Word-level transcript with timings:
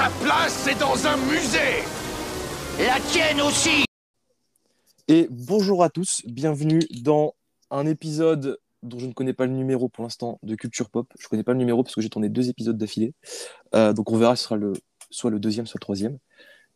Sa 0.00 0.08
place, 0.24 0.62
c'est 0.64 0.78
dans 0.78 1.06
un 1.06 1.18
musée 1.26 1.84
La 2.78 2.98
tienne 3.00 3.42
aussi 3.42 3.84
Et 5.08 5.28
bonjour 5.28 5.84
à 5.84 5.90
tous, 5.90 6.22
bienvenue 6.24 6.80
dans 7.02 7.34
un 7.70 7.84
épisode 7.84 8.58
dont 8.82 8.98
je 8.98 9.04
ne 9.04 9.12
connais 9.12 9.34
pas 9.34 9.44
le 9.44 9.52
numéro 9.52 9.90
pour 9.90 10.02
l'instant 10.02 10.38
de 10.42 10.54
Culture 10.54 10.88
Pop. 10.88 11.12
Je 11.18 11.28
connais 11.28 11.42
pas 11.42 11.52
le 11.52 11.58
numéro 11.58 11.82
parce 11.82 11.94
que 11.94 12.00
j'ai 12.00 12.08
tourné 12.08 12.30
deux 12.30 12.48
épisodes 12.48 12.78
d'affilée. 12.78 13.12
Euh, 13.74 13.92
donc 13.92 14.10
on 14.10 14.16
verra 14.16 14.36
ce 14.36 14.44
sera 14.44 14.56
le, 14.56 14.72
soit 15.10 15.30
le 15.30 15.38
deuxième, 15.38 15.66
soit 15.66 15.76
le 15.76 15.82
troisième. 15.82 16.16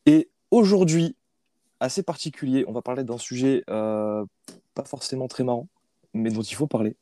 Et 0.04 0.28
aujourd'hui, 0.50 1.16
assez 1.80 2.02
particulier, 2.02 2.66
on 2.68 2.72
va 2.72 2.82
parler 2.82 3.04
d'un 3.04 3.16
sujet 3.16 3.64
euh, 3.70 4.22
pas 4.74 4.84
forcément 4.84 5.28
très 5.28 5.44
marrant, 5.44 5.66
mais 6.12 6.28
dont 6.28 6.42
il 6.42 6.56
faut 6.56 6.66
parler. 6.66 6.94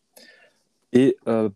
Et 0.92 1.16
euh, 1.26 1.50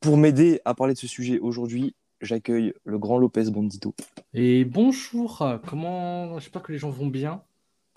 pour 0.00 0.18
m'aider 0.18 0.60
à 0.66 0.74
parler 0.74 0.92
de 0.92 0.98
ce 0.98 1.06
sujet 1.06 1.38
aujourd'hui, 1.38 1.94
j'accueille 2.20 2.74
le 2.84 2.98
grand 2.98 3.18
Lopez 3.18 3.50
Bandito. 3.50 3.94
Et 4.34 4.64
bonjour, 4.64 5.44
comment 5.66 6.38
j'espère 6.38 6.62
que 6.62 6.72
les 6.72 6.78
gens 6.78 6.90
vont 6.90 7.06
bien. 7.06 7.42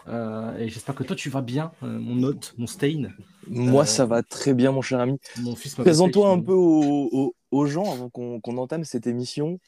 Euh, 0.08 0.58
et 0.58 0.70
j'espère 0.70 0.95
que 0.95 1.04
toi 1.04 1.16
tu 1.16 1.30
vas 1.30 1.41
bien, 1.41 1.72
euh, 1.81 2.00
mon 2.00 2.22
hôte, 2.23 2.54
mon 2.58 2.67
stain. 2.67 3.09
Moi, 3.48 3.84
Euh, 3.84 3.86
ça 3.86 4.05
va 4.05 4.22
très 4.22 4.54
bien, 4.54 4.72
mon 4.72 4.81
cher 4.81 5.00
ami. 5.00 5.17
Mon 5.41 5.55
fils 5.55 5.76
Présente-toi 5.76 6.30
un 6.30 6.40
peu 6.40 6.54
aux, 6.54 7.66
gens 7.66 7.91
avant 7.91 8.09
qu'on 8.09 8.58
entame 8.58 8.84
cette 8.84 9.08
émission. 9.08 9.59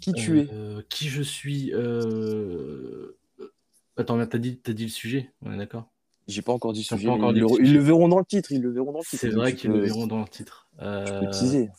Qui 0.00 0.12
tu 0.12 0.40
es 0.40 0.48
Qui 0.88 1.08
je 1.08 1.22
suis. 1.22 1.72
Attends, 3.96 4.26
t'as 4.26 4.38
dit, 4.38 4.60
dit 4.66 4.84
le 4.84 4.88
sujet 4.88 5.30
On 5.42 5.52
est 5.52 5.58
d'accord? 5.58 5.88
J'ai 6.26 6.42
pas 6.42 6.52
encore 6.52 6.72
dit 6.72 6.82
sujet. 6.82 7.06
pas 7.06 7.12
encore 7.12 7.30
ils, 7.32 7.34
dit 7.34 7.40
le, 7.40 7.46
le 7.46 7.52
ils 7.52 7.66
sujet. 7.66 7.74
le 7.74 7.80
verront 7.80 8.08
dans 8.08 8.18
le 8.18 8.24
titre. 8.24 8.50
Ils 8.50 8.62
le 8.62 8.72
verront 8.72 8.92
dans 8.92 8.98
le 8.98 9.04
titre. 9.04 9.20
C'est 9.20 9.28
vrai 9.28 9.54
qu'ils 9.54 9.70
le 9.70 9.80
verront 9.80 10.06
dans 10.06 10.20
le 10.20 10.28
titre. 10.28 10.68
peux 10.78 11.30
teaser. 11.30 11.70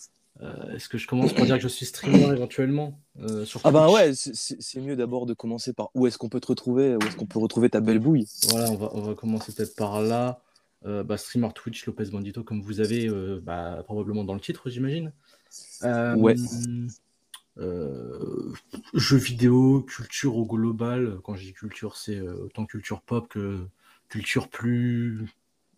Euh, 0.42 0.76
Est-ce 0.76 0.90
que 0.90 0.98
je 0.98 1.08
commence 1.08 1.34
par 1.34 1.46
dire 1.46 1.56
que 1.56 1.62
je 1.62 1.68
suis 1.68 1.86
streamer 1.86 2.32
éventuellement 2.34 3.00
euh, 3.22 3.46
sur 3.46 3.62
Ah 3.64 3.72
ben 3.72 3.86
Twitch 3.86 3.96
ouais, 3.96 4.14
c'est- 4.60 4.80
mieux 4.82 4.96
d'abord 4.96 5.26
de 5.26 5.34
commencer 5.34 5.72
par 5.74 5.90
où 5.96 6.08
est-ce 6.08 6.18
qu'on 6.18 6.30
peut 6.30 6.40
te 6.42 6.48
retrouver, 6.48 6.96
où 6.96 7.00
est-ce 7.04 7.16
qu'on 7.16 7.26
peut 7.26 7.40
retrouver 7.40 7.70
ta 7.70 7.80
belle 7.80 8.00
bouille. 8.00 8.28
Voilà, 8.50 8.70
on 8.72 8.76
va, 8.76 8.90
on 8.94 9.02
va 9.02 9.16
commencer 9.16 9.54
peut-être 9.54 9.76
par 9.76 10.02
là. 10.02 10.42
Euh, 10.86 11.04
bah, 11.04 11.18
streamer 11.18 11.50
Twitch, 11.56 11.86
Lopez 11.86 12.06
Bandito, 12.12 12.44
comme 12.44 12.62
vous 12.62 12.80
avez 12.80 13.10
bah, 13.42 13.82
probablement 13.86 14.24
dans 14.24 14.34
le 14.36 14.40
titre, 14.42 14.70
j'imagine. 14.70 15.12
Ouais. 16.18 16.36
jeux 18.94 19.18
vidéo, 19.18 19.82
culture 19.82 20.36
au 20.38 20.46
global. 20.46 21.18
Quand 21.24 21.36
je 21.36 21.44
dis 21.44 21.54
culture, 21.54 21.96
c'est 21.96 22.20
autant 22.20 22.66
culture 22.66 23.02
pop 23.02 23.28
que 23.30 23.66
culture 24.10 24.50
plus, 24.50 25.26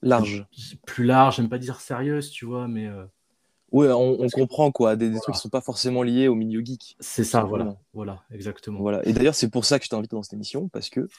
Large. 0.02 0.46
plus 0.86 1.06
large. 1.06 1.38
J'aime 1.38 1.50
pas 1.50 1.58
dire 1.60 1.80
sérieuse, 1.80 2.30
tu 2.32 2.46
vois, 2.46 2.68
mais 2.68 2.90
Ouais, 3.72 3.90
on, 3.92 4.28
comprend 4.30 4.72
quoi, 4.72 4.96
des, 4.96 5.10
des 5.10 5.20
trucs 5.20 5.36
qui 5.36 5.42
sont 5.42 5.50
pas 5.50 5.62
forcément 5.62 6.02
liés 6.04 6.28
au 6.30 6.36
milieu 6.36 6.64
geek. 6.64 6.96
c'est 7.00 7.24
ça, 7.24 7.42
Simplement. 7.42 7.80
voilà. 7.94 8.16
Voilà, 8.16 8.24
exactement. 8.32 8.80
Voilà. 8.80 9.06
Et 9.08 9.12
d'ailleurs, 9.14 9.36
c'est 9.36 9.50
pour 9.50 9.66
ça 9.66 9.78
que 9.78 9.86
je 9.86 9.90
t'ai 9.90 9.96
invité 9.96 10.16
dans 10.16 10.24
cette 10.24 10.34
émission, 10.34 10.70
parce 10.70 10.90
que 10.90 11.10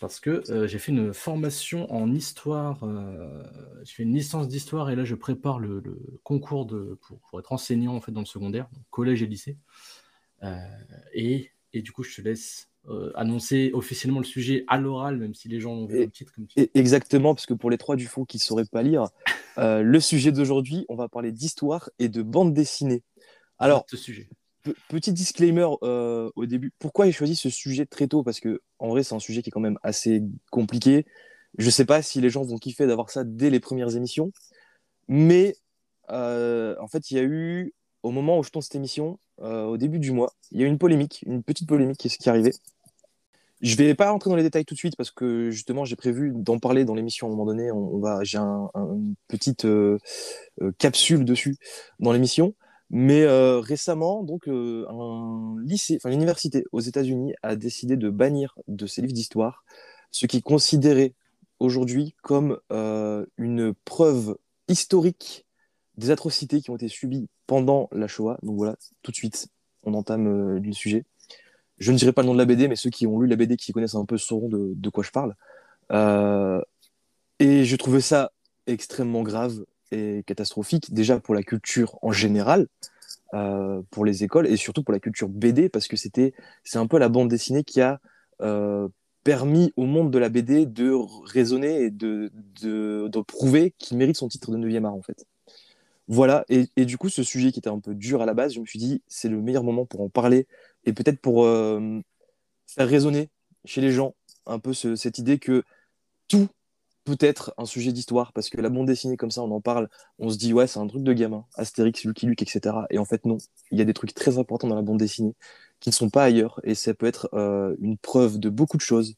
Parce 0.00 0.20
que 0.20 0.42
euh, 0.50 0.66
j'ai 0.66 0.78
fait 0.78 0.92
une 0.92 1.12
formation 1.12 1.92
en 1.92 2.14
histoire, 2.14 2.82
euh, 2.84 3.42
j'ai 3.82 3.94
fait 3.94 4.02
une 4.04 4.14
licence 4.14 4.48
d'histoire 4.48 4.88
et 4.90 4.96
là 4.96 5.04
je 5.04 5.16
prépare 5.16 5.58
le, 5.58 5.80
le 5.80 5.98
concours 6.22 6.66
de, 6.66 6.96
pour, 7.02 7.18
pour 7.18 7.40
être 7.40 7.52
enseignant 7.52 7.94
en 7.96 8.00
fait 8.00 8.12
dans 8.12 8.20
le 8.20 8.26
secondaire, 8.26 8.68
donc 8.72 8.84
collège 8.90 9.22
et 9.22 9.26
lycée. 9.26 9.56
Euh, 10.44 10.56
et, 11.12 11.50
et 11.72 11.82
du 11.82 11.90
coup 11.92 12.04
je 12.04 12.14
te 12.14 12.22
laisse 12.22 12.70
euh, 12.88 13.12
annoncer 13.14 13.70
officiellement 13.74 14.20
le 14.20 14.24
sujet 14.24 14.64
à 14.66 14.78
l'oral, 14.78 15.16
même 15.16 15.34
si 15.34 15.48
les 15.48 15.60
gens 15.60 15.72
ont 15.72 15.86
vu 15.86 15.98
le 15.98 16.10
titre 16.10 16.32
comme 16.32 16.46
tu 16.46 16.58
et- 16.58 16.70
exactement, 16.74 17.34
parce 17.34 17.46
que 17.46 17.54
pour 17.54 17.70
les 17.70 17.78
trois 17.78 17.96
du 17.96 18.06
fond 18.06 18.24
qui 18.24 18.38
ne 18.38 18.42
sauraient 18.42 18.64
pas 18.64 18.82
lire, 18.82 19.08
euh, 19.58 19.82
le 19.82 20.00
sujet 20.00 20.32
d'aujourd'hui, 20.32 20.86
on 20.88 20.96
va 20.96 21.08
parler 21.08 21.32
d'histoire 21.32 21.90
et 21.98 22.08
de 22.08 22.22
bande 22.22 22.54
dessinée. 22.54 23.02
Alors, 23.58 23.84
ce 23.88 23.96
sujet. 23.96 24.28
Pe- 24.62 24.74
petit 24.88 25.12
disclaimer 25.12 25.68
euh, 25.82 26.30
au 26.36 26.46
début. 26.46 26.72
Pourquoi 26.78 27.06
j'ai 27.06 27.12
choisi 27.12 27.36
ce 27.36 27.50
sujet 27.50 27.86
très 27.86 28.08
tôt? 28.08 28.22
Parce 28.22 28.40
que 28.40 28.60
en 28.78 28.88
vrai, 28.88 29.02
c'est 29.02 29.14
un 29.14 29.20
sujet 29.20 29.42
qui 29.42 29.50
est 29.50 29.52
quand 29.52 29.60
même 29.60 29.78
assez 29.82 30.22
compliqué. 30.50 31.06
Je 31.58 31.70
sais 31.70 31.84
pas 31.84 32.02
si 32.02 32.20
les 32.20 32.30
gens 32.30 32.42
vont 32.42 32.56
kiffer 32.56 32.86
d'avoir 32.86 33.10
ça 33.10 33.24
dès 33.24 33.50
les 33.50 33.60
premières 33.60 33.96
émissions, 33.96 34.32
mais 35.08 35.56
en 36.08 36.88
fait, 36.90 37.10
il 37.10 37.16
y 37.16 37.20
a 37.20 37.22
eu 37.22 37.72
au 38.02 38.10
moment 38.10 38.38
où 38.38 38.42
je 38.42 38.50
tourne 38.50 38.62
cette 38.62 38.74
émission, 38.76 39.18
au 39.38 39.76
début 39.76 39.98
du 39.98 40.12
mois, 40.12 40.32
il 40.52 40.60
y 40.60 40.64
a 40.64 40.66
eu 40.66 40.68
une 40.68 40.78
polémique, 40.78 41.24
une 41.26 41.42
petite 41.42 41.68
polémique 41.68 41.98
qui, 41.98 42.08
qui 42.08 42.28
est 42.28 42.30
arrivée. 42.30 42.52
Je 43.60 43.74
vais 43.76 43.94
pas 43.94 44.10
rentrer 44.10 44.30
dans 44.30 44.36
les 44.36 44.44
détails 44.44 44.64
tout 44.64 44.74
de 44.74 44.78
suite 44.78 44.96
parce 44.96 45.10
que 45.10 45.50
justement, 45.50 45.84
j'ai 45.84 45.96
prévu 45.96 46.32
d'en 46.34 46.58
parler 46.60 46.84
dans 46.84 46.94
l'émission 46.94 47.26
à 47.26 47.30
un 47.30 47.32
moment 47.32 47.46
donné. 47.46 47.72
On, 47.72 48.00
j'ai 48.22 48.38
un- 48.38 48.70
un- 48.74 48.94
une 48.94 49.14
petite 49.26 49.64
euh, 49.64 49.98
euh, 50.62 50.72
capsule 50.78 51.24
dessus 51.24 51.56
dans 52.00 52.12
l'émission. 52.12 52.54
Mais 52.90 53.22
euh, 53.22 53.58
récemment, 53.60 54.22
donc, 54.22 54.48
euh, 54.48 54.86
un 54.88 55.56
lycée, 55.62 55.96
enfin 55.96 56.10
l'université 56.10 56.64
aux 56.72 56.80
États-Unis 56.80 57.34
a 57.42 57.56
décidé 57.56 57.96
de 57.96 58.08
bannir 58.10 58.54
de 58.68 58.86
ses 58.86 59.02
livres 59.02 59.12
d'histoire 59.12 59.64
ce 60.10 60.26
qui 60.26 60.38
est 60.38 60.42
considéré 60.42 61.14
aujourd'hui 61.58 62.14
comme 62.22 62.58
une 62.70 63.74
preuve 63.84 64.36
historique 64.68 65.44
des 65.96 66.10
atrocités 66.10 66.60
qui 66.62 66.70
ont 66.70 66.76
été 66.76 66.88
subies 66.88 67.28
pendant 67.46 67.88
la 67.92 68.06
Shoah. 68.06 68.38
Donc 68.42 68.56
voilà, 68.56 68.76
tout 69.02 69.10
de 69.10 69.16
suite, 69.16 69.48
on 69.82 69.92
entame 69.94 70.56
le 70.58 70.72
sujet. 70.72 71.04
Je 71.78 71.92
ne 71.92 71.96
dirai 71.96 72.12
pas 72.12 72.22
le 72.22 72.26
nom 72.26 72.34
de 72.34 72.38
la 72.38 72.44
BD, 72.44 72.68
mais 72.68 72.76
ceux 72.76 72.90
qui 72.90 73.06
ont 73.06 73.20
lu 73.20 73.28
la 73.28 73.36
BD, 73.36 73.56
qui 73.56 73.72
connaissent 73.72 73.94
un 73.94 74.04
peu, 74.04 74.18
sauront 74.18 74.48
de, 74.48 74.72
de 74.74 74.90
quoi 74.90 75.04
je 75.04 75.10
parle. 75.10 75.34
Euh, 75.92 76.60
et 77.38 77.64
je 77.64 77.76
trouvais 77.76 78.00
ça 78.00 78.32
extrêmement 78.66 79.22
grave 79.22 79.64
et 79.90 80.22
catastrophique, 80.26 80.92
déjà 80.92 81.20
pour 81.20 81.34
la 81.34 81.42
culture 81.42 81.98
en 82.02 82.12
général, 82.12 82.66
euh, 83.34 83.80
pour 83.90 84.04
les 84.04 84.24
écoles, 84.24 84.46
et 84.46 84.56
surtout 84.56 84.82
pour 84.82 84.92
la 84.92 85.00
culture 85.00 85.28
BD, 85.28 85.68
parce 85.68 85.88
que 85.88 85.96
c'était, 85.96 86.34
c'est 86.64 86.78
un 86.78 86.86
peu 86.86 86.98
la 86.98 87.08
bande 87.08 87.28
dessinée 87.28 87.64
qui 87.64 87.80
a 87.80 88.00
euh, 88.42 88.88
permis 89.24 89.72
au 89.76 89.84
monde 89.84 90.10
de 90.10 90.18
la 90.18 90.28
BD 90.28 90.66
de 90.66 90.92
raisonner 91.26 91.82
et 91.82 91.90
de, 91.90 92.30
de, 92.62 93.20
prouver 93.20 93.74
qu'il 93.78 93.96
mérite 93.96 94.16
son 94.16 94.28
titre 94.28 94.50
de 94.50 94.58
9e 94.58 94.84
art, 94.84 94.94
en 94.94 95.02
fait. 95.02 95.26
Voilà, 96.08 96.44
et, 96.48 96.68
et 96.76 96.86
du 96.86 96.96
coup, 96.96 97.10
ce 97.10 97.22
sujet 97.22 97.52
qui 97.52 97.58
était 97.58 97.68
un 97.68 97.80
peu 97.80 97.94
dur 97.94 98.22
à 98.22 98.26
la 98.26 98.32
base, 98.32 98.54
je 98.54 98.60
me 98.60 98.66
suis 98.66 98.78
dit, 98.78 99.02
c'est 99.06 99.28
le 99.28 99.42
meilleur 99.42 99.62
moment 99.62 99.84
pour 99.84 100.00
en 100.00 100.08
parler, 100.08 100.46
et 100.88 100.92
peut-être 100.94 101.20
pour 101.20 101.44
euh, 101.44 102.00
faire 102.66 102.88
résonner 102.88 103.30
chez 103.64 103.80
les 103.80 103.92
gens 103.92 104.14
un 104.46 104.58
peu 104.58 104.72
ce- 104.74 104.96
cette 104.96 105.18
idée 105.18 105.38
que 105.38 105.64
tout 106.28 106.48
peut 107.04 107.16
être 107.20 107.54
un 107.58 107.66
sujet 107.66 107.92
d'histoire, 107.92 108.32
parce 108.34 108.50
que 108.50 108.60
la 108.60 108.68
bande 108.70 108.86
dessinée 108.86 109.16
comme 109.16 109.30
ça, 109.30 109.42
on 109.42 109.50
en 109.50 109.60
parle, 109.62 109.88
on 110.18 110.30
se 110.30 110.38
dit, 110.38 110.52
ouais, 110.52 110.66
c'est 110.66 110.78
un 110.80 110.86
truc 110.86 111.02
de 111.02 111.12
gamin, 111.14 111.46
Astérix, 111.56 112.04
Lucky 112.04 112.26
Luke, 112.26 112.42
etc. 112.42 112.86
Et 112.90 112.98
en 112.98 113.04
fait, 113.06 113.24
non, 113.26 113.38
il 113.70 113.78
y 113.78 113.82
a 113.82 113.84
des 113.84 113.94
trucs 113.94 114.14
très 114.14 114.38
importants 114.38 114.68
dans 114.68 114.76
la 114.76 114.82
bande 114.82 114.98
dessinée 114.98 115.34
qui 115.80 115.90
ne 115.90 115.94
sont 115.94 116.10
pas 116.10 116.24
ailleurs, 116.24 116.60
et 116.64 116.74
ça 116.74 116.94
peut 116.94 117.06
être 117.06 117.28
euh, 117.34 117.74
une 117.80 117.98
preuve 117.98 118.38
de 118.38 118.50
beaucoup 118.50 118.76
de 118.76 118.82
choses, 118.82 119.14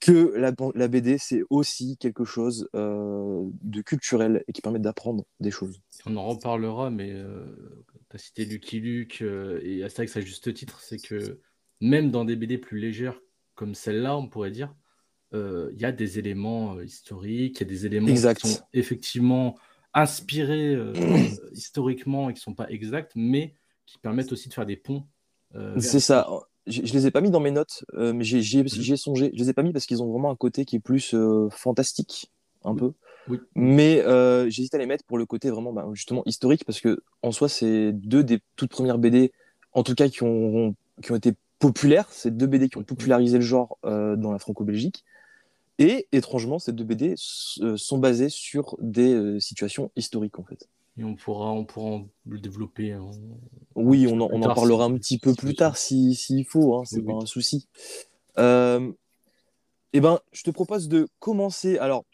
que 0.00 0.34
la, 0.36 0.88
BD, 0.88 1.16
c'est 1.18 1.42
aussi 1.50 1.96
quelque 1.96 2.24
chose 2.24 2.68
euh, 2.74 3.44
de 3.62 3.80
culturel 3.82 4.44
et 4.46 4.52
qui 4.52 4.60
permet 4.60 4.78
d'apprendre 4.78 5.24
des 5.40 5.50
choses. 5.50 5.80
On 6.04 6.16
en 6.16 6.26
reparlera, 6.26 6.90
mais 6.90 7.14
tu 8.10 8.16
as 8.16 8.18
cité 8.18 8.44
Lucky 8.44 8.80
Luke 8.80 9.18
euh, 9.22 9.60
et 9.62 9.82
Astérix 9.82 10.16
à 10.16 10.20
juste 10.20 10.52
titre, 10.54 10.80
c'est 10.80 10.98
que 10.98 11.40
même 11.80 12.10
dans 12.10 12.24
des 12.24 12.36
BD 12.36 12.58
plus 12.58 12.78
légères 12.78 13.20
comme 13.54 13.74
celle-là, 13.74 14.16
on 14.16 14.28
pourrait 14.28 14.50
dire, 14.50 14.74
euh, 15.34 15.70
il 15.74 15.80
y 15.80 15.84
a 15.84 15.92
des 15.92 16.18
éléments 16.18 16.76
euh, 16.76 16.84
historiques, 16.84 17.60
il 17.60 17.64
y 17.64 17.66
a 17.66 17.68
des 17.68 17.86
éléments 17.86 18.08
Exact. 18.08 18.40
qui 18.40 18.48
sont 18.48 18.62
effectivement 18.72 19.58
inspirés 19.94 20.74
euh, 20.74 20.92
historiquement 21.52 22.30
et 22.30 22.34
qui 22.34 22.40
ne 22.40 22.42
sont 22.42 22.54
pas 22.54 22.68
exacts, 22.70 23.12
mais 23.16 23.54
qui 23.86 23.98
permettent 23.98 24.30
aussi 24.32 24.48
de 24.48 24.54
faire 24.54 24.66
des 24.66 24.76
ponts. 24.76 25.04
euh, 25.54 25.78
C'est 25.80 26.00
ça. 26.00 26.28
Je, 26.66 26.82
je 26.84 26.92
les 26.92 27.06
ai 27.06 27.10
pas 27.10 27.20
mis 27.20 27.30
dans 27.30 27.40
mes 27.40 27.50
notes, 27.52 27.84
euh, 27.94 28.12
mais 28.12 28.24
j'ai 28.24 28.42
j'y 28.42 28.58
ai- 28.58 28.62
Mhm. 28.62 28.68
j'y 28.68 28.92
ai 28.92 28.96
songé. 28.96 29.30
Je 29.34 29.38
les 29.38 29.50
ai 29.50 29.52
pas 29.52 29.62
mis 29.62 29.72
parce 29.72 29.86
qu'ils 29.86 30.02
ont 30.02 30.10
vraiment 30.10 30.30
un 30.30 30.36
côté 30.36 30.64
qui 30.64 30.76
est 30.76 30.80
plus 30.80 31.14
euh, 31.14 31.48
fantastique, 31.50 32.30
un 32.64 32.72
Oui. 32.72 32.78
peu. 32.78 32.92
Oui. 33.28 33.38
Mais 33.54 34.02
euh, 34.02 34.48
j'hésite 34.50 34.74
à 34.74 34.78
les 34.78 34.86
mettre 34.86 35.04
pour 35.04 35.18
le 35.18 35.26
côté 35.26 35.50
vraiment 35.50 35.72
bah, 35.72 35.86
justement 35.92 36.22
historique 36.26 36.64
parce 36.64 36.80
que 36.80 37.02
en 37.22 37.32
soi, 37.32 37.48
c'est 37.48 37.92
deux 37.92 38.22
des 38.24 38.40
toutes 38.56 38.70
premières 38.70 38.98
BD, 38.98 39.32
en 39.72 39.82
tout 39.82 39.94
cas 39.94 40.08
qui 40.08 40.22
ont, 40.22 40.74
qui 41.02 41.12
ont 41.12 41.16
été 41.16 41.32
populaires. 41.58 42.06
C'est 42.10 42.36
deux 42.36 42.46
BD 42.46 42.68
qui 42.68 42.78
ont 42.78 42.84
popularisé 42.84 43.38
le 43.38 43.44
genre 43.44 43.78
dans 43.82 44.30
la 44.32 44.38
franco-belgique. 44.38 45.04
Et 45.78 46.06
étrangement, 46.12 46.58
ces 46.58 46.72
deux 46.72 46.84
BD 46.84 47.14
sont 47.16 47.98
basées 47.98 48.28
sur 48.28 48.76
des 48.80 49.38
situations 49.40 49.90
historiques 49.96 50.38
en 50.38 50.44
fait. 50.44 50.68
Et 50.98 51.04
on 51.04 51.14
pourra, 51.14 51.52
on 51.52 51.64
pourra 51.64 52.02
le 52.26 52.38
développer. 52.38 52.92
hein. 52.92 53.10
Oui, 53.74 54.06
on 54.10 54.20
en, 54.20 54.28
on 54.32 54.42
en 54.42 54.54
parlera 54.54 54.86
si- 54.86 54.90
un 54.92 54.94
petit 54.96 55.14
si 55.14 55.18
peu 55.18 55.34
plus 55.34 55.54
tard 55.54 55.76
si- 55.76 56.14
s'il 56.14 56.44
faut, 56.46 56.76
hein, 56.76 56.84
c'est 56.86 57.00
Oui, 57.00 57.06
pas 57.06 57.12
oui. 57.12 57.22
un 57.22 57.26
souci. 57.26 57.68
Euh, 58.38 58.92
eh 59.92 60.00
ben, 60.00 60.20
je 60.32 60.42
te 60.42 60.50
propose 60.50 60.88
de 60.88 61.08
commencer. 61.18 61.78
Alors, 61.78 62.04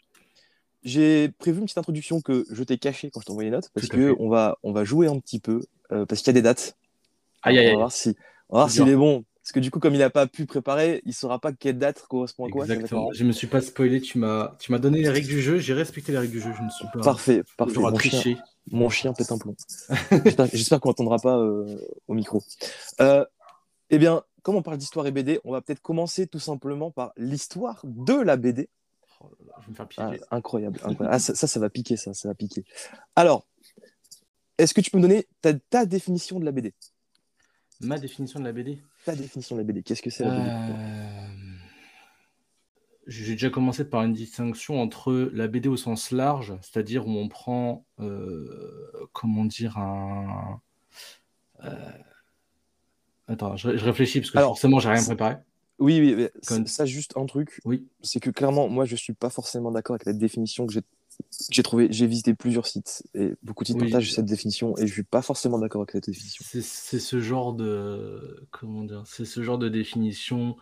j'ai 0.83 1.29
prévu 1.29 1.59
une 1.59 1.65
petite 1.65 1.77
introduction 1.77 2.19
que 2.21 2.45
je 2.51 2.63
t'ai 2.63 2.77
cachée 2.77 3.09
quand 3.09 3.21
je 3.21 3.25
t'envoyais 3.25 3.49
les 3.49 3.55
notes, 3.55 3.69
parce 3.73 3.87
Tout 3.87 3.93
à 3.95 3.97
que 3.97 4.09
fait. 4.09 4.15
on 4.19 4.29
va, 4.29 4.57
on 4.63 4.73
va 4.73 4.83
jouer 4.83 5.07
un 5.07 5.19
petit 5.19 5.39
peu, 5.39 5.61
euh, 5.91 6.05
parce 6.05 6.21
qu'il 6.21 6.27
y 6.27 6.31
a 6.31 6.33
des 6.33 6.41
dates. 6.41 6.75
Aïe, 7.41 7.57
aïe, 7.59 7.67
On 7.69 7.71
va 7.71 7.77
voir 7.77 7.91
si, 7.91 8.09
on 8.49 8.57
va 8.57 8.59
voir 8.63 8.69
s'il 8.71 8.87
est 8.89 8.95
bon. 8.95 9.23
Parce 9.43 9.51
que 9.51 9.59
du 9.59 9.71
coup, 9.71 9.79
comme 9.79 9.93
il 9.93 9.97
n'a 9.99 10.09
pas 10.09 10.25
pu 10.25 10.45
préparer, 10.45 11.01
il 11.05 11.13
saura 11.13 11.37
pas 11.37 11.51
quelle 11.51 11.77
date 11.77 12.01
correspond 12.07 12.45
à 12.47 12.49
quoi. 12.49 12.63
Exactement. 12.63 13.09
Je 13.11 13.25
me 13.25 13.33
suis 13.33 13.47
pas 13.47 13.59
spoilé. 13.59 13.99
Tu 13.99 14.17
m'as, 14.17 14.55
tu 14.57 14.71
m'as 14.71 14.79
donné 14.79 15.01
les 15.01 15.09
règles 15.09 15.27
du 15.27 15.41
jeu. 15.41 15.57
J'ai 15.59 15.73
respecté 15.73 16.13
les 16.13 16.17
règles 16.19 16.31
du 16.31 16.39
jeu. 16.39 16.53
Je 16.57 16.63
ne 16.63 16.69
suis 16.69 16.85
pas. 16.93 17.01
Parfait, 17.01 17.43
parfait. 17.57 17.77
Mon 17.77 17.89
chien, 17.89 18.09
triché. 18.09 18.37
mon 18.71 18.89
chien 18.89 19.11
pète 19.13 19.33
un 19.33 19.37
plomb. 19.37 19.55
J'espère- 20.53 20.79
qu'on 20.79 20.89
n'entendra 20.89 21.17
pas 21.19 21.37
euh, 21.37 21.77
au 22.07 22.13
micro. 22.13 22.41
Euh, 23.01 23.25
eh 23.89 23.97
bien, 23.97 24.23
comme 24.43 24.55
on 24.55 24.61
parle 24.61 24.77
d'histoire 24.77 25.07
et 25.07 25.11
BD, 25.11 25.41
on 25.43 25.51
va 25.51 25.61
peut-être 25.61 25.81
commencer 25.81 26.25
tout 26.25 26.39
simplement 26.39 26.89
par 26.89 27.11
l'histoire 27.17 27.81
de 27.83 28.13
la 28.13 28.37
BD. 28.37 28.69
Oh 29.19 29.25
là 29.39 29.45
là, 29.47 29.53
je 29.59 29.65
vais 29.65 29.71
me 29.71 29.75
faire 29.75 29.87
Ah, 29.97 30.07
piéger. 30.09 30.23
incroyable. 30.31 30.79
incroyable. 30.85 31.09
Ah, 31.13 31.19
ça, 31.19 31.35
ça, 31.35 31.47
ça 31.47 31.59
va 31.59 31.69
piquer, 31.69 31.97
ça, 31.97 32.13
ça 32.13 32.29
va 32.29 32.33
piquer. 32.33 32.63
Alors, 33.17 33.45
est-ce 34.57 34.73
que 34.73 34.79
tu 34.79 34.89
peux 34.89 34.97
me 34.99 35.01
donner 35.03 35.27
ta, 35.41 35.53
ta 35.53 35.85
définition 35.85 36.39
de 36.39 36.45
la 36.45 36.53
BD 36.53 36.73
Ma 37.81 37.97
définition 37.97 38.39
de 38.39 38.45
la 38.45 38.53
BD. 38.53 38.81
Ta 39.05 39.15
définition 39.15 39.55
de 39.55 39.61
la 39.61 39.65
BD. 39.65 39.83
Qu'est-ce 39.83 40.01
que 40.01 40.09
c'est 40.09 40.23
la 40.23 40.31
BD 40.31 40.49
Euh, 40.49 41.27
J'ai 43.07 43.33
déjà 43.33 43.49
commencé 43.49 43.83
par 43.89 44.03
une 44.03 44.13
distinction 44.13 44.81
entre 44.81 45.29
la 45.33 45.47
BD 45.47 45.67
au 45.67 45.75
sens 45.77 46.11
large, 46.11 46.53
c'est-à-dire 46.61 47.05
où 47.07 47.11
on 47.11 47.27
prend, 47.27 47.85
euh, 47.99 48.47
comment 49.11 49.45
dire, 49.45 49.77
un. 49.77 50.61
euh, 51.65 51.91
Attends, 53.27 53.55
je, 53.57 53.77
je 53.77 53.85
réfléchis 53.85 54.19
parce 54.19 54.31
que 54.31 54.37
Alors, 54.37 54.51
forcément, 54.51 54.79
j'ai 54.79 54.89
rien 54.89 55.03
préparé. 55.03 55.35
Oui, 55.79 55.99
oui, 55.99 56.13
mais 56.15 56.31
Comme- 56.47 56.67
ça, 56.67 56.85
juste 56.85 57.17
un 57.17 57.25
truc. 57.25 57.59
Oui. 57.65 57.87
C'est 58.01 58.19
que 58.19 58.29
clairement, 58.29 58.69
moi, 58.69 58.85
je 58.85 58.95
suis 58.95 59.13
pas 59.13 59.29
forcément 59.29 59.71
d'accord 59.71 59.95
avec 59.95 60.05
la 60.05 60.13
définition 60.13 60.65
que 60.67 60.71
j'ai 60.73 60.81
j'ai 61.49 61.63
trouvé. 61.63 61.87
J'ai 61.91 62.07
visité 62.07 62.33
plusieurs 62.33 62.67
sites 62.67 63.03
et 63.15 63.33
beaucoup 63.43 63.63
de 63.63 63.67
sites 63.67 63.77
Oui. 63.77 63.89
partagent 63.89 64.11
cette 64.13 64.25
définition 64.25 64.77
et 64.77 64.87
je 64.87 64.93
suis 64.93 65.03
pas 65.03 65.21
forcément 65.21 65.59
d'accord 65.59 65.81
avec 65.81 65.91
cette 65.91 66.05
définition. 66.07 66.43
C'est 66.49 66.99
ce 66.99 67.19
genre 67.19 67.53
de. 67.53 68.45
Comment 68.51 68.83
dire 68.83 69.03
C'est 69.05 69.25
ce 69.25 69.41
genre 69.43 69.57
de 69.57 69.69
définition 69.69 70.55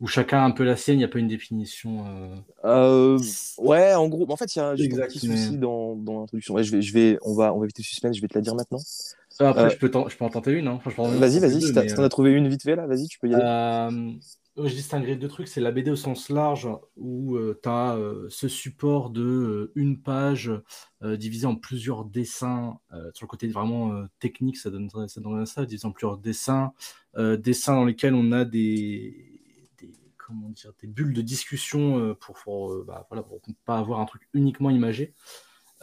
où 0.00 0.06
chacun 0.06 0.38
a 0.38 0.44
un 0.44 0.50
peu 0.50 0.64
la 0.64 0.76
sienne, 0.76 0.96
il 0.96 1.00
n'y 1.00 1.04
a 1.04 1.08
pas 1.08 1.18
une 1.18 1.28
définition. 1.28 2.06
euh, 2.06 2.36
Euh, 2.64 3.18
ouais, 3.58 3.92
en 3.94 4.08
gros, 4.08 4.24
en 4.30 4.36
fait, 4.36 4.54
il 4.56 4.58
y 4.58 4.62
a 4.62 4.72
Exact, 4.74 5.04
un 5.04 5.06
petit 5.08 5.28
mais- 5.28 5.36
souci 5.36 5.58
dans, 5.58 5.94
dans 5.94 6.20
l'introduction. 6.20 6.54
Ouais, 6.54 6.64
je 6.64 6.72
vais, 6.74 6.80
je 6.80 6.92
vais, 6.94 7.18
on 7.20 7.34
va, 7.34 7.52
on 7.52 7.58
va 7.58 7.64
éviter 7.66 7.82
le 7.82 7.86
suspense. 7.86 8.16
Je 8.16 8.22
vais 8.22 8.28
te 8.28 8.34
la 8.34 8.40
dire 8.40 8.54
maintenant. 8.54 8.78
Ah, 9.40 9.50
Après, 9.50 9.64
Euh, 9.64 9.68
je, 9.68 9.76
peux 9.76 9.90
je 10.08 10.16
peux 10.16 10.24
en 10.24 10.30
tenter 10.30 10.52
une. 10.52 10.68
Hein. 10.68 10.80
Vas-y, 10.96 11.38
vas-y. 11.38 11.60
si 11.60 11.72
t'en 11.74 12.02
as 12.02 12.08
trouvé 12.08 12.32
une 12.32 12.48
vite 12.48 12.62
fait 12.62 12.76
là, 12.76 12.86
vas-y, 12.86 13.08
tu 13.08 13.18
peux 13.18 13.28
y 13.28 13.34
aller. 13.34 13.44
Euh, 14.58 14.66
je 14.68 14.74
distinguerais 14.74 15.16
deux 15.16 15.28
trucs. 15.28 15.48
C'est 15.48 15.60
la 15.60 15.70
BD 15.70 15.90
au 15.90 15.96
sens 15.96 16.28
large, 16.28 16.68
où 16.96 17.38
tu 17.62 17.68
as 17.68 17.96
ce 18.28 18.48
support 18.48 19.10
de 19.10 19.22
euh, 19.22 19.72
une 19.76 20.00
page 20.02 20.50
euh, 21.02 21.16
divisée 21.16 21.46
en 21.46 21.56
plusieurs 21.56 22.04
dessins. 22.04 22.78
euh, 22.92 23.10
sur 23.14 23.24
le 23.26 23.28
côté 23.28 23.46
vraiment 23.48 23.92
euh, 23.92 24.06
technique, 24.18 24.56
ça 24.56 24.70
donnerait 24.70 25.08
ça, 25.08 25.20
donnerait 25.20 25.46
ça, 25.46 25.64
divisé 25.66 25.86
en 25.86 25.92
plusieurs 25.92 26.18
dessins. 26.18 26.72
euh, 27.16 27.36
dessins 27.36 27.74
dans 27.74 27.84
lesquels 27.84 28.14
on 28.14 28.32
a 28.32 28.44
des, 28.44 29.40
comment 30.16 30.48
dire, 30.50 30.72
des 30.80 30.88
bulles 30.88 31.12
de 31.14 31.22
discussion 31.22 31.98
euh, 31.98 32.14
pour, 32.14 32.72
euh, 32.72 32.84
bah, 32.86 33.08
pas 33.64 33.78
avoir 33.78 34.00
un 34.00 34.06
truc 34.06 34.22
uniquement 34.34 34.70
imagé. 34.70 35.14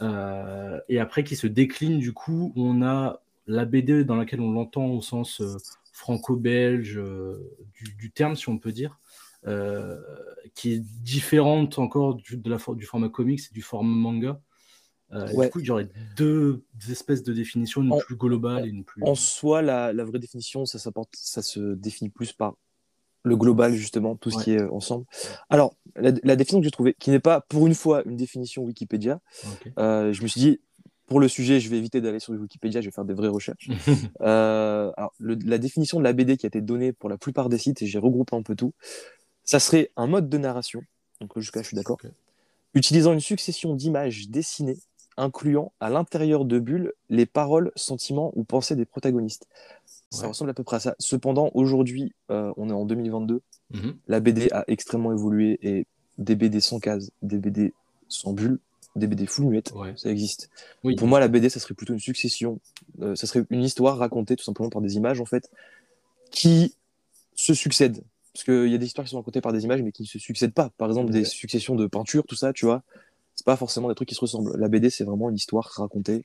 Euh, 0.00 0.80
et 0.88 0.98
après, 1.00 1.24
qui 1.24 1.36
se 1.36 1.46
décline, 1.46 1.98
du 1.98 2.12
coup, 2.12 2.52
on 2.56 2.82
a 2.82 3.20
la 3.46 3.64
BD 3.64 4.04
dans 4.04 4.16
laquelle 4.16 4.40
on 4.40 4.52
l'entend 4.52 4.86
au 4.86 5.00
sens 5.02 5.40
euh, 5.40 5.56
franco-belge 5.98 6.96
euh, 6.96 7.38
du, 7.74 7.92
du 7.94 8.10
terme, 8.12 8.36
si 8.36 8.48
on 8.48 8.58
peut 8.58 8.72
dire, 8.72 8.98
euh, 9.46 10.00
qui 10.54 10.72
est 10.72 10.78
différente 10.80 11.78
encore 11.78 12.14
du, 12.14 12.36
de 12.36 12.50
la, 12.50 12.58
du 12.74 12.86
format 12.86 13.08
comics 13.08 13.40
et 13.50 13.54
du 13.54 13.62
format 13.62 13.94
manga. 13.94 14.40
Euh, 15.12 15.32
Ouais. 15.32 15.46
Du 15.46 15.52
coup, 15.52 15.60
il 15.60 15.66
y 15.66 15.70
aurait 15.70 15.88
deux 16.16 16.62
espèces 16.90 17.22
de 17.22 17.32
définitions, 17.32 17.82
une 17.82 17.92
En- 17.92 17.98
plus 17.98 18.16
globale 18.16 18.66
et 18.66 18.68
une 18.68 18.84
plus. 18.84 19.02
En 19.02 19.14
soi, 19.14 19.60
la, 19.62 19.92
la 19.92 20.04
vraie 20.04 20.18
définition, 20.18 20.66
ça, 20.66 20.78
se 20.78 21.74
définit 21.74 22.10
plus 22.10 22.32
par 22.32 22.54
le 23.24 23.36
global, 23.36 23.74
justement, 23.74 24.14
tout 24.16 24.30
ce 24.30 24.36
Ouais. 24.36 24.44
qui 24.44 24.52
est 24.52 24.62
ensemble. 24.62 25.04
Alors, 25.50 25.74
la, 25.96 26.12
la 26.22 26.36
définition 26.36 26.60
que 26.60 26.64
j'ai 26.64 26.70
trouvée, 26.70 26.94
qui 26.98 27.10
n'est 27.10 27.18
pas 27.20 27.40
pour 27.40 27.66
une 27.66 27.74
fois 27.74 28.02
une 28.04 28.16
définition 28.16 28.62
Wikipédia, 28.62 29.20
euh, 29.78 30.12
je 30.12 30.22
me 30.22 30.28
suis 30.28 30.40
dit, 30.40 30.60
pour 31.08 31.18
le 31.20 31.26
sujet, 31.28 31.58
je 31.58 31.68
vais 31.70 31.78
éviter 31.78 32.00
d'aller 32.00 32.20
sur 32.20 32.32
Wikipédia, 32.34 32.80
je 32.80 32.86
vais 32.86 32.92
faire 32.92 33.04
des 33.04 33.14
vraies 33.14 33.28
recherches. 33.28 33.68
Euh, 34.20 34.90
alors, 34.96 35.12
le- 35.18 35.38
la 35.44 35.58
définition 35.58 35.98
de 35.98 36.04
la 36.04 36.12
BD 36.12 36.36
qui 36.36 36.46
a 36.46 36.48
été 36.48 36.60
donnée 36.60 36.92
pour 36.92 37.08
la 37.08 37.16
plupart 37.18 37.48
des 37.48 37.58
sites, 37.58 37.82
et 37.82 37.86
j'ai 37.86 37.98
regroupé 37.98 38.36
un 38.36 38.42
peu 38.42 38.54
tout, 38.56 38.72
ça 39.44 39.60
serait 39.60 39.90
un 39.96 40.06
mode 40.06 40.28
de 40.28 40.38
narration, 40.38 40.82
donc 41.20 41.38
jusqu'à 41.38 41.60
là 41.60 41.62
je 41.62 41.68
suis 41.68 41.76
d'accord, 41.76 41.98
utilisant 42.74 43.12
une 43.12 43.20
succession 43.20 43.74
d'images 43.74 44.28
dessinées, 44.28 44.78
incluant 45.16 45.72
à 45.80 45.88
l'intérieur 45.88 46.44
de 46.44 46.58
bulles 46.58 46.92
les 47.08 47.26
paroles, 47.26 47.70
sentiments 47.76 48.32
ou 48.34 48.44
pensées 48.44 48.76
des 48.76 48.84
protagonistes. 48.84 49.46
Ça 50.10 50.22
Ouais. 50.22 50.28
ressemble 50.28 50.50
à 50.50 50.54
peu 50.54 50.64
près 50.64 50.76
à 50.76 50.80
ça. 50.80 50.94
Cependant, 50.98 51.50
aujourd'hui, 51.54 52.12
euh, 52.30 52.52
on 52.56 52.68
est 52.70 52.72
en 52.72 52.84
2022, 52.84 53.40
Mhm. 53.70 53.96
la 54.08 54.20
BD 54.20 54.48
a 54.52 54.64
extrêmement 54.68 55.12
évolué 55.12 55.58
et 55.62 55.86
des 56.18 56.34
BD 56.34 56.60
sans 56.60 56.80
cases, 56.80 57.10
des 57.22 57.38
BD 57.38 57.72
sans 58.08 58.32
bulles, 58.32 58.58
des 58.98 59.06
BD 59.06 59.26
full 59.26 59.46
muettes, 59.46 59.72
Ouais. 59.74 59.92
ça 59.96 60.10
existe. 60.10 60.50
Oui. 60.84 60.94
Pour 60.96 61.06
moi, 61.08 61.20
la 61.20 61.28
BD, 61.28 61.48
ça 61.48 61.60
serait 61.60 61.74
plutôt 61.74 61.92
une 61.94 61.98
succession. 62.00 62.60
Euh, 63.00 63.14
ça 63.14 63.26
serait 63.26 63.44
une 63.50 63.62
histoire 63.62 63.98
racontée 63.98 64.36
tout 64.36 64.44
simplement 64.44 64.68
par 64.70 64.82
des 64.82 64.96
images, 64.96 65.20
en 65.20 65.24
fait, 65.24 65.50
qui 66.30 66.74
se 67.34 67.54
succèdent. 67.54 68.02
Parce 68.32 68.44
qu'il 68.44 68.68
y 68.70 68.74
a 68.74 68.78
des 68.78 68.86
histoires 68.86 69.04
qui 69.04 69.10
sont 69.10 69.16
racontées 69.16 69.40
par 69.40 69.52
des 69.52 69.64
images, 69.64 69.82
mais 69.82 69.90
qui 69.92 70.02
ne 70.02 70.06
se 70.06 70.18
succèdent 70.18 70.52
pas. 70.54 70.70
Par 70.78 70.88
exemple, 70.88 71.10
des 71.12 71.24
successions 71.24 71.74
de 71.74 71.86
peintures, 71.86 72.24
tout 72.26 72.36
ça, 72.36 72.52
tu 72.52 72.66
vois. 72.66 72.82
C'est 73.34 73.44
pas 73.46 73.56
forcément 73.56 73.88
des 73.88 73.94
trucs 73.94 74.08
qui 74.08 74.14
se 74.14 74.20
ressemblent. 74.20 74.56
La 74.58 74.68
BD, 74.68 74.90
c'est 74.90 75.04
vraiment 75.04 75.30
une 75.30 75.36
histoire 75.36 75.64
racontée 75.76 76.24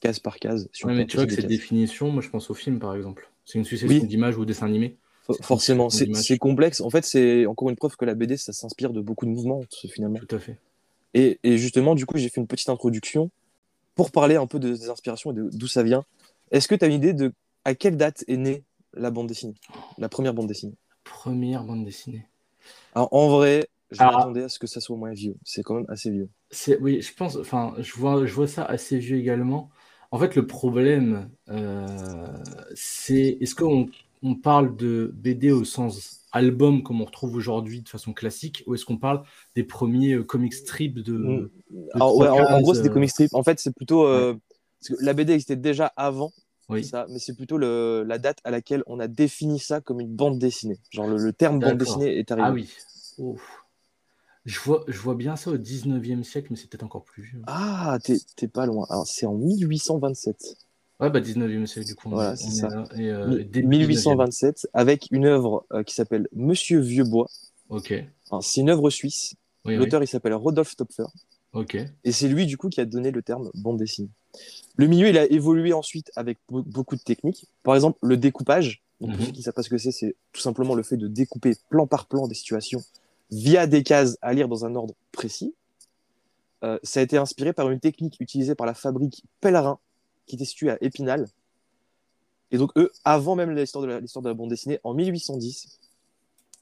case 0.00 0.18
par 0.18 0.38
case. 0.38 0.68
on 0.82 0.88
Ouais, 0.88 0.94
mais 0.94 1.06
tu 1.06 1.16
vois 1.18 1.26
que 1.26 1.32
cette 1.32 1.42
cases. 1.42 1.48
définition, 1.50 2.10
moi 2.10 2.22
je 2.22 2.30
pense 2.30 2.48
au 2.50 2.54
film 2.54 2.78
par 2.78 2.94
exemple. 2.96 3.30
C'est 3.44 3.58
une 3.58 3.66
succession 3.66 4.00
Oui. 4.00 4.06
d'images 4.06 4.38
ou 4.38 4.46
dessins 4.46 4.64
animés. 4.66 4.96
For- 5.26 5.36
Forcément, 5.42 5.90
c'est 5.90 6.38
complexe. 6.38 6.80
En 6.80 6.88
fait, 6.88 7.04
c'est 7.04 7.44
encore 7.44 7.68
une 7.68 7.76
preuve 7.76 7.96
que 7.96 8.06
la 8.06 8.14
BD, 8.14 8.38
ça 8.38 8.54
s'inspire 8.54 8.92
de 8.94 9.02
beaucoup 9.02 9.26
de 9.26 9.30
mouvements, 9.30 9.60
finalement. 9.90 10.18
Tout 10.26 10.34
à 10.34 10.38
fait. 10.38 10.56
Et, 11.14 11.38
et 11.42 11.58
justement, 11.58 11.94
du 11.94 12.06
coup, 12.06 12.18
j'ai 12.18 12.28
fait 12.28 12.40
une 12.40 12.46
petite 12.46 12.68
introduction 12.68 13.30
pour 13.94 14.10
parler 14.10 14.36
un 14.36 14.46
peu 14.46 14.58
de- 14.58 14.74
des 14.74 14.90
inspirations 14.90 15.32
et 15.32 15.34
d'où 15.34 15.66
ça 15.68 15.82
vient. 15.82 16.04
Est-ce 16.50 16.68
que 16.68 16.74
tu 16.74 16.84
as 16.84 16.88
une 16.88 16.94
idée 16.94 17.12
de 17.12 17.32
à 17.64 17.74
quelle 17.74 17.96
date 17.96 18.24
est 18.28 18.36
née 18.36 18.64
la 18.94 19.10
bande 19.10 19.26
dessinée 19.28 19.54
La 19.98 20.08
première 20.08 20.34
bande 20.34 20.46
dessinée? 20.48 20.74
Première 21.04 21.64
bande 21.64 21.84
dessinée. 21.84 22.26
Alors, 22.94 23.08
en 23.12 23.28
vrai, 23.28 23.68
je 23.90 24.02
Ah. 24.02 24.06
m'attendais 24.16 24.44
à 24.44 24.48
ce 24.48 24.58
que 24.58 24.66
ça 24.66 24.80
soit 24.80 24.96
moins 24.96 25.12
vieux. 25.12 25.36
C'est 25.44 25.62
quand 25.62 25.74
même 25.74 25.86
assez 25.88 26.10
vieux. 26.10 26.28
C'est, 26.50 26.78
oui, 26.80 27.00
je 27.02 27.14
pense, 27.14 27.36
enfin, 27.36 27.74
je 27.78 27.92
vois, 27.94 28.26
je 28.26 28.32
vois 28.32 28.48
ça 28.48 28.64
assez 28.64 28.98
vieux 28.98 29.18
également. 29.18 29.70
En 30.10 30.18
fait, 30.18 30.34
le 30.34 30.46
problème, 30.46 31.30
euh, 31.50 32.26
c'est 32.74 33.38
est-ce 33.40 33.54
qu'on 33.54 33.88
on 34.22 34.34
parle 34.34 34.76
de 34.76 35.10
BD 35.14 35.50
au 35.50 35.64
sens 35.64 36.20
album 36.32 36.82
comme 36.82 37.00
on 37.00 37.04
retrouve 37.04 37.34
aujourd'hui 37.34 37.82
de 37.82 37.88
façon 37.88 38.12
classique, 38.12 38.62
ou 38.66 38.74
est-ce 38.74 38.84
qu'on 38.84 38.98
parle 38.98 39.22
des 39.56 39.64
premiers 39.64 40.14
euh, 40.14 40.22
comic 40.24 40.54
strips 40.54 41.00
de, 41.00 41.12
Mm. 41.12 41.48
de 41.70 41.90
Alors, 41.94 42.16
ouais, 42.16 42.28
en, 42.28 42.34
en 42.36 42.60
3-15, 42.60 42.62
gros, 42.62 42.74
c'est 42.74 42.82
des 42.82 42.88
euh, 42.88 42.92
comic 42.92 43.10
strips. 43.10 43.34
En 43.34 43.42
fait, 43.42 43.58
c'est 43.60 43.74
plutôt. 43.74 44.06
euh, 44.06 44.34
parce 44.80 44.98
que 45.00 45.04
la 45.04 45.12
BD 45.12 45.32
existait 45.32 45.56
déjà 45.56 45.86
avant 45.96 46.32
Oui, 46.68 46.84
ça, 46.84 47.06
mais 47.10 47.18
c'est 47.18 47.34
plutôt 47.34 47.58
le- 47.58 48.04
la 48.06 48.18
date 48.18 48.38
à 48.44 48.50
laquelle 48.50 48.82
on 48.86 48.98
a 49.00 49.08
défini 49.08 49.58
ça 49.58 49.80
comme 49.80 50.00
une 50.00 50.14
bande 50.14 50.38
dessinée. 50.38 50.78
Genre, 50.90 51.06
le, 51.08 51.18
le 51.18 51.32
terme 51.32 51.60
bande 51.60 51.78
dessinée 51.78 52.18
est 52.18 52.30
arrivé. 52.30 52.46
ah 52.46 52.52
oui. 52.52 52.70
Ouf. 53.18 53.64
Je 54.46 54.58
vois, 54.60 54.84
je 54.88 54.98
vois 54.98 55.14
bien 55.14 55.36
ça 55.36 55.50
au 55.50 55.58
19e 55.58 56.24
siècle, 56.24 56.48
mais 56.50 56.56
c'est 56.56 56.68
peut-être 56.68 56.82
encore 56.82 57.04
plus 57.04 57.22
vieux. 57.24 57.42
Ah, 57.46 57.98
t'es 58.02 58.16
t'es 58.36 58.48
pas 58.48 58.64
loin. 58.64 58.86
Alors, 58.88 59.06
c'est 59.06 59.26
en 59.26 59.34
1827. 59.34 60.56
Ouais, 61.00 61.10
bah 61.10 61.20
19e 61.20 61.66
siècle, 61.66 61.86
du 61.88 61.94
coup. 61.94 62.10
Voilà, 62.10 62.36
c'est 62.36 62.64
est 62.66 63.00
et, 63.00 63.10
euh, 63.10 63.42
début 63.44 63.66
1827, 63.68 64.68
avec 64.74 65.08
une 65.10 65.24
œuvre 65.26 65.64
euh, 65.72 65.82
qui 65.82 65.94
s'appelle 65.94 66.28
Monsieur 66.34 66.80
Vieuxbois. 66.80 67.26
19e. 67.70 67.76
Ok. 67.76 68.42
C'est 68.42 68.60
une 68.60 68.70
œuvre 68.70 68.90
suisse. 68.90 69.34
Oui, 69.64 69.74
oui. 69.74 69.78
L'auteur, 69.78 70.02
il 70.02 70.06
s'appelle 70.06 70.34
Rodolphe 70.34 70.76
Topfer. 70.76 71.04
Ok. 71.52 71.76
Et 72.04 72.12
c'est 72.12 72.28
lui, 72.28 72.46
du 72.46 72.56
coup, 72.56 72.68
qui 72.68 72.80
a 72.80 72.84
donné 72.84 73.10
le 73.10 73.22
terme 73.22 73.50
bande 73.54 73.78
dessinée. 73.78 74.08
Le 74.76 74.86
milieu, 74.86 75.08
il 75.08 75.18
a 75.18 75.24
évolué 75.30 75.72
ensuite 75.72 76.10
avec 76.16 76.38
be- 76.50 76.62
beaucoup 76.64 76.96
de 76.96 77.00
techniques. 77.02 77.46
Par 77.62 77.74
exemple, 77.74 77.98
le 78.02 78.16
découpage. 78.16 78.82
Donc, 79.00 79.10
pour 79.10 79.18
Mhm. 79.20 79.26
ceux 79.26 79.32
qui 79.32 79.38
ne 79.38 79.44
savent 79.44 79.54
pas 79.54 79.62
ce 79.62 79.70
que 79.70 79.78
c'est, 79.78 79.90
c'est 79.92 80.14
tout 80.32 80.40
simplement 80.40 80.74
le 80.74 80.82
fait 80.82 80.96
de 80.96 81.08
découper 81.08 81.54
plan 81.70 81.86
par 81.86 82.06
plan 82.06 82.28
des 82.28 82.34
situations 82.34 82.82
via 83.30 83.66
des 83.66 83.82
cases 83.82 84.16
à 84.22 84.32
lire 84.32 84.46
dans 84.48 84.64
un 84.64 84.74
ordre 84.74 84.94
précis. 85.12 85.54
Euh, 86.62 86.78
ça 86.82 87.00
a 87.00 87.02
été 87.02 87.16
inspiré 87.16 87.52
par 87.52 87.70
une 87.70 87.80
technique 87.80 88.16
utilisée 88.20 88.54
par 88.54 88.66
la 88.66 88.74
fabrique 88.74 89.24
Pellerin, 89.40 89.78
qui 90.30 90.36
était 90.36 90.44
située 90.44 90.70
à 90.70 90.78
Épinal. 90.80 91.28
Et 92.52 92.58
donc, 92.58 92.70
eux, 92.76 92.90
avant 93.04 93.36
même 93.36 93.50
l'histoire 93.54 93.82
de 93.82 93.88
la, 93.88 94.00
l'histoire 94.00 94.22
de 94.22 94.28
la 94.28 94.34
bande 94.34 94.50
dessinée, 94.50 94.80
en 94.84 94.94
1810, 94.94 95.78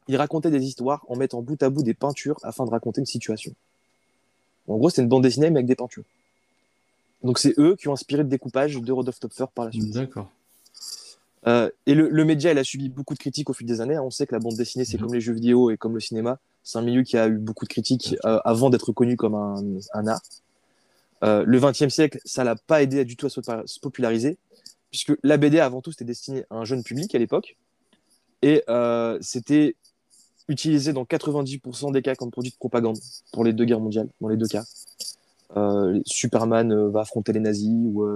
ils 0.08 0.16
racontaient 0.16 0.50
des 0.50 0.64
histoires 0.64 1.04
en 1.08 1.16
mettant 1.16 1.40
bout 1.42 1.62
à 1.62 1.70
bout 1.70 1.82
des 1.82 1.94
peintures 1.94 2.38
afin 2.42 2.64
de 2.64 2.70
raconter 2.70 3.00
une 3.00 3.06
situation. 3.06 3.52
En 4.66 4.76
gros, 4.76 4.90
c'est 4.90 5.02
une 5.02 5.08
bande 5.08 5.22
dessinée, 5.22 5.48
mais 5.50 5.58
avec 5.60 5.66
des 5.66 5.76
peintures. 5.76 6.04
Donc, 7.22 7.38
c'est 7.38 7.58
eux 7.58 7.75
qui 7.76 7.88
ont 7.88 7.92
inspiré 7.94 8.22
le 8.22 8.28
découpage 8.28 8.76
de 8.80 8.92
Rodolphe 8.92 9.18
Topfer 9.20 9.46
par 9.54 9.64
la 9.66 9.72
suite. 9.72 9.92
D'accord. 9.94 10.30
Euh, 11.46 11.70
et 11.87 11.94
le, 11.94 12.08
le 12.08 12.25
média, 12.25 12.50
il 12.52 12.58
a 12.58 12.64
subi 12.64 12.88
beaucoup 12.88 13.14
de 13.14 13.18
critiques 13.18 13.48
au 13.48 13.52
fil 13.52 13.66
des 13.66 13.80
années. 13.80 13.98
On 13.98 14.10
sait 14.10 14.26
que 14.26 14.34
la 14.34 14.40
bande 14.40 14.56
dessinée, 14.56 14.84
c'est 14.84 14.96
Mhm. 14.98 15.04
comme 15.04 15.14
les 15.14 15.20
jeux 15.20 15.32
vidéo 15.32 15.70
et 15.70 15.76
comme 15.76 15.94
le 15.94 16.00
cinéma. 16.00 16.38
C'est 16.62 16.78
un 16.78 16.82
milieu 16.82 17.02
qui 17.02 17.16
a 17.16 17.28
eu 17.28 17.38
beaucoup 17.38 17.64
de 17.64 17.70
critiques 17.70 18.16
euh, 18.26 18.40
avant 18.44 18.68
d'être 18.70 18.92
connu 18.92 19.16
comme 19.16 19.34
un, 19.34 19.62
un 19.94 20.06
art. 20.06 20.20
Euh, 21.25 21.44
le 21.46 21.60
XXe 21.60 21.88
siècle, 21.88 22.20
ça 22.25 22.44
l'a 22.44 22.56
pas 22.56 22.82
aidé 22.82 23.04
du 23.04 23.16
tout 23.16 23.26
à 23.26 23.30
se, 23.30 23.40
se 23.66 23.80
populariser, 23.80 24.38
puisque 24.90 25.12
la 25.22 25.37
BD, 25.37 25.58
avant 25.58 25.80
tout, 25.80 25.90
c'était 25.90 26.04
destiné 26.04 26.44
à 26.50 26.56
un 26.56 26.64
jeune 26.64 26.82
public 26.82 27.14
à 27.14 27.18
l'époque. 27.18 27.56
Et 28.42 28.62
euh, 28.68 29.18
c'était 29.20 29.75
utilisé 30.48 30.92
dans 30.92 31.04
90% 31.04 31.92
des 31.92 32.02
cas 32.02 32.14
comme 32.14 32.30
produit 32.30 32.52
de 32.52 32.56
propagande 32.56 32.98
pour 33.32 33.44
les 33.44 33.52
deux 33.52 33.64
guerres 33.64 33.80
mondiales, 33.80 34.08
dans 34.20 34.28
les 34.28 34.37
deux 34.37 34.46
cas. 34.46 34.64
Euh, 35.56 36.00
Superman 36.06 36.88
va 36.88 37.00
affronter 37.00 37.32
les 37.32 37.40
nazis 37.40 37.70
ou, 37.70 38.06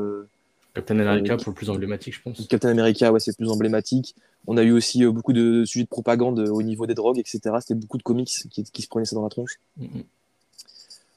Captain 0.74 0.98
America 1.00 1.36
pour 1.36 1.50
le 1.50 1.54
plus 1.54 1.68
emblématique, 1.68 2.14
je 2.14 2.22
pense. 2.22 2.46
Captain 2.46 2.70
America, 2.70 3.12
ouais, 3.12 3.20
c'est 3.20 3.36
plus 3.36 3.50
emblématique. 3.50 4.14
On 4.46 4.56
a 4.56 4.62
eu 4.62 4.72
aussi 4.72 5.04
beaucoup 5.04 5.34
de 5.34 5.64
sujets 5.66 5.84
de 5.84 5.88
propagande 5.88 6.38
au 6.38 6.62
niveau 6.62 6.86
des 6.86 6.94
drogues, 6.94 7.18
etc. 7.18 7.40
C'était 7.60 7.74
beaucoup 7.74 7.98
de 7.98 8.02
comics 8.02 8.30
qui, 8.50 8.64
qui, 8.64 8.82
se 8.82 8.88
prenaient 8.88 9.04
ça 9.04 9.14
dans 9.14 9.22
la 9.22 9.28
tronche. 9.28 9.60
Mm 9.76 9.84
-hmm. 9.84 10.04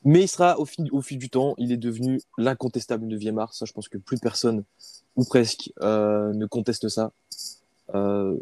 Mais 0.06 0.22
il 0.22 0.28
sera, 0.28 0.60
au 0.60 0.66
fil, 0.66 0.88
au 0.92 1.02
fil 1.02 1.18
du 1.18 1.30
temps, 1.30 1.56
il 1.58 1.72
est 1.72 1.78
devenu 1.78 2.22
l'incontestable 2.38 3.08
9e 3.08 3.40
art. 3.40 3.54
Ça, 3.56 3.66
je 3.66 3.74
pense 3.74 3.90
que 3.90 3.98
plus 3.98 4.20
personne, 4.20 4.64
ou 5.16 5.26
presque, 5.26 5.72
euh, 5.82 6.32
ne 6.34 6.46
conteste 6.46 6.90
ça. 6.90 7.12
Euh, 7.96 8.38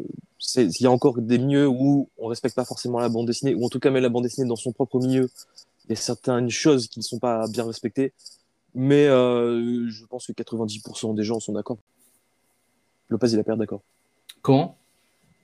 il 0.56 0.82
y 0.82 0.86
a 0.86 0.90
encore 0.90 1.18
des 1.18 1.38
milieux 1.38 1.66
où 1.66 2.10
on 2.18 2.26
respecte 2.26 2.54
pas 2.54 2.66
forcément 2.66 3.00
la 3.00 3.08
bande 3.08 3.26
dessinée, 3.26 3.54
ou 3.54 3.64
en 3.64 3.70
tout 3.70 3.80
cas 3.80 3.90
même 3.90 4.02
la 4.02 4.10
bande 4.10 4.24
dessinée 4.24 4.46
dans 4.46 4.56
son 4.56 4.72
propre 4.72 4.98
milieu. 4.98 5.30
Il 5.86 5.90
y 5.90 5.92
a 5.94 5.96
certaines 5.96 6.50
choses 6.50 6.86
qui 6.86 6.98
ne 6.98 7.04
sont 7.04 7.18
pas 7.18 7.48
bien 7.48 7.64
respectées, 7.64 8.12
mais 8.74 9.06
euh, 9.06 9.88
je 9.88 10.04
pense 10.04 10.26
que 10.26 10.32
90% 10.32 11.14
des 11.14 11.24
gens 11.24 11.40
sont 11.40 11.54
d'accord. 11.54 11.78
Lopez 13.08 13.28
il 13.30 13.38
a 13.38 13.44
perdu 13.44 13.60
d'accord. 13.60 13.80
Quand 14.42 14.76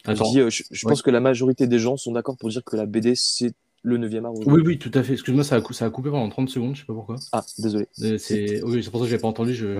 Je, 0.06 0.12
dis, 0.12 0.50
je, 0.50 0.64
je 0.70 0.86
pense 0.86 1.00
que 1.00 1.10
la 1.10 1.20
majorité 1.20 1.66
des 1.66 1.78
gens 1.78 1.96
sont 1.96 2.12
d'accord 2.12 2.36
pour 2.36 2.50
dire 2.50 2.64
que 2.64 2.76
la 2.76 2.86
BD 2.86 3.14
c'est 3.14 3.54
le 3.82 3.98
9e 3.98 4.24
art. 4.24 4.32
Oui, 4.46 4.62
oui, 4.64 4.78
tout 4.78 4.90
à 4.94 5.02
fait. 5.02 5.14
Excuse-moi, 5.14 5.44
ça, 5.44 5.56
a, 5.56 5.72
ça 5.72 5.86
a 5.86 5.90
coupé 5.90 6.10
pendant 6.10 6.28
30 6.28 6.48
secondes, 6.48 6.74
je 6.74 6.80
sais 6.80 6.86
pas 6.86 6.94
pourquoi. 6.94 7.16
Ah, 7.32 7.44
désolé. 7.58 7.86
C'est 7.92 8.62
oui, 8.62 8.82
pour 8.90 9.00
ça 9.00 9.06
que 9.06 9.10
j'ai 9.10 9.18
pas 9.18 9.28
entendu. 9.28 9.54
Je... 9.54 9.78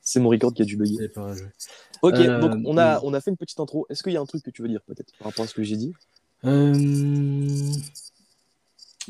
C'est 0.00 0.20
mon 0.20 0.30
record 0.30 0.54
qui 0.54 0.62
a 0.62 0.64
dû 0.64 0.76
bugger. 0.76 1.08
Pas... 1.08 1.34
Ok, 2.00 2.14
euh, 2.14 2.40
donc 2.40 2.62
on 2.64 2.78
a, 2.78 3.00
on 3.02 3.12
a 3.12 3.20
fait 3.20 3.30
une 3.30 3.36
petite 3.36 3.60
intro. 3.60 3.86
Est-ce 3.90 4.02
qu'il 4.02 4.12
y 4.12 4.16
a 4.16 4.20
un 4.20 4.26
truc 4.26 4.42
que 4.42 4.50
tu 4.50 4.62
veux 4.62 4.68
dire 4.68 4.80
peut-être 4.86 5.12
par 5.18 5.28
rapport 5.28 5.44
à 5.44 5.48
ce 5.48 5.54
que 5.54 5.62
j'ai 5.62 5.76
dit? 5.76 5.92
Euh... 6.44 7.44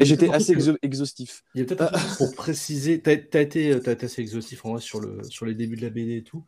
Et 0.00 0.04
j'étais 0.04 0.30
assez 0.30 0.54
exhaustif. 0.82 1.44
Il 1.54 1.60
y 1.60 1.62
a 1.62 1.66
peut-être 1.66 1.82
un 1.82 2.16
pour 2.16 2.34
préciser, 2.36 3.00
tu 3.00 3.10
as, 3.10 3.12
as, 3.12 3.40
été, 3.40 3.72
as 3.72 3.76
été 3.76 4.04
assez 4.04 4.22
exhaustif 4.22 4.64
en 4.64 4.72
vrai 4.72 4.80
sur, 4.80 5.00
le, 5.00 5.22
sur 5.28 5.44
les 5.44 5.54
débuts 5.54 5.76
de 5.76 5.82
la 5.82 5.90
BD 5.90 6.16
et 6.16 6.22
tout. 6.22 6.44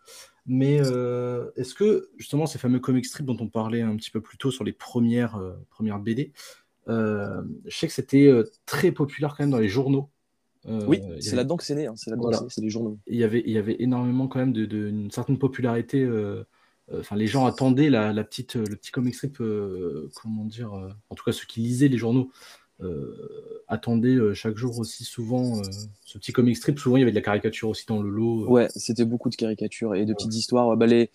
Mais 0.46 0.80
euh, 0.80 1.50
est-ce 1.56 1.75
que 1.75 2.10
justement 2.16 2.46
ces 2.46 2.58
fameux 2.58 2.80
comic 2.80 3.04
strips 3.06 3.26
dont 3.26 3.37
on 3.40 3.49
parlait 3.49 3.82
un 3.82 3.94
petit 3.96 4.10
peu 4.10 4.20
plus 4.20 4.38
tôt 4.38 4.50
sur 4.50 4.64
les 4.64 4.72
premières, 4.72 5.37
euh, 5.37 5.52
premières 5.70 5.99
BD, 5.99 6.32
euh, 6.32 6.60
je 6.87 7.44
sais 7.68 7.87
que 7.87 7.92
c'était 7.92 8.26
euh, 8.26 8.44
très 8.66 8.92
populaire 8.92 9.34
quand 9.37 9.44
même 9.44 9.50
dans 9.50 9.58
les 9.58 9.68
journaux. 9.68 10.10
Euh, 10.66 10.84
oui, 10.87 11.00
c'est 11.20 11.37
là-dedans 11.37 11.56
que 11.56 11.64
c'est 11.64 11.75
né, 11.75 11.87
hein, 11.87 11.94
c'est 11.96 12.10
là-dedans 12.10 12.30
voilà. 12.30 12.46
c'est 12.50 12.60
les 12.60 12.68
journaux. 12.68 12.99
Il 13.06 13.16
y, 13.16 13.25
avait, 13.25 13.42
il 13.46 13.52
y 13.52 13.58
avait 13.58 13.76
énormément 13.78 14.28
quand 14.28 14.40
même 14.40 14.52
d'une 14.52 14.66
de, 14.66 14.90
de, 14.90 15.12
certaine 15.12 15.38
popularité. 15.38 16.06
Enfin, 16.92 17.14
les 17.14 17.28
gens 17.28 17.46
attendaient 17.46 17.88
la, 17.88 18.12
la, 18.12 18.25
petite, 18.25 18.56
le 18.56 18.76
petit 18.76 18.90
comic 18.90 19.14
strip, 19.14 19.38
comment 20.14 20.44
dire, 20.44 20.72
en 21.08 21.14
tout 21.14 21.25
cas 21.25 21.32
ceux 21.32 21.46
qui 21.46 21.60
lisaient 21.60 21.88
les 21.88 21.96
journaux, 21.96 22.30
attendaient 23.68 24.18
chaque 24.34 24.56
jour 24.56 24.78
aussi 24.78 25.04
souvent 25.04 25.62
ce 26.04 26.18
petit 26.18 26.32
comic 26.32 26.58
strip. 26.58 26.78
Souvent, 26.78 26.96
il 26.96 27.00
y 27.00 27.02
avait 27.04 27.12
de 27.12 27.16
la 27.16 27.22
caricature 27.22 27.70
aussi 27.70 27.87
dans 27.87 28.02
le 28.02 28.10
lot. 28.10 28.46
Ouais, 28.49 28.68
c'était 28.75 29.06
beaucoup 29.06 29.30
de 29.30 29.37
caricatures 29.37 29.94
et 29.94 30.04
de 30.04 30.12
petites 30.12 30.34
histoires. 30.34 30.76
Bah, 30.76 30.87
les, 30.87 31.10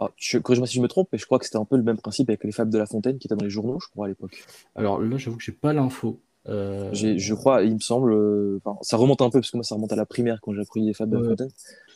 ah, 0.00 0.10
corrige-moi 0.42 0.66
si 0.66 0.74
je 0.74 0.80
me 0.80 0.88
trompe, 0.88 1.08
mais 1.12 1.18
je 1.18 1.26
crois 1.26 1.38
que 1.38 1.44
c'était 1.44 1.58
un 1.58 1.64
peu 1.64 1.76
le 1.76 1.82
même 1.82 1.98
principe 1.98 2.28
avec 2.28 2.42
les 2.44 2.52
Fables 2.52 2.72
de 2.72 2.78
La 2.78 2.86
Fontaine 2.86 3.18
qui 3.18 3.28
étaient 3.28 3.36
dans 3.36 3.44
les 3.44 3.50
journaux, 3.50 3.78
je 3.80 3.88
crois, 3.88 4.06
à 4.06 4.08
l'époque. 4.08 4.44
Alors 4.74 5.00
là, 5.00 5.16
j'avoue 5.16 5.36
que 5.36 5.42
j'ai 5.42 5.52
pas 5.52 5.72
l'info. 5.72 6.20
Euh... 6.48 6.90
Je 6.92 7.34
crois, 7.34 7.62
il 7.62 7.74
me 7.74 7.78
semble, 7.78 8.12
euh, 8.12 8.58
ça 8.82 8.96
remonte 8.96 9.22
un 9.22 9.30
peu 9.30 9.40
parce 9.40 9.50
que 9.50 9.56
moi 9.56 9.64
ça 9.64 9.76
remonte 9.76 9.92
à 9.92 9.96
la 9.96 10.04
primaire 10.04 10.40
quand 10.42 10.52
j'ai 10.52 10.60
appris 10.60 10.84
les 10.84 10.92
Fables 10.92 11.16
ouais, 11.16 11.22
de 11.22 11.24
La 11.24 11.30
Fontaine. 11.30 11.50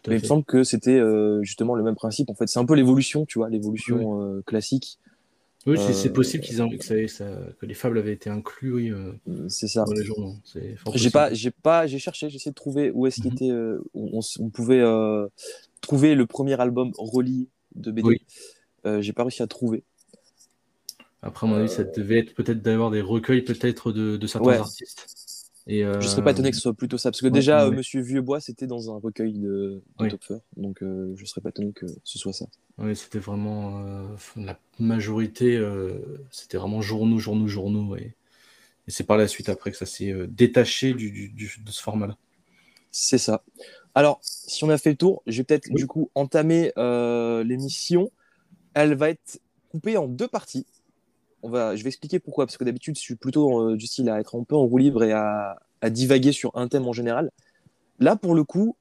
Mais 0.07 0.17
il 0.17 0.23
me 0.23 0.26
semble 0.26 0.45
que 0.45 0.64
c'était 0.64 0.99
euh, 0.99 1.43
justement 1.43 1.75
le 1.75 1.83
même 1.83 1.97
principe. 1.97 2.31
En 2.31 2.35
fait, 2.35 2.47
c'est 2.47 2.59
un 2.59 2.64
peu 2.64 2.75
l'évolution, 2.75 3.26
tu 3.26 3.40
vois, 3.40 3.50
l'évolution 3.50 4.23
euh, 4.23 4.43
classique. 4.47 4.99
Oui, 5.67 5.76
c'est 5.93 6.12
possible 6.12 6.43
qu'ils 6.43 6.57
que, 6.78 6.85
ça, 6.85 6.95
ça, 7.09 7.26
que 7.61 7.67
les 7.67 7.75
fables 7.75 7.99
avaient 7.99 8.14
été 8.14 8.31
inclus 8.31 8.73
oui, 8.73 8.93
c'est 9.49 9.69
ça. 9.69 9.85
dans 9.85 9.93
les 9.93 10.05
journaux. 10.05 10.37
J'ai 10.95 11.11
pas, 11.11 11.35
j'ai 11.35 11.50
pas, 11.50 11.87
j'ai 11.87 11.99
cherché, 11.99 12.31
j'ai 12.31 12.37
essayé 12.37 12.52
de 12.52 12.55
trouver 12.55 12.90
où 12.90 13.07
est-ce 13.07 13.21
mm 13.21 13.25
-hmm. 13.25 13.37
qu'il 13.37 13.49
était, 13.49 13.81
on, 13.93 14.21
on, 14.40 14.49
pouvait 14.49 14.83
trouver 15.83 16.14
le 16.14 16.26
premier 16.26 16.59
album 16.59 16.93
relié 16.97 17.49
de 17.78 17.90
BD. 17.90 18.06
Oui. 18.06 18.23
Euh, 18.87 19.00
j'ai 19.02 19.12
pas 19.12 19.23
réussi 19.23 19.42
à 19.42 19.47
trouver. 19.47 19.85
Après, 21.23 21.47
à 21.47 21.50
mon 21.50 21.56
avis, 21.56 21.68
ça 21.68 21.85
devait 21.85 22.20
être 22.20 22.35
peut-être 22.35 22.62
d'avoir 22.62 22.90
des 22.90 23.00
recueils 23.00 23.42
peut-être 23.42 23.92
de, 23.92 24.16
de, 24.16 24.26
certains 24.26 24.47
ouais. 24.47 24.56
artistes. 24.56 25.49
Et 25.66 25.85
euh... 25.85 26.00
Je 26.00 26.08
serais 26.08 26.25
pas 26.25 26.30
étonné 26.30 26.50
que 26.50 26.56
ce 26.56 26.62
soit 26.62 26.75
plutôt 26.75 26.97
ça, 26.97 27.11
parce 27.11 27.20
que 27.20 27.26
ouais, 27.26 27.30
déjà, 27.30 27.68
ouais. 27.68 27.76
Monsieur 27.76 28.00
Vieuxbois, 28.00 28.40
c'était 28.40 28.66
dans 28.66 28.94
un 28.94 28.99
recueil 28.99 29.35
de, 29.35 29.49
de 29.49 29.82
oui. 30.00 30.08
Topfer, 30.08 30.38
donc 30.56 30.82
euh, 30.82 31.12
je 31.14 31.25
serais 31.26 31.42
pas 31.42 31.50
étonné 31.50 31.73
que 31.73 31.87
ce 32.04 32.18
soit 32.18 32.32
ça. 32.32 32.47
Oui, 32.78 32.97
c'était 32.97 33.18
vraiment 33.18 33.85
euh, 33.85 34.04
la 34.37 34.58
majorité, 34.78 35.56
euh, 35.56 35.99
c'était 36.30 36.56
vraiment 36.56 36.80
journaux, 36.80 37.18
journaux, 37.18 37.49
journaux, 37.49 37.97
et, 37.97 38.14
et 38.87 38.90
c'est 38.90 39.04
par 39.04 39.18
la 39.18 39.28
suite 39.28 39.50
après 39.50 39.70
que 39.70 39.76
ça 39.76 39.85
s'est 39.85 40.14
détaché 40.28 40.94
du, 40.94 41.11
du, 41.11 41.28
du, 41.28 41.52
de 41.62 41.70
ce 41.70 41.82
format-là. 41.82 42.16
C'est 42.90 43.18
ça. 43.18 43.44
Alors, 43.95 44.18
si 44.23 44.64
on 44.64 44.71
a 44.71 44.78
fait 44.78 44.90
le 44.90 44.97
tour, 44.97 45.23
je 45.26 45.38
vais 45.38 45.45
peut-être 45.45 45.68
oui. 45.71 45.75
du 45.75 45.87
coup 45.87 46.11
entamer 46.14 46.73
euh, 46.78 47.42
l'émission. 47.42 48.11
Elle 48.75 48.95
va 48.95 49.11
être 49.11 49.40
coupée 49.71 49.97
en 49.97 50.07
deux 50.07 50.28
parties. 50.28 50.66
On 51.42 51.50
va, 51.50 51.76
je 51.76 51.83
vais 51.83 51.88
expliquer 51.88 52.18
pourquoi, 52.18 52.47
parce 52.47 52.57
que 52.57 52.64
d'habitude, 52.64 52.97
je 52.97 53.00
suis 53.00 53.16
plutôt 53.16 53.61
euh, 53.61 53.76
du 53.76 53.87
style 53.87 54.09
à 54.09 54.21
être 54.21 54.38
un 54.38 54.45
peu 54.45 54.57
en 54.57 54.66
roue 54.66 54.78
libre 54.78 55.02
et 55.02 55.12
à, 55.12 55.59
à, 55.80 55.90
divaguer 55.90 56.33
sur 56.33 56.57
un 56.57 56.68
thème 56.68 56.87
en 56.87 56.92
général. 56.92 57.30
Là, 57.99 58.16
pour 58.16 58.35
le 58.35 58.45
coup, 58.45 58.76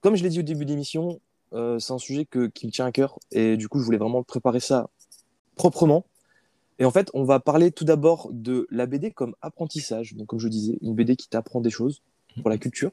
comme 0.00 0.16
je 0.16 0.22
l'ai 0.22 0.28
dit 0.28 0.40
au 0.40 0.42
début 0.42 0.64
de 0.64 0.70
l'émission, 0.70 1.20
euh, 1.52 1.78
c'est 1.78 1.92
un 1.92 1.98
sujet 1.98 2.24
que, 2.24 2.46
qui 2.46 2.66
me 2.66 2.72
tient 2.72 2.86
à 2.86 2.92
cœur 2.92 3.18
et 3.30 3.56
du 3.56 3.68
coup, 3.68 3.78
je 3.78 3.84
voulais 3.84 3.98
vraiment 3.98 4.22
préparer 4.22 4.60
ça 4.60 4.88
proprement. 5.56 6.06
Et 6.78 6.84
en 6.84 6.90
fait, 6.90 7.10
on 7.14 7.24
va 7.24 7.40
parler 7.40 7.70
tout 7.72 7.84
d'abord 7.84 8.28
de 8.32 8.66
la 8.70 8.86
BD 8.86 9.10
comme 9.10 9.34
apprentissage. 9.40 10.14
Donc, 10.14 10.26
comme 10.26 10.38
je 10.38 10.48
disais, 10.48 10.78
une 10.82 10.94
BD 10.94 11.16
qui 11.16 11.28
t'apprend 11.28 11.60
des 11.60 11.70
choses 11.70 12.02
pour 12.40 12.50
la 12.50 12.58
culture. 12.58 12.92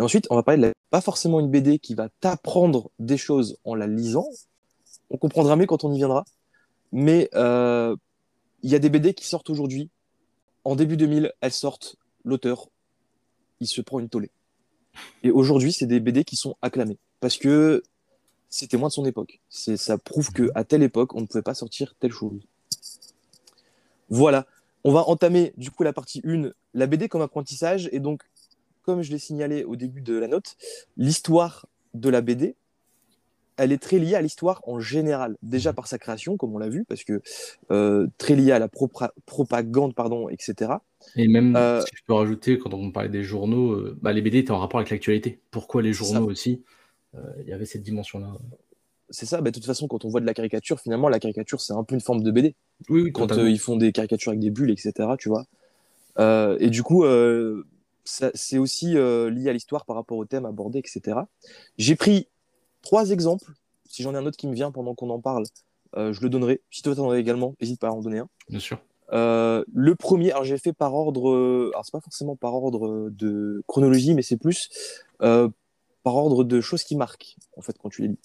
Et 0.00 0.02
ensuite, 0.02 0.26
on 0.30 0.34
va 0.34 0.42
parler 0.42 0.62
de 0.62 0.66
la... 0.68 0.72
pas 0.88 1.02
forcément 1.02 1.40
une 1.40 1.50
BD 1.50 1.78
qui 1.78 1.94
va 1.94 2.08
t'apprendre 2.20 2.90
des 2.98 3.18
choses 3.18 3.58
en 3.64 3.74
la 3.74 3.86
lisant. 3.86 4.26
On 5.10 5.18
comprendra 5.18 5.56
mieux 5.56 5.66
quand 5.66 5.84
on 5.84 5.92
y 5.92 5.98
viendra. 5.98 6.24
Mais 6.90 7.28
euh, 7.34 7.94
il 8.62 8.70
y 8.70 8.74
a 8.74 8.78
des 8.78 8.88
BD 8.88 9.12
qui 9.12 9.26
sortent 9.26 9.50
aujourd'hui. 9.50 9.90
En 10.64 10.74
début 10.74 10.96
2000, 10.96 11.34
elles 11.42 11.52
sortent. 11.52 11.96
L'auteur, 12.24 12.68
il 13.60 13.66
se 13.66 13.82
prend 13.82 13.98
une 13.98 14.08
tollée. 14.08 14.30
Et 15.22 15.30
aujourd'hui, 15.30 15.70
c'est 15.70 15.86
des 15.86 16.00
BD 16.00 16.24
qui 16.24 16.36
sont 16.36 16.56
acclamés 16.62 16.98
parce 17.20 17.36
que 17.36 17.82
c'est 18.48 18.68
témoin 18.68 18.88
de 18.88 18.94
son 18.94 19.04
époque. 19.04 19.40
Ça 19.50 19.98
prouve 19.98 20.32
que 20.32 20.50
à 20.54 20.64
telle 20.64 20.82
époque, 20.82 21.14
on 21.14 21.20
ne 21.20 21.26
pouvait 21.26 21.42
pas 21.42 21.54
sortir 21.54 21.94
telle 22.00 22.12
chose. 22.12 22.40
Voilà. 24.08 24.46
On 24.82 24.92
va 24.92 25.06
entamer 25.08 25.52
du 25.58 25.70
coup 25.70 25.82
la 25.82 25.92
partie 25.92 26.22
1, 26.24 26.52
la 26.72 26.86
BD 26.86 27.10
comme 27.10 27.20
apprentissage. 27.20 27.90
Et 27.92 28.00
donc, 28.00 28.22
comme 28.90 29.02
je 29.02 29.12
l'ai 29.12 29.18
signalé 29.18 29.62
au 29.62 29.76
début 29.76 30.00
de 30.00 30.18
la 30.18 30.26
note, 30.26 30.56
l'histoire 30.96 31.66
de 31.94 32.10
la 32.10 32.22
BD, 32.22 32.56
elle 33.56 33.70
est 33.70 33.78
très 33.78 34.00
liée 34.00 34.16
à 34.16 34.20
l'histoire 34.20 34.62
en 34.66 34.80
général. 34.80 35.36
Déjà 35.44 35.72
par 35.72 35.86
sa 35.86 35.96
création, 35.96 36.36
comme 36.36 36.52
on 36.54 36.58
l'a 36.58 36.68
vu, 36.68 36.84
parce 36.84 37.04
que 37.04 37.22
euh, 37.70 38.08
très 38.18 38.34
liée 38.34 38.50
à 38.50 38.58
la 38.58 38.66
pro 38.66 38.90
propagande, 39.26 39.94
pardon, 39.94 40.28
etc. 40.28 40.72
Et 41.14 41.28
même, 41.28 41.54
euh, 41.54 41.80
si 41.82 41.94
je 41.94 42.02
peux 42.04 42.14
rajouter, 42.14 42.58
quand 42.58 42.74
on 42.74 42.90
parlait 42.90 43.08
des 43.08 43.22
journaux, 43.22 43.74
euh, 43.74 43.96
bah, 44.02 44.12
les 44.12 44.22
BD 44.22 44.38
étaient 44.38 44.50
en 44.50 44.58
rapport 44.58 44.80
avec 44.80 44.90
l'actualité. 44.90 45.38
Pourquoi 45.52 45.82
les 45.82 45.92
journaux 45.92 46.28
aussi 46.28 46.62
Il 47.14 47.46
y 47.46 47.52
avait 47.52 47.66
cette 47.66 47.82
dimension-là. 47.82 48.32
C'est 49.10 49.26
ça, 49.26 49.40
bah, 49.40 49.52
de 49.52 49.54
toute 49.54 49.66
façon, 49.66 49.86
quand 49.86 50.04
on 50.04 50.08
voit 50.08 50.20
de 50.20 50.26
la 50.26 50.34
caricature, 50.34 50.80
finalement, 50.80 51.08
la 51.08 51.20
caricature, 51.20 51.60
c'est 51.60 51.74
un 51.74 51.84
peu 51.84 51.94
une 51.94 52.00
forme 52.00 52.24
de 52.24 52.30
BD. 52.32 52.56
Oui, 52.88 53.02
oui 53.02 53.12
Quand 53.12 53.36
ils 53.36 53.60
font 53.60 53.76
des 53.76 53.92
caricatures 53.92 54.30
avec 54.30 54.40
des 54.40 54.50
bulles, 54.50 54.70
etc., 54.72 54.92
tu 55.16 55.28
vois. 55.28 55.46
et 56.58 56.70
du 56.70 56.82
coup, 56.82 57.04
c'est 58.04 58.58
aussi 58.58 58.96
euh, 58.96 59.30
lié 59.30 59.50
à 59.50 59.52
l'histoire 59.52 59.84
par 59.84 59.96
rapport 59.96 60.18
au 60.18 60.24
thème 60.24 60.46
abordé, 60.46 60.78
etc. 60.78 61.18
J'ai 61.78 61.96
pris 61.96 62.28
trois 62.82 63.10
exemples. 63.10 63.52
Si 63.88 64.02
j'en 64.02 64.14
ai 64.14 64.18
un 64.18 64.26
autre 64.26 64.36
qui 64.36 64.46
me 64.46 64.54
vient 64.54 64.70
pendant 64.70 64.94
qu'on 64.94 65.10
en 65.10 65.20
parle, 65.20 65.44
euh, 65.96 66.12
je 66.12 66.20
le 66.20 66.28
donnerai. 66.28 66.60
Si 66.70 66.82
toi 66.82 66.94
t'en 66.94 67.10
as 67.10 67.18
également, 67.18 67.54
n'hésite 67.60 67.80
pas 67.80 67.88
à 67.88 67.92
en 67.92 68.00
donner 68.00 68.18
un. 68.18 68.28
Bien 68.48 68.60
sûr. 68.60 68.78
Euh, 69.12 69.64
le 69.72 69.94
premier, 69.96 70.30
alors 70.30 70.44
j'ai 70.44 70.58
fait 70.58 70.72
par 70.72 70.94
ordre, 70.94 71.70
alors 71.72 71.84
c'est 71.84 71.92
pas 71.92 72.00
forcément 72.00 72.36
par 72.36 72.54
ordre 72.54 73.10
de 73.10 73.62
chronologie, 73.66 74.14
mais 74.14 74.22
c'est 74.22 74.36
plus 74.36 74.70
par 75.18 76.16
ordre 76.16 76.44
de 76.44 76.60
choses 76.60 76.82
qui 76.82 76.96
marquent, 76.96 77.36
en 77.56 77.60
fait, 77.60 77.76
quand 77.78 77.90
tu 77.90 78.02
les 78.02 78.08
lis. 78.08 78.18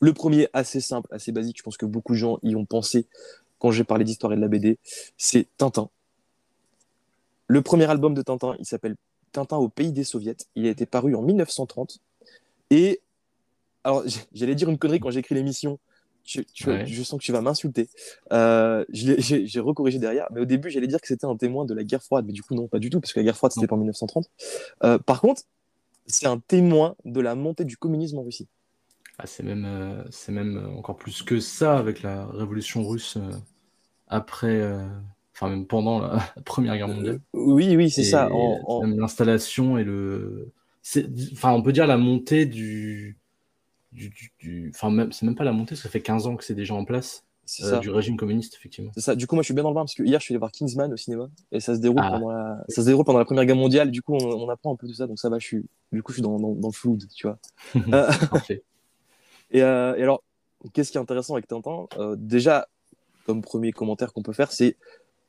Le 0.00 0.12
premier, 0.12 0.48
assez 0.52 0.80
simple, 0.80 1.12
assez 1.12 1.32
basique, 1.32 1.58
je 1.58 1.62
pense 1.64 1.76
que 1.76 1.86
beaucoup 1.86 2.12
de 2.12 2.18
gens 2.18 2.38
y 2.44 2.54
ont 2.54 2.64
pensé 2.64 3.08
quand 3.58 3.70
j'ai 3.70 3.84
parlé 3.84 4.04
d'histoire 4.04 4.32
et 4.32 4.36
de 4.36 4.40
la 4.40 4.48
BD, 4.48 4.78
c'est 5.16 5.48
Tintin. 5.56 5.90
Le 7.48 7.62
premier 7.62 7.90
album 7.90 8.14
de 8.14 8.22
Tintin, 8.22 8.54
il 8.58 8.66
s'appelle 8.66 8.94
Tintin 9.32 9.56
au 9.56 9.68
pays 9.68 9.92
des 9.92 10.04
soviets. 10.04 10.36
Il 10.54 10.66
a 10.66 10.70
été 10.70 10.86
paru 10.86 11.14
en 11.14 11.22
1930. 11.22 11.98
Et 12.70 13.00
alors, 13.84 14.04
j'allais 14.32 14.54
dire 14.54 14.68
une 14.68 14.78
connerie 14.78 15.00
quand 15.00 15.10
j'ai 15.10 15.20
écrit 15.20 15.34
l'émission. 15.34 15.78
Tu, 16.24 16.44
tu, 16.44 16.68
ouais. 16.68 16.86
Je 16.86 17.02
sens 17.02 17.18
que 17.18 17.24
tu 17.24 17.32
vas 17.32 17.40
m'insulter. 17.40 17.88
Euh, 18.32 18.84
j'ai 18.90 19.60
recorrigé 19.60 19.98
derrière, 19.98 20.28
mais 20.30 20.42
au 20.42 20.44
début, 20.44 20.68
j'allais 20.68 20.86
dire 20.86 21.00
que 21.00 21.06
c'était 21.06 21.24
un 21.24 21.36
témoin 21.36 21.64
de 21.64 21.72
la 21.72 21.84
guerre 21.84 22.02
froide, 22.02 22.26
mais 22.26 22.34
du 22.34 22.42
coup, 22.42 22.54
non, 22.54 22.68
pas 22.68 22.78
du 22.78 22.90
tout, 22.90 23.00
parce 23.00 23.14
que 23.14 23.20
la 23.20 23.24
guerre 23.24 23.36
froide, 23.36 23.52
c'était 23.52 23.66
pas 23.66 23.76
en 23.76 23.78
1930. 23.78 24.28
Euh, 24.84 24.98
par 24.98 25.22
contre, 25.22 25.42
c'est 26.06 26.26
un 26.26 26.38
témoin 26.38 26.96
de 27.06 27.22
la 27.22 27.34
montée 27.34 27.64
du 27.64 27.78
communisme 27.78 28.18
en 28.18 28.24
Russie. 28.24 28.46
Ah, 29.18 29.26
c'est 29.26 29.42
même, 29.42 29.64
euh, 29.64 30.04
c'est 30.10 30.32
même 30.32 30.70
encore 30.76 30.96
plus 30.96 31.22
que 31.22 31.40
ça 31.40 31.78
avec 31.78 32.02
la 32.02 32.26
révolution 32.26 32.86
russe 32.86 33.16
après 34.06 34.62
enfin 35.38 35.48
même 35.50 35.66
pendant 35.66 36.00
la 36.00 36.18
Première 36.44 36.76
Guerre 36.76 36.88
mondiale. 36.88 37.20
Oui, 37.32 37.76
oui, 37.76 37.90
c'est 37.90 38.04
ça. 38.04 38.28
En, 38.32 38.60
en... 38.66 38.86
L'installation 38.86 39.78
et 39.78 39.84
le, 39.84 40.52
enfin 41.32 41.52
on 41.52 41.62
peut 41.62 41.72
dire 41.72 41.86
la 41.86 41.96
montée 41.98 42.46
du 42.46 43.16
du, 43.92 44.10
du- 44.10 44.32
du- 44.38 44.72
enfin 44.74 44.90
même 44.90 45.12
c'est 45.12 45.24
même 45.24 45.34
pas 45.34 45.44
la 45.44 45.52
montée, 45.52 45.74
ça 45.76 45.88
fait 45.88 46.00
15 46.02 46.26
ans 46.26 46.36
que 46.36 46.44
c'est 46.44 46.54
déjà 46.54 46.74
en 46.74 46.84
place 46.84 47.24
euh, 47.62 47.70
ça. 47.70 47.78
du 47.78 47.88
régime 47.88 48.16
communiste 48.18 48.54
effectivement. 48.54 48.90
C'est 48.94 49.00
ça. 49.00 49.14
Du 49.16 49.26
coup, 49.26 49.34
moi, 49.34 49.42
je 49.42 49.46
suis 49.46 49.54
bien 49.54 49.62
dans 49.62 49.70
le 49.70 49.74
bain 49.74 49.80
parce 49.80 49.94
que 49.94 50.02
hier, 50.02 50.20
je 50.20 50.24
suis 50.24 50.34
allé 50.34 50.38
voir 50.38 50.52
Kingsman 50.52 50.92
au 50.92 50.96
cinéma 50.98 51.30
et 51.50 51.60
ça 51.60 51.74
se 51.74 51.80
déroule, 51.80 52.00
Ah. 52.02 52.10
pendant, 52.10 52.30
la... 52.30 52.62
ça 52.68 52.82
se 52.82 52.86
déroule 52.86 53.06
pendant 53.06 53.18
la 53.18 53.24
Première 53.24 53.46
Guerre 53.46 53.56
mondiale. 53.56 53.90
Du 53.90 54.02
coup, 54.02 54.14
on, 54.14 54.18
on 54.26 54.48
apprend 54.50 54.74
un 54.74 54.76
peu 54.76 54.86
tout 54.86 54.92
ça, 54.92 55.06
donc 55.06 55.18
ça 55.18 55.30
va. 55.30 55.38
Je 55.38 55.46
suis, 55.46 55.64
du 55.90 56.02
coup, 56.02 56.12
je 56.12 56.16
suis 56.16 56.22
dans, 56.22 56.38
dans, 56.38 56.52
dans 56.54 56.68
le 56.68 56.72
food, 56.74 57.04
tu 57.14 57.26
vois. 57.26 57.38
Euh, 57.94 58.10
Parfait. 58.30 58.62
Et, 59.50 59.62
euh, 59.62 59.96
et 59.96 60.02
alors, 60.02 60.22
qu'est-ce 60.74 60.92
qui 60.92 60.98
est 60.98 61.00
intéressant 61.00 61.32
avec 61.36 61.46
Tintin? 61.48 61.86
Euh, 61.96 62.16
Déjà, 62.18 62.68
comme 63.24 63.40
premier 63.40 63.72
commentaire 63.72 64.12
qu'on 64.12 64.22
peut 64.22 64.34
faire, 64.34 64.52
c'est 64.52 64.76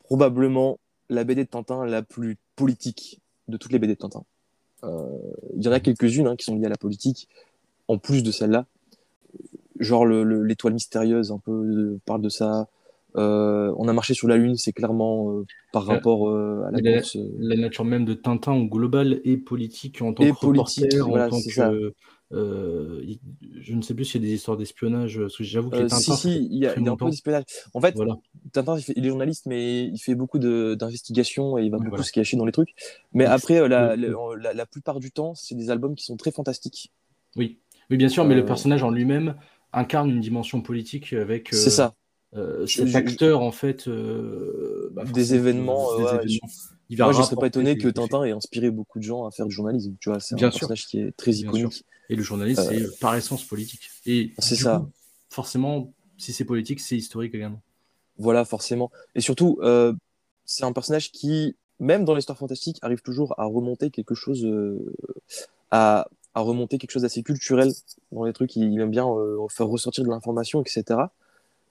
probablement 0.09 0.79
la 1.09 1.23
BD 1.23 1.43
de 1.45 1.49
Tintin 1.49 1.85
la 1.85 2.01
plus 2.01 2.37
politique 2.55 3.19
de 3.47 3.57
toutes 3.57 3.71
les 3.71 3.79
BD 3.79 3.93
de 3.93 3.99
Tintin. 3.99 4.23
Euh, 4.83 5.05
Il 5.55 5.63
y 5.63 5.67
en 5.67 5.71
a 5.71 5.79
quelques-unes 5.79 6.27
hein, 6.27 6.35
qui 6.35 6.45
sont 6.45 6.55
liées 6.55 6.65
à 6.65 6.69
la 6.69 6.77
politique, 6.77 7.27
en 7.87 7.97
plus 7.99 8.23
de 8.23 8.31
celle-là. 8.31 8.65
Genre 9.79 10.05
le- 10.05 10.23
le- 10.23 10.43
l'étoile 10.43 10.73
mystérieuse, 10.73 11.31
un 11.31 11.37
peu 11.37 11.97
parle 12.05 12.21
de 12.21 12.29
ça. 12.29 12.67
Euh, 13.15 13.73
on 13.77 13.87
a 13.87 13.93
marché 13.93 14.13
sur 14.13 14.27
la 14.27 14.37
lune, 14.37 14.55
c'est 14.57 14.73
clairement 14.73 15.31
euh, 15.31 15.45
par 15.71 15.85
rapport 15.85 16.29
euh, 16.29 16.63
à 16.67 16.71
la 16.71 16.81
course. 16.81 17.15
euh, 17.15 17.29
La 17.39 17.55
nature 17.55 17.85
même 17.85 18.05
de 18.05 18.13
Tintin 18.13 18.53
au 18.53 18.65
global 18.65 19.21
et 19.23 19.37
politique 19.37 20.01
en 20.01 20.13
tant 20.13 20.23
Et 20.25 20.31
que 20.31 20.45
reporter, 20.45 20.81
politique, 20.81 21.01
en 21.01 21.09
voilà, 21.09 21.29
tant 21.29 21.41
que 21.41 21.93
euh, 22.31 23.03
je 23.61 23.73
ne 23.73 23.81
sais 23.81 23.93
plus 23.95 24.05
s'il 24.05 24.21
y 24.21 24.25
a 24.25 24.27
des 24.29 24.35
histoires 24.35 24.57
d'espionnage, 24.57 25.19
parce 25.19 25.37
que 25.37 25.43
j'avoue 25.43 25.69
que 25.69 25.77
Euh, 25.77 25.87
Tintins, 25.87 26.15
si, 26.15 26.15
si, 26.15 26.47
il 26.51 26.57
y 26.59 26.67
a, 26.67 26.75
il 26.77 26.83
y 26.85 26.87
a 26.87 26.91
un 26.91 26.95
peu 26.95 27.05
d'espionnage. 27.09 27.43
En 27.73 27.81
fait, 27.81 27.95
Voilà. 27.95 28.17
Tintin, 28.51 28.77
il, 28.77 28.83
fait- 28.83 28.93
il 28.95 29.05
est 29.05 29.09
journaliste, 29.09 29.45
mais 29.47 29.85
il 29.85 29.97
fait 29.97 30.15
beaucoup 30.15 30.39
d'investigations 30.39 31.57
et 31.57 31.63
il 31.63 31.71
va 31.71 31.77
beaucoup 31.77 31.89
voilà. 31.89 32.03
se 32.03 32.11
cacher 32.11 32.37
dans 32.37 32.45
les 32.45 32.51
trucs. 32.51 32.73
Mais 33.13 33.25
après, 33.25 33.59
euh, 33.59 33.67
la, 33.67 34.65
plupart 34.65 34.99
du 34.99 35.11
temps, 35.11 35.33
c'est 35.35 35.55
des 35.55 35.69
albums 35.71 35.95
qui 35.95 36.05
sont 36.05 36.17
très 36.17 36.31
fantastiques. 36.31 36.91
Oui, 37.35 37.59
oui, 37.89 37.97
bien 37.97 38.09
sûr, 38.09 38.25
mais 38.25 38.35
le 38.35 38.41
Euh, 38.41 38.45
personnage 38.45 38.83
en 38.83 38.91
lui-même 38.91 39.35
incarne 39.73 40.09
une 40.09 40.19
dimension 40.19 40.61
politique 40.61 41.13
avec 41.13 41.49
C'est 41.51 41.69
ça. 41.69 41.93
euh, 42.35 42.65
cet 42.67 42.95
acteur 42.95 43.41
en 43.41 43.51
fait 43.51 43.87
euh, 43.87 44.89
bah, 44.93 45.03
Des 45.05 45.33
événements, 45.35 45.95
des 45.97 46.03
ouais, 46.03 46.15
événements. 46.15 46.47
Il 46.89 46.97
va 46.97 47.05
Moi, 47.05 47.13
je 47.13 47.21
serais 47.21 47.35
pas 47.35 47.47
étonné 47.47 47.77
que 47.77 47.87
Tintin 47.87 48.23
ait 48.23 48.31
inspiré 48.31 48.71
beaucoup 48.71 48.97
de 48.99 49.03
gens 49.03 49.25
à 49.25 49.31
faire 49.31 49.45
du 49.45 49.51
journalisme. 49.53 49.95
Tu 49.99 50.09
vois, 50.09 50.19
c'est 50.19 50.35
un 50.35 50.37
sûr. 50.37 50.49
personnage 50.49 50.87
qui 50.87 50.99
est 50.99 51.11
très 51.15 51.31
iconique. 51.33 51.85
Et 52.09 52.15
le 52.15 52.23
journaliste, 52.23 52.61
Euh, 52.61 52.89
c'est 52.91 52.99
par 52.99 53.15
essence 53.15 53.43
politique. 53.43 53.89
Et 54.05 54.33
c'est 54.39 54.55
ça. 54.55 54.79
coup, 54.79 54.91
forcément, 55.29 55.93
si 56.17 56.33
c'est 56.33 56.45
politique, 56.45 56.79
c'est 56.79 56.97
historique 56.97 57.33
également. 57.35 57.61
Voilà, 58.17 58.45
forcément. 58.45 58.91
Et 59.15 59.21
surtout, 59.21 59.59
euh, 59.61 59.93
c'est 60.45 60.63
un 60.65 60.73
personnage 60.73 61.11
qui, 61.11 61.55
même 61.79 62.03
dans 62.05 62.15
l'histoire 62.15 62.37
fantastique, 62.37 62.77
arrive 62.81 63.01
toujours 63.01 63.39
à 63.39 63.45
remonter 63.45 63.89
quelque 63.91 64.15
chose, 64.15 64.43
euh, 64.45 64.93
à, 65.71 66.07
à 66.33 66.41
remonter 66.41 66.77
quelque 66.77 66.91
chose 66.91 67.03
d'assez 67.03 67.23
culturel 67.23 67.71
dans 68.11 68.25
les 68.25 68.33
trucs. 68.33 68.55
Il, 68.55 68.73
il 68.73 68.79
aime 68.81 68.89
bien 68.91 69.07
euh, 69.07 69.37
faire 69.49 69.67
ressortir 69.67 70.03
de 70.03 70.09
l'information, 70.09 70.61
etc. 70.61 70.99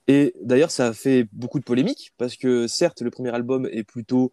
Et 0.07 0.35
d'ailleurs, 0.43 0.71
ça 0.71 0.87
a 0.87 0.93
fait 0.95 1.27
beaucoup 1.33 1.59
de 1.59 1.65
polémiques 1.65 2.13
parce 2.17 2.37
que 2.37 2.67
certes, 2.67 3.03
le 3.03 3.11
premier 3.11 3.31
album 3.31 3.69
est 3.71 3.85
plutôt 3.85 4.33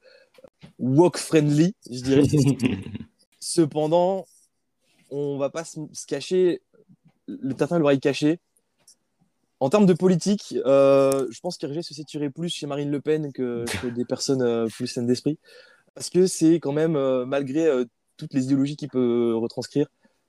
walk 0.79 1.17
friendly, 1.17 1.75
je 1.89 2.01
dirais. 2.01 2.24
Cependant, 3.39 4.25
on 5.17 5.38
va 5.38 5.50
pas 5.50 5.63
se, 5.63 5.79
se 5.93 6.05
cacher, 6.05 6.62
le 7.27 7.53
Tintin 7.53 7.77
et 7.77 7.79
l'oreille 7.79 8.00
cachée. 8.00 8.39
En 9.60 9.69
termes 9.69 9.86
de 9.86 9.93
politique, 9.93 10.55
euh, 10.65 11.27
je 11.31 11.39
pense 11.39 11.57
qu'Hergé 11.57 11.81
se 11.81 11.93
situerait 11.93 12.29
plus 12.29 12.50
chez 12.50 12.67
Marine 12.67 12.91
Le 12.91 13.00
Pen 13.00 13.31
que, 13.31 13.65
que 13.81 13.88
des 13.88 14.05
personnes 14.05 14.41
euh, 14.41 14.67
plus 14.67 14.88
saines 14.88 15.07
d'esprit. 15.07 15.38
Parce 15.93 16.10
que 16.10 16.27
c'est 16.27 16.55
quand 16.55 16.74
même, 16.74 16.95
euh, 16.98 17.25
malgré 17.25 17.65
euh, 17.65 17.86
toutes 18.17 18.34
les 18.34 18.43
idéologies 18.43 18.75
qu'il 18.75 18.89
peut 18.89 19.34
retranscrire, 19.36 19.88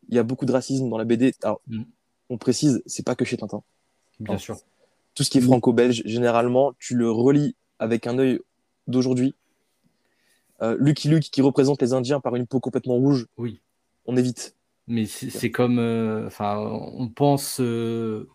il 0.09 0.15
y 0.15 0.19
a 0.19 0.23
beaucoup 0.23 0.47
de 0.47 0.53
racisme 0.53 0.89
dans 0.89 0.99
la 0.99 1.05
BD. 1.05 1.35
Alors, 1.43 1.61
Mm. 1.67 1.83
on 2.31 2.39
précise, 2.39 2.83
c'est 2.87 3.05
pas 3.05 3.17
que 3.17 3.25
chez 3.25 3.37
Tintin. 3.37 3.63
Bien 4.21 4.39
sûr. 4.39 4.57
Tout 5.15 5.25
ce 5.25 5.31
qui 5.31 5.39
est 5.39 5.41
Mm. 5.41 5.47
franco-belge, 5.47 6.03
généralement, 6.05 6.73
tu 6.79 6.95
le 6.95 7.11
relis 7.11 7.57
avec 7.81 8.07
un 8.07 8.19
œil 8.19 8.41
d'aujourd'hui. 8.87 9.35
Euh, 10.63 10.77
Lucky 10.79 11.09
Luke 11.09 11.25
qui 11.31 11.43
représente 11.43 11.83
les 11.83 11.93
Indiens 11.93 12.21
par 12.21 12.37
une 12.37 12.47
peau 12.47 12.61
complètement 12.61 12.95
rouge, 12.95 13.27
Oui. 13.37 13.61
on 14.07 14.17
évite. 14.17 14.55
Mais 14.87 15.07
c'est 15.07 15.51
comme. 15.51 15.79
euh, 15.79 16.27
Enfin, 16.27 16.59
on 16.59 17.09
pense. 17.09 17.61
euh, 17.61 18.29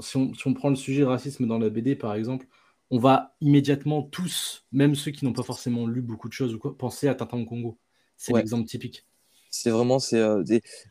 si, 0.00 0.16
on, 0.16 0.34
si 0.34 0.46
on 0.48 0.54
prend 0.54 0.70
le 0.70 0.76
sujet 0.76 1.04
racisme 1.04 1.46
dans 1.46 1.58
la 1.58 1.70
BD, 1.70 1.96
par 1.96 2.14
exemple, 2.14 2.46
on 2.90 2.98
va 2.98 3.36
immédiatement 3.40 4.02
tous, 4.02 4.66
même 4.72 4.94
ceux 4.94 5.12
qui 5.12 5.24
n'ont 5.24 5.32
pas 5.32 5.42
forcément 5.44 5.86
lu 5.86 6.02
beaucoup 6.02 6.28
de 6.28 6.32
choses 6.34 6.54
ou 6.54 6.58
quoi, 6.58 6.76
penser 6.76 7.08
à 7.08 7.14
Tintin 7.14 7.38
au 7.38 7.46
Congo. 7.46 7.78
C'est 8.16 8.32
Ouais. 8.32 8.40
l'exemple 8.40 8.66
typique. 8.68 9.06
C'est 9.50 9.70
vraiment, 9.70 9.98
c'est, 9.98 10.18
euh, 10.18 10.42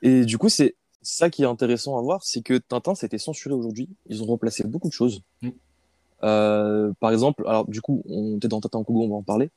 et 0.01 0.25
du 0.25 0.37
coup, 0.37 0.49
c'est 0.49 0.75
ça 1.01 1.29
qui 1.29 1.43
est 1.43 1.45
intéressant 1.47 1.97
à 1.97 2.01
voir, 2.01 2.23
c'est 2.23 2.41
que 2.41 2.57
Tintin, 2.57 2.95
c'était 2.95 3.17
censuré 3.17 3.53
aujourd'hui. 3.55 3.89
Ils 4.07 4.21
ont 4.23 4.27
remplacé 4.27 4.63
beaucoup 4.63 4.87
de 4.89 4.93
choses. 4.93 5.21
Mm. 5.41 5.51
Euh, 6.23 6.93
par 6.99 7.11
exemple, 7.11 7.43
alors 7.47 7.67
du 7.67 7.81
coup, 7.81 8.03
on 8.07 8.37
était 8.37 8.47
dans 8.47 8.61
Tintin 8.61 8.79
au 8.79 8.83
Congo, 8.83 9.03
on 9.03 9.09
va 9.09 9.15
en 9.15 9.23
parler. 9.23 9.49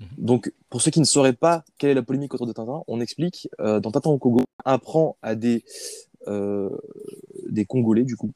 Mhm. 0.00 0.08
Donc, 0.18 0.52
pour 0.68 0.82
ceux 0.82 0.90
qui 0.90 1.00
ne 1.00 1.04
sauraient 1.04 1.32
pas 1.32 1.64
quelle 1.78 1.90
est 1.90 1.94
la 1.94 2.02
polémique 2.02 2.34
autour 2.34 2.46
de 2.46 2.52
Tintin, 2.52 2.82
on 2.86 3.00
explique. 3.00 3.48
euh, 3.60 3.80
dans 3.80 3.90
Tintin 3.90 4.10
au 4.10 4.18
Congo, 4.18 4.40
on 4.64 4.70
apprend 4.70 5.16
à 5.22 5.34
des 5.34 5.64
euh, 6.28 6.70
des 7.48 7.64
Congolais, 7.64 8.04
du 8.04 8.16
coup, 8.16 8.32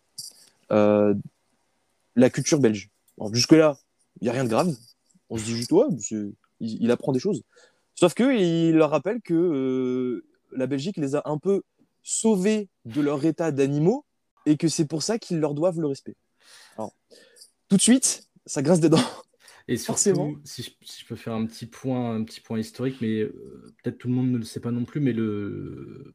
euh, 0.71 1.15
la 2.15 2.31
culture 2.31 2.61
belge. 2.61 2.89
Jusque-là, 3.33 3.79
il 4.21 4.25
n'y 4.25 4.29
a 4.29 4.33
rien 4.33 4.45
de 4.45 4.49
grave. 4.49 4.75
On 5.29 5.37
se 5.37 5.45
dit 5.45 5.57
juste, 5.57 5.73
ouais, 5.73 5.85
il, 6.11 6.35
il 6.61 6.91
apprend 6.91 7.13
des 7.13 7.19
choses. 7.19 7.43
Sauf 7.95 8.15
que 8.15 8.35
il 8.35 8.77
leur 8.77 8.91
rappelle 8.91 9.21
que 9.21 10.25
la 10.53 10.67
Belgique 10.67 10.97
les 10.97 11.17
a 11.17 11.23
un 11.25 11.39
peu 11.39 11.63
sauvés 12.03 12.69
de 12.87 13.01
leur 13.01 13.25
état 13.25 13.53
d'animaux 13.53 14.05
et 14.47 14.57
que 14.57 14.69
c'est 14.69 14.87
pour 14.87 15.03
ça 15.03 15.19
qu'ils 15.19 15.39
leur 15.39 15.55
doivent 15.55 15.81
le 15.81 15.87
respect. 15.87 16.15
Alors, 16.77 16.93
tout 17.69 17.77
de 17.77 17.83
suite, 17.83 18.29
ça 18.47 18.63
grince 18.63 18.81
des 18.81 18.89
dents. 18.89 18.99
Et 19.71 19.77
surtout, 19.77 19.93
Forcément. 19.93 20.35
si 20.43 20.65
je, 20.65 20.71
si 20.83 21.03
je 21.03 21.07
peux 21.07 21.15
faire 21.15 21.33
un 21.33 21.47
petit 21.47 21.67
point, 21.67 22.17
un 22.17 22.25
petit 22.25 22.41
point 22.41 22.59
historique, 22.59 22.97
mais 23.01 23.21
euh, 23.21 23.73
peut-être 23.81 23.99
tout 23.99 24.09
le 24.09 24.15
monde 24.15 24.33
ne 24.33 24.39
le 24.39 24.43
sait 24.43 24.59
pas 24.59 24.73
non 24.73 24.85
plus, 24.85 24.99
mais 24.99 25.13
le, 25.13 26.13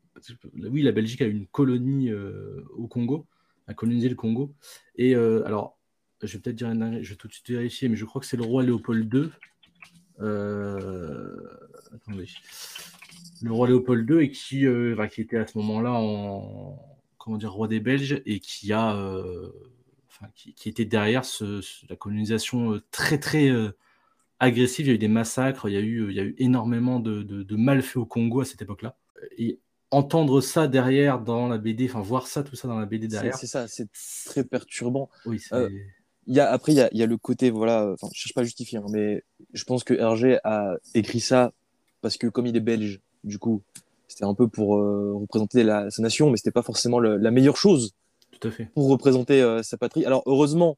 oui, 0.55 0.81
la 0.81 0.91
Belgique 0.91 1.21
a 1.21 1.25
une 1.25 1.47
colonie 1.47 2.11
euh, 2.11 2.65
au 2.75 2.87
Congo, 2.87 3.27
a 3.67 3.73
colonisé 3.73 4.09
le 4.09 4.15
Congo. 4.15 4.53
Et 4.97 5.15
euh, 5.15 5.41
alors, 5.45 5.79
je 6.21 6.33
vais 6.35 6.41
peut-être 6.41 6.57
dire 6.57 6.69
une 6.69 7.01
je 7.01 7.11
vais 7.11 7.15
tout 7.15 7.29
de 7.29 7.33
suite 7.33 7.49
vérifier, 7.49 7.87
mais 7.87 7.95
je 7.95 8.03
crois 8.03 8.19
que 8.19 8.27
c'est 8.27 8.35
le 8.35 8.43
roi 8.43 8.61
Léopold 8.61 9.13
II. 9.13 9.29
Attendez. 11.93 12.27
Le 13.41 13.53
roi 13.53 13.69
Léopold 13.69 14.09
II 14.09 14.17
et 14.17 14.31
qui, 14.31 14.67
enfin, 14.67 15.07
qui 15.07 15.21
était 15.21 15.37
à 15.37 15.47
ce 15.47 15.57
moment-là 15.59 15.93
en 15.93 16.77
comment 17.17 17.37
dire 17.37 17.53
roi 17.53 17.69
des 17.69 17.79
Belges 17.79 18.21
et 18.25 18.41
qui 18.41 18.73
a 18.73 18.97
enfin, 20.19 20.31
qui, 20.35 20.53
qui 20.53 20.69
était 20.69 20.85
derrière 20.85 21.25
ce- 21.25 21.61
ce- 21.61 21.85
la 21.89 21.95
colonisation 21.95 22.73
euh, 22.73 22.83
très 22.91 23.19
très 23.19 23.49
euh, 23.49 23.71
agressive. 24.39 24.87
Il 24.87 24.89
y 24.89 24.91
a 24.91 24.95
eu 24.95 24.99
des 24.99 25.07
massacres, 25.07 25.69
il 25.69 25.73
y 25.73 25.77
a 25.77 25.81
eu, 25.81 26.09
il 26.09 26.15
y 26.15 26.19
a 26.19 26.23
eu 26.23 26.35
énormément 26.37 26.99
de, 26.99 27.23
de, 27.23 27.43
de 27.43 27.55
mal 27.55 27.81
fait 27.81 27.99
au 27.99 28.05
Congo 28.05 28.41
à 28.41 28.45
cette 28.45 28.61
époque-là. 28.61 28.97
Et 29.37 29.59
entendre 29.91 30.41
ça 30.41 30.67
derrière 30.67 31.19
dans 31.21 31.47
la 31.47 31.57
BD, 31.57 31.85
enfin 31.89 32.01
voir 32.01 32.27
ça, 32.27 32.43
tout 32.43 32.55
ça 32.55 32.67
dans 32.67 32.79
la 32.79 32.85
BD 32.85 33.07
derrière, 33.07 33.37
c'est 33.37 33.47
ça, 33.47 33.67
c'est 33.67 33.87
très 34.25 34.43
perturbant. 34.43 35.09
oui, 35.25 35.39
c'est 35.39 35.55
Euh, 35.55 35.69
y 36.27 36.39
a, 36.39 36.51
après, 36.51 36.73
il 36.73 36.75
y 36.75 36.81
a, 36.81 36.89
il 36.91 36.97
y 36.97 37.03
a 37.03 37.05
le 37.05 37.17
côté, 37.17 37.49
voilà, 37.51 37.91
enfin, 37.93 38.07
je 38.13 38.19
cherche 38.19 38.33
pas 38.33 38.41
à 38.41 38.43
justifier, 38.43 38.79
hein, 38.79 38.85
mais 38.91 39.23
je 39.53 39.63
pense 39.63 39.83
que 39.83 39.93
Hergé 39.93 40.39
a 40.43 40.75
écrit 40.95 41.19
ça 41.19 41.53
parce 42.01 42.17
que 42.17 42.27
comme 42.27 42.47
il 42.47 42.55
est 42.55 42.61
belge, 42.61 42.99
du 43.23 43.39
coup, 43.39 43.61
c'était 44.07 44.25
un 44.25 44.33
peu 44.33 44.47
pour 44.47 44.77
euh, 44.77 45.13
représenter 45.15 45.63
la, 45.63 45.89
sa 45.91 46.01
nation, 46.01 46.29
mais 46.29 46.37
c'était 46.37 46.51
pas 46.51 46.63
forcément 46.63 46.99
le- 46.99 47.17
la 47.17 47.31
meilleure 47.31 47.57
chose 47.57 47.93
tout 48.39 48.47
à 48.47 48.51
fait. 48.51 48.65
pour 48.73 48.89
représenter 48.89 49.41
euh, 49.41 49.63
sa 49.63 49.77
patrie. 49.77 50.05
Alors, 50.05 50.23
heureusement, 50.25 50.77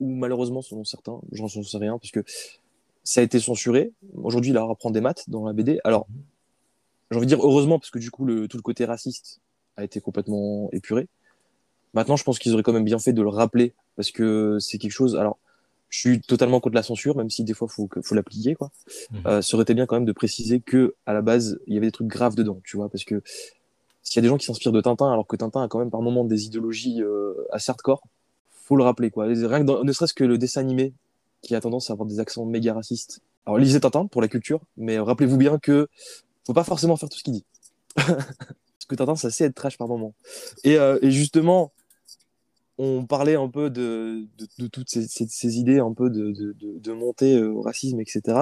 ou 0.00 0.14
malheureusement, 0.14 0.62
selon 0.62 0.84
certains, 0.84 1.20
j'en 1.32 1.48
sais 1.48 1.78
rien, 1.78 1.98
parce 1.98 2.10
que 2.10 2.24
ça 3.04 3.20
a 3.20 3.24
été 3.24 3.40
censuré. 3.40 3.92
Aujourd'hui, 4.14 4.50
il 4.50 4.56
a 4.56 4.62
reprend 4.62 4.90
des 4.90 5.00
maths 5.00 5.24
dans 5.28 5.46
la 5.46 5.52
BD. 5.52 5.80
Alors, 5.84 6.06
j'ai 7.10 7.16
envie 7.16 7.26
de 7.26 7.34
dire 7.34 7.44
heureusement, 7.44 7.78
parce 7.78 7.90
que 7.90 7.98
du 7.98 8.10
coup, 8.10 8.24
le, 8.24 8.48
tout 8.48 8.56
le 8.56 8.62
côté 8.62 8.84
raciste 8.84 9.40
a 9.76 9.84
été 9.84 10.00
complètement 10.00 10.68
épuré. 10.72 11.08
Maintenant, 11.94 12.16
je 12.16 12.24
pense 12.24 12.38
qu'ils 12.38 12.52
auraient 12.52 12.62
quand 12.62 12.72
même 12.72 12.84
bien 12.84 12.98
fait 12.98 13.12
de 13.12 13.22
le 13.22 13.28
rappeler, 13.28 13.72
parce 13.96 14.10
que 14.10 14.58
c'est 14.60 14.78
quelque 14.78 14.92
chose. 14.92 15.16
Alors, 15.16 15.38
je 15.88 15.98
suis 15.98 16.20
totalement 16.20 16.60
contre 16.60 16.74
la 16.74 16.82
censure, 16.82 17.16
même 17.16 17.30
si 17.30 17.44
des 17.44 17.54
fois, 17.54 17.66
il 17.70 17.74
faut, 17.74 17.88
faut 18.02 18.14
l'appliquer. 18.14 18.54
Quoi. 18.54 18.70
Mhm. 19.10 19.22
Euh, 19.26 19.42
ça 19.42 19.56
aurait 19.56 19.62
été 19.62 19.74
bien 19.74 19.86
quand 19.86 19.96
même 19.96 20.04
de 20.04 20.12
préciser 20.12 20.60
que 20.60 20.94
à 21.06 21.14
la 21.14 21.22
base, 21.22 21.58
il 21.66 21.74
y 21.74 21.76
avait 21.78 21.86
des 21.86 21.92
trucs 21.92 22.08
graves 22.08 22.34
dedans, 22.34 22.60
tu 22.64 22.76
vois, 22.76 22.90
parce 22.90 23.04
que 23.04 23.22
s'il 24.02 24.16
y 24.16 24.18
a 24.20 24.22
des 24.22 24.28
gens 24.28 24.36
qui 24.36 24.46
s'inspirent 24.46 24.72
de 24.72 24.80
Tintin, 24.80 25.12
alors 25.12 25.26
que 25.26 25.36
Tintin 25.36 25.62
a 25.62 25.68
quand 25.68 25.78
même 25.78 25.90
par 25.90 26.02
moments 26.02 26.24
des 26.24 26.46
idéologies 26.46 27.02
euh, 27.02 27.34
assez 27.52 27.70
hardcore, 27.70 28.02
faut 28.50 28.76
le 28.76 28.84
rappeler, 28.84 29.10
quoi. 29.10 29.26
Rien 29.26 29.64
que 29.64 29.82
ne 29.82 29.92
serait-ce 29.92 30.14
que 30.14 30.24
le 30.24 30.38
dessin 30.38 30.60
animé, 30.60 30.92
qui 31.42 31.54
a 31.54 31.60
tendance 31.60 31.90
à 31.90 31.92
avoir 31.92 32.06
des 32.06 32.20
accents 32.20 32.44
méga 32.44 32.74
racistes. 32.74 33.20
Alors, 33.46 33.58
lisez 33.58 33.80
Tintin 33.80 34.06
pour 34.06 34.20
la 34.20 34.28
culture, 34.28 34.60
mais 34.76 34.98
rappelez-vous 34.98 35.36
bien 35.36 35.58
que 35.58 35.88
faut 36.46 36.52
pas 36.52 36.64
forcément 36.64 36.96
faire 36.96 37.08
tout 37.08 37.18
ce 37.18 37.24
qu'il 37.24 37.34
dit. 37.34 37.44
Parce 37.94 38.86
que 38.88 38.94
Tintin, 38.94 39.16
ça 39.16 39.30
sait 39.30 39.44
être 39.44 39.54
trash 39.54 39.78
par 39.78 39.88
moment. 39.88 40.14
Et, 40.64 40.78
euh, 40.78 40.98
justement, 41.02 41.72
on 42.78 43.06
parlait 43.06 43.36
un 43.36 43.48
peu 43.48 43.70
de, 43.70 44.26
toutes 44.72 44.88
ces, 44.88 45.58
idées 45.58 45.78
un 45.78 45.92
peu 45.92 46.10
de, 46.10 46.32
de 46.32 46.92
montée 46.92 47.36
euh, 47.36 47.52
au 47.52 47.62
racisme, 47.62 48.00
etc. 48.00 48.38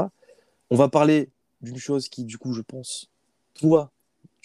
On 0.70 0.76
va 0.76 0.88
parler 0.88 1.30
d'une 1.60 1.78
chose 1.78 2.08
qui, 2.08 2.24
du 2.24 2.38
coup, 2.38 2.52
je 2.52 2.62
pense, 2.62 3.08
toi, 3.54 3.90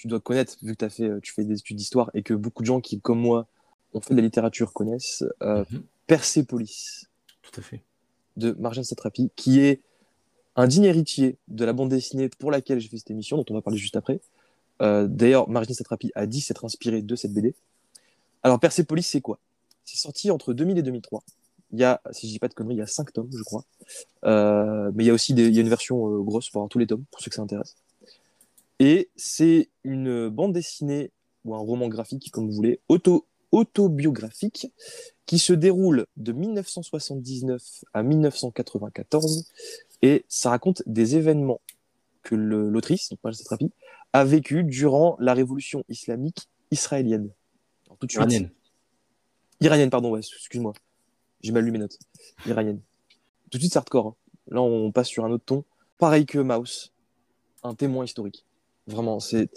tu 0.02 0.08
dois 0.08 0.20
connaître, 0.20 0.56
vu 0.64 0.76
que 0.76 0.84
as 0.84 0.90
fait, 0.90 1.10
tu 1.22 1.32
fais 1.32 1.44
des 1.44 1.60
études 1.60 1.78
d'histoire 1.78 2.10
et 2.16 2.24
que 2.24 2.34
beaucoup 2.34 2.64
de 2.64 2.68
gens 2.68 2.82
qui, 2.82 3.00
comme 3.00 3.20
moi, 3.20 3.46
ont 3.94 4.02
fait 4.02 4.14
de 4.16 4.20
la 4.20 4.24
littérature 4.26 4.74
connaissent 4.74 5.24
euh, 5.44 5.64
Mhm. 5.72 5.84
Persépolis 6.08 7.06
Tout 7.44 7.60
à 7.60 7.64
fait. 7.64 7.82
de 8.38 8.54
Marjane 8.60 8.84
Satrapi, 8.84 9.30
qui 9.36 9.60
est 9.60 9.82
un 10.56 10.68
digne 10.68 10.86
héritier 10.86 11.38
de 11.50 11.64
la 11.66 11.74
bande 11.74 11.90
dessinée 11.90 12.30
pour 12.30 12.50
laquelle 12.52 12.80
j'ai 12.80 12.90
fait 12.90 12.98
cette 12.98 13.12
émission, 13.12 13.38
dont 13.38 13.46
on 13.50 13.54
va 13.54 13.62
parler 13.62 13.78
juste 13.78 13.96
après. 13.96 14.20
Euh, 14.82 15.08
D'ailleurs, 15.08 15.48
Marjane 15.50 15.76
Satrapi 15.76 16.12
a 16.16 16.26
dit 16.26 16.42
s'être 16.42 16.66
inspiré 16.66 17.02
de 17.04 17.16
cette 17.16 17.34
BD. 17.34 17.54
Alors, 18.44 18.60
Persépolis, 18.60 19.04
c'est 19.04 19.22
quoi? 19.22 19.38
C'est 19.86 19.98
sorti 19.98 20.32
entre 20.32 20.54
2000 20.54 20.78
et 20.80 20.82
2003. 20.82 21.24
Il 21.74 21.80
y 21.80 21.84
a, 21.84 22.02
si 22.12 22.28
je 22.28 22.32
dis 22.34 22.40
pas 22.40 22.48
de 22.48 22.54
conneries, 22.54 22.76
il 22.76 22.80
y 22.80 22.82
a 22.82 22.88
5 22.88 23.14
tomes, 23.14 23.30
je 23.38 23.44
crois. 23.44 23.64
Euh, 24.26 24.92
mais 24.96 25.04
il 25.04 25.08
y 25.08 25.10
a 25.10 25.14
aussi 25.14 25.34
des- 25.34 25.48
il 25.48 25.54
y 25.56 25.60
a 25.60 25.62
une 25.62 25.70
version 25.70 26.08
euh, 26.10 26.22
grosse 26.22 26.50
pour 26.50 26.60
avoir 26.62 26.70
tous 26.70 26.80
les 26.80 26.88
tomes, 26.88 27.04
pour 27.12 27.22
ceux 27.22 27.30
que 27.30 27.36
ça 27.36 27.42
intéresse. 27.42 27.76
Et 28.84 29.12
c'est 29.16 29.70
une 29.84 30.30
bande 30.30 30.54
dessinée 30.54 31.12
ou 31.46 31.54
un 31.54 31.60
roman 31.60 31.88
graphique, 31.88 32.32
comme 32.32 32.48
vous 32.50 32.56
voulez, 32.56 32.80
auto, 32.90 33.28
autobiographique, 33.52 34.74
qui 35.28 35.38
se 35.38 35.54
déroule 35.54 36.08
de 36.18 36.32
1979 36.32 37.62
à 37.94 38.02
1994. 38.02 39.52
Et 40.02 40.26
ça 40.28 40.50
raconte 40.50 40.82
des 40.88 41.16
événements 41.16 41.62
que 42.24 42.34
l'autrice, 42.34 43.10
donc 43.10 43.20
Marjane 43.24 43.38
Satrapi, 43.38 43.72
a 44.14 44.26
vécu 44.26 44.64
durant 44.64 45.16
la 45.20 45.36
révolution 45.36 45.84
islamique 45.88 46.50
israélienne. 46.72 47.30
Alors, 47.86 48.00
tout 48.00 48.08
de 48.08 48.12
suite, 48.12 48.20
Iranienne. 48.22 48.50
Iranienne, 49.60 49.92
pardon, 49.92 50.10
ouais, 50.10 50.22
excuse-moi. 50.22 50.74
J'ai 51.42 51.52
mal 51.52 51.66
lu 51.66 51.72
mes 51.72 51.78
notes. 51.78 52.00
Iranienne. 52.48 52.82
Tout 53.52 53.60
de 53.60 53.62
suite, 53.62 53.74
c'est 53.74 53.78
hardcore. 53.78 54.08
hein. 54.08 54.16
Là, 54.48 54.64
on 54.64 54.92
passe 54.92 55.08
sur 55.08 55.24
un 55.24 55.30
autre 55.30 55.46
ton. 55.46 55.66
Pareil 56.00 56.26
que 56.26 56.40
Maus, 56.40 56.92
un 57.62 57.76
témoin 57.76 58.06
historique. 58.06 58.44
Vraiment, 58.92 59.20
c'est. 59.20 59.50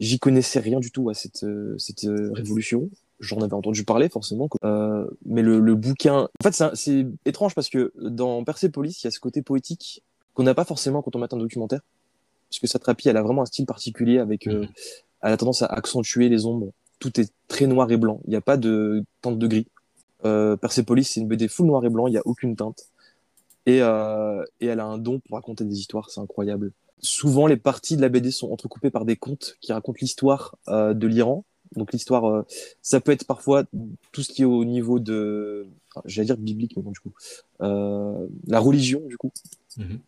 J'y 0.00 0.18
connaissais 0.18 0.58
rien 0.58 0.80
du 0.80 0.90
tout 0.90 1.10
à 1.10 1.14
cette, 1.14 1.44
euh, 1.44 1.76
cette 1.78 2.04
euh, 2.04 2.30
révolution. 2.32 2.90
J'en 3.20 3.40
avais 3.40 3.54
entendu 3.54 3.84
parler, 3.84 4.08
forcément. 4.08 4.48
Euh, 4.64 5.06
mais 5.24 5.42
le, 5.42 5.60
le 5.60 5.74
bouquin. 5.76 6.28
En 6.44 6.50
fait, 6.50 6.64
c'est 6.74 7.06
étrange 7.24 7.54
parce 7.54 7.68
que 7.68 7.92
dans 8.00 8.42
Persepolis, 8.42 9.00
il 9.02 9.06
y 9.06 9.08
a 9.08 9.10
ce 9.12 9.20
côté 9.20 9.42
poétique 9.42 10.02
qu'on 10.34 10.42
n'a 10.42 10.54
pas 10.54 10.64
forcément 10.64 11.02
quand 11.02 11.14
on 11.14 11.20
mate 11.20 11.32
un 11.34 11.36
documentaire. 11.38 11.80
Parce 12.50 12.58
que 12.58 12.66
Satrapi, 12.66 13.08
elle 13.08 13.16
a 13.16 13.22
vraiment 13.22 13.42
un 13.42 13.46
style 13.46 13.66
particulier 13.66 14.18
avec. 14.18 14.46
euh, 14.48 14.62
Mhm. 14.62 14.68
Elle 15.22 15.32
a 15.32 15.36
tendance 15.36 15.62
à 15.62 15.66
accentuer 15.66 16.28
les 16.28 16.46
ombres. 16.46 16.72
Tout 16.98 17.20
est 17.20 17.30
très 17.46 17.66
noir 17.68 17.90
et 17.92 17.96
blanc. 17.96 18.20
Il 18.24 18.30
n'y 18.30 18.36
a 18.36 18.40
pas 18.40 18.56
de 18.56 19.04
teinte 19.20 19.38
de 19.38 19.46
gris. 19.46 19.68
Euh, 20.24 20.56
Persepolis, 20.56 21.04
c'est 21.04 21.20
une 21.20 21.28
BD 21.28 21.46
full 21.46 21.66
noir 21.66 21.84
et 21.84 21.88
blanc, 21.90 22.08
il 22.08 22.12
n'y 22.12 22.16
a 22.18 22.22
aucune 22.24 22.56
teinte. 22.56 22.86
Et, 23.66 23.78
et 23.78 24.66
elle 24.66 24.80
a 24.80 24.84
un 24.84 24.98
don 24.98 25.20
pour 25.20 25.36
raconter 25.36 25.64
des 25.64 25.78
histoires, 25.78 26.10
c'est 26.10 26.20
incroyable. 26.20 26.72
Souvent, 27.02 27.48
les 27.48 27.56
parties 27.56 27.96
de 27.96 28.00
la 28.00 28.08
BD 28.08 28.30
sont 28.30 28.52
entrecoupées 28.52 28.90
par 28.90 29.04
des 29.04 29.16
contes 29.16 29.56
qui 29.60 29.72
racontent 29.72 29.98
l'histoire 30.00 30.56
euh, 30.68 30.94
de 30.94 31.08
l'Iran. 31.08 31.44
Donc 31.74 31.92
l'histoire, 31.92 32.26
euh, 32.26 32.46
ça 32.80 33.00
peut 33.00 33.10
être 33.10 33.26
parfois 33.26 33.64
tout 34.12 34.22
ce 34.22 34.32
qui 34.32 34.42
est 34.42 34.46
au 34.46 34.64
niveau 34.64 35.00
de, 35.00 35.66
enfin, 35.90 36.02
j'allais 36.04 36.26
dire 36.26 36.36
biblique, 36.36 36.76
mais 36.76 36.82
non 36.84 36.92
du 36.92 37.00
coup, 37.00 37.12
euh, 37.60 38.28
la 38.46 38.60
religion 38.60 39.00
du 39.08 39.16
coup. 39.16 39.32
Mhm. 39.78 39.98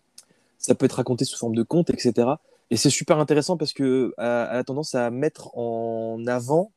Ça 0.59 0.77
peut 0.77 0.87
être 0.87 0.93
raconté 0.93 1.25
sous 1.25 1.37
forme 1.37 1.57
de 1.57 1.65
contes, 1.65 1.91
etc. 1.91 2.29
Et 2.71 2.77
c'est 2.77 2.91
super 2.91 3.19
intéressant 3.19 3.57
parce 3.57 3.73
que 3.73 4.15
elle 4.19 4.25
a 4.25 4.65
tendance 4.65 4.95
à 4.95 5.11
mettre 5.11 5.57
en 5.59 6.25
avant 6.27 6.71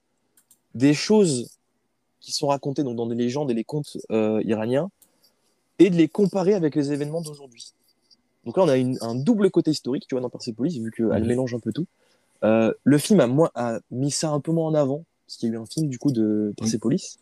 des 0.73 0.95
choses 0.95 1.57
qui 2.19 2.31
sont 2.31 2.47
racontées 2.47 2.83
donc, 2.83 2.95
dans 2.95 3.05
des 3.05 3.15
légendes 3.15 3.51
et 3.51 3.53
les 3.53 3.63
contes 3.63 3.97
iraniens 4.09 4.89
et 5.79 5.89
de 5.89 5.95
les 5.95 6.07
comparer 6.07 6.55
avec 6.55 6.75
les 6.75 6.91
événements 6.91 7.21
d'aujourd'hui. 7.21 7.73
Donc 8.47 8.57
là, 8.57 8.63
on 8.63 8.69
a 8.69 8.77
une- 8.77 8.97
un 9.01 9.13
double 9.13 9.51
côté 9.51 9.71
historique, 9.71 10.05
tu 10.07 10.15
vois, 10.15 10.21
dans 10.21 10.29
Persepolis, 10.29 10.79
vu 10.79 10.89
qu'elle 10.89 11.05
Mhm. 11.21 11.27
mélange 11.27 11.53
un 11.53 11.59
peu 11.59 11.71
tout. 11.73 11.85
Euh, 12.43 12.73
le 12.83 12.97
film 12.97 13.19
a, 13.19 13.27
moins, 13.27 13.51
a 13.55 13.79
mis 13.91 14.09
ça 14.09 14.29
un 14.31 14.39
peu 14.39 14.51
moins 14.51 14.67
en 14.69 14.73
avant, 14.73 15.03
parce 15.27 15.37
qu'il 15.37 15.49
y 15.49 15.51
a 15.51 15.55
eu 15.55 15.57
un 15.59 15.65
film, 15.65 15.89
du 15.89 15.99
coup, 15.99 16.11
de 16.11 16.53
Persepolis. 16.57 17.19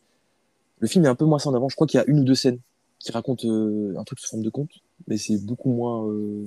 Le 0.79 0.87
film 0.87 1.03
est 1.05 1.07
un 1.07 1.15
peu 1.15 1.25
moins 1.25 1.39
ça 1.39 1.49
en 1.49 1.55
avant. 1.55 1.67
Je 1.67 1.75
crois 1.75 1.87
qu'il 1.87 1.97
y 1.97 2.01
a 2.01 2.05
une 2.07 2.19
ou 2.19 2.23
deux 2.23 2.35
scènes 2.35 2.59
qui 2.99 3.11
racontent 3.11 3.47
euh, 3.47 3.95
un 3.97 4.03
truc 4.03 4.19
sous 4.19 4.29
forme 4.29 4.43
de 4.43 4.49
conte, 4.49 4.69
mais 5.07 5.17
c'est 5.17 5.37
beaucoup 5.43 5.71
moins 5.71 6.07
euh, 6.07 6.45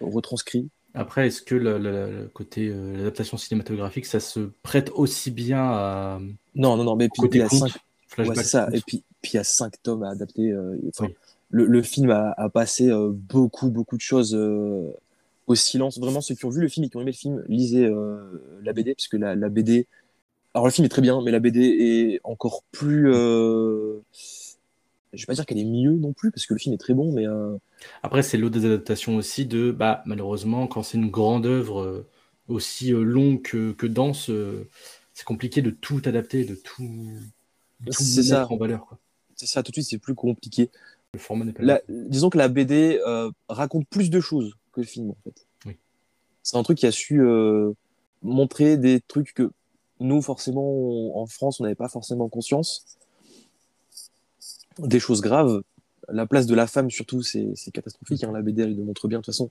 retranscrit. 0.00 0.68
Après, 0.94 1.26
est-ce 1.26 1.42
que 1.42 1.54
le, 1.56 1.76
le- 1.76 2.20
le 2.22 2.28
côté 2.28 2.68
l'adaptation 2.70 3.36
cinématographique, 3.36 4.06
ça 4.06 4.20
se 4.20 4.50
prête 4.62 4.90
aussi 4.94 5.30
bien 5.32 5.60
à 5.62 6.18
Non, 6.54 6.76
non, 6.76 6.84
non, 6.84 6.96
mais 6.96 7.08
puis 7.08 7.20
côté 7.20 7.38
il 7.38 7.40
y 7.40 7.42
a 7.42 7.48
cinq, 7.48 7.72
Ouais, 8.16 8.34
ça. 8.44 8.68
Et 8.72 8.80
puis, 8.80 9.02
puis 9.20 9.32
il 9.32 9.36
y 9.36 9.40
a 9.40 9.44
cinq 9.44 9.82
tomes 9.82 10.04
à 10.04 10.10
adapter. 10.10 10.54
enfin, 10.88 11.06
Oui. 11.06 11.14
Le, 11.54 11.66
le 11.66 11.82
film 11.82 12.10
a, 12.10 12.32
a 12.36 12.48
passé 12.48 12.90
euh, 12.90 13.10
beaucoup, 13.12 13.70
beaucoup 13.70 13.96
de 13.96 14.02
choses 14.02 14.34
euh, 14.34 14.90
au 15.46 15.54
silence. 15.54 16.00
Vraiment, 16.00 16.20
ceux 16.20 16.34
qui 16.34 16.44
ont 16.46 16.50
vu 16.50 16.60
le 16.60 16.68
film 16.68 16.84
et 16.84 16.88
qui 16.88 16.96
ont 16.96 17.00
aimé 17.00 17.12
le 17.12 17.16
film, 17.16 17.44
lisez 17.46 17.86
euh, 17.86 18.58
la 18.64 18.72
BD, 18.72 18.96
parce 18.96 19.06
que 19.06 19.16
la, 19.16 19.36
la 19.36 19.48
BD. 19.48 19.86
Alors, 20.52 20.66
le 20.66 20.72
film 20.72 20.84
est 20.84 20.88
très 20.88 21.00
bien, 21.02 21.22
mais 21.22 21.30
la 21.30 21.38
BD 21.38 21.60
est 21.60 22.20
encore 22.24 22.64
plus. 22.72 23.06
Je 23.12 24.00
vais 25.12 25.26
pas 25.26 25.34
dire 25.34 25.46
qu'elle 25.46 25.58
est 25.58 25.64
mieux 25.64 25.92
non 25.92 26.12
plus, 26.12 26.32
parce 26.32 26.44
que 26.44 26.54
le 26.54 26.58
film 26.58 26.74
est 26.74 26.78
très 26.78 26.94
bon, 26.94 27.12
mais. 27.12 27.24
Après, 28.02 28.22
c'est 28.22 28.36
l'autre 28.36 28.58
des 28.58 28.66
adaptations 28.66 29.14
aussi 29.16 29.46
de, 29.46 29.70
bah, 29.70 30.02
malheureusement, 30.06 30.66
quand 30.66 30.82
c'est 30.82 30.98
une 30.98 31.10
grande 31.10 31.46
œuvre 31.46 32.04
aussi 32.48 32.90
longue 32.90 33.42
que, 33.42 33.72
que 33.72 33.86
dense, 33.86 34.28
c'est 35.12 35.24
compliqué 35.24 35.62
de 35.62 35.70
tout 35.70 36.02
adapter, 36.04 36.44
de 36.44 36.56
tout, 36.56 36.82
de 37.80 37.92
tout 37.92 38.02
mettre 38.02 38.22
ça. 38.24 38.46
en 38.50 38.56
valeur. 38.56 38.86
C'est 39.36 39.46
ça, 39.46 39.62
tout 39.62 39.70
de 39.70 39.76
suite, 39.76 39.86
c'est 39.88 39.98
plus 39.98 40.14
compliqué. 40.14 40.70
Le 41.14 41.18
format 41.18 41.44
n'est 41.46 41.52
pas 41.52 41.62
La- 41.62 41.80
le 41.88 41.94
même. 41.94 42.08
disons 42.10 42.28
que 42.28 42.36
la 42.38 42.48
BD 42.48 43.00
euh, 43.06 43.30
raconte 43.48 43.86
plus 43.88 44.10
de 44.10 44.20
choses 44.20 44.52
que 44.72 44.80
le 44.82 44.86
film, 44.86 45.10
en 45.10 45.16
fait. 45.24 45.46
Oui. 45.66 45.76
C'est 46.42 46.56
un 46.58 46.62
truc 46.62 46.76
qui 46.78 46.86
a 46.86 46.92
su 46.92 47.22
euh, 47.22 47.72
montrer 48.22 48.76
des 48.76 49.00
trucs 49.00 49.32
que 49.32 49.50
nous, 50.00 50.20
forcément, 50.20 50.68
on- 50.68 51.16
en 51.16 51.26
France, 51.26 51.60
on 51.60 51.62
n'avait 51.62 51.74
pas 51.76 51.88
forcément 51.88 52.28
conscience. 52.28 52.84
Des 54.78 54.98
choses 55.00 55.20
graves. 55.20 55.62
La 56.08 56.26
place 56.26 56.46
de 56.46 56.54
la 56.54 56.66
femme, 56.66 56.90
surtout, 56.90 57.22
c'est 57.22 57.52
c'est 57.54 57.70
catastrophique. 57.70 58.24
hein. 58.24 58.32
La 58.32 58.42
BD, 58.42 58.62
elle 58.62 58.76
le 58.76 58.82
montre 58.84 59.08
bien, 59.08 59.18
de 59.20 59.24
toute 59.24 59.32
façon. 59.32 59.50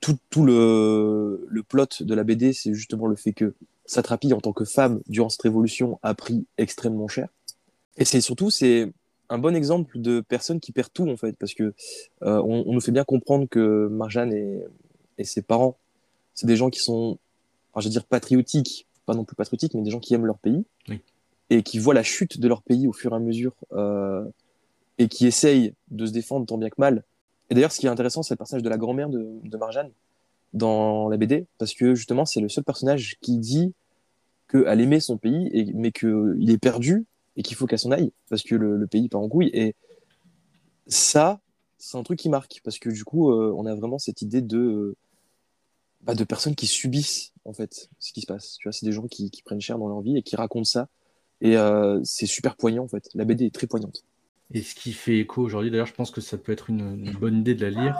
Tout, 0.00 0.18
tout 0.28 0.44
le, 0.44 1.46
le 1.48 1.62
plot 1.62 1.86
de 2.00 2.14
la 2.14 2.24
BD, 2.24 2.52
c'est 2.52 2.74
justement 2.74 3.06
le 3.06 3.16
fait 3.16 3.32
que 3.32 3.54
Satrapi, 3.86 4.32
en 4.34 4.40
tant 4.40 4.52
que 4.52 4.64
femme, 4.66 5.00
durant 5.08 5.30
cette 5.30 5.42
révolution, 5.42 5.98
a 6.02 6.12
pris 6.14 6.44
extrêmement 6.58 7.08
cher. 7.08 7.28
Et 7.96 8.04
c'est 8.04 8.20
surtout, 8.20 8.50
c'est 8.50 8.92
un 9.30 9.38
bon 9.38 9.54
exemple 9.54 9.98
de 10.00 10.20
personne 10.20 10.60
qui 10.60 10.72
perd 10.72 10.92
tout 10.92 11.08
en 11.08 11.16
fait, 11.16 11.32
parce 11.36 11.54
que 11.54 11.74
euh, 12.22 12.42
on, 12.42 12.64
on 12.66 12.72
nous 12.72 12.80
fait 12.80 12.92
bien 12.92 13.04
comprendre 13.04 13.46
que 13.48 13.88
Marjane 13.88 14.32
et, 14.32 14.64
et 15.18 15.24
ses 15.24 15.42
parents, 15.42 15.76
c'est 16.34 16.46
des 16.46 16.56
gens 16.56 16.70
qui 16.70 16.80
sont, 16.80 17.18
alors, 17.74 17.82
je 17.82 17.88
vais 17.88 17.92
dire 17.92 18.04
patriotiques, 18.04 18.86
pas 19.06 19.14
non 19.14 19.24
plus 19.24 19.36
patriotiques, 19.36 19.74
mais 19.74 19.82
des 19.82 19.90
gens 19.90 20.00
qui 20.00 20.14
aiment 20.14 20.26
leur 20.26 20.38
pays 20.38 20.64
Oui. 20.88 21.00
et 21.50 21.62
qui 21.62 21.78
voient 21.78 21.94
la 21.94 22.02
chute 22.02 22.40
de 22.40 22.48
leur 22.48 22.62
pays 22.62 22.86
au 22.86 22.92
fur 22.92 23.12
et 23.12 23.16
à 23.16 23.18
mesure 23.18 23.54
euh, 23.72 24.24
et 24.98 25.08
qui 25.08 25.26
essayent 25.26 25.74
de 25.90 26.06
se 26.06 26.12
défendre 26.12 26.46
tant 26.46 26.58
bien 26.58 26.70
que 26.70 26.76
mal. 26.78 27.04
Et 27.50 27.54
d'ailleurs, 27.54 27.72
ce 27.72 27.78
qui 27.80 27.86
est 27.86 27.90
intéressant, 27.90 28.22
c'est 28.22 28.34
le 28.34 28.38
personnage 28.38 28.62
de 28.62 28.68
la 28.68 28.76
grand-mère 28.76 29.08
de, 29.08 29.26
de 29.42 29.56
Marjane 29.56 29.90
dans 30.54 31.08
la 31.08 31.16
BD, 31.16 31.46
parce 31.58 31.74
que 31.74 31.94
justement, 31.94 32.24
c'est 32.24 32.40
le 32.40 32.48
seul 32.48 32.64
personnage 32.64 33.16
qui 33.20 33.38
dit 33.38 33.74
qu'elle 34.50 34.80
aimait 34.80 35.00
son 35.00 35.18
pays, 35.18 35.48
et, 35.52 35.72
mais 35.74 35.92
qu'il 35.92 36.50
est 36.50 36.58
perdu 36.58 37.04
et 37.38 37.42
qu'il 37.42 37.56
faut 37.56 37.66
qu'elle 37.66 37.78
s'en 37.78 37.92
aille 37.92 38.12
parce 38.28 38.42
que 38.42 38.56
le, 38.56 38.86
pays 38.86 39.08
part 39.08 39.22
en 39.22 39.28
couille. 39.28 39.50
Et 39.54 39.74
ça, 40.88 41.40
c'est 41.78 41.96
un 41.96 42.02
truc 42.02 42.18
qui 42.18 42.28
marque 42.28 42.60
parce 42.64 42.78
que 42.78 42.90
du 42.90 43.04
coup, 43.04 43.30
euh, 43.30 43.54
on 43.56 43.64
a 43.64 43.74
vraiment 43.74 43.98
cette 43.98 44.20
idée 44.20 44.42
de, 44.42 44.58
euh, 44.58 44.96
bah, 46.02 46.14
de 46.14 46.24
personnes 46.24 46.56
qui 46.56 46.66
subissent 46.66 47.32
en 47.44 47.52
fait 47.52 47.88
ce 48.00 48.12
qui 48.12 48.20
se 48.20 48.26
passe. 48.26 48.56
Tu 48.58 48.68
vois, 48.68 48.72
c'est 48.72 48.84
des 48.84 48.92
gens 48.92 49.06
qui, 49.06 49.30
prennent 49.44 49.60
cher 49.60 49.78
dans 49.78 49.88
leur 49.88 50.00
vie 50.00 50.18
et 50.18 50.22
qui 50.22 50.34
racontent 50.34 50.64
ça. 50.64 50.88
Et 51.40 51.56
euh, 51.56 52.00
c'est 52.02 52.26
super 52.26 52.56
poignant 52.56 52.82
en 52.82 52.88
fait. 52.88 53.08
La 53.14 53.24
BD 53.24 53.46
est 53.46 53.54
très 53.54 53.68
poignante. 53.68 54.04
Et 54.52 54.62
ce 54.62 54.74
qui 54.74 54.92
fait 54.92 55.18
écho 55.18 55.42
aujourd'hui, 55.42 55.70
d'ailleurs, 55.70 55.86
je 55.86 55.94
pense 55.94 56.10
que 56.10 56.20
ça 56.20 56.38
peut 56.38 56.50
être 56.50 56.70
une 56.70 57.12
bonne 57.12 57.36
idée 57.36 57.54
de 57.54 57.64
la 57.64 57.70
lire. 57.70 57.96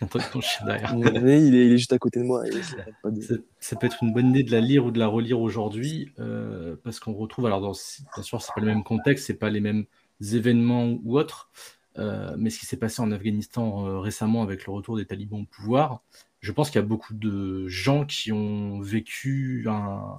Ton 0.32 0.40
chien 0.40 0.66
derrière. 0.66 0.96
Mais 0.96 1.46
il 1.46 1.54
est, 1.54 1.66
il 1.66 1.72
est 1.72 1.78
juste 1.78 1.92
à 1.92 1.98
côté 1.98 2.20
de 2.20 2.24
moi. 2.24 2.46
et 2.46 2.62
ça 2.62 2.76
arrête 2.80 2.94
pas 3.02 3.10
de- 3.10 3.20
Ça, 3.20 3.34
ça 3.60 3.76
peut 3.76 3.86
être 3.86 4.02
une 4.02 4.12
bonne 4.12 4.30
idée 4.30 4.42
de 4.42 4.50
la 4.50 4.60
lire 4.60 4.86
ou 4.86 4.90
de 4.90 4.98
la 4.98 5.06
relire 5.06 5.40
aujourd'hui, 5.40 6.12
euh, 6.18 6.76
parce 6.82 7.00
qu'on 7.00 7.12
retrouve, 7.12 7.46
alors 7.46 7.60
dans, 7.60 7.72
bien 8.14 8.22
sûr, 8.22 8.40
c'est 8.42 8.52
pas 8.54 8.60
le 8.60 8.66
même 8.66 8.82
contexte, 8.84 9.26
c'est 9.26 9.34
pas 9.34 9.50
les 9.50 9.60
mêmes 9.60 9.84
événements 10.32 10.86
ou 11.02 11.18
autres, 11.18 11.50
euh, 11.98 12.34
mais 12.38 12.50
ce 12.50 12.58
qui 12.60 12.66
s'est 12.66 12.76
passé 12.78 13.02
en 13.02 13.10
Afghanistan 13.12 13.86
euh, 13.86 13.98
récemment 13.98 14.42
avec 14.42 14.66
le 14.66 14.72
retour 14.72 14.96
des 14.96 15.04
talibans 15.06 15.42
au 15.42 15.44
pouvoir, 15.46 16.02
je 16.40 16.52
pense 16.52 16.70
qu'il 16.70 16.80
y 16.80 16.84
a 16.84 16.86
beaucoup 16.86 17.12
de 17.14 17.68
gens 17.68 18.06
qui 18.06 18.32
ont 18.32 18.80
vécu 18.80 19.66
un, 19.68 20.18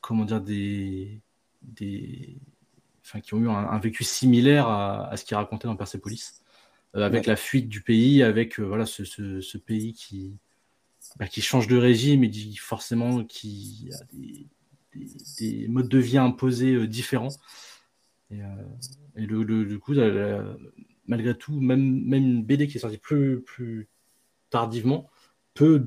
comment 0.00 0.24
dire, 0.24 0.40
des, 0.40 1.20
des, 1.62 2.36
enfin, 3.04 3.20
qui 3.20 3.34
ont 3.34 3.38
eu 3.38 3.48
un, 3.48 3.54
un 3.54 3.78
vécu 3.78 4.04
similaire 4.04 4.68
à, 4.68 5.08
à 5.08 5.16
ce 5.16 5.24
qui 5.24 5.34
est 5.34 5.36
raconté 5.36 5.68
dans 5.68 5.76
Persepolis, 5.76 6.42
avec 7.04 7.22
Ouais. 7.22 7.28
la 7.28 7.36
fuite 7.36 7.68
du 7.68 7.82
pays, 7.82 8.22
avec 8.22 8.58
euh, 8.58 8.64
voilà 8.64 8.86
ce, 8.86 9.04
ce- 9.04 9.40
ce 9.40 9.58
pays 9.58 9.92
qui, 9.92 10.36
bah, 11.18 11.26
qui 11.28 11.40
change 11.42 11.66
de 11.68 11.76
régime 11.76 12.24
et 12.24 12.28
dit 12.28 12.56
forcément 12.56 13.24
qui 13.24 13.90
a 13.92 14.04
des, 14.14 14.46
des- 14.94 15.16
des 15.60 15.68
modes 15.68 15.88
de 15.88 15.98
vie 15.98 16.18
imposés 16.18 16.74
euh, 16.74 16.86
différents. 16.86 17.34
Et, 18.30 18.42
euh, 18.42 18.46
et 19.16 19.26
le, 19.26 19.42
le- 19.42 19.64
du 19.66 19.78
coup, 19.78 19.92
la- 19.92 20.08
la- 20.10 20.56
malgré 21.06 21.36
tout, 21.36 21.60
même, 21.60 22.02
même 22.04 22.24
une 22.24 22.44
BD 22.44 22.66
qui 22.66 22.78
est 22.78 22.80
sortie 22.80 22.98
plus, 22.98 23.40
plus 23.42 23.88
tardivement 24.50 25.08
peut 25.54 25.86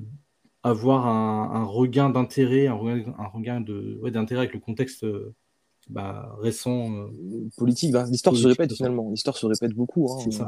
avoir 0.64 1.08
un, 1.08 1.64
regain 1.64 2.10
d'intérêt, 2.10 2.68
un 2.68 2.74
regain, 2.74 3.62
de, 3.62 4.00
d'intérêt 4.10 4.42
avec 4.42 4.54
le 4.54 4.60
contexte 4.60 5.06
bah, 5.90 6.36
récent. 6.42 7.10
Politique, 7.58 7.92
bah, 7.92 8.06
l'histoire 8.10 8.36
se 8.36 8.48
répète 8.48 8.74
finalement. 8.74 9.10
L'histoire 9.10 9.38
se 9.38 9.46
répète 9.46 9.74
beaucoup. 9.74 10.12
Hein. 10.12 10.48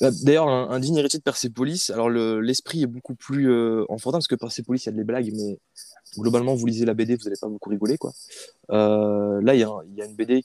Bah, 0.00 0.10
d'ailleurs, 0.22 0.48
un, 0.48 0.78
digne 0.80 0.96
héritier 0.96 1.18
de 1.18 1.24
Persepolis, 1.24 1.90
alors 1.90 2.10
l'esprit 2.10 2.82
est 2.82 2.86
beaucoup 2.86 3.14
plus 3.14 3.50
enfantin 3.88 4.18
parce 4.18 4.28
que 4.28 4.34
Persepolis, 4.34 4.84
il 4.84 4.86
y 4.86 4.92
a 4.92 4.96
des 4.96 5.04
blagues, 5.04 5.32
mais 5.34 5.58
globalement, 6.18 6.54
vous 6.54 6.66
lisez 6.66 6.84
la 6.84 6.94
BD, 6.94 7.16
vous 7.16 7.24
n'allez 7.24 7.36
pas 7.40 7.48
beaucoup 7.48 7.70
rigoler. 7.70 7.98
Quoi. 7.98 8.12
là, 8.68 9.54
il 9.54 9.58
y, 9.58 9.98
y, 9.98 10.02
a 10.02 10.04
une 10.04 10.14
BD 10.14 10.44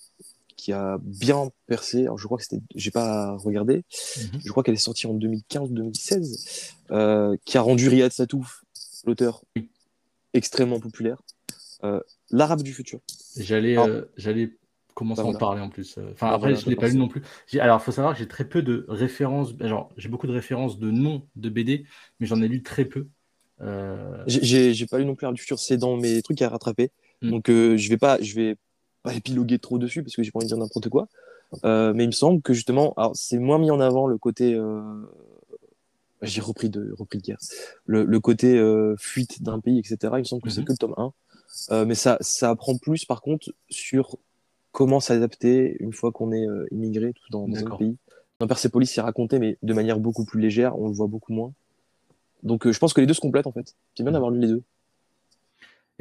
qui 0.62 0.74
a 0.74 1.00
bien 1.02 1.50
percé. 1.66 2.04
Alors, 2.04 2.20
je 2.20 2.26
crois 2.26 2.38
que 2.38 2.44
c'était, 2.44 2.62
j'ai 2.76 2.92
pas 2.92 3.36
regardé. 3.38 3.78
Mhm. 4.18 4.42
Je 4.46 4.52
crois 4.52 4.64
qu'elle 4.64 4.76
est 4.76 4.78
sortie 4.78 5.08
en 5.08 5.16
2015-2016, 5.16 6.74
euh, 6.92 7.36
qui 7.46 7.58
a 7.58 7.62
rendu 7.62 7.90
Riyad 7.90 8.12
Satouf, 8.12 8.64
l'auteur, 9.06 9.42
extrêmement 10.34 10.80
populaire. 10.80 11.20
Euh, 12.34 12.38
L'arabe 12.38 12.62
du 12.62 12.74
futur. 12.74 13.00
J'allais, 13.38 13.78
euh, 13.78 14.04
j'allais 14.18 14.52
commencer 14.94 15.22
à 15.22 15.26
en 15.26 15.34
parler 15.34 15.62
en 15.62 15.70
plus. 15.70 15.98
Enfin, 16.12 16.28
après, 16.32 16.56
je 16.56 16.70
l'ai 16.70 16.76
pas 16.76 16.88
lu 16.88 16.98
non 16.98 17.08
plus. 17.08 17.22
Alors, 17.60 17.80
il 17.82 17.84
faut 17.84 17.92
savoir 17.92 18.14
que 18.14 18.20
j'ai 18.20 18.28
très 18.28 18.46
peu 18.46 18.62
de 18.62 18.86
références. 18.88 19.54
Genre, 19.60 19.90
j'ai 19.98 20.10
beaucoup 20.10 20.28
de 20.28 20.34
références 20.34 20.80
de 20.80 20.92
noms 20.92 21.24
de 21.36 21.50
BD, 21.50 21.86
mais 22.20 22.28
j'en 22.28 22.42
ai 22.42 22.48
lu 22.48 22.62
très 22.64 22.86
peu. 22.86 23.08
J'ai 24.28 24.86
pas 24.86 25.00
lu 25.00 25.06
non 25.06 25.16
plus 25.16 25.24
l'arabe 25.24 25.36
du 25.36 25.42
futur. 25.42 25.60
C'est 25.60 25.78
dans 25.78 25.98
mes 25.98 26.22
trucs 26.22 26.42
à 26.42 26.50
rattraper. 26.50 26.92
Mm. 27.22 27.30
Donc, 27.30 27.44
je 27.48 27.90
vais 27.90 27.98
pas, 27.98 28.22
je 28.22 28.36
vais 28.36 28.58
pas 29.04 29.14
épiloguer 29.14 29.60
trop 29.60 29.78
dessus 29.78 30.04
parce 30.04 30.16
que 30.16 30.24
j'ai 30.24 30.32
pas 30.32 30.40
envie 30.40 30.46
de 30.46 30.50
dire 30.50 30.58
n'importe 30.58 30.90
quoi. 30.90 31.08
Euh, 31.66 31.94
mais 31.94 32.04
il 32.04 32.08
me 32.08 32.12
semble 32.12 32.42
que 32.42 32.54
justement, 32.54 32.96
c'est 33.14 33.38
moins 33.38 33.60
mis 33.60 33.72
en 33.72 33.80
avant 33.80 34.08
le 34.08 34.18
côté, 34.18 34.54
euh... 34.54 34.82
j'ai 36.22 36.42
repris 36.42 36.70
de 36.70 36.94
repris 36.98 37.18
de 37.18 37.24
guerre, 37.24 37.40
le, 37.86 38.06
le 38.06 38.20
côté 38.20 38.58
euh, 38.58 38.96
fuite 38.98 39.44
d'un 39.44 39.60
pays, 39.60 39.80
etc. 39.80 39.98
Il 40.14 40.20
me 40.20 40.24
semble 40.24 40.42
que 40.42 40.50
c'est 40.50 40.62
mhm. 40.62 40.68
que 40.68 40.72
le 40.74 40.78
tome 40.78 40.94
1. 40.98 41.12
Euh, 41.72 41.86
mais 41.86 41.96
ça, 41.96 42.18
ça 42.22 42.50
apprend 42.50 42.78
plus 42.78 43.06
par 43.06 43.22
contre 43.22 43.54
sur 43.70 44.18
comment 44.72 45.00
s'adapter 45.00 45.76
une 45.80 45.94
fois 45.94 46.12
qu'on 46.12 46.32
est 46.32 46.48
euh, 46.48 46.66
immigré 46.72 47.14
tout 47.14 47.30
dans, 47.30 47.48
dans 47.48 47.58
un 47.58 47.78
pays. 47.78 47.98
Dans 48.40 48.48
Persepolis, 48.48 48.88
c'est 48.88 49.02
raconté, 49.02 49.38
mais 49.38 49.58
de 49.62 49.74
manière 49.74 50.00
beaucoup 50.00 50.26
plus 50.26 50.40
légère, 50.40 50.80
on 50.80 50.88
le 50.88 50.94
voit 50.94 51.08
beaucoup 51.08 51.34
moins. 51.34 51.54
Donc 52.44 52.70
je 52.70 52.80
pense 52.80 52.94
que 52.94 53.02
les 53.02 53.08
deux 53.08 53.14
se 53.14 53.22
complètent 53.22 53.48
en 53.48 53.52
fait. 53.52 53.76
C'est 53.96 54.04
bien 54.04 54.14
d'avoir 54.14 54.32
lu 54.32 54.40
les 54.40 54.48
deux. 54.48 54.64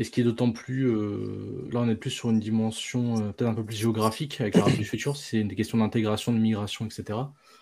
Et 0.01 0.05
ce 0.05 0.11
qui 0.11 0.23
est 0.23 0.25
d'autant 0.25 0.51
plus. 0.51 0.89
Euh, 0.89 1.69
là, 1.73 1.81
on 1.81 1.89
est 1.91 1.95
plus 1.95 2.09
sur 2.09 2.31
une 2.31 2.41
dimension 2.41 3.19
euh, 3.19 3.33
peut-être 3.33 3.51
un 3.51 3.55
peu 3.55 3.65
plus 3.65 3.77
géographique 3.77 4.41
avec 4.41 4.57
la 4.57 4.65
du 4.65 4.83
futur, 4.83 5.15
c'est 5.15 5.45
des 5.45 5.55
questions 5.55 5.77
d'intégration, 5.77 6.33
de 6.33 6.39
migration, 6.39 6.87
etc. 6.87 7.19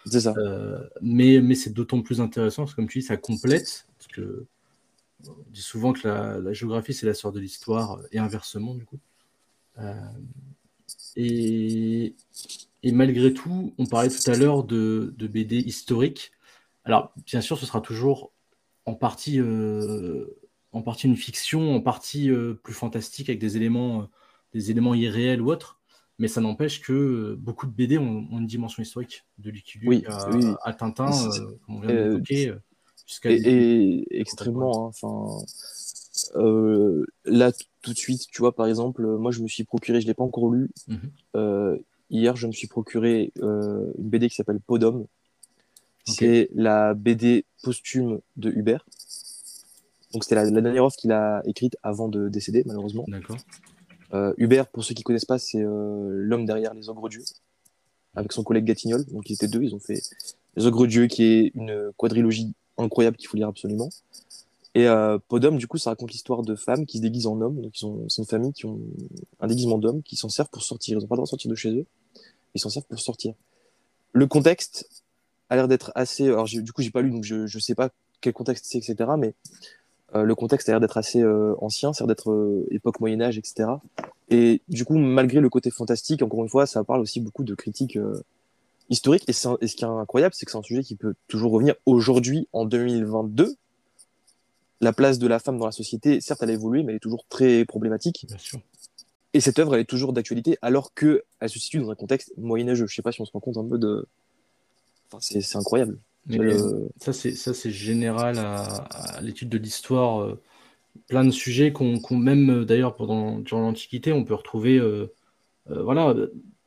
C'est 0.07 0.21
ça. 0.21 0.35
Euh, 0.39 0.79
mais 1.03 1.41
mais 1.41 1.57
c'est 1.57 1.73
d'autant 1.73 2.01
plus 2.01 2.21
intéressant 2.21 2.63
parce 2.63 2.75
que, 2.75 2.77
comme 2.77 2.89
tu 2.89 3.01
dis, 3.01 3.05
ça 3.05 3.17
complète. 3.17 3.89
Parce 3.99 4.07
que 4.13 4.47
on 5.27 5.51
dit 5.51 5.63
souvent 5.63 5.93
que 5.93 6.07
la, 6.07 6.53
géographie, 6.53 6.95
c'est 6.95 7.07
la 7.07 7.15
sœur 7.15 7.33
de 7.33 7.41
l'histoire 7.41 8.01
et 8.13 8.19
inversement, 8.19 8.75
du 8.75 8.85
coup. 8.85 9.01
et, 11.17 12.15
et, 12.83 12.93
malgré 12.93 13.35
tout, 13.35 13.75
on 13.79 13.87
parlait 13.87 14.11
tout 14.11 14.31
à 14.31 14.37
l'heure 14.37 14.65
de, 14.65 15.15
de, 15.17 15.27
BD 15.27 15.57
historique. 15.57 16.33
Alors, 16.85 17.13
bien 17.27 17.41
sûr, 17.41 17.59
ce 17.59 17.67
sera 17.67 17.81
toujours 17.81 18.33
en 18.87 18.95
partie 18.95 19.41
en 20.73 20.83
partie 20.83 21.07
une 21.07 21.17
fiction, 21.17 21.75
en 21.75 21.81
partie 21.81 22.31
euh, 22.31 22.55
plus 22.55 22.75
fantastique 22.75 23.29
avec 23.29 23.41
des 23.41 23.57
éléments, 23.57 24.03
euh, 24.03 24.05
des 24.53 24.71
éléments 24.71 24.95
irréels 24.95 25.41
ou 25.41 25.51
autres. 25.51 25.81
Mais 26.19 26.29
ça 26.29 26.41
n'empêche 26.41 26.81
que 26.81 26.93
euh, 26.93 27.37
beaucoup 27.39 27.67
de 27.67 27.73
BD 27.73 27.97
ont, 27.99 28.27
une 28.33 28.47
dimension 28.47 28.83
historique, 28.83 29.25
de 29.39 29.51
Lucky 29.51 29.79
à, 30.65 30.73
Tintin, 30.73 31.11
comme 31.65 31.77
on 31.77 31.81
vient 31.81 31.95
d'évoquer, 31.95 32.55
jusqu'à. 33.09 33.31
Et, 33.31 34.07
extrêmement. 34.11 34.87
Hein, 34.87 34.93
enfin, 35.03 35.45
là, 37.25 37.53
tout 37.83 37.93
de 37.93 37.99
suite, 37.99 38.27
tu 38.31 38.39
vois, 38.41 38.55
par 38.55 38.67
exemple, 38.67 39.05
moi, 39.05 39.33
je 39.33 39.43
me 39.43 39.49
suis 39.49 39.65
procuré, 39.65 40.01
je 40.01 40.07
ne 40.07 40.11
l'ai 40.11 40.15
pas 40.15 40.25
encore 40.25 40.51
lu. 40.51 40.71
Mhm. 40.87 41.79
hier, 42.11 42.37
je 42.37 42.47
me 42.47 42.53
suis 42.53 42.69
procuré 42.69 43.33
une 43.37 43.93
BD 43.99 44.29
qui 44.29 44.37
s'appelle 44.37 44.61
Podom. 44.61 45.07
C'est 46.05 46.49
la 46.55 46.95
BD 46.95 47.45
posthume 47.63 48.21
de 48.37 48.51
Hubert. 48.51 48.85
Donc 50.13 50.25
c'était 50.25 50.37
la, 50.37 50.51
dernière 50.51 50.85
offre 50.85 50.97
qu'il 50.97 51.13
a 51.13 51.43
écrite 51.45 51.77
avant 51.83 52.09
de 52.09 52.29
décéder, 52.29 52.63
malheureusement. 52.65 53.05
D'accord. 53.09 53.37
Euh, 54.15 54.33
Hubert, 54.39 54.67
pour 54.69 54.85
ceux 54.85 54.95
qui 54.95 55.03
connaissent 55.03 55.27
pas, 55.27 55.39
c'est 55.39 55.63
euh, 55.63 56.09
l'homme 56.11 56.47
derrière 56.47 56.73
les 56.73 56.89
Ogres 56.89 57.11
Dieux, 57.11 57.25
avec 58.15 58.33
son 58.33 58.43
collègue 58.43 58.65
Gatignol. 58.65 59.05
Donc 59.07 59.29
ils 59.29 59.35
étaient 59.35 59.49
deux, 59.49 59.63
ils 59.63 59.75
ont 59.75 59.81
fait 59.81 60.01
les 60.57 60.67
Ogres 60.67 60.87
Dieux, 60.87 61.07
qui 61.09 61.25
est 61.25 61.53
une 61.55 61.93
quadrilogie 61.97 62.55
incroyable 62.79 63.17
qu'il 63.17 63.29
faut 63.29 63.37
lire 63.37 63.49
absolument. 63.49 63.91
Et 64.75 64.87
euh, 64.87 65.19
Podum, 65.29 65.57
du 65.59 65.67
coup, 65.67 65.79
ça 65.79 65.91
raconte 65.91 66.13
l'histoire 66.13 66.43
de 66.43 66.55
femmes 66.55 66.87
qui 66.87 66.99
se 66.99 67.03
déguisent 67.03 67.27
en 67.27 67.41
hommes. 67.41 67.61
Donc 67.61 67.73
c'est 67.75 68.23
une 68.23 68.27
famille 68.27 68.53
qui 68.53 68.67
ont 68.67 68.81
un 69.41 69.47
déguisement 69.47 69.79
d'hommes, 69.79 70.03
qui 70.03 70.17
s'en 70.17 70.29
servent 70.29 70.51
pour 70.51 70.63
sortir. 70.63 70.97
Ils 70.97 71.01
n'ont 71.01 71.07
pas 71.07 71.15
le 71.15 71.19
droit 71.19 71.27
de 71.27 71.31
sortir 71.31 71.51
de 71.51 71.57
chez 71.57 71.71
eux, 71.71 71.87
ils 72.55 72.61
s'en 72.61 72.71
servent 72.71 72.87
pour 72.87 73.01
sortir. 73.01 73.35
Le 74.13 74.27
contexte 74.27 74.89
a 75.51 75.57
l'air 75.57 75.69
d'être 75.69 75.93
assez. 75.95 76.27
Alors 76.27 76.45
du 76.45 76.73
coup, 76.73 76.83
j'ai 76.83 76.91
pas 76.91 77.03
lu, 77.03 77.11
donc 77.11 77.25
je 77.25 77.43
ne 77.43 77.61
sais 77.61 77.75
pas 77.75 77.91
quel 78.21 78.33
contexte 78.33 78.67
c'est, 78.69 78.79
etc. 78.79 79.11
Mais 79.19 79.35
euh, 80.15 80.23
le 80.23 80.35
contexte 80.35 80.69
a 80.69 80.73
l'air 80.73 80.81
d'être 80.81 80.97
assez 80.97 81.23
euh, 81.23 81.55
ancien, 81.61 81.93
c'est-à-dire 81.93 82.15
d'être 82.15 82.31
euh, 82.31 82.67
époque 82.71 83.01
Moyen 83.01 83.21
Âge, 83.21 83.39
etc. 83.39 83.69
Et 84.31 84.63
du 84.69 84.85
coup, 84.85 84.99
malgré 84.99 85.41
le 85.41 85.49
côté 85.49 85.71
fantastique, 85.71 86.23
encore 86.23 86.43
une 86.43 86.49
fois, 86.49 86.67
ça 86.67 86.85
parle 86.85 87.01
aussi 87.01 87.21
beaucoup 87.21 87.45
de 87.45 87.55
critiques 87.55 87.99
historiques. 88.91 89.25
Et, 89.29 89.33
ce 89.33 89.57
qui 89.57 89.85
est 89.85 89.89
incroyable, 89.89 90.35
c'est 90.35 90.47
que 90.47 90.53
c'est 90.53 90.59
un 90.59 90.63
sujet 90.63 90.83
qui 90.83 90.97
peut 90.97 91.15
toujours 91.29 91.53
revenir 91.53 91.75
aujourd'hui, 91.87 92.49
en 92.53 92.65
2022. 92.65 93.55
La 94.81 94.93
place 94.93 95.19
de 95.19 95.27
la 95.27 95.39
femme 95.39 95.59
dans 95.59 95.67
la 95.67 95.73
société, 95.73 96.21
certes, 96.21 96.43
elle 96.43 96.51
a 96.51 96.55
évolué, 96.55 96.83
mais 96.83 96.93
elle 96.93 96.97
est 96.97 97.01
toujours 97.01 97.25
très 97.29 97.65
problématique. 97.65 98.27
Bien 98.29 98.39
sûr. 98.39 98.61
Et 99.35 99.41
cette 99.41 99.59
œuvre, 99.59 99.75
elle 99.75 99.83
est 99.83 99.89
toujours 99.89 100.13
d'actualité, 100.13 100.57
alors 100.63 100.95
qu'elle 100.95 101.23
se 101.47 101.59
situe 101.59 101.79
dans 101.79 101.91
un 101.91 101.95
contexte 101.95 102.33
moyenâgeux. 102.39 102.87
Je 102.87 102.95
sais 102.95 103.03
pas 103.03 103.13
si 103.13 103.21
on 103.21 103.25
se 103.25 103.33
rend 103.33 103.41
compte 103.41 103.59
un 103.59 103.67
peu 103.67 103.79
de. 103.79 104.07
Enfin, 105.11 105.19
c'est 105.21 105.57
incroyable. 105.57 105.99
Ça, 106.99 107.13
c'est 107.13 107.35
ça, 107.35 107.55
c'est 107.55 107.71
général 107.71 108.39
à, 108.39 109.21
l'étude 109.23 109.49
de 109.49 109.59
l'histoire. 109.59 110.23
Euh, 110.23 110.41
plein 111.07 111.25
de 111.25 111.31
sujets 111.31 111.73
qu'on 111.73 112.01
même 112.11 112.51
euh, 112.51 112.65
d'ailleurs 112.65 112.97
pendant 112.97 113.39
durant 113.39 113.63
l'Antiquité, 113.63 114.13
on 114.13 114.25
peut 114.25 114.35
retrouver. 114.35 114.79
Euh, 114.79 115.13
voilà, 115.67 116.15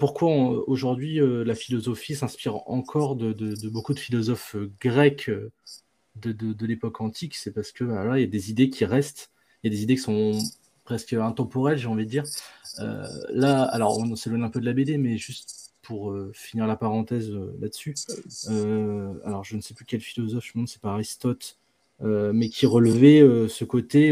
pourquoi 0.01 0.29
aujourd'hui 0.67 1.19
la 1.21 1.53
philosophie 1.53 2.15
s'inspire 2.15 2.67
encore 2.67 3.15
de, 3.15 3.69
beaucoup 3.69 3.93
de 3.93 3.99
philosophes 3.99 4.55
grecs 4.81 5.29
de, 6.15 6.65
l'époque 6.65 7.01
antique, 7.01 7.35
c'est 7.35 7.51
parce 7.51 7.71
que 7.71 7.83
voilà, 7.83 8.17
il 8.17 8.21
y 8.21 8.23
a 8.23 8.27
des 8.27 8.49
idées 8.49 8.71
qui 8.71 8.83
restent, 8.83 9.31
il 9.63 9.71
y 9.71 9.73
a 9.73 9.77
des 9.77 9.83
idées 9.83 9.95
qui 9.95 10.01
sont 10.01 10.39
presque 10.85 11.13
intemporelles, 11.13 11.77
j'ai 11.77 11.87
envie 11.87 12.05
de 12.05 12.09
dire. 12.09 12.23
là, 13.29 13.63
alors 13.63 13.99
on 13.99 14.15
s'éloigne 14.15 14.43
un 14.43 14.49
peu 14.49 14.59
de 14.59 14.65
la 14.65 14.73
BD, 14.73 14.97
mais 14.97 15.17
juste 15.17 15.61
pour 15.81 16.11
euh, 16.11 16.31
finir 16.33 16.67
la 16.67 16.75
parenthèse 16.75 17.29
euh, 17.31 17.55
là-dessus. 17.59 17.95
Euh, 18.49 19.13
alors, 19.25 19.43
je 19.43 19.55
ne 19.55 19.61
sais 19.61 19.73
plus 19.73 19.85
quel 19.85 20.01
philosophe, 20.01 20.45
je 20.45 20.49
me 20.49 20.53
demande, 20.53 20.67
c'est 20.67 20.81
pas 20.81 20.93
Aristote, 20.93 21.57
mais 21.99 22.49
qui 22.49 22.65
relevait 22.65 23.19
ce 23.47 23.63
côté 23.63 24.09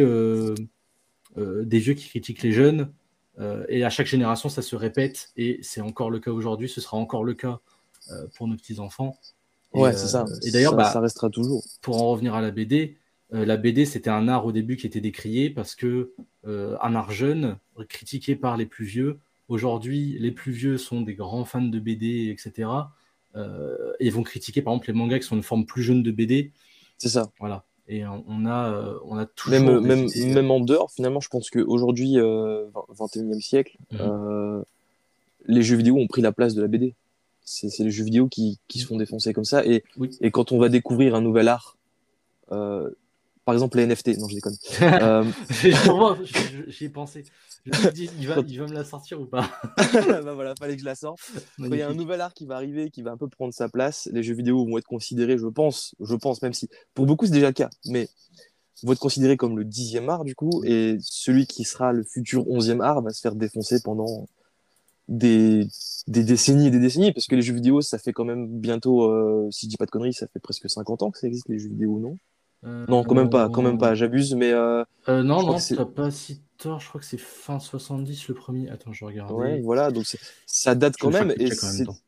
des 1.36 1.80
vieux 1.80 1.96
qui 1.96 2.08
critiquent 2.08 2.44
les 2.44 2.52
jeunes. 2.52 2.92
Et 3.70 3.84
à 3.84 3.90
chaque 3.90 4.08
génération, 4.08 4.50
ça 4.50 4.62
se 4.62 4.76
répète, 4.76 5.32
et 5.38 5.60
c'est 5.62 5.82
encore 5.82 6.10
le 6.10 6.20
cas 6.20 6.32
aujourd'hui, 6.32 6.68
ce 6.68 6.82
sera 6.82 6.98
encore 6.98 7.24
le 7.24 7.34
cas 7.34 7.60
pour 8.36 8.48
nos 8.48 8.56
petits-enfants. 8.56 9.18
Ouais, 9.74 9.94
c'est 9.94 10.08
ça. 10.08 10.26
Et 10.44 10.52
d'ailleurs, 10.52 10.76
bah, 10.76 10.92
ça 10.92 11.00
restera 11.00 11.30
toujours. 11.30 11.64
Pour 11.82 12.02
en 12.02 12.10
revenir 12.10 12.36
à 12.36 12.42
la 12.42 12.52
BD, 12.52 12.98
la 13.32 13.56
BD, 13.56 13.86
c'était 13.86 14.10
un 14.10 14.28
art 14.28 14.46
au 14.46 14.52
début 14.52 14.76
qui 14.76 14.88
était 14.88 15.00
décrié 15.00 15.50
parce 15.50 15.76
que 15.76 16.14
un 16.46 16.96
art 16.96 17.12
jeune, 17.12 17.58
critiqué 17.88 18.36
par 18.36 18.58
les 18.58 18.66
plus 18.66 18.86
vieux, 18.86 19.20
Aujourd'hui, 19.50 20.16
les 20.20 20.32
plus 20.32 20.52
vieux 20.52 20.78
sont 20.78 21.02
des 21.02 21.16
grands 21.16 21.44
fans 21.44 21.62
de 21.62 21.80
BD, 21.80 22.30
etc. 22.30 22.70
Euh, 23.36 23.94
et 24.00 24.12
vont 24.12 24.22
critiquer 24.22 24.62
par 24.62 24.74
exemple 24.74 24.88
les 24.88 24.94
mangas 24.94 25.20
qui 25.20 25.26
sont 25.26 25.36
une 25.36 25.44
forme 25.44 25.66
plus 25.66 25.82
jeune 25.82 26.04
de 26.04 26.12
BD. 26.12 26.54
C'est 27.00 27.10
ça. 27.10 27.32
Voilà. 27.40 27.66
Et 27.92 28.06
on 28.06 28.46
a, 28.46 28.72
euh, 28.72 29.00
on 29.04 29.18
a 29.18 29.26
toujours. 29.26 29.60
Même, 29.60 29.80
même, 29.80 30.08
même, 30.16 30.52
en 30.52 30.60
dehors, 30.60 30.92
finalement, 30.92 31.22
je 31.22 31.30
pense 31.30 31.50
qu'aujourd'hui, 31.50 32.20
euh, 32.20 32.66
21e 32.94 33.42
siècle, 33.42 33.78
mhm. 33.92 34.00
euh, 34.02 34.62
les 35.48 35.64
jeux 35.64 35.76
vidéo 35.76 35.98
ont 35.98 36.06
pris 36.06 36.22
la 36.22 36.32
place 36.32 36.54
de 36.54 36.62
la 36.62 36.68
BD. 36.68 36.94
C'est 37.44 37.80
les 37.80 37.90
jeux 37.90 38.04
vidéo 38.04 38.28
qui, 38.28 38.60
qui, 38.68 38.78
se 38.78 38.86
font 38.86 38.98
défoncer 38.98 39.34
comme 39.34 39.44
ça. 39.44 39.66
Et, 39.66 39.84
et 40.22 40.30
quand 40.30 40.52
on 40.52 40.60
va 40.60 40.70
découvrir 40.70 41.16
un 41.16 41.22
nouvel 41.22 41.48
art, 41.48 41.78
par 43.50 43.56
exemple 43.56 43.78
les 43.78 43.88
NFT, 43.88 44.20
non, 44.20 44.28
je 44.30 44.36
déconne. 44.36 44.56
J'y 46.68 46.86
ai 46.86 46.90
pensé. 46.90 47.24
Il, 47.66 48.28
va, 48.28 48.44
il 48.48 48.60
va 48.60 48.68
me 48.68 48.74
la 48.74 48.84
sortir 48.84 49.20
ou 49.20 49.26
pas? 49.26 49.50
Bah 50.24 50.34
voilà, 50.36 50.54
fallait 50.54 50.76
que 50.76 50.82
je 50.82 50.86
la 50.86 50.94
sorte. 50.94 51.20
il 51.58 51.74
y 51.76 51.82
a 51.82 51.90
un 51.90 51.96
nouvel 51.96 52.22
art 52.22 52.36
qui 52.36 52.46
va 52.46 52.58
arriver, 52.58 52.92
qui 52.92 53.02
va 53.02 53.10
un 53.10 53.18
peu 53.18 53.28
prendre 53.28 53.52
sa 53.52 53.68
place, 53.68 54.08
les 54.14 54.22
jeux 54.22 54.36
vidéo 54.36 54.64
vont 54.68 54.78
être 54.78 54.86
considérés, 54.86 55.40
je 55.40 55.48
pense, 55.48 55.96
je 56.00 56.14
pense, 56.14 56.44
même 56.44 56.54
si 56.54 56.70
pour 56.94 57.08
beaucoup 57.08 57.26
c'est 57.26 57.32
déjà 57.32 57.48
le 57.48 57.54
cas, 57.54 57.72
mais 57.88 58.08
vont 58.84 58.94
être 58.94 59.00
considérés 59.00 59.36
comme 59.36 59.58
le 59.58 59.66
dixième 59.66 60.10
art 60.10 60.26
du 60.26 60.36
coup, 60.36 60.64
et 60.64 60.98
celui 61.02 61.48
qui 61.48 61.64
sera 61.64 61.92
le 61.92 62.04
futur 62.04 62.48
onzième 62.52 62.82
art 62.82 63.02
va 63.02 63.10
se 63.10 63.20
faire 63.20 63.34
défoncer 63.34 63.82
pendant 63.84 64.28
des, 65.08 65.66
des 66.08 66.24
décennies 66.24 66.68
et 66.68 66.72
des 66.72 66.80
décennies, 66.80 67.14
parce 67.14 67.26
que 67.26 67.36
les 67.36 67.42
jeux 67.42 67.56
vidéo, 67.56 67.82
ça 67.82 67.98
fait 67.98 68.14
quand 68.14 68.26
même 68.26 68.48
bientôt, 68.48 69.10
euh, 69.10 69.48
si 69.50 69.66
je 69.66 69.72
dis 69.72 69.78
pas 69.78 69.88
de 69.88 69.92
conneries, 69.92 70.14
ça 70.14 70.28
fait 70.28 70.40
presque 70.40 70.70
50 70.70 71.02
ans 71.02 71.10
que 71.10 71.18
ça 71.18 71.26
existe 71.26 71.50
les 71.50 71.58
jeux 71.58 71.70
vidéo, 71.70 71.98
non? 72.00 72.16
Non, 72.64 73.04
quand 73.04 73.16
même 73.16 73.30
pas, 73.30 73.50
quand 73.50 73.62
même 73.62 73.78
pas, 73.78 73.96
j'abuse, 73.96 74.36
mais. 74.36 74.52
Euh, 74.52 74.84
non, 75.08 75.44
non, 75.44 75.58
t'as 75.58 75.86
pas 75.86 76.12
si 76.12 76.42
tort, 76.58 76.80
je 76.80 76.90
crois 76.90 77.00
que 77.00 77.08
c'est 77.08 77.20
fin 77.20 77.60
70 77.60 78.28
le 78.28 78.34
premier. 78.34 78.70
Attends, 78.70 78.94
je 78.94 79.06
regarde. 79.06 79.32
Ouais, 79.32 79.62
voilà, 79.62 79.92
donc 79.92 80.06
ça 80.46 80.76
date 80.76 80.96
quand 81.00 81.10
même, 81.10 81.34
et 81.38 81.50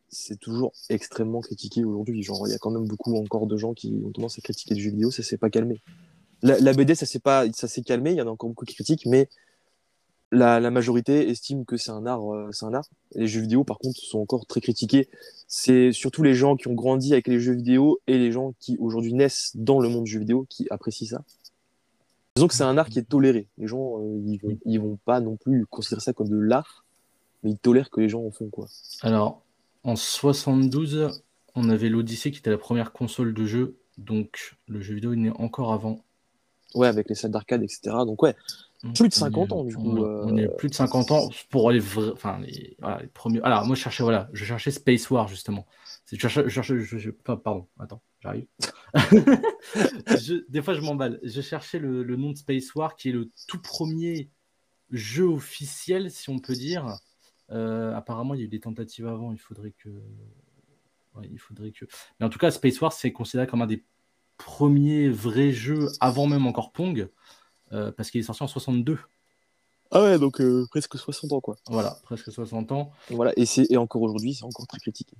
c'est 0.09 0.37
toujours 0.37 0.73
extrêmement 0.89 1.39
critiqué 1.39 1.85
aujourd'hui. 1.85 2.21
Genre, 2.21 2.47
il 2.47 2.51
y 2.51 2.53
a 2.53 2.57
quand 2.57 2.71
même 2.71 2.85
beaucoup 2.85 3.15
encore 3.15 3.47
de 3.47 3.55
gens 3.55 3.73
qui 3.73 3.97
ont 4.05 4.11
tendance 4.11 4.37
à 4.37 4.41
critiquer 4.41 4.75
le 4.75 4.81
jeu 4.81 4.89
vidéo, 4.91 5.09
ça 5.09 5.23
s'est 5.23 5.37
pas 5.37 5.49
calmé. 5.49 5.81
La, 6.43 6.73
BD, 6.73 6.95
ça 6.95 7.05
s'est 7.05 7.19
pas, 7.19 7.45
ça 7.53 7.67
s'est 7.67 7.83
calmé, 7.83 8.11
il 8.11 8.17
y 8.17 8.21
en 8.21 8.27
a 8.27 8.31
encore 8.31 8.49
beaucoup 8.49 8.65
qui 8.65 8.75
critiquent, 8.75 9.05
mais 9.05 9.29
la, 10.31 10.71
majorité 10.71 11.29
estime 11.29 11.65
que 11.65 11.77
c'est 11.77 11.91
un 11.91 12.05
art, 12.05 12.33
euh, 12.33 12.49
c'est 12.51 12.65
un 12.65 12.73
art. 12.73 12.85
Les 13.15 13.27
jeux 13.27 13.41
vidéo, 13.41 13.63
par 13.63 13.77
contre, 13.77 13.99
sont 13.99 14.19
encore 14.19 14.45
très 14.45 14.61
critiqués. 14.61 15.09
C'est 15.47 15.91
surtout 15.91 16.23
les 16.23 16.33
gens 16.33 16.55
qui 16.55 16.67
ont 16.67 16.73
grandi 16.73 17.11
avec 17.13 17.27
les 17.27 17.39
jeux 17.39 17.53
vidéo 17.53 17.99
et 18.07 18.17
les 18.17 18.31
gens 18.31 18.53
qui 18.59 18.77
aujourd'hui 18.79 19.13
naissent 19.13 19.51
dans 19.55 19.79
le 19.79 19.89
monde 19.89 20.05
du 20.05 20.11
jeu 20.11 20.19
vidéo 20.19 20.45
qui 20.49 20.67
apprécient 20.69 21.07
ça. 21.07 21.23
Disons 22.37 22.47
que 22.47 22.53
c'est 22.53 22.63
un 22.63 22.77
art 22.77 22.87
qui 22.87 22.99
est 22.99 23.09
toléré. 23.09 23.47
Les 23.57 23.67
gens, 23.67 23.99
euh, 23.99 24.37
ils, 24.65 24.79
vont, 24.79 24.89
vont 24.89 24.99
pas 25.03 25.19
non 25.19 25.35
plus 25.35 25.65
considérer 25.65 26.01
ça 26.01 26.13
comme 26.13 26.29
de 26.29 26.37
l'art, 26.37 26.85
mais 27.43 27.51
ils 27.51 27.57
tolèrent 27.57 27.89
que 27.89 27.99
les 27.99 28.07
gens 28.07 28.23
en 28.23 28.31
font 28.31 28.49
quoi. 28.49 28.67
Alors, 29.01 29.43
en 29.83 29.97
72, 29.97 31.21
on 31.55 31.69
avait 31.69 31.89
l'Odyssée 31.89 32.31
qui 32.31 32.39
était 32.39 32.49
la 32.49 32.57
première 32.57 32.93
console 32.93 33.33
de 33.33 33.45
jeu, 33.45 33.75
donc 33.97 34.55
le 34.67 34.79
jeu 34.79 34.95
vidéo 34.95 35.11
est 35.11 35.17
né 35.17 35.31
encore 35.31 35.73
avant. 35.73 36.05
Ouais, 36.73 36.87
avec 36.87 37.09
les 37.09 37.15
salles 37.15 37.31
d'arcade, 37.31 37.63
etc. 37.63 37.91
Donc 38.05 38.23
ouais, 38.23 38.35
plus 38.95 39.09
de 39.09 39.13
50 39.13 39.51
ans, 39.51 39.63
du 39.63 39.75
coup. 39.75 39.97
On, 39.97 40.37
est 40.37 40.47
euh, 40.47 40.55
plus 40.57 40.69
de 40.69 40.73
50 40.73 41.11
ans 41.11 41.29
pour 41.49 41.71
les 41.71 41.81
Enfin, 42.13 42.39
les, 42.39 42.75
premiers. 43.13 43.41
Alors, 43.41 43.65
moi, 43.65 43.75
je 43.75 43.81
cherchais, 43.81 44.03
voilà, 44.03 44.29
je 44.33 44.43
cherchais 44.43 44.71
Space 44.71 45.09
War, 45.09 45.27
justement. 45.27 45.67
Je 46.11 46.17
cherchais, 46.17 46.43
je 46.47 46.49
cherchais 46.49 47.11
pardon, 47.11 47.67
attends, 47.79 48.01
j'arrive. 48.21 48.47
des 50.49 50.61
fois, 50.61 50.73
je 50.73 50.81
m'emballe. 50.81 51.19
Je 51.23 51.41
cherchais 51.41 51.77
le, 51.77 52.03
nom 52.15 52.31
de 52.31 52.37
Space 52.37 52.73
War, 52.73 52.95
qui 52.95 53.09
est 53.09 53.13
le 53.13 53.29
tout 53.47 53.61
premier 53.61 54.29
jeu 54.89 55.25
officiel, 55.25 56.09
si 56.09 56.29
on 56.29 56.39
peut 56.39 56.55
dire. 56.55 56.97
Euh, 57.51 57.93
apparemment, 57.93 58.33
il 58.33 58.39
y 58.39 58.43
a 58.43 58.45
eu 58.45 58.49
des 58.49 58.59
tentatives 58.59 59.07
avant. 59.07 59.31
Il 59.31 59.39
faudrait 59.39 59.73
que. 59.77 59.89
il 61.23 61.39
faudrait 61.39 61.71
que. 61.71 61.85
Mais 62.19 62.25
en 62.25 62.29
tout 62.29 62.39
cas, 62.39 62.49
Space 62.49 62.81
War, 62.81 62.91
c'est 62.91 63.11
considéré 63.11 63.45
comme 63.45 63.61
un 63.61 63.67
des 63.67 63.83
premiers 64.43 65.09
vrais 65.09 65.51
jeux 65.51 65.89
avant 65.99 66.27
même 66.27 66.45
encore 66.45 66.71
Pong. 66.71 67.09
Euh, 67.73 67.91
parce 67.91 68.11
qu'il 68.11 68.19
est 68.19 68.23
sorti 68.23 68.43
en 68.43 68.47
62. 68.47 68.97
Ah 69.91 70.03
ouais, 70.03 70.19
donc 70.19 70.41
euh, 70.41 70.65
presque 70.69 70.97
60 70.97 71.31
ans, 71.31 71.41
quoi. 71.41 71.57
Voilà, 71.67 71.97
presque 72.03 72.31
60 72.31 72.71
ans. 72.71 72.91
Voilà, 73.09 73.33
et, 73.37 73.45
et 73.69 73.77
encore 73.77 74.01
aujourd'hui, 74.01 74.33
c'est 74.33 74.43
encore 74.43 74.67
très 74.67 74.79
critiqué. 74.79 75.15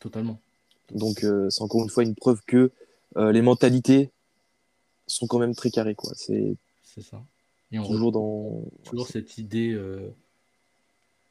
Totalement. 0.00 0.40
Donc 0.92 1.22
euh, 1.24 1.50
c'est 1.50 1.62
encore 1.62 1.82
une 1.82 1.88
fois 1.88 2.02
une 2.02 2.14
preuve 2.14 2.40
que 2.46 2.70
les 3.16 3.42
mentalités 3.42 4.10
sont 5.06 5.26
quand 5.26 5.38
même 5.38 5.54
très 5.54 5.70
carrées, 5.70 5.94
quoi. 5.94 6.12
C'est 6.14 6.56
ça. 7.02 7.22
Et 7.70 7.78
on 7.78 7.86
toujours 7.86 8.12
dans 8.12 8.64
toujours 8.84 9.06
cette 9.06 9.36
idée 9.38 9.78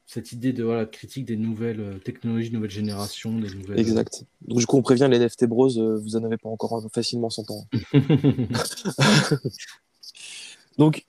cette 0.06 0.32
idée 0.32 0.52
de 0.52 0.64
voilà, 0.64 0.86
critique 0.86 1.24
des 1.24 1.36
nouvelles 1.36 2.00
technologies, 2.04 2.52
nouvelles 2.52 2.70
générations, 2.70 3.38
des 3.38 3.54
nouvelles. 3.54 3.78
Exact. 3.78 4.24
Donc, 4.42 4.58
du 4.58 4.66
coup, 4.66 4.76
on 4.76 4.82
prévient 4.82 5.08
les 5.10 5.18
NFT 5.18 5.46
Bros, 5.46 5.68
vous 5.68 6.16
en 6.16 6.24
avez 6.24 6.36
pas 6.36 6.48
encore 6.48 6.82
facilement 6.92 7.30
100 7.30 7.50
ans. 7.50 7.66
Donc, 10.78 11.04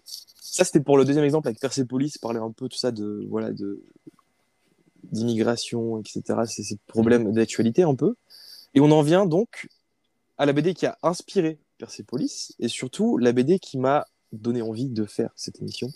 ça, 0.54 0.64
c'était 0.64 0.82
pour 0.82 0.98
le 0.98 1.06
deuxième 1.06 1.26
exemple 1.26 1.48
avec 1.48 1.60
Persepolis, 1.60 2.20
parler 2.20 2.40
un 2.40 2.52
peu 2.52 2.70
tout 2.70 2.78
ça 2.78 2.92
de 2.92 3.26
voilà 3.28 3.52
de 3.52 3.84
d'immigration, 5.04 6.00
etc. 6.00 6.42
C'est 6.46 6.62
ces 6.62 6.78
problèmes 6.86 7.34
d'actualité 7.34 7.82
un 7.82 7.96
peu. 7.96 8.16
Et 8.76 8.80
on 8.80 8.92
en 8.92 9.02
vient 9.02 9.26
donc 9.26 9.68
à 10.38 10.46
la 10.46 10.54
BD 10.54 10.76
qui 10.76 10.86
a 10.86 11.00
inspiré 11.02 11.58
Persepolis 11.80 12.54
et 12.60 12.68
surtout 12.68 13.18
la 13.18 13.32
BD 13.32 13.58
qui 13.58 13.80
m'a 13.80 14.06
donné 14.32 14.62
envie 14.62 14.90
de 14.90 15.06
faire 15.06 15.32
cette 15.36 15.60
émission, 15.60 15.92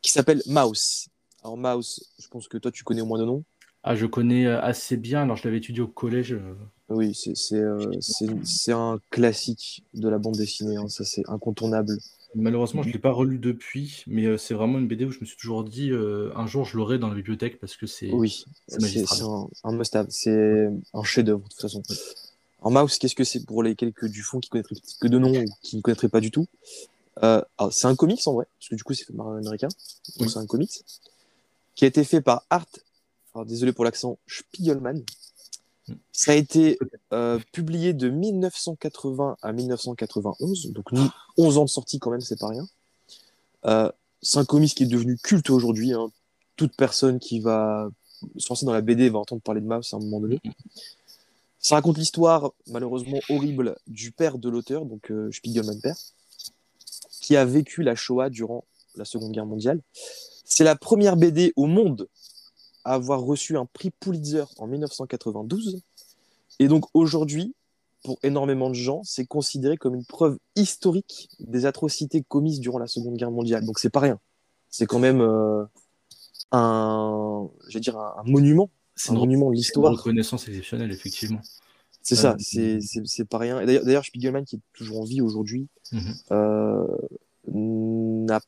qui 0.00 0.12
s'appelle 0.12 0.42
Mouse. 0.46 1.08
Alors 1.46 1.56
Mouse, 1.56 2.02
je 2.18 2.26
pense 2.26 2.48
que 2.48 2.58
toi 2.58 2.72
tu 2.72 2.82
connais 2.82 3.02
au 3.02 3.06
moins 3.06 3.20
de 3.20 3.24
nom. 3.24 3.44
Ah, 3.84 3.94
je 3.94 4.06
connais 4.06 4.46
euh, 4.46 4.60
assez 4.60 4.96
bien. 4.96 5.22
Alors, 5.22 5.36
je 5.36 5.44
l'avais 5.44 5.58
étudié 5.58 5.80
au 5.80 5.86
collège. 5.86 6.32
Euh. 6.32 6.54
Oui, 6.88 7.16
euh, 7.52 7.92
c'est 8.00 8.72
un 8.72 8.98
classique 9.10 9.84
de 9.94 10.08
la 10.08 10.18
bande 10.18 10.34
dessinée. 10.34 10.76
Hein. 10.76 10.88
Ça, 10.88 11.04
c'est 11.04 11.22
incontournable. 11.28 11.96
Malheureusement, 12.34 12.82
je 12.82 12.88
ne 12.88 12.92
l'ai 12.92 12.98
pas 12.98 13.12
relu 13.12 13.38
depuis, 13.38 14.02
mais 14.08 14.36
c'est 14.38 14.54
vraiment 14.54 14.78
une 14.78 14.88
BD 14.88 15.04
où 15.04 15.12
je 15.12 15.20
me 15.20 15.24
suis 15.24 15.36
toujours 15.36 15.62
dit 15.62 15.90
un 15.92 16.46
jour 16.46 16.66
je 16.66 16.76
l'aurai 16.76 16.98
dans 16.98 17.08
la 17.08 17.14
bibliothèque 17.14 17.58
parce 17.60 17.76
que 17.76 17.86
c'est 17.86 18.10
oui, 18.12 18.44
c'est 18.68 19.22
un, 19.22 19.48
un 19.64 19.72
must-have. 19.72 20.06
C'est 20.10 20.68
un 20.92 21.02
chef-d'œuvre 21.02 21.44
de 21.44 21.48
toute 21.48 21.60
façon. 21.60 21.82
En 22.60 22.70
mouse, 22.72 22.98
qu'est-ce 22.98 23.14
que 23.14 23.24
c'est 23.24 23.46
pour 23.46 23.62
les 23.62 23.74
quelques 23.74 24.06
du 24.06 24.22
fond 24.22 24.40
qui 24.40 24.50
connaîtraient 24.50 24.76
que 25.00 25.08
de 25.08 25.18
nom 25.18 25.32
ou 25.32 25.44
qui 25.62 25.76
ne 25.76 25.80
connaîtraient 25.80 26.10
pas 26.10 26.20
du 26.20 26.30
tout? 26.30 26.46
C'est 27.22 27.86
un 27.86 27.94
comics 27.94 28.20
en 28.26 28.34
vrai, 28.34 28.46
parce 28.58 28.68
que 28.68 28.74
du 28.74 28.82
coup 28.82 28.92
c'est 28.92 29.04
fait 29.04 29.14
par 29.14 29.28
un 29.28 29.38
américain. 29.38 29.68
Donc 30.18 30.28
c'est 30.28 30.38
un 30.38 30.46
comics 30.46 30.82
qui 31.76 31.84
a 31.84 31.88
été 31.88 32.02
fait 32.02 32.20
par 32.20 32.44
Art 32.50 32.66
désolé 33.44 33.72
pour 33.72 33.84
l'accent, 33.84 34.18
Spiegelman. 34.26 35.04
Ça 36.10 36.32
a 36.32 36.34
été 36.34 36.78
euh, 37.12 37.38
publié 37.52 37.92
de 37.92 38.08
1980 38.08 39.36
à 39.40 39.52
1991, 39.52 40.72
donc 40.72 40.86
11 41.36 41.58
ans 41.58 41.64
de 41.64 41.68
sortie 41.68 41.98
quand 41.98 42.10
même, 42.10 42.20
c'est 42.20 42.40
pas 42.40 42.48
rien. 42.48 42.66
Euh, 43.66 43.90
c'est 44.22 44.38
un 44.38 44.44
comics 44.44 44.74
qui 44.74 44.84
est 44.84 44.86
devenu 44.86 45.16
culte 45.16 45.50
aujourd'hui. 45.50 45.92
Hein. 45.92 46.10
Toute 46.56 46.74
personne 46.76 47.20
qui 47.20 47.38
va 47.38 47.88
se 48.36 48.48
lancer 48.48 48.66
dans 48.66 48.72
la 48.72 48.80
BD 48.80 49.10
va 49.10 49.18
entendre 49.18 49.42
parler 49.42 49.60
de 49.60 49.66
Mouse 49.66 49.92
à 49.92 49.96
un 49.96 50.00
moment 50.00 50.20
donné. 50.20 50.40
Ça 51.60 51.76
raconte 51.76 51.98
l'histoire, 51.98 52.52
malheureusement 52.68 53.20
horrible, 53.28 53.76
du 53.86 54.10
père 54.10 54.38
de 54.38 54.48
l'auteur, 54.48 54.86
donc 54.86 55.10
euh, 55.10 55.30
Spiegelman 55.30 55.80
père, 55.80 55.96
qui 57.20 57.36
a 57.36 57.44
vécu 57.44 57.82
la 57.82 57.94
Shoah 57.94 58.30
durant 58.30 58.64
la 58.96 59.04
Seconde 59.04 59.32
Guerre 59.32 59.46
mondiale. 59.46 59.80
C'est 60.48 60.64
la 60.64 60.76
première 60.76 61.16
BD 61.16 61.52
au 61.56 61.66
monde 61.66 62.08
avoir 62.84 63.20
reçu 63.20 63.56
un 63.56 63.66
prix 63.66 63.90
Pulitzer 63.90 64.44
en 64.58 64.68
1992. 64.68 65.82
Et 66.60 66.68
donc 66.68 66.86
aujourd'hui, 66.94 67.54
pour 68.04 68.18
énormément 68.22 68.68
de 68.70 68.74
gens, 68.74 69.02
c'est 69.04 69.26
considéré 69.26 69.76
comme 69.76 69.96
une 69.96 70.04
preuve 70.04 70.38
historique 70.54 71.28
des 71.40 71.66
atrocités 71.66 72.22
commises 72.22 72.60
durant 72.60 72.78
la 72.78 72.86
Seconde 72.86 73.16
Guerre 73.16 73.32
mondiale. 73.32 73.66
Donc 73.66 73.80
c'est 73.80 73.90
pas 73.90 74.00
rien. 74.00 74.20
C'est 74.70 74.86
quand 74.86 75.00
même 75.00 75.20
euh, 75.20 75.64
un, 76.52 77.50
dire 77.74 77.98
un, 77.98 78.22
monument, 78.24 78.70
c'est 78.94 79.10
un 79.10 79.14
monument 79.14 79.50
de 79.50 79.56
l'histoire. 79.56 79.92
Une 79.92 79.98
reconnaissance 79.98 80.46
exceptionnelle, 80.46 80.92
effectivement. 80.92 81.40
C'est 82.02 82.14
ça, 82.14 82.36
euh, 82.56 82.78
c'est 83.04 83.24
pas 83.24 83.38
rien. 83.38 83.66
D'ailleurs, 83.66 84.04
Spiegelman, 84.04 84.44
qui 84.44 84.56
est 84.56 84.60
toujours 84.74 85.00
en 85.00 85.04
vie 85.04 85.20
aujourd'hui, 85.20 85.66
mhm. 85.90 86.14
euh, 86.30 86.86
n'a, 87.48 88.40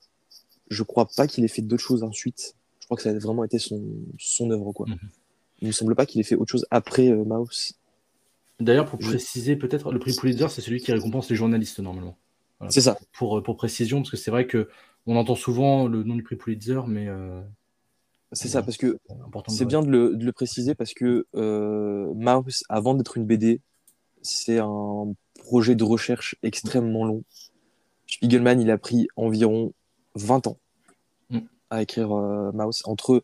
je 0.70 0.82
crois 0.82 1.06
pas 1.16 1.26
qu'il 1.26 1.44
ait 1.44 1.48
fait 1.48 1.62
d'autres 1.62 1.82
choses 1.82 2.02
ensuite 2.02 2.54
crois 2.88 2.96
que 2.96 3.02
ça 3.02 3.10
a 3.10 3.18
vraiment 3.18 3.44
été 3.44 3.58
son, 3.58 3.82
son 4.18 4.50
œuvre. 4.50 4.72
Quoi. 4.72 4.86
Mhm. 4.88 4.98
Il 5.60 5.64
ne 5.64 5.68
me 5.68 5.72
semble 5.72 5.94
pas 5.94 6.06
qu'il 6.06 6.20
ait 6.20 6.24
fait 6.24 6.36
autre 6.36 6.50
chose 6.50 6.66
après 6.70 7.08
euh, 7.08 7.24
Mouse. 7.24 7.74
D'ailleurs, 8.60 8.86
pour 8.86 8.98
préciser, 8.98 9.56
peut-être, 9.56 9.92
le 9.92 9.98
prix 9.98 10.16
Pulitzer, 10.16 10.48
c'est 10.48 10.62
celui 10.62 10.80
qui 10.80 10.90
récompense 10.90 11.30
les 11.30 11.36
journalistes 11.36 11.78
normalement. 11.78 12.16
c'est 12.70 12.80
ça. 12.80 12.98
Pour, 13.12 13.40
pour 13.42 13.56
précision, 13.56 13.98
parce 13.98 14.10
que 14.10 14.16
c'est 14.16 14.32
vrai 14.32 14.46
que 14.46 14.68
on 15.06 15.16
entend 15.16 15.36
souvent 15.36 15.86
le 15.86 16.02
nom 16.02 16.16
du 16.16 16.22
prix 16.22 16.36
Pulitzer, 16.36 16.80
mais. 16.88 17.08
Euh, 17.08 17.40
c'est 18.32 18.48
ça, 18.48 18.62
parce 18.62 18.76
que 18.76 18.98
c'est 19.46 19.64
bien 19.64 19.80
de 19.80 19.88
le, 19.88 20.14
de 20.14 20.24
le, 20.24 20.32
préciser 20.32 20.74
parce 20.74 20.92
que 20.92 21.26
euh, 21.34 22.12
Mouse, 22.12 22.62
avant 22.68 22.94
d'être 22.94 23.16
une 23.16 23.24
BD, 23.24 23.62
c'est 24.20 24.58
un 24.58 25.14
projet 25.38 25.74
de 25.74 25.84
recherche 25.84 26.36
extrêmement 26.42 27.06
long. 27.06 27.22
Spiegelman, 28.06 28.60
il 28.60 28.70
a 28.70 28.76
pris 28.76 29.08
environ 29.16 29.72
20 30.14 30.46
ans 30.46 30.56
à 31.70 31.82
écrire 31.82 32.12
euh, 32.12 32.50
Mouse. 32.52 32.82
Entre 32.84 33.22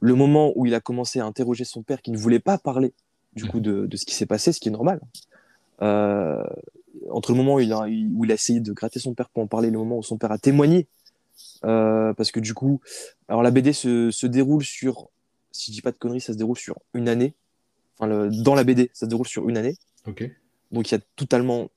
le 0.00 0.14
moment 0.14 0.52
où 0.56 0.66
il 0.66 0.74
a 0.74 0.80
commencé 0.80 1.20
à 1.20 1.26
interroger 1.26 1.64
son 1.64 1.82
père 1.82 2.02
qui 2.02 2.10
ne 2.10 2.16
voulait 2.16 2.40
pas 2.40 2.58
parler 2.58 2.92
du 3.34 3.46
coup 3.46 3.60
de, 3.60 3.86
de 3.86 3.96
ce 3.96 4.04
qui 4.04 4.14
s'est 4.14 4.26
passé, 4.26 4.52
ce 4.52 4.60
qui 4.60 4.68
est 4.68 4.72
normal, 4.72 5.00
euh, 5.80 6.42
entre 7.10 7.32
le 7.32 7.36
moment 7.36 7.54
où 7.54 7.60
il, 7.60 7.72
a, 7.72 7.86
où 7.86 8.24
il 8.24 8.30
a 8.30 8.34
essayé 8.34 8.60
de 8.60 8.72
gratter 8.72 9.00
son 9.00 9.14
père 9.14 9.30
pour 9.30 9.42
en 9.42 9.46
parler, 9.46 9.70
le 9.70 9.78
moment 9.78 9.98
où 9.98 10.02
son 10.02 10.18
père 10.18 10.32
a 10.32 10.38
témoigné, 10.38 10.86
euh, 11.64 12.12
parce 12.12 12.30
que 12.30 12.40
du 12.40 12.52
coup, 12.52 12.80
alors 13.28 13.42
la 13.42 13.50
BD 13.50 13.72
se, 13.72 14.10
se, 14.10 14.26
déroule 14.26 14.64
sur, 14.64 15.08
si 15.50 15.70
je 15.70 15.76
dis 15.76 15.82
pas 15.82 15.92
de 15.92 15.96
conneries, 15.96 16.20
ça 16.20 16.34
se 16.34 16.38
déroule 16.38 16.58
sur 16.58 16.76
une 16.92 17.08
année. 17.08 17.32
Enfin, 17.96 18.06
le, 18.06 18.30
dans 18.30 18.54
la 18.54 18.64
BD, 18.64 18.90
ça 18.92 19.06
se 19.06 19.10
déroule 19.10 19.26
sur 19.26 19.48
une 19.48 19.56
année. 19.56 19.76
Ok. 20.06 20.30
Donc 20.70 20.90
il 20.90 20.94
y 20.94 20.98
a 20.98 21.00
totalement 21.16 21.70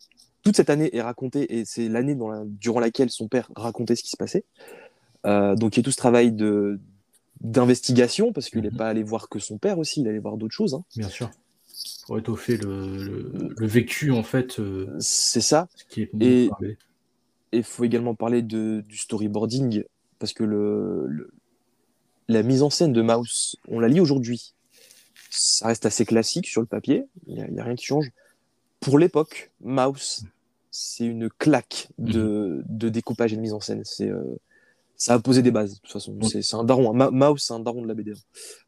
toute 0.46 0.56
cette 0.56 0.70
année 0.70 0.96
est 0.96 1.02
racontée 1.02 1.58
et 1.58 1.66
c'est 1.66 1.90
l'année 1.90 2.16
durant 2.46 2.80
laquelle 2.80 3.10
son 3.10 3.28
père 3.28 3.50
racontait 3.56 3.96
ce 3.96 4.04
qui 4.04 4.12
se 4.12 4.16
passait. 4.16 4.46
Euh, 5.26 5.56
donc 5.56 5.76
il 5.76 5.80
y 5.80 5.82
a 5.82 5.84
tout 5.84 5.92
ce 5.92 5.98
travail 5.98 6.32
de 6.32 6.80
d'investigation 7.42 8.32
parce 8.32 8.50
qu'il 8.50 8.62
n'est 8.62 8.70
mhm. 8.70 8.78
pas 8.78 8.88
allé 8.88 9.04
voir 9.04 9.28
que 9.28 9.40
son 9.40 9.58
père 9.58 9.80
aussi, 9.80 10.02
il 10.02 10.08
allait 10.08 10.20
voir 10.20 10.38
d'autres 10.38 10.54
choses. 10.54 10.76
Hein. 10.76 10.84
Bien 10.96 11.10
sûr. 11.10 11.32
Pour 12.06 12.18
étoffer 12.18 12.58
le, 12.58 13.32
le, 13.58 13.68
vécu 13.68 14.12
en 14.12 14.24
fait. 14.24 14.60
Euh, 14.60 14.96
c'est 15.00 15.42
ça. 15.42 15.68
et 15.98 16.50
il 17.52 17.64
faut 17.64 17.84
également 17.84 18.16
parler 18.16 18.42
de, 18.42 18.84
du 18.88 18.98
storyboarding 18.98 19.84
parce 20.20 20.34
que 20.34 20.44
le, 20.44 21.32
la 22.28 22.44
mise 22.44 22.62
en 22.62 22.70
scène 22.70 22.94
de 22.94 23.02
Mouse, 23.02 23.58
on 23.68 23.80
la 23.80 23.88
lit 23.88 24.00
aujourd'hui, 24.00 24.54
ça 25.30 25.68
reste 25.68 25.86
assez 25.86 26.06
classique 26.06 26.48
sur 26.48 26.62
le 26.62 26.68
papier, 26.68 27.06
il 27.28 27.36
n'y 27.36 27.60
a, 27.60 27.64
rien 27.64 27.76
qui 27.76 27.86
change. 27.86 28.12
pour 28.80 29.00
l'époque, 29.00 29.52
Mouse, 29.62 30.26
c'est 30.78 31.06
une 31.06 31.30
claque 31.30 31.88
de, 31.98 32.64
de, 32.68 32.90
découpage 32.90 33.32
et 33.32 33.38
de 33.38 33.42
mise 33.42 33.54
en 33.54 33.62
scène. 33.62 33.82
C'est 33.86 34.12
ça 34.98 35.14
a 35.14 35.20
posé 35.20 35.42
des 35.42 35.52
bases, 35.52 35.76
de 35.76 35.80
toute 35.80 35.92
façon. 35.92 36.18
C'est 36.22 36.56
un 36.56 36.64
daron. 36.64 36.94
Mouse, 36.94 37.44
c'est 37.44 37.54
un 37.54 37.60
daron 37.60 37.82
de 37.82 37.88
la 37.88 37.94
BD. 37.94 38.14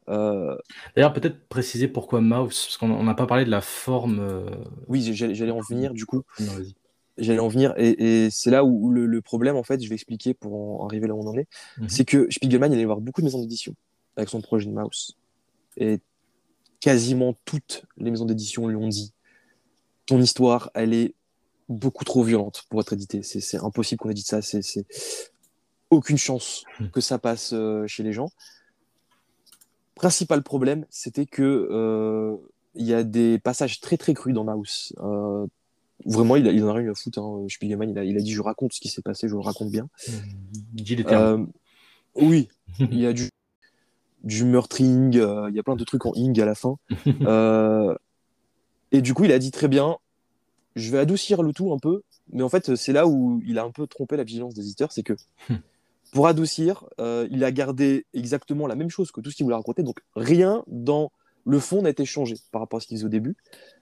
Euh... 0.08 0.56
D'ailleurs, 0.94 1.12
peut-être 1.12 1.48
préciser 1.48 1.88
pourquoi 1.88 2.20
Mouse, 2.20 2.64
parce 2.66 2.76
qu'on 2.76 3.02
n'a 3.02 3.14
pas 3.14 3.26
parlé 3.26 3.44
de 3.44 3.50
la 3.50 3.60
forme. 3.60 4.20
Euh, 4.20 4.50
oui, 4.88 5.02
j'allais 5.14 5.50
en 5.50 5.60
venir, 5.60 5.94
du 5.94 6.06
coup. 6.06 6.22
J'allais 7.16 7.40
en 7.40 7.48
venir, 7.48 7.74
et, 7.76 8.28
c'est 8.30 8.50
là 8.50 8.64
où, 8.64 8.90
le, 8.90 9.20
problème, 9.22 9.56
en 9.56 9.62
fait, 9.62 9.82
je 9.82 9.88
vais 9.88 9.94
expliquer 9.94 10.34
pour 10.34 10.54
en 10.82 10.86
arriver 10.86 11.08
là 11.08 11.14
où 11.14 11.20
on 11.20 11.26
en 11.26 11.36
est, 11.36 11.48
mhm. 11.78 11.88
c'est 11.88 12.04
que 12.04 12.30
Spiegelman, 12.30 12.70
il 12.70 12.76
allait 12.76 12.84
voir 12.84 13.00
beaucoup 13.00 13.22
de 13.22 13.26
maisons 13.26 13.40
d'édition 13.40 13.74
avec 14.16 14.28
son 14.28 14.40
projet 14.40 14.66
de 14.66 14.72
Mouse. 14.72 15.16
Et 15.76 15.98
quasiment 16.80 17.34
toutes 17.44 17.84
les 17.96 18.10
maisons 18.10 18.24
d'édition 18.24 18.68
lui 18.68 18.76
ont 18.76 18.86
dit 18.86 19.12
ton 20.06 20.20
histoire, 20.20 20.70
elle 20.74 20.94
est 20.94 21.14
beaucoup 21.68 22.04
trop 22.04 22.22
violente 22.22 22.64
pour 22.68 22.80
être 22.80 22.92
éditée. 22.92 23.22
C'est 23.22 23.58
impossible 23.58 23.98
qu'on 23.98 24.10
ait 24.10 24.14
dit 24.14 24.22
ça. 24.22 24.42
C'est 24.42 24.86
aucune 25.90 26.18
chance 26.18 26.64
hmm. 26.80 26.88
que 26.88 27.00
ça 27.00 27.18
passe 27.18 27.52
euh, 27.52 27.86
chez 27.86 28.02
les 28.02 28.12
gens. 28.12 28.30
Principal 29.94 30.42
problème, 30.42 30.86
c'était 30.90 31.26
que 31.26 31.42
euh, 31.42 32.36
il 32.74 32.86
y 32.86 32.94
a 32.94 33.02
des 33.02 33.38
passages 33.38 33.80
très 33.80 33.96
très 33.96 34.14
crus 34.14 34.34
dans 34.34 34.44
Mouse. 34.44 34.94
Euh, 35.00 35.46
vraiment, 36.06 36.36
il, 36.36 36.46
il, 36.46 36.62
en 36.64 36.68
a 36.68 36.72
rien 36.74 36.90
à 36.90 36.94
foutre. 36.94 37.18
Hein. 37.18 37.46
Spiegelman, 37.48 37.90
il 37.90 37.98
a, 37.98 38.04
il 38.04 38.16
a 38.16 38.20
dit 38.20 38.32
je 38.32 38.42
raconte 38.42 38.72
ce 38.72 38.80
qui 38.80 38.88
s'est 38.88 39.02
passé, 39.02 39.28
je 39.28 39.34
le 39.34 39.40
raconte 39.40 39.70
bien. 39.70 39.88
Oui, 42.14 42.48
il 42.78 42.98
y 42.98 43.06
a 43.06 43.12
du, 43.12 43.28
du 44.22 44.44
meurtring, 44.44 45.14
il 45.14 45.54
y 45.54 45.58
a 45.58 45.62
plein 45.62 45.76
de 45.76 45.84
trucs 45.84 46.06
en 46.06 46.12
ing 46.14 46.40
à 46.40 46.46
la 46.46 46.54
fin. 46.54 46.76
et 48.92 49.02
du 49.02 49.14
coup, 49.14 49.24
il 49.24 49.32
a 49.32 49.38
dit 49.40 49.50
très 49.50 49.68
bien, 49.68 49.98
je 50.78 50.90
vais 50.90 50.98
adoucir 50.98 51.42
le 51.42 51.52
tout 51.52 51.72
un 51.72 51.78
peu, 51.78 52.02
mais 52.32 52.42
en 52.42 52.48
fait, 52.48 52.74
c'est 52.76 52.92
là 52.92 53.06
où 53.06 53.42
il 53.46 53.58
a 53.58 53.64
un 53.64 53.70
peu 53.70 53.86
trompé 53.86 54.16
la 54.16 54.24
vigilance 54.24 54.54
des 54.54 54.62
éditeurs, 54.62 54.92
c'est 54.92 55.02
que 55.02 55.14
hmm. 55.48 55.56
Pour 56.10 56.26
adoucir, 56.26 56.84
euh, 57.00 57.28
il 57.30 57.44
a 57.44 57.52
gardé 57.52 58.06
exactement 58.14 58.66
la 58.66 58.74
même 58.74 58.88
chose 58.88 59.12
que 59.12 59.20
tout 59.20 59.30
ce 59.30 59.36
qu'il 59.36 59.44
voulait 59.44 59.56
raconter. 59.56 59.82
Donc 59.82 60.00
rien 60.16 60.64
dans 60.66 61.12
le 61.44 61.60
fond 61.60 61.82
n'a 61.82 61.90
été 61.90 62.04
changé 62.04 62.36
par 62.50 62.60
rapport 62.62 62.78
à 62.78 62.80
ce 62.80 62.86
qu'il 62.86 62.96
faisait 62.96 63.06
au 63.06 63.10
début. 63.10 63.36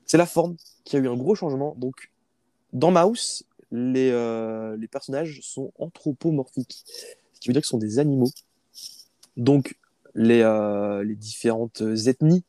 C'est 0.04 0.18
la 0.18 0.26
forme 0.26 0.56
qui 0.84 0.96
a 0.96 0.98
eu 0.98 1.08
un 1.08 1.16
gros 1.16 1.34
changement. 1.34 1.74
Donc 1.78 2.10
dans 2.72 2.90
Mouse, 2.90 3.44
les, 3.70 4.10
euh, 4.10 4.76
les 4.76 4.88
personnages 4.88 5.40
sont 5.42 5.72
anthropomorphiques, 5.78 6.84
ce 7.32 7.40
qui 7.40 7.48
veut 7.48 7.52
dire 7.52 7.62
que 7.62 7.66
ce 7.66 7.70
sont 7.70 7.78
des 7.78 7.98
animaux. 7.98 8.30
Donc 9.36 9.76
les, 10.14 10.40
euh, 10.40 11.04
les 11.04 11.14
différentes 11.14 11.80
ethnies 11.80 12.42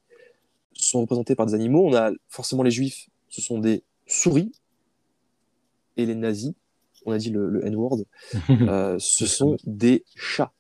sont 0.74 1.02
représentées 1.02 1.36
par 1.36 1.46
des 1.46 1.54
animaux. 1.54 1.86
On 1.86 1.94
a 1.94 2.12
forcément 2.30 2.64
les 2.64 2.72
juifs, 2.72 3.10
ce 3.30 3.42
sont 3.42 3.60
des 3.60 3.84
souris, 4.08 4.52
et 5.98 6.06
les 6.06 6.16
nazis, 6.16 6.54
on 7.06 7.12
a 7.12 7.18
dit 7.18 7.30
le, 7.30 7.66
N-word, 7.66 8.04
euh, 8.50 8.96
ce 9.00 9.26
sont 9.26 9.58
des 9.66 10.04
chats. 10.16 10.52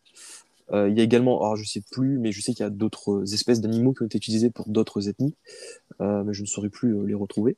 Euh, 0.74 0.89
il 0.89 0.98
y 0.98 1.00
a 1.00 1.04
également, 1.04 1.41
alors 1.41 1.56
je 1.56 1.64
sais 1.64 1.82
plus, 1.91 2.18
mais 2.18 2.32
je 2.32 2.41
sais 2.41 2.54
qu'il 2.54 2.64
y 2.64 2.68
a 2.68 2.70
d'autres 2.70 3.34
espèces 3.34 3.62
d'animaux 3.62 3.93
qui 3.93 4.04
ont 4.04 4.06
été 4.06 4.18
utilisés 4.18 4.50
pour 4.50 4.68
d'autres 4.68 5.08
ethnies, 5.08 5.36
euh, 6.02 6.24
mais 6.24 6.34
je 6.34 6.41
ne 6.41 6.48
saurais 6.48 6.70
plus 6.70 7.06
les 7.06 7.14
retrouver. 7.14 7.56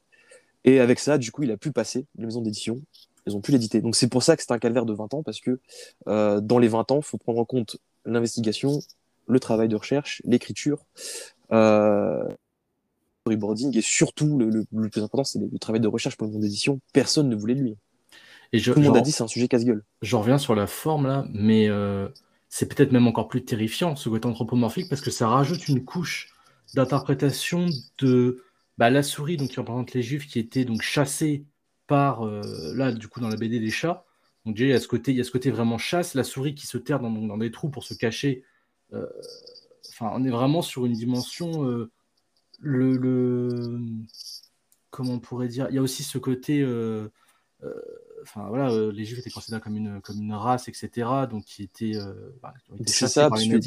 Et 0.66 0.80
avec 0.80 1.00
ça, 1.00 1.18
du 1.18 1.32
coup, 1.32 1.44
il 1.44 1.52
a 1.52 1.58
pu 1.58 1.72
passer 1.72 2.06
les 2.18 2.26
maisons 2.26 2.42
d'édition, 2.42 2.80
ils 3.26 3.36
ont 3.36 3.42
pu 3.42 3.52
l'éditer. 3.52 3.82
Donc 3.82 3.96
c'est 3.96 4.10
pour 4.10 4.22
ça 4.24 4.36
que 4.36 4.44
c'est 4.44 4.52
un 4.52 4.60
calvaire 4.60 4.86
de 4.86 4.94
20 4.94 5.14
ans, 5.14 5.24
parce 5.24 5.40
que 5.40 5.60
dans 6.06 6.60
les 6.60 6.68
20 6.68 6.92
ans, 6.92 6.98
il 6.98 7.04
faut 7.04 7.18
prendre 7.18 7.40
en 7.40 7.46
compte 7.46 7.78
l'investigation, 8.06 8.80
le 9.28 9.40
travail 9.40 9.70
de 9.70 9.76
recherche, 9.76 10.22
l'écriture, 10.26 10.86
le 11.50 12.28
storyboarding, 13.30 13.78
et 13.78 13.82
surtout, 13.82 14.38
le, 14.40 14.66
plus 14.90 15.02
important, 15.02 15.24
c'est 15.24 15.40
le, 15.40 15.60
travail 15.60 15.82
de 15.82 15.88
recherche 15.88 16.18
pour 16.18 16.26
les 16.26 16.32
maisons 16.32 16.42
d'édition. 16.42 16.82
Personne 16.94 17.30
ne 17.30 17.36
voulait 17.36 17.56
de 17.56 17.62
lui. 17.62 17.78
Et 18.52 18.60
je, 18.60 18.72
Tout 18.72 18.80
le 18.80 18.88
monde 18.88 18.98
a 18.98 19.02
dit 19.02 19.12
c'est 19.12 19.24
un 19.24 19.28
sujet 19.28 19.48
casse-gueule. 19.48 19.84
Je 20.02 20.16
reviens 20.16 20.38
sur 20.38 20.56
la 20.56 20.66
forme 20.66 21.06
là, 21.06 21.26
mais 21.32 21.70
euh, 21.70 22.08
c'est 22.50 22.74
peut-être 22.74 22.92
même 22.92 23.08
encore 23.08 23.28
plus 23.28 23.46
terrifiant 23.46 23.96
ce 23.96 24.10
côté 24.10 24.28
anthropomorphique 24.28 24.90
parce 24.90 25.02
que 25.02 25.12
ça 25.12 25.28
rajoute 25.28 25.68
une 25.68 25.86
couche 25.86 26.34
d'interprétation 26.74 27.68
de 28.00 28.44
bah, 28.80 28.90
la 28.90 29.04
souris 29.04 29.38
donc 29.38 29.50
qui 29.50 29.60
représente 29.60 29.94
les 29.94 30.02
juifs 30.02 30.26
qui 30.26 30.40
étaient 30.40 30.66
donc 30.66 30.82
chassés 30.82 31.46
par 31.86 32.26
euh, 32.26 32.42
là 32.76 32.92
du 32.92 33.08
coup 33.08 33.20
dans 33.20 33.30
la 33.30 33.36
BD 33.36 33.60
des 33.60 33.70
chats. 33.70 34.04
Donc 34.46 34.56
déjà 34.56 34.66
il 34.66 34.72
y 34.72 34.74
a 34.74 34.80
ce 34.80 34.88
côté 34.88 35.12
il 35.12 35.18
y 35.18 35.22
a 35.22 35.24
ce 35.24 35.32
côté 35.32 35.52
vraiment 35.52 35.78
chasse, 35.78 36.16
la 36.16 36.24
souris 36.24 36.56
qui 36.56 36.66
se 36.66 36.80
terre 36.80 37.00
dans, 37.00 37.12
dans 37.12 37.38
des 37.38 37.52
trous 37.52 37.70
pour 37.70 37.84
se 37.84 37.94
cacher. 37.94 38.44
Euh, 38.94 39.06
enfin 39.90 40.12
on 40.16 40.24
est 40.24 40.32
vraiment 40.32 40.64
sur 40.64 40.88
une 40.88 40.94
dimension 40.94 41.88
le, 42.60 42.97
le, 42.97 43.80
comment 44.89 45.14
on 45.14 45.20
pourrait 45.20 45.47
dire 45.47 45.68
il 45.70 45.76
y 45.76 45.80
a 45.80 45.82
aussi 45.82 46.03
ce 46.03 46.18
côté 46.18 46.64
enfin 48.22 48.47
voilà, 48.47 48.72
euh, 48.72 48.91
les 48.91 49.05
Juifs 49.05 49.20
étaient 49.20 49.30
considérés 49.30 49.62
comme 49.62 49.76
une, 49.76 50.01
comme 50.01 50.22
une 50.22 50.34
race, 50.34 50.68
etc. 50.68 51.07
Donc 51.30 51.45
qui 51.45 51.64
étaient, 51.64 51.95
euh, 51.95 52.14
bah, 52.41 52.53
c'est 52.86 53.07
ça, 53.07 53.30
parce 53.30 53.45
que 53.45 53.57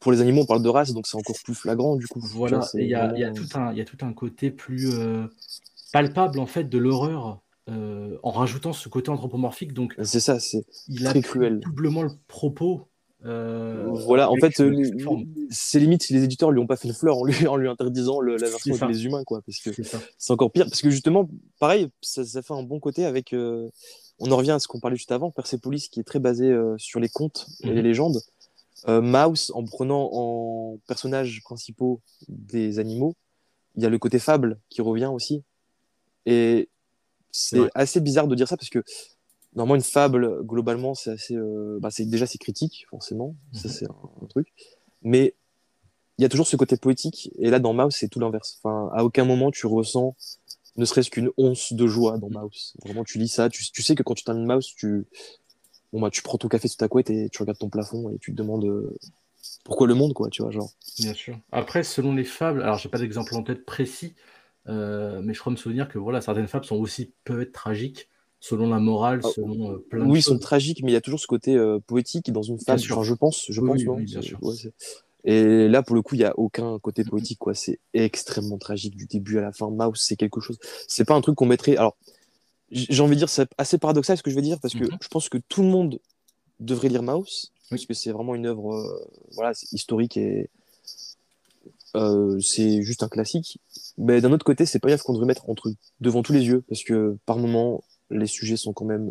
pour 0.00 0.12
les 0.12 0.20
animaux, 0.20 0.42
on 0.42 0.46
parle 0.46 0.62
de 0.62 0.68
race, 0.68 0.92
donc 0.92 1.06
c'est 1.06 1.16
encore 1.16 1.36
plus 1.44 1.54
flagrant 1.54 1.96
du 1.96 2.06
coup. 2.06 2.20
Voilà, 2.20 2.66
il 2.74 2.86
y, 2.86 2.94
a, 2.94 3.16
y, 3.16 3.24
a 3.24 3.30
tout 3.30 3.46
un, 3.54 3.72
y 3.72 3.80
a 3.80 3.84
tout 3.84 3.98
un 4.02 4.12
côté 4.12 4.50
plus 4.50 4.90
euh, 4.94 5.26
palpable 5.92 6.38
en 6.38 6.46
fait 6.46 6.64
de 6.64 6.78
l'horreur. 6.78 7.40
en 7.68 8.30
rajoutant 8.30 8.72
ce 8.72 8.88
côté 8.88 9.10
anthropomorphique, 9.10 9.72
donc 9.72 9.94
c'est 10.02 10.20
ça, 10.20 10.40
c'est 10.40 10.64
très 10.96 11.20
cruel. 11.20 11.60
Doublement 11.60 12.02
le 12.02 12.10
propos 12.26 12.87
euh, 13.24 13.88
voilà, 14.04 14.30
en 14.30 14.36
fait, 14.36 14.60
euh, 14.60 14.84
c'est 15.50 15.80
limite 15.80 16.08
les 16.08 16.22
éditeurs 16.22 16.52
lui 16.52 16.60
ont 16.60 16.66
pas 16.66 16.76
fait 16.76 16.86
une 16.86 16.94
fleur 16.94 17.18
en 17.18 17.24
lui, 17.24 17.34
en 17.48 17.56
lui 17.56 17.68
interdisant 17.68 18.20
la 18.20 18.36
version 18.36 18.74
avec 18.74 18.88
les 18.94 19.04
humains, 19.04 19.24
quoi, 19.24 19.42
parce 19.42 19.58
que 19.58 19.70
c'est 20.18 20.32
encore 20.32 20.52
pire. 20.52 20.66
Parce 20.66 20.82
que 20.82 20.90
justement, 20.90 21.28
pareil, 21.58 21.88
ça, 22.00 22.24
fait 22.24 22.54
un 22.54 22.62
bon 22.62 22.80
côté 22.80 23.04
avec. 23.04 23.32
Euh, 23.32 23.68
on 24.20 24.30
en 24.32 24.36
revient 24.36 24.52
à 24.52 24.58
ce 24.58 24.66
qu'on 24.66 24.80
parlait 24.80 24.96
juste 24.96 25.12
avant, 25.12 25.30
Persepolis, 25.30 25.88
qui 25.88 26.00
est 26.00 26.04
très 26.04 26.18
basé 26.18 26.52
sur 26.76 26.98
les 26.98 27.08
contes 27.08 27.46
et 27.62 27.68
les 27.68 27.74
mhm. 27.74 27.82
légendes. 27.82 28.20
Mouse, 28.86 29.52
en 29.54 29.64
prenant 29.64 30.10
en 30.12 30.78
personnages 30.88 31.40
principaux 31.44 32.00
des 32.28 32.80
animaux, 32.80 33.14
il 33.76 33.82
y 33.84 33.86
a 33.86 33.88
le 33.88 33.98
côté 33.98 34.18
fable 34.18 34.58
qui 34.70 34.82
revient 34.82 35.06
aussi. 35.06 35.44
Et 36.26 36.68
c'est 37.30 37.70
assez 37.74 38.00
bizarre 38.00 38.26
de 38.26 38.34
dire 38.34 38.48
ça 38.48 38.56
parce 38.56 38.70
que 38.70 38.82
Normalement, 39.54 39.76
une 39.76 39.82
fable, 39.82 40.44
globalement, 40.44 40.94
c'est 40.94 41.10
assez. 41.10 41.34
Euh, 41.34 41.78
bah, 41.80 41.88
déjà 41.98 42.26
c'est 42.26 42.38
critique, 42.38 42.86
forcément. 42.90 43.34
Ça, 43.52 43.68
mhm. 43.68 43.74
c'est 43.74 43.86
un, 43.86 44.26
truc. 44.28 44.52
Mais 45.02 45.34
il 46.18 46.22
y 46.22 46.24
a 46.24 46.28
toujours 46.28 46.46
ce 46.46 46.56
côté 46.56 46.76
poétique. 46.76 47.30
Et 47.38 47.50
là, 47.50 47.58
dans 47.58 47.72
Mouse, 47.72 47.94
c'est 47.96 48.08
tout 48.08 48.20
l'inverse. 48.20 48.58
Enfin, 48.62 48.90
à 48.94 49.04
aucun 49.04 49.24
moment, 49.24 49.50
tu 49.50 49.66
ressens 49.66 50.16
ne 50.76 50.84
serait-ce 50.84 51.10
qu'une 51.10 51.30
once 51.36 51.72
de 51.72 51.86
joie 51.88 52.18
dans 52.18 52.30
Mouse. 52.30 52.74
Vraiment, 52.84 53.02
tu 53.04 53.18
lis 53.18 53.28
ça. 53.28 53.48
Tu, 53.48 53.70
tu 53.72 53.82
sais 53.82 53.94
que 53.96 54.02
quand 54.02 54.14
tu 54.14 54.22
termines 54.22 54.46
Mouse, 54.46 54.74
tu, 54.76 55.06
bon, 55.92 56.00
bah, 56.00 56.10
tu 56.10 56.22
prends 56.22 56.38
ton 56.38 56.48
café 56.48 56.68
sous 56.68 56.76
ta 56.76 56.88
couette 56.88 57.10
et 57.10 57.28
tu 57.30 57.42
regardes 57.42 57.58
ton 57.58 57.68
plafond 57.68 58.10
et 58.10 58.18
tu 58.18 58.30
te 58.30 58.36
demandes 58.36 58.64
euh, 58.64 58.96
pourquoi 59.64 59.86
le 59.86 59.94
monde, 59.94 60.14
quoi, 60.14 60.30
tu 60.30 60.42
vois, 60.42 60.50
genre. 60.50 60.70
Bien 61.00 61.14
sûr. 61.14 61.38
Après, 61.52 61.82
selon 61.82 62.14
les 62.14 62.24
fables, 62.24 62.62
alors 62.62 62.78
j'ai 62.78 62.88
pas 62.88 62.98
d'exemple 62.98 63.34
en 63.34 63.42
tête 63.42 63.64
précis, 63.64 64.14
euh, 64.68 65.20
mais 65.22 65.34
je 65.34 65.40
crois 65.40 65.50
me 65.50 65.56
souvenir 65.56 65.88
que 65.88 65.98
voilà, 65.98 66.20
certaines 66.20 66.48
fables 66.48 66.64
sont 66.64 66.76
aussi 66.76 67.12
peuvent 67.24 67.40
être 67.40 67.52
tragiques 67.52 68.08
selon 68.40 68.68
la 68.70 68.78
morale, 68.78 69.20
ah, 69.24 69.28
selon 69.34 69.72
euh, 69.72 69.78
plein 69.78 70.06
Oui, 70.08 70.20
ils 70.20 70.22
sont 70.22 70.38
tragiques, 70.38 70.82
mais 70.82 70.92
il 70.92 70.94
y 70.94 70.98
a 70.98 71.00
toujours 71.00 71.20
ce 71.20 71.26
côté 71.26 71.56
euh, 71.56 71.78
poétique 71.80 72.30
dans 72.32 72.42
une 72.42 72.58
fable. 72.58 72.80
je 72.80 73.14
pense, 73.14 73.46
je 73.48 73.60
pense. 73.60 73.82
bien 73.82 74.22
sûr. 74.22 74.38
et 75.24 75.68
là, 75.68 75.82
pour 75.82 75.96
le 75.96 76.02
coup, 76.02 76.14
il 76.14 76.18
n'y 76.18 76.24
a 76.24 76.38
aucun 76.38 76.78
côté 76.78 77.04
poétique, 77.04 77.38
quoi. 77.38 77.54
C'est 77.54 77.80
extrêmement 77.94 78.58
tragique 78.58 78.96
du 78.96 79.06
début 79.06 79.38
à 79.38 79.42
la 79.42 79.52
fin. 79.52 79.70
Mouse, 79.70 80.00
c'est 80.02 80.16
quelque 80.16 80.40
chose. 80.40 80.58
C'est 80.86 81.04
pas 81.04 81.14
un 81.14 81.20
truc 81.20 81.34
qu'on 81.34 81.46
mettrait. 81.46 81.76
Alors, 81.76 81.96
j'ai 82.70 83.02
envie 83.02 83.14
de 83.14 83.20
dire, 83.20 83.28
c'est 83.28 83.48
assez 83.58 83.78
paradoxal 83.78 84.16
ce 84.16 84.22
que 84.22 84.30
je 84.30 84.36
vais 84.36 84.42
dire, 84.42 84.60
parce 84.60 84.74
que 84.74 84.84
mhm. 84.84 84.98
je 85.00 85.08
pense 85.08 85.28
que 85.28 85.38
tout 85.48 85.62
le 85.62 85.68
monde 85.68 85.98
devrait 86.60 86.88
lire 86.88 87.02
Mouse, 87.02 87.52
parce 87.70 87.86
que 87.86 87.94
c'est 87.94 88.12
vraiment 88.12 88.34
une 88.34 88.46
œuvre 88.46 88.74
euh, 88.74 89.10
voilà, 89.32 89.52
historique 89.72 90.16
et 90.16 90.50
c'est 92.40 92.82
juste 92.82 93.02
un 93.02 93.08
classique. 93.08 93.58
Mais 93.96 94.20
d'un 94.20 94.30
autre 94.30 94.44
côté, 94.44 94.66
c'est 94.66 94.78
pas 94.78 94.88
grave 94.88 95.02
qu'on 95.02 95.14
devrait 95.14 95.26
mettre 95.26 95.48
entre, 95.50 95.72
devant 96.00 96.22
tous 96.22 96.32
les 96.32 96.46
yeux, 96.46 96.62
parce 96.68 96.84
que 96.84 97.16
par 97.26 97.38
moment, 97.38 97.82
les 98.10 98.26
sujets 98.26 98.56
sont 98.56 98.72
quand 98.72 98.84
même. 98.84 99.10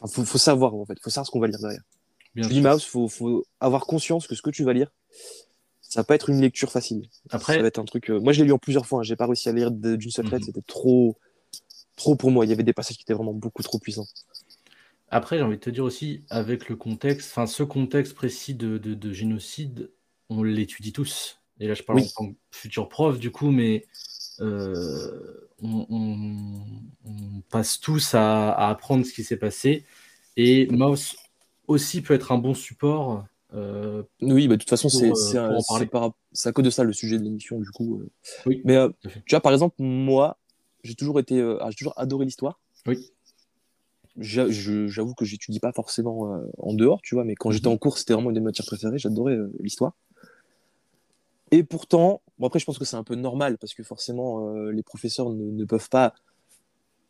Enfin, 0.00 0.24
faut, 0.24 0.38
savoir 0.38 0.74
en 0.74 0.84
fait, 0.84 0.98
faut 1.00 1.10
savoir 1.10 1.26
ce 1.26 1.30
qu'on 1.30 1.40
va 1.40 1.46
lire 1.46 1.58
derrière. 1.60 1.82
Bien 2.34 2.48
tu 2.48 2.60
Mouse, 2.60 2.84
faut, 2.84 3.08
faut 3.08 3.44
avoir 3.60 3.86
conscience 3.86 4.26
que 4.26 4.34
ce 4.34 4.42
que 4.42 4.50
tu 4.50 4.64
vas 4.64 4.72
lire, 4.72 4.90
ça 5.80 6.00
va 6.00 6.04
pas 6.04 6.16
être 6.16 6.28
une 6.28 6.40
lecture 6.40 6.72
facile. 6.72 7.08
Après, 7.30 7.54
ça 7.54 7.62
va 7.62 7.68
être 7.68 7.78
un 7.78 7.84
truc. 7.84 8.10
Euh, 8.10 8.18
moi, 8.18 8.32
je 8.32 8.40
l'ai 8.40 8.46
lu 8.46 8.52
en 8.52 8.58
plusieurs 8.58 8.86
fois. 8.86 9.00
Hein. 9.00 9.02
J'ai 9.04 9.14
pas 9.14 9.26
réussi 9.26 9.48
à 9.48 9.52
lire 9.52 9.70
d'une 9.70 10.10
seule 10.10 10.26
traite. 10.26 10.40
Mhm. 10.40 10.46
C'était 10.46 10.62
trop, 10.66 11.16
trop 11.94 12.16
pour 12.16 12.32
moi. 12.32 12.44
Il 12.44 12.48
y 12.48 12.52
avait 12.52 12.64
des 12.64 12.72
passages 12.72 12.96
qui 12.96 13.02
étaient 13.02 13.14
vraiment 13.14 13.32
beaucoup 13.32 13.62
trop 13.62 13.78
puissants. 13.78 14.06
Après, 15.10 15.38
j'ai 15.38 15.44
envie 15.44 15.56
de 15.56 15.60
te 15.60 15.70
dire 15.70 15.84
aussi, 15.84 16.24
avec 16.30 16.68
le 16.68 16.74
contexte, 16.74 17.30
enfin, 17.30 17.46
ce 17.46 17.62
contexte 17.62 18.14
précis 18.14 18.54
de, 18.54 18.78
de, 18.78 19.12
génocide, 19.12 19.92
on 20.28 20.42
l'étudie 20.42 20.92
tous. 20.92 21.38
Et 21.60 21.68
là, 21.68 21.74
je 21.74 21.84
parle 21.84 22.00
en 22.00 22.06
tant 22.16 22.32
que 22.32 22.36
futur 22.50 22.88
prof, 22.88 23.20
du 23.20 23.30
coup, 23.30 23.52
mais 23.52 23.86
euh, 24.40 25.48
on, 25.62 26.62
passe 27.50 27.78
tous 27.78 28.14
à, 28.14 28.52
apprendre 28.68 29.04
ce 29.06 29.12
qui 29.12 29.24
s'est 29.24 29.36
passé. 29.36 29.84
Et 30.36 30.66
Mouse 30.66 31.16
aussi 31.68 32.02
peut 32.02 32.14
être 32.14 32.32
un 32.32 32.38
bon 32.38 32.54
support. 32.54 33.24
Euh, 33.54 34.02
oui, 34.20 34.48
bah, 34.48 34.56
de 34.56 34.60
toute 34.60 34.70
façon, 34.70 34.88
c'est 34.88 35.12
euh, 35.36 35.58
à 36.44 36.52
cause 36.52 36.64
de 36.64 36.70
ça 36.70 36.82
le 36.82 36.92
sujet 36.92 37.18
de 37.18 37.22
l'émission, 37.22 37.60
du 37.60 37.70
coup. 37.70 38.02
Oui, 38.46 38.60
Mais 38.64 38.76
tu 39.02 39.30
vois, 39.30 39.40
par 39.40 39.52
exemple, 39.52 39.76
moi, 39.78 40.38
j'ai 40.82 40.94
toujours 40.94 41.20
été, 41.20 41.40
ah, 41.60 41.68
j'ai 41.70 41.76
toujours 41.76 41.94
adoré 41.96 42.24
l'histoire. 42.24 42.60
Oui. 42.86 43.10
J'avoue 44.16 45.14
que 45.14 45.24
j'étudie 45.24 45.60
pas 45.60 45.72
forcément 45.72 46.40
en 46.58 46.74
dehors, 46.74 47.00
tu 47.02 47.14
vois, 47.14 47.24
mais 47.24 47.34
quand 47.34 47.50
j'étais 47.50 47.68
Mhm. 47.68 47.74
en 47.74 47.78
cours, 47.78 47.98
c'était 47.98 48.12
vraiment 48.12 48.30
une 48.30 48.36
de 48.36 48.40
mes 48.40 48.46
matières 48.46 48.66
préférées. 48.66 48.98
J'adorais 48.98 49.36
l'histoire. 49.60 49.94
Et 51.50 51.62
pourtant, 51.62 52.22
bon 52.38 52.46
après, 52.46 52.58
je 52.58 52.64
pense 52.64 52.78
que 52.78 52.84
c'est 52.84 52.96
un 52.96 53.04
peu 53.04 53.14
normal 53.14 53.58
parce 53.58 53.74
que 53.74 53.82
forcément, 53.82 54.48
euh, 54.48 54.70
les 54.70 54.82
professeurs 54.82 55.30
ne, 55.30 55.50
ne 55.50 55.64
peuvent 55.64 55.88
pas 55.88 56.14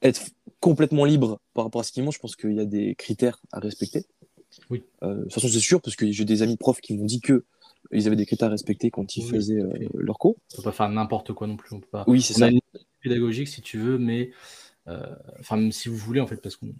être 0.03 0.23
complètement 0.61 1.05
libres 1.05 1.41
par 1.55 1.65
rapport 1.65 1.81
à 1.81 1.85
ce 1.85 1.93
qu'ils 1.93 2.03
montrent. 2.03 2.17
Je 2.17 2.21
pense 2.21 2.37
qu'il 2.37 2.53
y 2.53 2.61
a 2.61 2.65
des 2.65 2.95
critères 2.95 3.41
à 3.53 3.59
respecter. 3.59 4.05
Oui. 4.71 4.85
Euh, 5.03 5.15
de 5.15 5.23
toute 5.25 5.35
façon, 5.35 5.49
c'est 5.49 5.61
sûr 5.61 5.81
parce 5.81 5.97
que 5.97 6.11
j'ai 6.11 6.25
des 6.25 6.43
amis 6.43 6.57
profs 6.57 6.81
qui 6.81 6.97
m'ont 6.97 7.05
dit 7.05 7.21
que 7.21 7.45
ils 7.91 8.07
avaient 8.07 8.17
des 8.17 8.27
critères 8.27 8.49
à 8.49 8.53
respecter 8.53 8.91
quand 8.91 9.17
ils 9.17 9.25
Oui, 9.25 9.31
faisaient 9.31 9.61
euh, 9.61 9.89
leur 9.95 10.19
cours. 10.19 10.37
On 10.53 10.57
peut 10.57 10.63
pas 10.63 10.73
faire 10.73 10.89
n'importe 10.89 11.33
quoi 11.33 11.47
non 11.47 11.57
plus. 11.57 11.75
On 11.75 11.81
peut 11.81 11.89
pas. 11.91 12.05
Oui, 12.07 12.23
c'est 12.23 12.35
ça. 12.35 12.47
a 12.47 12.49
une 12.49 12.61
pédagogique 13.03 13.49
si 13.49 13.63
tu 13.63 13.79
veux, 13.79 13.99
mais 13.99 14.31
enfin 15.41 15.57
même 15.57 15.73
si 15.73 15.89
vous 15.89 15.97
voulez 15.97 16.21
en 16.21 16.27
fait, 16.27 16.37
parce 16.37 16.57
qu'on 16.57 16.75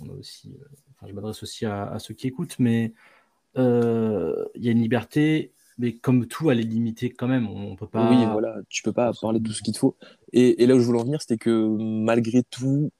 on 0.00 0.08
a 0.08 0.12
aussi, 0.12 0.54
enfin, 0.92 1.06
je 1.08 1.12
m'adresse 1.12 1.42
aussi 1.42 1.66
à, 1.66 1.86
à 1.86 1.98
ceux 1.98 2.14
qui 2.14 2.26
écoutent, 2.26 2.58
mais 2.58 2.92
il 3.56 3.62
y 4.56 4.68
a 4.68 4.72
une 4.72 4.80
liberté, 4.80 5.53
mais 5.78 5.94
comme 5.94 6.26
tout, 6.26 6.50
elle 6.50 6.60
est 6.60 6.64
limitée 6.64 7.10
quand 7.10 7.28
même. 7.28 7.48
On, 7.48 7.76
peut 7.76 7.86
pas. 7.86 8.08
Oui, 8.08 8.24
voilà, 8.26 8.56
tu 8.68 8.82
peux 8.82 8.92
pas 8.92 9.12
parler 9.20 9.40
de 9.40 9.46
tout 9.46 9.52
ce 9.52 9.62
qu'il 9.62 9.74
te 9.74 9.78
faut. 9.78 9.96
Et, 10.32 10.62
et 10.62 10.66
là 10.66 10.74
où 10.74 10.80
je 10.80 10.84
voulais 10.84 11.00
en 11.00 11.04
venir, 11.04 11.20
c'était 11.20 11.38
que 11.38 11.66
malgré 11.78 12.42
tout, 12.42 12.90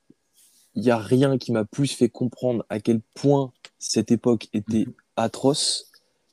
il 0.75 0.83
n'y 0.83 0.91
a 0.91 0.99
rien 0.99 1.39
qui 1.39 1.53
m'a 1.53 1.65
plus 1.65 1.93
fait 1.93 2.09
comprendre 2.09 2.65
à 2.69 2.81
quel 2.81 3.01
point 3.15 3.53
cette 3.79 4.11
époque 4.11 4.49
était 4.53 4.87
Mhm. 4.87 4.95
atroce 5.17 5.91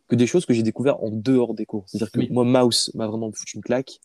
que 0.08 0.16
des 0.16 0.28
choses 0.28 0.46
que 0.46 0.54
j'ai 0.54 0.64
découvertes 0.64 1.00
en 1.02 1.12
dehors 1.12 1.54
des 1.54 1.66
cours. 1.66 1.84
C'est-à-dire 1.88 2.12
que 2.12 2.20
Oui. 2.20 2.28
moi, 2.32 2.44
Mouse 2.44 2.92
m'a 2.96 3.08
vraiment 3.08 3.32
foutu 3.32 3.58
une 3.58 3.64
claque. 3.64 4.00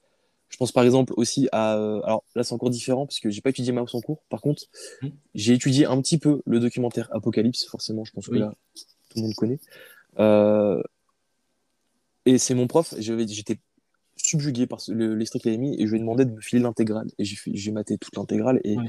Je 0.48 0.56
pense 0.58 0.70
par 0.70 0.84
exemple 0.84 1.12
aussi 1.16 1.48
à. 1.50 1.76
euh, 1.76 2.00
alors 2.02 2.22
là, 2.36 2.44
c'est 2.44 2.52
encore 2.54 2.70
différent 2.70 3.06
parce 3.06 3.18
que 3.18 3.30
j'ai 3.30 3.40
pas 3.40 3.50
étudié 3.50 3.72
Mouse 3.72 3.94
en 3.94 4.00
cours. 4.00 4.22
Par 4.28 4.40
contre, 4.40 4.62
Mhm. 5.02 5.10
j'ai 5.34 5.54
étudié 5.54 5.86
un 5.86 6.00
petit 6.00 6.18
peu 6.18 6.42
le 6.46 6.60
documentaire 6.60 7.08
Apocalypse, 7.12 7.64
forcément, 7.66 8.04
je 8.04 8.12
pense 8.12 8.26
que 8.26 8.32
Oui. 8.32 8.38
là, 8.40 8.54
tout 9.10 9.16
le 9.18 9.22
monde 9.22 9.34
connaît. 9.34 9.58
Euh, 10.18 10.82
et 12.26 12.38
c'est 12.38 12.54
mon 12.54 12.66
prof, 12.66 12.94
j'étais 12.98 13.58
subjugué 14.16 14.66
par 14.66 14.80
ce- 14.80 14.92
le- 14.92 15.14
l'extrait 15.14 15.38
qu'il 15.38 15.50
avait 15.50 15.58
mis 15.58 15.80
et 15.80 15.86
je 15.86 15.90
lui 15.92 15.96
ai 15.98 16.00
demandé 16.00 16.24
de 16.24 16.30
me 16.32 16.40
filer 16.40 16.60
l'intégrale. 16.62 17.06
Et 17.18 17.24
j'ai 17.24 17.70
maté 17.70 17.96
toute 17.98 18.16
l'intégrale. 18.16 18.60
Et 18.64 18.76
Ouais. 18.76 18.84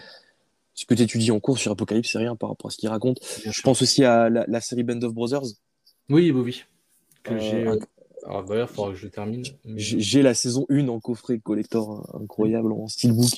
ce 0.74 0.86
que 0.86 0.94
tu 0.94 1.04
étudies 1.04 1.32
en 1.32 1.40
cours 1.40 1.58
sur 1.58 1.72
Apocalypse, 1.72 2.12
c'est 2.12 2.18
rien 2.18 2.36
par 2.36 2.50
rapport 2.50 2.68
à 2.68 2.72
ce 2.72 2.78
qu'il 2.78 2.90
raconte. 2.90 3.20
Bien 3.44 3.52
Je 3.52 3.56
sûr. 3.56 3.64
pense 3.64 3.82
aussi 3.82 4.04
à 4.04 4.30
la, 4.30 4.46
la 4.48 4.62
série 4.62 4.84
Band 4.84 5.02
of 5.02 5.14
Brothers. 5.14 5.44
Oui, 6.10 6.32
oui, 6.32 6.42
oui. 6.42 6.64
Que 7.24 7.34
Euh, 7.34 7.40
j'ai. 7.40 7.68
un- 7.68 7.74
euh, 7.76 7.80
Alors 8.26 8.44
d'ailleurs, 8.46 8.70
il 8.72 8.76
faudra 8.76 8.92
que 8.92 8.98
je 8.98 9.08
termine. 9.08 9.44
mais- 9.66 9.74
J'ai 9.78 10.22
la 10.22 10.34
saison 10.34 10.66
1 10.70 10.88
en 10.88 11.00
coffret 11.00 11.40
collector 11.40 11.92
hein, 12.14 12.20
incroyable 12.24 12.72
en 12.74 12.88
steelbook 12.88 13.30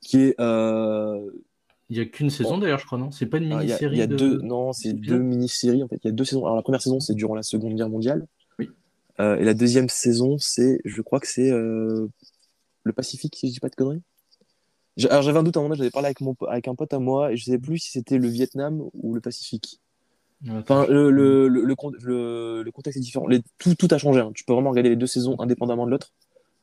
qui 0.00 0.18
est. 0.18 0.40
euh, 0.40 1.30
Il 1.90 1.96
n'y 1.96 2.02
a 2.02 2.04
qu'une 2.04 2.28
saison 2.30 2.58
d'ailleurs, 2.58 2.78
je 2.80 2.84
crois, 2.86 2.98
non? 2.98 3.10
C'est 3.10 3.24
pas 3.26 3.38
une 3.38 3.50
ah, 3.52 3.62
Il 3.64 3.68
y 3.68 3.72
a, 3.72 3.76
mini-série 3.76 3.96
il 3.96 3.98
y 3.98 4.02
a 4.02 4.06
de... 4.06 4.16
deux, 4.16 4.38
non, 4.42 4.74
c'est 4.74 4.92
deux? 4.92 5.18
mini-séries 5.18 5.82
en 5.82 5.88
fait. 5.88 5.96
Il 6.04 6.08
y 6.08 6.10
a 6.10 6.12
deux 6.12 6.24
saisons. 6.24 6.44
Alors 6.44 6.56
la 6.56 6.62
première 6.62 6.82
saison, 6.82 7.00
c'est 7.00 7.14
durant 7.14 7.34
la 7.34 7.42
Seconde 7.42 7.74
Guerre 7.74 7.88
mondiale. 7.88 8.26
Euh, 9.20 9.36
et 9.36 9.44
la 9.44 9.54
deuxième 9.54 9.88
saison, 9.88 10.38
c'est, 10.38 10.80
je 10.84 11.02
crois 11.02 11.18
que 11.20 11.26
c'est 11.26 11.50
euh, 11.50 12.06
le 12.84 12.92
Pacifique, 12.92 13.34
si 13.36 13.48
je 13.48 13.52
dis 13.54 13.60
pas 13.60 13.68
de 13.68 13.74
conneries. 13.74 14.02
Alors 15.10 15.22
j'avais 15.22 15.38
un 15.38 15.42
doute 15.44 15.56
à 15.56 15.60
un 15.60 15.62
moment, 15.62 15.74
j'avais 15.76 15.90
parlé 15.90 16.06
avec, 16.06 16.20
mon, 16.20 16.34
avec 16.48 16.66
un 16.66 16.74
pote 16.74 16.92
à 16.92 16.98
moi 16.98 17.32
et 17.32 17.36
je 17.36 17.44
savais 17.44 17.58
plus 17.58 17.78
si 17.78 17.90
c'était 17.92 18.18
le 18.18 18.26
Vietnam 18.28 18.82
ou 18.94 19.14
le 19.14 19.20
Pacifique. 19.20 19.80
Enfin, 20.50 20.86
le, 20.88 21.10
le, 21.10 21.48
le, 21.48 21.64
le, 21.64 21.74
con- 21.74 21.92
le- 22.00 22.62
le 22.64 22.70
contexte 22.72 22.96
est 22.96 23.00
différent. 23.02 23.26
Les, 23.26 23.40
tout, 23.58 23.74
tout 23.74 23.88
a 23.90 23.98
changé. 23.98 24.20
hein. 24.20 24.30
Tu 24.34 24.44
peux 24.44 24.52
vraiment 24.52 24.70
regarder 24.70 24.90
les 24.90 24.96
deux 24.96 25.06
saisons 25.08 25.38
indépendamment 25.40 25.84
de 25.86 25.90
l'autre. 25.90 26.12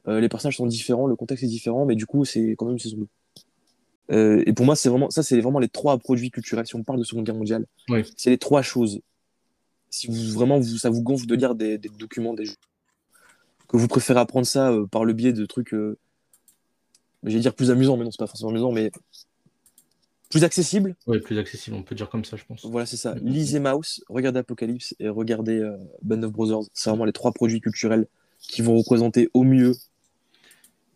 Euh, 0.08 0.20
les 0.22 0.30
personnages 0.30 0.58
sont 0.58 0.66
différents, 0.66 1.08
le 1.08 1.16
contexte 1.18 1.44
est 1.44 1.48
différent, 1.48 1.86
mais 1.86 1.96
du 1.96 2.06
coup, 2.06 2.24
c'est 2.26 2.56
quand 2.58 2.66
même 2.66 2.74
une 2.76 2.80
saison 2.80 2.98
2. 2.98 3.08
Euh, 4.12 4.44
et 4.46 4.54
pour 4.54 4.66
moi, 4.66 4.76
c'est 4.76 4.88
vraiment, 4.90 5.10
ça, 5.10 5.24
c'est 5.24 5.40
vraiment 5.42 5.60
les 5.60 5.68
trois 5.68 5.98
produits 5.98 6.30
culturels. 6.32 6.68
Si 6.68 6.76
on 6.76 6.84
parle 6.84 7.00
de 7.00 7.04
Seconde 7.04 7.26
Guerre 7.26 7.36
mondiale, 7.36 7.66
Oui. 7.90 8.04
c'est 8.16 8.30
les 8.30 8.38
trois 8.38 8.62
choses. 8.62 9.02
Si 9.96 10.08
vous, 10.08 10.34
vraiment 10.34 10.60
vous, 10.60 10.78
ça 10.78 10.90
vous 10.90 11.02
gonfle 11.02 11.26
de 11.26 11.36
lire 11.36 11.56
des, 11.56 11.78
des 11.78 11.90
documents, 11.90 12.34
des 12.34 12.46
jeux, 12.46 12.56
que 13.68 13.78
vous 13.78 13.88
préférez 13.88 14.20
apprendre 14.20 14.46
ça 14.46 14.72
euh, 14.72 14.86
par 14.86 15.06
le 15.06 15.14
biais 15.14 15.32
de 15.32 15.46
trucs, 15.46 15.74
euh, 15.74 15.98
j'allais 17.24 17.40
dire 17.40 17.56
plus 17.56 17.72
amusants, 17.72 17.96
mais 17.96 18.04
non, 18.04 18.12
c'est 18.12 18.20
pas 18.20 18.28
forcément 18.28 18.52
amusant, 18.52 18.72
mais 18.74 18.92
plus 20.30 20.44
accessibles. 20.44 20.96
Ouais, 21.08 21.20
plus 21.20 21.38
accessible, 21.38 21.78
on 21.78 21.84
peut 21.84 21.96
dire 21.96 22.10
comme 22.10 22.26
ça, 22.26 22.36
je 22.36 22.44
pense. 22.44 22.66
Voilà, 22.66 22.86
c'est 22.86 22.98
ça. 22.98 23.16
Lisez 23.22 23.60
Mouse, 23.60 24.04
regardez 24.10 24.40
Apocalypse 24.40 24.94
et 25.00 25.08
regardez 25.08 25.60
euh, 25.60 25.78
Band 26.02 26.24
of 26.24 26.34
Brothers. 26.34 26.64
C'est 26.74 26.90
vraiment 26.90 27.06
les 27.06 27.14
trois 27.14 27.32
produits 27.32 27.62
culturels 27.62 28.08
qui 28.40 28.62
vont 28.62 28.76
représenter 28.78 29.30
au 29.34 29.44
mieux 29.44 29.74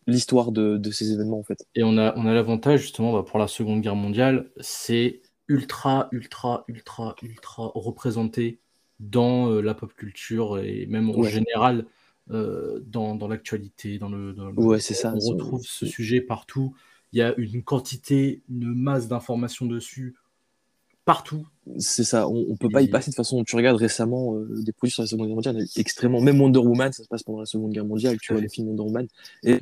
l'histoire 0.07 0.51
de, 0.51 0.77
de 0.77 0.91
ces 0.91 1.13
événements, 1.13 1.39
en 1.39 1.43
fait. 1.43 1.65
Et 1.75 1.83
on 1.83 1.97
a, 1.97 2.13
on 2.17 2.25
a 2.25 2.33
l'avantage, 2.33 2.81
justement, 2.81 3.13
bah, 3.13 3.23
pour 3.23 3.39
la 3.39 3.47
Seconde 3.47 3.81
Guerre 3.81 3.95
mondiale, 3.95 4.49
c'est 4.59 5.21
ultra, 5.47 6.09
ultra, 6.11 6.65
ultra, 6.67 7.15
ultra 7.21 7.71
représenté 7.75 8.59
dans 8.99 9.49
euh, 9.51 9.61
la 9.61 9.73
pop 9.73 9.93
culture 9.93 10.59
et 10.59 10.85
même 10.87 11.09
en 11.09 11.15
Ouais. 11.15 11.29
général 11.29 11.85
euh, 12.31 12.79
dans, 12.85 13.15
dans 13.15 13.27
l'actualité, 13.27 13.97
dans 13.97 14.09
le, 14.09 14.33
dans 14.33 14.49
le- 14.51 14.53
Ouais, 14.61 14.79
c'est 14.79 14.93
ça. 14.93 15.13
on 15.15 15.19
retrouve 15.19 15.63
ce 15.65 15.85
sujet 15.85 16.21
partout. 16.21 16.75
Il 17.11 17.19
y 17.19 17.21
a 17.23 17.33
une 17.37 17.63
quantité, 17.63 18.43
une 18.49 18.73
masse 18.75 19.07
d'informations 19.07 19.65
dessus 19.65 20.15
partout. 21.05 21.47
C'est 21.79 22.03
ça, 22.03 22.27
on, 22.27 22.45
on 22.49 22.55
peut 22.55 22.69
pas 22.69 22.83
y 22.83 22.87
passer 22.87 23.09
de 23.09 23.15
toute 23.15 23.17
façon. 23.25 23.43
Tu 23.43 23.55
regardes 23.55 23.77
récemment 23.77 24.35
euh, 24.35 24.61
des 24.63 24.73
produits 24.73 24.91
sur 24.93 25.01
la 25.01 25.07
Seconde 25.07 25.25
Guerre 25.27 25.35
mondiale, 25.35 25.65
extrêmement. 25.75 26.21
Même 26.21 26.39
Wonder 26.39 26.59
Woman, 26.59 26.91
ça 26.93 27.03
se 27.03 27.07
passe 27.07 27.23
pendant 27.23 27.39
la 27.39 27.45
Seconde 27.47 27.71
Guerre 27.71 27.85
mondiale. 27.85 28.17
Tu 28.21 28.31
vois 28.33 28.41
les 28.41 28.49
films 28.49 28.67
Wonder 28.67 28.83
Woman. 28.83 29.07
Et 29.43 29.59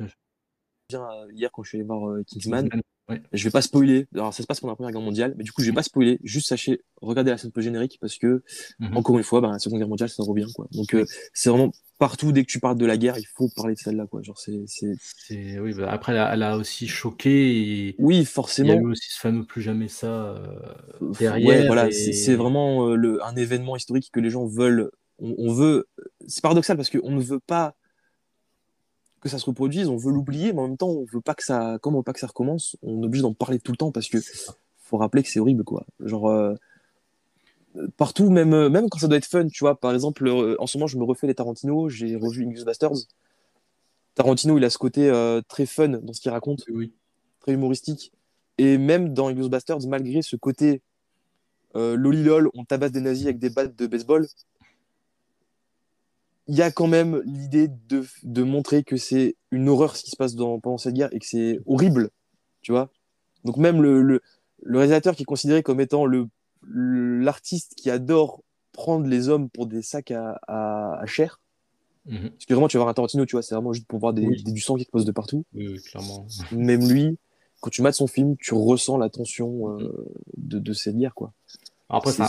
hier 1.32 1.50
quand 1.52 1.62
je 1.62 1.68
suis 1.68 1.78
allé 1.78 1.86
voir 1.86 2.08
euh, 2.10 2.22
Kingsman, 2.24 2.68
Ouais. 3.08 3.22
je 3.32 3.44
vais 3.44 3.50
pas 3.50 3.62
spoiler. 3.62 4.06
Alors 4.14 4.34
ça 4.34 4.42
se 4.42 4.46
passe 4.46 4.60
pendant 4.60 4.72
la 4.72 4.76
Première 4.76 4.92
Guerre 4.92 5.00
mondiale, 5.00 5.34
mais 5.38 5.44
du 5.44 5.52
coup 5.52 5.62
je 5.62 5.66
vais 5.66 5.74
pas 5.74 5.82
spoiler. 5.82 6.18
Juste 6.24 6.48
sachez, 6.48 6.82
regardez 7.00 7.30
la 7.30 7.38
scène 7.38 7.50
peu 7.52 7.62
générique 7.62 7.98
parce 8.00 8.18
que 8.18 8.42
Mhm. 8.80 8.96
encore 8.96 9.16
une 9.18 9.24
fois, 9.24 9.40
bah, 9.40 9.50
la 9.52 9.58
Seconde 9.58 9.78
Guerre 9.78 9.88
mondiale 9.88 10.08
ça 10.10 10.22
revient 10.22 10.46
quoi. 10.54 10.66
Donc 10.72 10.94
euh, 10.94 11.06
c'est 11.32 11.48
vraiment 11.50 11.72
partout 11.98 12.30
dès 12.32 12.42
que 12.44 12.50
tu 12.50 12.60
parles 12.60 12.76
de 12.78 12.86
la 12.86 12.96
guerre, 12.96 13.18
il 13.18 13.26
faut 13.34 13.48
parler 13.56 13.74
de 13.74 13.78
celle-là 13.80 14.06
quoi. 14.06 14.22
Genre 14.22 14.38
c'est, 14.38 14.60
c'est... 14.66 14.92
C'est- 15.00 15.58
oui, 15.58 15.72
bah, 15.74 15.90
après, 15.90 16.12
elle 16.12 16.18
a, 16.18 16.32
elle 16.34 16.42
a 16.42 16.56
aussi 16.56 16.86
choqué 16.86 17.88
et 17.88 17.96
oui 17.98 18.16
il 18.16 18.18
y 18.18 18.22
a 18.22 18.24
forcément. 18.26 18.74
eu 18.74 18.86
aussi 18.90 19.10
ce 19.10 19.18
fameux 19.18 19.44
plus 19.44 19.62
jamais 19.62 19.88
ça 19.88 20.06
euh, 20.36 20.56
Ouais, 21.00 21.12
derrière. 21.18 21.66
voilà, 21.66 21.88
et- 21.88 21.92
c'est 21.92 22.12
c'est 22.12 22.34
vraiment 22.34 22.88
euh, 22.88 22.94
le, 22.94 23.24
un 23.24 23.34
événement 23.36 23.74
historique 23.76 24.10
que 24.12 24.20
les 24.20 24.30
gens 24.30 24.46
veulent. 24.46 24.90
On, 25.18 25.34
on 25.38 25.52
veut. 25.52 25.88
C'est 26.28 26.42
paradoxal 26.42 26.76
parce 26.76 26.90
qu'on 26.90 27.10
ne 27.10 27.20
veut 27.22 27.40
pas 27.40 27.74
que 29.20 29.28
ça 29.28 29.38
se 29.38 29.46
reproduise, 29.46 29.88
on 29.88 29.96
veut 29.96 30.12
l'oublier, 30.12 30.52
mais 30.52 30.60
en 30.60 30.68
même 30.68 30.76
temps, 30.76 30.88
on 30.88 31.04
veut 31.04 31.20
pas 31.20 31.34
que 31.34 31.44
ça, 31.44 31.78
comme 31.82 31.94
on 31.94 31.98
veut 31.98 32.04
pas 32.04 32.12
que 32.12 32.20
ça 32.20 32.26
recommence, 32.26 32.76
on 32.82 33.02
est 33.02 33.06
obligé 33.06 33.22
d'en 33.22 33.34
parler 33.34 33.58
tout 33.58 33.72
le 33.72 33.76
temps 33.76 33.92
parce 33.92 34.08
que 34.08 34.18
faut 34.78 34.96
rappeler 34.96 35.22
que 35.22 35.28
c'est 35.28 35.40
horrible, 35.40 35.64
quoi. 35.64 35.84
Genre 36.00 36.28
euh, 36.28 36.54
partout, 37.96 38.30
même 38.30 38.54
euh, 38.54 38.68
même 38.70 38.88
quand 38.88 38.98
ça 38.98 39.08
doit 39.08 39.18
être 39.18 39.26
fun, 39.26 39.46
tu 39.48 39.60
vois. 39.60 39.78
Par 39.78 39.92
exemple, 39.92 40.26
euh, 40.26 40.56
en 40.58 40.66
ce 40.66 40.78
moment, 40.78 40.86
je 40.86 40.98
me 40.98 41.04
refais 41.04 41.26
les 41.26 41.34
Tarantino, 41.34 41.88
j'ai 41.88 42.16
revu 42.16 42.42
Inglourious 42.42 42.64
Basterds. 42.64 43.06
Tarantino, 44.14 44.58
il 44.58 44.64
a 44.64 44.70
ce 44.70 44.78
côté 44.78 45.08
euh, 45.08 45.40
très 45.48 45.66
fun 45.66 45.88
dans 45.88 46.12
ce 46.12 46.20
qu'il 46.20 46.30
raconte 46.30 46.64
Oui, 46.70 46.92
très 47.40 47.52
humoristique. 47.52 48.12
Et 48.58 48.78
même 48.78 49.14
dans 49.14 49.28
Inglourious 49.28 49.50
Basterds, 49.50 49.86
malgré 49.86 50.22
ce 50.22 50.36
côté 50.36 50.82
euh, 51.76 51.96
lolilol, 51.96 52.50
on 52.54 52.64
tabasse 52.64 52.92
des 52.92 53.00
nazis 53.00 53.26
avec 53.26 53.38
des 53.38 53.50
battes 53.50 53.76
de 53.76 53.86
baseball, 53.86 54.26
il 56.48 56.56
y 56.56 56.62
a 56.62 56.70
quand 56.70 56.86
même 56.86 57.20
l'idée 57.24 57.68
de, 57.88 58.04
de 58.22 58.42
montrer 58.42 58.82
que 58.82 58.96
c'est 58.96 59.36
une 59.50 59.68
horreur 59.68 59.96
ce 59.96 60.02
qui 60.02 60.10
se 60.10 60.16
passe 60.16 60.34
dans, 60.34 60.58
pendant 60.60 60.78
cette 60.78 60.94
guerre 60.94 61.12
et 61.12 61.18
que 61.18 61.26
c'est 61.26 61.60
horrible, 61.66 62.10
tu 62.62 62.72
vois. 62.72 62.90
Donc 63.44 63.56
même 63.58 63.82
le, 63.82 64.02
le, 64.02 64.20
le 64.62 64.78
réalisateur 64.78 65.14
qui 65.14 65.22
est 65.22 65.26
considéré 65.26 65.62
comme 65.62 65.80
étant 65.80 66.06
le 66.06 66.28
l'artiste 66.66 67.74
qui 67.76 67.90
adore 67.90 68.42
prendre 68.72 69.06
les 69.06 69.28
hommes 69.28 69.48
pour 69.48 69.66
des 69.66 69.82
sacs 69.82 70.10
à, 70.10 70.40
à, 70.48 70.98
à 71.00 71.06
chair, 71.06 71.40
Mhm. 72.06 72.30
parce 72.30 72.46
que 72.46 72.54
vraiment 72.54 72.68
tu 72.68 72.76
vas 72.78 72.84
voir 72.84 72.90
un 72.90 72.94
Tarantino, 72.94 73.26
tu 73.26 73.32
vois, 73.36 73.42
c'est 73.42 73.54
vraiment 73.54 73.72
juste 73.74 73.86
pour 73.86 73.98
voir 73.98 74.14
des, 74.14 74.26
Oui. 74.26 74.42
des- 74.42 74.52
du 74.52 74.60
sang 74.60 74.76
qui 74.76 74.86
te 74.86 74.90
pose 74.90 75.04
de 75.04 75.12
partout 75.12 75.44
oui, 75.54 75.68
oui, 75.68 75.82
clairement. 75.82 76.26
même 76.52 76.88
lui, 76.88 77.18
quand 77.60 77.68
tu 77.70 77.82
mates 77.82 77.94
son 77.96 78.06
film, 78.06 78.36
tu 78.38 78.54
ressens 78.54 78.96
la 78.96 79.10
tension 79.10 79.78
euh, 79.78 80.06
de, 80.36 80.58
de 80.58 80.72
cette 80.72 80.96
guerre, 80.96 81.14
quoi. 81.14 81.32
Après, 81.90 82.12
ça, 82.12 82.28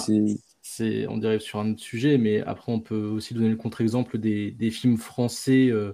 c'est- 0.80 1.07
on 1.07 1.17
dirait 1.17 1.39
sur 1.39 1.59
un 1.59 1.71
autre 1.71 1.82
sujet, 1.82 2.17
mais 2.17 2.41
après, 2.41 2.71
on 2.71 2.80
peut 2.80 3.05
aussi 3.07 3.34
donner 3.34 3.49
le 3.49 3.55
contre-exemple 3.57 4.17
des, 4.17 4.51
des 4.51 4.71
films 4.71 4.97
français, 4.97 5.69
euh, 5.69 5.93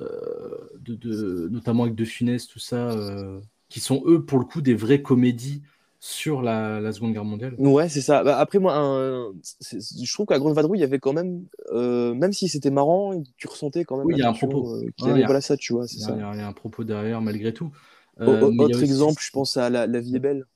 euh, 0.00 0.68
de, 0.80 0.94
de- 0.94 1.48
notamment 1.50 1.84
avec 1.84 1.94
De 1.94 2.04
Funès, 2.04 2.46
tout 2.46 2.58
ça, 2.58 2.90
euh, 2.90 3.40
qui 3.68 3.80
sont 3.80 4.02
eux, 4.06 4.24
pour 4.24 4.38
le 4.38 4.44
coup, 4.44 4.60
des 4.62 4.74
vraies 4.74 5.02
comédies 5.02 5.62
sur 6.00 6.42
la, 6.42 6.80
la 6.80 6.92
Seconde 6.92 7.12
Guerre 7.12 7.24
mondiale. 7.24 7.56
Ouais, 7.58 7.88
c'est 7.88 8.00
ça. 8.00 8.24
Bah, 8.24 8.38
après, 8.38 8.58
moi, 8.58 8.74
un- 8.76 9.32
je 9.70 10.12
trouve 10.12 10.26
qu'à 10.26 10.38
Grande 10.38 10.54
Vadrouille, 10.54 10.78
il 10.78 10.80
y 10.80 10.84
avait 10.84 10.98
quand 10.98 11.12
même, 11.12 11.46
même 11.72 12.32
si 12.32 12.48
c'était 12.48 12.70
marrant, 12.70 13.22
tu 13.36 13.46
ressentais 13.46 13.84
quand 13.84 13.96
même 13.98 14.06
Oui, 14.06 14.14
il 14.16 14.18
y 14.18 14.22
a 14.22 14.28
un 14.28 14.32
propos. 14.32 14.76
avait. 14.76 14.88
il 14.98 15.06
y 15.20 15.24
a- 15.24 15.26
Voilà 15.26 15.40
ça, 15.40 15.56
tu 15.56 15.72
vois, 15.74 15.86
c'est 15.86 16.00
ça. 16.00 16.12
il 16.14 16.18
y 16.18 16.22
a- 16.22 16.32
il 16.34 16.38
y 16.38 16.40
a 16.42 16.46
un 16.48 16.52
propos 16.52 16.84
derrière, 16.84 17.20
malgré 17.20 17.52
tout. 17.52 17.72
Autre 18.58 18.82
aussi- 18.82 18.84
exemple, 18.84 19.22
je 19.22 19.30
pense 19.30 19.56
à 19.56 19.70
la, 19.70 19.86
la 19.86 20.00
vie 20.00 20.16
est 20.16 20.18
belle. 20.18 20.46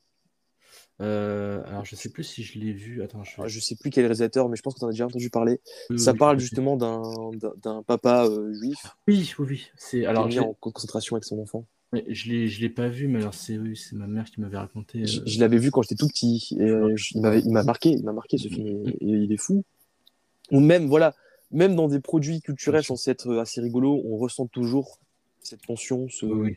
Euh, 1.01 1.62
alors, 1.66 1.84
je 1.84 1.94
sais 1.94 2.09
plus 2.09 2.24
si 2.24 2.42
je 2.42 2.59
l'ai 2.59 2.72
vu. 2.72 3.03
Attends, 3.03 3.22
je, 3.22 3.32
Ah, 3.38 3.49
Je 3.49 3.61
sais 3.61 3.76
plus 3.76 3.90
quel 3.90 4.05
réalisateur, 4.05 4.49
mais 4.49 4.57
je 4.57 4.62
pense 4.62 4.74
que 4.74 4.78
tu 4.78 4.84
en 4.84 4.88
as 4.88 4.92
déjà 4.92 5.07
entendu 5.07 5.28
parler. 5.30 5.61
oui, 5.90 5.99
Ça 5.99 6.12
oui, 6.12 6.18
parle 6.18 6.38
justement 6.38 6.76
d'un 6.76 7.82
papa 7.82 8.24
euh, 8.26 8.53
juif 8.55 8.78
Oui, 9.07 9.34
oui, 9.38 9.47
oui. 9.51 9.66
C'est 9.76 10.01
qui 10.01 10.07
alors 10.07 10.24
est 10.26 10.28
mis 10.28 10.38
en 10.38 10.55
concentration 10.55 11.16
avec 11.16 11.24
son 11.24 11.38
enfant. 11.40 11.66
je 11.92 12.28
l'ai, 12.30 12.49
je 12.49 12.61
l'ai 12.61 12.70
pas 12.70 12.88
vu, 12.88 13.09
mais 13.09 13.20
alors 13.20 13.34
c'est, 13.34 13.59
c'est 13.74 13.94
ma 13.97 14.07
mère 14.07 14.24
qui 14.26 14.40
m'avait 14.40 14.57
raconté. 14.59 15.07
Je, 15.07 15.20
euh, 15.20 15.22
je 15.26 15.38
l'avais 15.40 15.59
vu 15.59 15.70
quand 15.70 15.82
j'étais 15.82 15.97
tout 15.97 16.09
petit 16.09 16.57
et 16.59 16.68
je- 16.97 17.12
il 17.14 17.20
m'avait, 17.20 17.40
il 17.40 17.51
m'a 17.53 17.62
marqué, 17.62 17.90
il 17.90 18.05
m'a 18.05 18.12
marqué 18.12 18.38
ce 18.38 18.49
film. 18.49 18.66
Et, 18.66 18.88
et 18.90 18.97
il 19.09 19.32
est 19.32 19.36
fou. 19.36 19.64
Ou 20.51 20.61
même, 20.61 20.86
voilà, 20.86 21.14
même 21.51 21.76
dans 21.76 21.88
des 21.88 22.01
produits 22.01 22.40
culturels 22.40 22.84
censés 22.84 23.11
être 23.11 23.36
assez 23.36 23.61
rigolos, 23.61 24.01
on 24.05 24.16
ressent 24.16 24.47
toujours 24.47 24.99
cette 25.42 25.62
tension, 25.62 26.09
ce, 26.09 26.24
Oui. 26.26 26.57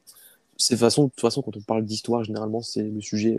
de 0.71 0.77
toute 1.09 1.19
façon, 1.19 1.41
quand 1.41 1.55
on 1.57 1.61
parle 1.61 1.85
d'histoire, 1.85 2.23
généralement, 2.23 2.61
c'est 2.61 2.83
le 2.83 3.01
sujet. 3.01 3.37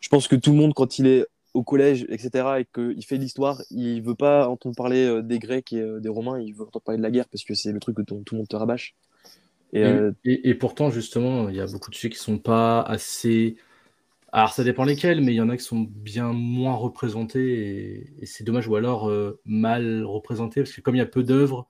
Je 0.00 0.08
pense 0.08 0.28
que 0.28 0.36
tout 0.36 0.50
le 0.52 0.56
monde, 0.58 0.74
quand 0.74 0.98
il 0.98 1.06
est 1.06 1.26
au 1.54 1.62
collège, 1.64 2.06
etc., 2.08 2.60
et 2.60 2.66
qu'il 2.66 3.04
fait 3.04 3.16
de 3.18 3.22
l'histoire, 3.22 3.62
il 3.70 4.02
veut 4.02 4.14
pas 4.14 4.48
entendre 4.48 4.76
parler 4.76 5.04
euh, 5.06 5.22
des 5.22 5.38
Grecs 5.38 5.72
et 5.72 5.80
euh, 5.80 6.00
des 6.00 6.08
Romains, 6.08 6.40
il 6.40 6.54
veut 6.54 6.62
entendre 6.64 6.84
parler 6.84 6.98
de 6.98 7.02
la 7.02 7.10
guerre 7.10 7.28
parce 7.28 7.44
que 7.44 7.54
c'est 7.54 7.72
le 7.72 7.80
truc 7.80 7.96
dont 8.00 8.22
tout 8.22 8.34
le 8.34 8.38
monde 8.38 8.48
te 8.48 8.56
rabâche. 8.56 8.94
Et, 9.72 9.82
Et, 9.82 9.92
euh, 9.92 10.12
et- 10.24 10.48
et 10.50 10.54
pourtant, 10.54 10.90
justement, 10.90 11.48
il 11.48 11.56
y 11.56 11.60
a 11.60 11.66
beaucoup 11.66 11.90
de 11.90 11.94
sujets 11.94 12.10
qui 12.10 12.18
sont 12.18 12.38
pas 12.38 12.80
assez. 12.82 13.56
Alors, 14.32 14.52
ça 14.54 14.64
dépend 14.64 14.84
lesquels, 14.84 15.22
mais 15.22 15.32
il 15.34 15.36
y 15.36 15.40
en 15.40 15.48
a 15.50 15.56
qui 15.56 15.64
sont 15.64 15.80
bien 15.90 16.32
moins 16.32 16.74
représentés 16.76 18.14
et, 18.22 18.26
c'est 18.26 18.44
dommage, 18.44 18.68
ou 18.68 18.76
alors 18.76 19.08
euh, 19.10 19.40
mal 19.46 20.04
représentés, 20.04 20.62
parce 20.62 20.72
que 20.74 20.80
comme 20.82 20.96
il 20.96 20.98
y 20.98 21.02
a 21.02 21.06
peu 21.06 21.22
d'œuvres, 21.24 21.68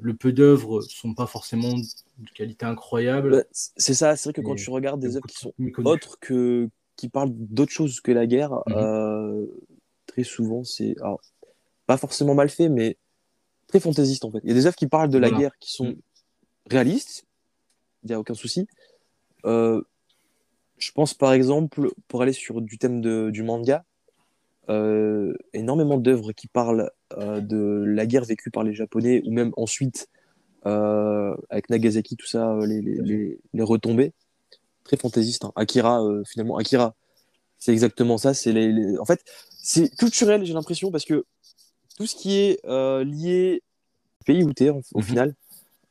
le 0.00 0.14
peu 0.14 0.32
d'œuvres 0.32 0.82
sont 0.82 1.14
pas 1.14 1.26
forcément 1.26 1.74
de 1.78 2.30
qualité 2.34 2.66
incroyable. 2.66 3.32
bah, 3.32 3.44
c'est 3.52 3.94
ça, 3.94 4.16
c'est 4.16 4.28
vrai 4.30 4.32
que 4.34 4.40
quand 4.40 4.54
tu 4.54 4.70
regardes 4.70 5.00
des 5.00 5.16
œuvres 5.16 5.26
qui 5.26 5.38
sont 5.38 5.54
autres 5.84 6.18
que 6.20 6.68
qui 6.96 7.08
parlent 7.08 7.32
d'autre 7.32 7.72
chose 7.72 8.00
que 8.00 8.12
la 8.12 8.26
guerre, 8.26 8.52
Mhm. 8.66 8.76
euh, 8.76 9.46
très 10.06 10.24
souvent 10.24 10.64
c'est 10.64 10.94
pas 11.86 11.96
forcément 11.96 12.34
mal 12.34 12.48
fait, 12.48 12.68
mais 12.68 12.96
très 13.68 13.80
fantaisiste 13.80 14.24
en 14.24 14.30
fait. 14.30 14.40
Il 14.44 14.48
y 14.48 14.52
a 14.52 14.54
des 14.54 14.66
œuvres 14.66 14.76
qui 14.76 14.86
parlent 14.86 15.08
de 15.10 15.18
la 15.18 15.28
Voilà. 15.28 15.40
guerre 15.40 15.58
qui 15.58 15.72
sont 15.72 15.86
Mhm. 15.86 16.00
réalistes, 16.70 17.24
il 18.02 18.08
n'y 18.08 18.14
a 18.14 18.20
aucun 18.20 18.34
souci. 18.34 18.66
Euh, 19.44 19.82
je 20.78 20.90
pense 20.92 21.14
par 21.14 21.32
exemple, 21.32 21.90
pour 22.08 22.22
aller 22.22 22.32
sur 22.32 22.60
du 22.60 22.78
thème 22.78 23.00
de, 23.00 23.30
du 23.30 23.42
manga, 23.42 23.84
euh, 24.70 25.34
énormément 25.52 25.98
d'œuvres 25.98 26.32
qui 26.32 26.46
parlent 26.48 26.90
euh, 27.18 27.40
de 27.40 27.84
la 27.86 28.06
guerre 28.06 28.24
vécue 28.24 28.50
par 28.50 28.64
les 28.64 28.72
Japonais, 28.72 29.22
ou 29.26 29.30
même 29.30 29.52
ensuite 29.56 30.08
euh, 30.66 31.36
avec 31.50 31.68
Nagasaki, 31.68 32.16
tout 32.16 32.26
ça, 32.26 32.56
les, 32.66 32.80
les, 32.80 32.96
les, 33.02 33.38
les 33.52 33.62
retombées. 33.62 34.12
Très 34.84 34.96
fantaisiste. 34.96 35.44
hein. 35.44 35.52
Akira, 35.56 36.02
euh, 36.04 36.22
finalement, 36.24 36.56
Akira, 36.56 36.94
c'est 37.58 37.72
exactement 37.72 38.18
ça. 38.18 38.34
C'est 38.34 38.52
les, 38.52 38.70
les- 38.72 38.98
En 38.98 39.04
fait, 39.04 39.24
c'est 39.50 39.94
culturel, 39.96 40.44
j'ai 40.44 40.52
l'impression, 40.52 40.90
parce 40.90 41.04
que 41.04 41.24
tout 41.96 42.06
ce 42.06 42.14
qui 42.14 42.36
est 42.38 42.60
euh, 42.66 43.02
lié 43.04 43.62
au 44.20 44.24
pays 44.24 44.44
où 44.44 44.52
tu 44.52 44.64
es, 44.64 44.70
au 44.70 44.82
Mhm. 44.96 45.02
final, 45.02 45.34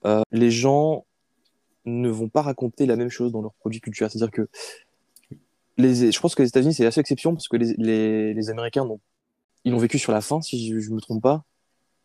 euh, 0.06 0.22
les 0.32 0.52
gens 0.52 1.06
ne 1.86 2.10
vont 2.10 2.30
pas 2.30 2.42
raconter 2.42 2.86
la 2.86 2.96
même 2.96 3.10
chose 3.10 3.32
dans 3.32 3.42
leurs 3.42 3.54
produits 3.56 3.82
culturels. 3.82 4.12
C'est-à-dire 4.12 4.32
que 4.32 4.48
les, 5.78 6.12
je 6.12 6.20
pense 6.20 6.36
que 6.36 6.44
les 6.44 6.50
États-Unis, 6.50 6.74
c'est 6.74 6.84
la 6.84 6.92
seule 6.92 7.02
exception 7.02 7.34
parce 7.34 7.48
que 7.48 7.58
les, 7.58 7.74
les, 7.78 8.34
les 8.34 8.50
Américains, 8.50 8.88
ils 9.66 9.72
l'ont 9.72 9.78
vécu 9.80 9.98
sur 9.98 10.12
la 10.12 10.22
fin, 10.22 10.42
si 10.42 10.68
je 10.82 10.90
ne 10.90 10.96
me 10.96 11.02
trompe 11.02 11.24
pas. 11.24 11.46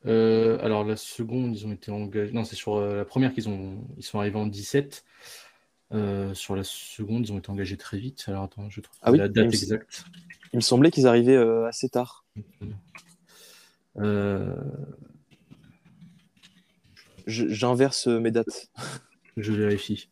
Alors, 0.04 0.84
la 0.84 0.96
seconde, 0.96 1.54
ils 1.56 1.66
ont 1.66 1.72
été 1.72 1.90
engagés. 1.90 2.32
Non, 2.32 2.44
c'est 2.44 2.56
sur 2.56 2.80
la 2.80 3.04
première 3.04 3.34
qu'ils 3.34 3.48
ont... 3.48 3.84
ils 3.98 4.04
sont 4.04 4.18
arrivés 4.20 4.38
en 4.38 4.46
17. 4.46 5.04
Euh, 5.92 6.34
sur 6.34 6.54
la 6.54 6.64
seconde, 6.64 7.26
ils 7.26 7.32
ont 7.32 7.38
été 7.38 7.50
engagés 7.50 7.76
très 7.78 7.98
vite. 7.98 8.24
Alors, 8.28 8.44
attends, 8.44 8.68
je 8.68 8.80
trouve 8.82 8.96
Ah 9.02 9.10
oui, 9.10 9.18
la 9.18 9.26
il 9.26 9.32
date 9.32 9.46
me- 9.46 9.50
exacte. 9.50 10.04
Il 10.52 10.56
me 10.56 10.60
semblait 10.60 10.90
qu'ils 10.90 11.06
arrivaient 11.06 11.36
euh, 11.36 11.66
assez 11.66 11.88
tard. 11.88 12.24
Euh, 13.98 14.54
J'inverse 17.26 18.06
mes 18.06 18.30
dates. 18.30 18.70
Je 19.36 19.52
vérifie. 19.52 20.08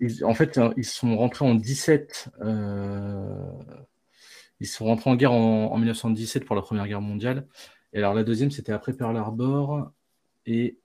Ils- 0.00 0.24
en 0.24 0.34
fait, 0.34 0.58
hein, 0.58 0.72
ils 0.76 0.84
sont 0.84 1.16
rentrés 1.16 1.44
en 1.44 1.54
17. 1.54 2.30
euh, 2.40 3.34
Ils 4.60 4.66
sont 4.66 4.86
rentrés 4.86 5.10
en 5.10 5.14
guerre 5.16 5.32
en, 5.32 5.72
en 5.72 5.76
1917 5.78 6.44
pour 6.44 6.56
la 6.56 6.62
Première 6.62 6.86
Guerre 6.88 7.00
mondiale. 7.00 7.46
Et 7.92 7.98
alors, 7.98 8.14
la 8.14 8.24
deuxième, 8.24 8.50
c'était 8.50 8.72
après 8.72 8.92
Pearl 8.92 9.16
Harbor. 9.16 9.92
Et 10.46 10.78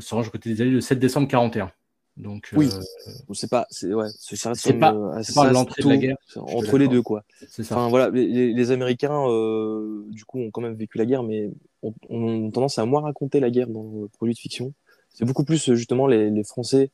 se 0.00 0.14
range 0.14 0.28
aux 0.28 0.30
côté 0.30 0.52
des 0.52 0.60
Alliés 0.62 0.70
le 0.72 0.80
7 0.80 0.98
décembre 0.98 1.28
41. 1.28 1.70
Donc, 2.18 2.50
Oui. 2.54 2.68
euh, 2.70 3.12
C'est 3.32 3.48
pas, 3.48 3.66
c'est 3.70 3.92
ouais, 3.94 4.08
c'est 4.18 4.36
pas- 4.78 4.92
euh, 4.94 5.22
pas 5.34 5.50
l'entrée 5.50 5.82
de 5.82 5.88
la 5.88 5.96
guerre, 5.96 6.16
entre 6.36 6.76
les 6.76 6.86
deux 6.86 7.00
quoi. 7.00 7.24
c'est 7.48 7.64
ça. 7.64 7.74
Enfin 7.74 7.88
voilà, 7.88 8.10
les, 8.10 8.52
les- 8.52 8.70
Américains 8.70 9.26
euh, 9.28 10.04
du 10.08 10.24
coup 10.26 10.38
ont 10.38 10.50
quand 10.50 10.60
même 10.60 10.74
vécu 10.74 10.98
la 10.98 11.06
guerre, 11.06 11.22
mais 11.22 11.50
ont, 11.82 11.94
ont 12.10 12.50
tendance 12.50 12.78
à 12.78 12.84
moins 12.84 13.00
raconter 13.00 13.40
la 13.40 13.50
guerre 13.50 13.68
dans 13.68 14.02
le 14.02 14.08
produit 14.08 14.34
de 14.34 14.38
fiction. 14.38 14.74
C'est 15.14 15.24
beaucoup 15.24 15.42
plus 15.44 15.70
euh, 15.70 15.74
justement 15.74 16.06
les, 16.06 16.28
les 16.30 16.44
Français, 16.44 16.90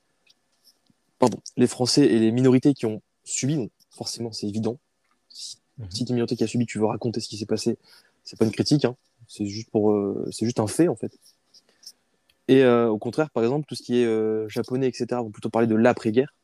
pardon, 1.19 1.39
les 1.57 1.67
Français 1.67 2.07
et 2.07 2.19
les 2.21 2.31
minorités 2.31 2.73
qui 2.75 2.87
ont 2.87 3.03
subi. 3.25 3.57
Donc 3.57 3.71
forcément, 3.91 4.31
c'est 4.33 4.47
évident. 4.47 4.79
Si, 5.29 5.57
Mhm. 5.79 5.87
si 5.91 6.05
t'es 6.05 6.11
une 6.11 6.15
minorité 6.17 6.37
qui 6.37 6.45
a 6.45 6.47
subi, 6.47 6.65
tu 6.67 6.79
veux 6.79 6.87
raconter 6.87 7.21
ce 7.21 7.29
qui 7.29 7.37
s'est 7.39 7.47
passé. 7.47 7.77
C'est 8.25 8.39
pas 8.39 8.45
une 8.45 8.53
critique, 8.53 8.85
hein. 8.85 8.95
c'est 9.27 9.47
juste 9.47 9.71
pour, 9.71 9.91
euh, 9.93 10.29
c'est 10.31 10.45
juste 10.45 10.61
un 10.61 10.67
fait 10.69 10.87
en 10.89 10.95
fait. 10.97 11.13
Et 12.49 12.65
euh, 12.65 12.89
au 12.89 12.99
contraire, 12.99 13.31
par 13.31 13.43
exemple, 13.43 13.67
tout 13.69 13.75
ce 13.75 13.83
qui 13.83 14.01
est 14.01 14.07
euh, 14.07 14.49
japonais, 14.49 14.89
etc., 14.89 15.07
vont 15.13 15.31
plutôt 15.31 15.51
parler 15.51 15.69
de 15.69 15.75
l'après-guerre, 15.75 16.35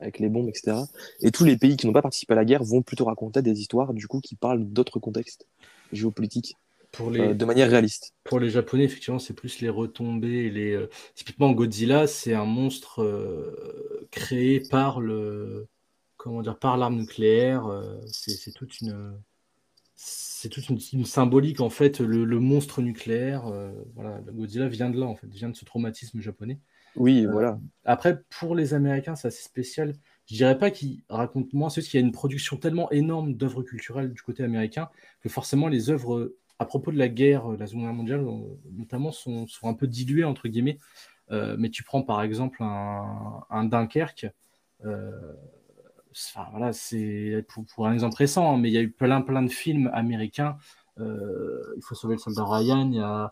avec 0.00 0.20
les 0.20 0.28
bombes, 0.28 0.48
etc. 0.48 0.76
Et 1.20 1.32
tous 1.32 1.44
les 1.44 1.56
pays 1.56 1.76
qui 1.76 1.86
n'ont 1.86 1.92
pas 1.92 2.02
participé 2.02 2.32
à 2.32 2.36
la 2.36 2.44
guerre 2.44 2.62
vont 2.62 2.82
plutôt 2.82 3.04
raconter 3.04 3.42
des 3.42 3.60
histoires, 3.60 3.92
du 3.94 4.06
coup, 4.06 4.20
qui 4.20 4.36
parlent 4.36 4.64
d'autres 4.64 5.00
contextes 5.00 5.46
géopolitiques, 5.92 6.56
Pour 6.92 7.10
les, 7.10 7.20
euh, 7.20 7.34
de 7.34 7.44
manière 7.44 7.68
réaliste. 7.68 8.14
Pour 8.22 8.38
les 8.38 8.48
Japonais, 8.48 8.84
effectivement, 8.84 9.18
c'est 9.18 9.34
plus 9.34 9.60
les 9.60 9.68
retombées. 9.68 10.46
et 10.46 10.50
Les, 10.50 10.86
Typiquement, 11.16 11.50
Godzilla, 11.50 12.06
c'est 12.06 12.34
un 12.34 12.46
monstre 12.46 13.04
créé 14.12 14.60
par 14.60 15.00
le, 15.00 15.66
comment 16.16 16.42
dire, 16.42 16.56
par 16.56 16.76
l'arme 16.76 16.96
nucléaire. 16.96 17.68
c'est 18.06 18.52
toute 18.54 18.80
une, 18.80 19.14
c'est 19.94 20.48
toute 20.48 20.68
une, 20.68 20.78
une 20.92 21.04
symbolique 21.04 21.60
en 21.60 21.70
fait. 21.70 22.00
Le, 22.00 22.24
le 22.24 22.38
monstre 22.40 22.82
nucléaire, 22.82 23.46
euh, 23.46 23.72
voilà, 23.94 24.20
Godzilla 24.32 24.68
vient 24.68 24.90
de 24.90 24.98
là 24.98 25.06
en 25.06 25.14
fait, 25.16 25.26
vient 25.28 25.48
de 25.50 25.56
ce 25.56 25.64
traumatisme 25.64 26.20
japonais. 26.20 26.58
Oui, 26.96 27.26
Euh, 27.26 27.30
voilà. 27.30 27.58
Après, 27.84 28.22
pour 28.40 28.54
les 28.54 28.74
Américains, 28.74 29.16
c'est 29.16 29.28
assez 29.28 29.42
spécial. 29.42 29.94
Je 30.26 30.34
dirais 30.36 30.58
pas 30.58 30.70
qu'ils 30.70 31.02
racontent 31.08 31.48
moins, 31.56 31.70
c'est 31.70 31.82
qu'il 31.82 31.98
y 32.00 32.02
a 32.02 32.06
une 32.06 32.12
production 32.12 32.56
tellement 32.56 32.90
énorme 32.90 33.34
d'œuvres 33.34 33.62
culturelles 33.62 34.12
du 34.12 34.22
côté 34.22 34.44
américain 34.44 34.88
que 35.20 35.28
forcément 35.28 35.68
les 35.68 35.90
œuvres 35.90 36.34
à 36.58 36.64
propos 36.66 36.92
de 36.92 36.98
la 36.98 37.08
guerre, 37.08 37.52
euh, 37.52 37.56
la 37.58 37.66
Seconde 37.66 37.84
Guerre 37.84 37.94
mondiale, 37.94 38.20
euh, 38.20 38.60
notamment, 38.72 39.10
sont, 39.12 39.46
sont 39.46 39.68
un 39.68 39.74
peu 39.74 39.86
diluées, 39.86 40.24
entre 40.24 40.48
guillemets. 40.48 40.78
Euh, 41.30 41.56
mais 41.58 41.70
tu 41.70 41.82
prends 41.84 42.02
par 42.02 42.22
exemple 42.22 42.62
un, 42.62 43.44
un 43.50 43.64
Dunkerque. 43.64 44.26
euh, 44.84 45.10
enfin, 46.14 46.46
voilà, 46.50 46.72
c'est 46.72 47.44
pour, 47.48 47.64
pour 47.66 47.86
un 47.86 47.92
exemple 47.92 48.16
récent, 48.16 48.54
hein, 48.54 48.58
mais 48.58 48.68
il 48.70 48.72
y 48.74 48.78
a 48.78 48.82
eu 48.82 48.90
plein, 48.90 49.20
plein 49.22 49.42
de 49.42 49.50
films 49.50 49.90
américains. 49.92 50.56
Euh, 50.98 51.62
il 51.76 51.82
faut 51.82 51.94
sauver 51.94 52.14
le 52.14 52.20
soldat 52.20 52.44
Ryan. 52.44 52.90
Il 52.90 52.96
y 52.96 53.00
a... 53.00 53.30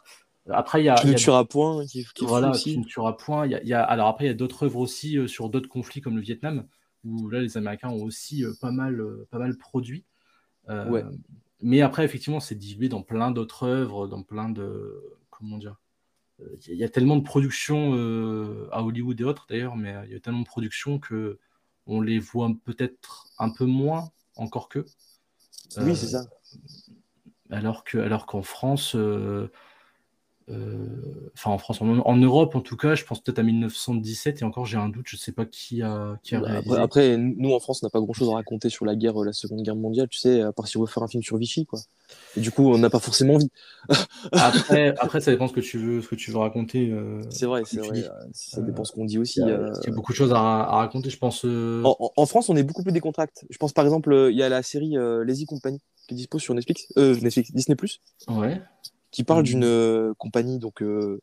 Après, 0.48 0.80
il 0.82 0.86
y 0.86 0.88
a, 0.88 0.94
Tu 0.94 1.06
ne 1.06 1.14
tueras 1.14 1.44
point, 1.44 1.84
qui, 1.86 2.04
voilà, 2.22 2.52
tu 2.52 2.76
ne 2.78 2.84
tueras 2.84 3.12
point. 3.12 3.46
Il 3.46 3.52
y 3.52 3.54
a, 3.54 3.62
il 3.62 3.68
y 3.68 3.74
a- 3.74 3.82
alors 3.84 4.08
après, 4.08 4.24
il 4.24 4.28
y 4.28 4.30
a 4.30 4.34
d'autres 4.34 4.64
œuvres 4.64 4.78
aussi 4.80 5.18
euh, 5.18 5.26
sur 5.28 5.48
d'autres 5.50 5.68
conflits 5.68 6.00
comme 6.00 6.16
le 6.16 6.22
Vietnam, 6.22 6.66
où 7.04 7.28
là, 7.28 7.40
les 7.40 7.56
Américains 7.56 7.90
ont 7.90 8.02
aussi 8.02 8.44
euh, 8.44 8.52
pas, 8.60 8.72
mal, 8.72 9.00
euh, 9.00 9.28
pas 9.30 9.38
mal 9.38 9.56
produit. 9.56 10.04
Euh, 10.68 10.88
Ouais. 10.88 11.04
Mais 11.62 11.82
après, 11.82 12.06
effectivement, 12.06 12.40
c'est 12.40 12.54
dilué 12.54 12.88
dans 12.88 13.02
plein 13.02 13.30
d'autres 13.30 13.64
œuvres, 13.66 14.08
dans 14.08 14.22
plein 14.22 14.48
de... 14.48 15.02
Comment 15.28 15.58
dire 15.58 15.76
Euh, 16.40 16.56
Il 16.68 16.76
y, 16.76 16.84
a- 16.84 16.88
tellement 16.88 17.16
de 17.16 17.22
productions 17.22 17.92
euh, 17.94 18.66
à 18.72 18.82
Hollywood 18.82 19.20
et 19.20 19.24
autres 19.24 19.46
d'ailleurs, 19.48 19.76
mais 19.76 19.94
euh, 19.94 20.06
il 20.06 20.12
y 20.12 20.16
a 20.16 20.20
tellement 20.20 20.40
de 20.40 20.46
productions 20.46 20.98
que 20.98 21.38
on 21.86 22.00
les 22.00 22.18
voit 22.18 22.50
peut-être 22.64 23.26
un 23.38 23.50
peu 23.50 23.64
moins, 23.64 24.10
encore 24.36 24.68
que. 24.68 24.80
Oui, 25.76 25.90
Euh, 25.90 25.94
c'est 25.94 26.08
ça. 26.08 26.24
alors 27.50 27.84
que, 27.84 27.98
alors 27.98 28.26
qu'en 28.26 28.42
France, 28.42 28.94
euh, 28.94 28.98
euh, 28.98 29.50
enfin 31.34 31.50
en 31.50 31.58
France, 31.58 31.80
en, 31.82 31.88
en 31.98 32.16
Europe 32.16 32.54
en 32.54 32.60
tout 32.60 32.76
cas, 32.76 32.94
je 32.94 33.04
pense 33.04 33.20
peut-être 33.20 33.38
à 33.38 33.42
1917 33.42 34.42
et 34.42 34.44
encore 34.44 34.66
j'ai 34.66 34.76
un 34.76 34.88
doute, 34.88 35.06
je 35.08 35.16
sais 35.16 35.32
pas 35.32 35.44
qui 35.46 35.82
a, 35.82 36.18
qui 36.22 36.34
a 36.34 36.40
réalisé. 36.40 36.76
Après, 36.76 36.82
après, 36.82 37.16
nous 37.16 37.52
en 37.52 37.60
France, 37.60 37.82
on 37.82 37.86
n'a 37.86 37.90
pas 37.90 38.00
grand-chose 38.00 38.28
à 38.30 38.34
raconter 38.34 38.68
sur 38.68 38.84
la 38.84 38.96
guerre, 38.96 39.20
euh, 39.20 39.24
la 39.24 39.32
Seconde 39.32 39.62
Guerre 39.62 39.76
mondiale, 39.76 40.08
tu 40.08 40.18
sais, 40.18 40.40
à 40.42 40.52
part 40.52 40.66
si 40.68 40.76
on 40.76 40.80
veut 40.80 40.86
faire 40.86 41.02
un 41.02 41.08
film 41.08 41.22
sur 41.22 41.36
Vichy, 41.36 41.66
quoi. 41.66 41.80
Et 42.36 42.40
du 42.40 42.50
coup, 42.50 42.66
on 42.68 42.78
n'a 42.78 42.90
pas 42.90 42.98
forcément 42.98 43.34
envie. 43.34 43.50
Après, 44.32 44.94
après, 44.98 45.20
ça 45.20 45.30
dépend 45.30 45.48
ce 45.48 45.52
que 45.52 45.60
tu 45.60 45.78
veux, 45.78 46.00
ce 46.02 46.08
que 46.08 46.14
tu 46.14 46.30
veux 46.30 46.38
raconter. 46.38 46.90
euh, 46.90 47.22
C'est 47.30 47.46
vrai, 47.46 47.62
c'est 47.64 47.80
vrai. 47.80 47.92
dis. 47.92 48.04
euh, 48.04 48.08
Ça 48.32 48.60
Euh, 48.60 48.64
dépend 48.64 48.84
ce 48.84 48.92
qu'on 48.92 49.04
dit 49.04 49.18
aussi. 49.18 49.40
il 49.40 49.46
y 49.48 49.50
a, 49.50 49.54
euh. 49.54 49.72
y 49.86 49.90
beaucoup 49.90 50.12
de 50.12 50.16
choses 50.16 50.32
à, 50.32 50.38
à 50.38 50.76
raconter, 50.76 51.10
je 51.10 51.18
pense. 51.18 51.44
euh, 51.44 51.82
En, 51.84 52.26
France, 52.26 52.48
on 52.48 52.56
est 52.56 52.62
beaucoup 52.62 52.82
plus 52.82 52.92
décontracté. 52.92 53.46
Je 53.50 53.58
pense 53.58 53.72
par 53.72 53.84
exemple, 53.84 54.12
euh, 54.12 54.30
il 54.30 54.36
y 54.36 54.42
a 54.42 54.48
la 54.48 54.62
série 54.62 54.96
euh, 54.96 55.24
Lazy 55.24 55.46
Company 55.46 55.80
qui 56.08 56.14
est 56.14 56.16
dispo 56.16 56.38
sur 56.38 56.54
Netflix, 56.54 56.86
euh, 56.96 57.14
Netflix, 57.20 57.52
Disney+, 57.52 57.76
Ouais. 58.28 58.60
Qui 59.10 59.24
parle 59.24 59.40
Mhm. 59.40 59.46
d'une 59.46 59.64
euh, 59.64 60.14
compagnie, 60.18 60.58
donc, 60.58 60.82
euh, 60.82 61.20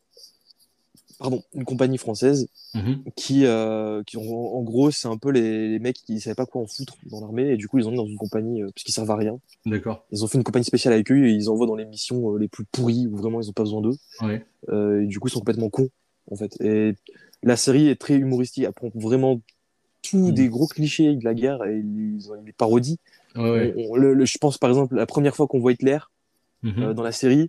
pardon, 1.18 1.42
une 1.54 1.64
compagnie 1.64 1.98
française 1.98 2.48
Mhm. 2.74 3.02
qui, 3.16 3.44
euh, 3.44 4.02
qui 4.06 4.16
en, 4.16 4.22
en 4.22 4.62
gros, 4.62 4.90
c'est 4.90 5.08
un 5.08 5.16
peu 5.16 5.30
les, 5.30 5.68
les 5.68 5.78
mecs 5.78 5.96
qui 5.96 6.20
savaient 6.20 6.34
pas 6.36 6.46
quoi 6.46 6.62
en 6.62 6.66
foutre 6.66 6.96
dans 7.06 7.20
l'armée 7.20 7.50
et 7.52 7.56
du 7.56 7.66
coup, 7.66 7.78
ils 7.78 7.88
ont 7.88 7.90
mis 7.90 7.96
dans 7.96 8.06
une 8.06 8.18
compagnie 8.18 8.62
euh, 8.62 8.66
parce 8.74 8.84
qu'ils 8.84 8.94
servent 8.94 9.10
à 9.10 9.16
rien. 9.16 9.38
D'accord. 9.66 10.04
Ils 10.12 10.22
ont 10.24 10.28
fait 10.28 10.38
une 10.38 10.44
compagnie 10.44 10.64
spéciale 10.64 10.94
avec 10.94 11.10
eux 11.10 11.26
et 11.26 11.32
ils 11.32 11.48
envoient 11.50 11.66
dans 11.66 11.74
les 11.76 11.86
missions 11.86 12.34
euh, 12.34 12.38
les 12.38 12.46
plus 12.48 12.64
pourries 12.64 13.06
où 13.06 13.16
vraiment 13.16 13.40
ils 13.40 13.48
ont 13.48 13.52
pas 13.54 13.64
besoin 13.64 13.80
d'eux. 13.80 13.96
Ouais. 14.20 14.44
Euh, 14.68 15.02
et 15.02 15.06
du 15.06 15.18
coup, 15.18 15.28
ils 15.28 15.32
sont 15.32 15.40
complètement 15.40 15.70
cons, 15.70 15.88
en 16.30 16.36
fait. 16.36 16.60
Et 16.60 16.94
La 17.42 17.56
série 17.56 17.88
est 17.88 17.94
très 18.00 18.14
humoristique, 18.16 18.64
elle 18.64 18.72
prend 18.72 18.90
vraiment 18.94 19.40
tous 20.02 20.30
Mm. 20.30 20.32
des 20.32 20.48
gros 20.48 20.66
clichés 20.66 21.14
de 21.16 21.24
la 21.24 21.34
guerre 21.34 21.64
et 21.64 21.78
ils, 21.78 22.18
ils 22.20 22.46
les 22.46 22.52
parodient. 22.52 22.96
Ouais, 23.36 23.50
ouais. 23.50 23.74
On- 23.76 23.92
on- 23.92 23.96
le- 23.96 24.12
le- 24.14 24.24
je 24.24 24.38
pense 24.38 24.58
par 24.58 24.70
exemple, 24.70 24.94
la 24.96 25.06
première 25.06 25.34
fois 25.36 25.46
qu'on 25.48 25.58
voit 25.60 25.72
Hitler 25.72 25.98
Mhm. 26.62 26.82
euh, 26.82 26.94
dans 26.94 27.02
la 27.04 27.12
série, 27.12 27.48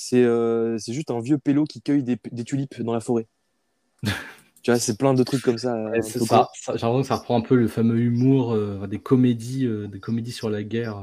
c'est 0.00 0.22
euh, 0.22 0.78
juste 0.78 1.10
un 1.10 1.18
vieux 1.20 1.38
pélo 1.38 1.64
qui 1.64 1.82
cueille 1.82 2.04
des, 2.04 2.16
des 2.30 2.44
tulipes 2.44 2.80
dans 2.82 2.92
la 2.94 3.00
forêt. 3.00 3.26
tu 4.62 4.70
vois, 4.70 4.78
c'est 4.78 4.96
plein 4.96 5.12
de 5.12 5.24
trucs 5.24 5.42
comme 5.42 5.58
ça. 5.58 5.74
Ouais, 5.90 6.00
ça, 6.02 6.20
ça- 6.20 6.48
j'ai 6.66 6.72
l'impression 6.72 7.00
que 7.00 7.06
ça 7.08 7.16
reprend 7.16 7.36
un 7.36 7.40
peu 7.40 7.56
le 7.56 7.66
fameux 7.66 7.98
humour 7.98 8.52
euh, 8.52 8.86
des 8.86 9.00
comédies, 9.00 9.66
euh, 9.66 9.88
des 9.88 9.98
comédies 9.98 10.30
sur 10.30 10.50
la 10.50 10.62
guerre. 10.62 10.98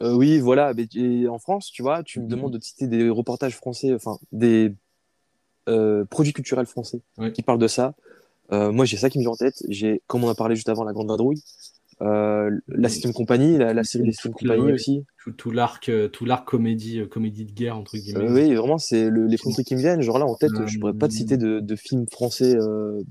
euh. 0.00 0.14
Oui, 0.14 0.38
voilà. 0.38 0.74
Mais, 0.74 0.86
et 0.94 1.26
en 1.26 1.40
France, 1.40 1.72
tu 1.72 1.82
vois, 1.82 2.04
tu 2.04 2.20
me 2.20 2.26
Mhm. 2.26 2.30
demandes 2.30 2.52
de 2.52 2.62
citer 2.62 2.86
des 2.86 3.10
reportages 3.10 3.56
français, 3.56 3.92
enfin 3.94 4.16
des 4.30 4.72
produits 6.10 6.32
culturels 6.32 6.66
français 6.66 7.00
Ouais. 7.18 7.32
qui 7.32 7.42
parlent 7.42 7.58
de 7.58 7.66
ça. 7.68 7.94
Moi, 8.52 8.84
j'ai 8.84 8.96
ça 8.96 9.10
qui 9.10 9.18
me 9.18 9.22
vient 9.24 9.32
en 9.32 9.36
tête. 9.36 9.62
J'ai, 9.68 10.02
comme 10.06 10.22
on 10.24 10.28
a 10.28 10.34
parlé 10.36 10.54
juste 10.54 10.68
avant, 10.68 10.84
la 10.84 10.92
Grande 10.92 11.08
Vadrouille, 11.08 11.42
euh, 12.02 12.50
la 12.68 12.88
Septième 12.88 13.12
Compagnie, 13.12 13.56
la, 13.58 13.72
la 13.72 13.84
série 13.84 14.04
des 14.10 14.30
Compagnie 14.30 14.62
ouais. 14.64 14.72
aussi. 14.74 15.04
Tout, 15.18 15.32
tout 15.32 15.50
l'arc, 15.50 15.88
euh, 15.88 16.08
tout 16.08 16.24
l'arc 16.24 16.46
comédie, 16.46 17.00
euh, 17.00 17.06
comédie 17.06 17.44
de 17.44 17.52
guerre 17.52 17.76
entre 17.76 17.96
guillemets. 17.96 18.28
Euh, 18.28 18.34
oui, 18.34 18.54
vraiment, 18.54 18.78
c'est 18.78 19.08
le- 19.10 19.26
les 19.26 19.38
premiers 19.38 19.64
qui 19.64 19.74
me 19.74 19.80
viennent. 19.80 20.02
Genre 20.02 20.18
là, 20.18 20.26
en 20.26 20.34
tête, 20.34 20.52
Euh, 20.52 20.66
je 20.66 20.78
pourrais 20.78 20.94
pas 20.94 21.08
te 21.08 21.14
citer 21.14 21.36
de, 21.36 21.60
de 21.60 21.76
films 21.76 22.06
français 22.10 22.54
euh, 22.56 23.02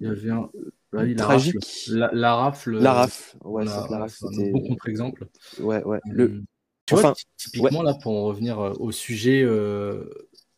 Il 0.00 0.06
y 0.06 0.10
avait 0.10 0.30
un 0.30 0.48
oui, 0.92 1.14
la 1.14 1.26
rafle. 1.26 1.58
La, 1.88 2.10
la 2.12 2.34
rafle. 2.36 2.78
La 2.80 2.92
rafle, 2.94 3.36
ouais, 3.44 3.64
la 3.64 3.80
rafle, 3.80 4.26
un 4.26 4.52
bon 4.52 4.60
contre-exemple. 4.60 5.26
Ouais, 5.60 5.82
ouais. 5.84 6.00
Le... 6.12 6.42
Tu 6.86 6.94
enfin, 6.94 7.08
vois, 7.08 7.14
ty- 7.14 7.50
typiquement, 7.50 7.82
là, 7.82 7.94
pour 7.94 8.12
en 8.12 8.24
revenir 8.24 8.60
euh, 8.60 8.72
au 8.78 8.92
sujet 8.92 9.42
euh, 9.42 10.04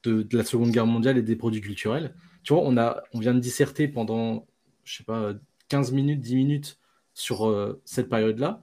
de, 0.02 0.22
de 0.22 0.36
la 0.36 0.44
Seconde 0.44 0.70
Guerre 0.70 0.86
mondiale 0.86 1.16
et 1.18 1.22
des 1.22 1.36
produits 1.36 1.60
culturels, 1.60 2.14
tu 2.42 2.52
vois, 2.52 2.62
on, 2.64 2.76
a, 2.76 3.02
on 3.14 3.20
vient 3.20 3.34
de 3.34 3.40
disserter 3.40 3.88
pendant, 3.88 4.46
je 4.84 4.98
sais 4.98 5.04
pas, 5.04 5.34
15 5.68 5.92
minutes, 5.92 6.20
10 6.20 6.36
minutes 6.36 6.78
sur 7.18 7.46
euh, 7.48 7.80
cette 7.86 8.08
période-là. 8.10 8.62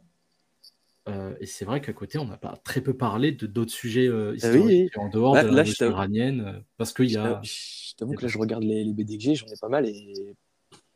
Euh, 1.09 1.33
et 1.41 1.47
c'est 1.47 1.65
vrai 1.65 1.81
qu'à 1.81 1.91
côté, 1.91 2.17
on 2.19 2.25
n'a 2.25 2.37
pas 2.37 2.55
très 2.63 2.79
peu 2.79 2.93
parlé 2.93 3.31
de 3.33 3.45
d'autres 3.47 3.71
sujets 3.73 4.07
euh, 4.07 4.37
Ah 4.41 4.47
oui, 4.51 4.57
historiques 4.59 4.97
en 4.97 5.09
dehors 5.09 5.33
Là- 5.33 5.43
de 5.43 5.49
la 5.49 5.63
là, 5.63 5.69
iranienne, 5.81 6.63
parce 6.77 6.93
qu'il 6.93 7.11
y 7.11 7.17
a. 7.17 7.41
je 7.43 7.95
t'avoue 7.97 8.13
que 8.13 8.21
là, 8.21 8.27
je 8.29 8.37
regarde 8.37 8.63
les, 8.63 8.83
les 8.85 8.93
BD 8.93 9.17
que 9.17 9.23
j'ai, 9.23 9.35
j'en 9.35 9.47
ai 9.47 9.57
pas 9.59 9.67
mal 9.69 9.85
et 9.87 10.35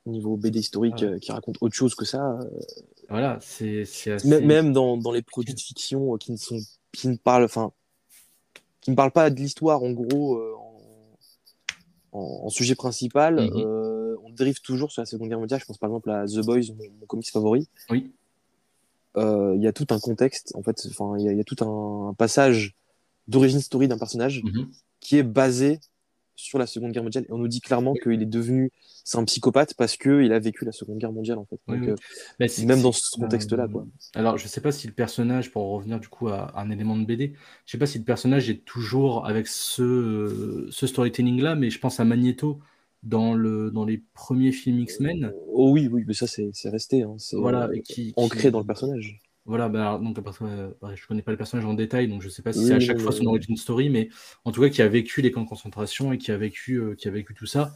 niveau 0.06 0.38
BD 0.38 0.60
historique 0.60 1.04
Ah. 1.04 1.20
qui 1.20 1.32
racontent 1.34 1.58
autre 1.62 1.76
chose 1.76 1.94
que 1.96 2.06
ça. 2.06 2.40
Voilà, 3.10 3.38
c'est 3.42 3.82
assez. 3.82 4.40
Même, 4.42 4.72
dans, 4.72 4.96
dans 4.96 5.12
les 5.12 5.22
produits 5.24 5.54
de 5.56 5.60
fiction 5.60 6.16
qui 6.18 6.32
ne 6.32 6.38
sont 6.38 6.60
qui 6.94 7.10
ne 7.10 7.18
parlent 7.18 7.44
enfin 7.44 7.72
qui 8.80 8.92
ne 8.92 8.96
parlent 8.96 9.12
pas 9.12 9.30
de 9.30 9.36
l'histoire 9.36 9.84
en 9.84 9.92
gros 9.92 10.40
en, 10.56 11.18
en- 12.14 12.46
en 12.46 12.50
sujet 12.50 12.76
principal 12.76 13.36
Mhm. 13.42 13.52
euh, 13.58 13.87
dérive 14.38 14.62
toujours 14.62 14.92
sur 14.92 15.02
la 15.02 15.06
Seconde 15.06 15.30
Guerre 15.30 15.40
mondiale 15.40 15.60
je 15.60 15.66
pense 15.66 15.78
par 15.78 15.90
exemple 15.90 16.10
à 16.12 16.26
The 16.26 16.46
Boys 16.46 16.74
mon, 16.78 16.84
mon 17.00 17.06
comics 17.08 17.30
favori 17.30 17.68
Oui. 17.90 18.12
Euh, 19.18 19.54
il 19.56 19.64
y 19.64 19.68
a 19.68 19.74
tout 19.74 19.88
un 19.90 20.00
contexte 20.00 20.52
en 20.56 20.62
fait 20.62 20.80
enfin 20.90 21.16
il 21.18 21.26
y, 21.26 21.30
a- 21.30 21.32
il 21.32 21.38
y 21.38 21.42
a 21.42 21.44
tout 21.44 21.58
un, 21.64 22.14
passage 22.14 22.76
d'origine 23.28 23.60
story 23.62 23.88
d'un 23.88 23.98
personnage 23.98 24.44
Mhm. 24.44 24.68
qui 25.00 25.18
est 25.18 25.24
basé 25.24 25.80
sur 26.36 26.60
la 26.60 26.68
Seconde 26.68 26.92
Guerre 26.92 27.02
mondiale 27.02 27.26
et 27.28 27.32
on 27.32 27.40
nous 27.40 27.48
dit 27.48 27.62
clairement 27.62 27.96
qu'il 27.96 28.22
est 28.22 28.26
devenu 28.28 28.72
c'est 29.04 29.18
un 29.18 29.24
psychopathe 29.24 29.74
parce 29.74 29.98
que 29.98 30.22
il 30.22 30.32
a 30.34 30.38
vécu 30.40 30.66
la 30.66 30.72
Seconde 30.72 31.00
Guerre 31.00 31.12
mondiale 31.12 31.40
en 31.40 31.46
fait 31.46 31.60
Donc, 31.68 31.80
oui. 31.82 31.90
euh, 31.90 31.96
Mais 32.40 32.48
c'est- 32.48 32.66
même 32.66 32.82
dans 32.84 32.92
ce 32.92 33.10
contexte-là, 33.18 33.68
quoi. 33.68 33.88
Alors, 34.14 34.38
je 34.38 34.48
sais 34.48 34.62
pas 34.62 34.72
si 34.72 34.86
le 34.86 34.94
personnage, 34.94 35.50
pour 35.52 35.64
en 35.64 35.72
revenir 35.78 36.00
du 36.00 36.10
coup 36.10 36.28
à, 36.28 36.52
un 36.60 36.70
élément 36.70 36.96
de 36.98 37.06
BD, 37.06 37.34
je 37.66 37.72
sais 37.72 37.78
pas 37.80 37.86
si 37.88 37.98
le 37.98 38.04
personnage 38.04 38.50
est 38.52 38.64
toujours 38.66 39.26
avec 39.26 39.48
ce, 39.48 40.68
ce 40.70 40.86
storytelling-là, 40.88 41.56
mais 41.56 41.70
je 41.72 41.80
pense 41.80 42.00
à 42.00 42.06
Magneto 42.06 42.60
dans, 43.04 43.34
le, 43.34 43.72
dans 43.72 43.86
les 43.86 44.04
premiers 44.14 44.52
films 44.52 44.80
X-Men. 44.80 45.34
oh 45.54 45.72
oui 45.72 45.88
oui 45.92 46.04
mais 46.08 46.14
ça 46.14 46.28
c'est 46.28 46.50
c'est 46.54 46.70
resté 46.70 47.04
hein, 47.04 47.16
c'est 47.18 47.36
Voilà, 47.38 47.66
euh, 47.66 47.80
qui, 47.84 48.14
ancré 48.16 48.50
qui- 48.50 48.52
dans 48.52 48.60
le 48.60 48.66
personnage 48.66 49.20
Voilà, 49.46 49.70
bah, 49.70 50.00
donc, 50.04 50.18
euh, 50.42 50.74
bah, 50.82 50.94
je 50.96 51.08
connais 51.08 51.22
pas 51.22 51.32
le 51.32 51.38
personnage 51.38 51.66
en 51.66 51.74
détail, 51.74 52.08
donc 52.10 52.22
je 52.22 52.30
sais 52.30 52.42
pas 52.42 52.54
si 52.54 52.60
Oui, 52.60 52.66
c'est 52.66 52.74
à 52.76 52.80
chaque 52.80 53.00
oui, 53.00 53.04
fois 53.04 53.12
son 53.14 53.26
oui. 53.26 53.28
origin 53.28 53.56
story, 53.56 53.90
mais 53.90 54.10
en 54.46 54.52
tout 54.52 54.62
cas, 54.62 54.70
qui 54.70 54.82
a 54.82 54.88
vécu 54.90 55.22
les 55.22 55.32
camps 55.32 55.44
de 55.44 55.50
concentration 55.50 56.12
et 56.14 56.18
qui 56.18 56.32
a 56.32 56.38
vécu, 56.38 56.76
euh, 56.76 56.96
qui 56.96 57.08
a 57.08 57.12
vécu 57.12 57.34
tout 57.34 57.46
ça. 57.46 57.76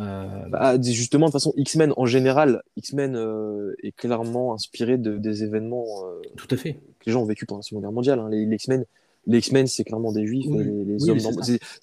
Euh, 0.00 0.48
Bah, 0.50 0.80
justement, 0.80 1.26
de 1.26 1.30
toute 1.32 1.40
façon, 1.40 1.52
X-Men 1.56 1.92
en 1.96 2.06
général, 2.06 2.62
X-Men 2.76 3.16
euh, 3.16 3.74
est 3.82 3.92
clairement 3.92 4.54
inspiré 4.54 4.98
de, 4.98 5.16
des 5.16 5.42
événements 5.42 6.06
euh, 6.06 6.20
tout 6.36 6.48
à 6.50 6.56
fait. 6.56 6.74
que 7.00 7.06
les 7.06 7.12
gens 7.12 7.22
ont 7.22 7.26
vécu 7.26 7.46
pendant 7.46 7.58
la 7.60 7.62
Seconde 7.62 7.82
Guerre 7.82 7.92
mondiale. 7.92 8.18
hein. 8.20 8.28
Les, 8.30 8.44
les 8.46 8.56
X-Men, 8.56 8.84
les 9.26 9.38
X-Men, 9.38 9.66
c'est 9.66 9.84
clairement 9.84 10.12
des 10.12 10.26
Juifs, 10.26 10.46
Oui, 10.48 10.64
les, 10.64 10.84
les 10.84 11.02
oui, 11.04 11.10
hommes 11.10 11.18
c'est 11.18 11.24
normaux. 11.30 11.42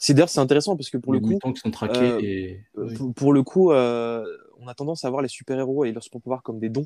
d'ailleurs 0.09 0.29
c'est 0.29 0.39
intéressant 0.39 0.75
parce 0.75 0.89
que 0.89 0.97
pour 0.97 1.13
le 1.13 1.19
coup, 1.19 1.29
mutants 1.29 1.51
qui 1.53 1.59
sont 1.59 1.71
traqués 1.71 1.99
euh, 1.99 2.19
et. 2.21 2.59
euh, 2.77 2.85
oui. 2.87 2.93
pour, 2.95 3.13
pour 3.13 3.33
le 3.33 3.43
coup, 3.43 3.71
euh, 3.71 4.25
on 4.59 4.67
a 4.67 4.73
tendance 4.75 5.03
à 5.05 5.09
voir 5.09 5.21
les 5.21 5.27
super-héros 5.27 5.85
et 5.85 5.91
leurs 5.91 6.03
super-pouvoirs 6.03 6.43
comme 6.43 6.59
des 6.59 6.69
dons. 6.69 6.85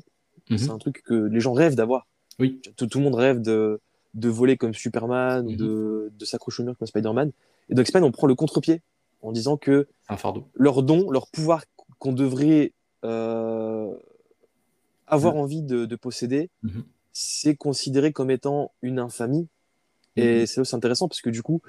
Mhm. 0.50 0.58
C'est 0.58 0.70
un 0.70 0.78
truc 0.78 1.02
que 1.02 1.14
les 1.14 1.40
gens 1.40 1.52
rêvent 1.52 1.74
d'avoir. 1.74 2.06
Oui. 2.38 2.60
Tout, 2.76 2.86
tout 2.86 2.98
le 2.98 3.04
monde 3.04 3.14
rêve 3.16 3.40
de, 3.42 3.80
de 4.14 4.28
voler 4.28 4.56
comme 4.56 4.72
Superman, 4.74 5.46
ou 5.46 5.50
Mhm. 5.50 5.56
de, 5.56 6.12
de 6.18 6.24
s'accrocher 6.24 6.62
au 6.62 6.66
mur 6.66 6.76
comme 6.78 6.86
Spider-Man. 6.86 7.32
Et 7.68 7.74
dans 7.74 7.82
X-Men, 7.82 8.04
on 8.04 8.12
prend 8.12 8.26
le 8.26 8.34
contre-pied 8.34 8.80
en 9.22 9.32
disant 9.32 9.56
que 9.56 9.88
C'est 10.06 10.14
un 10.14 10.16
fardeau. 10.16 10.46
leur 10.54 10.82
don, 10.82 11.10
leur 11.10 11.26
pouvoir 11.28 11.64
qu'on 11.98 12.12
devrait 12.12 12.72
euh, 13.04 13.92
avoir 15.06 15.34
Mhm. 15.34 15.40
envie 15.40 15.62
de, 15.62 15.84
de 15.86 15.96
posséder, 15.96 16.50
c'est 17.12 17.54
considéré 17.56 18.12
comme 18.12 18.30
étant 18.30 18.72
une 18.82 18.98
infamie. 18.98 19.48
Et 20.16 20.40
Mhm. 20.40 20.46
c'est 20.46 20.64
c'est 20.64 20.76
intéressant 20.76 21.08
parce 21.08 21.20
que 21.20 21.30
du 21.30 21.42
coup, 21.42 21.60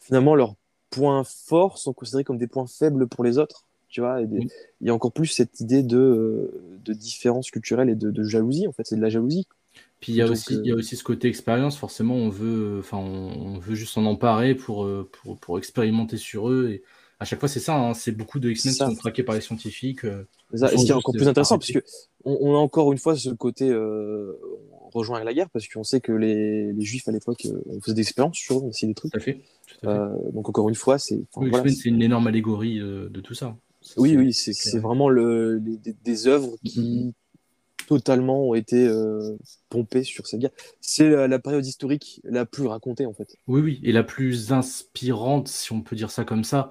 finalement, 0.00 0.34
leurs 0.34 0.54
points 0.90 1.24
forts 1.24 1.78
sont 1.78 1.92
considérés 1.92 2.24
comme 2.24 2.38
des 2.38 2.46
points 2.46 2.66
faibles 2.66 3.06
pour 3.06 3.24
les 3.24 3.38
autres. 3.38 3.64
Tu 3.88 4.00
vois, 4.00 4.20
et 4.20 4.26
des- 4.26 4.38
Oui. 4.38 4.48
il 4.80 4.86
y 4.88 4.90
a 4.90 4.94
encore 4.94 5.12
plus 5.12 5.26
cette 5.26 5.60
idée 5.60 5.82
de, 5.82 5.96
euh, 5.96 6.60
de 6.84 6.92
différence 6.92 7.50
culturelle 7.50 7.88
et 7.88 7.94
de, 7.94 8.10
de 8.10 8.22
jalousie. 8.24 8.66
En 8.66 8.72
fait, 8.72 8.84
c'est 8.84 8.96
de 8.96 9.00
la 9.00 9.08
jalousie. 9.08 9.46
Puis 10.00 10.12
il 10.12 10.16
y, 10.16 10.22
a 10.22 10.26
aussi, 10.26 10.54
euh, 10.54 10.60
il 10.64 10.68
y 10.68 10.72
a 10.72 10.74
aussi 10.74 10.96
ce 10.96 11.04
côté 11.04 11.28
expérience, 11.28 11.78
forcément, 11.78 12.14
on 12.14 12.28
veut, 12.28 12.78
enfin, 12.80 12.98
on, 12.98 13.58
veut 13.58 13.74
juste 13.74 13.94
s'en 13.94 14.04
emparer 14.04 14.54
pour, 14.54 14.84
euh, 14.84 15.08
pour, 15.22 15.38
pour 15.38 15.58
expérimenter 15.58 16.16
sur 16.16 16.50
eux. 16.50 16.68
Et 16.70 16.82
à 17.18 17.24
chaque 17.24 17.40
fois, 17.40 17.48
c'est 17.48 17.60
ça, 17.60 17.76
hein, 17.76 17.94
c'est 17.94 18.12
beaucoup 18.12 18.38
de 18.38 18.50
X-Men 18.50 18.74
qui 18.74 18.78
sont 18.78 18.94
traqués 18.94 19.22
par 19.22 19.34
les 19.34 19.40
scientifiques. 19.40 20.04
euh, 20.04 20.24
Et 20.52 20.58
ce 20.58 20.84
qui 20.84 20.90
est 20.90 20.92
encore 20.92 21.14
plus 21.14 21.28
intéressant, 21.28 21.58
parce 21.58 21.72
que 21.72 21.82
on, 22.24 22.36
on 22.40 22.54
a 22.54 22.58
encore 22.58 22.92
une 22.92 22.98
fois 22.98 23.16
ce 23.16 23.30
côté 23.30 23.70
euh, 23.70 24.38
rejoint 24.96 25.22
la 25.22 25.34
guerre, 25.34 25.50
parce 25.50 25.68
qu'on 25.68 25.84
sait 25.84 26.00
que 26.00 26.12
les, 26.12 26.72
les 26.72 26.84
juifs 26.84 27.06
à 27.08 27.12
l'époque, 27.12 27.46
euh, 27.46 27.60
on 27.66 27.80
faisait 27.80 27.94
des 27.94 28.02
expériences 28.02 28.36
sur 28.36 28.58
eux, 28.58 28.70
des 28.82 28.94
trucs. 28.94 29.12
tout 29.12 29.18
à 29.18 29.20
fait. 29.20 29.34
tout 29.66 29.74
à 29.86 29.92
fait. 29.92 29.98
Euh, 29.98 30.30
donc 30.32 30.48
encore 30.48 30.68
une 30.68 30.74
fois, 30.74 30.98
c'est. 30.98 31.20
Oui, 31.36 31.48
voilà, 31.50 31.70
une 31.84 32.02
énorme 32.02 32.26
allégorie 32.26 32.80
euh, 32.80 33.08
de 33.08 33.20
tout 33.20 33.34
ça. 33.34 33.56
Ça, 33.82 34.00
oui, 34.00 34.16
oui, 34.16 34.32
c'est 34.32 34.52
c'est 34.52 34.70
c'est 34.70 34.78
vrai. 34.78 34.80
vraiment 34.88 35.08
le, 35.08 35.58
les- 35.58 35.76
des, 35.76 35.92
des 35.92 36.26
œuvres 36.26 36.56
qui 36.64 37.14
totalement 37.86 38.48
ont 38.48 38.54
été 38.54 38.88
pompées 39.68 40.02
sur 40.02 40.26
cette 40.26 40.40
guerre. 40.40 40.50
C'est 40.80 41.08
la, 41.08 41.28
la 41.28 41.38
période 41.38 41.64
historique 41.64 42.20
la 42.24 42.44
plus 42.44 42.66
racontée 42.66 43.06
en 43.06 43.12
fait. 43.12 43.36
Oui, 43.46 43.60
oui, 43.60 43.80
et 43.84 43.92
la 43.92 44.02
plus 44.02 44.52
inspirante, 44.52 45.48
si 45.48 45.72
on 45.72 45.82
peut 45.82 45.94
dire 45.94 46.10
ça 46.10 46.24
comme 46.24 46.42
ça, 46.42 46.70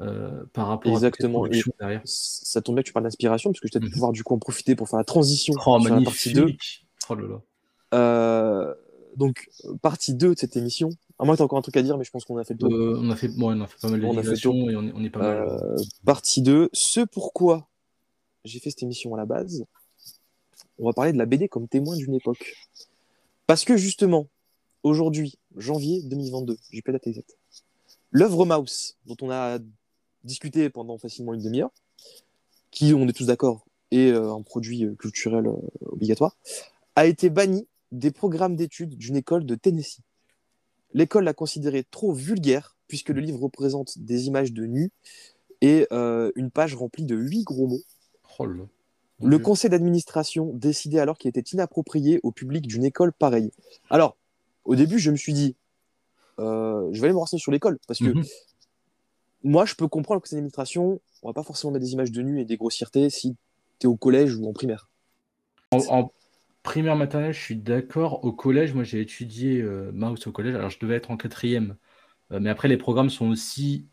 euh, 0.00 0.44
par 0.52 0.68
rapport 0.68 0.92
Exactement. 0.92 1.38
à 1.40 1.42
productions 1.42 1.72
derrière. 1.78 2.02
Ça 2.04 2.62
tombe 2.62 2.76
bien 2.76 2.82
que 2.82 2.86
tu 2.88 2.92
parles 2.92 3.04
d'inspiration, 3.04 3.50
parce 3.50 3.60
que 3.60 3.68
je 3.68 3.78
vais 3.78 3.84
Mhm. 3.84 3.90
pouvoir 3.92 4.12
du 4.12 4.24
coup 4.24 4.34
en 4.34 4.38
profiter 4.38 4.74
pour 4.74 4.88
faire 4.88 4.98
la 4.98 5.04
transition 5.04 5.54
Oh, 5.66 5.78
sur 5.80 5.94
la 5.94 6.00
partie 6.00 6.32
2. 6.32 6.42
magnifique! 6.42 6.86
Oh 7.10 7.14
là 7.14 7.28
là. 7.28 7.42
Euh, 7.94 8.74
donc, 9.16 9.48
partie 9.80 10.14
2 10.14 10.34
de 10.34 10.38
cette 10.38 10.56
émission. 10.56 10.90
À 11.18 11.24
moins 11.24 11.36
tu 11.36 11.42
encore 11.42 11.58
un 11.58 11.62
truc 11.62 11.76
à 11.76 11.82
dire, 11.82 11.96
mais 11.96 12.04
je 12.04 12.10
pense 12.10 12.24
qu'on 12.24 12.36
a 12.38 12.44
fait 12.44 12.54
le 12.54 12.58
tour. 12.58 12.72
Euh, 12.72 12.98
on, 13.00 13.10
a 13.10 13.16
fait, 13.16 13.28
bon, 13.28 13.56
on 13.56 13.60
a 13.60 13.66
fait 13.66 13.78
pas 13.80 13.88
mal 13.88 14.00
de 14.00 14.06
On 14.06 14.10
a 14.10 14.14
fait 14.16 14.22
digressions 14.22 14.68
et 14.68 14.76
on 14.76 14.82
est, 14.82 14.92
on 14.94 15.04
est 15.04 15.10
pas 15.10 15.20
mal. 15.20 15.48
Euh, 15.48 15.76
partie 16.04 16.42
2, 16.42 16.70
ce 16.72 17.00
pourquoi 17.00 17.68
j'ai 18.44 18.58
fait 18.58 18.70
cette 18.70 18.82
émission 18.82 19.14
à 19.14 19.16
la 19.16 19.24
base. 19.24 19.64
On 20.78 20.86
va 20.86 20.92
parler 20.92 21.12
de 21.12 21.18
la 21.18 21.26
BD 21.26 21.48
comme 21.48 21.68
témoin 21.68 21.96
d'une 21.96 22.14
époque. 22.14 22.56
Parce 23.46 23.64
que 23.64 23.76
justement, 23.76 24.26
aujourd'hui, 24.82 25.38
janvier 25.56 26.02
2022, 26.02 26.58
j'ai 26.72 26.82
pas 26.82 26.92
la 26.92 26.98
date 26.98 27.06
exacte, 27.06 27.36
l'œuvre 28.10 28.44
Mouse, 28.44 28.96
dont 29.06 29.16
on 29.22 29.30
a 29.30 29.58
discuté 30.24 30.68
pendant 30.70 30.98
facilement 30.98 31.34
une 31.34 31.42
demi-heure, 31.42 31.70
qui, 32.70 32.92
on 32.92 33.06
est 33.06 33.12
tous 33.12 33.26
d'accord, 33.26 33.64
est 33.92 34.10
euh, 34.10 34.34
un 34.34 34.42
produit 34.42 34.88
culturel 34.98 35.46
obligatoire, 35.86 36.36
a 36.96 37.06
été 37.06 37.30
bannie 37.30 37.68
des 37.94 38.10
programmes 38.10 38.56
d'études 38.56 38.96
d'une 38.96 39.16
école 39.16 39.46
de 39.46 39.54
Tennessee. 39.54 40.00
L'école 40.92 41.24
l'a 41.24 41.34
considéré 41.34 41.84
trop 41.84 42.12
vulgaire, 42.12 42.76
puisque 42.88 43.10
le 43.10 43.20
livre 43.20 43.40
représente 43.40 43.98
des 43.98 44.26
images 44.26 44.52
de 44.52 44.66
nus 44.66 44.90
et 45.60 45.86
euh, 45.92 46.30
une 46.34 46.50
page 46.50 46.74
remplie 46.74 47.04
de 47.04 47.16
huit 47.16 47.44
gros 47.44 47.66
mots. 47.66 47.82
Oh 48.38 48.46
là. 48.46 48.64
Le 49.22 49.38
conseil 49.38 49.70
d'administration 49.70 50.52
décidait 50.54 50.98
alors 50.98 51.16
qu'il 51.18 51.28
était 51.28 51.40
inapproprié 51.40 52.20
au 52.24 52.32
public 52.32 52.66
d'une 52.66 52.84
école 52.84 53.12
pareille. 53.12 53.52
Alors, 53.88 54.16
au 54.64 54.74
début, 54.74 54.98
je 54.98 55.10
me 55.10 55.16
suis 55.16 55.32
dit, 55.32 55.54
euh, 56.40 56.88
je 56.92 57.00
vais 57.00 57.06
aller 57.06 57.14
me 57.14 57.18
renseigner 57.18 57.40
sur 57.40 57.52
l'école, 57.52 57.78
parce 57.86 58.00
que 58.00 58.10
Mhm. 58.10 58.24
moi, 59.44 59.64
je 59.64 59.76
peux 59.76 59.86
comprendre 59.86 60.16
le 60.18 60.20
conseil 60.20 60.36
d'administration, 60.36 61.00
on 61.22 61.28
va 61.28 61.32
pas 61.32 61.44
forcément 61.44 61.72
mettre 61.72 61.84
des 61.84 61.92
images 61.92 62.10
de 62.10 62.22
nus 62.22 62.40
et 62.40 62.44
des 62.44 62.56
grossièretés 62.56 63.08
si 63.08 63.36
tu 63.78 63.86
es 63.86 63.88
au 63.88 63.96
collège 63.96 64.34
ou 64.36 64.48
en 64.48 64.52
primaire. 64.52 64.90
En, 65.70 65.78
en 65.88 66.12
primaire 66.64 66.96
maternelle, 66.96 67.32
je 67.32 67.40
suis 67.40 67.54
d'accord. 67.56 68.24
Au 68.24 68.32
collège, 68.32 68.74
moi 68.74 68.82
j'ai 68.82 69.00
étudié 69.00 69.60
euh, 69.62 69.92
Mouse 69.92 70.26
au 70.26 70.32
collège. 70.32 70.56
Alors 70.56 70.70
je 70.70 70.80
devais 70.80 70.96
être 70.96 71.12
en 71.12 71.16
quatrième. 71.16 71.76
Euh, 72.32 72.40
mais 72.40 72.50
après, 72.50 72.66
les 72.66 72.76
programmes 72.76 73.10
sont 73.10 73.28
aussi 73.28 73.86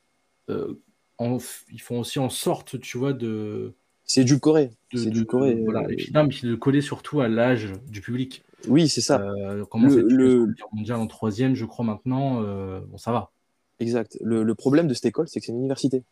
euh, 0.50 0.74
en- 1.20 1.38
ils 1.72 1.82
font 1.82 2.00
aussi 2.00 2.18
en 2.18 2.30
sorte, 2.30 2.80
tu 2.80 2.98
vois, 2.98 3.14
de. 3.14 3.76
C'est 4.06 4.24
du 4.24 4.40
Corée. 4.40 4.72
C'est 4.94 5.12
du 5.12 5.26
Corée. 5.26 5.62
Voilà. 5.64 5.82
euh, 5.82 5.90
Et 5.90 5.96
puis, 5.96 6.12
non, 6.14 6.24
mais 6.24 6.50
de 6.50 6.56
coller 6.56 6.82
surtout 6.82 7.22
à 7.22 7.28
l'âge 7.28 7.72
du 7.88 8.02
public. 8.02 8.44
Oui, 8.68 8.88
c'est 8.90 9.02
ça. 9.02 9.22
Comment 9.70 9.88
Le- 9.90 10.02
le- 10.02 10.56
mondial 10.74 11.00
en 11.00 11.08
troisième, 11.08 11.56
je 11.56 11.66
crois 11.66 11.86
maintenant. 11.86 12.42
bon, 12.42 12.98
ça 12.98 13.12
va. 13.12 13.32
Exact. 13.80 14.18
Le, 14.22 14.44
le 14.44 14.56
problème 14.56 14.88
de 14.88 14.94
cette 14.94 15.06
école, 15.06 15.28
c'est 15.28 15.40
que 15.40 15.46
c'est 15.46 15.52
une 15.52 15.60
université. 15.60 16.04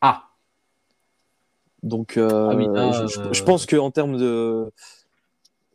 Ah, 0.00 0.28
Donc, 1.82 2.16
Ah 2.18 2.54
oui, 2.56 2.66
là, 2.74 2.92
je, 2.92 3.06
je- 3.06 3.32
je 3.32 3.42
pense 3.42 3.66
qu'en 3.66 3.90
termes 3.90 4.18
de, 4.18 4.70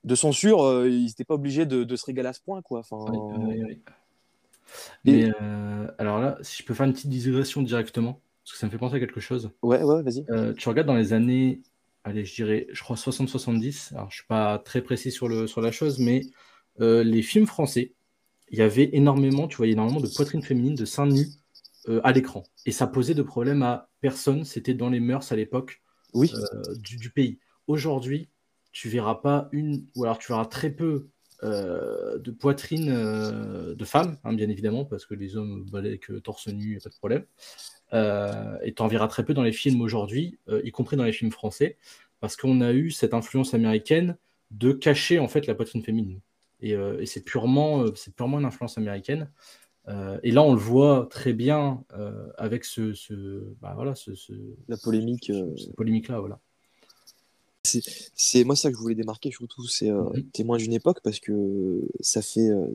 de 0.04 0.16
censure, 0.16 0.64
euh, 0.64 0.90
ils 0.90 1.06
n'étaient 1.06 1.24
pas 1.24 1.36
obligés 1.36 1.66
de, 1.66 1.84
de 1.84 1.96
se 1.96 2.06
régaler 2.06 2.30
à 2.30 2.34
ce 2.34 2.42
point. 2.42 2.62
Quoi. 2.62 2.80
Enfin, 2.80 2.98
oui, 3.12 3.18
oui, 3.38 3.64
oui. 3.68 3.82
Et- 5.06 5.12
Mais 5.26 5.32
euh, 5.42 5.88
alors 5.98 6.20
là, 6.20 6.38
si 6.42 6.62
je 6.62 6.66
peux 6.68 6.74
faire 6.74 6.86
une 6.86 6.94
petite 6.94 7.10
digression 7.10 7.62
directement, 7.62 8.22
parce 8.44 8.54
que 8.54 8.58
ça 8.58 8.66
me 8.68 8.72
fait 8.72 8.78
penser 8.78 8.96
à 8.96 9.00
quelque 9.00 9.20
chose. 9.20 9.52
Ouais, 9.62 9.84
ouais, 9.84 10.02
vas-y. 10.02 10.26
Euh, 10.30 10.54
tu 10.54 10.70
regardes 10.70 10.88
dans 10.88 10.96
les 10.96 11.14
années, 11.14 11.62
allez, 12.04 12.26
je 12.26 12.34
dirais, 12.36 12.68
je 12.72 12.82
crois 12.82 12.96
60-70, 12.96 13.92
alors 13.94 14.10
je 14.10 14.16
suis 14.18 14.28
pas 14.28 14.60
très 14.60 14.82
précis 14.82 15.12
sur, 15.12 15.28
le, 15.28 15.48
sur 15.48 15.62
la 15.62 15.72
chose, 15.72 16.00
mais 16.00 16.22
les 16.80 17.22
films 17.22 17.46
français, 17.46 17.94
il 18.52 18.58
y 18.58 18.62
avait 18.62 18.90
énormément, 18.94 19.48
tu 19.48 19.58
voyais 19.58 19.74
énormément 19.74 20.02
de 20.02 20.08
poitrines 20.08 20.42
féminines, 20.44 20.76
de 20.76 20.86
seins 20.86 21.08
nus 21.08 21.28
euh, 21.88 22.02
à 22.04 22.12
l'écran. 22.12 22.44
Et 22.66 22.72
ça 22.72 22.86
posait 22.86 23.14
de 23.14 23.24
problème 23.24 23.64
à 23.64 23.90
personne, 24.02 24.44
c'était 24.44 24.74
dans 24.74 24.90
les 24.90 25.00
mœurs 25.00 25.32
à 25.32 25.36
l'époque 25.36 25.82
Oui, 26.14 26.32
euh, 26.34 26.76
du, 26.76 26.98
du 26.98 27.10
pays. 27.10 27.40
Aujourd'hui, 27.68 28.30
tu 28.72 28.90
verras 28.90 29.16
pas 29.16 29.50
une, 29.52 29.86
ou 29.96 30.04
alors 30.06 30.18
tu 30.20 30.32
verras 30.32 30.46
très 30.46 30.70
peu 30.70 31.08
euh, 31.44 32.18
de 32.20 32.32
poitrine 32.32 32.90
euh, 32.90 33.76
de 33.76 33.86
femmes, 33.86 34.18
hein, 34.24 34.34
bien 34.34 34.50
évidemment, 34.50 34.86
parce 34.86 35.06
que 35.06 35.16
les 35.16 35.38
hommes 35.38 35.66
balaient 35.72 35.98
que 35.98 36.14
torse 36.20 36.48
nu, 36.48 36.80
pas 36.84 36.90
de 36.90 36.96
problème. 36.96 37.26
Euh, 37.94 38.58
et 38.64 38.74
tu 38.74 38.82
en 38.82 38.88
verras 38.88 39.08
très 39.08 39.26
peu 39.26 39.34
dans 39.34 39.44
les 39.44 39.52
films 39.52 39.82
aujourd'hui, 39.82 40.40
euh, 40.50 40.62
y 40.64 40.72
compris 40.72 40.98
dans 40.98 41.04
les 41.04 41.12
films 41.12 41.32
français, 41.32 41.78
parce 42.20 42.36
qu'on 42.38 42.62
a 42.62 42.72
eu 42.74 42.92
cette 42.92 43.14
influence 43.14 43.54
américaine 43.54 44.18
de 44.52 44.72
cacher 44.72 45.20
en 45.20 45.28
fait 45.28 45.48
la 45.48 45.56
poitrine 45.56 45.84
féminine. 45.84 46.20
Et, 46.62 46.76
euh, 46.76 47.00
et 47.02 47.06
c'est 47.06 47.24
purement, 47.24 47.84
euh, 47.84 47.92
c'est 47.96 48.16
purement 48.16 48.40
une 48.40 48.46
influence 48.46 48.78
américaine. 48.78 49.30
Euh, 49.88 50.20
et 50.24 50.32
là, 50.32 50.44
on 50.44 50.54
le 50.54 50.60
voit 50.60 51.08
très 51.10 51.34
bien 51.34 51.84
euh, 51.94 52.28
avec 52.38 52.66
ce, 52.66 52.94
ce, 52.94 53.54
bah, 53.62 53.74
voilà, 53.76 53.96
ce, 53.96 54.16
ce- 54.16 54.34
la 54.68 54.78
polémique. 54.78 55.30
euh, 55.32 55.56
cette 55.58 55.76
polémique-là, 55.76 56.20
voilà. 56.20 56.40
C'est 57.64 58.44
moi 58.44 58.56
ça 58.56 58.70
que 58.70 58.76
je 58.76 58.82
voulais 58.82 58.96
démarquer 58.96 59.32
surtout, 59.32 59.66
c'est 59.68 59.90
euh, 59.90 60.04
Mhm. 60.14 60.24
témoin 60.32 60.58
d'une 60.58 60.74
époque 60.74 61.00
parce 61.04 61.20
que 61.20 61.82
ça 62.00 62.22
fait 62.22 62.50
euh, 62.50 62.66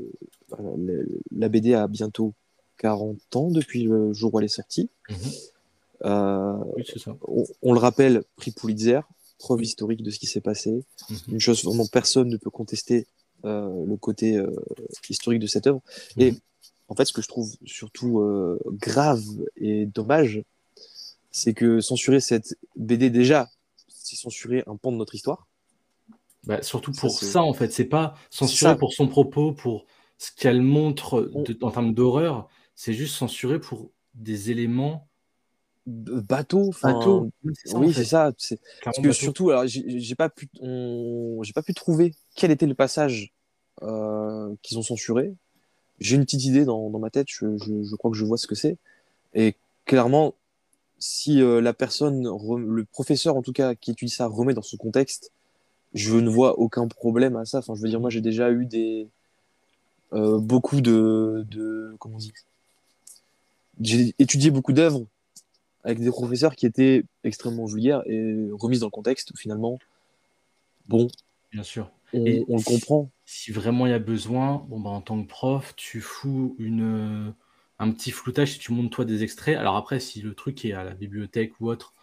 euh, 0.00 0.76
la, 0.78 0.94
la 1.32 1.48
BD 1.48 1.74
a 1.74 1.88
bientôt 1.88 2.34
40 2.78 3.36
ans 3.36 3.50
depuis 3.50 3.84
le 3.84 4.12
jour 4.12 4.34
où 4.34 4.38
elle 4.38 4.44
est 4.46 4.48
sortie. 4.48 4.90
Mhm. 5.10 5.16
Euh, 6.04 6.56
Oui, 6.76 6.84
ça. 6.96 7.16
on, 7.26 7.44
on 7.62 7.72
le 7.72 7.78
rappelle, 7.78 8.24
prix 8.36 8.50
Pulitzer, 8.50 9.00
preuve 9.38 9.62
historique 9.62 10.02
de 10.02 10.10
ce 10.10 10.18
qui 10.18 10.26
s'est 10.26 10.40
passé. 10.42 10.84
Mhm. 11.10 11.16
Une 11.32 11.40
chose 11.40 11.64
vraiment 11.64 11.86
personne 11.86 12.28
ne 12.28 12.36
peut 12.36 12.50
contester 12.50 13.06
le 13.46 13.96
côté 13.96 14.42
historique 15.10 15.40
de 15.40 15.46
cette 15.46 15.66
œuvre. 15.66 15.82
Et 16.16 16.32
en 16.88 16.94
fait, 16.94 17.04
ce 17.04 17.12
que 17.12 17.20
je 17.20 17.28
trouve 17.28 17.52
surtout 17.66 18.22
grave 18.80 19.22
et 19.58 19.84
dommage, 19.84 20.42
c'est 21.30 21.52
que 21.52 21.80
censurer 21.82 22.20
cette 22.20 22.56
BD 22.74 23.10
déjà, 23.10 23.50
c'est 24.14 24.22
censurer 24.22 24.62
un 24.66 24.76
pan 24.76 24.92
de 24.92 24.96
notre 24.96 25.14
histoire. 25.14 25.46
Bah, 26.44 26.62
surtout 26.62 26.92
pour 26.92 27.10
ça, 27.10 27.42
en 27.42 27.54
fait. 27.54 27.72
C'est 27.72 27.86
pas 27.86 28.14
censuré 28.30 28.76
pour 28.76 28.92
son 28.92 29.08
propos, 29.08 29.52
pour 29.52 29.86
ce 30.18 30.30
qu'elle 30.36 30.62
montre 30.62 31.22
de- 31.34 31.58
en 31.64 31.70
termes 31.70 31.94
d'horreur. 31.94 32.48
C'est 32.74 32.92
juste 32.92 33.16
censuré 33.16 33.60
pour 33.60 33.90
des 34.14 34.50
éléments 34.50 35.08
Bateau, 35.86 36.68
enfin, 36.68 36.94
bateaux. 36.94 37.30
Oui, 37.44 37.52
c'est 37.54 37.68
ça, 37.68 37.76
en 37.76 37.80
oui, 37.82 37.88
fait. 37.92 38.00
c'est 38.00 38.04
ça. 38.08 38.32
c'est- 38.38 38.60
Parce 38.82 38.96
que 38.98 39.02
bateau. 39.02 39.12
surtout, 39.14 39.50
alors 39.50 39.66
j'ai 39.66 40.00
j'ai 40.00 40.14
pas 40.14 40.30
pu, 40.30 40.48
on- 40.60 41.40
j'ai 41.42 41.52
pas 41.52 41.62
pu 41.62 41.74
trouver 41.74 42.14
quel 42.36 42.50
était 42.50 42.66
le 42.66 42.74
passage 42.74 43.34
euh, 43.82 44.54
qu'ils 44.62 44.78
ont 44.78 44.82
censuré. 44.82 45.34
J'ai 46.00 46.16
une 46.16 46.24
petite 46.24 46.44
idée 46.44 46.64
dans, 46.64 46.90
dans 46.90 46.98
ma 47.00 47.10
tête. 47.10 47.26
Je, 47.30 47.56
je, 47.58 47.82
je 47.82 47.96
crois 47.96 48.10
que 48.10 48.16
je 48.16 48.24
vois 48.24 48.38
ce 48.38 48.46
que 48.46 48.54
c'est. 48.54 48.78
Et 49.34 49.56
clairement, 49.86 50.34
si 51.06 51.42
euh, 51.42 51.60
la 51.60 51.74
personne, 51.74 52.22
le 52.22 52.84
professeur 52.86 53.36
en 53.36 53.42
tout 53.42 53.52
cas 53.52 53.74
qui 53.74 53.90
étudie 53.90 54.10
ça 54.10 54.26
remet 54.26 54.54
dans 54.54 54.62
son 54.62 54.78
contexte, 54.78 55.32
je 55.92 56.16
ne 56.16 56.30
vois 56.30 56.58
aucun 56.58 56.88
problème 56.88 57.36
à 57.36 57.44
ça. 57.44 57.58
Enfin, 57.58 57.74
je 57.74 57.82
veux 57.82 57.90
dire, 57.90 58.00
moi 58.00 58.08
j'ai 58.08 58.22
déjà 58.22 58.50
eu 58.50 58.64
des 58.64 59.06
euh, 60.14 60.38
beaucoup 60.38 60.80
de, 60.80 61.44
de 61.50 61.94
comment 61.98 62.14
on 62.14 62.18
dit? 62.18 62.32
J'ai 63.82 64.14
étudié 64.18 64.50
beaucoup 64.50 64.72
d'œuvres 64.72 65.04
avec 65.82 66.00
des 66.00 66.08
professeurs 66.08 66.56
qui 66.56 66.64
étaient 66.64 67.04
extrêmement 67.22 67.66
vulgaires 67.66 68.02
et 68.06 68.48
remises 68.52 68.80
dans 68.80 68.86
le 68.86 68.90
contexte, 68.90 69.36
finalement, 69.36 69.78
bon, 70.88 71.08
Bien 71.52 71.64
sûr. 71.64 71.90
on, 72.14 72.24
Et 72.24 72.46
on 72.48 72.56
le 72.56 72.62
comprend. 72.62 73.10
Si 73.26 73.52
vraiment 73.52 73.84
il 73.84 73.90
y 73.90 73.94
a 73.94 73.98
besoin, 73.98 74.64
bon, 74.70 74.80
bah, 74.80 74.88
en 74.88 75.02
tant 75.02 75.22
que 75.22 75.28
prof, 75.28 75.74
tu 75.76 76.00
fous 76.00 76.56
une, 76.58 77.34
un 77.78 77.90
petit 77.92 78.10
floutage 78.10 78.52
si 78.52 78.58
tu 78.58 78.72
montes 78.72 78.90
toi 78.92 79.04
des 79.04 79.22
extraits. 79.22 79.56
Alors 79.56 79.76
après, 79.76 80.00
si 80.00 80.22
le 80.22 80.34
truc 80.34 80.64
est 80.64 80.72
à 80.72 80.84
la 80.84 80.94
bibliothèque 80.94 81.52
ou 81.60 81.68
autre, 81.68 81.94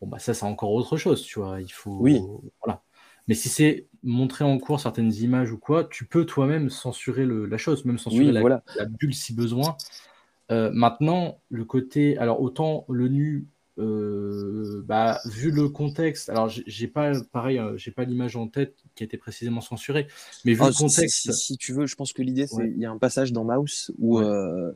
bon, 0.00 0.08
bah, 0.08 0.18
ça, 0.18 0.34
c'est 0.34 0.44
encore 0.46 0.72
autre 0.72 0.96
chose, 0.96 1.22
tu 1.22 1.38
vois. 1.38 1.60
Il 1.60 1.70
faut. 1.72 1.98
Oui. 2.00 2.20
Voilà. 2.64 2.82
Mais 3.28 3.34
si 3.34 3.48
c'est 3.48 3.86
montrer 4.02 4.44
en 4.44 4.58
cours 4.58 4.80
certaines 4.80 5.12
images 5.14 5.52
ou 5.52 5.58
quoi, 5.58 5.84
tu 5.84 6.04
peux 6.04 6.24
toi-même 6.26 6.68
censurer 6.70 7.24
le- 7.24 7.46
la 7.46 7.58
chose, 7.58 7.84
même 7.84 7.98
censurer 7.98 8.26
Oui, 8.26 8.32
la, 8.32 8.40
voilà. 8.40 8.62
la 8.76 8.86
bulle 8.86 9.14
si 9.14 9.34
besoin. 9.34 9.76
Euh, 10.50 10.70
maintenant, 10.72 11.40
le 11.48 11.64
côté. 11.64 12.18
Alors, 12.18 12.40
autant 12.40 12.84
le 12.88 13.08
nu. 13.08 13.46
euh, 13.78 14.82
bah, 14.84 15.20
vu 15.24 15.50
le 15.50 15.70
contexte, 15.70 16.28
alors 16.28 16.50
j'ai 16.50 16.86
pas 16.86 17.12
pareil, 17.32 17.58
euh, 17.58 17.78
j'ai 17.78 17.90
pas 17.90 18.04
l'image 18.04 18.36
en 18.36 18.46
tête 18.46 18.76
qui 18.94 19.04
a 19.04 19.06
été 19.06 19.16
précisément 19.16 19.62
censurée, 19.62 20.06
mais 20.44 20.52
vu 20.52 20.60
Ah, 20.62 20.68
le 20.68 20.74
contexte, 20.74 21.22
si, 21.22 21.32
si 21.32 21.56
tu 21.56 21.72
veux, 21.72 21.86
je 21.86 21.94
pense 21.94 22.12
que 22.12 22.20
l'idée, 22.20 22.46
c'est 22.46 22.56
Ouais. 22.56 22.70
il 22.70 22.78
y 22.78 22.84
a 22.84 22.90
un 22.90 22.98
passage 22.98 23.32
dans 23.32 23.44
Mouse 23.44 23.90
où 23.98 24.18
Ouais. 24.18 24.24
euh, 24.26 24.72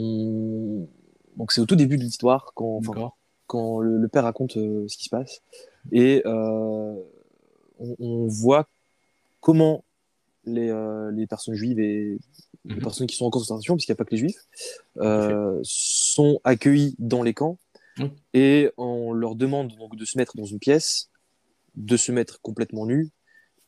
on... 0.00 0.88
Donc 1.36 1.52
c'est 1.52 1.60
au 1.60 1.66
tout 1.66 1.76
début 1.76 1.96
de 1.96 2.02
l'histoire, 2.02 2.52
quand, 2.54 2.76
enfin, 2.76 2.92
D'accord. 2.92 3.16
quand 3.46 3.80
le, 3.80 3.98
le 3.98 4.08
père 4.08 4.24
raconte 4.24 4.56
euh, 4.56 4.86
ce 4.88 4.96
qui 4.96 5.04
se 5.04 5.10
passe, 5.10 5.42
et 5.92 6.22
euh, 6.26 6.94
on, 7.78 7.96
on 7.98 8.26
voit 8.26 8.68
comment 9.40 9.84
les, 10.44 10.70
euh, 10.70 11.10
les 11.12 11.26
personnes 11.26 11.54
juives 11.54 11.78
et 11.80 12.18
les 12.66 12.74
Mhm. 12.74 12.82
personnes 12.82 13.06
qui 13.06 13.16
sont 13.16 13.24
en 13.24 13.30
concentration, 13.30 13.74
puisqu'il 13.74 13.92
n'y 13.92 13.94
a 13.94 13.96
pas 13.96 14.04
que 14.04 14.10
les 14.10 14.18
juifs, 14.18 14.46
euh, 14.98 15.58
sont 15.62 16.40
accueillis 16.44 16.94
dans 16.98 17.22
les 17.22 17.32
camps, 17.32 17.58
et 18.34 18.70
on 18.76 19.12
leur 19.12 19.34
demande 19.34 19.74
donc 19.76 19.96
de 19.96 20.04
se 20.04 20.18
mettre 20.18 20.36
dans 20.36 20.44
une 20.44 20.58
pièce, 20.58 21.10
de 21.74 21.96
se 21.96 22.12
mettre 22.12 22.40
complètement 22.42 22.84
nus, 22.84 23.10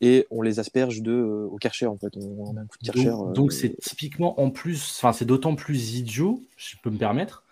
et 0.03 0.27
on 0.31 0.43
les 0.43 0.59
asperge 0.59 1.01
de, 1.01 1.13
euh, 1.13 1.47
au 1.51 1.57
karcher 1.57 1.87
en 1.87 1.97
fait. 1.97 2.13
On, 2.17 2.49
on 2.49 2.53
met 2.53 2.61
un 2.61 2.67
coup 2.67 2.77
de 2.79 2.85
karcher. 2.85 3.05
Donc, 3.09 3.29
euh, 3.29 3.33
donc 3.33 3.53
c'est 3.53 3.79
typiquement 3.81 4.39
en 4.39 4.51
plus, 4.51 4.97
enfin 4.99 5.13
c'est 5.15 5.25
d'autant 5.25 5.55
plus 5.55 5.95
idiot, 5.95 6.43
je 6.57 6.75
peux 6.83 6.91
me 6.91 6.99
permettre, 6.99 7.45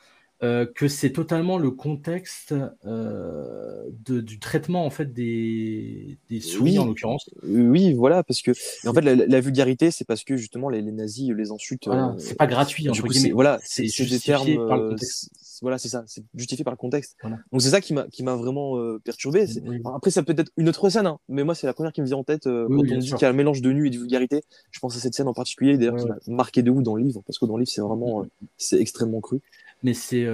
euh, 0.42 0.66
que 0.66 0.88
c'est 0.88 1.12
totalement 1.12 1.58
le 1.58 1.70
contexte 1.70 2.54
euh, 2.86 3.84
de- 4.06 4.20
du 4.20 4.38
traitement 4.38 4.84
en 4.84 4.90
fait 4.90 5.12
des, 5.12 6.18
des 6.28 6.40
souris 6.40 6.72
Oui. 6.72 6.78
en 6.78 6.86
l'occurrence. 6.86 7.30
Oui, 7.42 7.92
voilà, 7.94 8.22
parce 8.24 8.42
que 8.42 8.50
en 8.86 8.92
fait 8.92 9.02
la, 9.02 9.14
la 9.14 9.40
vulgarité, 9.40 9.90
c'est 9.90 10.06
parce 10.06 10.24
que 10.24 10.36
justement 10.36 10.68
les, 10.68 10.82
les 10.82 10.92
nazis 10.92 11.30
les 11.30 11.52
insultent. 11.52 11.86
Voilà, 11.86 12.10
euh, 12.10 12.18
c'est 12.18 12.36
pas 12.36 12.46
gratuit 12.46 12.84
du 12.84 13.00
coup, 13.02 13.08
voilà, 13.32 13.60
c'est 13.62 13.84
des 13.84 14.18
termes. 14.18 14.46
Voilà, 15.62 15.78
c'est 15.78 15.88
ça, 15.88 16.04
c'est 16.06 16.24
justifié 16.34 16.64
par 16.64 16.72
le 16.72 16.76
contexte. 16.76 17.16
Voilà. 17.20 17.38
Donc 17.52 17.62
c'est 17.62 17.70
ça 17.70 17.80
qui 17.80 17.94
m'a 17.94 18.06
qui 18.08 18.22
m'a 18.22 18.34
vraiment 18.34 18.78
euh, 18.78 18.98
perturbé. 19.02 19.46
Oui. 19.66 19.80
après, 19.84 20.10
ça 20.10 20.22
peut 20.22 20.34
être 20.36 20.50
une 20.56 20.68
autre 20.68 20.88
scène, 20.88 21.06
hein, 21.06 21.18
mais 21.28 21.44
moi 21.44 21.54
c'est 21.54 21.66
la 21.66 21.74
première 21.74 21.92
qui 21.92 22.00
me 22.00 22.06
vient 22.06 22.16
en 22.16 22.24
tête 22.24 22.46
euh, 22.46 22.66
Oui, 22.68 22.88
quand 22.88 22.96
on 22.96 22.98
dit 22.98 23.10
qu'il 23.10 23.22
y 23.22 23.24
a 23.24 23.28
un 23.28 23.34
mélange 23.34 23.62
de 23.62 23.72
nu 23.72 23.86
et 23.86 23.90
de 23.90 23.98
vulgarité. 23.98 24.42
Je 24.70 24.78
pense 24.80 24.96
à 24.96 25.00
cette 25.00 25.14
scène 25.14 25.28
en 25.28 25.34
particulier, 25.34 25.76
d'ailleurs 25.76 25.96
qui 25.96 26.06
m'a 26.06 26.16
marqué 26.28 26.62
de 26.62 26.70
ouf 26.70 26.82
dans 26.82 26.96
le 26.96 27.02
livre, 27.02 27.22
parce 27.26 27.38
que 27.38 27.46
dans 27.46 27.56
le 27.56 27.60
livre 27.60 27.72
c'est 27.72 27.80
vraiment, 27.80 28.22
euh, 28.22 28.26
c'est 28.56 28.80
extrêmement 28.80 29.20
cru. 29.20 29.40
Mais 29.82 29.94
c'est, 29.94 30.28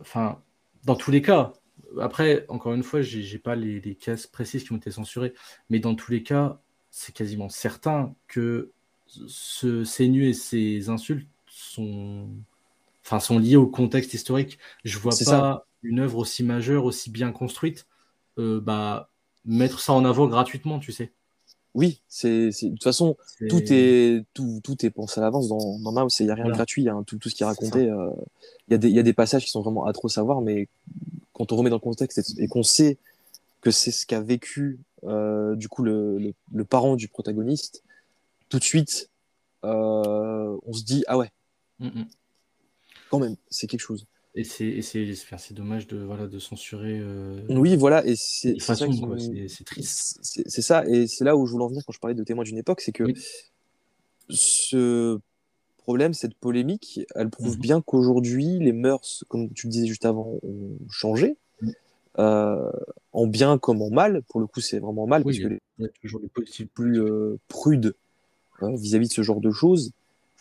enfin, 0.00 0.38
dans 0.84 0.96
tous 0.96 1.10
les 1.10 1.22
cas. 1.22 1.52
Après, 2.00 2.44
encore 2.48 2.74
une 2.74 2.82
fois, 2.82 3.02
j'ai 3.02 3.22
j'ai 3.22 3.38
pas 3.38 3.54
les, 3.54 3.80
les 3.80 3.94
cases 3.94 4.26
précises 4.26 4.64
qui 4.64 4.72
ont 4.72 4.76
été 4.76 4.90
censurées, 4.90 5.32
mais 5.70 5.78
dans 5.78 5.94
tous 5.94 6.10
les 6.10 6.24
cas, 6.24 6.58
c'est 6.90 7.14
quasiment 7.14 7.48
certain 7.48 8.14
que 8.26 8.70
ce, 9.06 9.84
ces 9.84 10.08
nus 10.08 10.28
et 10.28 10.34
ces 10.34 10.88
insultes 10.88 11.28
sont, 11.46 12.28
enfin, 13.04 13.20
sont 13.20 13.38
liés 13.38 13.56
au 13.56 13.66
contexte 13.66 14.14
historique. 14.14 14.58
Je 14.84 14.98
vois 14.98 15.12
pas 15.12 15.16
ça. 15.16 15.64
une 15.82 16.00
œuvre 16.00 16.18
aussi 16.18 16.42
majeure, 16.42 16.84
aussi 16.84 17.10
bien 17.10 17.32
construite, 17.32 17.86
euh, 18.38 18.60
bah, 18.60 19.10
mettre 19.44 19.80
ça 19.80 19.92
en 19.92 20.04
avant 20.04 20.26
gratuitement, 20.26 20.78
tu 20.78 20.92
sais. 20.92 21.12
Oui, 21.74 22.00
c'est 22.08 22.50
de 22.50 22.68
toute 22.70 22.84
façon 22.84 23.16
tout 23.48 23.60
est 23.72 24.24
tout, 24.32 24.60
tout 24.62 24.86
est 24.86 24.90
pensé 24.90 25.18
à 25.20 25.24
l'avance 25.24 25.48
dans, 25.48 25.78
dans 25.80 25.92
Mouse. 25.92 26.20
Il 26.20 26.26
y 26.26 26.30
a 26.30 26.34
rien 26.34 26.44
Voilà. 26.44 26.54
de 26.54 26.58
gratuit. 26.58 26.88
Un- 26.88 27.02
tout, 27.02 27.18
tout 27.18 27.28
ce 27.28 27.34
qui 27.34 27.42
est 27.42 27.46
raconté. 27.46 27.90
euh, 27.90 28.10
Il 28.68 28.72
y 28.72 28.74
a 28.74 28.78
des 28.78 28.88
il 28.88 28.94
y 28.94 28.98
a 29.00 29.02
des 29.02 29.12
passages 29.12 29.44
qui 29.44 29.50
sont 29.50 29.60
vraiment 29.60 29.84
à 29.84 30.22
voir, 30.22 30.40
mais 30.40 30.68
quand 31.32 31.50
on 31.52 31.56
remet 31.56 31.70
dans 31.70 31.76
le 31.76 31.80
contexte 31.80 32.18
et, 32.18 32.44
et 32.44 32.48
qu'on 32.48 32.62
sait 32.62 32.96
que 33.60 33.70
c'est 33.72 33.90
ce 33.90 34.06
qu'a 34.06 34.20
vécu 34.20 34.78
euh, 35.04 35.56
du 35.56 35.68
coup 35.68 35.82
le, 35.82 36.18
le, 36.18 36.32
le 36.52 36.64
parent 36.64 36.96
du 36.96 37.08
protagoniste, 37.08 37.82
tout 38.48 38.58
de 38.58 38.64
suite 38.64 39.10
euh, 39.64 40.56
on 40.66 40.72
se 40.72 40.84
dit 40.84 41.04
ah 41.08 41.18
ouais 41.18 41.30
Mm, 41.80 41.86
mm. 41.88 42.06
Quand 43.18 43.24
même 43.24 43.36
c'est 43.50 43.66
quelque 43.66 43.80
chose. 43.80 44.06
Et 44.36 44.42
c'est 44.42 45.52
dommage 45.52 45.86
de, 45.86 45.98
voilà, 45.98 46.26
de 46.26 46.40
censurer. 46.40 46.98
Euh, 46.98 47.40
oui, 47.50 47.76
voilà, 47.76 48.04
et 48.04 48.16
c'est 48.16 48.58
ça 48.60 48.74
c'est 48.74 49.64
triste. 49.64 50.18
C'est 50.22 50.62
ça, 50.62 50.84
et 50.86 51.06
c'est 51.06 51.24
là 51.24 51.36
où 51.36 51.46
je 51.46 51.52
voulais 51.52 51.64
en 51.64 51.68
venir 51.68 51.84
quand 51.86 51.92
je 51.92 52.00
parlais 52.00 52.16
de 52.16 52.24
témoins 52.24 52.44
d'une 52.44 52.58
époque, 52.58 52.80
c'est 52.80 52.92
que 52.92 53.04
ce 54.28 55.20
problème, 55.78 56.14
cette 56.14 56.34
polémique, 56.34 57.00
elle 57.14 57.30
prouve 57.30 57.58
mmh 57.58 57.60
bien 57.60 57.80
qu'aujourd'hui, 57.80 58.58
les 58.58 58.72
mœurs, 58.72 59.24
comme 59.28 59.52
tu 59.52 59.66
le 59.66 59.70
disais 59.70 59.86
juste 59.86 60.04
avant, 60.04 60.38
ont 60.42 60.78
changé. 60.90 61.36
Mmh. 61.60 61.70
Euh, 62.18 62.70
en 63.12 63.26
bien 63.26 63.58
comme 63.58 63.82
en 63.82 63.90
mal. 63.90 64.22
Pour 64.28 64.40
le 64.40 64.46
coup, 64.46 64.60
c'est 64.60 64.78
vraiment 64.78 65.06
mal, 65.06 65.24
parce 65.24 65.38
que 65.38 65.46
les, 65.46 65.60
il 65.78 65.84
y 65.84 65.86
a 65.86 65.90
toujours 66.00 66.20
les 66.20 66.28
politiques 66.28 66.72
plus 66.72 67.00
euh, 67.00 67.38
prudes 67.48 67.94
hein, 68.60 68.74
vis-à-vis 68.74 69.08
de 69.08 69.12
ce 69.12 69.22
genre 69.22 69.40
de 69.40 69.50
choses. 69.50 69.92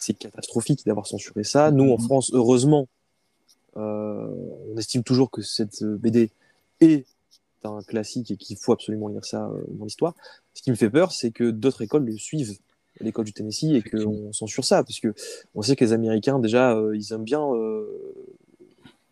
C'est 0.03 0.13
catastrophique 0.13 0.85
d'avoir 0.85 1.07
censuré 1.07 1.43
ça. 1.43 1.71
Nous, 1.71 1.91
en 1.91 1.97
mmh 1.97 2.01
France, 2.01 2.31
heureusement, 2.33 2.87
euh, 3.77 4.27
on 4.71 4.77
estime 4.77 5.03
toujours 5.03 5.31
que 5.31 5.41
cette 5.41 5.83
BD 5.83 6.29
est 6.81 7.05
un 7.63 7.81
classique 7.81 8.29
et 8.31 8.37
qu'il 8.37 8.57
faut 8.57 8.73
absolument 8.73 9.07
lire 9.07 9.23
ça 9.23 9.49
dans 9.69 9.85
l'histoire. 9.85 10.13
Ce 10.53 10.61
qui 10.61 10.71
me 10.71 10.75
fait 10.75 10.89
peur, 10.89 11.13
c'est 11.13 11.31
que 11.31 11.51
d'autres 11.51 11.81
écoles 11.83 12.05
le 12.05 12.17
suivent 12.17 12.57
l'école 12.99 13.25
du 13.25 13.33
Tennessee 13.33 13.71
et 13.75 13.81
qu'on 13.81 14.31
censure 14.33 14.65
ça 14.65 14.83
parce 14.83 14.99
que 14.99 15.13
on 15.55 15.61
sait 15.61 15.75
que 15.75 15.83
les 15.83 15.93
Américains 15.93 16.39
déjà 16.39 16.75
euh, 16.75 16.95
ils 16.95 17.13
aiment 17.13 17.23
bien 17.23 17.41
euh, 17.41 17.85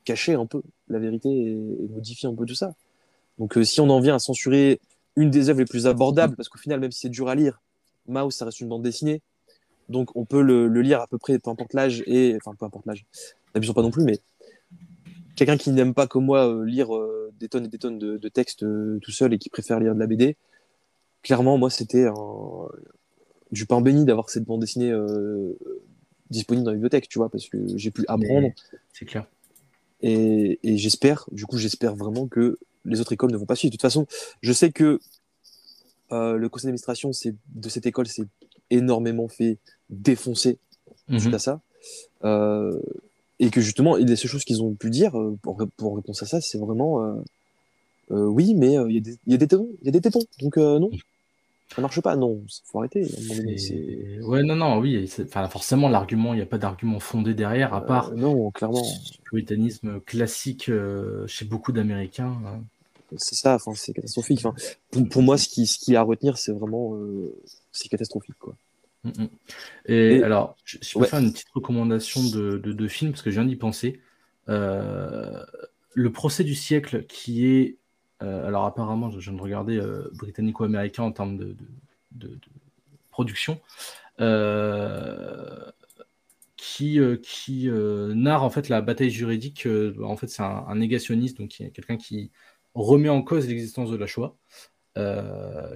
cacher 0.04 0.34
un 0.34 0.46
peu 0.46 0.62
la 0.88 1.00
vérité 1.00 1.30
et, 1.30 1.88
modifier 1.90 2.28
un 2.30 2.36
peu 2.36 2.46
tout 2.46 2.56
ça. 2.56 2.74
Donc 3.40 3.58
euh, 3.58 3.64
si 3.64 3.82
on 3.82 3.90
en 3.90 4.00
vient 4.00 4.16
à 4.16 4.20
censurer 4.20 4.80
une 5.16 5.30
des 5.30 5.50
œuvres 5.50 5.60
les 5.60 5.66
plus 5.66 5.88
abordables 5.88 6.36
parce 6.36 6.50
qu'au 6.50 6.60
final 6.60 6.80
même 6.80 6.92
si 6.92 7.02
c'est 7.02 7.10
dur 7.10 7.28
à 7.28 7.36
lire, 7.36 7.62
Mouse 8.08 8.36
ça 8.36 8.46
reste 8.46 8.62
une 8.62 8.70
bande 8.70 8.84
dessinée 8.84 9.22
donc 9.90 10.16
on 10.16 10.26
peut 10.26 10.42
le, 10.42 10.68
lire 10.82 11.02
à 11.02 11.08
peu 11.08 11.18
près 11.18 11.40
peu 11.40 11.50
importe 11.50 11.74
l'âge 11.74 12.04
et 12.06 12.36
enfin 12.36 12.56
peu 12.58 12.66
importe 12.66 12.86
l'âge, 12.86 13.06
n'abusons 13.54 13.74
pas 13.74 13.82
non 13.82 13.92
plus 13.92 14.04
mais 14.04 14.20
quelqu'un 15.36 15.58
qui 15.58 15.72
n'aime 15.72 15.94
pas 15.94 16.08
comme 16.08 16.26
moi 16.26 16.64
lire 16.66 16.90
des 17.40 17.50
tonnes 17.50 17.66
et 17.66 17.70
des 17.70 17.78
tonnes 17.78 18.00
de, 18.00 18.18
de 18.18 18.30
textes 18.30 18.60
tout 19.02 19.12
seul 19.12 19.34
et 19.34 19.38
qui 19.38 19.50
préfère 19.50 19.80
lire 19.80 19.96
de 19.96 20.00
la 20.00 20.08
BD, 20.08 20.38
clairement 21.24 21.58
moi 21.58 21.70
c'était 21.70 22.08
un 22.08 22.16
du 23.52 23.66
pain 23.66 23.82
béni 23.82 24.06
d'avoir 24.06 24.30
cette 24.30 24.46
bande 24.46 24.62
dessinée 24.62 24.92
euh, 24.92 25.58
disponible 26.30 26.64
dans 26.64 26.72
la 26.72 26.76
bibliothèque, 26.76 27.10
tu 27.10 27.20
vois, 27.20 27.30
parce 27.30 27.48
que 27.48 27.58
j'ai 27.76 27.92
pu 27.92 28.06
apprendre. 28.08 28.50
C'est 28.94 29.06
clair. 29.06 29.26
Et, 30.02 30.60
j'espère, 30.64 31.26
du 31.32 31.46
coup, 31.46 31.58
j'espère 31.58 31.96
vraiment 31.96 32.28
que 32.28 32.58
les 32.86 33.02
autres 33.02 33.12
écoles 33.12 33.32
ne 33.32 33.38
vont 33.38 33.46
pas 33.46 33.56
suivre. 33.56 33.72
De 33.72 33.76
toute 33.76 33.82
façon, 33.82 34.08
je 34.42 34.54
sais 34.54 34.72
que 34.72 35.00
euh, 36.12 36.38
le 36.38 36.50
conseil 36.50 36.68
d'administration 36.68 37.12
de 37.12 37.70
cette 37.70 37.86
école 37.86 38.08
s'est 38.08 38.26
énormément 38.72 39.28
fait 39.28 39.58
défoncer 39.90 40.58
suite 41.10 41.28
mhm. 41.28 41.34
à 41.36 41.40
ça. 41.40 41.62
Euh, 42.24 42.80
et 43.40 43.50
que 43.50 43.62
justement, 43.62 43.96
les 43.96 44.16
seules 44.16 44.30
choses 44.30 44.44
qu'ils 44.44 44.62
ont 44.64 44.74
pu 44.74 44.90
dire 44.90 45.14
pour, 45.42 45.58
pour 45.78 45.96
répondre 45.96 46.18
à 46.20 46.26
ça, 46.26 46.42
c'est 46.42 46.58
vraiment 46.58 47.22
oui, 48.10 48.54
mais 48.56 48.74
il 48.90 49.08
y, 49.08 49.32
y, 49.32 49.34
a 49.34 49.38
des 49.38 49.48
tétons, 49.48 49.70
il 49.82 49.86
y 49.86 49.90
a 49.90 49.92
des 49.92 50.02
tétons, 50.02 50.24
donc 50.42 50.58
non. 50.58 50.92
Ça 51.76 51.82
marche 51.82 52.02
pas, 52.02 52.18
non, 52.18 52.42
faut 52.66 52.80
arrêter. 52.80 53.08
Ouais, 54.24 54.44
non, 54.44 54.58
non, 54.58 54.80
oui, 54.80 55.10
enfin, 55.22 55.48
forcément, 55.48 55.88
l'argument, 55.88 56.34
il 56.34 56.38
n'y 56.38 56.42
a 56.42 56.46
pas 56.46 56.58
d'argument 56.58 57.00
fondé 57.00 57.34
derrière, 57.34 57.74
à 57.74 57.86
part 57.86 58.10
euh, 58.10 58.16
non, 58.16 58.52
clairement. 58.52 58.82
le 58.82 59.24
puritanisme 59.24 60.02
classique 60.02 60.68
euh, 60.68 61.26
chez 61.28 61.46
beaucoup 61.46 61.72
d'Américains. 61.72 62.38
Hein. 62.46 62.62
C'est 63.16 63.36
ça, 63.36 63.56
enfin, 63.56 63.72
c'est 63.76 63.94
catastrophique. 63.94 64.46
Enfin, 64.46 64.54
pour, 65.10 65.22
moi, 65.22 65.38
ce 65.38 65.48
qui, 65.48 65.66
ce 65.66 65.80
qui 65.80 65.94
est 65.94 65.98
à 65.98 66.02
retenir, 66.02 66.38
c'est 66.38 66.52
vraiment 66.52 66.96
euh, 66.96 67.34
c'est 67.72 67.90
catastrophique. 67.90 68.38
Quoi. 68.40 68.56
Mm, 69.04 69.10
mm. 69.10 69.30
Et, 69.86 70.24
alors, 70.24 70.56
je, 70.64 70.78
je 70.82 70.98
peux 70.98 71.06
faire 71.06 71.20
une 71.20 71.32
petite 71.32 71.50
recommandation 71.50 72.22
de, 72.30 72.58
de, 72.58 72.72
de, 72.72 72.88
film, 72.88 73.12
parce 73.12 73.22
que 73.22 73.32
je 73.32 73.40
viens 73.40 73.48
d'y 73.48 73.56
penser. 73.56 74.00
le 74.48 76.12
procès 76.12 76.44
du 76.44 76.56
siècle, 76.56 77.06
qui 77.08 77.48
est 77.48 77.78
euh, 78.22 78.48
alors 78.48 78.66
apparemment, 78.66 79.10
je 79.10 79.20
viens 79.20 79.34
de 79.34 79.42
regarder 79.42 79.78
euh, 79.78 80.10
britannico-américain 80.14 81.04
en 81.04 81.12
termes 81.12 81.38
de, 81.38 81.56
production, 83.10 83.60
euh, 84.20 85.72
qui, 86.56 87.00
qui 87.22 87.70
narre 87.70 88.44
en 88.44 88.50
fait 88.50 88.70
la 88.70 88.82
bataille 88.82 89.12
juridique. 89.12 89.68
en 90.02 90.16
fait, 90.16 90.28
c'est 90.28 90.44
un, 90.44 90.76
négationniste, 90.76 91.38
donc 91.38 91.50
quelqu'un 91.50 91.98
qui 91.98 92.32
remet 92.74 93.10
en 93.10 93.22
cause 93.22 93.48
l'existence 93.48 93.92
de 93.92 93.98
la 93.98 94.08
Shoah. 94.08 94.36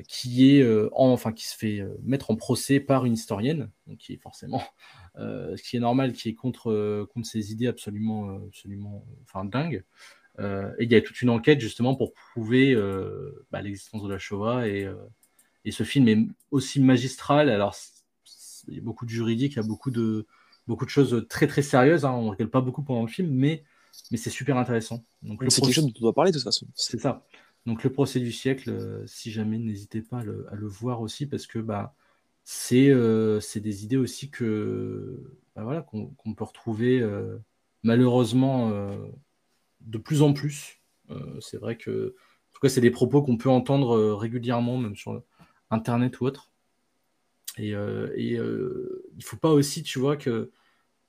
Qui 0.07 0.57
est 0.57 0.89
enfin 0.91 1.32
qui 1.32 1.47
se 1.47 1.55
fait 1.55 1.82
mettre 2.03 2.32
en 2.32 2.36
procès 2.36 2.80
par 2.80 3.05
une 3.05 3.13
historienne, 3.13 3.72
donc 3.88 3.97
qui 3.97 4.13
est 4.13 4.22
forcément 4.22 4.61
ce 5.18 5.61
qui 5.61 5.78
est 5.78 5.80
normal, 5.80 6.13
qui 6.13 6.30
est 6.30 6.36
contre 6.36 7.05
contre 7.13 7.28
ses 7.28 7.51
idées 7.51 7.68
absolument 7.68 8.39
absolument 8.47 9.05
enfin 9.24 9.45
dingues. 9.45 9.84
Euh, 10.39 10.72
et 10.80 10.84
il 10.84 10.91
y 10.91 10.95
a 10.95 11.01
toute 11.01 11.22
une 11.22 11.30
enquête 11.30 11.59
justement 11.59 11.95
pour 11.95 12.13
prouver 12.13 12.74
euh, 12.74 13.45
bah, 13.51 13.61
l'existence 13.61 14.03
de 14.03 14.09
la 14.09 14.18
Shoah. 14.18 14.68
Et, 14.68 14.84
euh, 14.84 14.95
et, 15.63 15.72
ce 15.72 15.84
film 15.84 16.07
est 16.07 16.18
aussi 16.51 16.82
magistral. 16.82 17.49
Alors, 17.49 17.76
il 18.68 18.76
y 18.76 18.80
a 18.80 18.82
beaucoup 18.82 19.05
de 19.05 19.09
juridique, 19.11 19.53
il 19.53 19.57
y 19.57 19.59
a 19.59 19.68
beaucoup 19.68 19.91
de, 19.91 20.26
beaucoup 20.68 20.86
de 20.86 20.89
choses 20.89 21.26
très 21.30 21.47
très 21.47 21.61
sérieuses. 21.61 22.05
Hein. 22.05 22.11
On 22.11 22.26
ne 22.26 22.30
regarde 22.32 22.51
pas 22.51 22.61
beaucoup 22.61 22.84
pendant 22.84 23.01
le 23.01 23.07
film, 23.07 23.30
mais, 23.30 23.63
mais 24.11 24.18
c'est 24.18 24.30
super 24.30 24.57
intéressant. 24.57 25.03
C'est 25.24 25.61
quelque 25.61 25.72
chose 25.72 25.86
dont 25.86 25.93
on 25.95 26.01
doit 26.01 26.13
parler 26.13 26.32
de 26.32 26.38
toute 26.38 26.43
façon. 26.43 26.68
C'est 26.76 26.99
ça. 26.99 27.26
Donc 27.66 27.84
le 27.84 27.91
procès 27.91 28.20
du 28.20 28.32
siècle, 28.32 29.03
si 29.07 29.32
jamais, 29.32 29.57
n'hésitez 29.57 30.01
pas 30.01 30.20
à 30.20 30.24
le, 30.24 30.68
voir 30.68 31.01
aussi, 31.01 31.26
parce 31.26 31.47
que 31.47 31.59
bah, 31.59 31.95
c'est 32.43 32.91
des 32.91 33.84
idées 33.84 33.97
aussi 33.97 34.30
que 34.30 35.20
bah, 35.55 35.63
voilà, 35.63 35.82
qu'on 35.82 36.34
peut 36.36 36.43
retrouver 36.43 37.03
malheureusement 37.84 38.72
de 39.86 39.97
plus 39.97 40.22
en 40.22 40.34
plus. 40.34 40.82
Euh, 41.11 41.39
c'est 41.39 41.57
vrai 41.57 41.78
que, 41.78 42.16
en 42.49 42.53
tout 42.53 42.59
cas, 42.61 42.70
c'est 42.70 42.82
des 42.82 42.91
propos 42.91 43.22
qu'on 43.22 43.38
peut 43.38 43.49
entendre 43.49 43.95
euh, 43.95 44.16
régulièrement, 44.16 44.78
même 44.78 44.95
sur 44.95 45.22
Internet 45.70 46.20
ou 46.20 46.26
autre. 46.26 46.51
Et, 47.57 47.74
euh, 47.74 48.13
il 48.18 48.38
ne 48.38 49.24
faut 49.24 49.38
pas 49.38 49.51
aussi, 49.51 49.84
tu 49.84 49.99
vois, 49.99 50.18
que 50.18 50.51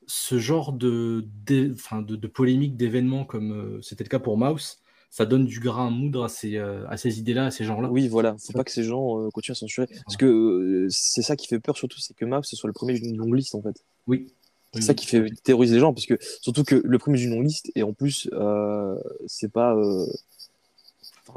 ce 0.07 0.39
genre 0.39 0.73
de, 0.73 1.27
de, 1.47 2.27
polémique, 2.29 2.77
d'événements 2.77 3.25
comme 3.25 3.83
c'était 3.83 4.05
le 4.05 4.09
cas 4.09 4.21
pour 4.21 4.39
Mouse, 4.39 4.81
ça 5.17 5.25
donne 5.25 5.47
du 5.47 5.61
grain 5.61 5.87
à 5.87 5.91
moudre 5.91 6.25
à 6.25 6.29
ces, 6.29 6.59
à 6.59 6.97
ces 6.97 7.19
idées-là, 7.19 7.47
à 7.47 7.51
ces 7.51 7.65
gens-là. 7.65 7.89
Oui, 7.91 8.07
voilà. 8.09 8.37
Faut 8.39 8.53
pas 8.53 8.65
que 8.65 8.71
ces 8.71 8.85
gens 8.85 9.31
continuent 9.31 9.55
à 9.55 9.59
censurer. 9.59 9.89
Parce 10.05 10.17
que 10.17 10.87
c'est 10.91 11.23
ça 11.23 11.37
qui 11.37 11.47
fait 11.47 11.59
peur 11.59 11.77
surtout, 11.77 11.99
c'est 11.99 12.15
que 12.15 12.27
ce 12.43 12.57
soit 12.57 12.69
le 12.69 12.75
premier 12.75 12.99
d'une 12.99 13.17
longue 13.17 13.35
liste 13.35 13.55
en 13.55 13.63
fait. 13.63 13.83
Oui. 14.07 14.29
C'est 14.75 14.83
ça 14.83 14.95
qui 14.95 15.07
fait 15.07 15.31
terroriser 15.43 15.75
les 15.75 15.81
gens, 15.81 15.93
parce 15.93 16.07
que 16.07 16.19
surtout 16.41 16.65
que 16.65 16.81
le 16.85 16.99
premier 16.99 17.19
du 17.19 17.29
non-liste, 17.29 17.71
et 17.75 17.83
en 17.83 17.93
plus, 17.93 18.29
euh, 18.33 18.97
c'est 19.27 19.51
pas. 19.51 19.75
Euh, 19.75 20.07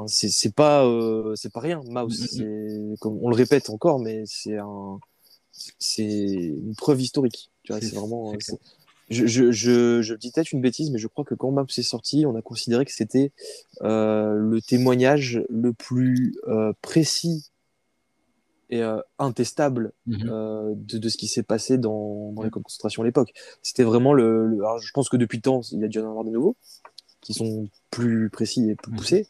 c'est 0.06 0.54
pas, 0.54 0.86
euh, 0.86 1.34
c'est 1.36 1.52
pas 1.52 1.60
rien, 1.60 1.82
Mouse. 1.84 2.38
Mm, 2.38 2.44
mm, 2.44 2.92
mm. 2.92 2.96
Comme 2.98 3.18
on 3.22 3.28
le 3.28 3.36
répète 3.36 3.70
encore, 3.70 3.98
mais 3.98 4.22
c'est 4.26 4.56
un, 4.56 4.98
c'est 5.78 6.04
une 6.04 6.74
preuve 6.76 7.00
historique. 7.00 7.50
Tu 7.62 7.72
vois, 7.72 7.80
c'est 7.80 7.94
vraiment. 7.94 8.32
Je, 9.10 9.26
je, 9.26 9.50
je, 9.50 10.02
je, 10.02 10.14
dis 10.14 10.30
peut-être 10.30 10.52
une 10.52 10.60
bêtise, 10.60 10.90
mais 10.90 10.98
je 10.98 11.08
crois 11.08 11.24
que 11.24 11.34
quand 11.34 11.50
Mouse 11.50 11.78
est 11.78 11.82
sorti, 11.82 12.24
on 12.26 12.36
a 12.36 12.42
considéré 12.42 12.84
que 12.84 12.92
c'était 12.92 13.32
le 13.80 14.58
témoignage 14.60 15.42
le 15.48 15.72
plus 15.72 16.38
précis 16.80 17.50
et 18.70 18.82
euh, 18.82 19.00
intestable 19.18 19.92
euh, 20.08 20.72
de, 20.76 20.98
de, 20.98 21.08
ce 21.08 21.16
qui 21.16 21.26
s'est 21.26 21.42
passé 21.42 21.76
dans, 21.76 22.32
dans, 22.32 22.42
les 22.42 22.50
camps 22.50 22.60
de 22.60 22.64
concentration 22.64 23.02
à 23.02 23.04
l'époque. 23.04 23.32
C'était 23.62 23.82
vraiment 23.82 24.12
le, 24.12 24.54
Alors, 24.60 24.78
je 24.78 24.92
pense 24.92 25.08
que 25.08 25.16
depuis 25.16 25.38
le 25.38 25.42
temps, 25.42 25.60
il 25.72 25.80
y 25.80 25.84
a 25.84 25.88
dû 25.88 25.98
en 25.98 26.08
avoir 26.08 26.24
de 26.24 26.30
nouveaux 26.30 26.56
qui 27.20 27.34
sont 27.34 27.68
plus 27.90 28.30
précis 28.30 28.70
et 28.70 28.76
plus 28.76 28.92
mhm. 28.92 28.98
poussés. 28.98 29.28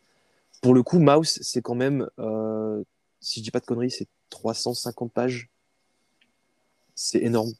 Pour 0.61 0.75
le 0.75 0.83
coup, 0.83 0.99
Mouse, 0.99 1.39
c'est 1.41 1.63
quand 1.63 1.75
même, 1.75 2.09
euh, 2.19 2.85
si 3.21 3.41
je 3.41 3.45
dis 3.45 3.51
pas 3.51 3.61
de 3.61 3.67
conneries, 3.67 3.91
c'est 3.91 4.09
350 4.29 5.11
pages. 5.11 5.49
C'est 6.95 7.23
énorme. 7.23 7.53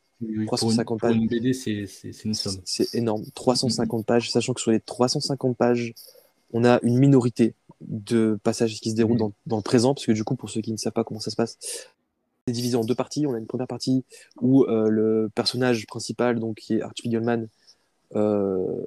350 0.47 1.01
pages. 1.01 1.13
Pour 1.13 1.23
une 1.23 1.29
BD, 1.29 1.53
c'est 1.53 1.87
une 2.25 2.35
somme. 2.35 2.61
C'est 2.65 2.95
énorme. 2.95 3.25
350 3.35 4.07
pages, 4.07 4.31
sachant 4.31 4.55
que 4.55 4.61
sur 4.61 4.71
les 4.71 4.81
350 4.81 5.57
pages, 5.57 5.95
on 6.53 6.65
a 6.65 6.81
une 6.83 6.99
minorité 6.99 7.55
de 7.81 8.39
passages 8.43 8.81
qui 8.81 8.91
se 8.91 8.97
déroulent 8.97 9.19
dans, 9.47 9.57
le 9.57 9.63
présent, 9.63 9.95
parce 9.95 10.07
que 10.07 10.13
du 10.13 10.25
coup, 10.25 10.37
pour 10.37 10.51
ceux 10.51 10.61
qui 10.61 10.73
ne 10.73 10.77
savent 10.77 10.93
pas 10.93 11.05
comment 11.05 11.21
ça 11.21 11.31
se 11.31 11.37
passe, 11.37 11.59
c'est 12.47 12.53
divisé 12.53 12.77
en 12.77 12.85
deux 12.85 12.95
parties. 12.95 13.27
On 13.27 13.35
a 13.35 13.39
une 13.39 13.47
première 13.47 13.67
partie 13.67 14.05
où 14.41 14.65
euh, 14.65 14.89
le 14.89 15.31
personnage 15.35 15.87
principal, 15.87 16.39
donc 16.39 16.57
qui 16.57 16.75
est 16.75 16.83
Archie 16.83 17.03
Spiegelman, 17.03 17.49
euh, 18.17 18.85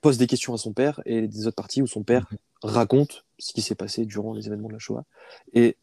pose 0.00 0.18
des 0.18 0.26
questions 0.26 0.54
à 0.54 0.58
son 0.58 0.72
père, 0.72 1.00
et 1.06 1.26
des 1.26 1.46
autres 1.46 1.56
parties 1.56 1.82
où 1.82 1.86
son 1.86 2.02
père 2.02 2.24
mm-hmm. 2.24 2.36
raconte 2.62 3.24
ce 3.38 3.52
qui 3.52 3.62
s'est 3.62 3.74
passé 3.74 4.04
durant 4.04 4.34
les 4.34 4.46
événements 4.46 4.68
de 4.68 4.74
la 4.74 4.78
Shoah. 4.78 5.04
Et 5.54 5.76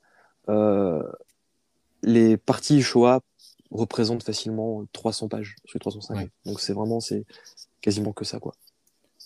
euh, 0.49 1.03
les 2.03 2.37
parties 2.37 2.81
Shoah 2.81 3.21
représentent 3.71 4.23
facilement 4.23 4.85
300 4.93 5.27
pages 5.27 5.55
sur 5.65 5.77
les 5.77 5.79
350. 5.79 6.29
Donc 6.45 6.59
c'est 6.59 6.73
vraiment, 6.73 6.99
c'est 6.99 7.25
quasiment 7.81 8.13
que 8.13 8.25
ça, 8.25 8.39
quoi. 8.39 8.53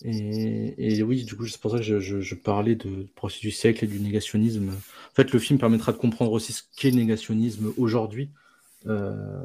Et, 0.02 1.02
oui, 1.02 1.24
du 1.24 1.36
coup, 1.36 1.46
c'est 1.46 1.60
pour 1.60 1.72
ça 1.72 1.78
que 1.78 2.00
je, 2.00 2.34
parlais 2.34 2.74
de 2.74 3.06
procès 3.14 3.40
du 3.40 3.50
siècle 3.50 3.84
et 3.84 3.88
du 3.88 4.00
négationnisme. 4.00 4.70
En 4.70 5.14
fait, 5.14 5.32
le 5.32 5.38
film 5.38 5.58
permettra 5.58 5.92
de 5.92 5.98
comprendre 5.98 6.32
aussi 6.32 6.52
ce 6.52 6.62
qu'est 6.76 6.90
le 6.90 6.96
négationnisme 6.96 7.72
aujourd'hui, 7.76 8.30
euh, 8.86 9.44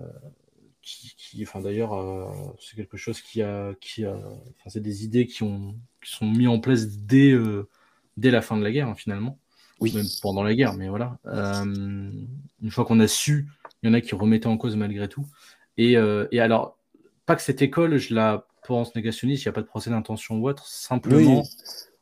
qui, 0.81 1.43
enfin 1.43 1.59
d'ailleurs, 1.59 1.93
euh, 1.93 2.25
c'est 2.61 2.75
quelque 2.75 2.95
chose 2.95 3.19
qui 3.19 3.41
a, 3.41 3.73
qui 3.81 4.05
a, 4.05 4.15
enfin, 4.15 4.69
c'est 4.69 4.81
des 4.81 5.03
idées 5.03 5.25
qui 5.25 5.43
ont, 5.43 5.75
qui 6.01 6.11
sont 6.11 6.27
mis 6.27 6.47
en 6.47 6.59
place 6.59 6.87
dès, 6.87 7.31
euh, 7.31 7.67
dès 8.15 8.31
la 8.31 8.41
fin 8.41 8.55
de 8.55 8.63
la 8.63 8.71
guerre 8.71 8.87
hein, 8.87 8.95
finalement, 8.95 9.37
Oui. 9.81 9.91
même 9.93 10.05
pendant 10.21 10.43
la 10.43 10.55
guerre, 10.55 10.73
mais 10.73 10.87
voilà. 10.87 11.17
Une 11.25 12.71
fois 12.71 12.85
qu'on 12.85 12.99
a 13.01 13.07
su, 13.07 13.47
il 13.85 13.89
y 13.89 13.91
en 13.91 13.93
a 13.93 14.01
qui 14.01 14.15
remettaient 14.15 14.47
en 14.47 14.57
cause 14.57 14.75
malgré 14.75 15.07
tout. 15.07 15.25
Et, 15.77 15.95
euh, 15.97 16.27
et 16.31 16.39
alors, 16.39 16.77
pas 17.25 17.35
que 17.35 17.41
cette 17.41 17.61
école, 17.61 17.97
je 17.97 18.13
la 18.15 18.47
pense 18.67 18.95
négationniste, 18.95 19.43
il 19.43 19.47
n'y 19.47 19.49
a 19.49 19.53
pas 19.53 19.61
de 19.61 19.67
procès 19.67 19.91
d'intention 19.91 20.37
ou 20.39 20.49
autre, 20.49 20.65
simplement. 20.67 21.43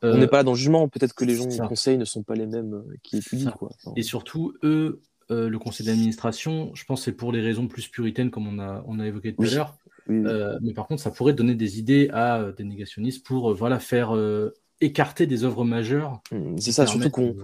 On 0.02 0.06
euh, 0.06 0.16
n'est 0.16 0.26
pas 0.26 0.38
là 0.38 0.42
dans 0.44 0.52
le 0.52 0.56
jugement. 0.56 0.88
Peut-être 0.88 1.14
que 1.14 1.24
les 1.24 1.34
gens 1.34 1.46
qui 1.46 1.56
ça. 1.56 1.66
conseillent 1.66 1.98
ne 1.98 2.04
sont 2.06 2.22
pas 2.22 2.34
les 2.34 2.46
mêmes 2.46 2.74
euh, 2.74 2.96
qui 3.02 3.18
étudient. 3.18 3.50
Quoi. 3.52 3.70
Enfin, 3.74 3.92
Et 3.96 4.02
surtout, 4.02 4.54
eux, 4.62 5.02
euh, 5.30 5.48
le 5.48 5.58
conseil 5.58 5.86
d'administration, 5.86 6.70
je 6.74 6.84
pense 6.84 7.00
que 7.00 7.04
c'est 7.06 7.12
pour 7.12 7.32
les 7.32 7.40
raisons 7.42 7.68
plus 7.68 7.88
puritaines, 7.88 8.30
comme 8.30 8.46
on 8.46 8.58
a, 8.58 8.82
on 8.86 8.98
a 8.98 9.06
évoqué 9.06 9.34
tout 9.34 9.42
Oui. 9.42 9.52
à 9.52 9.54
l'heure. 9.56 9.76
oui. 10.08 10.22
Euh, 10.26 10.58
mais 10.62 10.72
par 10.72 10.86
contre, 10.86 11.02
ça 11.02 11.10
pourrait 11.10 11.32
donner 11.34 11.54
des 11.54 11.78
idées 11.78 12.08
à 12.12 12.50
des 12.56 12.64
négationnistes 12.64 13.26
pour 13.26 13.50
euh, 13.50 13.54
voilà, 13.54 13.78
faire 13.78 14.10
écarter 14.80 15.26
des 15.26 15.44
œuvres 15.44 15.64
majeures. 15.64 16.20
Mm, 16.30 16.56
qui 16.56 16.62
C'est 16.62 16.72
ça, 16.72 16.86
surtout 16.86 17.10
qu'on 17.10 17.34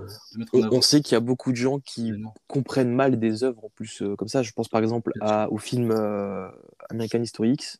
on, 0.53 0.81
sait 0.81 1.01
qu'il 1.01 1.15
y 1.15 1.17
a 1.17 1.21
beaucoup 1.21 1.53
de 1.53 1.57
gens 1.57 1.79
qui 1.81 2.13
comprennent 2.47 2.93
mal 2.93 3.19
des 3.19 3.45
œuvres 3.45 3.65
en 3.65 3.71
plus 3.71 4.03
euh, 4.03 4.17
comme 4.17 4.29
ça. 4.29 4.43
Je 4.43 4.53
pense 4.53 4.69
par 4.69 4.81
exemple 4.81 5.13
à- 5.21 5.51
au 5.51 5.59
film 5.59 5.91
euh, 5.91 6.49
American 6.89 7.23
History 7.23 7.53
X, 7.53 7.79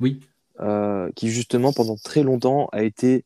Oui, 0.00 0.20
euh, 0.60 1.10
qui 1.14 1.28
justement 1.30 1.72
pendant 1.72 1.96
très 1.96 2.22
longtemps 2.22 2.68
a 2.72 2.82
été 2.82 3.24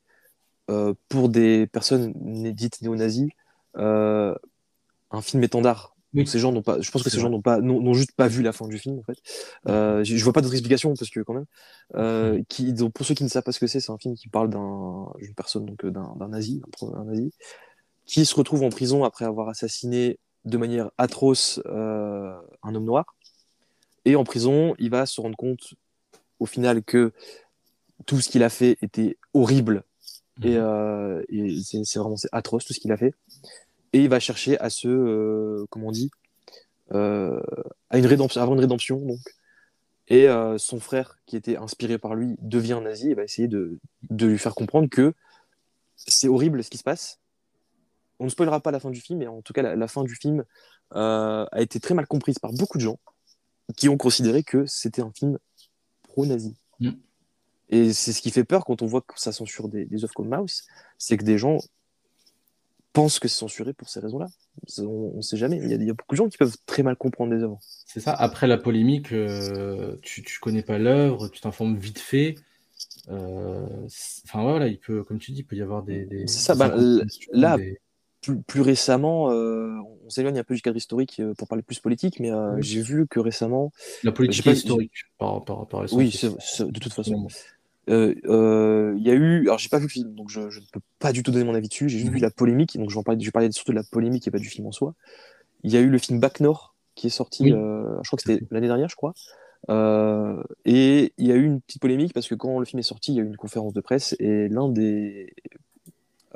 pour 1.09 1.29
des 1.29 1.67
personnes 1.67 2.13
dites 2.15 2.81
néo-nazis 2.81 3.31
un 3.75 5.23
film 5.23 5.43
étendard. 5.43 5.97
Oui. 6.13 6.21
Donc, 6.23 6.29
Ces 6.29 6.39
gens 6.41 6.51
n'ont 6.53 6.63
pas, 6.63 6.81
je 6.81 6.91
pense 6.91 7.03
que 7.03 7.11
ces 7.11 7.21
gens 7.21 7.31
n'ont 7.31 7.41
pas, 7.43 7.61
n'ont 7.61 7.95
juste 7.95 8.13
pas 8.13 8.27
vu 8.29 8.43
la 8.43 8.53
fin 8.53 8.67
du 8.67 8.79
film 8.79 8.99
en 8.99 9.03
fait. 9.03 9.19
Euh, 9.69 10.03
je, 10.03 10.17
je 10.17 10.25
vois 10.25 10.33
pas 10.33 10.41
d'autres 10.41 10.55
explications 10.55 10.93
parce 10.95 11.11
que 11.11 11.21
quand 11.21 11.35
même, 11.35 11.47
euh, 11.97 12.43
qui, 12.49 12.73
donc, 12.73 12.93
pour 12.93 13.07
ceux 13.07 13.15
qui 13.15 13.23
ne 13.25 13.29
savent 13.29 13.45
pas 13.45 13.53
ce 13.53 13.61
que 13.61 13.67
c'est, 13.69 13.81
c'est 13.81 13.93
un 13.93 13.99
film 13.99 14.15
qui 14.17 14.29
parle 14.29 14.51
d'un, 14.51 15.07
d'une 15.21 15.35
personne 15.35 15.67
donc 15.67 15.85
euh, 15.85 15.91
d'un, 15.91 16.15
d'un 16.17 16.29
nazi, 16.29 16.63
un 16.83 17.05
nazi, 17.05 17.33
qui 18.07 18.25
se 18.27 18.35
retrouve 18.35 18.63
en 18.65 18.71
prison 18.71 19.05
après 19.05 19.25
avoir 19.25 19.49
assassiné 19.49 20.19
de 20.45 20.59
manière 20.59 20.91
atroce 20.99 21.61
euh, 21.67 22.35
un 22.63 22.75
homme 22.75 22.85
noir. 22.87 23.15
Et 24.05 24.17
en 24.17 24.25
prison, 24.25 24.75
il 24.79 24.91
va 24.91 25.07
se 25.07 25.21
rendre 25.21 25.37
compte 25.37 25.75
au 26.41 26.47
final 26.47 26.83
que 26.83 27.13
tout 28.07 28.21
ce 28.21 28.29
qu'il 28.31 28.43
a 28.43 28.49
fait 28.49 28.79
était 28.83 29.17
horrible 29.35 29.85
et, 30.43 30.49
Mhm. 30.49 30.57
euh, 30.57 31.23
et 31.29 31.61
c'est 31.63 31.85
c'est 31.85 31.99
vraiment 31.99 32.17
c'est 32.17 32.31
atroce 32.33 32.65
tout 32.65 32.73
ce 32.73 32.81
qu'il 32.81 32.91
a 32.93 32.97
fait. 32.97 33.13
Et 33.93 34.01
il 34.01 34.09
va 34.09 34.21
chercher 34.21 34.59
à 34.61 34.71
se, 34.71 34.89
euh, 34.89 35.67
comment 35.71 35.89
on 35.89 35.93
dit, 35.93 36.11
euh, 36.93 37.41
à 37.89 37.99
une 37.99 38.07
rédemption, 38.07 38.41
avoir 38.41 38.55
une 38.55 38.61
rédemption 38.61 38.99
donc. 38.99 39.21
Et 40.09 40.29
euh, 40.29 40.59
son 40.59 40.81
frère, 40.81 41.19
qui 41.27 41.37
était 41.37 41.57
inspiré 41.57 41.99
par 41.99 42.15
lui, 42.15 42.37
devient 42.41 42.81
nazi 42.83 43.11
et 43.11 43.15
va 43.15 43.23
essayer 43.23 43.47
de, 43.47 43.79
de 44.11 44.27
lui 44.27 44.39
faire 44.39 44.55
comprendre 44.55 44.89
que 44.89 45.15
c'est 45.97 46.29
horrible 46.29 46.65
ce 46.65 46.71
qui 46.71 46.79
se 46.79 46.83
passe. 46.83 47.21
On 48.19 48.25
ne 48.25 48.31
spoilera 48.31 48.61
pas 48.61 48.73
la 48.73 48.81
fin 48.81 48.91
du 48.91 49.01
film, 49.01 49.21
mais 49.21 49.29
en 49.29 49.41
tout 49.41 49.53
cas 49.53 49.63
la, 49.63 49.77
la 49.77 49.89
fin 49.89 50.03
du 50.03 50.15
film 50.15 50.45
a 50.93 51.49
été 51.59 51.79
très 51.79 51.95
mal 51.95 52.09
comprise 52.09 52.41
par 52.41 52.53
beaucoup 52.53 52.77
de 52.77 52.83
gens 52.83 52.99
qui 53.77 53.89
ont 53.89 53.97
considéré 53.97 54.43
que 54.43 54.67
c'était 54.67 55.03
un 55.03 55.13
film 55.13 55.39
pro-nazi. 56.03 56.57
Mm. 56.81 56.91
Et 57.69 57.93
c'est 57.93 58.13
ce 58.13 58.21
qui 58.21 58.33
fait 58.33 58.45
peur 58.45 58.65
quand 58.65 58.83
on 58.83 58.87
voit 58.87 59.01
que 59.01 59.15
ça 59.17 59.31
censure 59.31 59.69
des, 59.69 59.85
des 59.85 60.03
œuvres 60.03 60.13
comme 60.13 60.29
Mouse, 60.29 60.65
c'est 60.99 61.17
que 61.17 61.25
des 61.25 61.39
gens 61.39 61.59
pensent 62.93 63.19
que 63.19 63.29
c'est 63.29 63.39
censuré 63.39 63.73
pour 63.73 63.89
ces 63.89 64.01
raisons-là. 64.01 64.27
On 64.79 65.17
ne 65.17 65.23
sait 65.23 65.37
jamais. 65.37 65.57
Il 65.59 65.71
y, 65.71 65.73
a, 65.73 65.77
il 65.77 65.87
y 65.87 65.91
a 65.91 65.95
beaucoup 65.95 66.15
de 66.15 66.17
gens 66.17 66.29
qui 66.29 66.39
peuvent 66.39 66.57
très 66.67 66.83
mal 66.83 66.97
comprendre 66.97 67.35
des 67.37 67.43
œuvres. 67.43 67.59
c'est 67.87 68.01
ça. 68.01 68.13
Après 68.13 68.47
la 68.47 68.59
polémique, 68.59 69.13
euh, 69.13 69.97
tu, 70.03 70.23
tu 70.23 70.39
connais 70.41 70.63
pas 70.63 70.79
l'œuvre, 70.79 71.29
tu 71.29 71.41
t'informes 71.41 71.77
vite 71.77 71.99
fait. 71.99 72.35
Euh, 73.09 73.67
Enfin 74.25 74.43
voilà, 74.43 74.69
il 74.69 74.79
peut, 74.79 75.03
comme 75.05 75.19
tu 75.19 75.33
dis, 75.33 75.41
il 75.41 75.45
peut 75.45 75.57
y 75.57 75.63
avoir 75.63 75.83
des. 75.83 76.05
des 76.05 76.27
C'est 76.27 76.41
ça, 76.41 76.55
des 76.55 76.59
bah, 76.59 76.75
là, 77.33 77.57
des- 77.57 77.79
Plus, 78.23 78.43
plus 78.43 78.61
récemment, 78.61 79.31
euh, 79.31 79.79
on 80.05 80.11
s'éloigne 80.11 80.39
un 80.39 80.45
peu 80.45 80.55
du 80.55 80.61
cadre 80.61 80.77
historique 80.77 81.21
euh, 81.21 81.33
pour 81.35 81.49
parler 81.49 81.63
plus 81.63 81.79
politique, 81.79 82.21
mais 82.21 82.31
Oui. 82.33 82.63
j'ai 82.63 82.83
vu 82.83 83.07
que 83.07 83.19
récemment, 83.19 83.73
la 84.03 84.13
politique 84.13 84.45
pas- 84.45 84.53
historique 84.53 84.93
par, 85.19 85.43
par, 85.45 85.67
par 85.67 85.91
oui, 85.93 86.11
de 86.11 86.79
toute 86.79 86.93
façon. 86.93 87.29
Euh, 87.91 88.15
euh, 88.27 88.95
il 88.97 89.03
y 89.07 89.11
a 89.11 89.15
eu, 89.15 89.43
alors 89.43 89.59
j'ai 89.59 89.69
pas 89.69 89.79
vu 89.79 89.85
le 89.85 89.89
film, 89.91 90.15
donc 90.15 90.29
je, 90.31 90.41
ne 90.41 90.49
peux 90.73 90.81
pas 90.99 91.13
du 91.13 91.23
tout 91.23 91.31
donner 91.33 91.45
mon 91.45 91.55
avis 91.55 91.69
dessus. 91.69 91.89
J'ai 91.89 91.99
juste 91.99 92.11
Mhm. 92.11 92.17
vu 92.17 92.21
la 92.23 92.31
polémique, 92.31 92.79
donc 92.79 92.89
je 92.91 92.97
vais, 92.97 93.03
parler, 93.03 93.21
je 93.21 93.27
vais 93.27 93.33
parler 93.33 93.51
surtout 93.53 93.73
de 93.73 93.77
la 93.77 93.83
polémique 93.83 94.27
et 94.29 94.31
pas 94.31 94.39
du 94.39 94.49
film 94.49 94.67
en 94.67 94.73
soi. 94.73 94.95
Il 95.65 95.73
y 95.73 95.77
a 95.77 95.81
eu 95.81 95.89
le 95.91 95.99
film 95.99 96.21
Bac 96.21 96.41
Nord 96.41 96.75
qui 96.95 97.09
est 97.09 97.11
sorti, 97.11 97.45
Oui. 97.45 97.53
euh, 97.53 97.97
je 98.03 98.09
crois 98.09 98.17
que 98.17 98.23
c'était 98.23 98.45
l'année 98.51 98.67
dernière, 98.69 98.89
je 98.89 98.97
crois. 98.97 99.15
Euh, 99.69 100.43
et 100.65 101.13
il 101.19 101.27
y 101.27 101.33
a 101.33 101.35
eu 101.35 101.45
une 101.45 101.61
petite 101.61 101.83
polémique 101.83 102.15
parce 102.15 102.29
que 102.29 102.35
quand 102.35 102.59
le 102.59 102.65
film 102.65 102.81
est 102.81 102.85
sorti, 102.85 103.13
il 103.13 103.17
y 103.17 103.21
a 103.21 103.23
eu 103.23 103.27
une 103.27 103.37
conférence 103.37 103.73
de 103.75 103.81
presse 103.81 104.15
et 104.19 104.49
l'un 104.49 104.69
des 104.69 105.35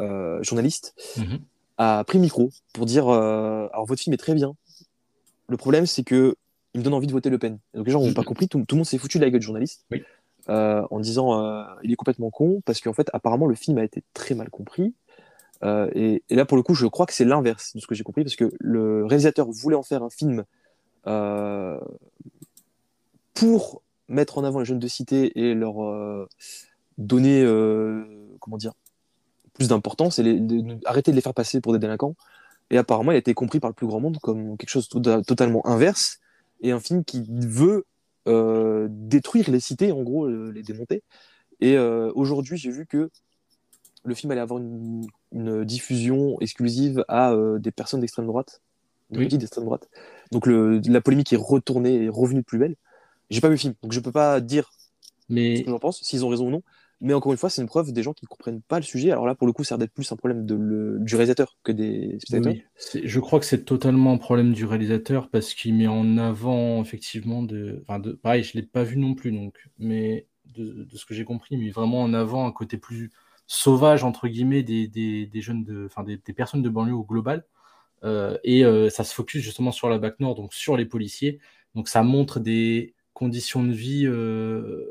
euh, 0.00 0.42
journalistes 0.42 0.94
Mhm. 1.18 1.38
a 1.78 2.04
pris 2.04 2.18
le 2.18 2.22
micro 2.22 2.50
pour 2.72 2.84
dire 2.86 3.08
euh, 3.08 3.68
alors 3.72 3.86
votre 3.86 4.02
film 4.02 4.12
est 4.14 4.18
très 4.18 4.34
bien. 4.34 4.54
Le 5.48 5.56
problème 5.56 5.86
c'est 5.86 6.02
que 6.04 6.34
il 6.74 6.80
me 6.80 6.84
donne 6.84 6.94
envie 6.94 7.06
de 7.06 7.12
voter 7.12 7.30
Le 7.30 7.38
Pen. 7.38 7.58
Et 7.72 7.76
donc 7.78 7.86
les 7.86 7.92
gens 7.92 8.00
n'ont 8.02 8.12
pas 8.14 8.24
compris, 8.24 8.48
tout, 8.48 8.58
tout 8.66 8.74
le 8.74 8.78
monde 8.80 8.86
s'est 8.86 8.98
foutu 8.98 9.18
de 9.18 9.24
la 9.24 9.30
gueule 9.30 9.38
du 9.40 9.46
journaliste 9.46 9.86
Oui. 9.92 10.02
Euh, 10.48 10.86
en 10.90 11.00
disant 11.00 11.40
euh, 11.40 11.64
il 11.82 11.92
est 11.92 11.96
complètement 11.96 12.30
con 12.30 12.62
parce 12.64 12.80
qu'en 12.80 12.92
fait 12.92 13.08
apparemment 13.12 13.46
le 13.46 13.54
film 13.54 13.78
a 13.78 13.84
été 13.84 14.02
très 14.12 14.34
mal 14.34 14.50
compris. 14.50 14.94
Euh, 15.62 15.88
et, 15.94 16.22
et 16.28 16.34
là 16.34 16.44
pour 16.44 16.56
le 16.56 16.62
coup 16.62 16.74
je 16.74 16.86
crois 16.86 17.06
que 17.06 17.14
c'est 17.14 17.24
l'inverse 17.24 17.74
de 17.74 17.80
ce 17.80 17.86
que 17.86 17.94
j'ai 17.94 18.04
compris 18.04 18.24
parce 18.24 18.36
que 18.36 18.52
le 18.58 19.06
réalisateur 19.06 19.48
voulait 19.50 19.76
en 19.76 19.82
faire 19.82 20.02
un 20.02 20.10
film 20.10 20.44
euh, 21.06 21.78
pour 23.34 23.82
mettre 24.08 24.38
en 24.38 24.44
avant 24.44 24.60
les 24.60 24.64
jeunes 24.64 24.78
de 24.78 24.88
cité 24.88 25.38
et 25.38 25.54
leur 25.54 25.82
euh, 25.82 26.28
donner 26.98 27.42
euh, 27.42 28.04
comment 28.40 28.56
dire 28.56 28.72
plus 29.54 29.68
d'importance 29.68 30.18
et 30.18 30.42
arrêter 30.84 31.10
de 31.10 31.16
les 31.16 31.22
faire 31.22 31.34
passer 31.34 31.60
pour 31.60 31.72
des 31.72 31.78
délinquants. 31.78 32.16
Et 32.70 32.78
apparemment, 32.78 33.12
il 33.12 33.14
a 33.14 33.18
été 33.18 33.34
compris 33.34 33.60
par 33.60 33.70
le 33.70 33.74
plus 33.74 33.86
grand 33.86 34.00
monde 34.00 34.18
comme 34.20 34.56
quelque 34.56 34.68
chose 34.68 34.88
de 34.88 35.20
totalement 35.22 35.64
inverse 35.66 36.18
et 36.60 36.72
un 36.72 36.80
film 36.80 37.04
qui 37.04 37.24
veut 37.28 37.84
détruire 38.26 39.50
les 39.50 39.60
cités, 39.60 39.92
en 39.92 40.02
gros, 40.02 40.26
euh, 40.26 40.50
les 40.52 40.62
démonter. 40.62 41.02
Et 41.60 41.76
euh, 41.76 42.10
aujourd'hui, 42.14 42.56
j'ai 42.56 42.70
vu 42.70 42.86
que 42.86 43.10
le 44.04 44.14
film 44.14 44.30
allait 44.32 44.40
avoir 44.40 44.60
une, 44.60 45.06
une 45.32 45.64
diffusion 45.64 46.38
exclusive 46.40 47.04
à 47.08 47.32
euh, 47.32 47.58
des 47.58 47.70
personnes 47.70 48.00
d'extrême 48.00 48.26
droite, 48.26 48.62
des 49.10 49.18
Oui. 49.18 49.28
d'extrême 49.28 49.64
droite. 49.64 49.88
Donc 50.32 50.46
le, 50.46 50.80
la 50.86 51.00
polémique 51.00 51.32
est 51.32 51.36
retournée 51.36 52.04
et 52.04 52.08
revenue 52.08 52.40
de 52.40 52.44
plus 52.44 52.58
belle. 52.58 52.76
J'ai 53.30 53.40
pas 53.40 53.48
vu 53.48 53.54
le 53.54 53.58
film, 53.58 53.74
donc 53.82 53.92
je 53.92 54.00
peux 54.00 54.12
pas 54.12 54.40
dire 54.40 54.70
ce 55.30 55.30
Mais 55.34 55.62
que 55.62 55.70
j'en 55.70 55.78
pense, 55.78 56.02
s'ils 56.02 56.24
ont 56.24 56.28
raison 56.28 56.48
ou 56.48 56.50
non. 56.50 56.62
Mais 57.00 57.12
encore 57.14 57.32
une 57.32 57.38
fois, 57.38 57.50
c'est 57.50 57.60
une 57.60 57.68
preuve 57.68 57.92
des 57.92 58.02
gens 58.02 58.12
qui 58.12 58.24
ne 58.24 58.28
comprennent 58.28 58.62
pas 58.62 58.78
le 58.78 58.84
sujet. 58.84 59.10
Alors 59.10 59.26
là, 59.26 59.34
pour 59.34 59.46
le 59.46 59.52
coup, 59.52 59.64
ça 59.64 59.74
a 59.74 59.78
d'être 59.78 59.92
plus 59.92 60.10
un 60.12 60.16
problème 60.16 60.46
du 60.46 61.16
réalisateur 61.16 61.56
que 61.62 61.72
des 61.72 62.18
spectateurs. 62.20 62.62
Je 63.04 63.20
crois 63.20 63.40
que 63.40 63.46
c'est 63.46 63.64
totalement 63.64 64.12
un 64.12 64.18
problème 64.18 64.52
du 64.52 64.64
réalisateur 64.64 65.28
parce 65.28 65.54
qu'il 65.54 65.74
met 65.74 65.86
en 65.86 66.18
avant 66.18 66.80
effectivement 66.82 67.42
de, 67.42 67.82
enfin 67.82 67.98
de, 67.98 68.12
pareil, 68.12 68.42
je 68.42 68.54
l'ai 68.54 68.62
pas 68.62 68.84
vu 68.84 68.96
non 68.96 69.14
plus 69.14 69.32
donc, 69.32 69.68
mais 69.78 70.26
de, 70.54 70.86
ce 70.94 71.04
que 71.04 71.14
j'ai 71.14 71.24
compris, 71.24 71.56
met 71.56 71.70
vraiment 71.70 72.02
en 72.02 72.14
avant 72.14 72.46
un 72.46 72.52
côté 72.52 72.78
plus 72.78 73.10
sauvage 73.46 74.04
entre 74.04 74.28
guillemets 74.28 74.62
des, 74.62 74.88
des, 74.88 75.40
jeunes 75.40 75.64
de, 75.64 75.86
enfin 75.86 76.04
des 76.04 76.18
personnes 76.32 76.62
de 76.62 76.70
banlieue 76.70 76.94
au 76.94 77.04
global 77.04 77.44
Euh, 78.04 78.36
et 78.44 78.64
euh, 78.64 78.90
ça 78.90 79.02
se 79.02 79.14
focus 79.14 79.42
justement 79.42 79.72
sur 79.72 79.88
la 79.88 79.98
BAC 79.98 80.20
Nord 80.20 80.34
donc 80.34 80.52
sur 80.52 80.76
les 80.76 80.84
policiers 80.84 81.40
donc 81.74 81.88
ça 81.88 82.02
montre 82.02 82.38
des 82.38 82.94
conditions 83.14 83.62
de 83.62 83.72
vie, 83.72 84.06
euh, 84.06 84.84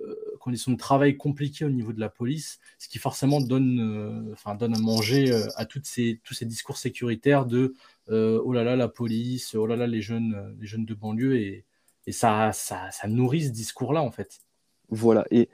conditions 0.44 0.72
de 0.74 0.78
travail 0.78 1.16
compliquées 1.18 1.66
au 1.66 1.70
niveau 1.70 1.94
de 1.94 2.00
la 2.00 2.10
police, 2.10 2.60
ce 2.78 2.88
qui 2.90 3.00
forcément 3.00 3.40
donne, 3.42 3.80
euh, 3.80 4.34
enfin 4.34 4.56
donne 4.56 4.76
à 4.76 4.80
manger 4.80 5.32
euh, 5.32 5.48
à 5.56 5.66
toutes 5.66 5.86
ces, 5.86 6.20
tous 6.24 6.34
ces 6.34 6.46
discours 6.46 6.78
sécuritaires 6.78 7.46
de 7.46 7.74
euh, 8.10 8.42
oh 8.44 8.52
là 8.54 8.64
là 8.64 8.76
la 8.76 8.90
police, 8.90 9.56
oh 9.56 9.66
là 9.66 9.76
là 9.76 9.88
les 9.88 10.02
jeunes, 10.02 10.56
les 10.60 10.68
jeunes 10.68 10.86
de 10.86 10.94
banlieue 10.94 11.38
et, 11.38 11.66
et 12.06 12.12
ça, 12.12 12.52
ça, 12.54 12.92
ça 12.92 13.08
nourrit 13.08 13.46
ce 13.46 13.52
discours-là 13.52 14.02
en 14.02 14.12
fait. 14.12 14.40
Voilà. 14.90 15.26
Et 15.32 15.50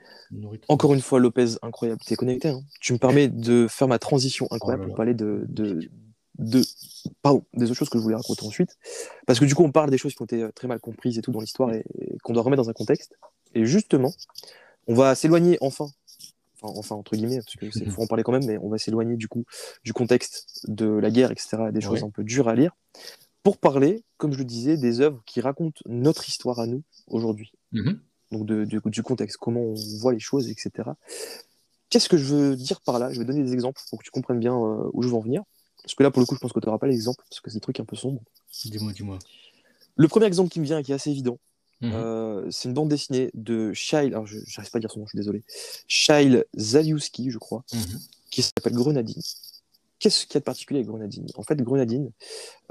encore 0.68 0.92
une 0.92 1.00
fois, 1.00 1.18
Lopez, 1.20 1.54
incroyable. 1.62 2.00
T'es 2.04 2.16
connecté. 2.16 2.48
hein. 2.48 2.60
tu 2.80 2.92
me 2.92 2.98
permets 2.98 3.28
de 3.28 3.68
faire 3.70 3.88
ma 3.88 3.98
transition 3.98 4.46
incroyable 4.50 4.82
Oh 4.84 4.88
pour 4.88 4.96
parler 4.96 5.14
de, 5.14 5.46
de, 5.48 5.88
de, 6.38 6.62
pardon, 7.22 7.44
des 7.54 7.66
autres 7.66 7.78
choses 7.78 7.88
que 7.88 7.96
je 7.98 8.02
voulais 8.02 8.16
raconter 8.16 8.44
ensuite. 8.44 8.76
Parce 9.26 9.38
que 9.40 9.46
du 9.46 9.54
coup, 9.54 9.62
on 9.62 9.72
parle 9.72 9.90
des 9.90 9.96
choses 9.98 10.14
qui 10.14 10.20
ont 10.20 10.26
été 10.26 10.46
très 10.54 10.68
mal 10.68 10.80
comprises 10.80 11.16
et 11.16 11.22
tout 11.22 11.30
dans 11.30 11.40
l'histoire 11.40 11.72
et, 11.72 11.84
et 12.00 12.18
qu'on 12.22 12.34
doit 12.34 12.42
remettre 12.42 12.62
dans 12.62 12.68
un 12.68 12.74
contexte. 12.74 13.16
Et 13.54 13.64
justement, 13.64 14.12
on 14.86 14.94
va 14.94 15.14
s'éloigner 15.14 15.58
enfin, 15.60 15.86
enfin, 16.62 16.74
enfin, 16.78 16.94
entre 16.96 17.16
guillemets, 17.16 17.38
parce 17.38 17.56
que 17.56 17.70
c'est 17.70 17.84
faut 17.90 18.02
en 18.02 18.06
parler 18.06 18.22
quand 18.22 18.32
même, 18.32 18.46
mais 18.46 18.58
on 18.58 18.68
va 18.68 18.78
s'éloigner 18.78 19.16
du 19.16 19.28
coup 19.28 19.44
du 19.84 19.92
contexte 19.92 20.60
de 20.68 20.86
la 20.86 21.10
guerre, 21.10 21.30
etc., 21.30 21.58
des 21.72 21.80
choses 21.80 22.02
Ouais. 22.02 22.08
un 22.08 22.10
peu 22.10 22.24
dures 22.24 22.48
à 22.48 22.54
lire, 22.54 22.72
pour 23.42 23.56
parler, 23.58 24.04
comme 24.18 24.32
je 24.32 24.38
le 24.38 24.44
disais, 24.44 24.76
des 24.76 25.00
œuvres 25.00 25.22
qui 25.26 25.40
racontent 25.40 25.80
notre 25.86 26.28
histoire 26.28 26.58
à 26.60 26.66
nous 26.66 26.82
aujourd'hui. 27.06 27.52
Mhm. 27.72 28.00
Donc 28.32 28.46
de- 28.46 28.64
du, 28.64 28.80
du 28.84 29.02
contexte, 29.02 29.36
comment 29.38 29.60
on 29.60 29.74
voit 29.98 30.12
les 30.12 30.20
choses, 30.20 30.48
etc. 30.50 30.90
Qu'est-ce 31.88 32.08
que 32.08 32.16
je 32.16 32.24
veux 32.34 32.56
dire 32.56 32.80
par 32.82 32.98
là? 32.98 33.12
Je 33.12 33.18
vais 33.18 33.24
donner 33.24 33.42
des 33.42 33.52
exemples 33.52 33.80
pour 33.90 33.98
que 33.98 34.04
tu 34.04 34.10
comprennes 34.12 34.38
bien 34.38 34.54
euh, 34.54 34.88
où 34.92 35.02
je 35.02 35.08
veux 35.08 35.14
en 35.14 35.20
venir. 35.20 35.42
Parce 35.82 35.94
que 35.94 36.02
là, 36.04 36.10
pour 36.12 36.20
le 36.20 36.26
coup, 36.26 36.34
je 36.36 36.40
pense 36.40 36.52
que 36.52 36.60
tu 36.60 36.66
n'auras 36.66 36.78
pas 36.78 36.86
les 36.86 36.94
exemples, 36.94 37.24
parce 37.28 37.40
que 37.40 37.50
c'est 37.50 37.56
des 37.56 37.60
trucs 37.62 37.80
un 37.80 37.84
peu 37.84 37.96
sombres. 37.96 38.22
Dis-moi, 38.66 38.92
dis-moi. 38.92 39.18
Le 39.96 40.06
premier 40.06 40.26
exemple 40.26 40.50
qui 40.50 40.60
me 40.60 40.64
vient 40.66 40.78
et 40.78 40.82
qui 40.84 40.92
est 40.92 40.94
assez 40.94 41.10
évident, 41.10 41.38
Mhm. 41.80 41.92
Euh, 41.94 42.50
c'est 42.50 42.68
une 42.68 42.74
bande 42.74 42.88
dessinée 42.90 43.30
de 43.34 43.72
Shail, 43.72 44.08
alors 44.08 44.26
je 44.26 44.36
n'arrive 44.36 44.70
pas 44.70 44.78
à 44.78 44.80
dire 44.80 44.90
son 44.90 45.00
nom, 45.00 45.06
je 45.06 45.10
suis 45.10 45.18
désolé. 45.18 45.42
Shail 45.88 46.44
Zaliuski, 46.58 47.30
je 47.30 47.38
crois, 47.38 47.64
Mhm. 47.72 48.00
qui 48.30 48.42
s'appelle 48.42 48.74
Grenadine. 48.74 49.22
Qu'est-ce 49.98 50.26
qu'il 50.26 50.34
y 50.34 50.36
a 50.38 50.40
de 50.40 50.44
particulier 50.44 50.80
avec 50.80 50.88
Grenadine? 50.88 51.26
En 51.36 51.42
fait, 51.42 51.56
Grenadine, 51.62 52.10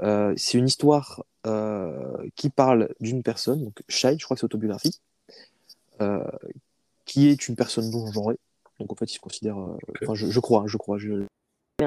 euh, 0.02 0.34
c'est 0.36 0.58
une 0.58 0.66
histoire 0.66 1.24
euh, 1.46 2.28
qui 2.36 2.50
parle 2.50 2.92
d'une 3.00 3.22
personne, 3.22 3.64
donc 3.64 3.82
Shail, 3.88 4.18
je 4.18 4.24
crois 4.24 4.36
que 4.36 4.40
c'est 4.40 4.44
autobiographique, 4.46 5.00
qui 7.06 7.28
est 7.28 7.48
une 7.48 7.56
personne 7.56 7.90
non 7.90 8.10
genrée. 8.12 8.38
Donc 8.78 8.92
en 8.92 8.94
fait, 8.94 9.10
il 9.10 9.14
se 9.14 9.20
considère, 9.20 9.58
euh, 9.58 9.76
enfin, 10.02 10.14
je, 10.14 10.30
je 10.30 10.40
crois, 10.40 10.64
je 10.66 10.76
crois, 10.76 10.98
je 10.98 11.24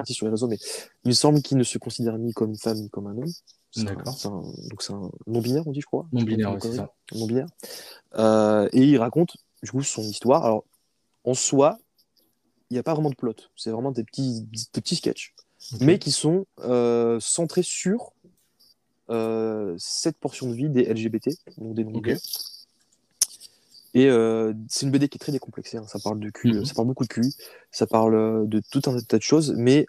sur 0.05 0.25
les 0.25 0.31
réseaux, 0.31 0.47
mais 0.47 0.57
il 1.03 1.09
me 1.09 1.13
semble 1.13 1.41
qu'il 1.43 1.55
ne 1.57 1.63
se 1.63 1.77
considère 1.77 2.17
ni 2.17 2.33
comme 2.33 2.49
une 2.49 2.57
femme 2.57 2.77
ni 2.77 2.89
comme 2.89 3.07
un 3.07 3.17
homme. 3.17 3.31
C'est 3.75 3.81
un- 3.81 3.95
D'accord. 3.95 4.13
c'est 4.17 4.27
un- 4.27 4.41
donc 4.69 4.81
c'est 4.83 4.93
un 4.93 5.09
non-binaire, 5.27 5.67
on 5.67 5.71
dit, 5.71 5.81
je 5.81 5.85
crois. 5.87 6.05
Non 6.13 6.19
Je 6.21 6.25
binaire, 6.25 6.45
crois 6.47 6.53
ouais, 6.55 6.61
que 6.61 6.67
c'est 6.69 6.75
ça. 6.77 6.93
non-binaire. 7.15 7.47
Euh, 8.19 8.69
et 8.71 8.83
il 8.83 8.97
raconte, 8.97 9.35
du 9.63 9.71
coup, 9.71 9.81
son 9.81 10.03
histoire. 10.03 10.45
Alors, 10.45 10.63
en 11.23 11.33
soi, 11.33 11.79
il 12.69 12.73
n'y 12.75 12.79
a 12.79 12.83
pas 12.83 12.93
vraiment 12.93 13.09
de 13.09 13.15
plot. 13.15 13.33
C'est 13.55 13.71
vraiment 13.71 13.91
des 13.91 14.03
petits, 14.03 14.41
des 14.41 14.81
petits 14.81 14.95
sketchs, 14.95 15.33
mais 15.81 15.97
qui 15.97 16.11
sont 16.11 16.45
euh, 16.59 17.19
centrés 17.19 17.63
sur 17.63 18.13
euh, 19.09 19.75
cette 19.79 20.17
portion 20.17 20.47
de 20.49 20.53
vie 20.53 20.69
des 20.69 20.83
LGBT, 20.83 21.29
donc 21.57 21.73
des 21.75 21.83
non 21.83 21.93
Ok. 21.95 22.11
Et 23.95 24.07
euh, 24.09 24.53
c'est 24.69 24.85
une 24.85 24.91
BD 24.91 25.07
qui 25.07 25.17
est 25.17 25.19
très 25.19 25.31
décomplexée. 25.31 25.77
hein. 25.77 25.85
Ça 25.87 25.99
parle 25.99 26.19
de 26.19 26.29
cul, 26.29 26.53
Mhm. 26.53 26.65
ça 26.65 26.73
parle 26.73 26.87
beaucoup 26.87 27.03
de 27.03 27.09
cul, 27.09 27.31
ça 27.71 27.85
parle 27.85 28.15
euh, 28.15 28.45
de 28.45 28.61
tout 28.71 28.81
un 28.87 28.99
tas 29.01 29.17
de 29.17 29.21
choses. 29.23 29.53
Mais 29.57 29.85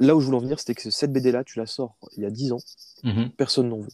là 0.00 0.16
où 0.16 0.20
je 0.20 0.26
voulais 0.26 0.38
en 0.38 0.40
venir, 0.40 0.58
c'était 0.58 0.74
que 0.74 0.90
cette 0.90 1.12
BD-là, 1.12 1.44
tu 1.44 1.58
la 1.58 1.66
sors 1.66 1.96
il 2.16 2.22
y 2.22 2.26
a 2.26 2.30
10 2.30 2.52
ans, 2.52 2.60
Mhm. 3.04 3.30
personne 3.36 3.68
n'en 3.68 3.80
veut. 3.80 3.88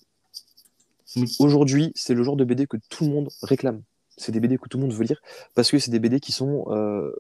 Oui. 1.17 1.35
Aujourd'hui, 1.39 1.93
c'est 1.95 2.15
le 2.15 2.23
genre 2.23 2.37
de 2.37 2.45
BD 2.45 2.67
que 2.67 2.77
tout 2.89 3.05
le 3.05 3.11
monde 3.11 3.29
réclame. 3.43 3.83
C'est 4.17 4.33
des 4.33 4.41
BD 4.41 4.59
que 4.59 4.69
tout 4.69 4.79
le 4.79 4.85
monde 4.85 4.95
veut 4.95 5.05
lire 5.05 5.21
parce 5.55 5.71
que 5.71 5.79
c'est 5.79 5.91
des 5.91 5.99
BD 6.01 6.21
qui 6.21 6.33
sont. 6.33 6.65
euh, 6.69 7.11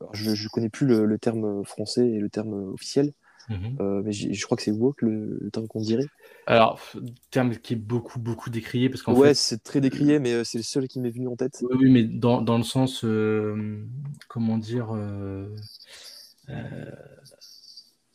alors, 0.00 0.14
je 0.14 0.30
ne 0.30 0.48
connais 0.48 0.68
plus 0.68 0.86
le, 0.86 1.06
le 1.06 1.18
terme 1.18 1.64
français 1.64 2.06
et 2.06 2.18
le 2.18 2.28
terme 2.28 2.72
officiel, 2.74 3.12
Mhm. 3.48 3.76
euh, 3.80 4.02
mais 4.04 4.12
je 4.12 4.44
crois 4.44 4.56
que 4.56 4.62
c'est 4.62 4.70
woke 4.70 5.00
le, 5.02 5.38
le 5.40 5.50
terme 5.50 5.66
qu'on 5.68 5.80
dirait. 5.80 6.06
Alors, 6.46 6.80
terme 7.30 7.56
qui 7.56 7.72
est 7.72 7.76
beaucoup, 7.76 8.18
beaucoup 8.18 8.50
décrié 8.50 8.90
parce 8.90 9.02
qu'en 9.02 9.14
Ouais, 9.14 9.34
c'est 9.34 9.62
très 9.62 9.80
décrié, 9.80 10.18
mais 10.18 10.32
euh, 10.32 10.44
c'est 10.44 10.58
le 10.58 10.64
seul 10.64 10.86
qui 10.88 11.00
m'est 11.00 11.10
venu 11.10 11.28
en 11.28 11.36
tête. 11.36 11.64
oui, 11.78 11.90
mais 11.90 12.04
dans, 12.04 12.42
dans 12.42 12.58
le 12.58 12.64
sens, 12.64 13.04
euh, 13.04 13.84
comment 14.28 14.58
dire, 14.58 14.94
euh, 14.94 15.48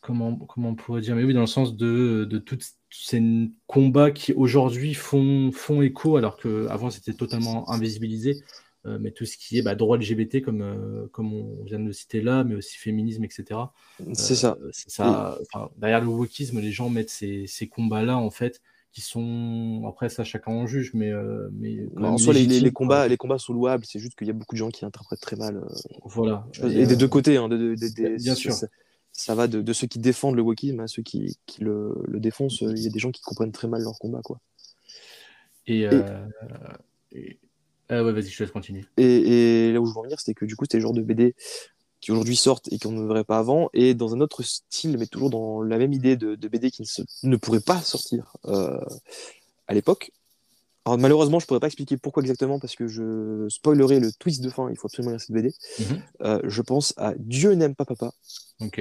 comment, 0.02 0.36
comment 0.36 0.70
on 0.70 0.74
pourrait 0.74 1.00
dire, 1.00 1.16
mais 1.16 1.24
oui, 1.24 1.32
dans 1.32 1.40
le 1.40 1.46
sens 1.46 1.76
de, 1.76 2.26
de 2.28 2.38
tous 2.38 2.74
ces 2.90 3.22
combats 3.66 4.10
qui 4.10 4.34
aujourd'hui 4.34 4.92
font, 4.94 5.50
font 5.52 5.80
écho, 5.80 6.16
alors 6.18 6.36
qu'avant 6.36 6.90
c'était 6.90 7.14
totalement 7.14 7.70
invisibilisé, 7.70 8.42
euh, 8.84 8.98
mais 9.00 9.12
tout 9.12 9.24
ce 9.24 9.36
qui 9.38 9.58
est 9.58 9.62
bah, 9.62 9.74
droit 9.76 9.96
LGBT, 9.96 10.42
comme, 10.42 10.60
euh, 10.60 11.06
comme 11.12 11.32
on 11.32 11.62
vient 11.64 11.78
de 11.78 11.86
le 11.86 11.92
citer 11.92 12.20
là, 12.20 12.44
mais 12.44 12.56
aussi 12.56 12.76
féminisme, 12.76 13.24
etc. 13.24 13.60
C'est 14.12 14.34
ça. 14.34 14.58
Euh, 14.60 14.70
c'est 14.72 14.90
ça. 14.90 15.38
Enfin, 15.42 15.70
derrière 15.78 16.00
le 16.00 16.08
wokisme, 16.08 16.60
les 16.60 16.72
gens 16.72 16.90
mettent 16.90 17.10
ces, 17.10 17.46
ces 17.46 17.68
combats-là, 17.68 18.16
en 18.18 18.30
fait, 18.30 18.60
qui 18.92 19.00
sont. 19.00 19.84
Après, 19.88 20.08
ça, 20.08 20.24
chacun 20.24 20.52
en 20.52 20.66
juge, 20.66 20.90
mais. 20.94 21.10
euh, 21.10 21.48
mais 21.52 21.86
en 21.96 22.18
soi, 22.18 22.34
les, 22.34 22.44
les- 22.44 22.72
combats, 22.72 23.06
les 23.08 23.16
combats 23.16 23.38
sont 23.38 23.52
louables, 23.54 23.84
c'est 23.86 24.00
juste 24.00 24.18
qu'il 24.18 24.26
y 24.26 24.30
a 24.30 24.34
beaucoup 24.34 24.54
de 24.54 24.58
gens 24.58 24.70
qui 24.70 24.84
interprètent 24.84 25.20
très 25.20 25.36
mal. 25.36 25.56
euh, 25.56 25.66
Voilà. 26.04 26.44
et, 26.64 26.86
des 26.86 26.92
euh, 26.92 26.96
deux 26.96 27.08
côtés, 27.08 27.36
hein, 27.36 27.48
de- 27.48 27.56
de- 27.56 27.74
de- 27.76 27.88
des- 27.88 28.16
bien 28.16 28.34
ça- 28.34 28.40
sûr. 28.40 28.54
Ça, 29.12 29.34
va 29.34 29.46
de, 29.46 29.60
de 29.62 29.72
ceux 29.72 29.86
qui 29.86 29.98
défendent 29.98 30.36
le 30.36 30.42
wokisme 30.42 30.80
à 30.80 30.88
ceux 30.88 31.02
qui, 31.02 31.38
qui 31.46 31.62
le, 31.62 31.94
le 32.06 32.20
défoncent. 32.20 32.62
Il 32.62 32.78
y 32.82 32.86
a 32.86 32.90
des 32.90 32.98
gens 32.98 33.10
qui 33.10 33.20
comprennent 33.22 33.52
très 33.52 33.68
mal 33.68 33.82
leur 33.82 33.98
combat, 33.98 34.20
quoi. 34.22 34.38
Et. 35.66 35.86
euh, 35.86 36.26
et- 37.12 37.38
Ah 37.88 38.02
ouais, 38.02 38.12
vas-y, 38.12 38.28
je 38.28 38.38
te 38.38 38.42
laisse 38.42 38.52
continuer. 38.52 38.84
Et, 38.96 39.68
et 39.68 39.72
là 39.72 39.80
où 39.80 39.86
je 39.86 39.92
veux 39.92 39.98
en 39.98 40.02
venir, 40.02 40.18
c'était 40.18 40.34
que 40.34 40.44
du 40.44 40.56
coup, 40.56 40.64
c'était 40.64 40.78
le 40.78 40.82
genre 40.82 40.94
de 40.94 41.02
BD 41.02 41.34
qui 42.00 42.10
aujourd'hui 42.10 42.36
sortent 42.36 42.72
et 42.72 42.78
qu'on 42.78 42.92
ne 42.92 43.06
verrait 43.06 43.24
pas 43.24 43.38
avant, 43.38 43.70
et 43.74 43.94
dans 43.94 44.14
un 44.14 44.20
autre 44.20 44.42
style, 44.42 44.98
mais 44.98 45.06
toujours 45.06 45.30
dans 45.30 45.62
la 45.62 45.78
même 45.78 45.92
idée 45.92 46.16
de, 46.16 46.34
de 46.34 46.48
BD 46.48 46.70
qui 46.70 46.82
ne, 46.82 46.86
se- 46.86 47.02
ne 47.22 47.36
pourrait 47.36 47.60
pas 47.60 47.80
sortir 47.80 48.36
euh, 48.46 48.80
à 49.68 49.74
l'époque. 49.74 50.10
Alors 50.84 50.98
malheureusement, 50.98 51.38
je 51.38 51.46
pourrais 51.46 51.60
pas 51.60 51.68
expliquer 51.68 51.96
pourquoi 51.96 52.22
exactement, 52.22 52.58
parce 52.58 52.74
que 52.74 52.88
je 52.88 53.46
spoilerai 53.48 54.00
le 54.00 54.10
twist 54.12 54.42
de 54.42 54.50
fin, 54.50 54.68
il 54.70 54.76
faut 54.76 54.88
absolument 54.88 55.12
lire 55.12 55.20
cette 55.20 55.30
BD. 55.30 55.52
Mhm. 55.78 56.02
Euh, 56.22 56.40
je 56.44 56.62
pense 56.62 56.92
à 56.96 57.14
Dieu 57.18 57.52
n'aime 57.52 57.74
pas 57.76 57.84
papa, 57.84 58.12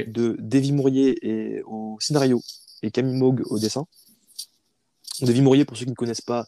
de 0.07 0.35
Davy 0.39 0.71
Mourier 0.71 1.17
et 1.21 1.61
au 1.63 1.97
scénario 1.99 2.41
et 2.81 2.89
Camille 2.89 3.15
Moog 3.17 3.43
au 3.45 3.59
dessin. 3.59 3.85
Davy 5.21 5.41
Mourier, 5.41 5.65
pour 5.65 5.77
ceux 5.77 5.85
qui 5.85 5.91
ne 5.91 5.95
connaissent 5.95 6.21
pas, 6.21 6.47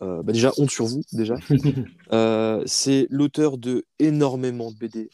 euh, 0.00 0.22
bah 0.22 0.32
déjà, 0.32 0.50
honte 0.56 0.70
sur 0.70 0.86
vous, 0.86 1.02
déjà. 1.12 1.36
Euh, 2.12 2.62
c'est 2.66 3.06
l'auteur 3.10 3.58
de 3.58 3.84
énormément 3.98 4.70
de 4.70 4.76
BD. 4.76 5.10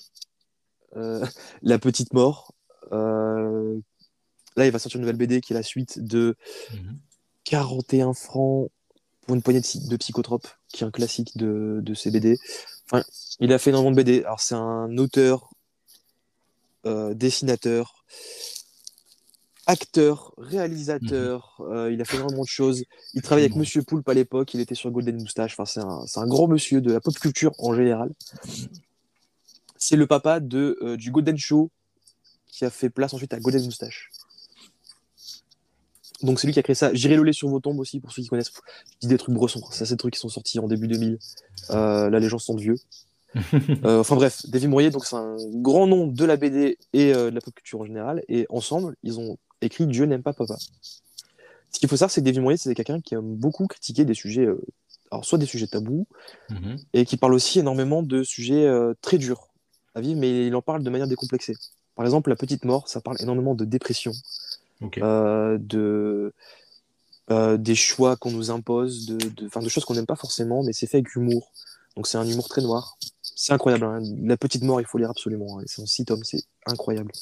La 1.63 1.79
Petite 1.79 2.13
Mort. 2.13 2.55
Là, 2.91 4.67
il 4.67 4.71
va 4.71 4.79
sortir 4.79 4.99
une 4.99 5.03
nouvelle 5.07 5.17
BD 5.17 5.41
qui 5.41 5.55
est 5.55 5.57
la 5.57 5.63
suite 5.63 5.99
de 5.99 6.37
Mhm. 6.73 6.99
41 7.45 8.13
francs 8.13 8.71
pour 9.27 9.35
une 9.35 9.43
poignée 9.43 9.61
de, 9.61 9.65
psy- 9.65 9.89
de 9.89 9.97
psychotropes, 9.97 10.49
qui 10.69 10.83
est 10.85 10.87
un 10.87 10.91
classique 10.91 11.37
de, 11.37 11.81
de 11.83 11.95
ces 11.95 12.11
BD. 12.11 12.39
Enfin, 12.87 13.03
il 13.41 13.53
a 13.53 13.59
fait 13.59 13.71
énormément 13.71 13.93
de 13.93 13.97
BD. 13.97 14.25
Alors, 14.25 14.41
c'est 14.41 14.55
un 14.55 14.97
auteur, 14.99 15.51
euh, 16.87 17.15
dessinateur, 17.15 18.05
acteur, 19.67 20.35
réalisateur. 20.39 21.57
euh, 21.61 21.93
il 21.93 22.01
a 22.01 22.05
fait 22.05 22.17
énormément 22.17 22.43
de 22.43 22.49
choses. 22.49 22.83
Il 23.15 23.23
travaille 23.23 23.45
avec 23.45 23.55
Mhm. 23.55 23.61
Monsieur 23.61 23.83
Poulpe 23.83 24.09
à 24.09 24.15
l'époque. 24.15 24.53
Il 24.55 24.61
était 24.61 24.75
sur 24.75 24.91
Golden 24.91 25.17
Moustache. 25.21 25.53
Enfin, 25.53 25.65
c'est 25.67 25.81
un, 25.81 26.05
c'est 26.07 26.19
un 26.21 26.27
grand 26.27 26.49
monsieur 26.49 26.81
de 26.81 26.93
la 26.93 27.01
pop 27.01 27.15
culture 27.19 27.53
en 27.59 27.75
général. 27.75 28.11
C'est 29.77 29.97
le 29.97 30.07
papa 30.07 30.41
de, 30.41 30.79
euh, 30.83 30.97
du 30.97 31.11
Golden 31.13 31.39
Show 31.39 31.71
qui 32.47 32.65
a 32.65 32.71
fait 32.71 32.91
place 32.91 33.15
ensuite 33.15 33.33
à 33.33 33.41
Golden 33.41 33.65
Moustache. 33.65 34.11
Donc 36.23 36.39
c'est 36.41 36.47
lui 36.47 36.55
qui 36.55 36.61
a 36.61 36.63
créé 36.63 36.75
ça. 36.75 36.93
J'irai 36.95 37.17
le 37.17 37.23
lait 37.25 37.33
sur 37.33 37.49
vos 37.49 37.61
tombes 37.61 37.79
aussi, 37.81 37.99
pour 38.01 38.13
ceux 38.13 38.23
qui 38.23 38.29
connaissent. 38.29 38.53
Je 38.95 38.99
dis 39.01 39.07
des 39.09 39.19
trucs 39.19 39.35
bressons. 39.35 39.63
Ça, 39.71 39.85
c'est 39.87 39.95
des 39.95 39.99
trucs 39.99 40.15
qui 40.15 40.21
sont 40.21 40.29
sortis 40.29 40.59
en 40.59 40.69
début 40.69 40.87
2000. 40.89 41.19
Euh, 41.71 42.11
là, 42.11 42.19
les 42.21 42.29
gens 42.29 42.39
sont 42.39 42.57
vieux. 42.57 42.77
Euh, 43.85 44.01
enfin 44.01 44.15
bref, 44.15 44.43
Davy 44.49 44.69
Mourier, 44.69 44.91
donc 44.91 45.07
c'est 45.07 45.17
un 45.17 45.37
grand 45.55 45.87
nom 45.87 46.07
de 46.07 46.25
la 46.27 46.37
BD 46.37 46.77
et 46.93 47.15
euh, 47.15 47.31
de 47.31 47.35
la 47.35 47.41
pop 47.41 47.55
culture 47.55 47.81
en 47.81 47.85
général. 47.87 48.23
Et 48.29 48.47
ensemble, 48.51 48.95
ils 49.03 49.19
ont 49.19 49.39
écrit 49.63 49.87
Dieu 49.87 50.05
n'aime 50.05 50.23
pas 50.23 50.35
papa. 50.35 50.57
Ce 51.71 51.81
qu'il 51.81 51.89
faut 51.89 51.97
savoir, 51.97 52.11
c'est 52.11 52.21
que 52.21 52.27
Davy 52.27 52.41
Mourier, 52.41 52.59
c'est 52.59 52.75
quelqu'un 52.75 53.01
qui 53.01 53.15
aime 53.15 53.35
beaucoup 53.37 53.67
critiquer 53.67 54.05
des 54.05 54.13
sujets, 54.13 54.45
euh, 54.45 54.61
alors 55.11 55.25
soit 55.25 55.39
des 55.39 55.47
sujets 55.47 55.67
tabous, 55.67 56.07
Mhm. 56.51 56.77
et 56.93 57.07
qui 57.07 57.17
parle 57.17 57.33
aussi 57.33 57.59
énormément 57.61 58.03
de 58.03 58.23
sujets 58.23 58.69
très 59.01 59.17
durs 59.17 59.49
à 59.95 60.03
vivre, 60.03 60.21
mais 60.21 60.47
il 60.47 60.55
en 60.55 60.61
parle 60.63 60.83
de 60.83 60.91
manière 60.91 61.09
décomplexée. 61.09 61.55
Par 61.97 62.05
exemple, 62.05 62.29
La 62.29 62.37
Petite 62.37 62.67
Mort, 62.67 62.89
ça 62.89 63.01
parle 63.01 63.17
énormément 63.21 63.55
de 63.55 63.65
dépression, 63.65 64.13
Euh, 65.03 65.59
de, 65.61 66.33
euh, 67.31 67.57
des 67.57 67.75
choix 67.75 68.17
qu'on 68.17 68.31
nous 68.31 68.51
impose, 68.51 69.07
de, 69.07 69.17
de, 69.17 69.49
de 69.61 69.69
choses 69.69 69.85
qu'on 69.85 69.95
n'aime 69.95 70.07
pas 70.07 70.17
forcément, 70.17 70.63
mais 70.65 70.73
c'est 70.73 70.87
fait 70.87 70.99
avec 70.99 71.15
humour. 71.15 71.53
Donc 71.97 72.07
c'est 72.07 72.19
un 72.19 72.27
humour 72.27 72.49
très 72.49 72.63
noir. 72.63 72.97
C'est 73.23 73.53
incroyable. 73.53 73.85
hein. 73.85 74.01
La 74.23 74.37
Petite 74.37 74.63
Mort, 74.65 74.81
il 74.81 74.87
faut 74.87 74.99
lire 74.99 75.11
absolument. 75.11 75.59
hein. 75.59 75.63
C'est 75.67 75.83
en 75.83 75.87
six 75.87 76.05
tomes, 76.05 76.25
c'est 76.25 76.43
incroyable. 76.67 77.13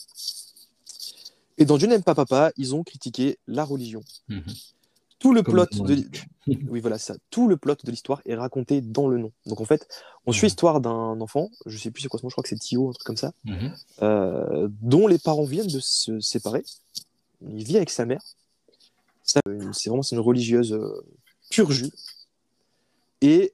Et 1.58 1.64
dans 1.64 1.76
Dieu 1.76 1.86
n'aime 1.88 2.02
pas 2.02 2.14
papa, 2.14 2.52
ils 2.56 2.74
ont 2.74 2.82
critiqué 2.82 3.38
la 3.46 3.64
religion. 3.64 4.02
Mhm. 4.28 4.42
Tout 5.18 5.34
le 5.34 5.42
Comme 5.42 5.66
plot 5.66 5.84
de 5.86 6.02
oui 6.70 6.80
voilà 6.80 6.98
ça, 6.98 7.14
tout 7.28 7.46
le 7.46 7.56
plot 7.58 7.76
de 7.84 7.90
l'histoire 7.90 8.22
est 8.24 8.34
raconté 8.34 8.80
dans 8.80 9.06
le 9.08 9.18
nom. 9.18 9.32
Donc 9.46 9.60
en 9.60 9.66
fait, 9.66 9.86
on 10.26 10.32
suit 10.32 10.46
Mhm. 10.46 10.48
l'histoire 10.48 10.80
d'un 10.80 11.20
enfant, 11.20 11.50
je 11.66 11.76
sais 11.76 11.90
plus 11.90 12.00
c'est 12.02 12.08
quoi 12.08 12.18
son 12.18 12.26
nom, 12.26 12.30
je 12.30 12.34
crois 12.34 12.42
que 12.42 12.48
c'est 12.48 12.58
Tio, 12.58 12.88
un 12.88 12.92
truc 12.92 13.04
comme 13.04 13.18
ça, 13.18 13.32
Mhm. 13.44 13.72
euh, 14.02 14.68
dont 14.80 15.06
les 15.06 15.18
parents 15.18 15.44
viennent 15.44 15.66
de 15.66 15.80
se 15.80 16.18
séparer. 16.20 16.64
Il 17.42 17.64
vit 17.64 17.76
avec 17.76 17.90
sa 17.90 18.04
mère. 18.04 18.22
Euh, 19.46 19.72
C'est 19.72 19.90
vraiment 19.90 20.02
une 20.02 20.18
religieuse 20.18 20.72
euh, 20.72 21.04
pure. 21.50 21.70
Et 23.20 23.52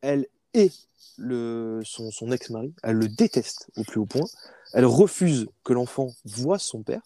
elle 0.00 0.26
est 0.54 0.72
le, 1.16 1.82
son, 1.84 2.10
son 2.10 2.32
ex-mari. 2.32 2.72
Elle 2.82 2.96
le 2.96 3.08
déteste 3.08 3.68
au 3.76 3.84
plus 3.84 4.00
haut 4.00 4.06
point. 4.06 4.26
Elle 4.72 4.86
refuse 4.86 5.46
que 5.64 5.72
l'enfant 5.72 6.08
voie 6.24 6.58
son 6.58 6.82
père. 6.82 7.02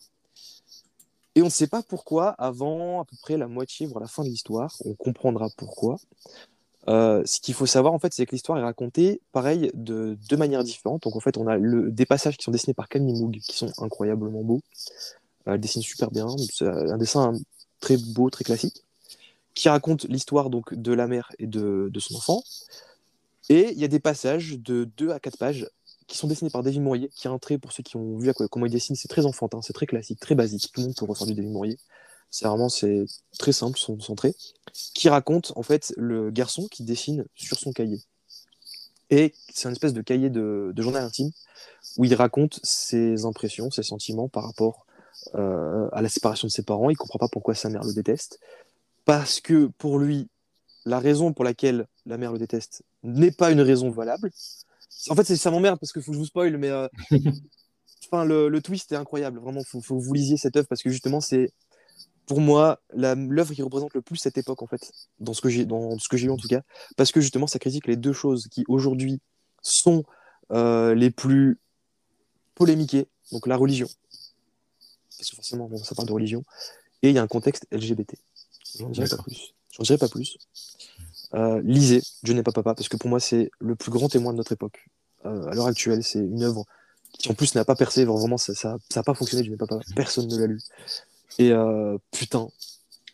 Et 1.34 1.42
on 1.42 1.46
ne 1.46 1.50
sait 1.50 1.66
pas 1.66 1.82
pourquoi, 1.82 2.30
avant 2.30 3.00
à 3.00 3.04
peu 3.04 3.16
près 3.22 3.38
la 3.38 3.48
moitié, 3.48 3.86
voire 3.86 4.00
la 4.00 4.08
fin 4.08 4.22
de 4.22 4.28
l'histoire, 4.28 4.76
on 4.84 4.94
comprendra 4.94 5.48
pourquoi. 5.56 5.96
Euh, 6.88 7.22
ce 7.24 7.40
qu'il 7.40 7.54
faut 7.54 7.64
savoir, 7.64 7.94
en 7.94 7.98
fait, 7.98 8.12
c'est 8.12 8.26
que 8.26 8.32
l'histoire 8.32 8.58
est 8.58 8.62
racontée, 8.62 9.20
pareil, 9.32 9.70
de 9.72 10.18
deux 10.28 10.36
manières 10.36 10.64
différentes. 10.64 11.04
Donc, 11.04 11.16
en 11.16 11.20
fait, 11.20 11.38
on 11.38 11.46
a 11.46 11.56
le, 11.56 11.90
des 11.90 12.04
passages 12.04 12.36
qui 12.36 12.44
sont 12.44 12.50
dessinés 12.50 12.74
par 12.74 12.88
Camille 12.88 13.18
Moog, 13.18 13.38
qui 13.38 13.56
sont 13.56 13.72
incroyablement 13.78 14.42
beaux. 14.42 14.60
Elle 15.46 15.60
dessine 15.60 15.82
super 15.82 16.10
bien. 16.10 16.26
C'est 16.52 16.66
un 16.66 16.98
dessin 16.98 17.32
très 17.80 17.96
beau, 17.96 18.30
très 18.30 18.44
classique, 18.44 18.84
qui 19.54 19.68
raconte 19.68 20.04
l'histoire 20.04 20.50
donc 20.50 20.74
de 20.74 20.92
la 20.92 21.06
mère 21.06 21.32
et 21.38 21.46
de, 21.46 21.90
son 21.98 22.16
enfant. 22.16 22.42
Et 23.48 23.72
il 23.72 23.78
y 23.78 23.84
a 23.84 23.88
des 23.88 24.00
passages 24.00 24.58
de 24.58 24.88
2 24.96 25.10
à 25.10 25.20
4 25.20 25.36
pages 25.36 25.68
qui 26.06 26.16
sont 26.16 26.28
dessinés 26.28 26.50
par 26.50 26.62
David 26.62 26.82
Mourier, 26.82 27.10
qui 27.14 27.28
a 27.28 27.30
un 27.30 27.38
trait, 27.38 27.58
pour 27.58 27.72
ceux 27.72 27.82
qui 27.82 27.96
ont 27.96 28.18
vu 28.18 28.28
à 28.28 28.34
quoi- 28.34 28.48
comment 28.48 28.66
il 28.66 28.72
dessine, 28.72 28.96
c'est 28.96 29.08
très 29.08 29.26
enfantin, 29.26 29.62
c'est 29.62 29.72
très 29.72 29.86
classique, 29.86 30.20
très 30.20 30.34
basique. 30.34 30.70
Tout 30.72 30.80
le 30.80 30.86
monde 30.88 30.96
peut 30.96 31.06
ressortir 31.06 31.34
du 31.34 31.40
David 31.40 31.52
Mourier. 31.52 31.78
C'est 32.30 32.46
vraiment 32.46 32.68
c'est 32.68 33.04
très 33.38 33.52
simple, 33.52 33.78
centré, 33.78 34.34
qui 34.94 35.08
raconte 35.08 35.52
en 35.56 35.62
fait 35.62 35.92
le 35.96 36.30
garçon 36.30 36.66
qui 36.68 36.82
dessine 36.82 37.26
sur 37.34 37.58
son 37.58 37.72
cahier. 37.72 38.00
Et 39.10 39.34
c'est 39.52 39.68
une 39.68 39.72
espèce 39.72 39.92
de 39.92 40.00
cahier 40.00 40.30
de, 40.30 40.72
journal 40.78 41.04
intime 41.04 41.30
où 41.98 42.06
il 42.06 42.14
raconte 42.14 42.58
ses 42.62 43.26
impressions, 43.26 43.70
ses 43.70 43.82
sentiments 43.82 44.28
par 44.28 44.44
rapport 44.44 44.86
euh, 45.34 45.88
à 45.92 46.02
la 46.02 46.08
séparation 46.08 46.46
de 46.46 46.52
ses 46.52 46.62
parents. 46.62 46.90
Il 46.90 46.96
comprend 46.96 47.18
pas 47.18 47.28
pourquoi 47.28 47.54
sa 47.54 47.68
mère 47.68 47.84
le 47.84 47.92
déteste. 47.92 48.40
Parce 49.04 49.40
que 49.40 49.66
pour 49.78 49.98
lui, 49.98 50.28
la 50.84 50.98
raison 50.98 51.32
pour 51.32 51.44
laquelle 51.44 51.86
la 52.06 52.18
mère 52.18 52.32
le 52.32 52.38
déteste 52.38 52.82
n'est 53.02 53.30
pas 53.30 53.50
une 53.50 53.60
raison 53.60 53.90
valable. 53.90 54.30
En 55.08 55.14
fait, 55.14 55.24
ça 55.24 55.50
m'emmerde 55.50 55.78
parce 55.80 55.92
qu'il 55.92 56.02
faut 56.02 56.12
que 56.12 56.16
je 56.16 56.20
vous 56.20 56.26
spoil, 56.26 56.56
mais 56.58 56.70
euh, 56.70 56.88
enfin, 58.06 58.24
le, 58.24 58.60
twist 58.60 58.92
est 58.92 58.96
incroyable. 58.96 59.38
Vraiment, 59.40 59.60
il 59.60 59.66
faut, 59.66 59.80
que 59.80 60.02
vous 60.02 60.14
lisiez 60.14 60.36
cette 60.36 60.56
œuvre 60.56 60.68
parce 60.68 60.82
que 60.82 60.90
justement, 60.90 61.20
c'est 61.20 61.52
pour 62.26 62.40
moi 62.40 62.80
l'œuvre 62.94 63.52
qui 63.52 63.62
représente 63.62 63.94
le 63.94 64.02
plus 64.02 64.16
cette 64.16 64.38
époque, 64.38 64.62
en 64.62 64.66
fait, 64.66 64.92
dans 65.18 65.34
ce 65.34 65.40
que 65.40 65.48
j'ai 65.48 65.64
lu 65.64 66.30
en 66.30 66.36
tout 66.36 66.48
cas. 66.48 66.62
Parce 66.96 67.10
que 67.10 67.20
justement, 67.20 67.46
ça 67.46 67.58
critique 67.58 67.86
les 67.86 67.96
deux 67.96 68.12
choses 68.12 68.48
qui 68.48 68.64
aujourd'hui 68.68 69.20
sont 69.62 70.04
euh, 70.52 70.94
les 70.94 71.10
plus 71.10 71.58
polémiquées, 72.54 73.08
donc 73.32 73.46
la 73.46 73.56
religion. 73.56 73.88
Parce 75.22 75.30
que 75.30 75.36
forcément, 75.36 75.70
ça 75.76 75.94
parle 75.94 76.08
de 76.08 76.12
religion. 76.12 76.42
Et 77.02 77.10
il 77.10 77.14
y 77.14 77.18
a 77.18 77.22
un 77.22 77.28
contexte 77.28 77.66
LGBT. 77.70 78.16
J'en 78.76 78.88
dirai 78.88 79.06
pas 79.06 79.22
plus. 79.22 79.54
J'en 79.70 79.84
dirai 79.84 79.96
pas 79.96 80.08
plus. 80.08 80.36
Euh, 81.34 81.62
lisez 81.62 82.02
Je 82.24 82.32
n'ai 82.32 82.42
pas 82.42 82.50
papa, 82.50 82.74
parce 82.74 82.88
que 82.88 82.96
pour 82.96 83.08
moi, 83.08 83.20
c'est 83.20 83.52
le 83.60 83.76
plus 83.76 83.92
grand 83.92 84.08
témoin 84.08 84.32
de 84.32 84.38
notre 84.38 84.50
époque. 84.50 84.88
Euh, 85.24 85.46
à 85.46 85.54
l'heure 85.54 85.68
actuelle, 85.68 86.02
c'est 86.02 86.18
une 86.18 86.42
œuvre 86.42 86.64
qui 87.12 87.28
en 87.30 87.34
plus 87.34 87.54
n'a 87.54 87.64
pas 87.64 87.76
percé, 87.76 88.04
vraiment, 88.04 88.36
ça 88.36 88.52
n'a 88.52 88.78
ça, 88.90 89.02
pas 89.04 89.14
fonctionné, 89.14 89.44
Je 89.44 89.50
n'ai 89.50 89.56
pas 89.56 89.66
papa. 89.66 89.84
Personne 89.94 90.26
ne 90.26 90.36
l'a 90.36 90.46
lu. 90.48 90.60
Et 91.38 91.52
euh, 91.52 91.96
putain, 92.10 92.48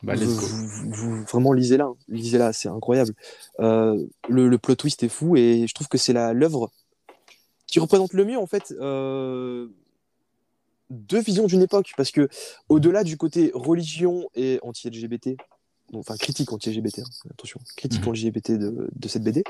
bah, 0.03 0.15
vous, 0.17 1.25
vraiment 1.25 1.53
lisez-la, 1.53 1.85
hein. 1.85 1.97
lisez-la, 2.09 2.55
c'est 2.55 2.71
incroyable. 2.71 3.13
le, 3.59 4.09
le, 4.29 4.59
plot 4.59 4.77
twist 4.77 5.03
est 5.03 5.11
fou 5.11 5.37
et 5.37 5.67
je 5.69 5.75
trouve 5.75 5.89
que 5.89 5.99
c'est 5.99 6.15
l'œuvre 6.15 6.71
qui 7.67 7.81
représente 7.81 8.15
le 8.15 8.25
mieux 8.25 8.39
en 8.39 8.47
fait 8.47 8.73
deux 10.91 11.21
visions 11.21 11.47
d'une 11.47 11.63
époque 11.63 11.93
parce 11.97 12.11
que 12.11 12.29
au-delà 12.69 13.05
du 13.05 13.17
côté 13.17 13.51
religion 13.55 14.29
et 14.35 14.59
anti-LGBT 14.63 15.37
enfin 15.95 16.17
critique 16.17 16.53
anti-LGBT, 16.53 17.01
hein, 17.01 17.31
attention, 17.31 17.61
critique 17.77 18.03
mhm. 18.03 18.09
anti-LGBT 18.09 18.53
de, 18.53 18.91
de, 18.95 19.09
cette 19.09 19.23
BD, 19.23 19.45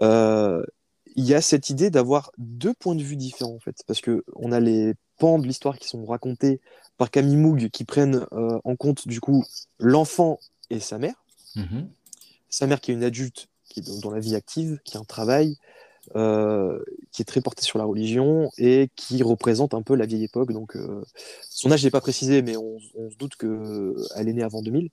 euh, 0.00 0.62
il 1.16 1.24
y 1.24 1.34
a 1.34 1.40
cette 1.40 1.70
idée 1.70 1.90
d'avoir 1.90 2.32
deux 2.38 2.74
points 2.74 2.94
de 2.94 3.02
vue 3.02 3.16
différents 3.16 3.54
en 3.54 3.60
fait, 3.60 3.82
parce 3.86 4.00
que 4.00 4.24
on 4.36 4.52
a 4.52 4.60
les 4.60 4.94
pans 5.18 5.38
de 5.38 5.46
l'histoire 5.46 5.78
qui 5.78 5.88
sont 5.88 6.04
racontés 6.04 6.60
par 6.96 7.10
Camille 7.10 7.36
Moog 7.36 7.68
qui 7.70 7.84
prennent 7.84 8.26
euh, 8.32 8.60
en 8.64 8.76
compte 8.76 9.08
du 9.08 9.20
coup 9.20 9.44
l'enfant 9.78 10.38
et 10.70 10.80
sa 10.80 10.98
mère, 10.98 11.24
mhm. 11.56 11.88
sa 12.48 12.66
mère 12.66 12.80
qui 12.80 12.90
est 12.90 12.94
une 12.94 13.04
adulte 13.04 13.48
qui 13.64 13.80
est 13.80 14.00
dans 14.02 14.10
la 14.10 14.20
vie 14.20 14.34
active, 14.34 14.78
qui 14.84 14.96
a 14.96 15.00
un 15.00 15.04
travail, 15.04 15.56
euh, 16.16 16.82
qui 17.12 17.22
est 17.22 17.24
très 17.26 17.40
porté 17.40 17.62
sur 17.62 17.78
la 17.78 17.84
religion 17.84 18.50
et 18.56 18.88
qui 18.96 19.22
représente 19.22 19.74
un 19.74 19.82
peu 19.82 19.94
la 19.94 20.06
vieille 20.06 20.24
époque. 20.24 20.52
Donc, 20.52 20.74
euh, 20.74 21.04
son 21.48 21.70
âge 21.70 21.84
n'est 21.84 21.90
pas 21.90 22.00
précisé, 22.00 22.42
mais 22.42 22.56
on, 22.56 22.78
se 23.10 23.16
doute 23.16 23.36
qu'elle 23.36 24.28
est 24.28 24.32
née 24.32 24.42
avant 24.42 24.62
2000. 24.62 24.88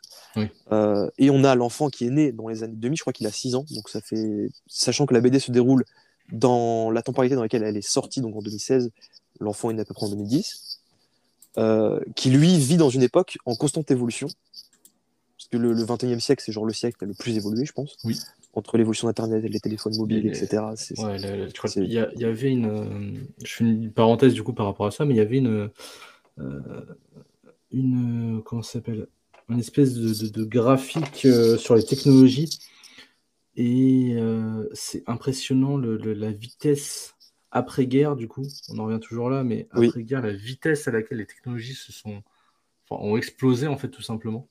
Euh, 0.72 1.10
et 1.18 1.30
on 1.30 1.44
a 1.44 1.56
l'enfant 1.56 1.90
qui 1.90 2.06
est 2.06 2.10
né 2.10 2.32
dans 2.32 2.50
les 2.50 2.64
années 2.64 2.76
2000, 2.76 2.98
je 2.98 3.04
crois 3.04 3.14
qu'il 3.14 3.26
a 3.26 3.32
6 3.32 3.56
ans. 3.56 3.66
Donc, 3.72 3.90
ça 3.90 4.02
fait, 4.02 4.50
sachant 4.68 5.06
que 5.06 5.14
la 5.14 5.22
BD 5.22 5.40
se 5.40 5.52
déroule 5.52 5.86
dans 6.32 6.92
la 6.92 7.02
temporalité 7.02 7.36
dans 7.36 7.42
laquelle 7.42 7.64
elle 7.64 7.78
est 7.78 7.88
sortie, 7.88 8.22
donc 8.22 8.36
en 8.36 8.42
2016, 8.42 8.92
l'enfant 9.40 9.70
est 9.72 9.74
né 9.74 9.82
à 9.82 9.86
peu 9.86 9.94
près 9.94 10.06
en 10.06 10.10
2010, 10.10 10.82
qui 12.16 12.30
lui 12.30 12.58
vit 12.58 12.78
dans 12.78 12.90
une 12.90 13.02
époque 13.02 13.38
en 13.46 13.56
constante 13.56 13.90
évolution. 13.92 14.28
Parce 15.38 15.50
que 15.50 15.58
le, 15.58 15.74
le 15.74 15.84
21e 15.84 16.20
siècle, 16.20 16.44
c'est 16.46 16.52
genre 16.52 16.66
le 16.66 16.74
siècle 16.74 17.06
le 17.06 17.14
plus 17.14 17.38
évolué, 17.38 17.66
je 17.66 17.74
pense. 17.74 17.98
Oui 18.04 18.18
entre 18.58 18.78
l'évolution 18.78 19.08
d'Internet 19.08 19.46
et 19.46 19.50
les 19.50 19.60
téléphones 19.60 19.96
mobiles, 19.98 20.28
etc. 20.28 20.64
il 21.76 21.94
y, 21.94 22.26
avait 22.26 22.52
une. 22.52 22.66
Euh, 22.66 23.20
je 23.44 23.54
fais 23.54 23.64
une 23.64 23.92
parenthèse 23.92 24.34
du 24.34 24.42
coup 24.42 24.54
par 24.54 24.66
rapport 24.66 24.88
à 24.88 24.92
ça, 24.92 25.06
mais 25.06 25.14
il 25.14 25.18
y 25.18 25.22
avait 25.22 25.38
une. 25.38 25.70
Euh, 26.40 26.82
une 27.72 28.42
comment 28.44 28.64
ça 28.64 28.74
s'appelle? 28.74 29.08
Une 29.50 29.60
espèce 29.60 29.94
de, 29.94 30.44
graphique 30.44 31.26
euh, 31.26 31.56
sur 31.58 31.76
les 31.76 31.84
technologies. 31.84 32.60
Et 33.56 34.18
c'est 34.74 35.04
impressionnant 35.08 35.78
la 35.78 36.32
vitesse 36.32 37.16
après-guerre, 37.52 38.16
du 38.16 38.28
coup. 38.28 38.46
On 38.70 38.80
en 38.80 38.86
revient 38.86 39.00
toujours 39.00 39.30
là, 39.30 39.44
mais 39.44 39.68
après-guerre, 39.72 40.22
la 40.22 40.34
vitesse 40.34 40.88
à 40.88 40.92
laquelle 40.92 41.20
les 41.20 41.26
technologies 41.26 41.76
se 41.76 41.92
sont. 41.92 42.22
ont 42.90 43.18
explosé, 43.18 43.68
en 43.68 43.78
fait, 43.78 43.90
tout 43.90 44.02
simplement. 44.02 44.48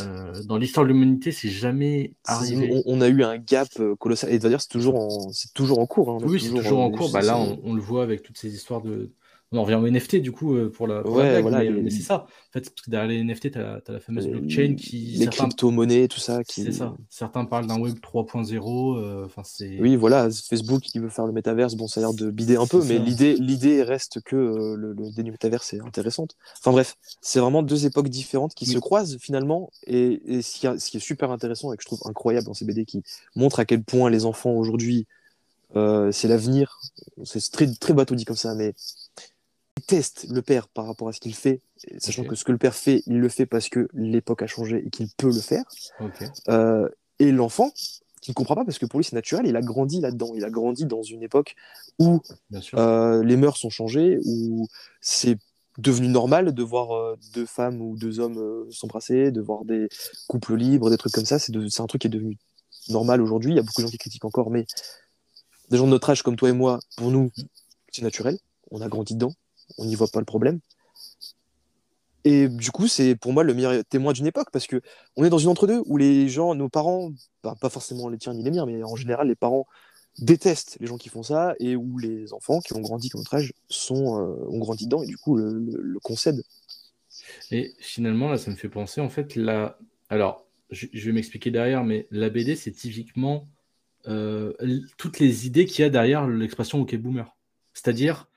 Euh, 0.00 0.42
dans 0.44 0.58
l'histoire 0.58 0.84
de 0.84 0.92
l'humanité, 0.92 1.32
c'est 1.32 1.48
jamais 1.48 2.12
arrivé. 2.24 2.82
On, 2.86 3.00
a 3.00 3.08
eu 3.08 3.22
un 3.22 3.38
gap 3.38 3.68
euh, 3.78 3.94
colossal. 3.96 4.32
Et 4.32 4.38
d'ailleurs, 4.38 4.60
c'est 4.60 4.68
toujours 4.68 4.96
en, 4.96 5.32
c'est 5.32 5.54
toujours 5.54 5.78
en 5.78 5.86
cours. 5.86 6.10
Hein. 6.10 6.18
Oui, 6.22 6.40
c'est 6.40 6.50
toujours 6.50 6.80
en 6.80 6.90
cours. 6.90 7.10
Bah, 7.12 7.22
là, 7.22 7.38
on, 7.38 7.74
le 7.74 7.80
voit 7.80 8.02
avec 8.02 8.22
toutes 8.22 8.36
ces 8.36 8.52
histoires 8.54 8.82
de, 8.82 9.12
on 9.58 9.64
revient 9.64 9.74
au 9.74 9.88
NFT 9.88 10.16
du 10.16 10.30
coup 10.30 10.54
euh, 10.54 10.70
pour 10.70 10.86
la. 10.86 11.04
ouais, 11.06 11.42
voilà, 11.42 11.68
mais, 11.68 11.90
c'est 11.90 12.02
ça. 12.02 12.26
En 12.26 12.52
fait, 12.52 12.70
parce 12.70 12.82
que 12.82 12.90
derrière 12.90 13.08
les 13.08 13.24
NFT, 13.24 13.52
tu 13.52 13.58
as, 13.58 13.82
la 13.88 13.98
fameuse 13.98 14.28
blockchain 14.28 14.76
qui. 14.76 15.16
Les 15.18 15.26
crypto-monnaies, 15.26 16.06
tout 16.06 16.20
ça. 16.20 16.44
Qui... 16.44 16.62
C'est 16.62 16.72
ça. 16.72 16.94
Certains 17.08 17.44
parlent 17.44 17.66
d'un 17.66 17.80
web 17.80 17.96
3.0. 17.98 18.98
Euh, 18.98 19.24
enfin, 19.24 19.42
c'est. 19.44 19.80
Oui, 19.80 19.96
voilà, 19.96 20.28
Facebook 20.30 20.82
qui 20.82 21.00
veut 21.00 21.08
faire 21.08 21.26
le 21.26 21.32
métaverse, 21.32 21.74
bon, 21.74 21.88
ça 21.88 22.00
a 22.00 22.04
l'air 22.04 22.14
de 22.14 22.30
bider 22.30 22.56
un 22.56 22.66
peu, 22.66 22.82
mais 22.84 22.98
l'idée, 22.98 23.34
l'idée 23.34 23.82
reste 23.82 24.20
que 24.20 24.36
euh, 24.36 24.76
le, 24.76 24.92
le 24.92 25.22
du 25.22 25.30
métaverse 25.32 25.74
est 25.74 25.80
intéressante. 25.80 26.36
Enfin 26.58 26.70
bref, 26.70 26.96
c'est 27.20 27.40
vraiment 27.40 27.62
deux 27.62 27.86
époques 27.86 28.08
différentes 28.08 28.54
qui 28.54 28.66
se 28.66 28.78
croisent 28.78 29.18
finalement. 29.18 29.70
Et, 29.86 30.22
et 30.26 30.42
ce, 30.42 30.60
qui, 30.60 30.80
ce, 30.80 30.90
qui, 30.90 30.98
est 30.98 31.00
super 31.00 31.32
intéressant 31.32 31.72
et 31.72 31.76
que 31.76 31.82
je 31.82 31.86
trouve 31.86 32.00
incroyable 32.04 32.46
dans 32.46 32.54
ces 32.54 32.64
BD 32.64 32.84
qui 32.84 33.02
montrent 33.34 33.58
à 33.58 33.64
quel 33.64 33.82
point 33.82 34.10
les 34.10 34.26
enfants 34.26 34.52
aujourd'hui, 34.52 35.08
c'est 35.74 36.28
l'avenir. 36.28 36.78
C'est 37.24 37.50
très, 37.50 37.66
très 37.74 37.94
bateau 37.94 38.14
dit 38.14 38.24
comme 38.24 38.36
ça, 38.36 38.54
mais 38.54 38.74
teste 39.90 40.26
le 40.30 40.40
père 40.40 40.68
par 40.68 40.86
rapport 40.86 41.08
à 41.08 41.12
ce 41.12 41.18
qu'il 41.18 41.34
fait, 41.34 41.60
sachant 41.98 42.22
que 42.22 42.36
ce 42.36 42.44
que 42.44 42.52
le 42.52 42.58
père 42.58 42.76
fait, 42.76 43.02
il 43.06 43.18
le 43.18 43.28
fait 43.28 43.44
parce 43.44 43.68
que 43.68 43.88
l'époque 43.92 44.40
a 44.40 44.46
changé 44.46 44.84
et 44.86 44.90
qu'il 44.90 45.08
peut 45.16 45.32
le 45.32 45.40
faire. 45.40 45.64
Euh, 46.48 46.88
et 47.18 47.32
l'enfant, 47.32 47.72
qui 48.22 48.30
ne 48.30 48.34
comprend 48.34 48.54
pas 48.54 48.64
parce 48.64 48.78
que 48.78 48.86
pour 48.86 49.00
lui 49.00 49.04
c'est 49.04 49.16
naturel, 49.16 49.48
il 49.48 49.56
a 49.56 49.60
grandi 49.60 50.00
là-dedans. 50.00 50.30
Il 50.36 50.44
a 50.44 50.50
grandi 50.50 50.84
dans 50.84 51.02
une 51.02 51.24
époque 51.24 51.56
où 51.98 52.20
euh, 52.74 53.24
les 53.24 53.36
mœurs 53.36 53.56
sont 53.56 53.68
changées, 53.68 54.20
où 54.24 54.68
c'est 55.00 55.38
devenu 55.78 56.06
normal 56.06 56.54
de 56.54 56.62
voir 56.62 56.92
euh, 56.92 57.16
deux 57.34 57.46
femmes 57.46 57.82
ou 57.82 57.96
deux 57.96 58.20
hommes 58.20 58.70
s'embrasser, 58.70 59.32
de 59.32 59.40
voir 59.40 59.64
des 59.64 59.88
couples 60.28 60.54
libres, 60.54 60.88
des 60.88 60.98
trucs 60.98 61.12
comme 61.12 61.26
ça. 61.26 61.40
C'est 61.40 61.80
un 61.80 61.86
truc 61.88 62.02
qui 62.02 62.06
est 62.06 62.10
devenu 62.10 62.38
normal 62.90 63.20
aujourd'hui. 63.22 63.54
Il 63.54 63.56
y 63.56 63.60
a 63.60 63.62
beaucoup 63.62 63.82
de 63.82 63.88
gens 63.88 63.90
qui 63.90 63.98
critiquent 63.98 64.24
encore, 64.24 64.50
mais 64.50 64.66
des 65.68 65.78
gens 65.78 65.86
de 65.86 65.90
notre 65.90 66.10
âge 66.10 66.22
comme 66.22 66.36
toi 66.36 66.48
et 66.48 66.52
moi, 66.52 66.78
pour 66.96 67.10
nous, 67.10 67.32
c'est 67.90 68.02
naturel. 68.02 68.38
On 68.70 68.82
a 68.82 68.88
grandi 68.88 69.14
dedans 69.14 69.32
on 69.78 69.84
n'y 69.84 69.94
voit 69.94 70.08
pas 70.08 70.20
le 70.20 70.24
problème. 70.24 70.60
Et 72.24 72.48
du 72.48 72.70
coup, 72.70 72.86
c'est 72.86 73.16
pour 73.16 73.32
moi 73.32 73.44
le 73.44 73.54
meilleur 73.54 73.82
témoin 73.84 74.12
d'une 74.12 74.26
époque 74.26 74.50
parce 74.52 74.66
que 74.66 74.82
on 75.16 75.24
est 75.24 75.30
dans 75.30 75.38
une 75.38 75.48
entre-deux 75.48 75.82
où 75.86 75.96
les 75.96 76.28
gens, 76.28 76.54
nos 76.54 76.68
parents, 76.68 77.12
bah, 77.42 77.54
pas 77.60 77.70
forcément 77.70 78.08
les 78.08 78.18
tiens 78.18 78.34
ni 78.34 78.42
les 78.42 78.50
miens, 78.50 78.66
mais 78.66 78.82
en 78.82 78.96
général, 78.96 79.28
les 79.28 79.34
parents 79.34 79.66
détestent 80.18 80.76
les 80.80 80.86
gens 80.86 80.98
qui 80.98 81.08
font 81.08 81.22
ça 81.22 81.54
et 81.60 81.76
où 81.76 81.98
les 81.98 82.32
enfants 82.32 82.60
qui 82.60 82.74
ont 82.74 82.80
grandi 82.80 83.08
comme 83.08 83.20
notre 83.20 83.34
âge 83.34 83.54
sont, 83.68 84.20
euh, 84.20 84.46
ont 84.48 84.58
grandi 84.58 84.84
dedans 84.84 85.02
et 85.02 85.06
du 85.06 85.16
coup 85.16 85.36
le, 85.36 85.98
concèdent. 86.02 86.42
Et 87.50 87.72
finalement, 87.78 88.28
là, 88.28 88.36
ça 88.36 88.50
me 88.50 88.56
fait 88.56 88.68
penser 88.68 89.00
en 89.00 89.08
fait, 89.08 89.34
là, 89.36 89.78
alors 90.10 90.46
je, 90.70 90.86
vais 90.92 91.12
m'expliquer 91.12 91.50
derrière, 91.50 91.84
mais 91.84 92.06
la 92.10 92.28
BD, 92.28 92.54
c'est 92.54 92.72
typiquement 92.72 93.48
euh, 94.08 94.52
toutes 94.98 95.18
les 95.20 95.46
idées 95.46 95.64
qu'il 95.64 95.82
y 95.82 95.86
a 95.86 95.90
derrière 95.90 96.26
l'expression 96.26 96.80
OK 96.80 96.94
Boomer. 96.96 97.34
C'est-à-dire, 97.72 98.29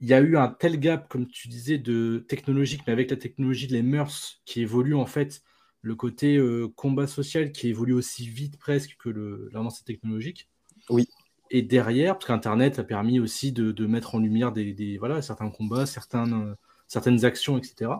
il 0.00 0.08
y 0.08 0.14
a 0.14 0.20
eu 0.20 0.36
un 0.36 0.48
tel 0.48 0.80
gap, 0.80 1.08
comme 1.08 1.26
tu 1.26 1.48
disais, 1.48 1.78
de 1.78 2.24
technologique, 2.26 2.82
mais 2.86 2.92
avec 2.92 3.10
la 3.10 3.16
technologie, 3.16 3.66
les 3.66 3.82
mœurs 3.82 4.40
qui 4.46 4.62
évoluent 4.62 4.94
en 4.94 5.06
fait, 5.06 5.42
le 5.82 5.94
côté 5.94 6.36
euh, 6.36 6.68
combat 6.74 7.06
social 7.06 7.52
qui 7.52 7.68
évolue 7.68 7.92
aussi 7.92 8.26
vite 8.26 8.58
presque 8.58 8.96
que 8.98 9.10
l'avancée 9.52 9.84
technologique. 9.84 10.48
Oui. 10.88 11.06
Et 11.50 11.62
derrière, 11.62 12.14
parce 12.14 12.26
qu'Internet 12.26 12.78
a 12.78 12.84
permis 12.84 13.20
aussi 13.20 13.52
de, 13.52 13.86
mettre 13.86 14.14
en 14.14 14.18
lumière 14.18 14.52
des, 14.52 14.96
voilà, 14.98 15.20
certains 15.20 15.50
combats, 15.50 15.84
certaines, 15.84 16.54
certaines 16.86 17.24
actions, 17.24 17.58
etc. 17.58 17.90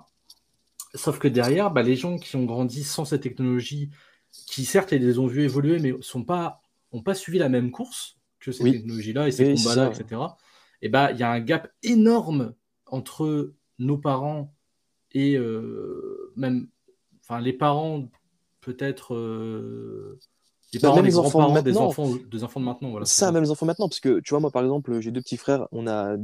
Sauf 0.94 1.18
que 1.18 1.28
derrière, 1.28 1.70
bah, 1.70 1.82
les 1.82 1.96
gens 1.96 2.18
qui 2.18 2.34
ont 2.36 2.44
grandi 2.44 2.82
sans 2.84 3.04
cette 3.04 3.22
technologie, 3.22 3.90
qui 4.46 4.64
certes 4.64 4.92
les 4.92 5.18
ont 5.18 5.26
vus 5.26 5.42
évoluer, 5.42 5.80
mais 5.80 5.92
n'ont 6.14 6.24
pas, 6.24 6.62
ont 6.92 7.02
pas 7.02 7.14
suivi 7.14 7.38
la 7.38 7.48
même 7.48 7.72
course 7.72 8.18
que 8.38 8.52
ces 8.52 8.64
technologies-là 8.64 9.28
et 9.28 9.32
ces 9.32 9.54
combats-là, 9.54 9.90
etc 9.90 10.20
eh 10.82 10.88
ben, 10.88 11.10
il 11.10 11.18
y 11.18 11.22
a 11.22 11.30
un 11.30 11.40
gap 11.40 11.70
énorme 11.82 12.54
entre 12.86 13.52
nos 13.78 13.98
parents 13.98 14.54
et 15.12 15.36
euh, 15.36 16.32
même 16.36 16.68
enfin, 17.22 17.40
les 17.40 17.52
parents, 17.52 18.08
peut-être. 18.60 19.14
Euh, 19.14 20.18
les 20.72 20.78
parents, 20.78 20.96
même 20.96 21.06
les 21.06 21.18
enfants, 21.18 21.60
des 21.62 21.76
enfants, 21.76 22.14
des 22.30 22.44
enfants 22.44 22.60
de 22.60 22.64
maintenant. 22.64 22.90
Voilà, 22.90 23.06
ça, 23.06 23.32
même 23.32 23.42
les 23.42 23.50
enfants 23.50 23.66
maintenant, 23.66 23.88
parce 23.88 24.00
que 24.00 24.20
tu 24.20 24.30
vois, 24.30 24.40
moi 24.40 24.50
par 24.50 24.62
exemple, 24.62 25.00
j'ai 25.00 25.10
deux 25.10 25.20
petits 25.20 25.36
frères, 25.36 25.66
on 25.72 25.86
a 25.86 26.16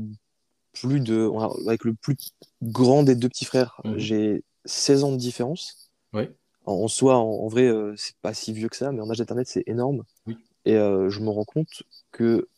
plus 0.73 1.01
de. 1.01 1.31
avec 1.67 1.85
le 1.85 1.95
plus 1.95 2.17
grand 2.63 3.03
des 3.03 3.17
deux 3.17 3.29
petits 3.29 3.45
frères, 3.45 3.81
mhm. 3.85 3.99
j'ai 3.99 4.45
16 4.65 5.05
ans 5.05 5.13
de 5.13 5.17
différence. 5.17 5.91
Ouais. 6.13 6.33
En, 6.65 6.75
en 6.75 6.89
soi, 6.89 7.17
en, 7.17 7.25
en 7.25 7.49
vrai, 7.49 7.67
euh, 7.67 7.95
c'est 7.97 8.17
pas 8.23 8.35
si 8.35 8.53
vieux 8.53 8.69
que 8.69 8.77
ça, 8.77 8.93
mais 8.93 9.01
en 9.01 9.11
âge 9.11 9.19
d'Internet, 9.19 9.49
c'est 9.49 9.65
énorme. 9.67 10.05
Oui. 10.27 10.37
Et 10.65 10.75
euh, 10.77 11.09
je 11.11 11.21
me 11.21 11.31
rends 11.31 11.45
compte 11.45 11.85
que 12.13 12.49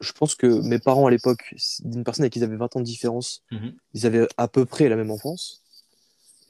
je 0.00 0.12
pense 0.12 0.34
que 0.34 0.46
mes 0.46 0.78
parents 0.78 1.06
à 1.06 1.10
l'époque, 1.10 1.54
d'une 1.84 2.04
personne 2.04 2.22
avec 2.24 2.32
qui 2.32 2.38
ils 2.40 2.44
avaient 2.44 2.56
20 2.56 2.76
ans 2.76 2.80
de 2.80 2.84
différence, 2.84 3.42
Mhm. 3.50 3.74
ils 3.94 4.06
avaient 4.06 4.26
à 4.36 4.48
peu 4.48 4.64
près 4.64 4.88
la 4.88 4.96
même 4.96 5.10
enfance. 5.10 5.62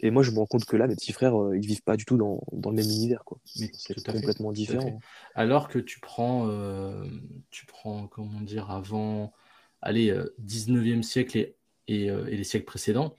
Et 0.01 0.11
moi, 0.13 0.23
je 0.23 0.31
me 0.31 0.39
rends 0.39 0.47
compte 0.47 0.65
que 0.65 0.77
là, 0.77 0.87
mes 0.87 0.95
petits 0.95 1.13
frères, 1.13 1.41
euh, 1.43 1.59
ils 1.59 1.67
vivent 1.67 1.83
pas 1.83 1.97
du 1.97 2.05
tout 2.05 2.17
dans, 2.17 2.41
dans 2.53 2.71
le 2.71 2.77
même 2.77 2.85
univers. 2.89 3.25
Quoi. 3.25 3.39
Mais 3.59 3.69
C'est 3.75 3.95
fait. 4.01 4.13
complètement 4.13 4.53
différent. 4.53 5.01
Alors 5.35 5.69
que 5.69 5.81
tu 5.81 5.99
prends, 5.99 6.47
euh, 6.49 7.05
tu 7.51 7.67
prends, 7.67 8.07
comment 8.07 8.41
dire, 8.41 8.71
avant, 8.71 9.33
allez, 9.83 10.11
euh, 10.11 10.33
19e 10.39 11.03
siècle 11.03 11.37
et, 11.39 11.57
et, 11.89 12.11
euh, 12.11 12.27
et 12.29 12.37
les 12.37 12.45
siècles 12.45 12.67
précédents, 12.67 13.17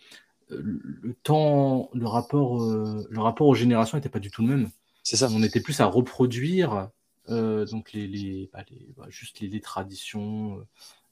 euh, 0.51 0.61
le 0.64 1.14
temps, 1.22 1.89
le 1.93 2.07
rapport, 2.07 2.61
le 2.64 3.19
rapport 3.19 3.47
aux 3.47 3.56
générations 3.56 3.97
n'était 3.97 4.07
pas 4.07 4.19
du 4.19 4.31
tout 4.31 4.41
le 4.41 4.47
même. 4.47 4.69
C'est 5.03 5.18
ça. 5.18 5.27
On 5.34 5.43
était 5.43 5.60
plus 5.60 5.81
à 5.81 5.85
reproduire 5.85 6.89
euh, 7.30 7.65
donc 7.65 7.93
les, 7.93 8.07
les, 8.07 8.49
bah, 8.53 8.64
les- 8.69 8.93
bah, 8.97 9.06
juste 9.10 9.39
les, 9.39 9.47
les 9.47 9.61
traditions. 9.61 10.60
euh, 10.60 10.64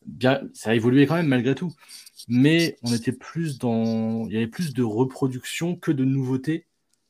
Bien, 0.06 0.42
ça 0.54 0.72
a 0.72 0.76
évolué 0.76 1.06
quand 1.08 1.16
même 1.16 1.28
malgré 1.28 1.56
tout, 1.56 1.74
mais 2.28 2.78
on 2.84 2.94
était 2.94 3.12
plus 3.14 3.60
dans, 3.60 4.26
il 4.28 4.34
y 4.34 4.38
avait 4.38 4.48
plus 4.48 4.74
de 4.74 4.84
reproduction 4.84 5.76
que 5.76 5.92
de 5.92 6.06
nouveautés. 6.06 6.68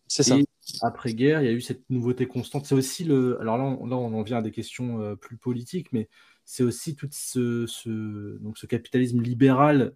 C'est 0.08 0.24
ça. 0.24 0.38
Et 0.38 0.48
après-guerre, 0.82 1.42
il 1.42 1.46
y 1.46 1.50
a 1.50 1.54
eu 1.54 1.62
cette 1.62 1.90
nouveauté 1.90 2.28
constante. 2.28 2.66
C'est 2.66 2.76
aussi 2.76 3.04
le. 3.06 3.40
Alors 3.42 3.58
là, 3.58 3.64
on, 3.66 3.88
là, 3.88 3.96
on 3.98 4.14
en 4.14 4.24
vient 4.24 4.38
à 4.40 4.42
des 4.42 4.52
questions 4.52 5.02
euh, 5.02 5.16
plus 5.16 5.38
politiques, 5.38 5.92
mais 5.94 6.10
c'est 6.46 6.64
aussi 6.64 6.96
tout 6.96 7.10
ce, 7.12 7.66
ce, 7.68 8.38
donc 8.40 8.58
ce 8.58 8.66
capitalisme 8.68 9.22
libéral 9.22 9.94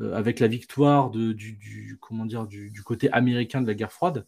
euh, 0.00 0.14
avec 0.14 0.40
la 0.40 0.48
victoire 0.48 1.10
de, 1.10 1.32
du, 1.32 1.52
du- 1.54 1.98
comment 2.00 2.26
dire, 2.26 2.46
du, 2.46 2.70
du 2.70 2.82
côté 2.82 3.10
américain 3.12 3.60
de 3.62 3.66
la 3.66 3.74
guerre 3.74 3.92
froide. 3.92 4.26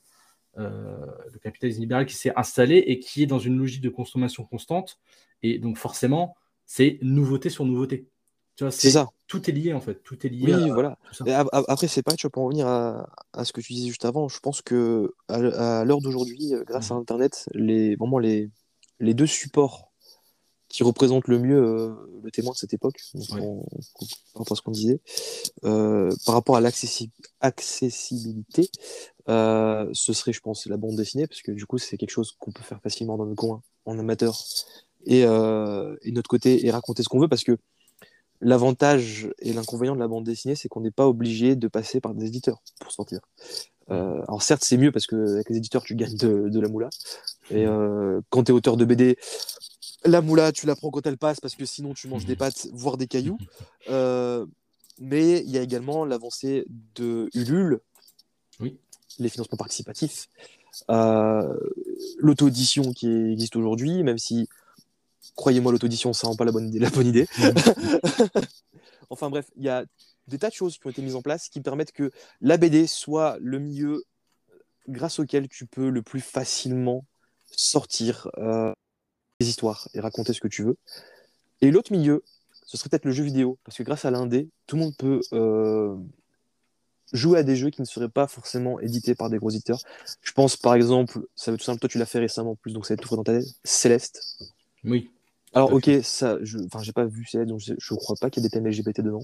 Euh, 0.59 1.07
le 1.33 1.39
capitalisme 1.39 1.81
libéral 1.81 2.07
qui 2.07 2.15
s'est 2.15 2.33
installé 2.37 2.79
et 2.79 2.99
qui 2.99 3.23
est 3.23 3.27
dans 3.27 3.39
une 3.39 3.57
logique 3.59 3.81
de 3.81 3.89
consommation 3.91 4.45
constante. 4.45 4.99
Et 5.43 5.59
donc, 5.59 5.77
forcément, 5.79 6.37
c'est 6.67 6.99
nouveauté 7.03 7.49
sur 7.51 7.65
nouveauté. 7.65 8.09
Tu 8.57 8.65
vois, 8.65 8.73
C'est 8.73 8.91
ça. 8.91 9.09
Tout 9.29 9.49
est 9.49 9.53
lié, 9.53 9.73
en 9.73 9.81
fait. 9.81 10.03
Tout 10.03 10.27
est 10.27 10.31
lié 10.31 10.47
Oui, 10.47 10.53
à 10.53 10.73
voilà. 10.73 10.99
Après, 11.69 11.87
c'est 11.89 12.03
pas, 12.03 12.15
tu 12.15 12.27
vois, 12.27 12.31
pour 12.31 12.43
en 12.43 12.47
revenir 12.47 12.67
à, 12.67 13.09
à 13.33 13.45
ce 13.45 13.53
que 13.53 13.61
tu 13.61 13.73
disais 13.73 13.89
juste 13.89 14.05
avant, 14.05 14.29
je 14.29 14.41
pense 14.41 14.63
que 14.63 15.15
à, 15.29 15.81
à 15.81 15.85
l'heure 15.85 16.01
d'aujourd'hui, 16.01 16.55
euh, 16.55 16.65
grâce 16.65 16.91
à 16.91 16.95
Mhm. 16.95 17.01
Internet, 17.01 17.49
les, 17.55 17.97
vraiment 17.97 18.19
les, 18.19 18.51
les 19.01 19.15
deux 19.15 19.27
supports 19.27 19.88
qui 20.69 20.83
représentent 20.83 21.29
le 21.29 21.39
mieux 21.39 21.63
euh, 21.63 21.95
le 22.23 22.31
témoin 22.31 22.53
de 22.53 22.59
cette 22.59 22.75
époque, 22.75 23.01
donc 23.15 23.25
Ouais. 23.33 23.41
en- 23.41 23.65
par 24.35 24.41
rapport 24.41 24.53
à 24.53 24.57
ce 24.57 24.63
qu'on 24.63 24.71
disait, 24.71 25.01
euh, 25.65 26.11
par 26.27 26.35
rapport 26.35 26.57
à 26.57 26.61
l'accessi- 26.61 27.11
accessibilité, 27.41 28.71
euh, 29.29 29.89
ce 29.93 30.13
serait, 30.13 30.33
je 30.33 30.41
pense, 30.41 30.67
la 30.67 30.77
bande 30.77 30.97
dessinée, 30.97 31.27
parce 31.27 31.43
que 31.43 31.53
du 31.53 31.67
coup, 31.67 31.79
c'est 31.79 31.97
quelque 31.97 32.11
chose 32.11 32.33
qu'on 32.39 32.53
peut 32.53 32.63
faire 32.63 32.81
facilement 32.83 33.17
dans 33.17 33.25
le 33.25 33.35
coin, 33.35 33.63
en 33.87 33.99
amateur, 33.99 34.39
et, 35.07 35.25
euh, 35.25 35.97
et 36.03 36.11
de 36.11 36.17
notre 36.17 36.29
côté, 36.29 36.67
et 36.67 36.71
raconter 36.71 37.03
ce 37.03 37.09
qu'on 37.09 37.21
veut, 37.21 37.29
parce 37.29 37.45
que 37.45 37.57
l'avantage 38.41 39.29
et 39.41 39.53
l'inconvénient 39.53 39.95
de 39.95 40.01
la 40.01 40.09
bande 40.09 40.25
dessinée, 40.25 40.55
c'est 40.55 40.69
qu'on 40.69 40.81
n'est 40.81 40.91
pas 40.91 41.09
obligé 41.09 41.57
de 41.57 41.67
passer 41.69 42.01
par 42.01 42.15
des 42.15 42.27
éditeurs 42.27 42.63
pour 42.81 42.93
sortir. 42.93 43.21
Euh, 43.91 44.21
alors 44.29 44.43
certes, 44.43 44.65
c'est 44.65 44.77
mieux 44.77 44.93
parce 44.93 45.07
que 45.07 45.17
avec 45.35 45.49
les 45.49 45.57
éditeurs, 45.57 45.83
tu 45.83 45.95
gagnes 45.97 46.17
de, 46.17 46.49
de 46.51 46.61
la 46.61 46.69
moula. 46.69 46.91
Et 47.51 47.65
euh, 47.67 48.21
quand 48.29 48.45
tu 48.45 48.53
es 48.53 48.55
auteur 48.55 48.77
de 48.77 48.85
BD, 48.85 49.17
la 50.05 50.21
moula, 50.21 50.53
tu 50.53 50.67
la 50.67 50.77
prends 50.77 50.91
quand 50.91 51.07
elle 51.07 51.19
passe 51.19 51.41
parce 51.41 51.55
que 51.55 51.65
sinon 51.65 51.95
tu 51.95 52.09
manges 52.09 52.25
des 52.27 52.37
pâtes, 52.37 52.69
voire 52.73 52.97
des 52.97 53.07
cailloux. 53.07 53.39
Euh, 53.89 54.47
mais 55.01 55.41
il 55.41 55.51
y 55.51 55.59
a 55.59 55.63
également 55.63 56.05
l'avancée 56.05 56.65
de 56.95 57.29
Ulule, 57.35 57.81
Oui. 58.61 58.79
les 59.19 59.29
financements 59.29 59.59
participatifs, 59.59 60.29
euh, 60.91 61.57
l'auto-édition 62.19 62.93
qui 62.93 63.09
existe 63.33 63.57
aujourd'hui, 63.57 64.03
même 64.03 64.19
si, 64.19 64.49
croyez-moi, 65.37 65.73
l'auto-édition, 65.73 66.13
ça 66.13 66.27
rend 66.27 66.37
pas 66.37 66.45
la 66.45 66.53
bonne 66.53 66.69
idée. 66.69 66.79
La 66.79 66.91
bonne 66.91 67.07
idée. 67.07 67.27
enfin 69.11 69.31
bref, 69.31 69.47
il 69.57 69.65
y 69.65 69.69
a 69.69 69.85
des 70.27 70.39
tas 70.39 70.49
de 70.49 70.55
choses 70.55 70.79
qui 70.79 70.87
ont 70.87 70.91
été 70.91 71.03
mises 71.03 71.15
en 71.15 71.23
place 71.23 71.49
qui 71.49 71.61
permettent 71.61 71.93
que 71.93 72.11
la 72.41 72.57
BD 72.57 72.87
soit 72.87 73.39
le 73.41 73.59
milieu 73.59 74.05
grâce 74.89 75.19
auquel 75.19 75.49
tu 75.49 75.67
peux 75.67 75.89
le 75.91 76.03
plus 76.03 76.21
facilement 76.21 77.05
sortir 77.51 78.29
euh, 78.39 78.73
des 79.41 79.49
histoires 79.49 79.89
et 79.95 80.01
raconter 80.01 80.33
ce 80.33 80.41
que 80.41 80.49
tu 80.49 80.63
veux. 80.65 80.77
Et 81.61 81.71
l'autre 81.71 81.93
milieu, 81.93 82.25
ce 82.67 82.77
serait 82.77 82.91
peut-être 82.91 83.05
le 83.07 83.13
jeu 83.13 83.25
vidéo, 83.25 83.59
parce 83.65 83.77
que 83.79 83.83
grâce 83.83 84.05
à 84.05 84.11
l'indé, 84.11 84.49
tout 84.67 84.77
le 84.77 84.83
monde 84.83 84.97
peut 84.97 85.21
euh, 85.33 85.97
jouer 87.13 87.39
à 87.39 87.43
des 87.43 87.57
jeux 87.57 87.71
qui 87.71 87.81
ne 87.81 87.87
seraient 87.87 88.09
pas 88.09 88.27
forcément 88.27 88.81
édités 88.81 89.15
par 89.15 89.31
des 89.31 89.39
gros 89.39 89.51
éditeurs. 89.51 89.81
Je 90.23 90.33
pense 90.33 90.57
par 90.57 90.75
exemple, 90.75 91.21
ça 91.35 91.53
être 91.53 91.59
tout 91.59 91.65
simple, 91.65 91.81
toi 91.81 91.89
tu 91.89 91.99
l'as 91.99 92.07
fait 92.07 92.19
récemment 92.19 92.53
en 92.53 92.57
plus, 92.57 92.73
donc 92.73 92.87
ça 92.87 92.95
va 92.95 92.97
être 92.97 93.01
tout 93.03 93.09
frais 93.09 93.17
dans 93.17 93.25
ta 93.25 93.39
tête, 93.39 93.49
Céleste. 93.65 94.39
Oui. 94.85 95.11
Alors 95.55 95.73
ok, 95.73 95.91
ça, 96.03 96.39
je, 96.43 96.59
enfin 96.67 96.83
j'ai 96.83 96.93
pas 96.93 97.07
vu 97.07 97.25
Céleste, 97.25 97.49
donc 97.49 97.61
je, 97.61 97.73
je 97.79 97.95
crois 97.95 98.17
pas 98.21 98.29
qu'il 98.31 98.43
y 98.43 98.47
ait 98.47 98.49
des 98.49 98.53
thèmes 98.53 98.67
LGBT 98.67 99.03
dedans. 99.03 99.23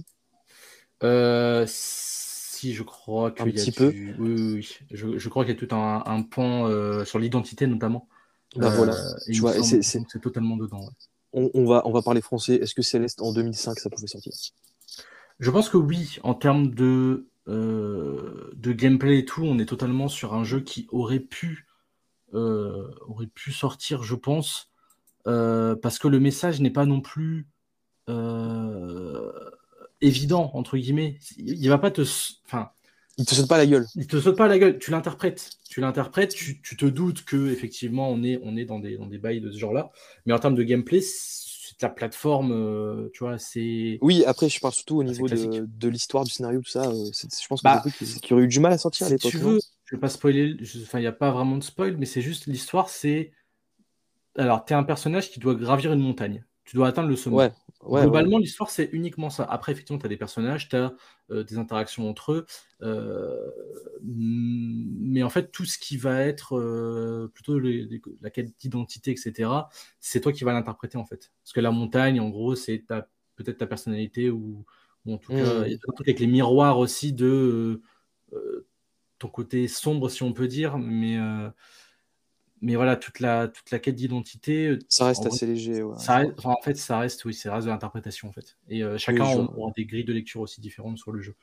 Euh, 1.03 1.65
si, 1.69 2.73
je 2.73 2.83
crois 2.83 3.31
qu'il 3.31 3.47
y 3.47 3.49
a 3.51 3.53
petit 3.53 3.71
du- 3.73 3.77
peu. 3.79 3.93
Oui, 4.19 4.31
oui, 4.33 4.53
oui. 4.55 4.79
Je, 4.91 5.19
je 5.19 5.29
crois 5.29 5.45
qu'il 5.45 5.55
y 5.55 5.57
a 5.57 5.67
tout 5.67 5.75
un, 5.75 6.03
un 6.07 6.23
pan 6.23 6.67
euh, 6.69 7.05
sur 7.05 7.19
l'identité 7.19 7.67
notamment. 7.67 8.09
Bah 8.57 8.69
Euh, 8.69 8.77
voilà, 8.77 8.97
tu 9.33 9.41
vois, 9.41 9.53
c'est- 9.63 10.21
totalement 10.21 10.57
dedans. 10.57 10.81
ouais. 10.81 10.93
on, 11.33 11.51
on 11.55 11.65
va, 11.65 11.83
on 11.87 11.93
va 11.93 12.03
parler 12.03 12.21
français. 12.21 12.55
Est-ce 12.57 12.75
que 12.75 12.83
Céleste 12.83 13.21
en 13.21 13.33
2005 13.33 13.79
ça 13.79 13.91
pouvait 13.91 14.07
sortir? 14.07 14.33
Je 15.41 15.51
pense 15.51 15.69
que 15.69 15.77
oui, 15.77 16.19
en 16.23 16.35
termes 16.35 16.73
de, 16.75 17.27
euh, 17.49 18.51
de 18.55 18.73
gameplay 18.73 19.19
et 19.19 19.25
tout, 19.25 19.43
on 19.43 19.59
est 19.59 19.67
totalement 19.67 20.09
sur 20.09 20.35
un 20.35 20.45
jeu 20.45 20.61
qui 20.61 20.87
aurait 20.91 21.19
pu, 21.21 21.67
euh, 22.35 22.89
aurait 23.09 23.27
pu 23.27 23.53
sortir, 23.53 24.05
je 24.05 24.15
pense, 24.15 24.71
euh, 25.27 25.75
parce 25.75 25.99
que 25.99 26.09
le 26.09 26.21
message 26.21 26.61
n'est 26.61 26.71
pas 26.71 26.87
non 26.87 27.01
plus 27.01 27.49
évident, 30.01 30.51
entre 30.55 30.77
guillemets. 30.77 31.19
Il, 31.37 31.69
va 31.69 31.79
pas 31.79 31.91
te... 31.91 32.03
Enfin, 32.47 32.71
Il 33.19 33.25
te 33.27 33.35
saute 33.35 33.49
pas 33.49 33.59
la 33.59 33.67
gueule. 33.67 33.87
il 33.97 34.07
te 34.07 34.21
saute 34.21 34.37
pas 34.37 34.49
la 34.49 34.59
gueule, 34.59 34.79
tu 34.79 34.91
l'interprètes. 34.91 35.51
Tu 35.69 35.81
l'interprètes, 35.81 36.35
tu, 36.35 36.61
tu 36.63 36.77
te 36.77 36.87
doutes 36.87 37.25
que 37.25 37.51
effectivement 37.51 38.11
on 38.11 38.23
est, 38.23 38.41
on 38.43 38.57
est 38.57 38.65
dans, 38.65 38.79
des, 38.81 38.97
dans 38.97 39.07
des 39.07 39.19
bails 39.19 39.41
de 39.41 39.51
ce 39.53 39.59
genre-là. 39.59 39.91
Mais 40.27 40.33
en 40.33 40.39
termes 40.39 40.55
de 40.57 40.63
gameplay, 40.65 41.01
c'est 41.01 41.81
la 41.83 41.89
plateforme, 41.91 42.53
euh, 42.53 43.09
tu 43.13 43.21
vois, 43.25 43.39
c'est. 43.39 43.99
Oui, 44.01 44.25
après 44.27 44.49
je 44.49 44.61
parle 44.61 44.75
surtout 44.75 44.97
au 44.99 45.03
Ah, 45.07 45.13
niveau 45.13 45.29
de, 45.29 45.67
de 45.69 45.89
l'histoire, 45.89 46.25
du 46.25 46.31
scénario, 46.31 46.61
tout 46.61 46.71
ça. 46.71 46.89
euh, 46.91 47.11
c'est- 47.13 47.41
je 47.43 47.47
pense 47.49 47.63
que 47.63 47.67
Bah, 47.67 47.83
qui, 47.91 48.21
qui 48.21 48.33
aurait 48.35 48.43
eu 48.45 48.49
du 48.49 48.61
mal 48.61 48.73
à 48.73 48.79
sortir 48.79 49.07
à 49.07 49.11
Si 49.11 49.11
l'époque. 49.11 49.35
tu 49.35 49.39
veux, 49.39 49.61
je 49.85 49.97
vais 49.97 50.01
pas 50.01 50.09
spoiler, 50.09 50.57
enfin, 50.83 50.99
il 50.99 51.03
n'y 51.03 51.07
a 51.07 51.13
pas 51.13 51.31
vraiment 51.31 51.57
de 51.59 51.63
spoil, 51.65 51.97
mais 51.99 52.07
c'est 52.07 52.23
juste 52.23 52.47
l'histoire, 52.47 52.89
c'est. 52.89 53.33
Alors, 54.37 54.65
tu 54.65 54.73
es 54.73 54.77
un 54.77 54.85
personnage 54.85 55.31
qui 55.31 55.41
doit 55.41 55.55
gravir 55.57 55.93
une 55.93 55.99
montagne. 56.01 56.45
Tu 56.65 56.77
dois 56.77 56.87
atteindre 56.89 57.09
le 57.09 57.17
sommet. 57.17 57.41
Ouais, 57.41 57.53
ouais, 57.85 58.07
ouais. 58.07 58.07
Globalement, 58.07 58.39
l'histoire, 58.39 58.71
c'est 58.71 58.89
uniquement 58.93 59.31
ça. 59.31 59.45
Après, 59.45 59.73
effectivement, 59.73 59.99
tu 60.01 60.07
as 60.07 60.09
des 60.09 60.17
personnages, 60.17 60.69
tu 60.69 60.77
as 60.77 60.93
des 61.31 61.59
interactions 61.59 62.09
entre 62.09 62.33
eux. 62.33 62.47
euh, 62.83 63.51
mais 64.03 65.23
en 65.23 65.31
fait, 65.31 65.51
tout 65.53 65.65
ce 65.65 65.79
qui 65.79 65.97
va 65.97 66.21
être 66.23 66.57
euh, 66.59 67.29
plutôt 67.35 67.59
les- 67.59 67.85
les- 67.85 68.03
la 68.21 68.31
quête 68.31 68.53
d'identité, 68.59 69.13
etc., 69.13 69.71
c'est 70.01 70.21
toi 70.21 70.33
qui 70.33 70.45
vas 70.45 70.53
l'interpréter, 70.53 70.99
en 70.99 71.05
fait. 71.07 71.33
Parce 71.43 71.53
que 71.53 71.61
la 71.61 71.71
montagne, 71.71 72.21
en 72.21 72.29
gros, 72.31 72.55
c'est 72.55 72.85
ta- 72.87 73.09
peut-être 73.37 73.59
ta 73.59 73.67
personnalité 73.67 74.31
ou, 74.31 74.65
ou 75.07 75.15
en 75.15 75.19
tout 75.19 75.33
cas, 75.33 75.63
Mm. 75.63 75.67
il 75.67 75.73
y 75.73 75.75
a 75.75 75.79
tout 75.79 75.91
un 75.91 75.95
truc 75.95 76.09
avec 76.09 76.21
les 76.21 76.27
miroirs 76.27 76.79
aussi 76.79 77.13
de 77.13 77.27
euh, 77.27 77.83
euh, 78.37 78.67
ton 79.19 79.29
côté 79.29 79.69
sombre, 79.69 80.09
si 80.11 80.23
on 80.23 80.33
peut 80.33 80.49
dire. 80.49 80.79
Mais, 80.79 81.19
euh, 81.19 81.51
mais 82.65 82.77
voilà, 82.77 82.97
toute 82.97 83.21
la, 83.21 83.49
toute 83.49 83.71
la 83.71 83.79
quête 83.79 83.95
d'identité, 83.95 84.79
Ça 84.89 85.07
reste 85.07 85.21
vrai, 85.21 85.37
assez 85.37 85.47
léger. 85.47 85.83
ouais. 85.83 85.95
ça 85.99 86.17
reste- 86.17 86.33
enfin, 86.39 86.51
en 86.59 86.63
fait, 86.63 86.75
ça 86.77 86.99
reste, 86.99 87.25
oui, 87.25 87.35
ça 87.35 87.55
reste 87.55 87.67
de 87.67 87.71
l'interprétation, 87.73 88.29
en 88.29 88.33
fait. 88.33 88.57
Et 88.69 88.83
euh, 88.83 88.99
chacun 88.99 89.25
je 89.25 89.41
aura 89.41 89.71
des 89.77 89.85
grilles 89.85 90.05
de 90.05 90.13
lecture 90.13 90.41
aussi 90.41 90.61
différentes 90.61 90.99
sur 90.99 91.13
le 91.13 91.21
jeu. 91.23 91.35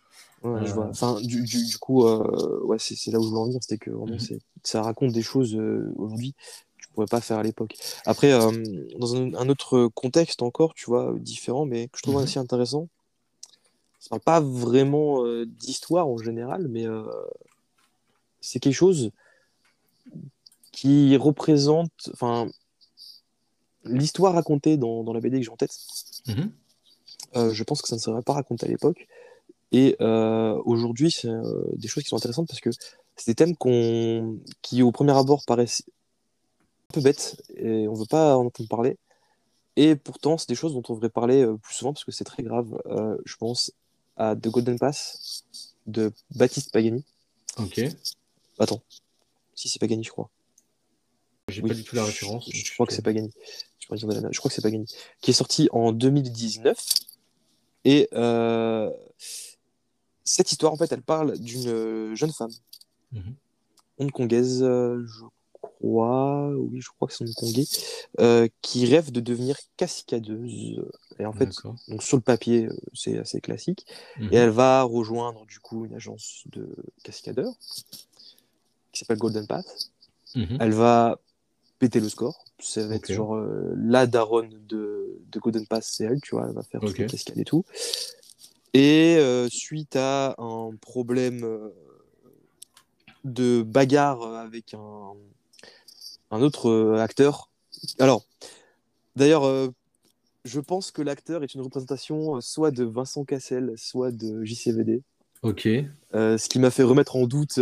Ouais, 0.44 0.60
je 0.66 0.72
Euh, 0.72 0.76
vois. 0.76 0.88
Enfin, 0.88 1.22
du, 1.22 1.44
du, 1.44 1.66
du 1.66 1.78
coup, 1.78 2.06
euh, 2.08 2.60
ouais, 2.64 2.78
c'est 2.80 3.12
là 3.12 3.20
où 3.20 3.24
je 3.24 3.30
voulais 3.30 3.42
en 3.42 3.46
venir, 3.46 3.60
c'était 3.62 3.78
que 3.78 3.92
vraiment, 3.92 4.08
Mhm. 4.18 4.40
ça 4.64 4.82
raconte 4.82 5.12
des 5.14 5.22
choses 5.22 5.56
euh, 5.56 5.94
aujourd'hui 5.98 6.34
que 6.34 6.82
tu 6.84 6.88
pourrais 6.94 7.06
pas 7.06 7.22
faire 7.22 7.38
à 7.38 7.44
l'époque. 7.44 7.76
Après, 8.06 8.32
euh, 8.34 8.52
dans 8.98 9.16
un, 9.16 9.34
un 9.36 9.50
autre 9.50 9.88
contexte 9.94 10.42
encore, 10.42 10.74
tu 10.74 10.86
vois, 10.86 11.14
différent, 11.20 11.66
mais 11.66 11.88
que 11.88 11.98
je 11.98 12.04
trouve 12.04 12.18
Mhm. 12.18 12.24
assez 12.24 12.40
intéressant, 12.40 12.88
ça 14.00 14.10
parle 14.10 14.22
pas 14.22 14.42
vraiment 14.42 15.24
euh, 15.26 15.46
d'histoire 15.46 16.08
en 16.08 16.18
général, 16.18 16.68
mais 16.68 16.88
euh, 16.88 17.04
c'est 18.42 18.60
quelque 18.60 18.74
chose 18.76 19.12
qui 20.72 21.16
représente, 21.18 21.92
enfin, 22.14 22.50
l'histoire 23.84 24.34
racontée 24.34 24.78
dans, 24.78 25.04
dans 25.04 25.14
la 25.14 25.20
BD 25.20 25.40
que 25.40 25.46
j'ai 25.46 25.52
en 25.52 25.58
tête. 25.58 25.76
Mhm. 26.28 26.52
Euh, 27.36 27.54
je 27.54 27.64
pense 27.64 27.82
que 27.82 27.88
ça 27.88 27.96
ne 27.96 28.02
serait 28.02 28.22
pas 28.22 28.34
raconté 28.34 28.66
à 28.66 28.70
l'époque. 28.70 29.08
Et 29.72 29.96
euh, 30.02 30.62
aujourd'hui, 30.66 31.12
c'est 31.12 31.30
euh, 31.30 31.64
des 31.74 31.88
choses 31.88 32.04
qui 32.04 32.10
sont 32.10 32.18
intéressantes 32.18 32.48
parce 32.48 32.60
que 32.60 32.70
c'est 33.16 33.32
des 33.32 33.36
thèmes 33.36 33.56
qu'on, 33.56 34.40
qui, 34.62 34.82
au 34.82 34.92
premier 34.92 35.16
abord, 35.16 35.44
paraissent 35.46 35.84
un 36.90 36.94
peu 36.94 37.02
bêtes 37.02 37.42
et 37.56 37.88
on 37.88 37.94
ne 37.94 37.98
veut 38.00 38.06
pas 38.06 38.38
en 38.38 38.46
entendre 38.46 38.68
parler. 38.68 38.98
Et 39.78 39.96
pourtant, 39.96 40.38
c'est 40.38 40.50
des 40.50 40.56
choses 40.56 40.74
dont 40.74 40.84
on 40.90 40.96
devrait 40.96 41.10
parler 41.10 41.48
plus 41.62 41.76
souvent 41.76 41.94
parce 41.94 42.04
que 42.04 42.12
c'est 42.12 42.26
très 42.26 42.44
grave. 42.44 42.78
Je 43.24 43.38
pense 43.38 43.72
à 44.18 44.36
The 44.36 44.50
Golden 44.50 44.78
Pass 44.78 45.46
de 45.88 46.12
Baptiste 46.36 46.74
Pagani. 46.74 47.06
Ok. 47.58 47.82
Attends. 48.60 48.82
Si, 49.56 49.70
c'est 49.70 49.80
Pagani, 49.80 50.04
je 50.04 50.12
crois. 50.12 50.30
J'ai 51.52 51.62
Oui, 51.62 51.70
pas 51.70 51.76
du 51.76 51.84
tout 51.84 51.96
la 51.96 52.04
référence. 52.06 52.50
Je, 52.52 52.66
je 52.66 52.74
crois 52.74 52.86
que 52.86 52.94
c'est 52.94 53.02
Pagani. 53.02 53.32
Je, 53.80 53.86
crois 53.86 53.98
que 54.50 54.54
c'est 54.54 54.62
Pagani. 54.62 54.86
Qui 55.22 55.32
est 55.32 55.34
sorti 55.34 55.70
en 55.72 55.92
2019. 55.92 56.78
Et 57.84 58.08
euh, 58.14 58.90
cette 60.24 60.52
histoire, 60.52 60.72
en 60.72 60.78
fait, 60.78 60.92
elle 60.92 61.02
parle 61.02 61.38
d'une 61.38 61.68
euh, 61.68 62.16
jeune 62.16 62.32
femme 62.32 62.52
Mhm. 63.12 63.36
hongkongaise, 63.98 64.64
euh, 64.64 65.04
je 65.06 65.26
crois, 65.62 66.50
oui, 66.56 66.80
je 66.80 66.90
crois 66.90 67.10
que 67.10 67.14
c'est 67.14 67.28
hongkongais, 67.28 67.66
euh, 68.22 68.48
qui 68.62 68.86
rêve 68.86 69.12
de 69.12 69.20
devenir 69.20 69.58
cascadeuse. 69.76 70.80
Et 71.20 71.26
en 71.26 71.34
fait, 71.34 71.50
donc 71.90 72.02
sur 72.02 72.16
le 72.16 72.24
papier, 72.24 72.70
c'est 72.94 73.18
assez 73.18 73.42
classique. 73.42 73.86
Mhm. 74.18 74.30
Et 74.32 74.36
elle 74.38 74.50
va 74.50 74.84
rejoindre 74.84 75.46
du 75.46 75.60
coup 75.60 75.86
une 75.86 75.94
agence 75.94 76.44
de 76.54 76.74
cascadeurs 77.04 77.54
qui 78.94 79.00
s'appelle 79.00 79.18
Golden 79.18 79.46
Path. 79.46 79.92
Mhm. 80.36 80.58
Elle 80.62 80.72
va 80.72 81.20
péter 81.82 82.00
le 82.00 82.10
score. 82.10 82.46
Ça 82.60 82.88
va 82.88 82.94
être 82.96 83.10
Ok. 83.10 83.16
genre 83.16 83.36
euh, 83.36 83.74
la 83.76 84.06
daronne 84.06 84.52
de, 84.70 85.18
de 85.32 85.40
Golden 85.40 85.66
Pass, 85.66 85.90
c'est 85.92 86.04
elle, 86.04 86.22
tu 86.22 86.36
vois, 86.36 86.46
elle 86.48 86.54
va 86.54 86.62
faire 86.62 86.80
toutes 86.80 86.92
Ok. 86.92 86.98
les 87.00 87.06
cascades 87.08 87.40
et 87.40 87.44
tout. 87.44 87.66
Et 88.76 89.18
euh, 89.18 89.50
suite 89.50 89.96
à 89.96 90.36
un 90.38 90.76
problème 90.80 91.44
euh, 91.44 91.70
de 93.24 93.64
bagarre 93.64 94.22
avec 94.36 94.76
un, 94.76 95.14
un 96.30 96.42
autre 96.44 96.98
acteur. 97.00 97.50
Alors, 97.98 98.26
d'ailleurs, 99.16 99.72
je 100.46 100.60
pense 100.60 100.92
que 100.92 101.02
l'acteur 101.02 101.44
est 101.44 101.56
une 101.56 101.62
représentation 101.62 102.40
soit 102.42 102.70
de 102.70 102.84
Vincent 102.84 103.26
Cassel, 103.26 103.74
soit 103.76 104.12
de 104.12 104.44
JCVD. 104.44 105.02
Ok. 105.42 105.68
Ce 106.14 106.48
qui 106.48 106.60
m'a 106.60 106.70
fait 106.70 106.84
remettre 106.84 107.16
en 107.16 107.26
doute 107.26 107.60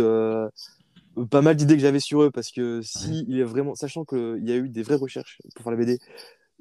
pas 1.30 1.42
mal 1.42 1.56
d'idées 1.56 1.74
que 1.76 1.82
j'avais 1.82 2.00
sur 2.00 2.22
eux 2.22 2.30
parce 2.30 2.50
que 2.50 2.80
si 2.82 3.24
il 3.28 3.38
est 3.40 3.44
vraiment 3.44 3.74
sachant 3.74 4.04
qu'il 4.04 4.42
y 4.48 4.52
a 4.52 4.56
eu 4.56 4.68
des 4.68 4.82
vraies 4.82 4.94
recherches 4.96 5.40
pour 5.54 5.64
faire 5.64 5.72
la 5.72 5.78
BD 5.78 5.98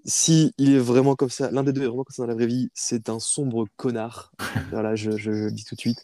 si 0.06 0.54
il 0.58 0.74
est 0.76 0.80
vraiment 0.80 1.16
comme 1.16 1.30
ça 1.30 1.52
l'un 1.52 1.64
des 1.64 1.74
deux 1.74 1.84
est 1.84 1.88
vraiment 1.88 2.04
comme 2.04 2.14
ça 2.16 2.24
dans 2.24 2.28
la 2.30 2.36
vraie 2.36 2.48
vie 2.48 2.70
c'est 2.74 3.10
un 3.10 3.20
sombre 3.20 3.68
connard 3.78 4.32
voilà 4.72 4.96
je, 4.96 5.12
je- 5.12 5.32
je 5.34 5.46
le 5.46 5.52
dis 5.52 5.66
tout 5.66 5.76
de 5.76 5.80
suite 5.82 6.04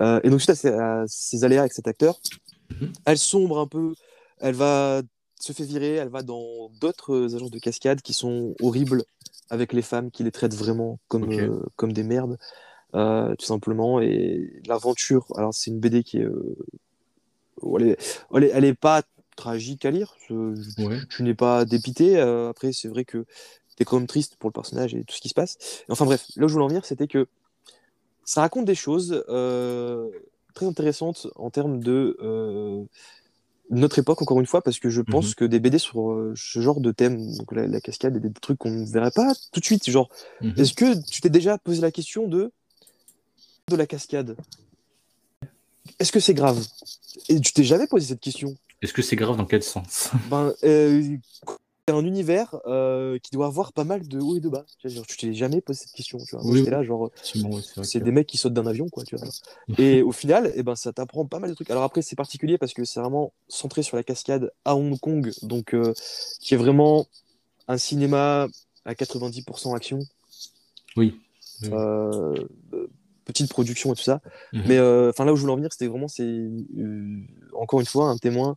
Euh, 0.00 0.20
et 0.24 0.30
donc 0.30 0.40
suite 0.40 0.50
à 0.50 0.54
ces, 0.54 0.68
à 0.70 1.04
ces 1.08 1.44
aléas 1.44 1.60
avec 1.60 1.72
cet 1.72 1.88
acteur 1.88 2.20
Mhm. 2.70 2.92
elle 3.06 3.18
sombre 3.18 3.58
un 3.58 3.66
peu 3.66 3.94
elle 4.40 4.54
va 4.54 5.02
se 5.40 5.52
fait 5.52 5.64
virer 5.64 5.94
elle 5.96 6.08
va 6.10 6.22
dans 6.22 6.70
d'autres 6.80 7.34
agences 7.34 7.50
de 7.50 7.58
cascade 7.58 8.02
qui 8.02 8.12
sont 8.12 8.54
horribles 8.60 9.04
avec 9.50 9.72
les 9.72 9.82
femmes 9.82 10.10
qui 10.10 10.22
les 10.24 10.30
traitent 10.32 10.54
vraiment 10.54 10.98
comme, 11.08 11.30
euh, 11.30 11.60
comme 11.76 11.92
des 11.92 12.02
merdes 12.04 12.38
euh, 12.94 13.34
tout 13.36 13.46
simplement. 13.46 14.00
Et 14.00 14.50
l'aventure, 14.66 15.26
alors 15.36 15.54
c'est 15.54 15.70
une 15.70 15.80
BD 15.80 16.02
qui 16.04 16.18
est, 16.18 16.24
euh, 16.24 16.56
elle 17.78 17.88
est, 18.44 18.50
elle 18.54 18.64
est, 18.64 18.74
pas 18.74 19.02
tragique 19.36 19.84
à 19.84 19.90
lire. 19.90 20.16
Je- 20.28 20.54
je- 20.54 20.84
Ouais. 20.84 20.98
Tu 21.10 21.22
n'es 21.22 21.34
pas 21.34 21.64
dépité. 21.64 22.18
euh, 22.18 22.48
après, 22.50 22.72
c'est 22.72 22.88
vrai 22.88 23.04
que 23.04 23.24
tu 23.76 23.82
es 23.82 23.84
quand 23.84 23.96
même 23.98 24.06
triste 24.08 24.36
pour 24.36 24.48
le 24.48 24.52
personnage 24.52 24.94
et 24.94 25.04
tout 25.04 25.14
ce 25.14 25.20
qui 25.20 25.28
se 25.28 25.34
passe. 25.34 25.56
Et 25.88 25.92
enfin 25.92 26.04
bref, 26.04 26.24
là 26.36 26.44
où 26.44 26.48
je 26.48 26.52
voulais 26.54 26.64
en 26.64 26.68
venir, 26.68 26.84
c'était 26.84 27.06
que 27.06 27.26
ça 28.24 28.40
raconte 28.40 28.64
des 28.66 28.74
choses 28.74 29.24
euh, 29.28 30.08
très 30.54 30.66
intéressantes 30.66 31.28
en 31.36 31.50
termes 31.50 31.80
de 31.82 32.16
euh, 32.20 32.82
notre 33.70 33.98
époque, 33.98 34.20
encore 34.22 34.40
une 34.40 34.46
fois, 34.46 34.62
parce 34.62 34.78
que 34.80 34.90
je 34.90 35.02
pense 35.02 35.28
Mhm. 35.28 35.34
que 35.34 35.44
des 35.44 35.60
BD 35.60 35.78
sur 35.78 36.10
euh, 36.10 36.34
ce 36.36 36.60
genre 36.60 36.80
de 36.80 36.90
thème, 36.90 37.36
donc 37.36 37.52
la, 37.52 37.66
la 37.66 37.80
cascade, 37.80 38.16
et 38.16 38.20
des 38.20 38.32
trucs 38.32 38.58
qu'on 38.58 38.70
ne 38.70 38.84
verrait 38.86 39.10
pas 39.12 39.32
tout 39.52 39.60
de 39.60 39.64
suite, 39.64 39.88
genre 39.88 40.08
Mhm. 40.40 40.54
est-ce 40.56 40.72
que 40.74 41.00
tu 41.08 41.20
t'es 41.20 41.30
déjà 41.30 41.58
posé 41.58 41.80
la 41.80 41.90
question 41.92 42.26
de 42.26 42.50
de 43.68 43.76
la 43.76 43.86
cascade? 43.86 44.36
Est-ce 45.98 46.12
que 46.12 46.20
c'est 46.20 46.34
grave? 46.34 46.64
Et 47.28 47.40
tu 47.40 47.52
t'es 47.52 47.64
jamais 47.64 47.86
posé 47.86 48.06
cette 48.08 48.20
question? 48.20 48.54
Est-ce 48.82 48.92
que 48.92 49.02
c'est 49.02 49.16
grave 49.16 49.36
dans 49.36 49.46
quel 49.46 49.62
sens? 49.62 50.10
Ben, 50.30 50.54
euh, 50.62 51.16
c'est 51.88 51.94
un 51.94 52.04
univers 52.04 52.54
euh, 52.66 53.18
qui 53.18 53.32
doit 53.32 53.46
avoir 53.46 53.72
pas 53.72 53.82
mal 53.82 54.06
de 54.06 54.20
hauts 54.20 54.36
et 54.36 54.40
de 54.40 54.48
bas. 54.48 54.64
Genre, 54.84 55.06
tu 55.06 55.16
t'es 55.16 55.34
jamais 55.34 55.60
posé 55.60 55.80
cette 55.80 55.92
question. 55.92 56.18
Tu 56.18 56.36
vois. 56.36 56.44
Oui, 56.44 56.64
là, 56.66 56.84
genre, 56.84 57.10
c'est 57.22 57.98
que- 57.98 58.04
des 58.04 58.12
mecs 58.12 58.26
qui 58.28 58.36
sautent 58.38 58.52
d'un 58.52 58.66
avion, 58.66 58.88
quoi. 58.88 59.04
Tu 59.04 59.16
vois. 59.16 59.26
Et 59.78 60.02
au 60.02 60.12
final, 60.12 60.52
eh 60.54 60.62
ben, 60.62 60.76
ça 60.76 60.92
t'apprend 60.92 61.24
pas 61.26 61.40
mal 61.40 61.50
de 61.50 61.54
trucs. 61.54 61.70
Alors 61.70 61.82
après, 61.82 62.02
c'est 62.02 62.14
particulier 62.14 62.58
parce 62.58 62.74
que 62.74 62.84
c'est 62.84 63.00
vraiment 63.00 63.32
centré 63.48 63.82
sur 63.82 63.96
la 63.96 64.04
cascade 64.04 64.52
à 64.64 64.76
Hong 64.76 64.98
Kong, 65.00 65.32
donc 65.42 65.74
euh, 65.74 65.92
qui 66.40 66.54
est 66.54 66.58
vraiment 66.58 67.06
un 67.66 67.78
cinéma 67.78 68.46
à 68.84 68.94
90% 68.94 69.74
action. 69.74 69.98
Oui. 70.96 71.18
Oui. 71.62 71.70
euh, 71.72 72.34
euh, 72.74 72.86
petite 73.28 73.50
production 73.50 73.92
et 73.92 73.96
tout 73.96 74.02
ça. 74.02 74.20
Mhm. 74.52 74.62
Mais 74.66 74.78
euh, 74.78 75.10
enfin 75.10 75.24
là 75.24 75.32
où 75.32 75.36
je 75.36 75.42
voulais 75.42 75.52
en 75.52 75.56
venir, 75.56 75.72
c'était 75.72 75.86
vraiment, 75.86 76.08
c'est 76.08 76.24
euh, 76.24 77.20
encore 77.54 77.78
une 77.80 77.86
fois 77.86 78.08
un 78.08 78.16
témoin 78.18 78.56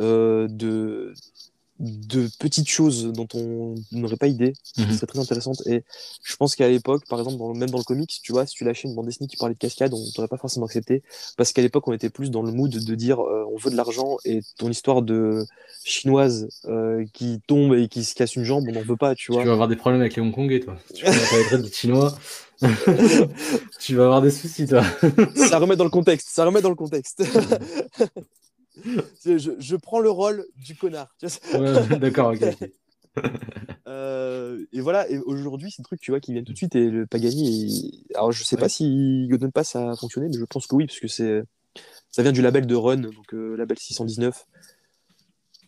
euh, 0.00 0.48
de 0.48 1.14
de 1.78 2.30
petites 2.40 2.70
choses 2.70 3.12
dont 3.12 3.28
on 3.34 3.74
n'aurait 3.92 4.16
pas 4.16 4.28
idée, 4.28 4.54
qui 4.74 4.80
Mhm. 4.80 4.92
seraient 4.92 5.06
très 5.06 5.18
intéressantes. 5.18 5.60
Et 5.66 5.84
je 6.24 6.36
pense 6.36 6.56
qu'à 6.56 6.68
l'époque, 6.70 7.04
par 7.06 7.18
exemple, 7.18 7.36
dans, 7.36 7.52
le- 7.52 7.58
même 7.58 7.68
dans 7.68 7.76
le 7.76 7.84
comics, 7.84 8.10
tu 8.22 8.32
vois, 8.32 8.46
si 8.46 8.54
tu 8.54 8.64
lâchais 8.64 8.88
une 8.88 8.94
bande 8.94 9.04
dessinée 9.04 9.28
qui 9.28 9.36
parlait 9.36 9.52
de 9.52 9.58
cascade, 9.58 9.92
on 9.92 10.02
t'aurait 10.14 10.26
pas 10.28 10.38
forcément 10.38 10.64
accepté, 10.64 11.02
parce 11.36 11.52
qu'à 11.52 11.60
l'époque, 11.60 11.86
on 11.86 11.92
était 11.92 12.08
plus 12.08 12.30
dans 12.30 12.40
le 12.40 12.50
mood 12.50 12.70
de 12.70 12.94
dire 12.94 13.20
euh, 13.20 13.44
on 13.52 13.58
veut 13.58 13.70
de 13.70 13.76
l'argent 13.76 14.16
et 14.24 14.40
ton 14.56 14.70
histoire 14.70 15.02
de 15.02 15.44
chinoise 15.84 16.48
euh, 16.64 17.04
qui 17.12 17.42
tombe 17.46 17.74
et 17.74 17.88
qui 17.88 18.04
se 18.04 18.14
casse 18.14 18.36
une 18.36 18.44
jambe, 18.44 18.64
on 18.68 18.72
n'en 18.72 18.80
veut 18.80 18.96
pas, 18.96 19.14
tu 19.14 19.26
Tu 19.26 19.32
vois. 19.32 19.44
vas 19.44 19.52
avoir 19.52 19.68
des 19.68 19.76
problèmes 19.76 20.00
avec 20.00 20.16
les 20.16 20.22
Hongkongais, 20.22 20.60
toi. 20.60 20.78
Tu 20.94 21.04
vas 21.04 21.10
être 21.12 21.62
de 21.62 21.68
chinois. 21.68 22.16
tu 23.80 23.96
vas 23.96 24.04
avoir 24.04 24.22
des 24.22 24.30
soucis, 24.30 24.66
toi. 24.66 24.82
ça 25.34 25.58
remet 25.58 25.76
dans 25.76 25.84
le 25.84 25.90
contexte, 25.90 26.28
ça 26.30 26.44
remet 26.44 26.62
dans 26.62 26.70
le 26.70 26.74
contexte. 26.74 27.22
je, 29.24 29.76
prends 29.76 30.00
le 30.00 30.10
rôle 30.10 30.46
du 30.56 30.76
connard. 30.76 31.14
Ouais, 31.54 31.98
D'accord, 31.98 32.34
ok. 32.34 32.70
Euh, 33.88 34.64
et 34.72 34.80
voilà, 34.80 35.08
et 35.10 35.18
aujourd'hui, 35.18 35.70
c'est 35.70 35.80
des 35.80 35.86
trucs 35.86 36.00
tu 36.00 36.10
vois, 36.10 36.20
qui 36.20 36.32
viennent 36.32 36.44
tout 36.44 36.52
de 36.52 36.58
suite. 36.58 36.74
Et 36.76 36.90
le 36.90 37.06
Pagani, 37.06 38.04
alors 38.14 38.32
je 38.32 38.42
sais 38.42 38.56
Ouais. 38.56 38.62
pas 38.62 38.68
si 38.68 39.26
Golden 39.30 39.52
Pass 39.52 39.76
a 39.76 39.94
fonctionné, 39.96 40.28
mais 40.28 40.38
je 40.38 40.44
pense 40.44 40.66
que 40.66 40.74
oui, 40.74 40.86
parce 40.86 40.98
que 40.98 41.08
c'est 41.08 41.42
ça 42.10 42.22
vient 42.22 42.32
du 42.32 42.42
label 42.42 42.66
de 42.66 42.74
Run, 42.74 42.96
donc 42.96 43.34
euh, 43.34 43.56
label 43.56 43.78
619, 43.78 44.46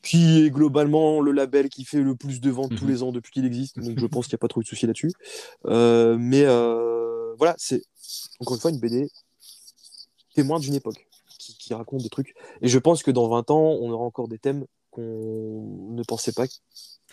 qui 0.03 0.45
est 0.45 0.51
globalement 0.51 1.21
le 1.21 1.33
label 1.33 1.69
qui 1.69 1.85
fait 1.85 2.01
le 2.01 2.15
plus 2.15 2.41
de 2.41 2.51
ventes 2.51 2.75
tous 2.77 2.85
Mhm. 2.85 2.91
les 2.91 3.03
ans 3.03 3.13
depuis 3.13 3.33
qu'il 3.33 3.45
existe. 3.45 3.79
Donc 3.79 3.99
je 3.99 4.07
pense 4.23 4.27
qu'il 4.27 4.35
n'y 4.35 4.39
a 4.39 4.43
pas 4.43 4.49
trop 4.49 4.63
de 4.63 4.67
soucis 4.67 4.87
là-dessus. 4.87 5.13
Euh, 5.67 6.17
mais 6.19 6.45
euh, 6.45 7.35
voilà, 7.37 7.55
c'est 7.59 7.83
encore 8.41 8.55
une 8.57 8.61
fois 8.61 8.71
une 8.71 8.79
BD 8.81 9.09
témoin 10.35 10.59
d'une 10.61 10.75
époque 10.75 11.07
qui, 11.39 11.57
qui 11.57 11.75
raconte 11.75 12.03
des 12.03 12.09
trucs. 12.09 12.35
Et 12.63 12.69
je 12.69 12.79
pense 12.79 13.03
que 13.03 13.11
dans 13.11 13.29
20 13.29 13.51
ans, 13.51 13.77
on 13.81 13.91
aura 13.91 14.05
encore 14.05 14.29
des 14.29 14.39
thèmes 14.39 14.65
qu'on 14.91 15.91
ne 15.93 16.03
pensait 16.05 16.33
pas 16.33 16.47
qui 16.47 16.59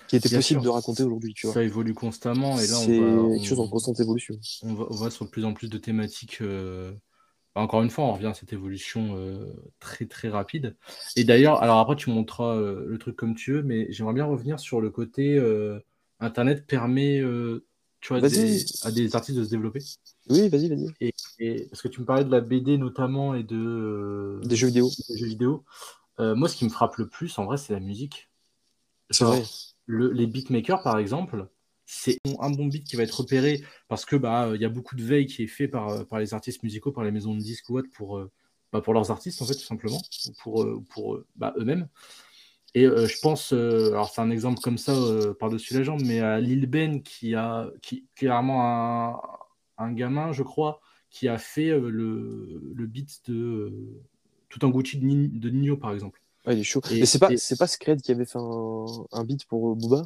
Bien 0.09 0.19
possibles 0.19 0.41
sûr. 0.41 0.61
de 0.61 0.69
raconter 0.69 1.03
aujourd'hui. 1.03 1.33
Tu 1.33 1.47
vois. 1.47 1.53
Ça 1.55 1.63
évolue 1.63 1.93
constamment 1.95 2.59
et 2.59 2.67
là, 2.67 2.75
C'est 2.75 2.99
on 2.99 3.29
va, 3.29 3.35
quelque 3.35 3.47
chose 3.47 3.59
en 3.59 3.63
on, 3.63 3.67
constante 3.69 3.99
évolution. 3.99 4.35
on 4.63 4.73
va, 4.75 4.85
on 4.91 4.95
va 4.95 5.09
sur 5.09 5.25
de 5.25 5.31
plus 5.31 5.45
en 5.45 5.53
plus 5.53 5.67
de 5.69 5.77
thématiques. 5.79 6.41
euh, 6.41 6.93
encore 7.55 7.81
une 7.81 7.89
fois, 7.89 8.03
on 8.05 8.13
revient 8.13 8.27
à 8.27 8.33
cette 8.33 8.53
évolution 8.53 9.15
euh, 9.17 9.45
très 9.79 10.05
très 10.05 10.29
rapide. 10.29 10.75
Et 11.15 11.23
d'ailleurs, 11.23 11.61
alors 11.63 11.79
après, 11.79 11.95
tu 11.95 12.09
montreras 12.09 12.55
euh, 12.55 12.85
le 12.87 12.97
truc 12.97 13.15
comme 13.15 13.35
tu 13.35 13.53
veux, 13.53 13.63
mais 13.63 13.91
j'aimerais 13.91 14.13
bien 14.13 14.25
revenir 14.25 14.59
sur 14.59 14.81
le 14.81 14.89
côté 14.89 15.37
euh, 15.37 15.79
Internet 16.19 16.67
permet 16.67 17.21
tu 18.01 18.13
vois, 18.13 18.21
des- 18.21 18.65
à 18.83 18.91
des 18.91 19.15
artistes 19.15 19.37
de 19.39 19.43
se 19.43 19.49
développer. 19.49 19.79
Oui, 20.29 20.49
vas-y, 20.49 20.69
vas-y. 20.69 21.11
Et 21.39 21.65
parce 21.69 21.81
que 21.81 21.87
tu 21.87 22.01
me 22.01 22.05
parlais 22.05 22.23
de 22.23 22.31
la 22.31 22.41
BD 22.41 22.77
notamment 22.77 23.33
et 23.33 23.43
de, 23.43 24.39
Des 24.43 24.55
jeux 24.55 24.67
vidéo. 24.67 24.89
des 25.09 25.17
jeux 25.17 25.27
vidéo. 25.27 25.63
Moi, 26.19 26.47
ce 26.47 26.55
qui 26.55 26.65
me 26.65 26.69
frappe 26.69 26.97
le 26.97 27.07
plus, 27.07 27.37
en 27.39 27.45
vrai, 27.45 27.57
c'est 27.57 27.73
la 27.73 27.79
musique. 27.79 28.29
C'est 29.09 29.23
vrai. 29.23 29.43
le- 29.85 30.11
les 30.11 30.27
beatmakers, 30.27 30.81
par 30.81 30.97
exemple, 30.97 31.47
c'est 31.85 32.17
un 32.39 32.49
bon 32.49 32.65
beat 32.67 32.83
qui 32.85 32.95
va 32.95 33.03
être 33.03 33.19
repéré 33.19 33.63
parce 33.87 34.05
que 34.05 34.15
bah 34.15 34.51
il 34.55 34.61
y 34.61 34.65
a 34.65 34.69
beaucoup 34.69 34.95
de 34.95 35.03
veille 35.03 35.27
qui 35.27 35.43
est 35.43 35.47
fait 35.47 35.67
par, 35.67 35.89
euh, 35.89 36.03
par 36.03 36.19
les 36.19 36.33
artistes 36.33 36.63
musicaux, 36.63 36.91
par 36.91 37.03
les 37.03 37.11
maisons 37.11 37.35
de 37.35 37.39
disques 37.41 37.69
ou 37.69 37.77
autres 37.77 37.89
pour, 37.93 38.17
euh, 38.17 38.31
bah, 38.71 38.81
pour 38.81 38.93
leurs 38.93 39.11
artistes 39.11 39.41
en 39.41 39.45
fait 39.45 39.53
tout 39.53 39.59
simplement, 39.65 40.01
ou 40.27 40.31
pour, 40.41 40.63
euh, 40.63 40.83
pour 40.89 41.15
euh, 41.15 41.25
bah, 41.35 41.53
eux-mêmes. 41.57 41.87
Et 42.73 42.85
euh, 42.85 43.07
je 43.07 43.17
pense, 43.21 43.53
euh, 43.53 43.89
alors 43.91 44.09
c'est 44.09 44.19
un 44.21 44.29
exemple 44.31 44.59
comme 44.61 44.77
ça 44.77 44.91
euh, 44.93 45.33
par-dessus 45.33 45.73
la 45.75 45.83
jambe, 45.83 46.01
mais 46.03 46.19
à 46.19 46.41
Lil 46.41 46.65
Ben 46.67 47.01
qui 47.03 47.33
a 47.35 47.69
qui, 47.81 48.05
clairement 48.15 49.15
un, 49.77 49.85
un 49.85 49.93
gamin, 49.93 50.33
je 50.33 50.43
crois, 50.43 50.81
qui 51.09 51.29
a 51.29 51.37
fait 51.37 51.69
euh, 51.69 51.89
le, 51.89 52.61
le 52.75 52.85
beat 52.87 53.21
de 53.29 53.35
euh, 53.35 53.71
tout 54.49 54.65
un 54.65 54.69
Gucci 54.69 54.97
de, 54.97 55.05
Ni- 55.05 55.29
de 55.29 55.49
Nino 55.49 55.77
par 55.77 55.93
exemple. 55.93 56.21
Ouais, 56.45 56.55
il 56.55 56.59
est 56.59 56.63
chaud. 56.63 56.81
Et- 56.91 56.99
Mais 56.99 57.05
c'est 57.05 57.19
pas, 57.19 57.31
et- 57.31 57.37
c'est 57.37 57.57
pas 57.57 57.67
Scred 57.67 58.01
qui 58.01 58.11
avait 58.11 58.25
fait 58.25 58.39
un, 58.39 58.85
un 59.13 59.23
beat 59.23 59.45
pour 59.45 59.71
euh, 59.71 59.75
Booba? 59.75 60.05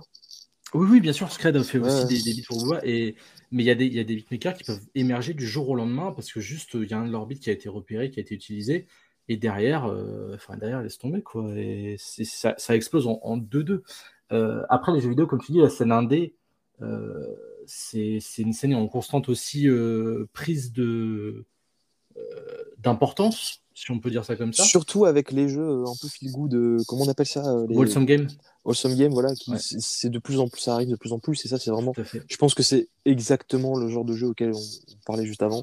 Oui, 0.74 0.88
oui, 0.92 1.00
bien 1.02 1.14
sûr, 1.14 1.32
Scred 1.32 1.56
a 1.56 1.64
fait 1.64 1.80
aussi 1.80 2.06
des, 2.06 2.22
des 2.22 2.34
beats 2.36 2.44
pour 2.48 2.60
Booba, 2.60 2.80
et... 2.84 3.16
mais 3.52 3.64
il 3.64 3.66
y, 3.66 3.72
a 3.72 3.76
des- 3.76 3.88
y 3.88 4.00
a 4.00 4.04
des 4.04 4.16
beatmakers 4.16 4.54
qui 4.54 4.64
peuvent 4.64 4.86
émerger 4.94 5.34
du 5.34 5.48
jour 5.48 5.68
au 5.70 5.76
lendemain 5.76 6.12
parce 6.12 6.32
que 6.32 6.40
juste 6.40 6.76
il 6.76 6.88
y 6.88 6.94
a 6.94 7.00
un 7.00 7.08
de 7.08 7.12
leurs 7.12 7.26
beats 7.26 7.36
qui 7.40 7.50
a 7.50 7.54
été 7.54 7.70
repéré, 7.70 8.12
qui 8.12 8.20
a 8.20 8.22
été 8.22 8.36
utilisé, 8.36 8.86
et 9.28 9.38
derrière, 9.38 9.86
euh, 9.86 10.36
enfin, 10.36 10.58
derrière 10.58 10.82
laisse 10.84 11.00
tomber, 11.00 11.24
quoi, 11.24 11.52
et 11.58 11.96
ça, 11.98 12.54
ça 12.58 12.76
explose 12.76 13.08
en 13.08 13.20
en 13.24 13.38
2-2. 13.38 13.84
Euh, 14.32 14.64
après, 14.70 14.92
les 14.94 15.02
jeux 15.02 15.10
vidéo, 15.10 15.26
comme 15.28 15.42
tu 15.42 15.52
dis, 15.54 15.60
la 15.60 15.70
scène 15.70 15.92
indé, 15.92 16.36
euh, 16.82 17.26
c'est 17.66 18.20
une 18.38 18.54
scène 18.54 18.76
en 18.76 18.88
constante 18.88 19.28
aussi 19.30 19.68
euh, 19.68 20.28
prise 20.34 20.72
de 20.72 21.46
d'importance 22.78 23.64
si 23.80 23.92
on 23.92 24.00
peut 24.00 24.10
dire 24.12 24.26
ça 24.26 24.36
comme 24.36 24.52
ça. 24.54 24.64
Surtout 24.64 25.06
avec 25.06 25.32
les 25.32 25.48
jeux 25.48 25.84
un 25.88 25.94
peu 26.02 26.08
feel 26.08 26.32
good, 26.32 26.84
comment 26.88 27.04
on 27.06 27.10
appelle 27.10 27.26
ça 27.26 27.46
euh, 27.46 27.66
les... 27.68 27.76
Wholesome 27.76 28.06
Game. 28.06 28.28
Wholesome 28.66 28.96
Game, 28.96 29.12
voilà, 29.14 29.34
qui 29.36 29.52
Ouais. 29.52 29.58
c'est- 29.60 30.10
de 30.10 30.20
plus 30.20 30.40
en 30.40 30.48
plus, 30.50 30.62
ça 30.62 30.74
arrive 30.74 30.90
de 30.90 30.96
plus 30.98 31.14
en 31.14 31.20
plus, 31.20 31.46
et 31.46 31.48
ça 31.48 31.58
c'est 31.58 31.72
vraiment, 31.72 31.94
je 32.28 32.36
pense 32.38 32.54
que 32.54 32.64
c'est 32.64 32.90
exactement 33.06 33.78
le 33.78 33.88
genre 33.90 34.04
de 34.06 34.14
jeu 34.14 34.28
auquel 34.28 34.52
on, 34.54 34.62
parlait 35.06 35.26
juste 35.26 35.42
avant. 35.42 35.62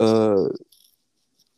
Euh, 0.00 0.48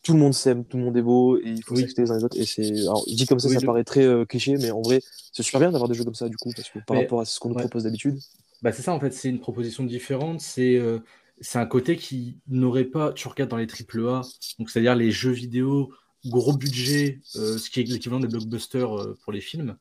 tout 0.02 0.12
le 0.12 0.18
monde 0.18 0.34
s'aime, 0.34 0.64
tout 0.64 0.76
le 0.76 0.84
monde 0.84 0.96
est 0.96 1.02
beau, 1.02 1.38
et 1.38 1.42
il 1.46 1.62
faut 1.64 1.74
Oui. 1.74 1.80
s'accepter 1.82 2.02
les 2.02 2.10
uns 2.10 2.18
les 2.18 2.24
autres, 2.24 2.36
et 2.38 2.44
c'est, 2.44 2.70
alors 2.82 3.04
dit 3.06 3.24
comme 3.26 3.38
ça, 3.38 3.48
Oui, 3.48 3.54
ça 3.54 3.60
le- 3.60 3.66
paraît 3.66 3.84
très 3.84 4.02
euh, 4.04 4.24
cliché, 4.24 4.56
mais 4.58 4.70
en 4.72 4.82
vrai, 4.82 5.00
c'est 5.32 5.42
super 5.42 5.60
bien 5.60 5.70
d'avoir 5.70 5.88
des 5.88 5.94
jeux 5.94 6.04
comme 6.04 6.14
ça, 6.14 6.28
du 6.28 6.36
coup, 6.36 6.50
parce 6.54 6.68
que 6.68 6.80
par 6.80 6.96
Mais- 6.96 7.04
rapport 7.04 7.20
à 7.20 7.24
ce 7.24 7.38
qu'on 7.40 7.48
nous 7.50 7.54
propose 7.54 7.84
d'habitude. 7.84 8.18
Bah, 8.62 8.72
c'est 8.72 8.82
ça 8.82 8.92
en 8.92 9.00
fait, 9.00 9.12
c'est 9.12 9.28
une 9.28 9.40
proposition 9.40 9.84
différente. 9.84 10.40
C'est 10.40 10.76
euh, 10.76 10.98
c'est 11.42 11.58
un 11.58 11.66
côté 11.66 11.96
qui 11.96 12.38
n'aurait 12.46 12.84
pas. 12.84 13.12
Tu 13.12 13.28
regardes 13.28 13.50
dans 13.50 13.56
les 13.56 13.66
AAA, 13.66 14.22
donc 14.58 14.70
c'est-à-dire 14.70 14.94
les 14.94 15.10
jeux 15.10 15.32
vidéo 15.32 15.92
gros 16.26 16.56
budget, 16.56 17.20
euh, 17.36 17.58
ce 17.58 17.68
qui 17.68 17.80
est 17.80 17.82
l'équivalent 17.82 18.20
des 18.20 18.28
blockbusters 18.28 18.96
euh, 18.96 19.18
pour 19.22 19.32
les 19.32 19.40
films. 19.40 19.76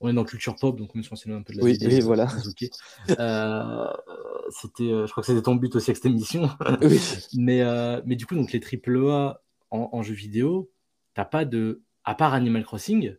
On 0.00 0.10
est 0.10 0.12
dans 0.12 0.24
culture 0.24 0.56
pop, 0.56 0.78
donc 0.78 0.90
on 0.94 1.16
s'éloigne 1.16 1.40
un 1.40 1.42
peu 1.42 1.54
de 1.54 1.58
la 1.58 1.64
Oui, 1.64 1.72
vidéo, 1.72 1.88
oui, 1.88 2.00
voilà. 2.00 2.28
Euh, 3.18 3.86
c'était, 4.50 4.90
je 4.90 5.10
crois 5.10 5.22
que 5.22 5.26
c'était 5.26 5.40
ton 5.40 5.54
but 5.54 5.74
aussi 5.74 5.90
avec 5.90 5.96
cette 5.96 6.06
émission. 6.06 6.50
Oui. 6.82 7.00
Mais, 7.34 7.62
mais 8.04 8.14
du 8.14 8.26
coup, 8.26 8.34
donc 8.34 8.52
les 8.52 8.60
AAA 8.60 9.40
en, 9.70 9.88
en 9.90 10.02
jeu 10.02 10.12
vidéo, 10.12 10.70
t'as 11.14 11.24
pas 11.24 11.44
de. 11.46 11.82
À 12.04 12.14
part 12.14 12.34
Animal 12.34 12.62
Crossing, 12.62 13.16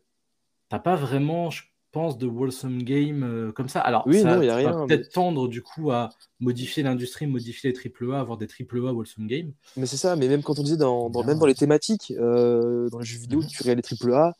t'as 0.70 0.80
pas 0.80 0.96
vraiment, 0.96 1.50
je 1.50 1.64
pense, 1.98 2.18
de 2.18 2.28
wholesome 2.28 2.84
game 2.84 3.24
euh, 3.24 3.52
comme 3.52 3.70
ça. 3.70 3.80
Alors, 3.82 4.04
Oui, 4.06 4.22
ça, 4.22 4.36
non, 4.36 4.42
y 4.42 4.48
a 4.48 4.52
ça 4.52 4.56
rien, 4.58 4.72
va 4.72 4.82
mais- 4.82 4.88
peut-être 4.88 5.12
tendre 5.12 5.48
du 5.48 5.62
coup 5.62 5.92
à 5.92 6.10
modifier 6.40 6.84
l'industrie, 6.84 7.26
modifier 7.28 7.72
les 7.72 7.76
AAA, 7.78 8.20
avoir 8.20 8.38
des 8.38 8.48
AAA 8.48 8.92
wholesome 8.94 9.26
game. 9.28 9.52
Mais 9.76 9.86
c'est 9.88 9.98
ça, 9.98 10.16
mais 10.16 10.28
même 10.28 10.44
quand 10.44 10.60
on 10.60 10.64
disait 10.64 10.78
dans, 10.78 11.10
même 11.24 11.40
dans 11.40 11.46
les 11.48 11.56
thématiques, 11.56 12.14
euh, 12.20 12.90
dans 12.90 13.00
les 13.00 13.06
jeux 13.06 13.20
vidéo, 13.20 13.40
Mhm. 13.42 13.48
tu 13.48 13.64
regardes 13.64 13.80
les 13.80 13.84
AAA, 13.84 14.34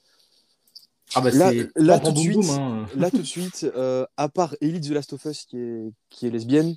Ah 1.16 1.22
bah 1.22 1.32
Là- 1.32 1.52
c'est 1.52 1.70
là, 1.78 2.00
tout 2.00 2.12
de 2.12 2.18
suite, 2.18 2.38
hein. 2.52 2.86
là 2.98 3.10
tout 3.10 3.18
de 3.20 3.24
suite, 3.38 3.66
euh, 3.76 4.06
à 4.18 4.28
part 4.28 4.56
Elite 4.60 4.84
The 4.90 4.92
Last 4.92 5.14
of 5.14 5.24
Us 5.26 5.46
qui 5.46 5.58
est, 5.58 5.92
qui 6.10 6.28
est 6.28 6.30
lesbienne, 6.30 6.76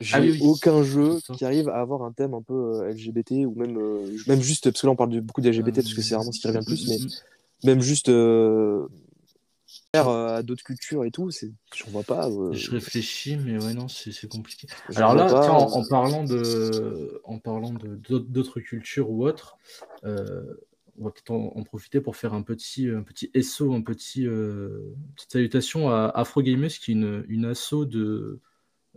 j'ai 0.00 0.16
Ah 0.16 0.20
oui, 0.20 0.32
oui. 0.32 0.40
aucun 0.42 0.82
jeu 0.82 1.18
qui 1.34 1.44
arrive 1.46 1.68
à 1.70 1.80
avoir 1.80 2.02
un 2.02 2.12
thème 2.12 2.34
un 2.34 2.42
peu 2.42 2.54
euh, 2.54 2.90
LGBT 2.92 3.46
ou 3.46 3.54
même, 3.56 3.76
même 4.26 4.42
juste, 4.42 4.70
parce 4.70 4.82
que 4.82 4.86
là 4.86 4.92
on 4.92 4.96
parle 4.96 5.10
de, 5.10 5.20
beaucoup 5.20 5.40
d'LGBT 5.40 5.76
parce 5.82 5.94
que 5.94 6.02
c'est 6.02 6.14
vraiment 6.14 6.30
ce 6.30 6.38
qui 6.40 6.46
revient 6.46 6.58
le 6.60 6.64
plus, 6.66 6.86
mais 6.88 6.98
même 7.72 7.80
juste 7.80 8.10
euh, 8.10 8.86
à 9.94 10.42
d'autres 10.42 10.64
cultures 10.64 11.04
et 11.04 11.10
tout, 11.10 11.30
j'en 11.74 11.90
vois 11.90 12.02
pas. 12.02 12.28
euh, 12.28 12.52
Je 12.52 12.70
réfléchis, 12.70 13.36
mais 13.36 13.58
ouais, 13.58 13.74
non, 13.74 13.88
c'est 13.88 14.28
compliqué. 14.28 14.66
Alors 14.94 15.14
là, 15.14 15.24
pas, 15.26 15.40
tiens, 15.40 15.54
en, 15.54 15.62
euh, 15.62 15.80
en 15.80 15.84
parlant 15.84 16.24
de, 16.24 17.20
en 17.24 17.38
parlant 17.38 17.72
de 17.72 17.96
d'autres 18.18 18.60
cultures 18.60 19.10
ou 19.10 19.24
autres, 19.26 19.56
euh, 20.04 20.42
on 21.00 21.04
va 21.04 21.10
peut-être 21.10 21.30
en, 21.30 21.52
en 21.56 21.62
profiter 21.62 22.00
pour 22.00 22.16
faire 22.16 22.34
un 22.34 22.42
petit, 22.42 22.88
un 22.88 23.02
petit 23.02 23.30
SO, 23.34 23.72
un 23.72 23.80
petit, 23.80 24.26
euh, 24.26 24.94
petite 25.16 25.32
salutation 25.32 25.90
à 25.90 26.10
Afro 26.14 26.42
Gamers, 26.42 26.70
qui 26.70 26.90
est 26.90 26.94
une, 26.94 27.24
une 27.28 27.44
asso 27.46 27.84
de, 27.86 28.40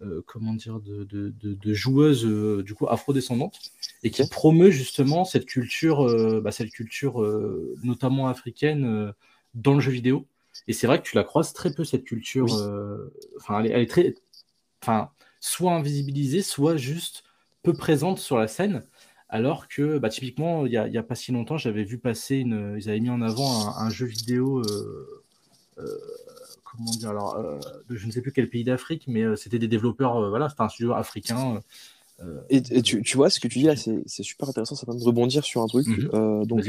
euh, 0.01 0.21
comment 0.27 0.53
dire, 0.53 0.79
de, 0.79 1.03
de, 1.05 1.29
de- 1.29 1.53
de 1.53 1.73
joueuses 1.73 2.25
euh, 2.25 2.63
du 2.63 2.73
coup 2.73 2.87
afro-descendantes 2.89 3.59
et 4.03 4.11
qui 4.11 4.27
promeut 4.29 4.71
justement 4.71 5.25
cette 5.25 5.45
culture, 5.45 6.01
euh, 6.07 6.41
bah, 6.41 6.51
cette 6.51 6.71
culture 6.71 7.21
euh, 7.23 7.75
notamment 7.83 8.27
africaine 8.27 8.85
euh, 8.85 9.11
dans 9.53 9.73
le 9.75 9.79
jeu 9.81 9.91
vidéo. 9.91 10.27
Et 10.67 10.73
c'est 10.73 10.87
vrai 10.87 10.99
que 10.99 11.03
tu 11.07 11.15
la 11.15 11.23
croises 11.23 11.53
très 11.53 11.71
peu 11.73 11.83
cette 11.83 12.03
culture. 12.03 12.45
Oui. 12.45 12.51
euh, 12.53 13.09
Enfin, 13.37 13.59
elle, 13.59 13.67
est- 13.67 13.69
elle 13.73 13.81
est 13.81 13.89
très, 13.89 14.13
enfin, 14.81 15.09
soit 15.39 15.73
invisibilisée, 15.73 16.41
soit 16.41 16.77
juste 16.77 17.23
peu 17.63 17.73
présente 17.73 18.19
sur 18.19 18.37
la 18.37 18.47
scène. 18.47 18.83
Alors 19.29 19.67
que, 19.67 19.97
bah, 19.97 20.09
typiquement, 20.09 20.65
il 20.65 20.71
n'y 20.71 20.97
a, 20.97 21.03
pas 21.03 21.15
si 21.15 21.31
longtemps, 21.31 21.57
j'avais 21.57 21.83
vu 21.83 21.97
passer 21.97 22.37
une. 22.37 22.75
Ils 22.77 22.89
avaient 22.89 22.99
mis 22.99 23.09
en 23.09 23.21
avant 23.21 23.67
un, 23.67 23.85
un 23.85 23.89
jeu 23.89 24.05
vidéo. 24.05 24.59
euh, 24.59 25.23
euh, 25.77 25.97
comment 26.63 26.91
dire 26.91 27.09
alors, 27.09 27.37
euh, 27.37 27.59
de 27.89 27.95
je 27.95 28.07
ne 28.07 28.11
sais 28.11 28.21
plus 28.21 28.31
quel 28.31 28.49
pays 28.49 28.63
d'Afrique, 28.63 29.05
mais 29.07 29.23
euh, 29.23 29.35
c'était 29.35 29.59
des 29.59 29.67
développeurs. 29.67 30.29
voilà, 30.29 30.49
c'était 30.49 30.61
un 30.61 30.69
studio 30.69 30.93
africain. 30.93 31.61
Et, 32.49 32.57
et 32.69 32.81
tu, 32.81 33.01
tu 33.01 33.17
vois, 33.17 33.29
ce 33.29 33.39
que 33.39 33.47
tu 33.47 33.59
dis 33.59 33.65
là, 33.65 33.75
c'est, 33.75 34.03
super 34.23 34.47
intéressant, 34.47 34.75
ça 34.75 34.85
permet 34.85 34.99
de 34.99 35.05
rebondir 35.05 35.43
sur 35.43 35.61
un 35.61 35.67
truc. 35.67 35.87
Mhm. 35.87 36.09
Euh, 36.13 36.45
donc. 36.45 36.63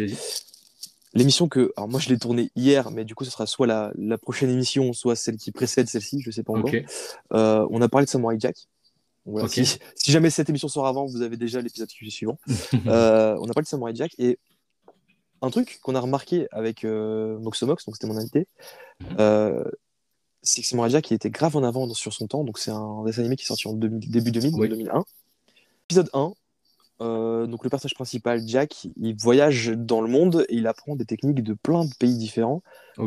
L'émission 1.15 1.49
que, 1.49 1.73
alors 1.77 1.89
moi 1.89 2.01
je 2.01 2.09
l'ai 2.09 2.19
tournée 2.19 2.51
hier, 2.57 2.91
mais 2.91 3.05
du 3.05 3.15
coup 3.15 3.25
ce 3.25 3.31
sera 3.31 3.47
soit 3.47 3.67
la, 3.67 3.93
la 3.97 4.19
prochaine 4.19 4.51
émission, 4.51 4.93
soit 4.93 5.17
celle 5.17 5.37
qui 5.37 5.53
précède 5.53 5.89
celle-ci, 5.89 6.21
je 6.21 6.31
sais 6.31 6.43
pas 6.43 6.53
encore. 6.53 6.71
Euh, 7.35 7.67
on 7.71 7.81
a 7.83 7.89
parlé 7.89 8.07
de 8.07 8.11
Samurai 8.11 8.37
Jack. 8.39 8.57
Voilà, 9.25 9.47
si, 9.49 9.65
si 9.95 10.11
jamais 10.11 10.31
cette 10.31 10.49
émission 10.49 10.67
sort 10.67 10.87
avant, 10.87 11.07
vous 11.07 11.23
avez 11.23 11.37
déjà 11.37 11.61
l'épisode 11.61 11.89
suivant. 11.91 12.39
Euh, 12.87 13.37
on 13.41 13.45
a 13.49 13.53
parlé 13.53 13.65
de 13.65 13.69
Samurai 13.69 13.95
Jack 13.95 14.13
et 14.19 14.39
un 15.43 15.51
truc 15.51 15.79
qu'on 15.83 15.95
a 15.95 16.01
remarqué 16.01 16.47
avec 16.51 16.85
euh, 16.85 17.39
Moxomox, 17.39 17.85
donc 17.85 17.97
c'était 17.97 18.07
mon 18.07 18.17
invité, 18.17 18.47
euh, 19.19 19.65
c'est 20.43 20.63
que 20.63 20.67
Samurai 20.67 20.91
Jack 20.91 21.11
il 21.11 21.15
était 21.15 21.31
grave 21.31 21.57
en 21.57 21.63
avant 21.63 21.93
sur 21.95 22.13
son 22.13 22.27
temps. 22.27 22.45
Donc 22.45 22.59
c'est 22.59 22.71
un 22.71 23.05
dessin 23.05 23.21
animé 23.21 23.37
qui 23.37 23.45
est 23.45 23.47
sorti 23.47 23.69
en 23.69 23.75
2000 23.75 24.11
début 24.11 24.33
2000, 24.33 24.55
Oui. 24.55 24.69
2001. 24.69 25.05
Épisode 25.85 26.11
1. 26.13 26.33
Euh, 27.03 27.47
donc 27.47 27.65
le 27.65 27.71
personnage 27.71 27.95
principal, 27.95 28.41
Jack, 28.47 28.87
il 29.01 29.15
voyage 29.17 29.73
dans 29.77 30.01
le 30.01 30.09
monde 30.09 30.47
et 30.49 30.57
il 30.57 30.67
apprend 30.67 30.97
des 30.97 31.05
techniques 31.05 31.43
de 31.43 31.55
plein 31.55 31.85
de 31.85 31.95
pays 31.99 32.17
différents. 32.17 32.63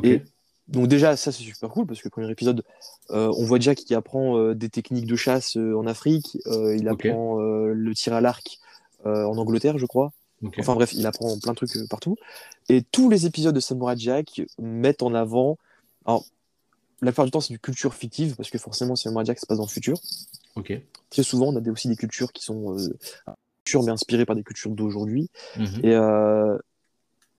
Et 0.06 0.22
donc 0.68 0.88
déjà, 0.88 1.16
ça 1.16 1.32
c'est 1.32 1.44
super 1.44 1.70
cool 1.70 1.86
parce 1.88 2.02
que 2.02 2.08
le 2.08 2.12
premier 2.12 2.30
épisode, 2.30 2.64
euh, 3.12 3.32
on 3.38 3.46
voit 3.46 3.60
Jack 3.60 3.78
qui 3.80 3.94
apprend 3.96 4.38
euh, 4.38 4.54
des 4.56 4.70
techniques 4.70 5.06
de 5.06 5.16
chasse 5.16 5.56
en 5.58 5.86
Afrique, 5.88 6.38
il 6.46 6.88
apprend 6.88 7.38
le 7.40 7.94
tir 7.96 8.14
à 8.14 8.22
l'arc 8.22 8.60
en 9.06 9.38
Angleterre, 9.38 9.78
je 9.78 9.86
crois. 9.86 10.12
Enfin 10.60 10.74
bref, 10.76 10.92
il 10.94 11.06
apprend 11.08 11.38
plein 11.40 11.54
de 11.54 11.58
trucs 11.58 11.72
partout. 11.90 12.18
Et 12.70 12.82
tous 12.82 13.10
les 13.10 13.26
épisodes 13.26 13.56
de 13.56 13.60
Samurai 13.60 13.96
Jack 13.98 14.42
mettent 14.60 15.02
en 15.04 15.14
avant... 15.14 15.58
Alors, 16.06 16.24
la 17.02 17.12
plupart 17.12 17.26
du 17.26 17.32
temps, 17.32 17.42
c'est 17.42 17.54
du 17.54 17.60
culture 17.60 17.94
fictive 17.94 18.36
parce 18.36 18.50
que 18.50 18.58
forcément, 18.58 18.96
Samurai 18.96 19.26
Jack 19.26 19.40
se 19.40 19.46
passe 19.46 19.58
dans 19.58 19.66
le 19.66 19.70
futur. 19.70 19.98
Très 21.10 21.24
souvent, 21.24 21.48
on 21.48 21.56
a 21.56 21.62
des- 21.62 21.70
aussi 21.70 21.88
des 21.88 21.96
cultures 21.96 22.32
qui 22.34 22.44
sont 22.44 22.76
mais 23.74 23.92
inspirées 23.92 24.26
par 24.26 24.36
des 24.36 24.44
cultures 24.44 24.72
d'aujourd'hui. 24.72 25.30
Mhm. 25.58 25.80
Et, 25.84 25.94
euh, 25.96 26.58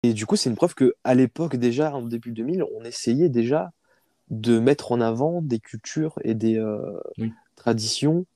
et 0.02 0.12
du 0.12 0.26
coup, 0.26 0.36
c'est 0.36 0.50
une 0.50 0.56
preuve 0.56 0.74
que 0.74 0.94
à 1.04 1.14
l'époque, 1.14 1.56
déjà, 1.56 1.94
en 1.94 2.02
début 2.02 2.32
2000, 2.32 2.64
on 2.76 2.84
essayait 2.84 3.28
déjà 3.28 3.70
de 4.30 4.58
mettre 4.58 4.92
en 4.92 5.00
avant 5.00 5.40
des 5.40 5.58
cultures 5.60 6.18
et 6.24 6.34
des 6.34 6.56
euh, 6.58 6.98
Oui. 7.18 7.32
traditions 7.54 8.26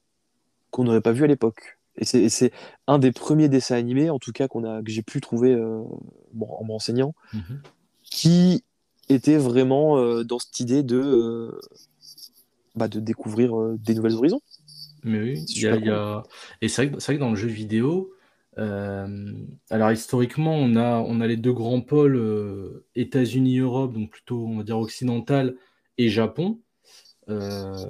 qu'on 0.70 0.84
n'aurait 0.84 1.00
pas 1.00 1.12
vues 1.12 1.24
à 1.24 1.26
l'époque. 1.26 1.78
Et 1.96 2.04
c'est- 2.04 2.52
un 2.86 2.98
des 2.98 3.12
premiers 3.12 3.48
dessins 3.48 3.74
animés, 3.76 4.08
en 4.08 4.18
tout 4.18 4.32
cas, 4.32 4.46
qu'on 4.48 4.64
a, 4.64 4.82
que 4.82 4.90
j'ai 4.90 5.02
pu 5.02 5.20
trouver 5.20 5.52
euh, 5.52 5.82
bon, 6.32 6.46
en 6.48 6.64
m'enseignant, 6.64 7.14
Mhm. 7.34 7.60
qui 8.04 8.64
était 9.08 9.36
vraiment 9.36 10.22
dans 10.22 10.38
cette 10.38 10.60
idée 10.60 10.82
de, 10.84 11.60
bah, 12.76 12.86
de 12.88 13.00
découvrir 13.00 13.52
des 13.78 13.94
nouvelles 13.94 14.14
horizons. 14.14 14.40
Mais 15.04 15.20
oui, 15.20 15.44
y 15.48 15.66
a, 15.66 15.76
y 15.76 15.90
et 16.60 16.68
c'est 16.68 16.86
vrai, 16.86 16.96
vrai 16.98 17.14
que 17.14 17.20
dans 17.20 17.30
le 17.30 17.36
jeu 17.36 17.48
vidéo, 17.48 18.12
euh, 18.58 19.32
alors 19.70 19.92
historiquement, 19.92 20.54
on 20.54 20.76
a, 20.76 20.98
on 20.98 21.20
a 21.20 21.26
les 21.26 21.36
deux 21.36 21.52
grands 21.52 21.80
pôles, 21.80 22.16
euh, 22.16 22.84
États-Unis-Europe, 22.94 23.92
donc 23.92 24.10
plutôt, 24.10 24.46
on 24.46 24.58
va 24.58 24.62
dire, 24.64 24.78
occidental, 24.78 25.56
et 25.98 26.08
Japon. 26.08 26.60
Euh, 27.28 27.86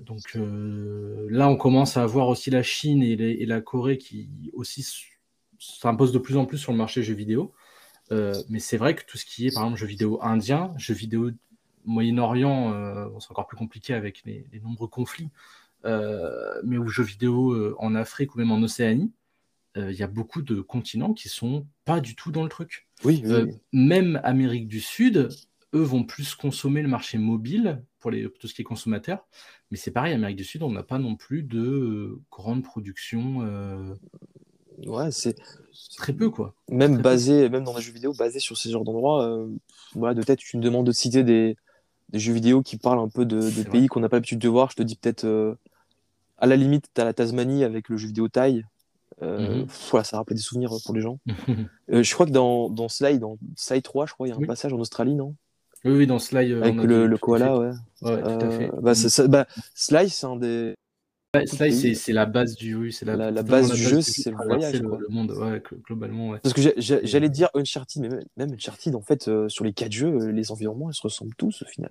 donc 0.00 0.22
là, 0.34 1.48
on 1.48 1.56
commence 1.56 1.96
à 1.96 2.02
avoir 2.02 2.28
aussi 2.28 2.50
la 2.50 2.62
Chine 2.62 3.02
et, 3.02 3.16
les- 3.16 3.32
et 3.32 3.46
la 3.46 3.60
Corée 3.60 3.98
qui 3.98 4.50
aussi 4.54 4.86
s'imposent 5.58 6.12
de 6.12 6.18
plus 6.18 6.36
en 6.36 6.46
plus 6.46 6.58
sur 6.58 6.72
le 6.72 6.78
marché 6.78 7.02
jeux 7.02 7.14
vidéo. 7.14 7.52
Mais 8.10 8.60
c'est 8.60 8.76
vrai 8.76 8.94
que 8.94 9.04
tout 9.04 9.18
ce 9.18 9.24
qui 9.24 9.48
est, 9.48 9.50
par 9.50 9.64
exemple, 9.64 9.80
jeux 9.80 9.86
vidéo 9.86 10.18
indien, 10.22 10.72
jeux 10.78 10.94
vidéo 10.94 11.30
Moyen-Orient, 11.84 13.10
c'est 13.20 13.30
encore 13.30 13.46
plus 13.46 13.56
compliqué 13.56 13.94
avec 13.94 14.22
les, 14.24 14.46
les 14.52 14.60
nombreux 14.60 14.88
conflits, 14.88 15.30
mais 16.64 16.78
aux 16.78 16.88
jeux 16.88 17.02
vidéo 17.04 17.52
euh, 17.52 17.74
en 17.78 17.94
Afrique 17.94 18.34
ou 18.34 18.38
même 18.38 18.52
en 18.52 18.62
Océanie, 18.62 19.12
euh, 19.76 19.92
il 19.92 19.98
y 19.98 20.02
a 20.02 20.06
beaucoup 20.08 20.42
de 20.42 20.60
continents 20.60 21.12
qui 21.14 21.28
sont 21.28 21.66
pas 21.84 22.00
du 22.00 22.14
tout 22.16 22.30
dans 22.32 22.42
le 22.42 22.48
truc. 22.48 22.88
Oui, 23.04 23.22
oui, 23.24 23.30
Euh, 23.30 23.44
oui. 23.46 23.52
même 23.72 24.20
Amérique 24.24 24.68
du 24.68 24.80
Sud, 24.80 25.28
eux 25.74 25.82
vont 25.82 26.04
plus 26.04 26.34
consommer 26.34 26.80
le 26.82 26.88
marché 26.88 27.18
mobile 27.18 27.82
pour 28.00 28.10
les, 28.10 28.30
tout 28.40 28.46
ce 28.48 28.54
qui 28.54 28.62
est 28.62 28.64
consommateur. 28.64 29.26
Mais 29.70 29.76
c'est 29.76 29.90
pareil, 29.90 30.14
Amérique 30.14 30.36
du 30.36 30.44
Sud, 30.44 30.62
on 30.62 30.70
n'a 30.70 30.82
pas 30.82 30.98
non 30.98 31.16
plus 31.16 31.42
de 31.42 31.58
euh, 31.60 32.20
grande 32.30 32.62
production, 32.62 33.42
euh, 33.42 33.94
ouais, 34.86 35.10
c'est 35.10 35.36
très 35.96 36.12
peu 36.12 36.30
quoi. 36.30 36.54
même 36.70 36.96
peu. 36.96 37.02
basé, 37.02 37.48
même 37.48 37.64
dans 37.64 37.76
les 37.76 37.82
jeux 37.82 37.92
vidéo, 37.92 38.12
basé 38.14 38.38
sur 38.40 38.56
ces 38.56 38.70
genres 38.70 38.84
d'endroits. 38.84 39.24
euh, 39.26 39.48
voilà, 39.94 40.14
de 40.14 40.22
tête, 40.22 40.38
tu 40.38 40.56
me 40.56 40.62
demandes 40.62 40.86
de 40.86 40.92
citer 40.92 41.24
des, 41.24 41.56
des 42.10 42.18
jeux 42.18 42.32
vidéo 42.32 42.62
qui 42.62 42.76
parlent 42.78 43.00
un 43.00 43.08
peu 43.08 43.26
de, 43.26 43.50
de 43.50 43.62
pays 43.68 43.88
qu'on 43.88 44.00
n'a 44.00 44.08
pas 44.08 44.16
l'habitude 44.16 44.38
de 44.38 44.48
voir. 44.48 44.70
Je 44.70 44.76
te 44.76 44.82
dis 44.82 44.96
peut-être, 44.96 45.24
euh, 45.24 45.54
à 46.38 46.46
la 46.46 46.56
limite, 46.56 46.86
tu 46.94 47.00
as 47.00 47.04
la 47.04 47.14
Tasmanie 47.14 47.64
avec 47.64 47.88
le 47.88 47.96
jeu 47.96 48.06
vidéo 48.08 48.28
Thaï. 48.28 48.64
Euh, 49.22 49.38
Mhm. 49.38 49.66
voilà, 49.90 50.04
ça 50.04 50.18
rappelle 50.18 50.36
des 50.36 50.42
souvenirs 50.42 50.70
pour 50.84 50.94
les 50.94 51.00
gens. 51.00 51.18
Euh, 51.92 52.02
je 52.02 52.12
crois 52.14 52.26
que 52.26 52.32
dans, 52.32 52.68
dans 52.68 52.88
Sly, 52.88 53.18
dans 53.20 53.38
Sly 53.56 53.80
3, 53.80 54.06
je 54.06 54.12
crois, 54.12 54.26
il 54.26 54.30
y 54.30 54.32
a 54.32 54.36
un 54.36 54.40
Oui. 54.40 54.46
passage 54.46 54.72
en 54.72 54.80
Australie, 54.80 55.14
non? 55.14 55.36
Oui, 55.84 55.92
oui, 55.92 56.06
dans 56.08 56.18
Sly, 56.18 56.52
euh, 56.52 56.62
Avec 56.62 56.74
le, 56.82 57.06
le 57.06 57.16
koala, 57.16 57.56
ouais. 57.56 57.70
Ouais, 58.02 58.22
tout 58.22 58.44
à 58.46 58.50
Euh, 58.50 58.50
fait. 58.50 58.70
bah, 58.82 58.94
c'est 58.94 59.08
ça- 59.08 59.28
bah, 59.28 59.46
Sly, 59.74 60.10
c'est 60.10 60.26
un 60.26 60.36
des 60.36 60.74
ça, 61.44 61.70
c'est 61.70 62.12
la 62.12 62.26
base 62.26 62.56
du 62.56 62.74
oui, 62.74 62.92
c'est 62.92 63.04
la, 63.04 63.30
la, 63.30 63.42
base 63.42 63.70
du 63.70 63.76
jeu, 63.76 64.00
c'est 64.00 64.30
le 64.30 64.36
voyage. 64.36 64.80
Le, 64.80 64.96
le, 64.98 65.08
monde, 65.08 65.30
ouais, 65.32 65.62
globalement. 65.84 66.36
Parce 66.42 66.54
que 66.54 66.62
j'allais 66.78 67.28
dire 67.28 67.50
Uncharted, 67.54 68.02
mais 68.02 68.08
même 68.36 68.52
Uncharted, 68.54 68.94
en 68.94 69.02
fait, 69.02 69.28
euh, 69.28 69.48
sur 69.48 69.64
les 69.64 69.72
quatre 69.72 69.92
jeux, 69.92 70.08
euh, 70.08 70.32
les 70.32 70.50
environnements, 70.50 70.90
ils 70.90 70.94
se 70.94 71.02
ressemblent 71.02 71.34
tous 71.36 71.62
au 71.62 71.66
final. 71.66 71.90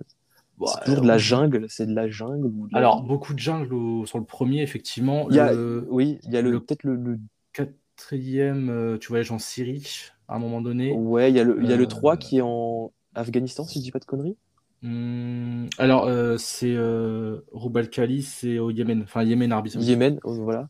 Bon, 0.58 0.66
c'est 0.66 0.84
toujours 0.84 1.02
de 1.02 1.08
la 1.08 1.18
jungle, 1.18 1.66
c'est 1.68 1.86
de 1.86 1.94
la 1.94 2.08
jungle. 2.08 2.46
Ou 2.46 2.68
de 2.68 2.76
Alors, 2.76 3.02
beaucoup 3.02 3.34
de 3.34 3.38
jungle 3.38 3.74
au, 3.74 4.06
sur 4.06 4.18
le 4.18 4.24
premier, 4.24 4.62
effectivement. 4.62 5.28
Il 5.30 5.36
y 5.36 5.40
a, 5.40 5.52
oui, 5.88 6.18
il 6.24 6.32
y 6.32 6.36
a 6.36 6.42
le, 6.42 6.58
peut-être 6.60 6.84
le, 6.84 6.96
le, 6.96 7.18
quatrième, 7.52 8.68
euh, 8.70 8.98
tu 8.98 9.08
voyages 9.08 9.32
en 9.32 9.38
Syrie 9.38 10.10
à 10.28 10.36
un 10.36 10.38
moment 10.38 10.60
donné. 10.60 10.92
Ouais, 10.92 11.30
il 11.30 11.36
y 11.36 11.40
a 11.40 11.44
le, 11.44 11.58
il 11.62 11.68
y 11.68 11.72
a 11.72 11.76
le 11.76 11.86
3 11.86 12.16
qui 12.16 12.38
est 12.38 12.42
en 12.42 12.92
Afghanistan, 13.14 13.64
si 13.64 13.78
je 13.78 13.84
dis 13.84 13.90
pas 13.90 13.98
de 13.98 14.04
conneries. 14.04 14.36
Mmh, 14.82 15.66
alors, 15.78 16.04
euh, 16.04 16.36
c'est 16.38 16.74
euh, 16.74 17.40
Roubalkali, 17.52 18.22
c'est 18.22 18.58
au 18.58 18.70
Yémen, 18.70 19.02
enfin 19.02 19.22
Yémen, 19.22 19.50
Arabie. 19.52 19.72
Yémen, 19.78 20.20
oh, 20.24 20.34
voilà. 20.34 20.68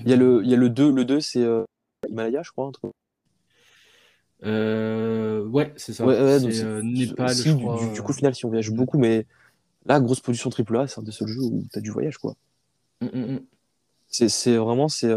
Il 0.00 0.08
y 0.08 0.12
a 0.12 0.16
le, 0.16 0.42
il 0.44 0.50
y 0.50 0.54
a 0.54 0.56
le 0.56 0.68
2, 0.68 0.92
le 0.92 1.04
2 1.04 1.20
c'est 1.20 1.42
euh, 1.42 1.64
Himalaya, 2.08 2.42
je 2.42 2.50
crois. 2.50 2.66
Entre... 2.66 2.92
Euh, 4.44 5.44
ouais, 5.46 5.72
c'est 5.76 5.92
ça. 5.92 6.04
Ouais, 6.06 6.20
ouais, 6.20 6.38
c'est 6.38 6.64
euh, 6.64 6.82
Népal, 6.82 7.34
si, 7.34 7.48
je 7.48 7.54
crois. 7.54 7.78
Du, 7.78 7.92
du, 7.92 8.02
coup, 8.02 8.10
au 8.10 8.14
final, 8.14 8.34
si 8.34 8.44
on 8.44 8.48
voyage 8.48 8.70
beaucoup, 8.70 8.98
mais 8.98 9.26
là, 9.86 10.00
grosse 10.00 10.20
production 10.20 10.50
AAA, 10.50 10.88
c'est 10.88 11.00
un 11.00 11.02
des 11.02 11.12
seuls 11.12 11.28
jeux 11.28 11.42
où 11.42 11.64
tu 11.72 11.78
as 11.78 11.82
du 11.82 11.90
voyage, 11.90 12.18
quoi. 12.18 12.34
Mmh, 13.00 13.06
mmh, 13.06 13.40
c'est 14.08 14.56
vraiment, 14.56 14.88
c'est 14.88 15.14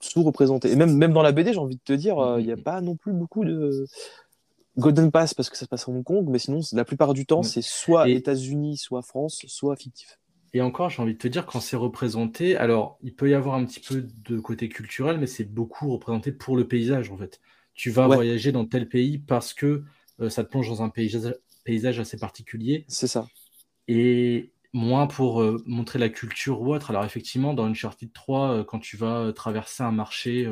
sous-représenté. 0.00 0.70
Et 0.70 0.76
même, 0.76 0.96
même 0.96 1.12
dans 1.12 1.22
la 1.22 1.32
BD, 1.32 1.52
j'ai 1.52 1.58
envie 1.58 1.76
de 1.76 1.80
te 1.84 1.92
dire, 1.92 2.36
il 2.38 2.44
n'y 2.44 2.52
a 2.52 2.56
pas 2.56 2.80
non 2.80 2.96
plus 2.96 3.12
beaucoup 3.12 3.44
de 3.44 3.86
Golden 4.78 5.10
Pass 5.10 5.34
parce 5.34 5.48
que 5.48 5.56
ça 5.56 5.64
se 5.64 5.68
passe 5.68 5.88
à 5.88 5.90
Hong 5.90 6.04
Kong, 6.04 6.26
mais 6.28 6.38
sinon, 6.38 6.60
la 6.72 6.84
plupart 6.84 7.14
du 7.14 7.26
temps, 7.26 7.42
c'est 7.42 7.62
soit 7.62 8.08
États-Unis, 8.08 8.76
soit 8.76 9.02
France, 9.02 9.42
soit 9.46 9.76
fictif. 9.76 10.18
Et 10.52 10.60
encore, 10.60 10.90
j'ai 10.90 11.02
envie 11.02 11.14
de 11.14 11.18
te 11.18 11.28
dire, 11.28 11.44
quand 11.44 11.60
c'est 11.60 11.76
représenté, 11.76 12.56
alors 12.56 12.98
il 13.02 13.14
peut 13.14 13.28
y 13.28 13.34
avoir 13.34 13.56
un 13.56 13.64
petit 13.64 13.80
peu 13.80 14.06
de 14.28 14.38
côté 14.38 14.68
culturel, 14.68 15.18
mais 15.18 15.26
c'est 15.26 15.44
beaucoup 15.44 15.90
représenté 15.90 16.32
pour 16.32 16.56
le 16.56 16.66
paysage 16.66 17.10
en 17.10 17.16
fait. 17.16 17.40
Tu 17.76 17.90
vas 17.90 18.06
voyager 18.06 18.52
dans 18.52 18.64
tel 18.64 18.88
pays 18.88 19.18
parce 19.18 19.54
que 19.54 19.84
euh, 20.20 20.30
ça 20.30 20.42
te 20.42 20.50
plonge 20.50 20.68
dans 20.68 20.82
un 20.82 20.88
paysage, 20.88 21.34
paysage 21.64 22.00
assez 22.00 22.16
particulier. 22.16 22.84
C'est 22.88 23.06
ça. 23.06 23.28
Et 23.86 24.50
moins 24.72 25.06
pour 25.06 25.42
euh, 25.42 25.62
montrer 25.66 25.98
la 25.98 26.08
culture 26.08 26.60
ou 26.62 26.74
autre. 26.74 26.90
Alors 26.90 27.04
effectivement, 27.04 27.54
dans 27.54 27.66
Uncharted 27.66 28.12
3, 28.12 28.50
euh, 28.50 28.64
quand 28.64 28.78
tu 28.78 28.96
vas 28.96 29.32
traverser 29.32 29.82
un 29.82 29.92
marché 29.92 30.50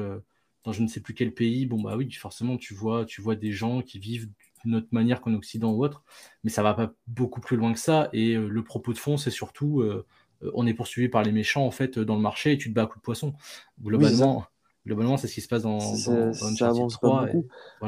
dans 0.64 0.72
je 0.72 0.82
ne 0.82 0.86
sais 0.86 1.00
plus 1.00 1.14
quel 1.14 1.32
pays, 1.32 1.66
bon 1.66 1.80
bah 1.80 1.96
oui, 1.96 2.10
forcément 2.12 2.56
tu 2.56 2.74
vois, 2.74 3.04
tu 3.04 3.20
vois 3.20 3.36
des 3.36 3.52
gens 3.52 3.82
qui 3.82 3.98
vivent 3.98 4.28
d'une 4.64 4.76
autre 4.76 4.88
manière 4.92 5.20
qu'en 5.20 5.34
Occident 5.34 5.72
ou 5.72 5.84
autre, 5.84 6.02
mais 6.42 6.50
ça 6.50 6.62
va 6.62 6.74
pas 6.74 6.92
beaucoup 7.06 7.40
plus 7.40 7.56
loin 7.56 7.72
que 7.72 7.78
ça. 7.78 8.08
Et 8.12 8.34
euh, 8.34 8.48
le 8.48 8.64
propos 8.64 8.92
de 8.92 8.98
fond, 8.98 9.16
c'est 9.16 9.30
surtout, 9.30 9.80
euh, 9.80 10.06
on 10.54 10.66
est 10.66 10.74
poursuivi 10.74 11.08
par 11.08 11.22
les 11.22 11.32
méchants 11.32 11.66
en 11.66 11.70
fait 11.70 11.98
dans 11.98 12.16
le 12.16 12.22
marché 12.22 12.52
et 12.52 12.58
tu 12.58 12.70
te 12.70 12.74
bats 12.74 12.82
à 12.82 12.86
coups 12.86 12.98
de 12.98 13.04
poisson. 13.04 13.34
Globalement, 13.82 14.46
globalement, 14.86 15.16
c'est 15.16 15.28
ce 15.28 15.34
qui 15.34 15.40
se 15.40 15.48
passe 15.48 15.62
dans, 15.62 15.78
dans, 15.78 16.26
dans 16.26 16.32
ça 16.32 16.68
avance 16.68 16.94
3. 16.94 17.28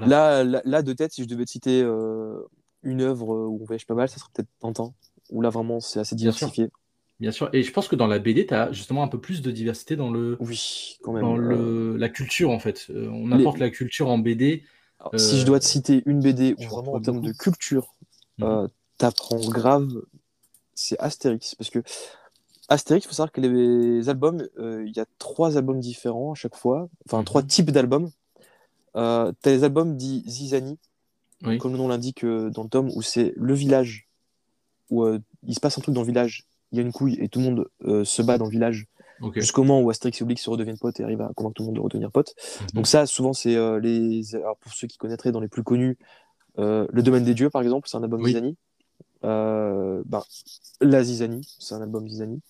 là, 0.06 0.44
là, 0.44 0.82
de 0.82 0.93
tête, 0.93 1.12
si 1.12 1.23
je 1.23 1.28
devais 1.28 1.44
te 1.44 1.51
citer 1.51 1.81
une 2.82 3.01
œuvre 3.01 3.28
où 3.28 3.59
on 3.60 3.64
voyage 3.64 3.86
pas 3.86 3.94
mal, 3.94 4.09
ça 4.09 4.18
serait 4.18 4.31
peut-être 4.32 4.48
Tintin, 4.60 4.93
où 5.31 5.43
là 5.43 5.51
vraiment 5.51 5.81
c'est 5.81 6.01
assez 6.01 6.14
diversifié. 6.14 6.68
Bien 7.18 7.32
sûr. 7.32 7.48
Et 7.52 7.62
je 7.62 7.73
pense 7.73 7.89
que 7.89 7.97
dans 7.97 8.06
la 8.06 8.18
BD, 8.18 8.47
tu 8.47 8.55
as 8.55 8.70
justement 8.73 9.02
un 9.02 9.09
peu 9.09 9.18
plus 9.18 9.40
de 9.40 9.51
diversité 9.51 9.97
dans 9.97 10.10
le 10.10 10.36
oui, 10.40 10.98
quand 11.02 11.12
même. 11.12 11.23
dans 11.23 11.36
le, 11.36 11.97
la 11.97 12.09
culture 12.09 12.51
en 12.51 12.59
fait. 12.59 12.89
Euh, 12.90 13.09
on 13.10 13.32
apporte 13.32 13.59
la 13.59 13.70
culture 13.70 14.09
en 14.09 14.18
BD. 14.18 14.64
Si 15.16 15.39
je 15.39 15.47
dois 15.47 15.60
te 15.60 15.64
citer 15.64 16.02
une 16.06 16.20
BD 16.20 16.55
où 16.59 16.62
vraiment 16.64 16.94
en 16.94 17.01
termes 17.01 17.23
de 17.23 17.32
culture, 17.32 17.94
mhm. 18.39 18.47
euh, 18.47 18.68
t'apprends 18.98 19.40
grave, 19.48 19.89
c'est 20.74 20.98
Astérix. 20.98 21.55
Parce 21.55 21.70
que 21.70 21.82
Astérix, 22.69 23.05
il 23.05 23.09
faut 23.09 23.15
savoir 23.15 23.33
que 23.33 23.41
les 23.41 24.09
albums, 24.09 24.47
euh, 24.59 24.85
il 24.87 24.97
y 24.97 25.01
a 25.01 25.07
trois 25.19 25.57
albums 25.57 25.81
différents 25.81 26.33
à 26.33 26.35
chaque 26.35 26.57
fois, 26.57 26.89
enfin 27.07 27.23
trois 27.25 27.43
mhm. 27.43 27.49
types 27.49 27.71
d'albums. 27.71 28.11
Euh, 28.97 29.33
tu 29.43 29.49
as 29.49 29.53
les 29.53 29.65
albums 29.65 29.97
dits 29.97 30.25
Zizani, 30.27 30.79
comme 31.59 31.73
le 31.73 31.79
nom 31.79 31.89
l'indique 31.89 32.25
dans 32.25 32.63
le 32.63 32.69
tome, 32.69 32.91
où 32.95 33.03
c'est 33.03 33.35
le 33.37 33.55
village, 33.55 34.09
où 34.91 35.07
il 35.43 35.55
se 35.55 35.61
passe 35.61 35.79
un 35.79 35.81
truc 35.81 35.95
dans 35.95 36.01
le 36.01 36.07
village 36.07 36.47
il 36.73 36.79
y 36.79 36.81
a 36.81 36.83
une 36.83 36.93
couille 36.93 37.17
et 37.21 37.29
tout 37.29 37.41
le 37.41 37.45
monde 37.45 37.69
euh, 37.85 38.05
se 38.05 38.23
bat 38.23 38.39
dans 38.39 38.47
le 38.47 38.51
village 38.51 38.87
jusqu'au 39.35 39.63
moment 39.63 39.81
où 39.81 39.89
Asterix 39.89 40.19
et 40.21 40.23
Obélix 40.23 40.43
se 40.43 40.51
redeviennent 40.51 40.79
potes 40.79 41.01
et 41.01 41.05
arrivent 41.05 41.23
à 41.23 41.31
convaincre 41.35 41.55
tout 41.55 41.63
le 41.63 41.67
monde 41.69 41.77
de 41.77 41.81
redevenir 41.81 42.11
potes. 42.11 42.35
Mhm. 42.61 42.67
Donc 42.75 42.87
ça, 42.87 43.07
souvent, 43.07 43.33
c'est 43.33 43.57
euh, 43.57 43.81
les... 43.81 44.35
Alors, 44.35 44.59
pour 44.59 44.73
ceux 44.75 44.87
qui 44.87 44.99
connaîtraient 44.99 45.33
dans 45.33 45.41
les 45.41 45.49
plus 45.49 45.63
connus, 45.63 45.97
euh, 46.59 46.87
Le 46.91 47.03
Domaine 47.03 47.25
des 47.25 47.35
Dieux, 47.35 47.49
par 47.49 47.63
exemple, 47.63 47.89
c'est 47.89 47.97
un 47.97 48.03
album 48.03 48.25
Zizani. 48.27 48.57
Ben, 49.23 50.23
la 50.81 51.03
Zizani, 51.03 51.47
c'est 51.59 51.75
un 51.75 51.83
album 51.83 52.09
Zizani. 52.09 52.41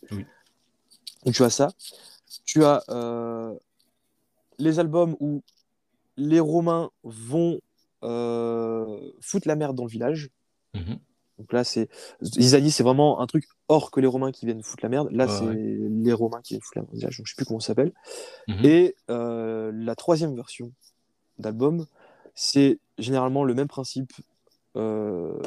Donc 1.24 1.34
tu 1.34 1.42
as 1.42 1.50
ça. 1.50 1.68
Tu 2.44 2.64
as 2.64 2.82
les 4.58 4.78
albums 4.78 5.16
où 5.20 5.42
les 6.16 6.40
Romains 6.40 6.90
vont 7.02 7.60
foutre 9.20 9.48
la 9.48 9.56
merde 9.56 9.76
dans 9.76 9.84
le 9.84 9.90
village. 9.90 10.30
Mhm. 10.74 10.98
Donc 11.38 11.52
là, 11.52 11.64
c'est 11.64 11.88
Isani, 12.22 12.70
c'est 12.70 12.82
vraiment 12.82 13.20
un 13.20 13.26
truc 13.26 13.44
hors 13.68 13.90
que 13.90 14.00
les 14.00 14.06
Romains 14.06 14.32
qui 14.32 14.46
viennent 14.46 14.62
foutre 14.62 14.82
la 14.82 14.88
merde. 14.88 15.08
Là, 15.10 15.28
c'est 15.28 15.44
les 15.54 16.12
Romains 16.12 16.40
qui 16.40 16.54
viennent 16.54 16.62
foutre 16.62 16.78
la 16.78 16.82
merde. 16.82 17.12
Je 17.12 17.22
ne 17.22 17.26
sais 17.26 17.34
plus 17.36 17.44
comment 17.44 17.60
ça 17.60 17.68
s'appelle. 17.68 17.92
Mhm. 18.48 18.64
Et 18.64 18.96
euh, 19.10 19.70
la 19.74 19.94
troisième 19.94 20.34
version 20.34 20.72
d'album, 21.38 21.86
c'est 22.34 22.78
généralement 22.98 23.44
le 23.44 23.54
même 23.54 23.68
principe 23.68 24.12
euh, 24.76 25.38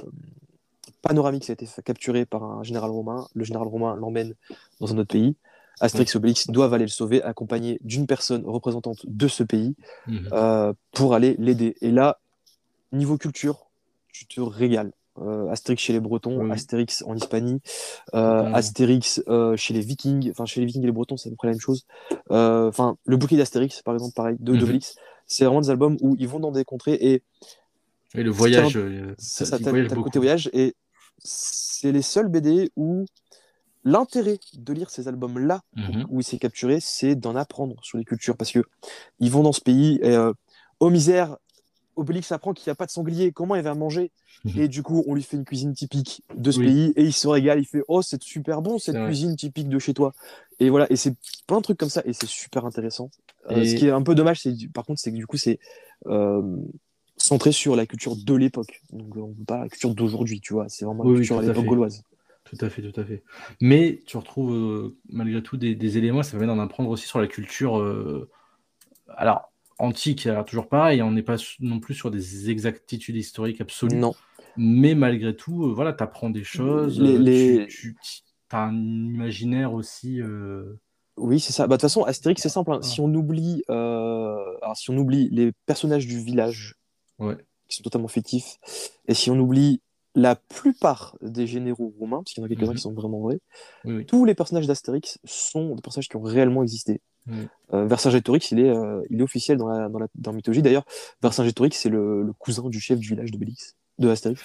panoramique. 1.01 1.45
Ça 1.45 1.51
a 1.51 1.55
été 1.55 1.67
capturé 1.83 2.25
par 2.25 2.43
un 2.43 2.63
général 2.63 2.91
romain. 2.91 3.27
Le 3.33 3.43
général 3.43 3.67
romain 3.67 3.95
l'emmène 3.95 4.35
dans 4.79 4.93
un 4.93 4.97
autre 4.97 5.13
pays. 5.13 5.35
Astérix 5.81 6.13
et 6.13 6.17
Obélix 6.17 6.47
doivent 6.47 6.73
aller 6.73 6.85
le 6.85 6.89
sauver, 6.89 7.23
accompagné 7.23 7.79
d'une 7.81 8.05
personne 8.05 8.43
représentante 8.45 9.05
de 9.05 9.27
ce 9.27 9.43
pays 9.43 9.75
mhm. 10.07 10.29
euh, 10.33 10.73
pour 10.91 11.13
aller 11.13 11.35
l'aider. 11.39 11.75
Et 11.81 11.91
là, 11.91 12.19
niveau 12.91 13.17
culture, 13.17 13.69
tu 14.11 14.25
te 14.25 14.41
régales. 14.41 14.91
Euh, 15.21 15.49
Astérix 15.49 15.83
chez 15.83 15.93
les 15.93 15.99
Bretons, 15.99 16.49
Astérix 16.49 17.03
en 17.05 17.15
Hispanie, 17.15 17.61
euh, 18.13 18.53
Astérix 18.53 19.21
euh, 19.27 19.57
chez 19.57 19.73
les 19.73 19.81
Vikings, 19.81 20.31
enfin 20.31 20.45
chez 20.45 20.61
les 20.61 20.65
Vikings 20.65 20.83
et 20.83 20.85
les 20.85 20.91
Bretons, 20.91 21.17
c'est 21.17 21.27
à 21.27 21.31
peu 21.31 21.35
près 21.35 21.47
la 21.47 21.53
même 21.53 21.59
chose. 21.59 21.85
Enfin, 22.29 22.95
le 23.05 23.17
bouquet 23.17 23.35
d'Astérix, 23.35 23.81
par 23.81 23.93
exemple, 23.95 24.13
pareil, 24.13 24.37
de 24.39 24.53
mm 24.53 24.79
c'est 25.31 25.45
vraiment 25.45 25.61
des 25.61 25.69
albums 25.69 25.95
où 26.01 26.15
ils 26.17 26.27
vont 26.27 26.39
dans 26.39 26.51
des 26.51 26.65
contrées 26.65 26.97
et. 26.99 27.21
Et 28.15 28.23
le 28.23 28.31
voyage. 28.31 28.79
C'est 29.19 29.45
ça, 29.45 29.59
t'as 29.59 29.71
le 29.71 29.87
côté 30.01 30.17
voyage 30.17 30.49
et 30.53 30.75
c'est 31.23 31.91
les 31.91 32.01
seuls 32.01 32.27
BD 32.27 32.71
où 32.75 33.05
l'intérêt 33.83 34.39
de 34.53 34.73
lire 34.73 34.89
ces 34.89 35.07
albums-là, 35.07 35.61
mhm. 35.75 36.05
où 36.09 36.19
il 36.19 36.23
s'est 36.23 36.37
capturé, 36.37 36.79
c'est 36.81 37.15
d'en 37.15 37.35
apprendre 37.35 37.75
sur 37.83 37.97
les 37.97 38.05
cultures 38.05 38.37
parce 38.37 38.51
que 38.51 38.63
ils 39.19 39.31
vont 39.31 39.43
dans 39.43 39.53
ce 39.53 39.61
pays 39.61 39.99
et 40.03 40.17
oh 40.79 40.89
misère, 40.89 41.37
Obélix 41.99 42.31
apprend 42.31 42.53
qu'il 42.53 42.69
n'y 42.69 42.71
a 42.71 42.75
pas 42.75 42.85
de 42.85 42.91
sanglier, 42.91 43.31
comment 43.31 43.55
il 43.55 43.61
va 43.61 43.75
manger? 43.75 44.11
Mhm. 44.45 44.59
Et 44.59 44.67
du 44.67 44.83
coup, 44.83 45.03
on 45.07 45.13
lui 45.13 45.23
fait 45.23 45.37
une 45.37 45.43
cuisine 45.43 45.73
typique 45.73 46.23
de 46.33 46.49
ce 46.51 46.59
pays 46.59 46.93
et 46.95 47.03
il 47.03 47.13
se 47.13 47.27
régale. 47.27 47.59
Il 47.59 47.65
fait 47.65 47.83
Oh, 47.87 48.01
c'est 48.01 48.21
super 48.23 48.61
bon 48.61 48.79
cette 48.79 48.95
cuisine 48.95 49.35
typique 49.35 49.67
de 49.67 49.79
chez 49.79 49.93
toi. 49.93 50.13
Et 50.59 50.69
voilà, 50.69 50.87
et 50.89 50.95
c'est 50.95 51.13
plein 51.45 51.57
de 51.57 51.63
trucs 51.63 51.77
comme 51.77 51.89
ça 51.89 52.01
et 52.05 52.13
c'est 52.13 52.27
super 52.27 52.65
intéressant. 52.65 53.09
Euh, 53.51 53.65
ce 53.65 53.75
qui 53.75 53.87
est 53.87 53.91
un 53.91 54.01
peu 54.01 54.15
dommage, 54.15 54.47
par 54.73 54.85
contre, 54.85 54.99
c'est 54.99 55.11
que 55.11 55.17
du 55.17 55.27
coup, 55.27 55.37
c'est 55.37 55.59
euh, 56.07 56.41
centré 57.29 57.51
sur 57.51 57.75
la 57.75 57.85
culture 57.85 58.15
de 58.15 58.35
l'époque. 58.35 58.81
Donc, 58.91 59.15
on 59.15 59.33
pas 59.45 59.59
la 59.59 59.69
culture 59.69 59.93
d'aujourd'hui, 59.95 60.41
tu 60.41 60.53
vois. 60.53 60.67
C'est 60.69 60.85
vraiment 60.85 61.03
la 61.03 61.15
culture 61.15 61.39
à 61.39 61.41
l'époque 61.41 61.65
gauloise. 61.65 62.03
Tout 62.43 62.57
à 62.61 62.69
fait, 62.69 62.81
tout 62.81 62.99
à 62.99 63.03
fait. 63.03 63.23
Mais 63.61 64.01
tu 64.05 64.17
retrouves 64.17 64.53
euh, 64.53 64.97
malgré 65.09 65.43
tout 65.43 65.57
des, 65.57 65.97
éléments, 65.97 66.23
ça 66.23 66.31
permet 66.31 66.47
d'en 66.47 66.59
apprendre 66.59 66.89
aussi 66.89 67.07
sur 67.07 67.19
la 67.19 67.27
culture. 67.27 67.81
Alors, 69.15 69.51
antique, 69.79 70.27
alors 70.27 70.45
toujours 70.45 70.67
pareil, 70.67 71.01
on 71.01 71.11
n'est 71.11 71.23
pas 71.23 71.37
non 71.59 71.79
plus 71.79 71.95
sur 71.95 72.11
des 72.11 72.49
exactitudes 72.49 73.15
historiques 73.15 73.61
absolues. 73.61 73.95
Non. 73.95 74.13
Mais 74.57 74.93
malgré 74.93 75.35
tout, 75.35 75.65
euh, 75.65 75.73
voilà, 75.73 75.93
tu 75.93 76.03
apprends 76.03 76.29
des 76.29 76.43
choses, 76.43 76.99
les, 76.99 77.59
euh, 77.59 77.65
Tu, 77.67 77.95
as 78.51 78.65
un 78.65 78.75
imaginaire 78.75 79.73
aussi. 79.73 80.21
Euh, 80.21 80.79
oui, 81.17 81.39
c'est 81.39 81.53
ça. 81.53 81.63
Bah, 81.63 81.75
de 81.75 81.81
toute 81.81 81.81
façon, 81.83 82.03
Astérix, 82.03 82.41
c'est 82.41 82.49
simple. 82.49 82.71
Hein. 82.73 82.81
Si, 82.81 82.99
on 82.99 83.13
oublie, 83.13 83.63
alors, 83.67 84.75
si 84.75 84.89
on 84.89 84.97
oublie 84.97 85.29
les 85.31 85.51
personnages 85.65 86.07
du 86.07 86.19
village, 86.19 86.75
qui 87.67 87.77
sont 87.77 87.83
totalement 87.83 88.07
fictifs, 88.07 88.57
et 89.07 89.13
si 89.13 89.29
on 89.29 89.37
oublie 89.39 89.81
la 90.15 90.35
plupart 90.35 91.15
des 91.21 91.45
généraux 91.45 91.93
romains, 91.99 92.17
parce 92.17 92.33
qu'il 92.33 92.41
y 92.41 92.43
en 92.43 92.45
a 92.45 92.49
quelques-uns 92.49 92.71
mhm. 92.71 92.75
qui 92.75 92.81
sont 92.81 92.93
vraiment 92.93 93.19
vrais, 93.19 93.39
tous 94.05 94.25
les 94.25 94.33
personnages 94.33 94.67
d'Astérix 94.67 95.19
sont 95.23 95.75
des 95.75 95.81
personnages 95.81 96.09
qui 96.09 96.15
ont 96.15 96.21
réellement 96.21 96.63
existé. 96.63 97.01
Euh, 97.73 97.85
Vercingétorix, 97.85 98.51
il 98.51 98.59
est, 98.59 98.69
euh, 98.69 99.03
il 99.09 99.19
est 99.19 99.23
officiel 99.23 99.57
dans 99.57 99.67
la, 99.67 99.89
dans 99.89 99.99
la, 99.99 100.07
dans 100.15 100.33
mythologie. 100.33 100.61
D'ailleurs, 100.61 100.85
Vercingétorix, 101.21 101.71
c'est 101.73 101.89
le, 101.89 102.23
le, 102.23 102.33
cousin 102.33 102.67
du 102.69 102.79
chef 102.79 102.99
du 102.99 103.09
village 103.09 103.31
de 103.31 103.37
Bélix, 103.37 103.75
de 103.99 104.09
Astérix. 104.09 104.41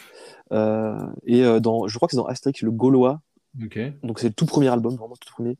Euh, 0.52 0.98
et 1.24 1.42
dans, 1.60 1.86
je 1.86 1.96
crois 1.96 2.08
que 2.08 2.12
c'est 2.12 2.18
dans 2.18 2.26
Astérix 2.26 2.62
le 2.62 2.70
Gaulois. 2.70 3.20
Donc 4.02 4.18
c'est 4.18 4.28
le 4.28 4.34
tout 4.34 4.46
premier 4.46 4.68
album, 4.68 4.96
vraiment 4.96 5.16
tout 5.16 5.32
premier, 5.32 5.56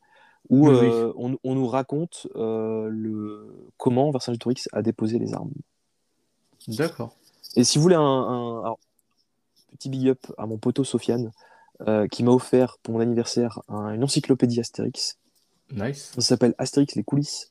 où 0.50 0.68
on, 0.68 1.38
on, 1.42 1.54
nous 1.54 1.66
raconte 1.66 2.26
le, 2.34 3.70
comment 3.76 4.10
Vercingétorix 4.10 4.68
a 4.72 4.82
déposé 4.82 5.18
les 5.18 5.32
armes. 5.32 5.52
D'accord. 6.68 7.14
Et 7.56 7.64
si 7.64 7.78
vous 7.78 7.82
voulez 7.82 7.94
un, 7.94 8.00
un 8.00 8.60
alors, 8.60 8.78
petit 9.72 9.88
big 9.88 10.08
up 10.08 10.20
à 10.38 10.46
mon 10.46 10.58
poteau 10.58 10.84
Sofiane, 10.84 11.30
qui 12.10 12.22
m'a 12.22 12.30
offert 12.30 12.78
pour 12.82 12.94
mon 12.94 13.00
anniversaire 13.00 13.60
une 13.68 14.02
encyclopédie 14.04 14.60
Astérix 14.60 15.18
Nice. 15.72 16.12
Ça 16.14 16.20
s'appelle 16.20 16.54
Astérix 16.58 16.94
les 16.94 17.02
coulisses. 17.04 17.50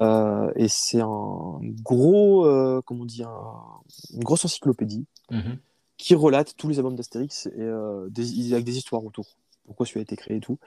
Euh, 0.00 0.50
et 0.56 0.66
c'est 0.68 1.00
un 1.00 1.60
gros, 1.62 2.44
euh, 2.46 2.82
comment 2.84 3.04
un- 3.04 4.14
une 4.16 4.24
grosse 4.24 4.44
encyclopédie 4.44 5.06
Mhm. 5.30 5.58
qui 5.96 6.14
relate 6.16 6.56
tous 6.56 6.68
les 6.68 6.78
albums 6.78 6.96
d'Astérix 6.96 7.46
et 7.46 7.52
euh, 7.60 8.08
des, 8.10 8.52
avec 8.52 8.64
des 8.64 8.76
histoires 8.76 9.04
autour. 9.04 9.36
Pourquoi 9.66 9.86
celui 9.86 10.00
a 10.00 10.02
été 10.02 10.16
créé 10.16 10.36
et 10.36 10.40
tout. 10.40 10.58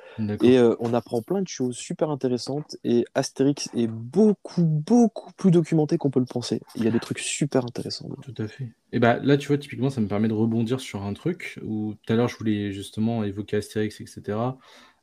Et 0.42 0.58
euh, 0.58 0.76
on 0.80 0.94
apprend 0.94 1.22
plein 1.22 1.42
de 1.42 1.48
choses 1.48 1.76
super 1.76 2.10
intéressantes. 2.10 2.78
Et 2.84 3.06
Astérix 3.14 3.70
est 3.76 3.88
beaucoup, 3.88 4.64
beaucoup 4.64 5.32
plus 5.34 5.52
documenté 5.52 5.98
qu'on 5.98 6.10
peut 6.10 6.20
le 6.20 6.26
penser. 6.26 6.62
Il 6.76 6.84
y 6.84 6.88
a 6.88 6.92
des 6.92 7.00
trucs 7.00 7.20
super 7.20 7.64
intéressants. 7.64 8.10
Tout 8.24 8.34
à 8.42 8.48
fait. 8.48 8.72
Et 8.92 9.00
bah 9.00 9.20
là, 9.22 9.38
tu 9.38 9.50
vois, 9.50 9.58
typiquement, 9.58 9.90
ça 9.90 10.02
me 10.02 10.08
permet 10.08 10.28
de 10.28 10.34
rebondir 10.34 10.80
sur 10.80 11.04
un 11.04 11.14
truc 11.14 11.60
où 11.64 11.96
tout 12.02 12.14
à 12.14 12.16
l'heure, 12.16 12.28
je 12.28 12.38
voulais 12.38 12.72
justement 12.72 13.24
évoquer 13.24 13.58
Astérix, 13.58 14.02
etc. 14.02 14.38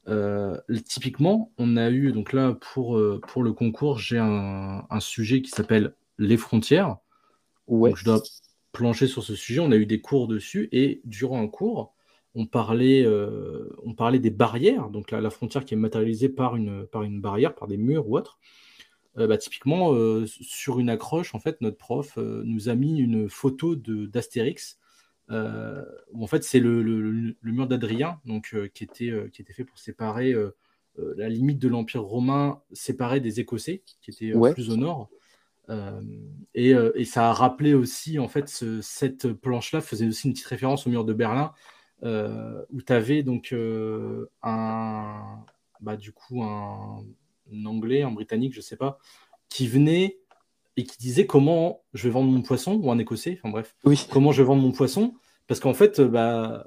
Euh, 0.08 0.58
typiquement, 0.84 1.52
on 1.58 1.76
a 1.76 1.90
eu, 1.90 2.12
donc 2.12 2.32
là, 2.32 2.56
pour, 2.60 2.96
euh, 2.98 3.20
pour 3.28 3.42
le 3.42 3.52
concours, 3.52 3.98
j'ai 3.98 4.18
un, 4.18 4.84
un 4.90 5.00
sujet 5.00 5.40
qui 5.42 5.50
s'appelle 5.50 5.94
les 6.18 6.36
frontières. 6.36 6.96
Ouais. 7.66 7.90
Donc, 7.90 7.98
je 7.98 8.04
dois 8.04 8.22
plancher 8.72 9.06
sur 9.06 9.22
ce 9.22 9.34
sujet. 9.34 9.60
On 9.60 9.70
a 9.70 9.76
eu 9.76 9.86
des 9.86 10.00
cours 10.00 10.28
dessus 10.28 10.68
et 10.72 11.00
durant 11.04 11.40
un 11.40 11.48
cours, 11.48 11.94
on 12.34 12.46
parlait, 12.46 13.04
euh, 13.04 13.68
on 13.84 13.94
parlait 13.94 14.18
des 14.18 14.30
barrières. 14.30 14.90
Donc, 14.90 15.10
la, 15.10 15.20
la 15.20 15.30
frontière 15.30 15.64
qui 15.64 15.74
est 15.74 15.76
matérialisée 15.76 16.28
par 16.28 16.56
une, 16.56 16.86
par 16.86 17.02
une 17.02 17.20
barrière, 17.20 17.54
par 17.54 17.68
des 17.68 17.76
murs 17.76 18.08
ou 18.08 18.16
autre. 18.16 18.38
Euh, 19.18 19.26
bah, 19.28 19.38
typiquement, 19.38 19.94
euh, 19.94 20.26
sur 20.26 20.80
une 20.80 20.90
accroche, 20.90 21.34
en 21.34 21.38
fait, 21.38 21.60
notre 21.60 21.76
prof 21.76 22.16
nous 22.16 22.68
a 22.68 22.74
mis 22.74 22.98
une 22.98 23.28
photo 23.28 23.76
de 23.76 24.06
d'Astérix. 24.06 24.78
où 25.30 26.24
en 26.24 26.26
fait, 26.26 26.44
c'est 26.44 26.60
le, 26.60 26.82
le- 26.82 27.36
mur 27.42 27.66
d'Adrien, 27.66 28.20
donc 28.24 28.54
qui 28.74 28.84
était, 28.84 29.12
qui 29.32 29.42
était 29.42 29.52
fait 29.52 29.64
pour 29.64 29.78
séparer 29.78 30.34
la 31.16 31.28
limite 31.28 31.58
de 31.60 31.68
l'Empire 31.68 32.02
romain, 32.02 32.60
séparée 32.72 33.20
des 33.20 33.40
Écossais, 33.40 33.82
qui 34.00 34.10
étaient 34.10 34.34
Ouais. 34.34 34.52
plus 34.52 34.70
au 34.70 34.76
nord. 34.76 35.08
Euh, 35.70 36.00
et, 36.54 36.74
et 36.94 37.04
ça 37.04 37.30
a 37.30 37.32
rappelé 37.32 37.74
aussi, 37.74 38.18
en 38.18 38.28
fait, 38.28 38.48
ce- 38.48 38.80
cette 38.82 39.32
planche-là 39.32 39.80
faisait 39.80 40.06
aussi 40.06 40.26
une 40.28 40.34
petite 40.34 40.46
référence 40.46 40.86
au 40.86 40.90
mur 40.90 41.04
de 41.04 41.12
Berlin, 41.14 41.52
où 42.02 42.82
tu 42.82 42.92
avais 42.92 43.22
donc 43.22 43.52
euh, 43.52 44.30
un, 44.42 45.38
bah, 45.80 45.96
du 45.96 46.12
coup, 46.12 46.42
un, 46.42 47.04
un 47.52 47.66
Anglais, 47.66 48.02
un 48.02 48.10
Britannique, 48.10 48.54
je 48.54 48.60
sais 48.60 48.76
pas, 48.76 48.98
qui 49.48 49.66
venait 49.68 50.18
et 50.76 50.84
qui 50.84 50.98
disait 50.98 51.26
comment 51.26 51.82
je 51.92 52.04
vais 52.04 52.10
vendre 52.10 52.30
mon 52.30 52.42
poisson, 52.42 52.74
ou 52.82 52.90
un 52.90 52.98
Écossais, 52.98 53.38
enfin 53.40 53.50
bref, 53.50 53.76
Oui. 53.84 54.06
comment 54.10 54.32
je 54.32 54.42
vais 54.42 54.46
vendre 54.46 54.62
mon 54.62 54.72
poisson, 54.72 55.14
parce 55.46 55.60
qu'en 55.60 55.72
fait, 55.74 56.00
euh, 56.00 56.08
bah, 56.08 56.66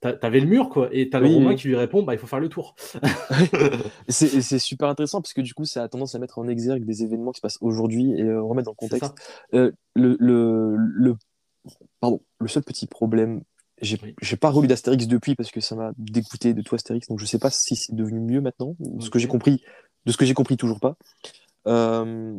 t'a- 0.00 0.12
t'avais 0.12 0.38
le 0.38 0.46
mur, 0.46 0.68
quoi, 0.68 0.88
et 0.92 1.06
le 1.06 1.20
Oui, 1.22 1.34
Romain 1.34 1.48
oui. 1.50 1.56
qui 1.56 1.66
lui 1.66 1.74
répond, 1.76 2.04
bah, 2.04 2.14
il 2.14 2.18
faut 2.20 2.28
faire 2.28 2.38
le 2.38 2.48
tour. 2.48 2.76
C'est 4.08 4.58
super 4.60 4.88
intéressant 4.88 5.20
parce 5.20 5.32
que 5.32 5.40
du 5.40 5.54
coup, 5.54 5.64
ça 5.64 5.82
a 5.82 5.88
tendance 5.88 6.14
à 6.14 6.18
mettre 6.20 6.38
en 6.38 6.46
exergue 6.46 6.84
des 6.84 7.02
événements 7.02 7.32
qui 7.32 7.38
se 7.38 7.42
passent 7.42 7.58
aujourd'hui 7.60 8.12
et 8.12 8.22
euh, 8.22 8.40
remettre 8.40 8.66
dans 8.66 8.72
le 8.72 8.76
contexte. 8.76 9.12
Euh, 9.54 9.72
le, 9.94 10.16
le, 10.20 10.76
le, 10.76 11.16
pardon, 12.00 12.20
le 12.38 12.46
seul 12.48 12.62
petit 12.62 12.86
problème, 12.86 13.42
j'ai 13.80 13.98
Oui. 14.02 14.14
pas 14.40 14.50
relu 14.50 14.68
d'Astérix 14.68 15.06
depuis 15.06 15.34
parce 15.34 15.50
que 15.50 15.60
ça 15.60 15.74
m'a 15.76 15.92
dégoûté 15.98 16.54
de 16.54 16.62
tout 16.62 16.74
Astérix, 16.74 17.08
donc 17.08 17.18
je 17.20 17.26
sais 17.26 17.38
pas 17.38 17.50
si 17.50 17.76
c'est 17.76 17.94
devenu 17.94 18.20
mieux 18.20 18.40
maintenant. 18.40 18.74
De 18.78 19.02
ce 19.02 19.10
que 19.10 19.18
j'ai 19.18 19.28
compris, 19.28 19.62
de 20.06 20.12
ce 20.12 20.16
que 20.16 20.24
j'ai 20.24 20.34
compris, 20.34 20.56
toujours 20.56 20.80
pas. 20.80 20.96
Euh, 21.66 22.34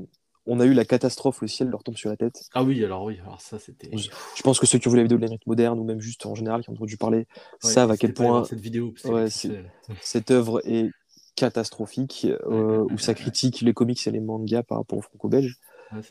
on 0.45 0.60
a 0.60 0.66
eu 0.66 0.74
la 0.74 0.86
catastrophe, 0.86 1.41
le 1.41 1.48
ciel 1.48 1.70
leur 1.70 1.84
tombe 1.84 1.95
sur 1.98 2.10
la 2.10 2.18
tête. 2.18 2.44
Ah 2.53 2.64
oui, 2.64 2.84
alors 2.84 3.03
oui, 3.03 3.20
alors 3.22 3.40
ça, 3.40 3.60
c'était... 3.60 3.95
Je- 3.95 4.10
Je 4.36 4.41
pense 4.41 4.60
que 4.60 4.66
ceux 4.66 4.80
qui 4.80 4.88
ont 4.88 4.91
vu 4.91 4.98
la 4.98 5.03
vidéo 5.03 5.18
de 5.18 5.22
l'Amérique 5.22 5.45
moderne 5.45 5.80
ou 5.80 5.84
même 5.84 5.99
juste 5.99 6.26
en 6.26 6.34
général 6.34 6.64
qui 6.64 6.70
ont 6.70 6.74
entendu 6.74 6.98
parler 6.98 7.20
Ouais, 7.20 7.26
savent 7.60 7.91
à 7.91 7.98
quel 7.98 8.14
point 8.14 8.44
cette 8.45 8.60
vidéo, 8.60 8.94
ouais, 9.06 9.28
cette 10.02 10.32
œuvre 10.32 10.61
est 10.66 10.90
catastrophique, 11.36 12.28
euh, 12.48 12.84
où 12.90 12.98
ça 12.98 13.14
critique 13.14 13.61
les 13.61 13.74
comics 13.74 14.06
et 14.07 14.11
les 14.11 14.20
mangas 14.20 14.64
par 14.64 14.80
rapport 14.80 14.98
aux 14.98 15.02
franco-belges. 15.03 15.57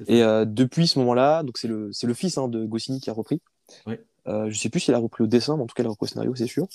Et 0.07 0.23
euh, 0.23 0.45
depuis 0.45 0.87
ce 0.87 0.99
moment-là, 1.01 1.43
donc 1.43 1.59
c'est 1.59 1.69
le, 1.69 1.91
c'est 1.93 2.07
le 2.07 2.15
fils 2.15 2.39
hein, 2.39 2.49
de 2.49 2.65
Goscinny 2.65 3.01
qui 3.01 3.11
a 3.11 3.13
repris. 3.13 3.41
Ouais. 3.87 4.01
Euh, 4.29 4.51
je 4.51 4.59
sais 4.59 4.69
plus 4.69 4.81
s'il 4.81 4.95
a 4.95 4.99
repris 4.99 5.25
au 5.25 5.27
dessin, 5.27 5.57
mais 5.57 5.63
en 5.63 5.67
tout 5.67 5.75
cas, 5.75 5.83
il 5.83 5.87
a 5.87 5.91
repris 5.91 6.05
au 6.05 6.09
scénario, 6.09 6.35
c'est 6.35 6.47
sûr. 6.47 6.67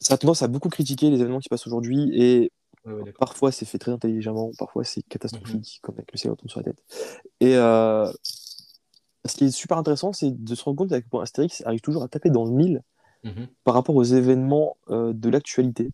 Ça 0.00 0.14
a 0.14 0.16
tendance 0.18 0.42
à 0.42 0.48
beaucoup 0.48 0.68
critiquer 0.68 1.10
les 1.10 1.20
événements 1.20 1.38
qui 1.38 1.44
se 1.44 1.48
passent 1.48 1.66
aujourd'hui, 1.66 2.10
et 2.14 2.50
Ouais, 2.84 2.92
ouais, 2.94 3.04
d'accord. 3.04 3.28
parfois 3.28 3.52
c'est 3.52 3.64
fait 3.64 3.78
très 3.78 3.92
intelligemment, 3.92 4.50
parfois 4.58 4.82
c'est 4.82 5.02
catastrophique, 5.02 5.78
comme 5.82 5.94
avec 5.94 6.10
le 6.10 6.18
ciel 6.18 6.34
tombe 6.34 6.50
sur 6.50 6.58
la 6.58 6.64
tête. 6.64 6.82
Et 7.38 7.54
euh, 7.54 8.10
ce 9.24 9.36
qui 9.36 9.44
est 9.44 9.50
super 9.52 9.78
intéressant, 9.78 10.12
c'est 10.12 10.32
de 10.32 10.54
se 10.56 10.64
rendre 10.64 10.78
compte 10.78 10.90
à 10.90 11.00
quel 11.00 11.08
point 11.08 11.22
Astérix 11.22 11.62
arrive 11.64 11.80
toujours 11.80 12.02
à 12.02 12.08
taper 12.08 12.30
dans 12.30 12.44
le 12.44 12.50
mille 12.50 12.82
Mhm. 13.22 13.46
par 13.62 13.74
rapport 13.74 13.94
aux 13.94 14.02
événements 14.02 14.76
euh, 14.90 15.12
de 15.12 15.28
l'actualité. 15.28 15.92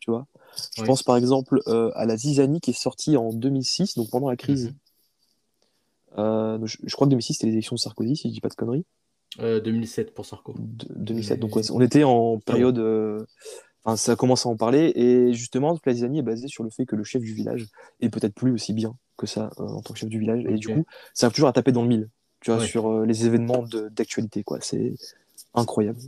Tu 0.00 0.10
vois? 0.10 0.26
Je 0.74 0.80
Oui. 0.82 0.86
pense 0.88 1.04
par 1.04 1.16
exemple 1.16 1.62
euh, 1.68 1.92
à 1.94 2.06
la 2.06 2.16
Zizanie 2.16 2.60
qui 2.60 2.70
est 2.70 2.74
sortie 2.74 3.16
en 3.16 3.32
2006, 3.32 3.94
donc 3.94 4.10
pendant 4.10 4.28
la 4.28 4.36
crise. 4.36 4.74
Mhm. 6.16 6.66
Je, 6.66 6.76
je 6.82 6.92
crois 6.96 7.06
que 7.06 7.10
2006 7.10 7.34
c'était 7.34 7.46
les 7.46 7.52
élections 7.52 7.76
de 7.76 7.80
Sarkozy, 7.80 8.16
si 8.16 8.28
je 8.28 8.34
dis 8.34 8.40
pas 8.40 8.48
de 8.48 8.54
conneries. 8.54 8.84
Euh, 9.38 9.60
2007 9.60 10.12
pour 10.12 10.26
Sarko. 10.26 10.54
De- 10.58 10.86
2007, 10.96 11.36
Mais- 11.36 11.40
donc 11.40 11.54
ouais, 11.56 11.70
on 11.70 11.80
était 11.80 12.04
en 12.04 12.38
période. 12.38 12.78
euh, 12.78 13.24
Enfin, 13.84 13.96
ça 13.96 14.14
commence 14.14 14.44
à 14.44 14.50
en 14.50 14.56
parler, 14.56 14.92
et 14.94 15.32
justement, 15.32 15.74
Zizanie 15.88 16.18
est 16.18 16.22
basée 16.22 16.48
sur 16.48 16.62
le 16.64 16.68
fait 16.68 16.84
que 16.84 16.96
le 16.96 17.02
chef 17.04 17.22
du 17.22 17.32
village 17.32 17.66
est 18.02 18.10
peut-être 18.10 18.34
plus 18.34 18.52
aussi 18.52 18.74
bien 18.74 18.94
que 19.16 19.24
ça 19.26 19.48
euh, 19.58 19.62
en 19.68 19.80
tant 19.80 19.94
que 19.94 19.98
chef 19.98 20.10
du 20.10 20.18
village, 20.18 20.44
et 20.46 20.54
du 20.56 20.68
coup, 20.68 20.84
ça 21.14 21.26
arrive 21.26 21.34
toujours 21.36 21.48
à 21.48 21.54
taper 21.54 21.72
dans 21.72 21.80
le 21.80 21.88
mille, 21.88 22.08
tu 22.40 22.50
vois, 22.50 22.60
Ouais. 22.60 22.66
sur 22.66 22.90
euh, 22.90 23.06
les 23.06 23.24
événements 23.24 23.64
d'actualité, 23.90 24.44
quoi. 24.44 24.58
C'est 24.60 24.92
incroyable. 25.54 25.98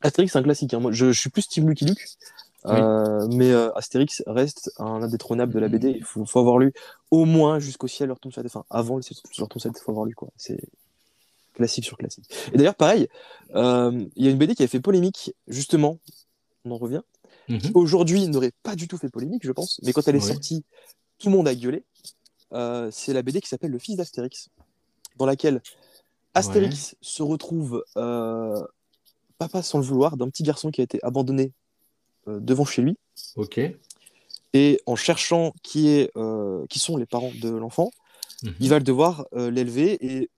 Astérix, 0.00 0.32
c'est 0.32 0.38
un 0.38 0.42
classique. 0.42 0.72
hein. 0.72 0.80
Moi, 0.80 0.92
je, 0.92 1.12
je 1.12 1.20
suis 1.20 1.28
plus 1.28 1.46
Team 1.46 1.68
Lucky 1.68 1.84
Luke, 1.84 2.06
euh, 2.66 3.26
mais 3.30 3.50
euh, 3.52 3.70
Astérix 3.74 4.22
reste 4.26 4.72
un 4.78 5.02
indétrônable 5.02 5.52
de 5.52 5.58
la 5.58 5.68
BD. 5.68 5.90
Il 5.90 6.04
faut, 6.04 6.24
faut 6.24 6.38
avoir 6.40 6.56
lu 6.58 6.72
au 7.10 7.26
moins 7.26 7.58
jusqu'au 7.58 7.86
ciel 7.86 8.08
leur 8.08 8.18
tombe 8.18 8.32
sur 8.32 8.40
la 8.40 8.48
tête. 8.48 8.56
Enfin, 8.56 8.64
avant 8.70 8.96
le 8.96 9.02
ciel 9.02 9.18
leur 9.38 9.48
tombe 9.48 9.60
sur 9.60 9.68
la 9.68 9.72
tête, 9.74 9.82
il 9.82 9.84
faut 9.84 9.90
avoir 9.92 10.06
lu 10.06 10.14
quoi. 10.14 10.28
C'est 10.36 10.58
classique 11.54 11.84
sur 11.84 11.96
classique. 11.98 12.24
Et 12.52 12.56
d'ailleurs, 12.56 12.74
pareil, 12.74 13.08
euh, 13.54 14.04
il 14.16 14.24
y 14.24 14.28
a 14.28 14.30
une 14.30 14.38
BD 14.38 14.54
qui 14.54 14.62
a 14.62 14.68
fait 14.68 14.80
polémique, 14.80 15.32
justement. 15.48 15.98
On 16.64 16.70
en 16.70 16.78
revient. 16.78 17.02
Mhm. 17.48 17.72
Aujourd'hui, 17.74 18.26
n'aurait 18.28 18.52
pas 18.62 18.76
du 18.76 18.88
tout 18.88 18.96
fait 18.98 19.08
polémique, 19.10 19.44
je 19.44 19.52
pense. 19.52 19.80
Mais 19.82 19.92
quand 19.92 20.06
elle 20.08 20.16
est 20.16 20.22
Ouais. 20.24 20.32
sortie, 20.32 20.64
tout 21.18 21.28
le 21.28 21.36
monde 21.36 21.48
a 21.48 21.54
gueulé. 21.54 21.84
Euh, 22.52 22.90
c'est 22.92 23.12
la 23.12 23.22
BD 23.22 23.40
qui 23.40 23.48
s'appelle 23.48 23.70
Le 23.70 23.78
Fils 23.78 23.96
d'Astérix, 23.96 24.48
dans 25.16 25.26
laquelle 25.26 25.60
Astérix 26.34 26.96
se 27.00 27.22
retrouve 27.22 27.84
euh, 27.96 28.60
papa 29.38 29.62
sans 29.62 29.78
le 29.78 29.84
vouloir 29.84 30.16
d'un 30.16 30.28
petit 30.30 30.42
garçon 30.42 30.70
qui 30.70 30.80
a 30.80 30.84
été 30.84 30.98
abandonné 31.02 31.52
devant 32.26 32.64
chez 32.64 32.82
lui 32.82 32.96
Ok. 33.36 33.60
et 34.52 34.80
en 34.86 34.94
cherchant 34.96 35.52
qui, 35.62 35.88
est, 35.88 36.12
qui 36.68 36.78
sont 36.78 36.96
les 36.96 37.06
parents 37.06 37.32
de 37.40 37.48
l'enfant, 37.48 37.90
Mhm. 38.44 38.54
il 38.60 38.68
va 38.70 38.80
devoir 38.80 39.26
l'élever 39.32 39.98
et 40.04 40.30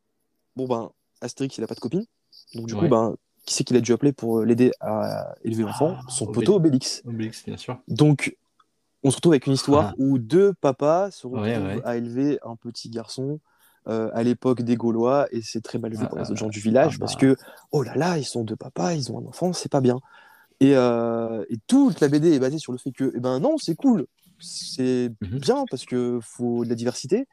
bon 0.56 0.66
ben 0.66 0.90
Astérix 1.24 1.58
il 1.58 1.64
a 1.64 1.66
pas 1.66 1.74
de 1.74 1.80
copine 1.80 2.04
donc 2.54 2.66
du 2.66 2.74
Ouais. 2.74 2.80
coup 2.80 2.88
ben 2.88 3.16
qui 3.46 3.52
c'est 3.54 3.64
qu'il 3.64 3.76
a 3.76 3.80
dû 3.80 3.92
appeler 3.92 4.12
pour 4.12 4.38
euh, 4.38 4.44
l'aider 4.44 4.72
à 4.80 5.34
élever 5.42 5.64
l'enfant? 5.64 5.96
Ah, 5.98 6.02
son 6.08 6.26
poteau 6.26 6.54
Obélix 6.54 7.02
Obélix, 7.06 7.44
bien 7.44 7.56
sûr. 7.56 7.78
donc 7.88 8.36
on 9.02 9.10
se 9.10 9.16
retrouve 9.16 9.32
avec 9.34 9.46
une 9.46 9.52
histoire 9.52 9.90
Ah. 9.90 9.94
où 9.98 10.18
deux 10.18 10.54
papas 10.54 11.10
se 11.10 11.26
retrouvent 11.26 11.42
Ouais, 11.42 11.58
ouais. 11.58 11.82
à 11.84 11.96
élever 11.96 12.38
un 12.42 12.56
petit 12.56 12.88
garçon 12.88 13.38
euh, 13.86 14.10
à 14.14 14.22
l'époque 14.22 14.62
des 14.62 14.76
Gaulois 14.76 15.26
et 15.30 15.42
c'est 15.42 15.60
très 15.60 15.78
mal 15.78 15.92
vu 15.92 15.98
Ah, 16.04 16.06
par 16.08 16.18
les 16.20 16.24
ah, 16.26 16.30
autres 16.30 16.40
gens 16.40 16.48
du 16.48 16.60
village 16.60 16.94
ah, 16.96 17.00
parce 17.00 17.14
bah. 17.16 17.20
que 17.20 17.36
oh 17.72 17.82
là 17.82 17.94
là 17.96 18.16
ils 18.18 18.24
sont 18.24 18.42
deux 18.44 18.56
papas 18.56 18.94
ils 18.94 19.12
ont 19.12 19.18
un 19.20 19.26
enfant 19.26 19.52
c'est 19.52 19.70
pas 19.70 19.82
bien 19.82 19.98
et, 20.60 20.74
euh, 20.74 21.44
et 21.50 21.58
toute 21.66 22.00
la 22.00 22.08
BD 22.08 22.32
est 22.32 22.38
basée 22.38 22.58
sur 22.58 22.72
le 22.72 22.78
fait 22.78 22.92
que 22.92 23.12
eh 23.14 23.20
ben 23.20 23.40
non 23.40 23.58
c'est 23.58 23.74
cool 23.74 24.06
c'est 24.40 25.10
Mhm. 25.20 25.38
bien 25.38 25.64
parce 25.70 25.84
que 25.84 26.18
faut 26.22 26.64
de 26.64 26.68
la 26.70 26.74
diversité 26.74 27.26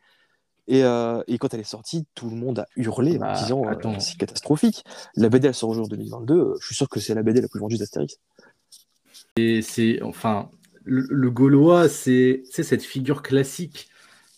et, 0.72 0.84
euh, 0.84 1.22
et 1.27 1.38
quand 1.38 1.53
elle 1.53 1.60
est 1.60 1.64
sortie 1.64 2.06
tout 2.15 2.30
le 2.30 2.35
monde 2.35 2.60
a 2.60 2.65
hurlé 2.76 3.18
Bah, 3.18 3.31
en 3.31 3.34
disant 3.41 3.65
euh, 3.65 3.72
attends. 3.72 3.99
c'est 3.99 4.18
catastrophique 4.18 4.84
la 5.15 5.30
BD 5.30 5.48
elle 5.48 5.53
sort 5.53 5.69
au 5.69 5.73
jour 5.73 5.88
2022 5.88 6.34
euh, 6.35 6.56
je 6.60 6.65
suis 6.65 6.76
sûr 6.76 6.88
que 6.89 6.99
c'est 6.99 7.14
la 7.14 7.23
BD 7.23 7.41
la 7.41 7.48
plus 7.48 7.60
vendue 7.60 7.77
d'Astérix 7.77 8.18
Et 9.38 9.61
c'est, 9.61 10.02
enfin, 10.02 10.49
le, 10.84 11.06
le 11.10 11.31
Gaulois, 11.31 11.88
c'est 11.89 12.43
cette 12.52 12.84
figure 12.84 13.22
classique, 13.22 13.89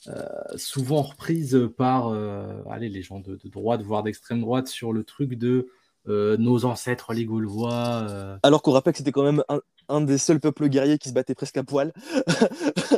euh, 0.08 0.26
souvent 0.56 1.02
reprise 1.02 1.70
par 1.78 2.10
euh, 2.10 2.62
allez, 2.70 2.90
les 2.90 3.02
gens 3.02 3.20
de, 3.20 3.36
de 3.36 3.50
droite, 3.50 3.82
voire 3.82 4.04
d'extrême 4.04 4.42
droite, 4.42 4.68
sur 4.68 4.94
le 4.94 5.04
truc 5.04 5.36
de 5.36 5.68
nos 6.06 6.66
ancêtres, 6.66 7.14
les 7.14 7.26
Gaulois. 7.26 8.38
alors 8.44 8.62
qu'on 8.62 8.72
rappelle 8.72 8.92
que 8.94 8.98
c'était 8.98 9.14
quand 9.14 9.24
même 9.24 9.42
un, 9.48 9.62
un 9.88 10.02
des 10.02 10.18
seuls 10.18 10.40
peuples 10.40 10.68
guerriers 10.68 10.98
qui 10.98 11.10
se 11.10 11.14
battait 11.14 11.36
presque 11.36 11.58
à 11.58 11.64
poil 11.64 11.94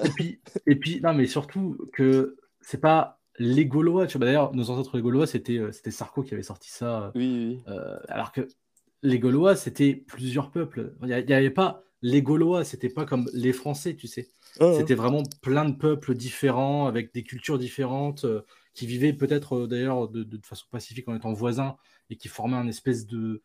Et 0.03 0.09
puis, 0.09 0.39
et 0.65 0.75
puis, 0.75 1.01
non, 1.01 1.13
mais 1.13 1.27
surtout 1.27 1.77
que 1.93 2.35
c'est 2.61 2.79
pas 2.79 3.19
les 3.39 3.65
Gaulois. 3.65 4.07
Tu 4.07 4.17
vois, 4.17 4.25
d'ailleurs, 4.25 4.53
nos 4.55 4.69
ancêtres 4.69 4.95
les 4.97 5.01
Gaulois, 5.03 5.27
c'était 5.27 5.57
euh, 5.57 5.71
c'était 5.71 5.91
Sarko 5.91 6.23
qui 6.23 6.33
avait 6.33 6.43
sorti 6.43 6.69
ça. 6.71 7.05
euh, 7.05 7.11
oui 7.15 7.45
oui 7.47 7.59
Euh, 7.67 7.97
alors 8.07 8.31
que 8.31 8.47
les 9.03 9.19
Gaulois, 9.19 9.55
c'était 9.55 9.93
plusieurs 9.93 10.51
peuples. 10.51 10.93
Il 11.03 11.07
n'y 11.07 11.13
avait 11.33 11.49
pas 11.51 11.83
les 12.01 12.21
Gaulois, 12.21 12.63
c'était 12.63 12.89
pas 12.89 13.05
comme 13.05 13.29
les 13.33 13.53
Français, 13.53 13.95
tu 13.95 14.07
sais. 14.07 14.27
Ah, 14.59 14.73
C'était 14.77 14.95
vraiment 14.95 15.23
plein 15.41 15.65
de 15.65 15.75
peuples 15.75 16.13
différents, 16.15 16.87
avec 16.87 17.13
des 17.13 17.23
cultures 17.23 17.57
différentes, 17.59 18.25
euh, 18.25 18.41
qui 18.73 18.85
vivaient 18.87 19.13
peut-être 19.13 19.55
euh, 19.55 19.67
d'ailleurs 19.67 20.07
de, 20.07 20.23
de 20.23 20.39
façon 20.45 20.65
pacifique 20.71 21.07
en 21.09 21.15
étant 21.15 21.33
voisins 21.33 21.75
et 22.09 22.15
qui 22.15 22.27
formaient 22.27 22.57
un 22.57 22.67
espèce 22.67 23.05
de, 23.05 23.41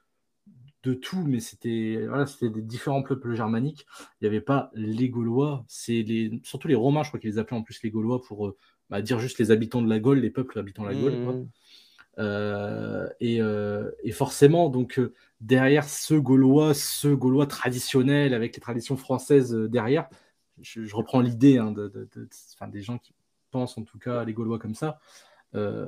de 0.82 0.94
tout, 0.94 1.24
mais 1.26 1.40
c'était 1.40 2.06
voilà, 2.08 2.26
c'était 2.26 2.48
des 2.48 2.62
différents 2.62 3.02
peuples 3.02 3.34
germaniques. 3.34 3.86
Il 4.20 4.24
n'y 4.24 4.28
avait 4.28 4.40
pas 4.40 4.70
les 4.74 5.08
Gaulois, 5.10 5.64
c'est 5.68 6.02
les 6.02 6.40
surtout 6.42 6.68
les 6.68 6.74
Romains, 6.74 7.02
je 7.02 7.08
crois 7.08 7.20
qu'ils 7.20 7.30
les 7.30 7.38
appelaient 7.38 7.56
en 7.56 7.62
plus 7.62 7.82
les 7.82 7.90
Gaulois 7.90 8.22
pour 8.22 8.48
euh, 8.48 8.56
bah, 8.88 9.02
dire 9.02 9.18
juste 9.18 9.38
les 9.38 9.50
habitants 9.50 9.82
de 9.82 9.88
la 9.88 9.98
Gaule, 9.98 10.20
les 10.20 10.30
peuples 10.30 10.58
habitants 10.58 10.84
de 10.84 10.88
la 10.88 10.94
Gaule. 10.94 11.12
Mmh. 11.12 11.48
Euh, 12.18 13.08
et, 13.20 13.40
euh, 13.40 13.90
et, 14.02 14.12
forcément, 14.12 14.68
donc 14.68 15.00
derrière 15.40 15.84
ce 15.88 16.14
Gaulois, 16.14 16.74
ce 16.74 17.08
Gaulois 17.08 17.46
traditionnel 17.46 18.34
avec 18.34 18.54
les 18.56 18.60
traditions 18.60 18.96
françaises 18.96 19.54
derrière, 19.54 20.08
je, 20.60 20.94
reprends 20.94 21.20
l'idée 21.20 21.58
hein, 21.58 21.72
de, 21.72 21.88
de, 21.88 22.28
des 22.70 22.82
gens 22.82 22.98
qui 22.98 23.14
pensent 23.50 23.78
en 23.78 23.84
tout 23.84 23.98
cas 23.98 24.24
les 24.24 24.34
Gaulois 24.34 24.58
comme 24.58 24.74
ça. 24.74 24.98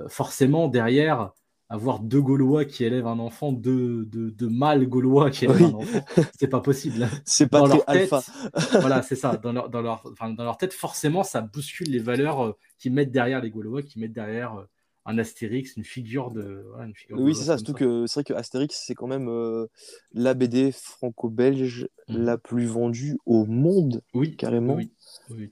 forcément, 0.09 0.69
derrière, 0.69 1.33
avoir 1.73 2.01
deux 2.01 2.21
Gaulois 2.21 2.67
qui 2.67 2.85
élèvent 2.85 3.07
un 3.07 3.19
enfant, 3.19 3.51
deux, 3.51 4.05
deux, 4.05 4.49
mâles 4.51 4.87
Gaulois 4.87 5.31
qui 5.31 5.47
élèvent 5.47 5.63
un 5.63 5.75
enfant, 5.75 6.05
c'est 6.39 6.49
pas 6.49 6.61
possible. 6.61 7.09
C'est 7.25 7.49
pas 7.49 7.61
dans 7.61 7.79
très 7.79 8.03
alpha. 8.03 8.23
voilà, 8.81 9.01
c'est 9.03 9.17
ça. 9.17 9.39
Dans 9.39 9.53
leur, 9.53 9.71
dans, 9.71 9.81
leur, 9.81 10.05
dans 10.21 10.45
leur 10.45 10.59
tête, 10.59 10.75
forcément, 10.75 11.23
ça 11.23 11.41
bouscule 11.41 11.89
les 11.89 11.99
valeurs 11.99 12.45
euh, 12.45 12.53
qu'ils 12.79 12.93
mettent 12.93 13.11
derrière 13.11 13.41
les 13.41 13.51
Gaulois, 13.51 13.83
qui 13.83 13.99
mettent 13.99 14.13
derrière 14.13 14.55
euh, 14.55 14.65
un 15.07 15.19
Astérix, 15.19 15.77
une 15.77 15.85
figure 15.85 16.31
de. 16.31 16.65
oui, 17.11 17.35
c'est 17.35 17.45
ça. 17.45 17.57
Surtout 17.57 17.73
que 17.73 18.07
c'est 18.07 18.21
vrai 18.21 18.25
que 18.25 18.35
Astérix, 18.35 18.83
c'est 18.87 18.95
quand 18.95 19.09
même 19.09 19.29
euh, 19.29 19.67
la 20.13 20.35
BD 20.35 20.73
franco-belge 20.73 21.89
mmh. 22.09 22.17
la 22.19 22.39
plus 22.39 22.67
vendue 22.67 23.19
au 23.25 23.47
monde. 23.47 24.03
Oui, 24.15 24.37
carrément. 24.37 24.75
Oui. 24.75 24.93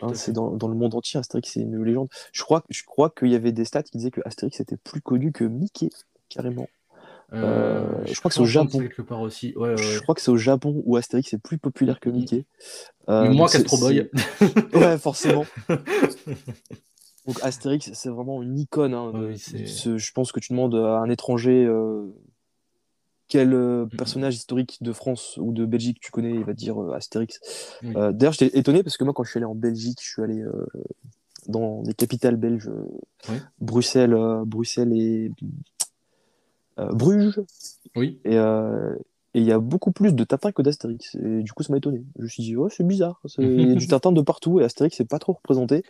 Hein, 0.03 0.15
c'est 0.15 0.33
dans, 0.33 0.57
dans, 0.57 0.69
le 0.69 0.75
monde 0.75 0.95
entier, 0.95 1.19
Astérix, 1.19 1.53
c'est 1.53 1.61
une 1.61 1.83
légende. 1.83 2.09
Je 2.33 2.43
crois, 2.43 2.65
je 2.69 2.85
crois 2.85 3.11
qu'il 3.11 3.29
y 3.29 3.35
avait 3.35 3.53
des 3.53 3.65
stats 3.65 3.83
qui 3.83 3.97
disaient 3.97 4.11
que 4.11 4.21
Astérix 4.25 4.61
était 4.61 4.77
plus 4.77 5.01
connu 5.01 5.33
que 5.33 5.45
Mickey 5.45 5.89
carrément. 6.31 6.69
Euh, 7.33 7.87
je, 8.07 8.19
crois 8.19 8.29
que 8.29 8.35
c'est 8.35 8.41
au 8.41 8.47
Japon. 8.47 8.81
Part 9.07 9.21
aussi. 9.21 9.55
Je 9.57 10.01
crois 10.01 10.15
que 10.15 10.21
c'est 10.21 10.31
au 10.31 10.37
Japon 10.37 10.83
où 10.85 10.97
Astérix 10.97 11.33
est 11.33 11.39
plus 11.39 11.59
populaire 11.59 12.01
que 12.01 12.11
Mickey. 12.11 12.45
Euh, 13.09 13.29
Mais 13.29 13.37
qu'Astro 13.37 13.79
Boy. 13.79 14.11
ouais, 14.75 14.99
forcément. 14.99 15.45
donc 17.27 17.43
Astérix, 17.43 17.91
c'est 17.93 18.09
vraiment 18.09 18.43
une 18.43 18.59
icône. 18.59 18.95
Hein. 18.95 19.13
je 19.35 20.13
pense 20.13 20.33
que 20.33 20.41
tu 20.41 20.53
demandes 20.53 20.75
à 20.75 20.99
un 20.99 21.09
étranger 21.09 21.65
euh, 21.67 22.07
quel 23.29 23.87
personnage 23.97 24.35
historique 24.35 24.79
de 24.81 24.93
France 24.93 25.39
ou 25.41 25.53
de 25.53 25.65
Belgique 25.65 26.01
tu 26.01 26.11
connais, 26.11 26.33
il 26.33 26.45
va 26.45 26.53
dire 26.53 26.79
Astérix. 26.93 27.41
D'ailleurs, 27.83 28.33
j'étais 28.33 28.59
étonné 28.59 28.83
parce 28.83 28.97
que 28.97 29.05
moi, 29.05 29.13
quand 29.15 29.23
je 29.23 29.31
suis 29.31 29.39
allé 29.39 29.47
en 29.47 29.55
Belgique, 29.55 29.99
je 30.03 30.09
suis 30.09 30.23
allé 30.23 30.43
dans 31.47 31.83
des 31.83 31.95
capitales 31.95 32.37
belges, 32.37 32.71
Bruxelles, 33.61 34.17
Bruxelles 34.47 34.93
et 34.93 35.31
euh, 35.31 35.45
Bruges. 36.93 37.41
Oui. 37.97 38.21
Euh, 38.27 38.95
et 39.35 39.41
il 39.41 39.45
y 39.45 39.53
a 39.53 39.61
beaucoup 39.61 39.93
plus 39.93 40.15
de 40.15 40.25
Tintin 40.25 40.51
que 40.53 40.63
d'Astérix. 40.63 41.15
Et 41.15 41.43
du 41.43 41.53
coup, 41.53 41.63
ça 41.63 41.73
m'a 41.73 41.79
étonné. 41.79 42.05
Je 42.19 42.25
me 42.25 42.29
suis 42.29 42.43
dit, 42.43 42.57
oh, 42.57 42.69
c'est 42.69 42.87
bizarre. 42.87 43.21
Il 43.39 43.69
y 43.69 43.73
a 43.73 43.75
du 43.75 43.87
Tintin 43.89 44.13
de 44.13 44.21
partout 44.23 44.61
et 44.61 44.65
Astérix, 44.65 44.97
c'est 44.97 45.09
pas 45.09 45.19
trop 45.19 45.35
représenté. 45.35 45.83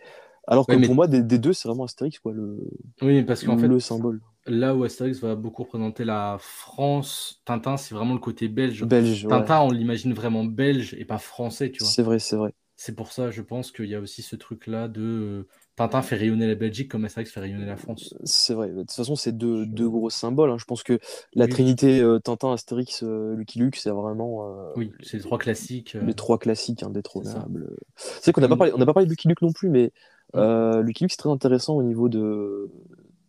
Alors 0.47 0.65
que 0.67 0.85
pour 0.85 0.95
moi, 0.95 1.07
des, 1.07 1.21
deux, 1.21 1.53
c'est 1.53 1.67
vraiment 1.67 1.85
Astérix, 1.85 2.19
quoi, 2.19 2.33
le, 2.33 2.59
oui, 3.01 3.23
parce 3.23 3.43
qu'en 3.43 3.57
fait, 3.57 3.67
le 3.67 3.79
symbole. 3.79 4.21
Là 4.47 4.75
où 4.75 4.83
Astérix 4.83 5.19
va 5.19 5.35
beaucoup 5.35 5.63
représenter 5.63 6.03
la 6.03 6.37
France, 6.39 7.41
Tintin, 7.45 7.77
c'est 7.77 7.93
vraiment 7.93 8.13
le 8.13 8.19
côté 8.19 8.47
belge. 8.47 8.83
belge 8.83 9.27
Tintin, 9.27 9.61
on 9.61 9.71
l'imagine 9.71 10.13
vraiment 10.13 10.43
belge 10.43 10.95
et 10.97 11.05
pas 11.05 11.19
français, 11.19 11.71
tu 11.71 11.83
vois. 11.83 11.91
C'est 11.91 12.01
vrai, 12.01 12.19
c'est 12.19 12.35
vrai. 12.35 12.53
C'est 12.75 12.95
pour 12.95 13.11
ça, 13.11 13.29
je 13.29 13.43
pense 13.43 13.71
qu'il 13.71 13.85
y 13.85 13.95
a 13.95 13.99
aussi 13.99 14.23
ce 14.23 14.35
truc-là 14.35 14.87
de 14.87 15.47
Tintin 15.81 16.03
fait 16.03 16.15
rayonner 16.15 16.45
la 16.45 16.53
Belgique 16.53 16.91
comme 16.91 17.05
Astérix 17.05 17.31
fait 17.31 17.39
rayonner 17.39 17.65
la 17.65 17.75
France. 17.75 18.13
C'est 18.23 18.53
vrai. 18.53 18.69
De 18.69 18.81
toute 18.81 18.91
façon, 18.91 19.15
c'est 19.15 19.35
deux, 19.35 19.65
deux, 19.65 19.89
gros 19.89 20.11
symboles. 20.11 20.51
Hein. 20.51 20.57
Je 20.59 20.65
pense 20.65 20.83
que 20.83 20.99
la 21.33 21.47
trinité 21.47 22.01
euh, 22.01 22.19
Tintin, 22.19 22.53
Astérix, 22.53 23.01
euh, 23.01 23.35
Lucky 23.35 23.57
Luke, 23.57 23.77
c'est 23.77 23.89
vraiment. 23.89 24.45
Euh, 24.45 24.73
oui, 24.75 24.91
c'est 25.01 25.17
les 25.17 25.23
trois 25.23 25.39
classiques. 25.39 25.97
Les 26.05 26.13
trois 26.13 26.37
classiques 26.37 26.83
indétrônables. 26.83 27.75
C'est 27.95 28.31
qu'on 28.31 28.41
n'a 28.41 28.47
pas, 28.47 28.57
parlé, 28.57 28.73
on 28.75 28.77
pas 28.77 28.93
parlé 28.93 29.07
de 29.07 29.09
Lucky 29.09 29.27
Luke 29.27 29.41
non 29.41 29.51
plus, 29.51 29.69
mais 29.69 29.91
Lucky 30.35 31.03
Luke, 31.03 31.11
c'est 31.11 31.17
très 31.17 31.31
intéressant 31.31 31.75
au 31.75 31.83
niveau 31.83 32.09
de, 32.09 32.69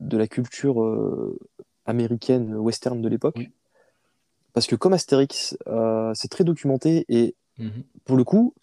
de 0.00 0.16
la 0.18 0.26
culture 0.26 0.84
américaine, 1.86 2.54
western 2.54 3.00
de 3.00 3.08
l'époque. 3.08 3.50
Parce 4.52 4.66
que 4.66 4.76
comme 4.76 4.92
Astérix, 4.92 5.56
c'est 6.12 6.28
très 6.28 6.44
documenté 6.44 7.06
et 7.08 7.34
mmh 7.58 7.68
pour 8.04 8.16
le 8.16 8.24
coup, 8.24 8.54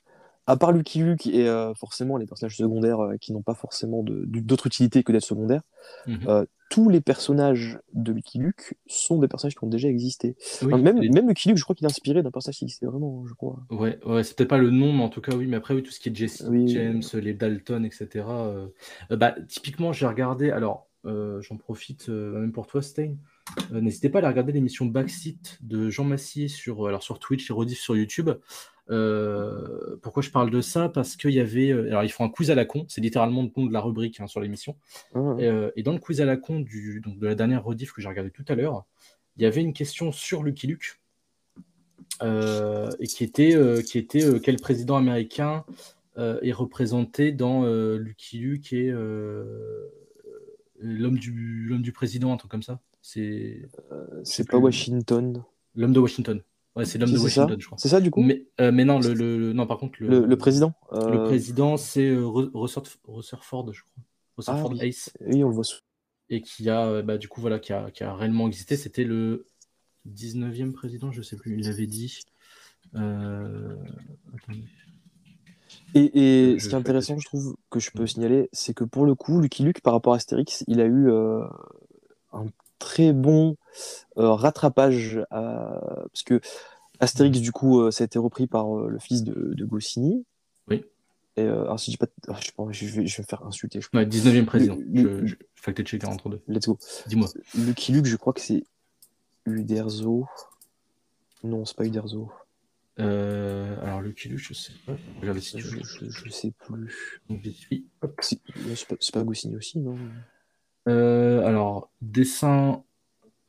à 0.49 0.57
part 0.57 0.71
Lucky 0.71 0.99
Luke 1.03 1.27
et 1.27 1.47
euh, 1.47 1.75
forcément 1.75 2.17
les 2.17 2.25
personnages 2.25 2.57
secondaires 2.57 2.99
euh, 3.01 3.17
qui 3.17 3.33
n'ont 3.33 3.43
pas 3.43 3.53
forcément 3.53 4.03
d'autre 4.03 4.65
utilité 4.65 5.03
que 5.03 5.11
d'être 5.11 5.23
secondaires, 5.23 5.61
mhm. 6.07 6.21
euh, 6.27 6.45
tous 6.71 6.89
les 6.89 7.01
personnages 7.01 7.77
de 7.93 8.11
Lucky 8.11 8.39
Luke 8.39 8.75
sont 8.87 9.19
des 9.19 9.27
personnages 9.27 9.53
qui 9.53 9.63
ont 9.63 9.69
déjà 9.69 9.89
existé. 9.89 10.35
même, 10.63 10.99
même 10.99 11.27
Lucky 11.27 11.49
Luke, 11.49 11.59
je 11.59 11.63
crois 11.63 11.75
qu'il 11.75 11.85
est 11.85 11.91
inspiré 11.91 12.23
d'un 12.23 12.31
personnage 12.31 12.57
qui 12.57 12.63
existait 12.65 12.87
vraiment, 12.87 13.27
je 13.27 13.33
crois. 13.35 13.59
Ouais, 13.69 13.99
ouais 14.05 14.23
c'est 14.23 14.35
peut-être 14.35 14.49
pas 14.49 14.57
le 14.57 14.71
nom, 14.71 14.91
mais 14.91 15.03
en 15.03 15.09
tout 15.09 15.21
cas, 15.21 15.35
oui, 15.35 15.45
mais 15.45 15.57
après, 15.57 15.75
oui, 15.75 15.83
tout 15.83 15.91
ce 15.91 15.99
qui 15.99 16.09
est 16.09 16.15
Jesse 16.15 16.43
James, 16.65 17.03
les 17.13 17.33
Dalton, 17.35 17.85
etc. 17.85 18.25
bah, 19.11 19.35
typiquement, 19.47 19.93
j'ai 19.93 20.07
regardé, 20.07 20.49
alors, 20.49 20.87
j'en 21.05 21.57
profite 21.57 22.09
même 22.09 22.51
pour 22.51 22.65
toi, 22.65 22.81
Stein. 22.81 23.15
N'hésitez 23.71 24.09
pas 24.09 24.19
à 24.19 24.21
aller 24.21 24.29
regarder 24.29 24.51
l'émission 24.51 24.85
Backseat 24.85 25.59
de 25.61 25.89
Jean 25.89 26.05
Massier 26.05 26.47
sur, 26.47 26.87
alors, 26.87 27.01
sur 27.01 27.19
Twitch 27.19 27.49
et 27.49 27.53
Rediff 27.53 27.79
sur 27.79 27.95
YouTube. 27.95 28.29
Euh, 28.89 29.97
pourquoi 30.01 30.23
je 30.23 30.31
parle 30.31 30.49
de 30.49 30.61
ça? 30.61 30.89
Parce 30.89 31.15
qu'il 31.15 31.31
y 31.31 31.39
avait. 31.39 31.69
Euh, 31.69 31.87
alors, 31.89 32.03
ils 32.03 32.11
font 32.11 32.23
un 32.23 32.29
quiz 32.29 32.51
à 32.51 32.55
la 32.55 32.65
con, 32.65 32.85
c'est 32.87 33.01
littéralement 33.01 33.43
le 33.43 33.49
nom 33.55 33.67
de 33.67 33.73
la 33.73 33.81
rubrique 33.81 34.19
hein, 34.19 34.27
sur 34.27 34.39
l'émission. 34.39 34.75
Ah. 35.13 35.35
Euh, 35.39 35.71
et, 35.75 35.83
dans 35.83 35.93
le 35.93 35.99
quiz 35.99 36.21
à 36.21 36.25
la 36.25 36.37
con 36.37 36.59
du, 36.59 37.01
donc, 37.01 37.19
de 37.19 37.27
la 37.27 37.35
dernière 37.35 37.63
rediff 37.63 37.91
que 37.93 38.01
j'ai 38.01 38.07
regardé 38.07 38.31
tout 38.31 38.45
à 38.47 38.55
l'heure, 38.55 38.85
il 39.37 39.43
y 39.43 39.45
avait 39.45 39.61
une 39.61 39.73
question 39.73 40.11
sur 40.11 40.43
Lucky 40.43 40.67
Luke. 40.67 40.99
et 42.21 43.07
qui 43.07 43.23
était, 43.23 43.55
qui 43.83 43.97
était 43.97 44.39
quel 44.41 44.57
président 44.57 44.97
américain 44.97 45.63
est 46.17 46.51
représenté 46.51 47.31
dans 47.31 47.63
Lucky 47.95 48.39
Luke 48.39 48.73
et 48.73 48.91
l'homme 50.81 51.17
du, 51.19 51.77
du 51.79 51.91
président, 51.91 52.33
un 52.33 52.37
truc 52.37 52.51
comme 52.51 52.63
ça? 52.63 52.81
C'est 53.01 53.69
c'est 54.23 54.49
pas 54.49 54.57
Washington. 54.57 55.43
L'homme 55.75 55.93
de 55.93 55.99
Washington. 55.99 56.41
Ouais, 56.75 56.85
c'est 56.85 56.97
l'homme 56.97 57.11
de 57.11 57.17
Washington, 57.17 57.59
je 57.59 57.65
crois. 57.65 57.77
C'est 57.77 57.89
ça, 57.89 57.99
du 57.99 58.11
coup 58.11 58.21
mais, 58.21 58.45
euh, 58.61 58.71
mais, 58.71 58.85
non, 58.85 58.99
le, 58.99 59.13
le, 59.13 59.53
non, 59.53 59.65
par 59.65 59.77
contre. 59.77 59.97
Le, 59.99 60.25
le 60.25 60.37
président 60.37 60.73
Le 60.91 60.97
euh, 60.97 61.25
président, 61.25 61.77
c'est 61.77 62.07
euh, 62.07 62.25
Rutherford, 62.25 63.73
je 63.73 63.81
crois. 63.81 64.03
Rutherford 64.37 64.75
ah, 64.79 64.85
Ace. 64.85 65.11
Oui, 65.25 65.43
on 65.43 65.49
le 65.49 65.55
voit. 65.55 65.63
Et 66.29 66.41
qui 66.41 66.69
a, 66.69 67.01
bah, 67.01 67.17
du 67.17 67.27
coup, 67.27 67.41
voilà, 67.41 67.59
qui 67.59 67.73
a, 67.73 67.89
qui 67.91 68.03
a 68.03 68.13
réellement 68.13 68.47
existé. 68.47 68.77
C'était 68.77 69.03
le 69.03 69.47
19e 70.07 70.71
président, 70.71 71.11
je 71.11 71.21
sais 71.21 71.35
plus, 71.35 71.57
il 71.57 71.65
l'avait 71.65 71.87
dit. 71.87 72.19
Et, 75.95 76.53
et 76.53 76.59
ce 76.59 76.69
qui 76.69 76.75
est 76.75 76.77
intéressant, 76.77 77.17
je 77.17 77.25
trouve, 77.25 77.57
que 77.71 77.79
je 77.79 77.89
peux 77.89 78.05
signaler, 78.05 78.47
c'est 78.53 78.75
que 78.75 78.83
pour 78.83 79.05
le 79.05 79.15
coup, 79.15 79.41
Lucky 79.41 79.63
Luke, 79.63 79.81
par 79.81 79.93
rapport 79.93 80.13
à 80.13 80.17
Astérix, 80.17 80.63
il 80.67 80.79
a 80.81 80.85
eu 80.85 81.09
un 82.31 82.45
très 82.77 83.11
bon 83.11 83.57
euh, 84.17 84.33
rattrapage 84.33 85.19
parce 85.29 86.23
que 86.25 86.41
Astérix 86.99 87.39
du 87.39 87.51
coup 87.51 87.81
euh, 87.81 87.91
ça 87.91 88.03
a 88.03 88.05
été 88.05 88.19
repris 88.19 88.47
par 88.47 88.77
euh, 88.77 88.89
le 88.89 88.99
fils 88.99 89.23
de, 89.23 89.53
de 89.53 89.65
Goscinny. 89.65 90.25
Oui. 90.67 90.83
Et 91.37 91.43
alors 91.43 91.79
si 91.79 91.91
je 91.91 91.97
dis 91.97 91.97
pas 91.97 92.07
ah, 92.27 92.37
je, 92.71 92.85
vais, 92.85 93.05
je 93.07 93.17
vais 93.17 93.23
me 93.23 93.27
faire 93.27 93.45
insulter 93.45 93.79
je 93.81 93.87
19e 93.89 94.45
président. 94.45 94.77
le, 94.77 95.25
je, 95.25 95.35
je, 95.55 95.71
checker 95.83 96.07
entre 96.07 96.29
deux. 96.29 96.41
Let's 96.47 96.67
go. 96.67 96.77
Dis-moi. 97.07 97.29
Lucky 97.57 97.91
Luke 97.93 98.05
je 98.05 98.15
crois 98.15 98.33
que 98.33 98.41
c'est 98.41 98.63
Uderzo. 99.45 100.25
Non 101.43 101.65
c'est 101.65 101.77
pas 101.77 101.85
Uderzo. 101.85 102.31
Alors 102.97 104.01
Lucky 104.01 104.29
Luke 104.29 104.39
je 104.39 104.53
sais 104.53 104.73
pas. 104.85 104.97
Je, 105.21 105.33
je, 106.09 106.29
sais 106.29 106.51
plus. 106.51 106.93
C'est 108.19 108.39
pas, 108.87 108.95
pas 109.13 109.23
Goscinny 109.23 109.55
aussi 109.55 109.79
non? 109.79 109.97
Euh, 110.87 111.45
alors, 111.45 111.91
dessin 112.01 112.83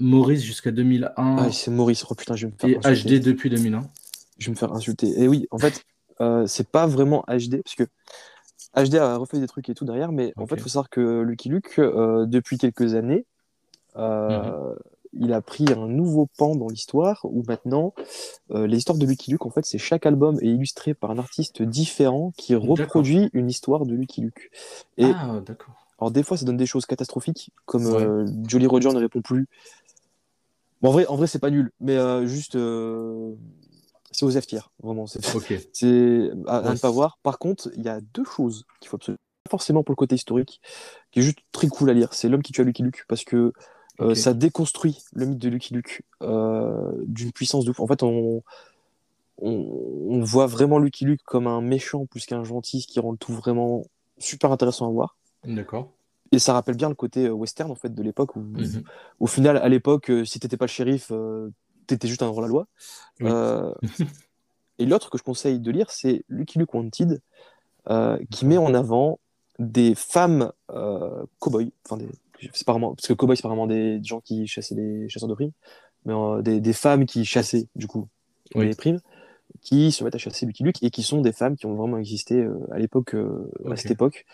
Maurice 0.01 0.43
jusqu'à 0.43 0.71
2001. 0.71 1.13
Ah, 1.17 1.51
c'est 1.53 1.71
Maurice. 1.71 2.05
Oh 2.09 2.15
putain, 2.15 2.37
je 2.37 2.47
vais 2.47 2.53
me 2.53 2.59
faire 2.59 2.71
Et 2.71 2.93
insulter. 2.93 3.21
HD 3.21 3.23
depuis 3.25 3.51
2001. 3.51 3.83
Je 4.39 4.47
vais 4.47 4.51
me 4.51 4.57
faire 4.57 4.73
insulter. 4.73 5.13
Et 5.21 5.29
oui, 5.29 5.47
en 5.51 5.59
fait, 5.59 5.85
euh, 6.21 6.47
c'est 6.47 6.69
pas 6.69 6.87
vraiment 6.87 7.25
HD, 7.29 7.63
parce 7.63 7.77
que 7.77 7.85
HD 8.77 8.97
a 8.97 9.17
refait 9.17 9.39
des 9.39 9.47
trucs 9.47 9.69
et 9.69 9.75
tout 9.75 9.85
derrière, 9.85 10.13
mais 10.13 10.33
en 10.37 10.47
fait, 10.47 10.57
il 10.57 10.63
faut 10.63 10.69
savoir 10.69 10.91
que 10.91 11.21
Lucky 11.21 11.49
Luke, 11.49 11.75
euh, 11.79 12.25
depuis 12.27 12.57
quelques 12.57 12.95
années, 12.95 13.27
mhm. 13.97 14.77
il 15.13 15.33
a 15.33 15.43
pris 15.43 15.67
un 15.77 15.89
nouveau 15.89 16.29
pan 16.39 16.55
dans 16.55 16.69
l'histoire 16.69 17.21
où 17.25 17.43
maintenant, 17.47 17.93
les 18.51 18.79
histoires 18.79 18.97
de 18.97 19.05
Lucky 19.05 19.33
Luke, 19.33 19.45
en 19.45 19.51
fait, 19.51 19.67
c'est 19.67 19.79
chaque 19.79 20.07
album 20.07 20.39
est 20.41 20.47
illustré 20.47 20.95
par 20.95 21.11
un 21.11 21.19
artiste 21.19 21.63
différent 21.63 22.33
qui 22.37 22.55
reproduit 22.55 23.29
une 23.33 23.51
histoire 23.51 23.85
de 23.85 23.95
Lucky 23.95 24.23
Luke. 24.23 24.51
Et 24.97 25.13
ah, 25.15 25.41
d'accord. 25.45 25.81
Alors 26.01 26.11
des 26.11 26.23
fois, 26.23 26.37
ça 26.37 26.47
donne 26.47 26.57
des 26.57 26.67
choses 26.67 26.87
catastrophiques, 26.87 27.51
comme 27.67 27.87
euh, 27.87 28.27
Jolly 28.47 28.67
Roger 28.67 28.89
ne 28.89 28.99
répond 28.99 29.21
plus. 29.21 29.47
Bon, 30.81 30.89
en 30.89 30.93
vrai, 30.93 31.07
en 31.07 31.17
vrai 31.17 31.27
c'est 31.27 31.39
pas 31.39 31.51
nul, 31.51 31.73
mais 31.81 31.97
euh, 31.97 32.27
juste, 32.27 32.57
euh, 32.57 33.35
c'est 34.11 34.25
aux 34.25 34.31
F 34.31 34.47
tier, 34.47 34.61
vraiment. 34.83 35.07
C'est 35.07 35.21
à, 36.47 36.73
ne 36.73 36.79
pas 36.79 36.91
voir. 36.91 37.19
Par 37.23 37.39
contre, 37.39 37.71
il 37.77 37.83
y 37.83 37.89
a 37.89 38.01
deux 38.15 38.25
choses 38.25 38.65
qu'il 38.81 38.89
faut 38.89 38.97
absolument, 38.97 39.21
forcément 39.51 39.83
pour 39.83 39.93
le 39.93 39.97
côté 39.97 40.15
historique, 40.15 40.61
qui 41.13 41.21
est 41.21 41.23
juste 41.23 41.39
très 41.53 41.69
cool 41.69 41.91
à 41.91 41.95
lire. 41.95 42.15
C'est 42.15 42.29
L'homme 42.29 42.43
qui 42.43 42.53
tue 42.53 42.65
Lucky 42.65 42.83
Luke, 42.83 43.05
parce 43.09 43.25
que 43.25 43.53
Euh, 44.01 44.15
ça 44.15 44.33
déconstruit 44.33 44.97
le 45.13 45.27
mythe 45.27 45.39
de 45.39 45.51
Lucky 45.51 45.75
Luke 45.75 46.03
d'une 46.23 47.33
puissance 47.33 47.67
de 47.67 47.71
ouf. 47.71 47.81
En 47.81 47.87
fait, 47.87 48.03
on, 48.03 48.43
on, 49.43 49.51
on 50.09 50.23
voit 50.23 50.47
vraiment 50.47 50.79
Lucky 50.79 51.05
Luke 51.05 51.23
comme 51.25 51.47
un 51.47 51.61
méchant 51.61 52.07
plus 52.07 52.25
qu'un 52.27 52.45
gentil, 52.45 52.81
ce 52.81 52.87
qui 52.87 52.99
rend 53.01 53.13
le 53.13 53.19
tout 53.19 53.35
vraiment 53.35 53.85
super 54.19 54.53
intéressant 54.53 54.87
à 54.89 54.91
voir. 54.91 55.17
D'accord. 55.45 55.93
Et 56.33 56.39
ça 56.39 56.53
rappelle 56.53 56.77
bien 56.77 56.89
le 56.89 56.95
côté 56.95 57.27
euh, 57.27 57.31
western 57.33 57.71
en 57.71 57.75
fait 57.75 57.93
de 57.95 58.03
l'époque 58.03 58.37
où, 58.37 58.41
Mhm. 58.41 58.83
au 59.19 59.27
final, 59.27 59.57
à 59.57 59.69
l'époque, 59.69 60.11
euh, 60.11 60.25
si 60.25 60.39
t'étais 60.39 60.57
pas 60.57 60.67
le 60.67 60.71
shérif, 60.71 61.09
euh, 61.11 61.51
t'étais 61.87 62.07
juste 62.09 62.23
un 62.23 62.27
hors-la-loi. 62.29 62.67
Oui. 63.21 63.31
Euh, 63.31 63.73
et 64.79 64.87
l'autre 64.87 65.11
que 65.11 65.19
je 65.19 65.23
conseille 65.25 65.59
de 65.59 65.71
lire, 65.71 65.91
c'est 65.91 66.25
Lucky 66.29 66.59
Luke 66.59 66.73
Wanted, 66.75 67.21
qui 68.31 68.47
met 68.47 68.59
en 68.59 68.75
avant 68.75 69.19
des 69.59 69.95
femmes 69.97 70.53
cow-boys, 71.39 71.65
enfin 71.85 71.97
des, 71.97 72.09
c'est 72.53 72.65
pas 72.65 72.73
vraiment, 72.73 72.95
parce 72.95 73.09
que 73.09 73.13
cow-boys 73.13 73.35
c'est 73.37 73.43
pas 73.43 73.49
vraiment 73.49 73.67
des 73.67 74.01
gens 74.03 74.21
qui 74.21 74.47
chassaient 74.47 74.75
des 74.77 75.09
chasseurs 75.09 75.29
de 75.29 75.35
primes, 75.35 75.53
mais 76.05 76.15
des, 76.43 76.61
des 76.61 76.73
femmes 76.73 77.05
qui 77.07 77.25
chassaient 77.25 77.67
du 77.75 77.87
coup 77.89 78.07
Oui. 78.55 78.67
les 78.69 78.75
primes, 78.77 79.01
qui 79.61 79.91
se 79.93 80.05
mettent 80.05 80.15
à 80.15 80.19
chasser 80.19 80.47
Lucky 80.47 80.63
Luke 80.63 80.83
et 80.83 80.91
qui 80.91 81.03
sont 81.03 81.21
des 81.21 81.33
femmes 81.33 81.57
qui 81.57 81.67
ont 81.67 81.75
vraiment 81.75 81.99
existé 81.99 82.37
euh, 82.37 82.55
à 82.71 82.79
l'époque, 82.79 83.15
euh, 83.15 83.51
à 83.71 83.77
cette 83.77 83.91
époque, 83.91 84.25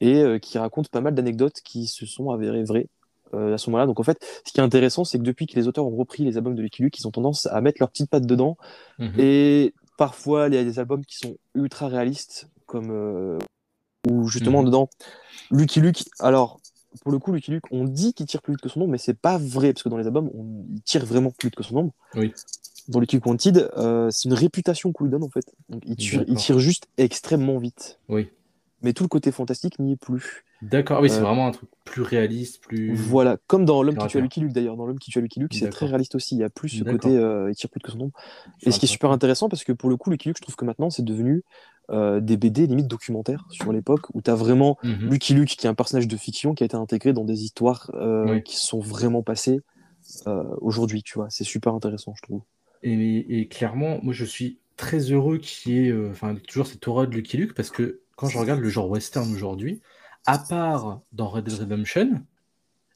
et 0.00 0.16
euh, 0.22 0.38
qui 0.38 0.58
racontent 0.58 0.88
pas 0.90 1.00
mal 1.00 1.14
d'anecdotes 1.14 1.60
qui 1.64 1.86
se 1.86 2.06
sont 2.06 2.30
avérées 2.30 2.64
vraies 2.64 2.88
euh, 3.34 3.54
à 3.54 3.58
ce 3.58 3.68
moment-là. 3.70 3.86
Donc 3.86 4.00
en 4.00 4.02
fait, 4.04 4.18
ce 4.44 4.52
qui 4.52 4.58
est 4.60 4.62
intéressant, 4.62 5.04
c'est 5.04 5.18
que 5.18 5.22
depuis 5.24 5.46
que 5.46 5.54
les 5.56 5.68
auteurs 5.68 5.86
ont 5.86 5.96
repris 5.96 6.24
les 6.24 6.36
albums 6.36 6.54
de 6.54 6.62
Lucky 6.62 6.82
Luke, 6.82 6.98
ils 6.98 7.06
ont 7.06 7.10
tendance 7.10 7.46
à 7.46 7.60
mettre 7.60 7.78
leurs 7.80 7.90
petites 7.90 8.08
pattes 8.10 8.26
dedans 8.26 8.56
Mhm. 8.98 9.12
et 9.18 9.74
parfois, 9.96 10.48
il 10.48 10.54
y 10.54 10.58
a 10.58 10.64
des 10.64 10.78
albums 10.78 11.04
qui 11.04 11.16
sont 11.16 11.36
ultra 11.54 11.88
réalistes, 11.88 12.48
comme 12.66 12.90
euh, 12.90 13.38
où 14.08 14.28
justement 14.28 14.60
Mhm. 14.60 14.66
dedans, 14.66 14.88
Lucky 15.50 15.80
Luke. 15.80 16.04
Alors, 16.20 16.60
pour 17.02 17.12
le 17.12 17.18
coup, 17.18 17.32
Lucky 17.32 17.50
Luke, 17.50 17.64
on 17.70 17.84
dit 17.84 18.14
qu'il 18.14 18.26
tire 18.26 18.40
plus 18.40 18.54
vite 18.54 18.62
que 18.62 18.68
son 18.68 18.80
nom, 18.80 18.86
mais 18.88 18.98
c'est 18.98 19.14
pas 19.18 19.36
vrai 19.38 19.72
parce 19.72 19.82
que 19.82 19.88
dans 19.88 19.98
les 19.98 20.06
albums, 20.06 20.30
on, 20.34 20.64
il 20.74 20.80
tire 20.82 21.04
vraiment 21.04 21.30
plus 21.30 21.48
vite 21.48 21.56
que 21.56 21.62
son 21.62 21.74
nom. 21.74 21.92
Oui. 22.14 22.32
Dans 22.88 23.00
Lucky 23.00 23.16
Luke 23.16 23.26
Wanted, 23.26 23.70
euh, 23.76 24.08
c'est 24.10 24.28
une 24.28 24.34
réputation 24.34 24.92
qu'on 24.92 25.04
lui 25.04 25.10
donne 25.10 25.22
en 25.24 25.28
fait. 25.28 25.44
Donc, 25.68 25.82
il 25.86 25.96
tire, 25.96 26.24
il 26.26 26.36
tire 26.36 26.58
juste 26.58 26.86
extrêmement 26.96 27.58
vite. 27.58 27.98
Oui. 28.08 28.30
Mais 28.82 28.92
tout 28.92 29.02
le 29.02 29.08
côté 29.08 29.32
fantastique 29.32 29.78
n'y 29.80 29.92
est 29.92 29.96
plus. 29.96 30.44
D'accord. 30.62 31.00
Oui, 31.00 31.10
c'est 31.10 31.18
Euh, 31.18 31.22
vraiment 31.22 31.46
un 31.46 31.50
truc 31.50 31.68
plus 31.84 32.02
réaliste, 32.02 32.60
plus. 32.60 32.92
Voilà, 32.94 33.36
comme 33.48 33.64
dans 33.64 33.82
L'homme 33.82 33.96
qui 33.96 34.06
tue 34.06 34.18
à. 34.18 34.20
Lucky 34.20 34.40
Luke 34.40 34.52
d'ailleurs. 34.52 34.76
Dans 34.76 34.86
L'homme 34.86 34.98
qui 34.98 35.10
tue 35.10 35.18
à 35.18 35.22
Lucky 35.22 35.40
Luke, 35.40 35.54
c'est 35.54 35.68
très 35.70 35.86
réaliste 35.86 36.14
aussi. 36.14 36.36
Il 36.36 36.38
y 36.40 36.44
a 36.44 36.50
plus 36.50 36.68
ce 36.68 36.84
côté 36.84 37.16
euh, 37.16 37.50
il 37.50 37.56
tire 37.56 37.70
plus 37.70 37.80
que 37.80 37.90
son 37.90 37.98
nom. 37.98 38.12
Et 38.62 38.70
ce 38.70 38.78
qui 38.78 38.86
est 38.86 38.88
super 38.88 39.10
intéressant, 39.10 39.48
parce 39.48 39.64
que 39.64 39.72
pour 39.72 39.88
le 39.90 39.96
coup, 39.96 40.10
Lucky 40.10 40.28
Luke, 40.28 40.36
je 40.38 40.42
trouve 40.42 40.56
que 40.56 40.64
maintenant, 40.64 40.90
c'est 40.90 41.04
devenu 41.04 41.42
euh, 41.90 42.20
des 42.20 42.36
BD 42.36 42.66
limite 42.66 42.86
documentaires 42.86 43.46
sur 43.50 43.72
l'époque, 43.72 44.14
où 44.14 44.20
tu 44.22 44.30
as 44.30 44.34
vraiment 44.34 44.76
Mhm. 44.84 45.08
Lucky 45.10 45.34
Luke, 45.34 45.48
qui 45.48 45.66
est 45.66 45.70
un 45.70 45.74
personnage 45.74 46.06
de 46.06 46.16
fiction, 46.16 46.54
qui 46.54 46.62
a 46.62 46.66
été 46.66 46.76
intégré 46.76 47.12
dans 47.12 47.24
des 47.24 47.42
histoires 47.44 47.90
euh, 47.94 48.26
Oui. 48.34 48.42
qui 48.42 48.56
sont 48.56 48.78
vraiment 48.80 49.22
passées 49.22 49.60
euh, 50.26 50.44
aujourd'hui, 50.60 51.02
tu 51.02 51.14
vois. 51.14 51.26
C'est 51.30 51.44
super 51.44 51.74
intéressant, 51.74 52.14
je 52.16 52.22
trouve. 52.22 52.42
Et, 52.82 53.40
et 53.40 53.48
clairement, 53.48 53.98
moi 54.02 54.12
je 54.12 54.24
suis 54.24 54.58
très 54.76 54.98
heureux 55.12 55.38
qu'il 55.38 55.72
y 55.72 55.78
ait 55.86 55.90
euh, 55.90 56.10
enfin, 56.10 56.36
toujours 56.46 56.66
cette 56.66 56.86
aura 56.86 57.06
de 57.06 57.14
Lucky 57.14 57.36
Luke 57.36 57.54
parce 57.54 57.70
que 57.70 58.00
quand 58.18 58.28
je 58.28 58.36
regarde 58.36 58.58
le 58.58 58.68
genre 58.68 58.90
western 58.90 59.32
aujourd'hui, 59.32 59.80
à 60.26 60.38
part 60.38 61.00
dans 61.12 61.28
Red 61.28 61.44
Dead 61.44 61.60
Redemption 61.60 62.20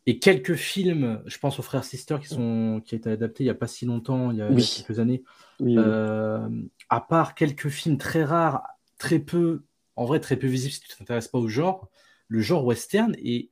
et 0.06 0.18
quelques 0.18 0.56
films, 0.56 1.22
je 1.26 1.38
pense 1.38 1.60
aux 1.60 1.62
frères 1.62 1.84
Sister 1.84 2.16
qui, 2.20 2.26
sont, 2.26 2.82
qui 2.84 2.94
ont 2.94 2.98
été 2.98 3.08
adaptés 3.08 3.44
il 3.44 3.46
n'y 3.46 3.50
a 3.50 3.54
pas 3.54 3.68
si 3.68 3.86
longtemps, 3.86 4.32
il 4.32 4.38
y 4.38 4.42
a, 4.42 4.50
il 4.50 4.58
y 4.58 4.62
a 4.62 4.66
quelques 4.66 4.98
années, 4.98 5.22
Oui, 5.60 5.76
oui. 5.76 5.78
euh, 5.78 6.48
à 6.88 7.00
part 7.00 7.36
quelques 7.36 7.68
films 7.68 7.98
très 7.98 8.24
rares, 8.24 8.64
très 8.98 9.20
peu, 9.20 9.62
en 9.94 10.06
vrai 10.06 10.18
très 10.18 10.34
peu 10.34 10.48
visibles 10.48 10.72
si 10.72 10.80
tu 10.80 10.92
ne 10.92 10.98
t'intéresses 10.98 11.28
pas 11.28 11.38
au 11.38 11.46
genre, 11.46 11.88
le 12.26 12.40
genre 12.40 12.64
western 12.64 13.14
est, 13.22 13.50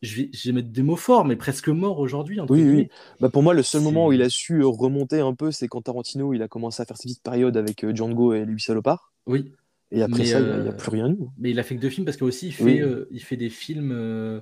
je 0.00 0.16
vais, 0.22 0.30
je 0.32 0.48
vais 0.48 0.54
mettre 0.54 0.70
des 0.70 0.82
mots 0.82 0.96
forts, 0.96 1.26
mais 1.26 1.36
presque 1.36 1.68
mort 1.68 1.98
aujourd'hui. 1.98 2.40
Oui, 2.48 2.62
oui. 2.62 2.88
Bah, 3.20 3.28
pour 3.28 3.42
moi, 3.42 3.52
le 3.52 3.62
seul 3.62 3.82
moment 3.82 4.06
où 4.06 4.12
il 4.14 4.22
a 4.22 4.30
su 4.30 4.64
remonter 4.64 5.20
un 5.20 5.34
peu, 5.34 5.50
c'est 5.50 5.68
quand 5.68 5.82
Tarantino 5.82 6.32
il 6.32 6.40
a 6.40 6.48
commencé 6.48 6.80
à 6.80 6.86
faire 6.86 6.96
ses 6.96 7.08
petites 7.08 7.22
périodes 7.22 7.58
avec 7.58 7.84
euh, 7.84 7.94
Django 7.94 8.32
et 8.32 8.46
Louis 8.46 8.60
Salopard. 8.60 9.12
Oui, 9.26 9.52
Et 9.92 10.02
après 10.02 10.20
Mais, 10.20 10.24
ça, 10.26 10.38
il 10.40 10.44
n'y 10.46 10.50
a, 10.50 10.54
euh, 10.54 10.72
plus 10.72 10.90
rien 10.90 11.08
eu. 11.10 11.18
Mais 11.38 11.50
il 11.50 11.58
a 11.58 11.62
fait 11.62 11.74
que 11.76 11.80
deux 11.80 11.90
films 11.90 12.04
parce 12.04 12.16
que 12.16 12.24
aussi 12.24 12.48
il 12.48 12.52
fait, 12.52 12.64
Oui. 12.64 12.80
euh, 12.80 13.06
il 13.10 13.20
fait 13.22 13.36
des 13.36 13.50
films, 13.50 13.90
euh, 13.92 14.40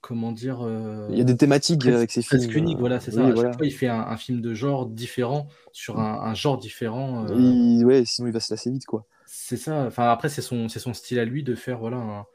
comment 0.00 0.32
dire, 0.32 0.60
euh, 0.62 1.06
Il 1.10 1.18
y 1.18 1.20
a 1.20 1.24
des 1.24 1.36
thématiques 1.36 1.80
presque- 1.80 1.94
avec 1.94 2.10
ses 2.10 2.22
films. 2.22 2.40
presque 2.40 2.56
uniques. 2.56 2.76
euh, 2.76 2.80
Voilà, 2.80 2.98
c'est 3.00 3.10
oui, 3.12 3.16
ça. 3.18 3.26
Chaque 3.26 3.34
voilà. 3.34 3.52
fois, 3.52 3.66
il 3.66 3.72
fait 3.72 3.88
un, 3.88 4.00
un 4.00 4.16
film 4.16 4.40
de 4.40 4.52
genre 4.54 4.86
différent 4.86 5.46
sur 5.72 6.00
un, 6.00 6.20
un 6.22 6.34
genre 6.34 6.58
différent. 6.58 7.26
euh, 7.30 7.34
Il- 7.38 7.84
ouais, 7.84 8.04
sinon 8.04 8.28
il 8.28 8.32
va 8.32 8.40
se 8.40 8.52
lasser 8.52 8.70
vite, 8.70 8.86
quoi. 8.86 9.06
c'est 9.26 9.56
ça. 9.56 9.84
Enfin, 9.86 10.08
après, 10.10 10.28
c'est 10.28 10.42
son, 10.42 10.68
c'est 10.68 10.80
son 10.80 10.92
style 10.94 11.18
à 11.20 11.24
lui 11.24 11.42
de 11.44 11.54
faire, 11.54 11.78
voilà. 11.78 11.96
un- 11.98 12.26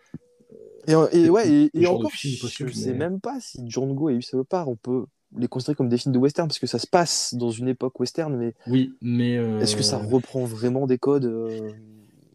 Et, 0.88 0.92
et 0.94 1.30
ouais, 1.30 1.70
et, 1.74 1.88
encore, 1.88 2.12
film 2.12 2.36
je 2.36 2.42
possible, 2.42 2.74
sais 2.74 2.92
mais- 2.92 3.00
même 3.00 3.20
pas 3.20 3.40
si 3.40 3.60
Django 3.68 4.10
et 4.10 4.14
Louis 4.14 4.24
Salopard, 4.24 4.70
on 4.70 4.76
peut 4.76 5.06
les 5.38 5.48
considérer 5.48 5.76
comme 5.76 5.90
des 5.90 5.98
films 5.98 6.14
de 6.14 6.20
western, 6.20 6.48
parce 6.48 6.60
que 6.60 6.68
ça 6.68 6.78
se 6.80 6.88
passe 6.88 7.34
dans 7.34 7.50
une 7.50 7.68
époque 7.68 8.00
western, 8.00 8.34
mais 8.38 8.54
Oui, 8.68 8.94
mais 9.02 9.36
euh, 9.38 9.60
est-ce 9.60 9.76
que 9.76 9.82
ça 9.84 9.98
reprend 9.98 10.46
vraiment 10.46 10.86
des 10.88 10.98
codes 11.00 11.26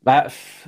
bah, 0.02 0.26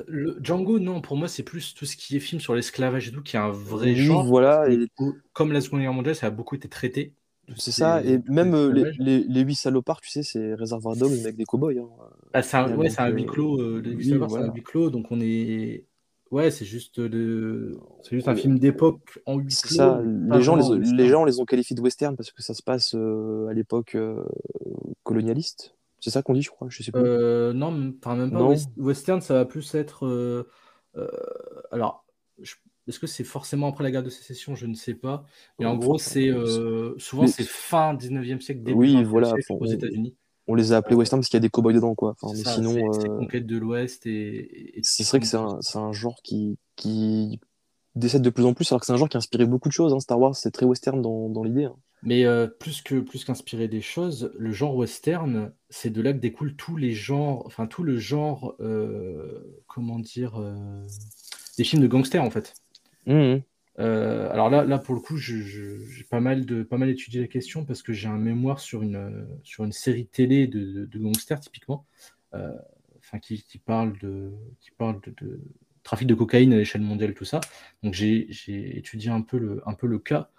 le 0.09 0.39
Django, 0.43 0.79
non. 0.79 1.01
Pour 1.01 1.17
moi, 1.17 1.29
c'est 1.29 1.43
plus 1.43 1.75
tout 1.75 1.87
ce 1.87 1.97
qui 1.97 2.17
est 2.17 2.21
film 2.21 2.41
sur 2.41 2.55
l'esclavage 2.55 3.09
et 3.09 3.13
tout, 3.13 3.23
qui 3.23 3.37
est 3.37 3.41
un 3.41 3.51
vrai 3.51 3.95
Oui, 3.95 3.97
genre. 3.97 4.27
voilà, 4.27 4.69
et 4.71 4.89
Comme 5.33 5.53
la 5.53 5.61
Seconde 5.61 5.81
Guerre 5.81 5.93
mondiale, 5.93 6.17
ça 6.17 6.27
a 6.27 6.31
beaucoup 6.31 6.55
été 6.55 6.69
traité. 6.69 7.15
C'est 7.57 7.71
ce 7.71 7.73
ça, 7.73 8.03
et 8.05 8.19
même 8.29 8.55
euh, 8.55 8.69
les, 8.73 8.85
l'esclavage. 8.85 8.99
les, 8.99 9.25
les 9.25 9.41
huit 9.43 9.55
salopards, 9.57 10.01
tu 10.01 10.11
sais, 10.11 10.23
c'est 10.23 10.55
Réservoir 10.55 10.97
Dogs, 10.97 11.13
mais 11.13 11.25
avec 11.25 11.37
des 11.37 11.45
cow-boys. 11.45 11.79
hein. 11.79 11.89
Bah, 12.33 12.43
c'est 12.43 12.57
un, 12.57 12.69
Et 12.69 12.73
ouais, 12.75 12.89
donc, 12.89 12.91
c'est 12.91 13.01
un 13.03 13.09
huis 13.09 13.27
clos. 13.27 13.61
euh, 13.61 13.81
les 13.81 13.91
oui, 13.91 13.97
Huit 13.97 14.05
Savoirs, 14.11 14.31
c'est 14.31 14.39
voilà. 14.39 14.47
un 14.51 14.55
huis 14.55 14.63
clos, 14.63 14.91
donc 14.91 15.07
on 15.11 15.21
est. 15.21 15.85
Ouais, 16.31 16.51
c'est 16.51 16.65
juste 16.65 16.99
le... 16.99 17.79
c'est 18.03 18.17
juste 18.17 18.29
un 18.29 18.35
film 18.35 18.59
d'époque 18.59 19.21
en 19.27 19.37
huis 19.39 19.59
clos. 19.61 19.77
ça, 19.77 20.01
gens 20.41 20.57
les 20.73 21.09
gens 21.09 21.25
les 21.27 21.41
ont 21.41 21.45
qualifiés 21.45 21.77
de 21.77 21.83
western 21.83 22.17
parce 22.17 22.33
que 22.33 22.43
ça 22.43 22.55
se 22.55 22.63
passe 22.63 22.95
euh, 22.95 23.49
à 23.49 23.53
l'époque 23.53 23.95
euh, 23.97 24.25
colonialiste. 25.03 25.75
C'est 26.05 26.11
ça 26.11 26.23
qu'on 26.23 26.35
dit, 26.35 26.43
je 26.43 26.51
crois, 26.51 26.67
je 26.69 26.83
sais 26.83 26.91
plus. 26.91 27.01
Euh, 27.01 27.53
non, 27.53 27.71
même- 27.71 27.95
enfin, 28.05 28.17
même 28.17 28.33
pas. 28.33 28.39
Non. 28.39 28.55
Western, 28.77 29.21
ça 29.21 29.35
va 29.35 29.45
plus 29.45 29.75
être. 29.77 30.05
euh, 30.07 30.49
euh, 30.97 31.07
alors, 31.71 32.05
je- 32.41 32.57
est-ce 32.89 32.99
que 32.99 33.07
c'est 33.07 33.23
forcément 33.23 33.69
après 33.69 33.85
la 33.85 33.93
guerre 33.93 34.03
de 34.03 34.11
sécession? 34.11 34.57
Je 34.57 34.67
ne 34.67 34.75
sais 34.75 34.95
pas. 34.95 35.25
Mais 35.61 35.67
en 35.67 35.77
gros, 35.77 35.99
c'est 35.99 36.29
euh, 36.29 36.99
souvent 36.99 37.23
mais- 37.23 37.29
c'est 37.29 37.45
fin 37.47 37.95
19e 37.95 38.41
siècle, 38.41 38.63
début 38.65 38.77
Oui, 38.79 38.95
20e 38.95 39.05
voilà, 39.05 39.29
siècle 39.29 39.45
enfin, 39.53 39.65
aux 39.65 39.69
on- 39.69 39.73
États-Unis. 39.73 40.17
On 40.49 40.57
les 40.57 40.73
a 40.73 40.79
appelés 40.79 40.97
western 40.97 41.21
parce 41.21 41.29
qu'il 41.29 41.37
y 41.37 41.39
a 41.39 41.41
des 41.41 41.51
cow-boys 41.51 41.73
dedans, 41.73 41.95
quoi. 41.95 42.17
Enfin, 42.21 42.35
mais 42.37 42.43
ça, 42.43 42.55
sinon, 42.55 42.93
c'est- 42.93 43.07
conquête 43.07 43.47
de 43.47 43.57
l'Ouest 43.59 44.05
et. 44.07 44.79
et- 44.79 44.81
c'est 44.83 45.07
vrai 45.07 45.21
que 45.21 45.27
c'est 45.27 45.37
un, 45.37 45.61
un 45.77 45.93
genre 45.93 46.21
qui, 46.25 46.59
qui 46.75 47.39
décède 47.95 48.23
de 48.23 48.31
plus 48.31 48.45
en 48.45 48.55
plus, 48.55 48.71
alors 48.73 48.81
que 48.81 48.87
c'est 48.87 48.93
un 48.93 48.97
genre 48.97 49.09
qui 49.09 49.17
a 49.17 49.19
inspiré 49.19 49.45
beaucoup 49.47 49.69
de 49.69 49.73
choses. 49.75 49.93
hein. 49.93 50.01
Star 50.01 50.19
Wars, 50.19 50.35
c'est 50.37 50.51
très 50.51 50.67
western 50.67 51.01
dans, 51.03 51.29
dans 51.29 51.45
l'idée. 51.45 51.65
hein. 51.65 51.77
Mais 52.05 52.25
euh, 52.25 52.49
plus 52.49 52.83
que 52.83 52.99
plus 52.99 53.25
qu'inspirer 53.25 53.69
des 53.69 53.81
choses, 53.81 54.33
le 54.37 54.51
genre 54.51 54.75
western, 54.75 55.53
c'est 55.71 55.91
de 55.91 56.03
là 56.03 56.13
que 56.13 56.19
découlent 56.19 56.57
tous 56.57 56.77
les 56.77 56.93
genres, 56.93 57.45
enfin 57.47 57.69
tout 57.69 57.85
le 57.85 57.97
genre, 57.97 58.57
euh, 58.59 59.63
comment 59.69 60.01
dire, 60.01 60.35
euh, 60.41 60.85
des 61.59 61.63
films 61.65 61.81
de 61.83 61.87
gangsters 61.87 62.25
en 62.25 62.31
fait. 62.31 62.55
Mhm. 63.07 63.43
Euh, 63.79 64.29
alors 64.33 64.51
là, 64.51 64.65
là 64.65 64.79
pour 64.79 64.97
le 64.97 65.01
coup, 65.01 65.17
j'ai 65.17 66.05
pas 66.11 66.19
mal 66.19 66.45
de 66.45 66.65
pas 66.65 66.77
mal 66.77 66.91
étudié 66.91 67.21
la 67.21 67.29
question 67.29 67.65
parce 67.65 67.83
que 67.83 67.93
j'ai 67.93 68.09
un 68.09 68.19
mémoire 68.19 68.59
sur 68.59 68.83
une 68.83 69.29
sur 69.45 69.63
une 69.63 69.73
série 69.73 70.07
télé 70.07 70.49
de, 70.49 70.59
de, 70.61 70.85
de 70.87 70.99
gangsters 70.99 71.39
typiquement, 71.41 71.87
enfin 72.35 73.19
qui, 73.21 73.45
qui 73.45 73.59
parle 73.59 73.97
de 74.01 74.33
qui 74.61 74.73
parle 74.73 75.01
de, 75.03 75.15
de 75.25 75.41
trafic 75.83 76.07
de 76.09 76.15
cocaïne 76.15 76.53
à 76.53 76.57
l'échelle 76.57 76.83
mondiale 76.83 77.15
tout 77.15 77.25
ça. 77.25 77.41
Donc 77.83 77.95
j'ai 77.95 78.29
étudié 78.77 79.11
un 79.11 79.23
peu 79.23 79.39
le 79.39 79.63
un 79.67 79.75
peu 79.75 79.87
le 79.87 79.99
cas. 79.99 80.31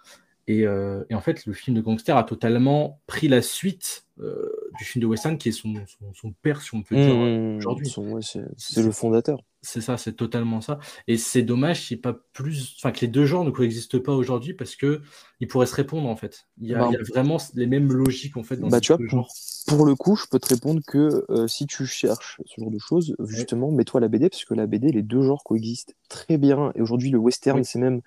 Et, 0.46 0.66
euh, 0.66 1.04
et 1.10 1.14
en 1.14 1.20
fait, 1.20 1.46
le 1.46 1.52
film 1.52 1.76
de 1.76 1.80
gangster 1.82 2.16
a 2.16 2.24
totalement 2.24 3.00
pris 3.06 3.28
la 3.28 3.42
suite 3.42 4.04
euh, 4.20 4.48
du 4.78 4.84
film 4.84 5.02
de 5.02 5.06
western 5.06 5.38
qui 5.38 5.48
est 5.48 5.52
son, 5.52 5.74
son, 5.86 6.12
son 6.14 6.32
père, 6.32 6.62
si 6.62 6.74
on 6.74 6.82
peut 6.82 6.94
dire, 6.96 7.14
Mhm. 7.14 7.58
aujourd'hui. 7.58 7.88
Son- 7.88 8.02
ouais, 8.02 8.20
c'est 8.22 8.82
le 8.82 8.90
fondateur. 8.92 9.40
C'est 9.62 9.80
ça, 9.80 9.96
c'est 9.96 10.12
totalement 10.12 10.60
ça. 10.60 10.78
Et 11.08 11.16
c'est 11.16 11.42
dommage 11.42 11.96
pas 12.02 12.12
plus, 12.34 12.76
enfin 12.78 12.92
que 12.92 13.00
les 13.00 13.08
deux 13.08 13.24
genres 13.24 13.44
ne 13.44 13.50
coexistent 13.50 13.98
pas 13.98 14.12
aujourd'hui 14.12 14.52
parce 14.52 14.76
que 14.76 15.00
ils 15.40 15.48
pourraient 15.48 15.66
se 15.66 15.74
répondre 15.74 16.06
en 16.08 16.16
fait. 16.16 16.46
Il 16.60 16.68
y 16.68 16.74
a, 16.74 16.80
Bah, 16.80 16.86
il 16.90 16.92
y 16.92 16.96
a 16.96 17.02
vraiment 17.02 17.38
les 17.54 17.66
mêmes 17.66 17.90
logiques 17.90 18.36
en 18.36 18.42
fait 18.42 18.56
dans 18.58 18.68
Bah, 18.68 18.76
ces 18.78 18.82
tu 18.82 18.88
vois, 18.88 18.98
deux 18.98 19.06
pour, 19.08 19.18
genres. 19.20 19.28
pour 19.66 19.86
le 19.86 19.94
coup, 19.94 20.16
je 20.16 20.26
peux 20.30 20.38
te 20.38 20.48
répondre 20.48 20.82
que 20.86 21.24
euh, 21.30 21.48
si 21.48 21.66
tu 21.66 21.86
cherches 21.86 22.40
ce 22.44 22.60
genre 22.60 22.70
de 22.70 22.78
choses, 22.78 23.16
justement, 23.26 23.70
mets-toi 23.70 24.00
à 24.00 24.02
la 24.02 24.08
BD, 24.08 24.28
parce 24.28 24.44
que 24.44 24.52
la 24.52 24.66
BD, 24.66 24.92
les 24.92 25.02
deux 25.02 25.22
genres 25.22 25.42
coexistent 25.44 25.94
très 26.10 26.36
bien. 26.36 26.70
Et 26.74 26.82
aujourd'hui, 26.82 27.10
le 27.10 27.18
western, 27.18 27.58
Oui. 27.60 27.64
c'est 27.64 27.78
même 27.78 28.02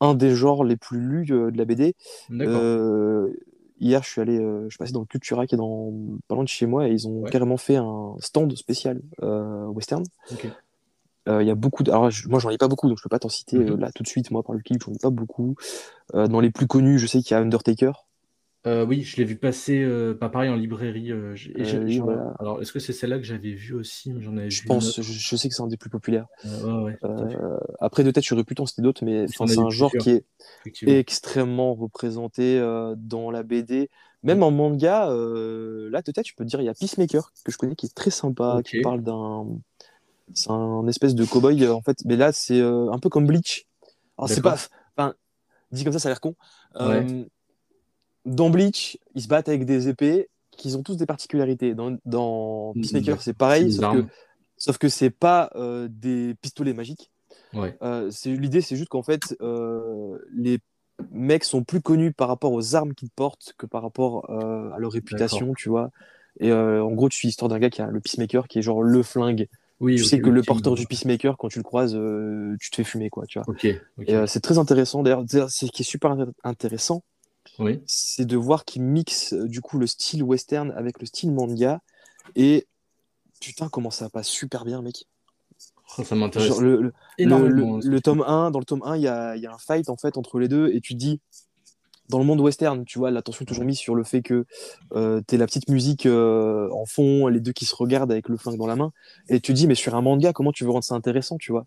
un 0.00 0.14
des 0.14 0.34
genres 0.34 0.64
les 0.64 0.76
plus 0.76 1.00
lus 1.00 1.26
euh, 1.32 1.50
de 1.50 1.58
la 1.58 1.64
BD. 1.64 1.94
Euh, 2.30 3.32
hier, 3.80 4.02
je 4.02 4.08
suis 4.10 4.20
allé, 4.20 4.38
euh, 4.38 4.64
je 4.64 4.70
suis 4.70 4.78
passé 4.78 4.92
dans 4.92 5.00
le 5.00 5.06
Cultura 5.06 5.46
qui 5.46 5.54
est 5.54 5.58
dans, 5.58 5.92
pas 6.28 6.34
loin 6.34 6.44
de 6.44 6.48
chez 6.48 6.66
moi, 6.66 6.88
et 6.88 6.92
ils 6.92 7.06
ont 7.08 7.20
Ouais. 7.22 7.30
carrément 7.30 7.56
fait 7.56 7.76
un 7.76 8.14
stand 8.20 8.54
spécial 8.56 9.00
western. 9.20 10.04
Ok. 10.32 10.46
Euh, 11.28 11.42
Il 11.42 11.46
y 11.46 11.50
a 11.50 11.54
beaucoup 11.54 11.82
de... 11.82 11.90
Alors, 11.90 12.10
je- 12.10 12.28
moi, 12.28 12.38
j'en 12.40 12.48
ai 12.50 12.56
pas 12.58 12.66
beaucoup, 12.68 12.88
donc 12.88 12.96
je 12.98 13.02
peux 13.02 13.08
pas 13.10 13.18
t'en 13.18 13.28
citer 13.28 13.58
Mhm. 13.58 13.72
euh, 13.72 13.76
là 13.76 13.90
tout 13.94 14.02
de 14.02 14.08
suite. 14.08 14.30
Moi, 14.30 14.42
par 14.42 14.54
le 14.54 14.62
clip, 14.62 14.82
j'en 14.84 14.92
ai 14.92 14.98
pas 14.98 15.10
beaucoup. 15.10 15.54
Euh, 16.14 16.26
dans 16.28 16.40
les 16.40 16.50
plus 16.50 16.66
connus, 16.66 16.98
je 16.98 17.06
sais 17.06 17.20
qu'il 17.20 17.32
y 17.32 17.34
a 17.34 17.40
Undertaker. 17.42 17.92
Euh, 18.66 18.84
oui, 18.84 19.02
je 19.02 19.16
l'ai 19.16 19.24
vu 19.24 19.36
passer, 19.36 19.82
euh, 19.82 20.14
pas 20.14 20.28
pareil 20.28 20.50
en 20.50 20.56
librairie. 20.56 21.12
euh, 21.12 21.34
Euh, 21.58 21.84
oui, 21.84 21.94
j'en- 21.94 22.04
voilà. 22.04 22.34
Alors, 22.38 22.60
est-ce 22.60 22.72
que 22.72 22.78
c'est 22.78 22.92
celle-là 22.92 23.18
que 23.18 23.24
j'avais 23.24 23.52
vue 23.52 23.74
aussi? 23.74 24.12
J'en 24.20 24.36
avais 24.36 24.50
Je 24.50 24.60
vu 24.60 24.66
pense, 24.66 24.96
je, 24.96 25.02
je 25.02 25.36
sais 25.36 25.48
que 25.48 25.54
c'est 25.54 25.62
un 25.62 25.66
des 25.66 25.76
plus 25.78 25.90
populaires. 25.90 26.26
Ouais, 26.44 26.84
ouais, 26.84 26.98
après, 27.80 28.04
de 28.04 28.10
tête, 28.10 28.24
je 28.24 28.34
t'en 28.34 28.66
citer 28.66 28.82
d'autres, 28.82 29.04
mais 29.04 29.26
c'est 29.28 29.58
un 29.58 29.70
genre 29.70 29.96
qui 29.96 30.10
est 30.10 30.24
extrêmement 30.86 31.74
représenté 31.74 32.58
dans 32.98 33.30
la 33.30 33.42
BD. 33.42 33.90
Même 34.22 34.42
en 34.42 34.50
manga, 34.50 35.06
là, 35.08 36.02
de 36.02 36.12
tête, 36.12 36.26
je 36.28 36.34
peux 36.34 36.44
te 36.44 36.48
dire, 36.50 36.60
il 36.60 36.64
y 36.64 36.68
a 36.68 36.74
Peacemaker, 36.74 37.32
que 37.44 37.52
je 37.52 37.56
connais, 37.56 37.74
qui 37.74 37.86
est 37.86 37.94
très 37.94 38.10
sympa, 38.10 38.60
qui 38.64 38.76
parle 38.76 39.02
d'un. 39.02 39.46
C'est 40.34 40.50
un 40.50 40.86
espèce 40.86 41.14
de 41.14 41.24
cow-boy, 41.24 41.68
en 41.70 41.82
fait. 41.82 41.98
Mais 42.04 42.16
là, 42.16 42.32
c'est 42.32 42.60
un 42.60 42.98
peu 43.00 43.08
comme 43.08 43.26
Bleach. 43.26 43.66
Alors, 44.18 44.28
c'est 44.28 44.42
pas. 44.42 44.56
Enfin, 44.96 45.14
dit 45.72 45.84
comme 45.84 45.92
ça, 45.92 45.98
ça 46.00 46.08
a 46.08 46.12
l'air 46.12 46.20
con. 46.20 46.34
Dans 48.24 48.50
Bleach, 48.50 48.98
ils 49.14 49.22
se 49.22 49.28
battent 49.28 49.48
avec 49.48 49.64
des 49.64 49.88
épées 49.88 50.28
qui 50.50 50.74
ont 50.76 50.82
tous 50.82 50.96
des 50.96 51.06
particularités. 51.06 51.74
Dans, 51.74 51.96
dans 52.04 52.72
Mm, 52.74 52.80
Peacemaker, 52.80 53.22
c'est 53.22 53.32
pareil, 53.32 53.72
sauf 53.72 53.80
que, 53.80 53.84
armes. 53.84 54.08
sauf 54.56 54.78
que 54.78 54.88
c'est 54.88 55.10
pas 55.10 55.50
euh, 55.54 55.88
des 55.90 56.34
pistolets 56.42 56.74
magiques. 56.74 57.10
Ouais. 57.54 57.76
Euh, 57.82 58.10
c'est 58.10 58.30
l'idée, 58.30 58.60
c'est 58.60 58.76
juste 58.76 58.90
qu'en 58.90 59.02
fait, 59.02 59.36
euh, 59.40 60.18
les 60.34 60.58
mecs 61.10 61.44
sont 61.44 61.64
plus 61.64 61.80
connus 61.80 62.12
par 62.12 62.28
rapport 62.28 62.52
aux 62.52 62.74
armes 62.74 62.94
qu'ils 62.94 63.10
portent 63.10 63.54
que 63.56 63.64
par 63.64 63.82
rapport 63.82 64.30
à 64.30 64.78
leur 64.78 64.92
réputation, 64.92 65.54
tu 65.54 65.68
vois. 65.70 65.90
Et 66.38 66.52
en 66.52 66.90
gros, 66.92 67.08
tu 67.08 67.16
suis 67.16 67.28
l'histoire 67.28 67.48
d'un 67.48 67.58
gars 67.58 67.70
qui 67.70 67.80
a 67.80 67.86
le 67.86 68.00
peacemaker, 68.00 68.46
qui 68.48 68.58
est 68.58 68.62
genre 68.62 68.82
le 68.82 69.02
flingue. 69.02 69.48
Oui, 69.80 69.96
tu 69.96 70.04
sais 70.04 70.20
que 70.20 70.28
le 70.28 70.42
porteur 70.42 70.74
du 70.74 70.86
peacemaker, 70.86 71.38
quand 71.38 71.48
tu 71.48 71.58
le 71.58 71.62
croises, 71.62 71.98
tu 72.60 72.70
te 72.70 72.76
fais 72.76 72.84
fumer, 72.84 73.08
quoi, 73.08 73.24
tu 73.26 73.38
vois. 73.38 73.46
Et 74.06 74.26
c'est 74.26 74.40
très 74.40 74.58
intéressant. 74.58 75.02
D'ailleurs, 75.02 75.24
c'est 75.48 75.66
ce 75.66 75.72
qui 75.72 75.82
est 75.82 75.84
super 75.84 76.14
intér- 76.14 76.32
intéressant, 76.44 77.02
Oui. 77.58 77.80
c'est 77.86 78.24
de 78.24 78.36
voir 78.36 78.64
qu'ils 78.64 78.82
mixent 78.82 79.32
euh, 79.32 79.46
du 79.48 79.60
coup 79.60 79.78
le 79.78 79.86
style 79.86 80.22
western 80.22 80.72
avec 80.72 81.00
le 81.00 81.06
style 81.06 81.32
manga. 81.32 81.80
Et 82.36 82.66
putain, 83.40 83.68
comment 83.68 83.90
ça 83.90 84.08
passe 84.10 84.28
super 84.28 84.64
bien, 84.64 84.82
mec. 84.82 85.06
Ça 86.04 86.14
m'intéresse 86.14 86.48
Genre, 86.48 86.60
le, 86.60 86.70
le- 86.80 86.82
le, 86.82 86.92
énormément. 87.18 87.76
le- 87.76 87.82
ce 87.82 87.86
le 87.88 87.92
que 87.92 87.96
tu 87.96 88.02
tome 88.02 88.24
1, 88.26 88.50
dans 88.50 88.58
le 88.58 88.64
tome 88.64 88.82
1, 88.84 88.96
il 88.96 89.02
y 89.02 89.08
a, 89.08 89.36
il 89.36 89.42
y 89.42 89.46
a 89.46 89.52
un 89.52 89.58
fight 89.58 89.88
en 89.88 89.96
fait 89.96 90.16
entre 90.16 90.38
les 90.38 90.48
deux 90.48 90.68
et 90.72 90.80
tu 90.80 90.94
te 90.94 90.98
dis, 90.98 91.20
dans 92.08 92.18
le 92.18 92.24
monde 92.24 92.40
western, 92.40 92.84
tu 92.84 92.98
vois, 92.98 93.10
l'attention 93.10 93.42
est 93.44 93.46
toujours 93.46 93.64
mise 93.64 93.78
sur 93.78 93.94
le 93.94 94.02
fait 94.04 94.20
que 94.22 94.44
euh, 94.94 95.20
t'es 95.26 95.36
la 95.36 95.46
petite 95.46 95.68
musique 95.68 96.06
euh, 96.06 96.68
en 96.72 96.84
fond, 96.84 97.28
les 97.28 97.40
deux 97.40 97.52
qui 97.52 97.66
se 97.66 97.74
regardent 97.74 98.10
avec 98.12 98.28
le 98.28 98.36
flingue 98.36 98.58
dans 98.58 98.66
la 98.66 98.76
main, 98.76 98.92
et 99.28 99.40
tu 99.40 99.52
te 99.52 99.56
dis, 99.56 99.66
mais 99.68 99.74
sur 99.76 99.94
un 99.94 100.02
manga, 100.02 100.32
comment 100.32 100.52
tu 100.52 100.64
veux 100.64 100.70
rendre 100.70 100.84
ça 100.84 100.94
intéressant, 100.94 101.36
tu 101.38 101.52
vois? 101.52 101.66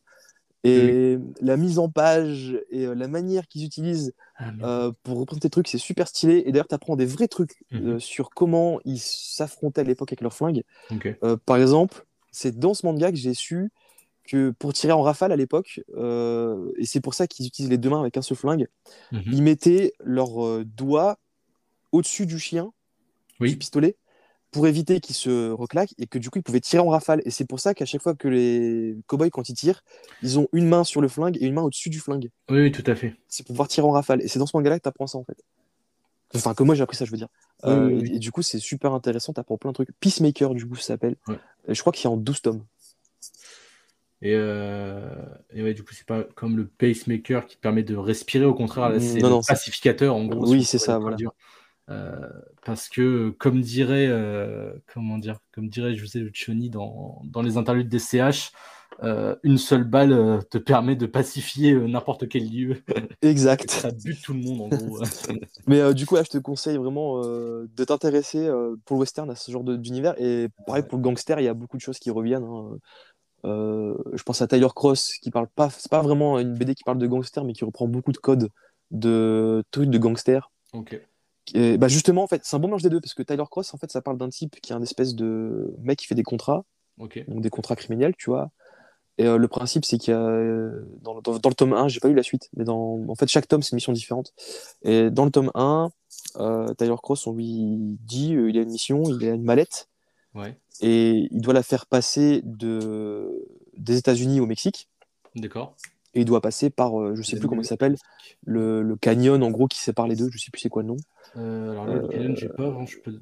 Et 0.64 1.18
la 1.42 1.58
mise 1.58 1.78
en 1.80 1.90
page 1.90 2.58
et 2.70 2.86
euh, 2.86 2.96
la 2.96 3.08
manière 3.08 3.48
qu'ils 3.48 3.66
utilisent 3.66 4.14
Ah, 4.38 4.52
euh, 4.64 4.92
pour 5.04 5.20
représenter 5.20 5.48
le 5.48 5.52
truc, 5.52 5.68
c'est 5.68 5.78
super 5.78 6.08
stylé. 6.08 6.44
Et 6.46 6.52
d'ailleurs, 6.52 6.68
tu 6.68 6.76
apprends 6.76 6.96
des 6.96 7.06
vrais 7.06 7.28
trucs 7.28 7.64
euh, 7.74 7.94
Mhm. 7.94 8.00
sur 8.00 8.30
comment 8.30 8.80
ils 8.86 9.00
s'affrontaient 9.00 9.82
à 9.82 9.84
l'époque 9.84 10.12
avec 10.12 10.22
leurs 10.22 10.34
flingues. 10.34 10.64
Euh, 11.24 11.38
par 11.46 11.58
exemple, 11.58 12.06
c'est 12.32 12.58
dans 12.58 12.74
ce 12.74 12.86
manga 12.86 13.12
que 13.12 13.18
j'ai 13.18 13.34
su 13.34 13.72
que 14.26 14.52
pour 14.52 14.72
tirer 14.72 14.94
en 14.94 15.02
rafale 15.02 15.34
à 15.34 15.36
l'époque, 15.36 15.82
et 15.98 16.86
c'est 16.86 17.02
pour 17.02 17.14
ça 17.14 17.28
qu'ils 17.28 17.46
utilisent 17.46 17.70
les 17.70 17.78
deux 17.78 17.90
mains 17.90 18.00
avec 18.00 18.16
un 18.16 18.22
seul 18.22 18.38
flingue, 18.38 18.68
Mhm. 19.12 19.22
ils 19.34 19.44
mettaient 19.44 19.94
leurs 20.04 20.64
doigts 20.66 21.20
au-dessus 21.92 22.26
du 22.26 22.40
chien, 22.40 22.72
du 23.40 23.58
pistolet, 23.58 23.98
pour 24.54 24.68
éviter 24.68 25.02
qu'il 25.02 25.16
se 25.16 25.50
reclaque 25.52 25.94
et 25.98 26.06
que 26.08 26.18
du 26.20 26.30
coup 26.30 26.40
ils 26.40 26.44
pouvaient 26.44 26.62
tirer 26.62 26.82
en 26.82 26.88
rafale. 26.90 27.22
Et 27.26 27.32
c'est 27.32 27.44
pour 27.46 27.60
ça 27.60 27.74
qu'à 27.74 27.86
chaque 27.86 28.02
fois 28.02 28.14
que 28.16 28.28
les 28.30 28.96
cowboys, 29.08 29.30
quand 29.32 29.50
ils 29.50 29.56
tirent, 29.56 29.84
ils 30.22 30.40
ont 30.40 30.48
une 30.54 30.68
main 30.70 30.84
sur 30.86 31.02
le 31.02 31.08
flingue 31.10 31.38
et 31.42 31.46
une 31.46 31.54
main 31.54 31.64
au-dessus 31.64 31.90
du 31.90 32.00
flingue. 32.00 32.30
Oui, 32.50 32.62
oui, 32.62 32.72
tout 32.72 32.84
à 32.90 32.96
fait. 32.96 33.16
C'est 33.28 33.44
pour 33.44 33.54
pouvoir 33.54 33.68
tirer 33.68 33.86
en 33.86 33.92
rafale. 33.92 34.22
Et 34.22 34.28
c'est 34.30 34.40
dans 34.40 34.46
ce 34.46 34.56
manga-là 34.56 34.78
que 34.78 34.84
tu 34.84 34.90
apprends 34.90 35.08
ça 35.08 35.18
en 35.18 35.24
fait. 35.26 35.38
Enfin, 36.36 36.54
que 36.54 36.64
moi 36.64 36.74
j'ai 36.76 36.82
appris 36.84 36.96
ça, 36.98 37.06
je 37.06 37.12
veux 37.12 37.18
dire. 37.18 37.28
Oui, 37.64 37.72
Euh, 37.72 37.88
oui, 37.88 37.94
et- 37.94 38.02
oui. 38.02 38.12
Et, 38.16 38.20
du 38.20 38.32
coup, 38.32 38.42
c'est 38.42 38.60
super 38.60 38.94
intéressant, 38.94 39.34
tu 39.34 39.40
apprends 39.40 39.58
plein 39.58 39.72
de 39.72 39.76
trucs. 39.76 39.90
Peacemaker, 40.00 40.54
du 40.56 40.66
coup, 40.68 40.76
ça 40.76 40.84
s'appelle. 40.84 41.16
Ouais. 41.28 41.38
Et 41.68 41.76
je 41.76 41.82
crois 41.82 41.92
qu'il 41.94 42.06
y 42.06 42.08
a 42.08 42.12
en 42.12 42.18
12 42.18 42.42
tomes. 42.42 42.64
Et, 44.22 44.34
euh, 44.36 45.10
et 45.52 45.62
ouais, 45.64 45.74
du 45.74 45.84
coup, 45.84 45.94
c'est 45.94 46.06
pas 46.08 46.24
comme 46.24 46.56
le 46.58 46.66
pacemaker 46.68 47.46
qui 47.46 47.58
permet 47.58 47.84
de 47.84 47.96
respirer, 47.96 48.46
au 48.46 48.54
contraire, 48.54 48.90
là, 48.90 48.98
Mm, 48.98 49.02
c'est 49.02 49.20
le 49.20 49.46
pacificateur, 49.46 50.16
en 50.16 50.26
gros. 50.26 50.50
Oui, 50.50 50.64
c'est 50.64 50.78
ça, 50.78 50.98
voilà. 50.98 51.18
Euh, 51.90 52.30
parce 52.66 52.88
que, 52.88 53.32
comme 53.32 53.62
dirait, 53.62 54.08
euh, 54.08 54.74
comment 54.94 55.18
dire, 55.18 55.40
comme 55.52 55.68
dirait 55.68 55.96
José 55.96 56.20
Lucioni 56.20 56.70
dans, 56.70 57.22
dans 57.26 57.42
les 57.42 57.58
interludes 57.58 57.90
des 57.90 58.00
CH, 58.00 58.52
euh, 59.02 59.36
une 59.44 59.58
seule 59.58 59.84
balle 59.84 60.14
euh, 60.14 60.42
te 60.42 60.58
permet 60.58 60.96
de 60.96 61.06
pacifier 61.06 61.74
euh, 61.74 61.88
n'importe 61.88 62.30
quel 62.30 62.50
lieu. 62.50 62.82
Exact. 63.22 63.70
Ça 63.70 63.92
bute 63.92 64.22
tout 64.22 64.34
le 64.34 64.40
monde, 64.40 64.62
en 64.62 64.68
gros. 64.76 65.02
Mais 65.68 65.94
du 65.94 66.06
coup, 66.06 66.16
là, 66.16 66.24
je 66.24 66.30
te 66.30 66.38
conseille 66.38 66.78
vraiment 66.78 67.22
de 67.22 67.84
t'intéresser 67.84 68.50
pour 68.86 68.98
le 68.98 69.02
western 69.02 69.30
à 69.30 69.36
ce 69.36 69.52
genre 69.52 69.64
d'univers. 69.64 70.16
Et 70.20 70.48
pareil, 70.66 70.84
pour 70.84 70.98
le 70.98 71.04
gangster, 71.04 71.40
il 71.40 71.46
y 71.46 71.50
a 71.50 71.54
beaucoup 71.54 71.78
de 71.78 71.82
choses 71.82 72.00
qui 72.00 72.12
reviennent. 72.12 72.44
hein. 72.44 72.78
Je 73.44 74.24
pense 74.24 74.42
à 74.42 74.48
Tyler 74.48 74.68
Cross, 74.74 75.16
qui 75.22 75.32
parle 75.32 75.48
pas, 75.48 75.70
c'est 75.70 75.92
pas 75.92 76.02
vraiment 76.02 76.40
une 76.40 76.54
BD 76.54 76.76
qui 76.76 76.84
parle 76.84 77.00
de 77.00 77.08
gangster, 77.08 77.44
mais 77.44 77.54
qui 77.54 77.66
reprend 77.66 77.88
beaucoup 77.88 78.12
de 78.12 78.18
codes 78.18 78.50
de 78.92 79.64
trucs 79.72 79.90
de 79.90 79.98
gangster. 79.98 80.52
ok. 80.74 81.02
Et, 81.54 81.78
bah 81.78 81.88
justement, 81.88 82.24
en 82.24 82.28
fait, 82.28 82.42
c'est 82.46 82.56
un 82.56 82.60
bon 82.60 82.68
mélange 82.68 82.84
des 82.84 82.90
deux, 82.90 83.02
parce 83.02 83.14
que 83.14 83.24
Tyler 83.24 83.44
Cross, 83.50 83.74
en 83.74 83.78
fait, 83.78 83.92
ça 83.92 84.02
parle 84.02 84.18
d'un 84.18 84.30
type 84.30 84.60
qui 84.62 84.72
est 84.72 84.76
un 84.76 84.82
espèce 84.82 85.14
de 85.16 85.76
mec 85.82 86.00
qui 86.00 86.08
fait 86.08 86.16
des 86.16 86.24
contrats, 86.24 86.64
Ok. 87.00 87.24
donc 87.28 87.42
des 87.42 87.50
contrats 87.50 87.76
criminels, 87.76 88.14
tu 88.18 88.30
vois. 88.30 88.52
Et 89.20 89.26
euh, 89.28 89.38
le 89.38 89.48
principe, 89.48 89.86
c'est 89.86 89.98
qu'il 89.98 90.12
y 90.12 90.16
a, 90.16 90.20
euh, 90.22 90.86
dans, 91.02 91.22
dans- 91.22 91.38
dans 91.38 91.50
le 91.50 91.54
tome 91.56 91.74
1, 91.74 91.88
j'ai 91.88 92.00
pas 92.00 92.08
eu 92.10 92.16
la 92.16 92.24
suite, 92.24 92.50
mais 92.56 92.64
dans, 92.64 93.00
en 93.08 93.16
fait, 93.16 93.28
chaque 93.28 93.48
tome, 93.48 93.62
c'est 93.62 93.72
une 93.72 93.76
mission 93.76 93.92
différente. 93.94 94.34
Et 94.84 95.12
dans 95.12 95.26
le 95.26 95.32
tome 95.32 95.52
1, 95.54 95.92
euh, 96.38 96.74
Tyler 96.76 96.96
Cross, 97.02 97.28
on 97.28 97.34
lui 97.34 97.98
dit, 98.02 98.30
il 98.32 98.58
a 98.58 98.62
une 98.62 98.72
mission, 98.72 99.04
il 99.04 99.28
a 99.28 99.34
une 99.34 99.44
mallette, 99.44 99.90
Ouais. 100.34 100.58
et 100.82 101.28
il 101.30 101.42
doit 101.42 101.54
la 101.54 101.62
faire 101.62 101.86
passer 101.86 102.42
de, 102.44 103.46
des 103.78 103.98
États-Unis 103.98 104.40
au 104.40 104.48
Mexique, 104.48 104.90
D'accord. 105.36 105.76
et 106.16 106.22
il 106.22 106.26
doit 106.26 106.42
passer 106.42 106.72
par, 106.72 107.00
euh, 107.00 107.14
je 107.16 107.22
sais 107.22 107.38
plus 107.38 107.48
comment 107.48 107.62
il 107.62 107.68
s'appelle, 107.68 107.98
le, 108.46 108.82
le 108.82 108.96
canyon, 108.96 109.44
en 109.44 109.52
gros, 109.52 109.68
qui 109.68 109.78
sépare 109.80 110.08
les 110.08 110.16
deux, 110.16 110.30
je 110.32 110.40
sais 110.40 110.50
plus 110.52 110.62
c'est 110.62 110.70
quoi 110.70 110.82
le 110.82 110.88
nom. 110.88 110.98
Euh, 111.38 111.72
alors 111.72 111.86
là, 111.88 111.96
le 111.96 112.08
canyon, 112.08 112.36
j'ai 112.36 112.50
pas. 112.50 112.68
hein, 112.68 112.86
je 112.86 112.98
peux... 112.98 113.20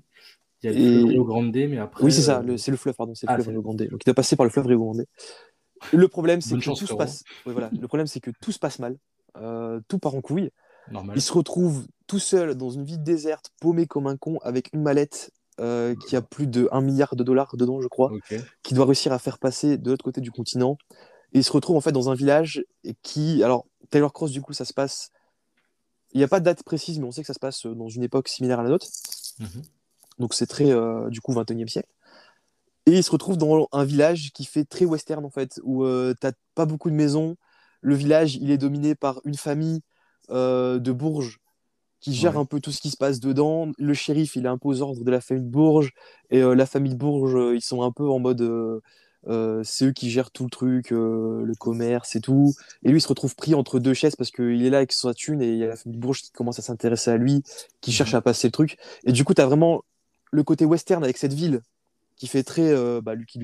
Il 0.63 0.69
y 0.71 0.73
a 0.73 0.77
le 0.77 0.79
et- 0.79 1.03
Rio 1.09 1.23
Grande, 1.25 1.51
mais 1.55 1.77
après. 1.79 2.03
Oui, 2.03 2.11
c'est 2.11 2.21
ça, 2.21 2.43
euh, 2.47 2.55
c'est 2.57 2.69
le 2.71 2.77
fleuve, 2.77 2.93
pardon, 2.95 3.15
c'est 3.15 3.25
le 3.25 3.31
Ah, 3.31 3.35
fleuve 3.35 3.47
Rio 3.49 3.61
Grande. 3.63 3.77
Donc 3.77 4.01
il 4.01 4.05
doit 4.05 4.13
passer 4.13 4.35
par 4.35 4.45
le 4.45 4.51
fleuve 4.51 4.67
Rio 4.67 4.77
Grande. 4.79 5.05
Le 5.91 6.07
problème, 6.07 6.41
c'est 6.41 6.53
que 6.55 6.61
chance, 6.61 6.79
tout 6.79 6.85
se 6.88 6.93
passe. 6.93 7.23
ouais, 7.47 7.53
voilà. 7.53 7.71
Le 7.79 7.88
problème, 7.88 8.05
c'est 8.05 8.19
que 8.19 8.29
tout 8.41 8.51
se 8.51 8.59
passe 8.59 8.77
mal. 8.77 8.97
Euh, 9.38 9.79
tout 9.88 9.97
part 9.97 10.13
en 10.13 10.21
couille. 10.21 10.51
Normal. 10.91 11.17
Il 11.17 11.21
se 11.21 11.33
retrouve 11.33 11.88
tout 12.05 12.19
seul 12.19 12.53
dans 12.55 12.69
une 12.69 12.83
ville 12.83 13.01
déserte, 13.01 13.49
paumé 13.59 13.88
comme 13.88 14.05
un 14.07 14.17
con, 14.17 14.38
avec 14.43 14.69
une 14.73 14.81
mallette 14.83 15.31
euh, 15.59 15.95
qui 16.07 16.15
a 16.15 16.21
plus 16.21 16.45
de 16.47 16.67
1 16.71 16.81
milliard 16.81 17.15
de 17.15 17.23
dollars 17.23 17.55
dedans, 17.57 17.81
je 17.81 17.88
crois, 17.88 18.11
Ok. 18.11 18.35
qui 18.61 18.73
doit 18.73 18.85
réussir 18.85 19.13
à 19.13 19.19
faire 19.19 19.39
passer 19.39 19.77
de 19.77 19.89
l'autre 19.89 20.03
côté 20.03 20.21
du 20.21 20.31
continent. 20.31 20.77
Et 21.33 21.39
il 21.39 21.43
se 21.43 21.51
retrouve 21.51 21.77
en 21.77 21.81
fait 21.81 21.91
dans 21.91 22.09
un 22.11 22.13
village 22.15 22.63
qui. 23.01 23.41
Alors, 23.43 23.65
Taylor 23.89 24.13
Cross, 24.13 24.31
du 24.31 24.41
coup, 24.41 24.53
ça 24.53 24.65
se 24.65 24.73
passe. 24.73 25.09
Il 26.13 26.17
n'y 26.17 26.23
a 26.23 26.27
pas 26.27 26.39
de 26.39 26.45
date 26.45 26.63
précise, 26.63 26.99
mais 26.99 27.05
on 27.05 27.11
sait 27.11 27.21
que 27.21 27.27
ça 27.27 27.33
se 27.33 27.39
passe 27.39 27.65
dans 27.65 27.88
une 27.89 28.03
époque 28.03 28.27
similaire 28.27 28.59
à 28.59 28.63
la 28.63 28.69
nôtre. 28.69 28.88
Mhm. 29.39 29.61
Donc 30.19 30.33
c'est 30.33 30.45
très, 30.47 30.71
euh, 30.71 31.09
du 31.09 31.21
coup, 31.21 31.33
21e 31.33 31.67
siècle. 31.67 31.89
Et 32.85 32.97
il 32.97 33.03
se 33.03 33.11
retrouve 33.11 33.38
dans 33.38 33.67
un 33.71 33.83
village 33.85 34.31
qui 34.33 34.43
fait 34.45 34.65
très 34.65 34.85
western, 34.85 35.23
en 35.23 35.29
fait, 35.29 35.59
où 35.63 35.83
euh, 35.85 36.13
t'as 36.19 36.31
pas 36.55 36.65
beaucoup 36.65 36.89
de 36.89 36.95
maisons. 36.95 37.35
Le 37.81 37.95
village, 37.95 38.35
il 38.35 38.51
est 38.51 38.57
dominé 38.57 38.95
par 38.95 39.21
une 39.25 39.35
famille 39.35 39.81
euh, 40.29 40.79
de 40.79 40.91
Bourges 40.91 41.39
qui 41.99 42.13
gère 42.15 42.35
Ouais. 42.35 42.41
un 42.41 42.45
peu 42.45 42.59
tout 42.59 42.71
ce 42.71 42.81
qui 42.81 42.89
se 42.89 42.97
passe 42.97 43.19
dedans. 43.19 43.71
Le 43.77 43.93
shérif, 43.93 44.35
il 44.35 44.45
est 44.45 44.49
un 44.49 44.57
peu 44.57 44.69
aux 44.69 44.81
ordres 44.81 45.03
de 45.03 45.11
la 45.11 45.21
famille 45.21 45.43
de 45.43 45.49
Bourges. 45.49 45.91
Et 46.31 46.41
euh, 46.41 46.55
la 46.55 46.65
famille 46.65 46.93
de 46.93 46.97
Bourges, 46.97 47.35
euh, 47.35 47.55
ils 47.55 47.61
sont 47.61 47.83
un 47.83 47.91
peu 47.91 48.09
en 48.09 48.19
mode... 48.19 48.81
euh, 49.27 49.61
c'est 49.64 49.85
eux 49.85 49.91
qui 49.91 50.10
gèrent 50.10 50.31
tout 50.31 50.43
le 50.43 50.49
truc, 50.49 50.91
euh, 50.91 51.43
le 51.45 51.53
commerce 51.56 52.15
et 52.15 52.22
tout. 52.22 52.53
Et 52.84 52.89
lui, 52.89 52.98
il 52.98 53.02
se 53.02 53.07
retrouve 53.07 53.35
pris 53.35 53.53
entre 53.53 53.80
deux 53.80 53.93
chaises 53.93 54.15
parce 54.15 54.31
qu'il 54.31 54.64
est 54.65 54.69
là 54.69 54.77
avec 54.77 54.91
sa 54.91 55.14
thune 55.14 55.41
et 55.41 55.49
il 55.49 55.57
y 55.57 55.64
a 55.64 55.68
la 55.68 55.76
famille 55.76 55.98
Bourges 55.99 56.22
qui 56.22 56.31
commence 56.31 56.60
à 56.60 56.61
s'intéresser 56.61 57.11
à 57.11 57.18
lui, 57.18 57.43
qui 57.81 57.91
Mhm. 57.91 57.95
cherche 57.95 58.14
à 58.14 58.22
passer 58.22 58.48
le 58.48 58.52
truc. 58.52 58.77
Et 59.06 59.11
du 59.11 59.23
coup, 59.23 59.34
tu 59.34 59.41
as 59.41 59.45
vraiment 59.45 59.84
le 60.31 60.43
côté 60.43 60.65
western 60.65 61.03
avec 61.03 61.18
cette 61.18 61.34
ville 61.34 61.61
qui 62.15 62.27
fait 62.27 62.43
très 62.43 62.69
euh, 62.69 63.02
bah, 63.02 63.15
Lucky. 63.15 63.39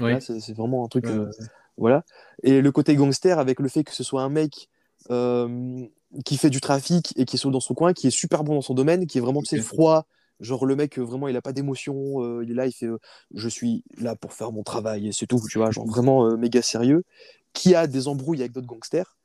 Oui. 0.00 0.12
Là, 0.12 0.20
c'est 0.20 0.52
vraiment 0.54 0.84
un 0.84 0.88
truc. 0.88 1.04
Euh, 1.06 1.30
voilà. 1.76 2.04
Et 2.42 2.60
le 2.60 2.72
côté 2.72 2.94
gangster 2.96 3.38
avec 3.38 3.60
le 3.60 3.68
fait 3.68 3.84
que 3.84 3.94
ce 3.94 4.02
soit 4.04 4.22
un 4.22 4.28
mec 4.28 4.68
qui 6.24 6.36
fait 6.36 6.50
du 6.50 6.60
trafic 6.60 7.14
et 7.16 7.24
qui 7.24 7.36
est 7.36 7.50
dans 7.50 7.60
son 7.60 7.74
coin, 7.74 7.92
qui 7.92 8.06
est 8.06 8.10
super 8.10 8.44
bon 8.44 8.54
dans 8.54 8.60
son 8.60 8.74
domaine, 8.74 9.06
qui 9.06 9.18
est 9.18 9.20
vraiment 9.20 9.40
tu 9.40 9.46
sais, 9.48 9.58
Ok. 9.58 9.64
froid. 9.64 10.06
Genre 10.42 10.66
le 10.66 10.76
mec, 10.76 10.98
euh, 10.98 11.02
vraiment, 11.02 11.28
il 11.28 11.36
a 11.36 11.42
pas 11.42 11.52
d'émotion. 11.52 12.22
euh, 12.22 12.44
il 12.44 12.50
est 12.50 12.54
là, 12.54 12.66
il 12.66 12.72
fait 12.72 12.86
euh, 12.86 12.98
Je 13.34 13.48
suis 13.48 13.84
là 13.98 14.16
pour 14.16 14.32
faire 14.34 14.52
mon 14.52 14.62
travail 14.62 15.08
et 15.08 15.12
c'est 15.12 15.26
tout. 15.26 15.40
Tu 15.50 15.58
vois, 15.58 15.70
genre 15.70 15.86
vraiment 15.88 16.26
euh, 16.26 16.36
méga 16.36 16.62
sérieux. 16.62 17.04
Qui 17.54 17.74
a 17.74 17.86
des 17.86 18.08
embrouilles 18.08 18.40
avec 18.40 18.52
d'autres 18.52 18.66
gangsters 18.66 19.16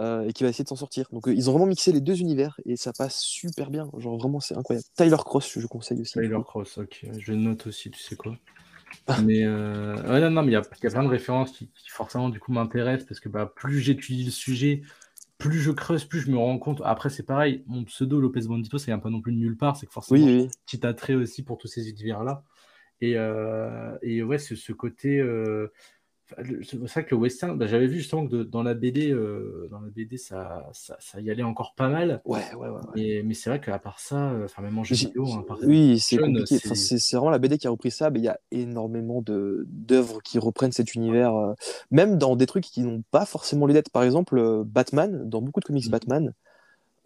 et 0.00 0.32
qui 0.32 0.44
va 0.44 0.50
essayer 0.50 0.62
de 0.62 0.68
s'en 0.68 0.76
sortir. 0.76 1.08
Donc 1.12 1.24
ils 1.26 1.50
ont 1.50 1.52
vraiment 1.52 1.66
mixé 1.66 1.90
les 1.90 2.00
deux 2.00 2.20
univers 2.20 2.60
et 2.64 2.76
ça 2.76 2.92
passe 2.92 3.20
super 3.20 3.70
bien. 3.70 3.90
Genre 3.98 4.16
vraiment, 4.16 4.38
c'est 4.40 4.56
incroyable. 4.56 4.84
Tyler 4.96 5.16
Cross, 5.24 5.58
je 5.58 5.66
conseille 5.66 6.00
aussi. 6.00 6.12
Tyler 6.12 6.38
Cross, 6.44 6.78
ok. 6.78 7.06
Je 7.18 7.32
note 7.32 7.66
aussi, 7.66 7.90
tu 7.90 8.00
sais 8.00 8.14
quoi. 8.16 8.36
Mais 9.24 9.46
ouais, 9.46 10.20
non, 10.20 10.30
non, 10.30 10.42
mais 10.42 10.52
il 10.52 10.54
y 10.54 10.56
a, 10.56 10.62
il 10.62 10.84
y 10.84 10.86
a 10.86 10.90
plein 10.90 11.02
de 11.02 11.08
références 11.08 11.52
qui, 11.52 11.68
qui 11.68 11.90
forcément 11.90 12.28
du 12.28 12.40
coup 12.40 12.52
m'intéressent 12.52 13.06
parce 13.08 13.20
que 13.20 13.28
bah, 13.28 13.50
plus 13.54 13.80
j'étudie 13.80 14.24
le 14.24 14.30
sujet, 14.30 14.82
plus 15.38 15.58
je 15.60 15.70
creuse, 15.70 16.04
plus 16.04 16.20
je 16.20 16.30
me 16.30 16.36
rends 16.38 16.58
compte. 16.58 16.82
Après, 16.84 17.10
c'est 17.10 17.22
pareil, 17.24 17.62
mon 17.66 17.84
pseudo 17.84 18.20
Lopez 18.20 18.42
Bandito, 18.48 18.78
c'est 18.78 18.92
un 18.92 18.98
pas 18.98 19.10
non 19.10 19.20
plus 19.20 19.32
de 19.32 19.38
nulle 19.38 19.56
part. 19.56 19.76
C'est 19.76 19.86
que 19.86 19.92
forcément, 19.92 20.24
Oui, 20.24 20.40
oui. 20.42 20.48
petit 20.66 20.86
attrait 20.86 21.14
aussi 21.14 21.42
pour 21.44 21.58
tous 21.58 21.68
ces 21.68 21.88
univers-là. 21.90 22.44
Et, 23.00 23.16
euh, 23.16 23.96
et 24.02 24.22
ouais, 24.22 24.38
ce, 24.38 24.56
ce 24.56 24.72
côté. 24.72 25.18
euh, 25.20 25.72
c'est 26.62 26.76
vrai 26.76 27.04
que 27.04 27.14
le 27.14 27.20
western, 27.20 27.56
bah, 27.56 27.66
j'avais 27.66 27.86
vu 27.86 27.98
justement 27.98 28.26
que 28.26 28.36
de- 28.36 28.42
dans 28.44 28.62
la 28.62 28.74
BD, 28.74 29.10
euh, 29.10 29.66
dans 29.70 29.80
la 29.80 29.88
BD 29.88 30.16
ça, 30.16 30.68
ça, 30.72 30.96
ça 31.00 31.20
y 31.20 31.30
allait 31.30 31.42
encore 31.42 31.74
pas 31.74 31.88
mal. 31.88 32.20
Ouais, 32.24 32.40
ouais, 32.54 32.68
ouais. 32.68 33.22
mais 33.24 33.34
c'est 33.34 33.50
vrai 33.50 33.60
qu'à 33.60 33.78
part 33.78 33.98
ça, 33.98 34.32
euh, 34.32 34.44
enfin, 34.44 34.62
même 34.62 34.78
en 34.78 34.84
jeu 34.84 34.94
vidéo, 34.94 35.26
hein, 35.32 35.40
à 35.40 35.42
part- 35.42 35.58
Oui, 35.64 35.98
c'est 35.98 36.18
compliqué. 36.18 36.58
c'est- 36.58 36.66
Enfin, 36.66 36.74
c'est 36.74 36.98
c'est 36.98 37.16
vraiment 37.16 37.30
la 37.30 37.38
BD 37.38 37.58
qui 37.58 37.66
a 37.66 37.70
repris 37.70 37.90
ça, 37.90 38.10
mais 38.10 38.18
il 38.18 38.24
y 38.24 38.28
a 38.28 38.38
énormément 38.50 39.22
de 39.22 39.64
d'œuvres 39.68 40.20
qui 40.22 40.38
reprennent 40.38 40.72
cet 40.72 40.94
univers, 40.94 41.34
euh, 41.34 41.54
même 41.90 42.18
dans 42.18 42.36
des 42.36 42.46
trucs 42.46 42.64
qui 42.64 42.82
n'ont 42.82 43.02
pas 43.10 43.24
forcément 43.24 43.66
lieu 43.66 43.72
d'être. 43.74 43.90
Par 43.90 44.02
exemple, 44.02 44.38
euh, 44.38 44.64
Batman, 44.66 45.28
dans 45.28 45.40
beaucoup 45.42 45.60
de 45.60 45.64
comics 45.64 45.86
Mhm. 45.86 45.90
Batman, 45.90 46.32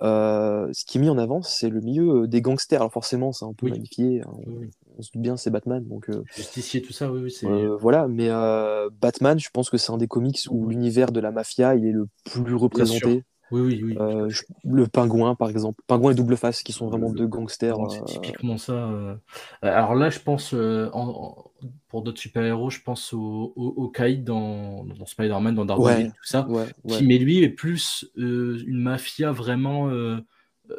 ce 0.01 0.85
qui 0.85 0.99
est 0.99 1.01
mis 1.01 1.09
en 1.09 1.19
avant, 1.19 1.43
c'est 1.43 1.69
le 1.71 1.81
milieu 1.81 2.27
des 2.27 2.43
gangsters. 2.43 2.81
Alors 2.81 2.93
forcément, 2.93 3.33
c'est 3.33 3.45
un 3.45 3.53
peu 3.53 3.67
Oui. 3.67 3.73
magnifié. 3.73 4.23
hein, 4.23 4.31
Oui, 4.47 4.55
oui. 4.63 4.71
On 4.99 5.03
se 5.03 5.11
doute 5.13 5.23
bien, 5.23 5.37
c'est 5.37 5.51
Batman, 5.51 5.85
donc 5.85 6.09
euh, 6.11 6.23
Justicier, 6.37 6.83
tout 6.83 6.93
ça, 6.93 7.11
oui, 7.11 7.21
oui, 7.23 7.31
c'est. 7.31 7.47
euh, 7.47 7.77
voilà. 7.77 8.09
Mais 8.09 8.29
euh, 8.29 8.91
Batman, 9.01 9.39
je 9.39 9.51
pense 9.51 9.71
que 9.71 9.77
c'est 9.77 9.93
un 9.93 9.97
des 9.99 10.09
comics 10.09 10.39
où 10.51 10.69
l'univers 10.69 11.13
de 11.13 11.21
la 11.21 11.31
mafia, 11.31 11.75
il 11.75 11.87
est 11.87 11.93
le 11.93 12.07
plus 12.25 12.55
représenté. 12.55 13.25
Oui, 13.51 13.61
oui, 13.61 13.83
oui. 13.85 13.97
Je- 14.29 14.43
le 14.65 14.87
pingouin, 14.87 15.35
par 15.35 15.51
exemple, 15.51 15.83
pingouin 15.87 16.13
et 16.13 16.15
double 16.15 16.37
face, 16.37 16.63
qui 16.63 16.73
sont 16.73 16.89
vraiment 16.89 17.11
Le- 17.11 17.19
deux 17.19 17.27
gangsters. 17.27 17.77
C'est 17.91 18.05
typiquement 18.05 18.57
ça. 18.57 19.19
Alors 19.61 19.95
là, 19.95 20.09
je 20.11 20.19
pense, 20.21 20.55
en- 20.55 20.89
en- 20.95 21.45
pour 21.89 22.03
d'autres 22.03 22.21
super-héros, 22.21 22.71
je 22.71 22.81
pense 22.81 23.13
au, 23.13 23.53
au, 23.57 23.93
dans, 24.19 24.85
dans 24.85 25.07
Spider-Man, 25.07 25.55
dans 25.55 25.65
Daredevil, 25.65 26.07
Ouais. 26.07 26.09
tout 26.09 26.25
ça. 26.25 26.47
ouais, 26.49 26.67
ouais. 26.85 26.99
Qui, 26.99 27.07
mais 27.07 27.19
lui, 27.19 27.43
est 27.43 27.51
plus 27.51 28.11
une 28.17 28.81
mafia 28.81 29.33
vraiment 29.33 29.91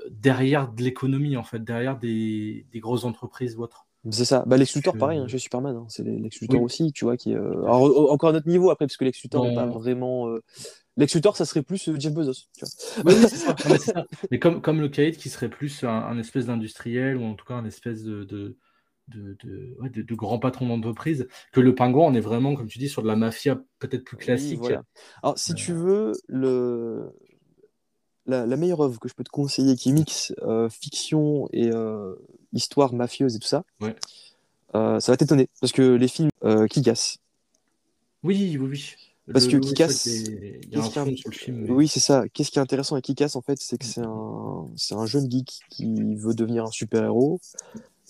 derrière 0.09 0.71
de 0.71 0.81
l'économie, 0.81 1.37
en 1.37 1.43
fait, 1.43 1.63
derrière 1.63 1.97
des, 1.97 2.65
des 2.71 2.79
grosses 2.79 3.03
entreprises 3.03 3.55
ou 3.57 3.61
autres. 3.63 3.82
C'est 4.11 4.25
ça. 4.25 4.43
Bah, 4.45 4.57
Lex 4.57 4.75
Luthor, 4.75 4.93
que- 4.93 4.99
pareil, 4.99 5.19
hein, 5.19 5.27
chez 5.27 5.37
Superman. 5.39 5.75
hein. 5.77 5.85
C'est 5.87 6.03
Lex 6.03 6.41
Luthor 6.41 6.59
Oui. 6.59 6.65
aussi, 6.65 6.91
tu 6.91 7.05
vois. 7.05 7.15
Qui, 7.15 7.33
euh, 7.33 7.63
alors, 7.63 8.11
encore 8.11 8.29
à 8.29 8.33
notre 8.33 8.49
niveau, 8.49 8.69
après, 8.69 8.85
parce 8.85 8.97
que 8.97 9.05
Lex 9.05 9.21
Luthor 9.23 9.45
n'est 9.47 9.55
pas 9.55 9.65
Dans- 9.65 9.71
vraiment. 9.79 10.27
euh, 10.29 10.41
Lex 10.97 11.15
Luthor, 11.15 11.37
ça 11.37 11.45
serait 11.45 11.63
plus 11.63 11.87
euh, 11.87 11.95
Jeff 11.97 12.13
Bezos. 12.13 12.33
Tu 12.57 12.65
vois. 12.65 12.69
Ça. 12.69 13.03
Non, 13.05 13.69
mais, 13.69 13.77
c'est 13.77 13.91
ça. 13.93 14.05
Mais 14.29 14.39
comme, 14.39 14.61
comme 14.61 14.81
le 14.81 14.89
Caïd 14.89 15.15
qui 15.17 15.29
serait 15.29 15.49
plus 15.49 15.83
un, 15.83 15.89
un 15.89 16.17
espèce 16.19 16.47
d'industriel 16.47 17.17
ou 17.17 17.23
en 17.23 17.33
tout 17.35 17.45
cas 17.45 17.53
un 17.55 17.65
espèce 17.65 18.03
de, 18.03 18.23
de, 18.25 18.57
de, 19.07 19.37
de, 19.43 19.75
ouais, 19.81 19.89
de- 19.89 20.15
grand 20.15 20.37
patron 20.37 20.67
d'entreprise, 20.67 21.27
que 21.53 21.61
le 21.61 21.73
pingouin, 21.73 22.05
on 22.07 22.13
est 22.13 22.19
vraiment, 22.19 22.55
comme 22.55 22.67
tu 22.67 22.79
dis, 22.79 22.89
sur 22.89 23.01
de 23.03 23.07
la 23.07 23.15
mafia 23.15 23.59
peut-être 23.79 24.03
plus 24.03 24.17
Oui, 24.17 24.23
classique. 24.25 24.59
voilà. 24.59 24.83
Alors, 25.23 25.37
si 25.37 25.53
Euh. 25.53 25.55
tu 25.55 25.71
veux, 25.73 26.11
le... 26.27 27.09
la, 28.25 28.45
la 28.45 28.55
meilleure 28.57 28.81
œuvre 28.81 28.99
que 28.99 29.07
je 29.09 29.13
peux 29.15 29.23
te 29.23 29.29
conseiller 29.29 29.75
qui 29.75 29.91
mixe 29.93 30.33
euh, 30.43 30.69
fiction 30.69 31.47
et 31.53 31.69
euh, 31.71 32.15
histoire 32.53 32.93
mafieuse 32.93 33.35
et 33.35 33.39
tout 33.39 33.47
ça, 33.47 33.63
Ouais. 33.81 33.95
euh, 34.75 34.99
ça 34.99 35.11
va 35.11 35.17
t'étonner. 35.17 35.49
Parce 35.61 35.73
que 35.73 35.81
les 35.95 36.07
films 36.07 36.29
euh, 36.43 36.67
qui 36.67 36.81
cassent. 36.81 37.17
Oui, 38.23 38.57
oui, 38.59 38.67
oui. 38.69 38.95
Parce 39.31 39.47
Le- 39.47 39.59
que 39.59 41.51
mais- 41.51 41.69
Oui, 41.71 41.87
c'est 41.87 41.99
ça. 42.01 42.25
Qu'est-ce 42.33 42.51
qui 42.51 42.59
est 42.59 42.61
intéressant 42.61 42.95
avec 42.95 43.05
Kick-Ass, 43.05 43.35
en 43.37 43.41
fait, 43.41 43.57
c'est 43.61 43.77
que 43.77 43.85
c'est 43.85 44.01
un, 44.01 44.67
c'est 44.75 44.95
un 44.95 45.05
jeune 45.05 45.31
geek 45.31 45.59
qui 45.69 46.15
veut 46.15 46.33
devenir 46.33 46.65
un 46.65 46.71
super-héros 46.71 47.39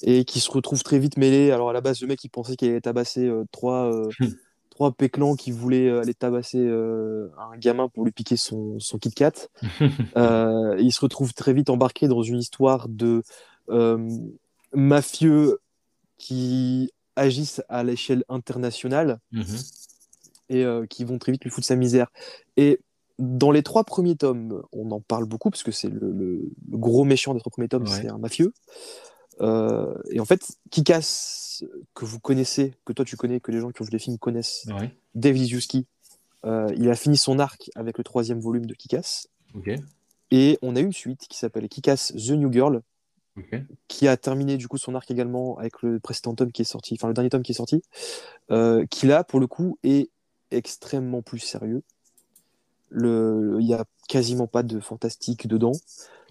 et 0.02 0.26
qui 0.26 0.40
se 0.40 0.50
retrouve 0.50 0.82
très 0.82 0.98
vite 0.98 1.18
mêlé. 1.18 1.52
Alors, 1.52 1.70
à 1.70 1.74
la 1.74 1.82
base, 1.82 2.02
le 2.02 2.08
mec, 2.08 2.24
il 2.24 2.30
pensait 2.30 2.56
qu'il 2.56 2.70
allait 2.70 2.82
tabasser 2.82 3.28
euh, 3.28 3.44
trois, 3.52 3.94
euh, 3.94 4.10
trois 4.72 4.92
péclans 4.92 5.36
qui 5.36 5.52
voulaient 5.52 5.88
euh, 5.88 6.02
aller 6.02 6.16
tabasser 6.16 6.58
un 6.68 7.58
gamin 7.60 7.90
pour 7.90 8.06
lui 8.06 8.12
piquer 8.12 8.36
son, 8.38 8.80
son 8.80 8.98
Kit 8.98 9.12
Kat. 9.12 9.34
Il 10.80 10.92
se 10.92 11.00
retrouve 11.00 11.34
très 11.36 11.54
vite 11.54 11.70
embarqué 11.70 12.08
dans 12.08 12.24
une 12.24 12.40
histoire 12.40 12.88
de 12.90 13.22
mafieux 14.74 15.60
qui 16.18 16.92
agissent 17.16 17.62
à 17.70 17.84
l'échelle 17.84 18.24
internationale 18.30 19.20
Mhm. 19.32 19.46
et 20.50 20.64
euh, 20.64 20.86
qui 20.86 21.04
vont 21.06 21.20
très 21.20 21.32
vite 21.32 21.44
lui 21.44 21.52
foutre 21.52 21.68
sa 21.68 21.76
misère. 21.76 22.08
Et 22.58 22.80
dans 23.20 23.52
les 23.52 23.62
trois 23.64 23.84
premiers 23.84 24.16
tomes, 24.16 24.64
on 24.72 24.90
en 24.92 25.00
parle 25.00 25.26
beaucoup 25.26 25.50
parce 25.52 25.64
que 25.64 25.72
c'est 25.72 25.90
le, 25.90 26.12
le- 26.12 26.50
le 26.72 26.78
gros 26.78 27.04
méchant 27.04 27.34
des 27.34 27.40
trois 27.40 27.52
premiers 27.52 27.68
tomes, 27.70 27.84
Ouais. 27.84 28.02
c'est 28.02 28.10
un 28.10 28.18
mafieux. 28.18 28.52
Euh, 29.42 29.94
et 30.12 30.20
en 30.20 30.26
fait, 30.26 30.42
Kikas, 30.72 31.62
que 31.94 32.06
vous 32.06 32.20
connaissez, 32.20 32.74
que 32.86 32.94
toi 32.94 33.06
tu 33.06 33.16
connais, 33.18 33.40
que 33.40 33.52
les 33.52 33.60
gens 33.60 33.72
qui 33.72 33.82
ont 33.82 33.86
vu 33.86 33.92
les 33.92 34.00
films 34.00 34.18
connaissent, 34.18 34.66
Ouais, 34.68 34.92
Dave 35.16 35.38
euh, 36.46 36.74
il 36.76 36.90
a 36.90 36.96
fini 36.96 37.16
son 37.18 37.40
arc 37.40 37.70
avec 37.76 37.98
le 37.98 38.04
troisième 38.04 38.40
volume 38.40 38.66
de 38.66 38.74
Kikas. 38.74 39.28
Et 40.32 40.58
on 40.64 40.76
a 40.76 40.80
eu 40.82 40.86
une 40.86 40.94
suite 40.94 41.28
qui 41.30 41.38
s'appelle 41.38 41.70
Kikas 41.70 42.12
The 42.16 42.32
New 42.32 42.52
Girl, 42.52 42.82
qui 43.88 44.08
a 44.08 44.16
terminé 44.18 44.58
du 44.58 44.68
coup 44.68 44.78
son 44.78 44.94
arc 44.96 45.10
également 45.10 45.58
avec 45.58 45.82
le 45.82 46.00
précédent 46.00 46.36
tome 46.36 46.52
qui 46.52 46.62
est 46.62 46.66
sorti, 46.66 46.94
enfin 46.96 47.08
le 47.08 47.14
dernier 47.14 47.30
tome 47.30 47.42
qui 47.44 47.52
est 47.52 47.56
sorti, 47.56 47.82
euh, 48.52 48.86
qui 48.88 49.08
là 49.08 49.24
pour 49.24 49.40
le 49.40 49.48
coup 49.48 49.78
est 49.84 50.10
extrêmement 50.52 51.22
plus 51.22 51.40
sérieux. 51.40 51.82
Le- 52.90 53.58
Il 53.60 53.66
y 53.68 53.74
a 53.74 53.86
quasiment 54.08 54.46
pas 54.48 54.62
de 54.64 54.80
fantastique 54.80 55.48
dedans, 55.48 55.72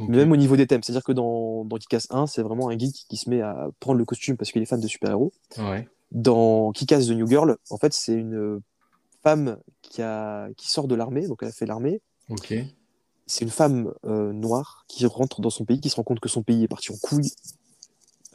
mais 0.09 0.17
même 0.19 0.33
au 0.33 0.37
niveau 0.37 0.57
des 0.57 0.67
thèmes. 0.67 0.83
C'est-à-dire 0.83 1.03
que 1.03 1.13
dans, 1.13 1.65
dans 1.65 1.77
Kick-Ass 1.77 2.07
1, 2.11 2.27
c'est 2.27 2.43
vraiment 2.43 2.69
un 2.69 2.79
geek 2.79 3.07
qui 3.09 3.17
se 3.17 3.29
met 3.31 3.41
à 3.41 3.69
prendre 3.81 3.99
le 3.99 4.05
costume 4.05 4.37
parce 4.37 4.53
qu'il 4.53 4.63
est 4.63 4.67
fan 4.67 4.81
de 4.81 4.87
super-héros. 4.87 5.33
Ouais, 5.59 5.89
Dans 6.13 6.71
Kick-Ass 6.73 7.07
The 7.09 7.11
New 7.13 7.27
Girl, 7.27 7.57
en 7.71 7.79
fait, 7.79 7.93
c'est 7.93 8.15
une 8.15 8.61
femme 9.25 9.59
qui, 9.83 10.03
a, 10.03 10.49
qui 10.57 10.69
sort 10.71 10.87
de 10.89 10.95
l'armée, 10.95 11.27
donc 11.27 11.39
elle 11.43 11.49
a 11.49 11.53
fait 11.53 11.67
l'armée. 11.67 12.01
C'est 13.27 13.45
une 13.45 13.51
femme 13.51 13.93
euh, 14.05 14.33
noire 14.33 14.85
qui 14.89 15.07
rentre 15.07 15.41
dans 15.41 15.51
son 15.51 15.65
pays, 15.65 15.81
qui 15.81 15.91
se 15.91 15.97
rend 15.97 16.03
compte 16.03 16.21
que 16.21 16.29
son 16.29 16.43
pays 16.43 16.65
est 16.65 16.69
parti 16.69 16.93
en 16.93 16.97
couille. 16.97 17.31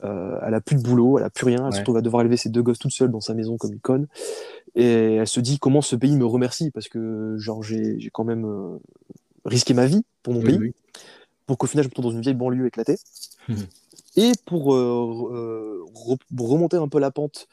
Euh, 0.04 0.40
elle 0.46 0.54
a 0.54 0.62
plus 0.62 0.76
de 0.76 0.82
boulot, 0.82 1.18
elle 1.18 1.26
a 1.26 1.30
plus 1.30 1.46
rien, 1.46 1.58
elle 1.58 1.66
Ouais. 1.66 1.72
se 1.72 1.80
retrouve 1.80 1.98
à 1.98 2.02
devoir 2.02 2.22
élever 2.22 2.38
ses 2.38 2.50
deux 2.50 2.62
gosses 2.62 2.78
toute 2.80 2.92
seule 2.92 3.12
dans 3.12 3.22
sa 3.22 3.34
maison 3.34 3.58
comme 3.58 3.74
une 3.74 3.80
conne. 3.80 4.08
Et 4.76 5.16
elle 5.16 5.28
se 5.28 5.40
dit 5.40 5.58
comment 5.60 5.82
ce 5.82 5.96
pays 5.96 6.16
me 6.16 6.26
remercie? 6.26 6.70
Parce 6.72 6.88
que 6.88 7.36
genre 7.40 7.64
j'ai 7.64 8.10
quand 8.14 8.24
même 8.24 8.46
euh, 8.46 8.78
risqué 9.46 9.74
ma 9.74 9.88
vie 9.88 10.04
pour 10.24 10.34
mon 10.34 10.42
Oui, 10.42 10.46
pays 10.48 10.58
oui. 10.60 10.74
pour 11.48 11.58
qu'au 11.58 11.68
final 11.68 11.84
je 11.84 11.88
me 11.88 11.92
retrouve 11.92 12.06
dans 12.06 12.12
une 12.12 12.22
vieille 12.22 12.36
banlieue 12.36 12.68
éclatée. 12.68 12.98
Mhm. 13.48 13.66
Et 14.18 14.32
pour 14.46 14.76
re- 14.76 16.18
pour 16.36 16.50
remonter 16.50 16.78
un 16.78 16.88
peu 16.88 17.00
la 17.00 17.12
pente, 17.12 17.48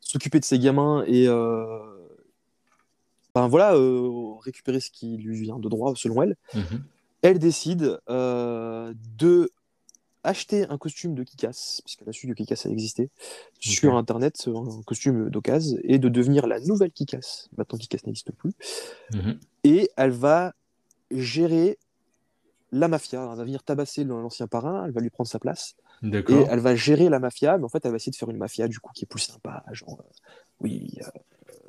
s'occuper 0.00 0.38
de 0.40 0.44
ses 0.44 0.58
gamins 0.58 1.02
et 1.06 1.26
ben 3.34 3.48
voilà, 3.48 3.74
euh, 3.74 4.34
récupérer 4.40 4.80
ce 4.80 4.90
qui 4.90 5.16
lui 5.16 5.40
vient 5.40 5.58
de 5.58 5.68
droit 5.68 5.92
selon 5.96 6.22
elle, 6.22 6.36
Mhm. 6.54 6.82
elle 7.22 7.38
décide 7.38 7.98
euh, 8.08 8.92
de 9.18 9.50
acheter 10.22 10.66
un 10.68 10.76
costume 10.76 11.14
de 11.14 11.22
Kikas, 11.22 11.80
puisqu'elle 11.82 12.08
a 12.08 12.12
su 12.12 12.26
que 12.28 12.32
Kikas 12.34 12.64
a 12.66 12.68
existé, 12.68 13.08
sur 13.58 13.96
internet, 13.96 14.48
un 14.48 14.82
costume 14.82 15.30
d'occasion, 15.30 15.78
et 15.82 15.98
de 15.98 16.08
devenir 16.10 16.46
la 16.46 16.60
nouvelle 16.60 16.90
Kikas. 16.92 17.48
Maintenant, 17.56 17.78
Kikas 17.78 18.00
n'existe 18.04 18.32
plus. 18.32 18.52
Mhm. 19.14 19.38
Et 19.64 19.90
elle 19.96 20.10
va 20.10 20.52
gérer 21.10 21.78
la 22.72 22.86
mafia. 22.88 23.28
Elle 23.30 23.36
va 23.38 23.44
venir 23.44 23.62
tabasser 23.62 24.04
l'ancien 24.04 24.46
parrain, 24.46 24.84
elle 24.84 24.92
va 24.92 25.00
lui 25.00 25.10
prendre 25.10 25.28
sa 25.28 25.38
place. 25.38 25.74
Et 26.02 26.44
elle 26.50 26.60
va 26.60 26.76
gérer 26.76 27.08
la 27.08 27.18
mafia, 27.18 27.56
mais 27.58 27.64
en 27.64 27.68
fait, 27.68 27.84
elle 27.84 27.90
va 27.90 27.96
essayer 27.96 28.12
de 28.12 28.16
faire 28.16 28.30
une 28.30 28.36
mafia 28.38 28.68
du 28.68 28.78
coup 28.78 28.90
qui 28.94 29.04
est 29.04 29.08
plus 29.08 29.20
sympa. 29.20 29.64
Genre, 29.72 29.98
euh, 30.00 30.04
oui, 30.60 30.98
euh, 31.02 31.06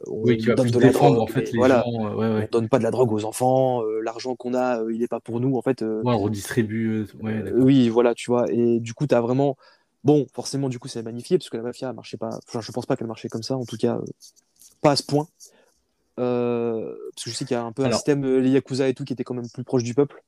on 0.07 0.21
Oui, 0.23 0.37
donne 0.37 0.69
de 0.71 0.79
la 0.79 0.91
drogue, 0.91 1.17
en 1.19 1.27
fait 1.27 1.51
les 1.51 1.57
voilà, 1.57 1.83
gens. 1.85 2.15
Ouais, 2.15 2.27
on 2.27 2.47
donne 2.51 2.69
pas 2.69 2.79
de 2.79 2.83
la 2.83 2.91
drogue 2.91 3.11
aux 3.11 3.25
enfants. 3.25 3.83
euh, 3.83 4.01
L'argent 4.01 4.35
qu'on 4.35 4.53
a, 4.53 4.81
euh, 4.81 4.93
il 4.93 5.03
est 5.03 5.07
pas 5.07 5.19
pour 5.19 5.39
nous. 5.39 5.55
En 5.57 5.61
fait, 5.61 5.81
euh, 5.81 6.01
Ouais, 6.03 6.13
on 6.13 6.19
redistribue. 6.19 7.05
euh, 7.23 7.51
oui, 7.55 7.89
voilà, 7.89 8.13
tu 8.15 8.31
vois. 8.31 8.51
Et 8.51 8.79
du 8.79 8.93
coup, 8.93 9.07
tu 9.07 9.15
as 9.15 9.21
vraiment. 9.21 9.57
Bon, 10.03 10.25
forcément, 10.33 10.67
du 10.69 10.79
coup, 10.79 10.87
c'est 10.87 11.03
magnifié 11.03 11.37
parce 11.37 11.49
que 11.49 11.57
la 11.57 11.63
mafia 11.63 11.93
marchait 11.93 12.17
pas. 12.17 12.29
Enfin, 12.47 12.61
je 12.61 12.71
pense 12.71 12.85
pas 12.85 12.95
qu'elle 12.95 13.07
marchait 13.07 13.29
comme 13.29 13.43
ça, 13.43 13.55
en 13.55 13.65
tout 13.65 13.77
cas, 13.77 13.99
pas 14.81 14.91
à 14.91 14.95
ce 14.95 15.03
point. 15.03 15.27
Parce 16.15 17.23
que 17.25 17.29
je 17.29 17.35
sais 17.35 17.45
qu'il 17.45 17.55
y 17.55 17.59
a 17.59 17.63
un 17.63 17.71
peu 17.71 17.85
un 17.85 17.91
système, 17.91 18.25
les 18.25 18.49
Yakuza 18.49 18.87
et 18.87 18.93
tout, 18.93 19.03
qui 19.03 19.13
était 19.13 19.23
quand 19.23 19.33
même 19.35 19.49
plus 19.49 19.63
proche 19.63 19.83
du 19.83 19.93
peuple. 19.93 20.23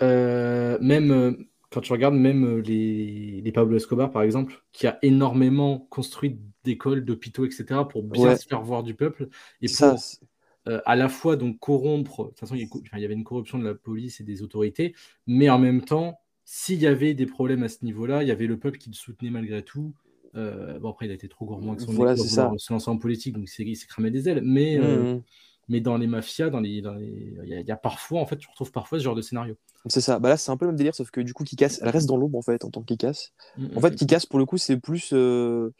Même 0.00 1.36
quand 1.76 1.82
tu 1.82 1.92
regardes 1.92 2.14
même 2.14 2.46
euh, 2.46 2.62
les, 2.62 3.42
les 3.42 3.52
Pablo 3.52 3.76
Escobar 3.76 4.10
par 4.10 4.22
exemple, 4.22 4.64
qui 4.72 4.86
a 4.86 4.98
énormément 5.02 5.78
construit 5.90 6.38
d'écoles, 6.64 7.04
d'hôpitaux, 7.04 7.44
etc. 7.44 7.86
pour 7.86 8.02
bien 8.02 8.28
Ouais. 8.28 8.36
se 8.38 8.46
faire 8.46 8.62
voir 8.62 8.82
du 8.82 8.94
peuple 8.94 9.28
et 9.60 9.68
ça, 9.68 9.90
pour 9.90 9.98
c'est- 9.98 10.20
euh, 10.68 10.80
à 10.86 10.96
la 10.96 11.10
fois 11.10 11.36
donc 11.36 11.58
corrompre. 11.58 12.24
De 12.24 12.28
toute 12.30 12.40
façon, 12.40 12.54
il 12.54 12.66
y, 12.98 13.04
avait 13.04 13.12
une 13.12 13.24
corruption 13.24 13.58
de 13.58 13.64
la 13.64 13.74
police 13.74 14.22
et 14.22 14.24
des 14.24 14.42
autorités, 14.42 14.94
mais 15.26 15.50
en 15.50 15.58
même 15.58 15.82
temps, 15.82 16.18
s'il 16.46 16.80
y 16.80 16.86
avait 16.86 17.12
des 17.12 17.26
problèmes 17.26 17.62
à 17.62 17.68
ce 17.68 17.84
niveau-là, 17.84 18.22
il 18.22 18.28
y 18.28 18.32
avait 18.32 18.46
le 18.46 18.58
peuple 18.58 18.78
qui 18.78 18.88
le 18.88 18.94
soutenait 18.94 19.30
malgré 19.30 19.62
tout. 19.62 19.92
Euh, 20.34 20.78
bon 20.78 20.88
après, 20.88 21.04
il 21.04 21.10
a 21.10 21.14
été 21.14 21.28
trop 21.28 21.44
gourmand 21.44 21.72
avec 21.72 21.82
son 21.82 21.92
Voilà, 21.92 22.14
vouloir 22.14 22.26
ça. 22.52 22.52
se 22.56 22.72
lancer 22.72 22.90
en 22.90 22.96
politique, 22.96 23.34
donc 23.34 23.44
il 23.58 23.76
s'est- 23.76 23.86
cramé 23.86 24.10
des 24.10 24.30
ailes. 24.30 24.40
Mais 24.42 24.78
euh, 24.78 25.16
Mhm. 25.16 25.22
Mais 25.68 25.80
dans 25.80 25.96
les 25.96 26.06
mafias, 26.06 26.50
dans 26.50 26.60
les, 26.60 26.80
dans 26.82 26.94
les- 26.94 27.36
il 27.44 27.48
y, 27.48 27.54
a- 27.54 27.60
il 27.60 27.66
y 27.66 27.70
a 27.72 27.76
parfois 27.76 28.20
en 28.20 28.26
fait, 28.26 28.36
tu 28.36 28.48
retrouves 28.48 28.72
parfois 28.72 28.98
ce 28.98 29.04
genre 29.04 29.14
de 29.14 29.22
scénario. 29.22 29.56
C'est 29.86 30.00
ça. 30.00 30.18
Bah 30.18 30.28
là, 30.28 30.36
c'est 30.36 30.50
un 30.50 30.56
peu 30.56 30.64
le 30.64 30.72
même 30.72 30.76
délire, 30.78 30.94
sauf 30.94 31.10
que 31.10 31.20
du 31.20 31.32
coup, 31.34 31.44
Kikas, 31.44 31.78
elle 31.82 31.88
reste 31.90 32.06
dans 32.08 32.16
l'ombre 32.16 32.38
en 32.38 32.42
fait, 32.42 32.64
en 32.64 32.70
tant 32.70 32.80
que 32.82 32.86
Kikas. 32.86 33.30
En 33.76 33.80
fait, 33.80 33.94
Kikas, 33.94 34.24
pour 34.28 34.38
le 34.38 34.44
coup, 34.46 34.58
c'est 34.58 34.76
plus. 34.78 35.10
euh, 35.12 35.72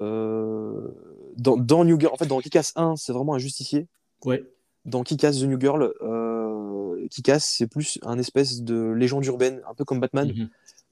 euh, 0.00 0.88
dans, 1.36 1.56
dans 1.56 1.84
New 1.84 1.98
Girl, 1.98 2.12
en 2.12 2.16
fait, 2.16 2.26
dans 2.26 2.38
Kikas 2.40 2.72
1, 2.76 2.96
c'est 2.96 3.12
vraiment 3.12 3.34
un 3.34 3.38
justicier. 3.38 3.86
ouais. 4.24 4.44
Dans 4.84 5.02
Kikas 5.02 5.32
The 5.32 5.42
New 5.42 5.60
Girl, 5.60 5.92
euh, 6.00 7.06
Kick-Ass, 7.10 7.44
c'est 7.58 7.66
plus 7.66 7.98
un 8.04 8.18
espèce 8.18 8.62
de 8.62 8.90
légende 8.92 9.22
urbaine, 9.26 9.60
un 9.68 9.74
peu 9.74 9.84
comme 9.84 10.00
Batman. 10.00 10.28
Mhm. 10.34 10.48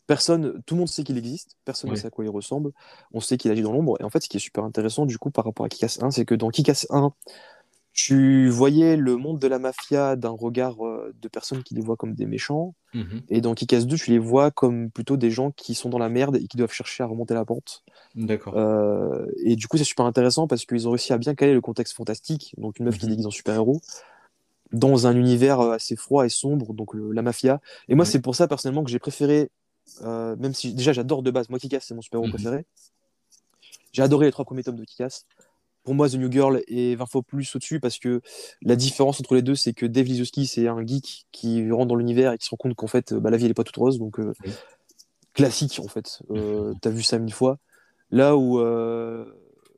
Personne, 0.07 0.61
tout 0.67 0.75
le 0.75 0.81
monde 0.81 0.89
sait 0.89 1.03
qu'il 1.03 1.17
existe, 1.17 1.57
personne 1.65 1.89
ne 1.89 1.95
Ouais. 1.95 2.01
sait 2.01 2.09
à 2.09 2.11
quoi 2.11 2.25
il 2.25 2.29
ressemble, 2.29 2.73
on 3.15 3.21
sait 3.21 3.39
qu'il 3.39 3.51
agit 3.51 3.63
dans 3.63 3.73
l'ombre. 3.73 3.97
Et 4.01 4.05
en 4.05 4.11
fait, 4.11 4.23
ce 4.23 4.29
qui 4.29 4.37
est 4.37 4.41
super 4.41 4.65
intéressant 4.65 5.07
du 5.07 5.17
coup 5.19 5.31
par 5.31 5.45
rapport 5.47 5.65
à 5.65 5.69
Kick-Ass 5.71 6.03
1, 6.03 6.11
c'est 6.11 6.27
que 6.27 6.35
dans 6.35 6.51
Kick-Ass 6.51 6.87
1, 6.91 7.13
tu 7.97 8.49
voyais 8.51 8.95
le 8.95 9.17
monde 9.17 9.39
de 9.39 9.49
la 9.49 9.59
mafia 9.59 10.17
d'un 10.17 10.29
regard 10.29 10.87
euh, 10.87 11.15
de 11.21 11.29
personnes 11.29 11.63
qui 11.63 11.75
les 11.75 11.81
voient 11.81 11.97
comme 11.97 12.13
des 12.15 12.27
méchants. 12.27 12.75
Mhm. 12.93 13.23
Et 13.31 13.41
dans 13.41 13.55
Kick-Ass 13.55 13.87
2, 13.87 13.97
tu 13.97 14.11
les 14.11 14.19
vois 14.19 14.51
comme 14.51 14.91
plutôt 14.91 15.17
des 15.17 15.31
gens 15.31 15.51
qui 15.51 15.75
sont 15.75 15.89
dans 15.89 15.99
la 15.99 16.11
merde 16.11 16.37
et 16.37 16.47
qui 16.47 16.59
doivent 16.59 16.73
chercher 16.73 17.03
à 17.03 17.07
remonter 17.07 17.33
la 17.33 17.47
pente. 17.47 17.83
D'accord. 18.15 18.55
Euh, 18.59 19.25
et 19.43 19.57
du 19.57 19.67
coup, 19.67 19.79
c'est 19.79 19.85
super 19.85 20.05
intéressant 20.05 20.47
parce 20.47 20.67
qu'ils 20.67 20.87
ont 20.87 20.91
réussi 20.91 21.15
à 21.15 21.19
bien 21.19 21.35
caler 21.35 21.55
le 21.55 21.63
contexte 21.63 21.95
fantastique, 21.97 22.55
donc 22.59 22.79
une 22.79 22.85
meuf 22.85 22.99
qui 22.99 23.07
Mhm. 23.07 23.11
déguise 23.13 23.27
en 23.27 23.31
super-héros, 23.31 23.81
dans 24.73 25.07
un 25.07 25.17
univers 25.17 25.61
euh, 25.61 25.73
assez 25.73 25.97
froid 25.97 26.27
et 26.27 26.29
sombre, 26.29 26.75
donc 26.75 26.93
le- 26.93 27.13
la 27.13 27.23
mafia. 27.23 27.63
Et 27.89 27.95
moi, 27.95 28.05
Ouais. 28.05 28.11
c'est 28.11 28.21
pour 28.21 28.35
ça 28.37 28.47
personnellement 28.47 28.85
que 28.85 28.91
j'ai 28.91 28.99
préféré, 28.99 29.51
euh, 30.03 30.37
même 30.37 30.53
si 30.53 30.75
déjà 30.75 30.93
j'adore 30.93 31.23
de 31.23 31.31
base, 31.31 31.49
moi 31.49 31.59
Kick-Ass 31.59 31.87
c'est 31.87 31.95
mon 31.95 32.03
super-héros 32.03 32.27
Mhm. 32.27 32.33
préféré. 32.35 32.67
J'ai 33.93 34.03
adoré 34.03 34.27
les 34.27 34.33
trois 34.33 34.45
premiers 34.45 34.63
tomes 34.63 34.77
de 34.77 34.85
Kick-Ass. 34.85 35.25
Pour 35.87 35.95
moi, 35.95 36.11
The 36.11 36.15
New 36.17 36.31
Girl 36.33 36.61
est 36.67 36.97
20 36.97 37.07
fois 37.07 37.23
plus 37.23 37.55
au-dessus 37.55 37.79
parce 37.79 37.99
que 38.01 38.21
la 38.61 38.75
différence 38.75 39.21
entre 39.21 39.37
les 39.37 39.43
deux, 39.43 39.55
c'est 39.55 39.73
que 39.73 39.87
Dave 39.87 40.07
Lizowski, 40.07 40.47
c'est 40.47 40.67
un 40.67 40.85
geek 40.85 41.27
qui 41.31 41.71
rentre 41.71 41.87
dans 41.87 41.95
l'univers 41.95 42.33
et 42.33 42.39
qui 42.39 42.45
se 42.45 42.51
rend 42.51 42.57
compte 42.57 42.75
qu'en 42.75 42.89
fait, 42.89 43.15
bah, 43.15 43.31
la 43.31 43.37
vie, 43.37 43.45
elle 43.45 43.53
est 43.53 43.55
pas 43.55 43.63
toute 43.63 43.77
rose. 43.77 43.99
Donc, 44.01 44.19
euh, 44.19 44.33
Oui. 44.45 44.53
classique, 45.33 45.81
en 45.83 45.87
fait. 45.89 46.23
Euh, 46.33 46.75
T'as 46.83 46.91
vu 46.91 47.05
ça 47.05 47.19
mille 47.21 47.33
fois. 47.33 47.59
Là 48.11 48.37
où. 48.37 48.59
euh, 48.59 49.25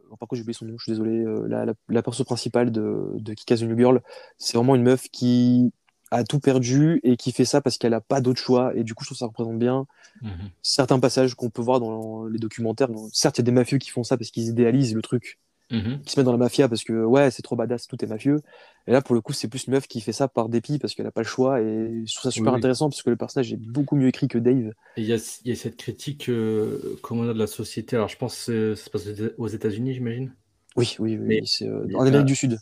bon, 0.09 0.17
par 0.17 0.29
contre, 0.29 0.37
j'ai 0.37 0.43
oublié 0.43 0.55
son 0.55 0.65
nom, 0.65 0.79
je 0.79 0.85
suis 0.85 0.93
désolé. 0.93 1.19
euh, 1.19 1.47
la, 1.47 1.67
la, 1.67 1.75
la 1.91 2.03
perso 2.03 2.25
principale 2.25 2.73
de, 2.73 3.11
de 3.15 3.35
The 3.35 3.63
New 3.65 3.77
Girl, 3.77 4.01
c'est 4.39 4.57
vraiment 4.57 4.77
une 4.77 4.85
meuf 4.85 5.09
qui 5.13 5.71
a 6.11 6.25
tout 6.25 6.41
perdu 6.41 7.01
et 7.03 7.19
qui 7.19 7.33
fait 7.33 7.45
ça 7.45 7.61
parce 7.61 7.77
qu'elle 7.77 7.93
a 7.93 8.01
pas 8.01 8.23
d'autre 8.23 8.41
choix. 8.41 8.75
Et 8.75 8.83
du 8.83 8.95
coup, 8.95 9.05
je 9.05 9.09
trouve 9.09 9.17
que 9.17 9.21
ça 9.21 9.27
représente 9.27 9.59
bien 9.59 9.85
Mhm. 10.23 10.31
certains 10.63 10.99
passages 11.01 11.35
qu'on 11.35 11.51
peut 11.51 11.61
voir 11.63 11.81
dans 11.81 12.25
les 12.25 12.39
documentaires. 12.39 12.89
Certes, 13.13 13.37
il 13.39 13.41
y 13.41 13.45
a 13.45 13.45
des 13.45 13.53
mafieux 13.53 13.77
qui 13.79 13.91
font 13.91 14.05
ça 14.05 14.17
parce 14.17 14.31
qu'ils 14.31 14.49
idéalisent 14.49 14.95
le 14.95 15.03
truc 15.03 15.39
Mhm. 15.71 16.03
qui 16.05 16.13
se 16.13 16.21
met 16.21 16.25
dans 16.25 16.33
la 16.33 16.39
mafia 16.39 16.69
parce 16.69 16.85
que 16.85 17.05
ouais, 17.05 17.31
c'est 17.31 17.43
trop 17.43 17.57
badass, 17.57 17.87
tout 17.87 18.03
est 18.05 18.09
mafieux. 18.09 18.41
Et 18.87 18.93
là, 18.93 19.03
pour 19.03 19.15
le 19.15 19.21
coup, 19.21 19.33
c'est 19.33 19.49
plus 19.49 19.67
une 19.67 19.75
meuf 19.75 19.87
qui 19.87 20.01
fait 20.01 20.13
ça 20.13 20.29
par 20.29 20.49
dépit 20.49 20.79
parce 20.79 20.95
qu'elle 20.95 21.07
a 21.07 21.11
pas 21.13 21.21
le 21.23 21.27
choix. 21.27 21.61
Et 21.61 22.05
je 22.07 22.15
trouve 22.15 22.25
ça 22.25 22.31
super 22.31 22.53
Oui, 22.53 22.59
oui. 22.59 22.59
intéressant 22.59 22.89
parce 22.89 23.03
que 23.03 23.11
le 23.11 23.17
personnage 23.17 23.53
est 23.53 23.57
beaucoup 23.59 23.97
mieux 23.97 24.09
écrit 24.09 24.29
que 24.29 24.39
Dave. 24.39 24.73
Il 24.97 25.05
y 25.05 25.13
a, 25.13 25.41
il 25.45 25.49
y 25.49 25.53
a 25.53 25.57
cette 25.57 25.77
critique 25.77 26.29
euh, 26.29 26.99
comment 27.03 27.25
de 27.25 27.33
la 27.33 27.47
société. 27.47 27.97
Alors, 27.97 28.09
je 28.09 28.17
pense 28.19 28.47
que 28.47 28.75
ça 28.75 28.85
se 28.85 28.91
passe 28.91 29.07
aux 29.07 29.11
Éta- 29.13 29.35
aux 29.39 29.47
États-Unis, 29.49 29.95
j'imagine? 29.95 30.35
Oui, 30.77 30.97
oui, 30.99 31.19
oui, 31.19 31.27
Mais- 31.29 31.43
c'est 31.45 31.67
euh, 31.69 31.87
en 31.95 32.07
Amérique 32.07 32.27
du 32.27 32.35
Sud. 32.37 32.59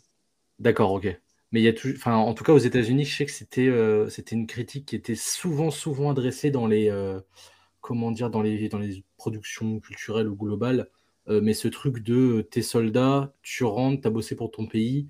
D'accord, 0.59 0.91
ok. 0.93 1.05
Mais 1.51 1.61
il 1.61 1.63
y 1.63 1.69
a 1.69 1.73
enfin, 1.95 2.15
en 2.15 2.33
tout 2.33 2.43
cas, 2.43 2.51
aux 2.53 2.57
États-Unis, 2.57 3.05
je 3.05 3.15
sais 3.15 3.25
que 3.25 3.31
c'était 3.31 3.67
euh, 3.67 4.09
c'était 4.09 4.35
une 4.35 4.47
critique 4.47 4.85
qui 4.87 4.95
était 4.95 5.15
souvent, 5.15 5.71
souvent 5.71 6.09
adressée 6.11 6.51
dans 6.51 6.67
les, 6.67 6.89
euh, 6.89 7.19
comment 7.81 8.11
dire, 8.11 8.29
dans 8.31 8.41
les, 8.41 8.69
dans 8.69 8.79
les 8.79 9.05
productions 9.17 9.79
culturelles 9.79 10.27
ou 10.29 10.35
globales. 10.35 10.89
Euh, 11.29 11.41
mais 11.41 11.53
ce 11.53 11.67
truc 11.67 12.03
de 12.03 12.15
euh, 12.39 12.43
t'es 12.43 12.61
soldat, 12.61 13.33
tu 13.41 13.63
rentres, 13.63 14.01
t'as 14.01 14.09
bossé 14.09 14.35
pour 14.35 14.51
ton 14.51 14.65
pays. 14.65 15.07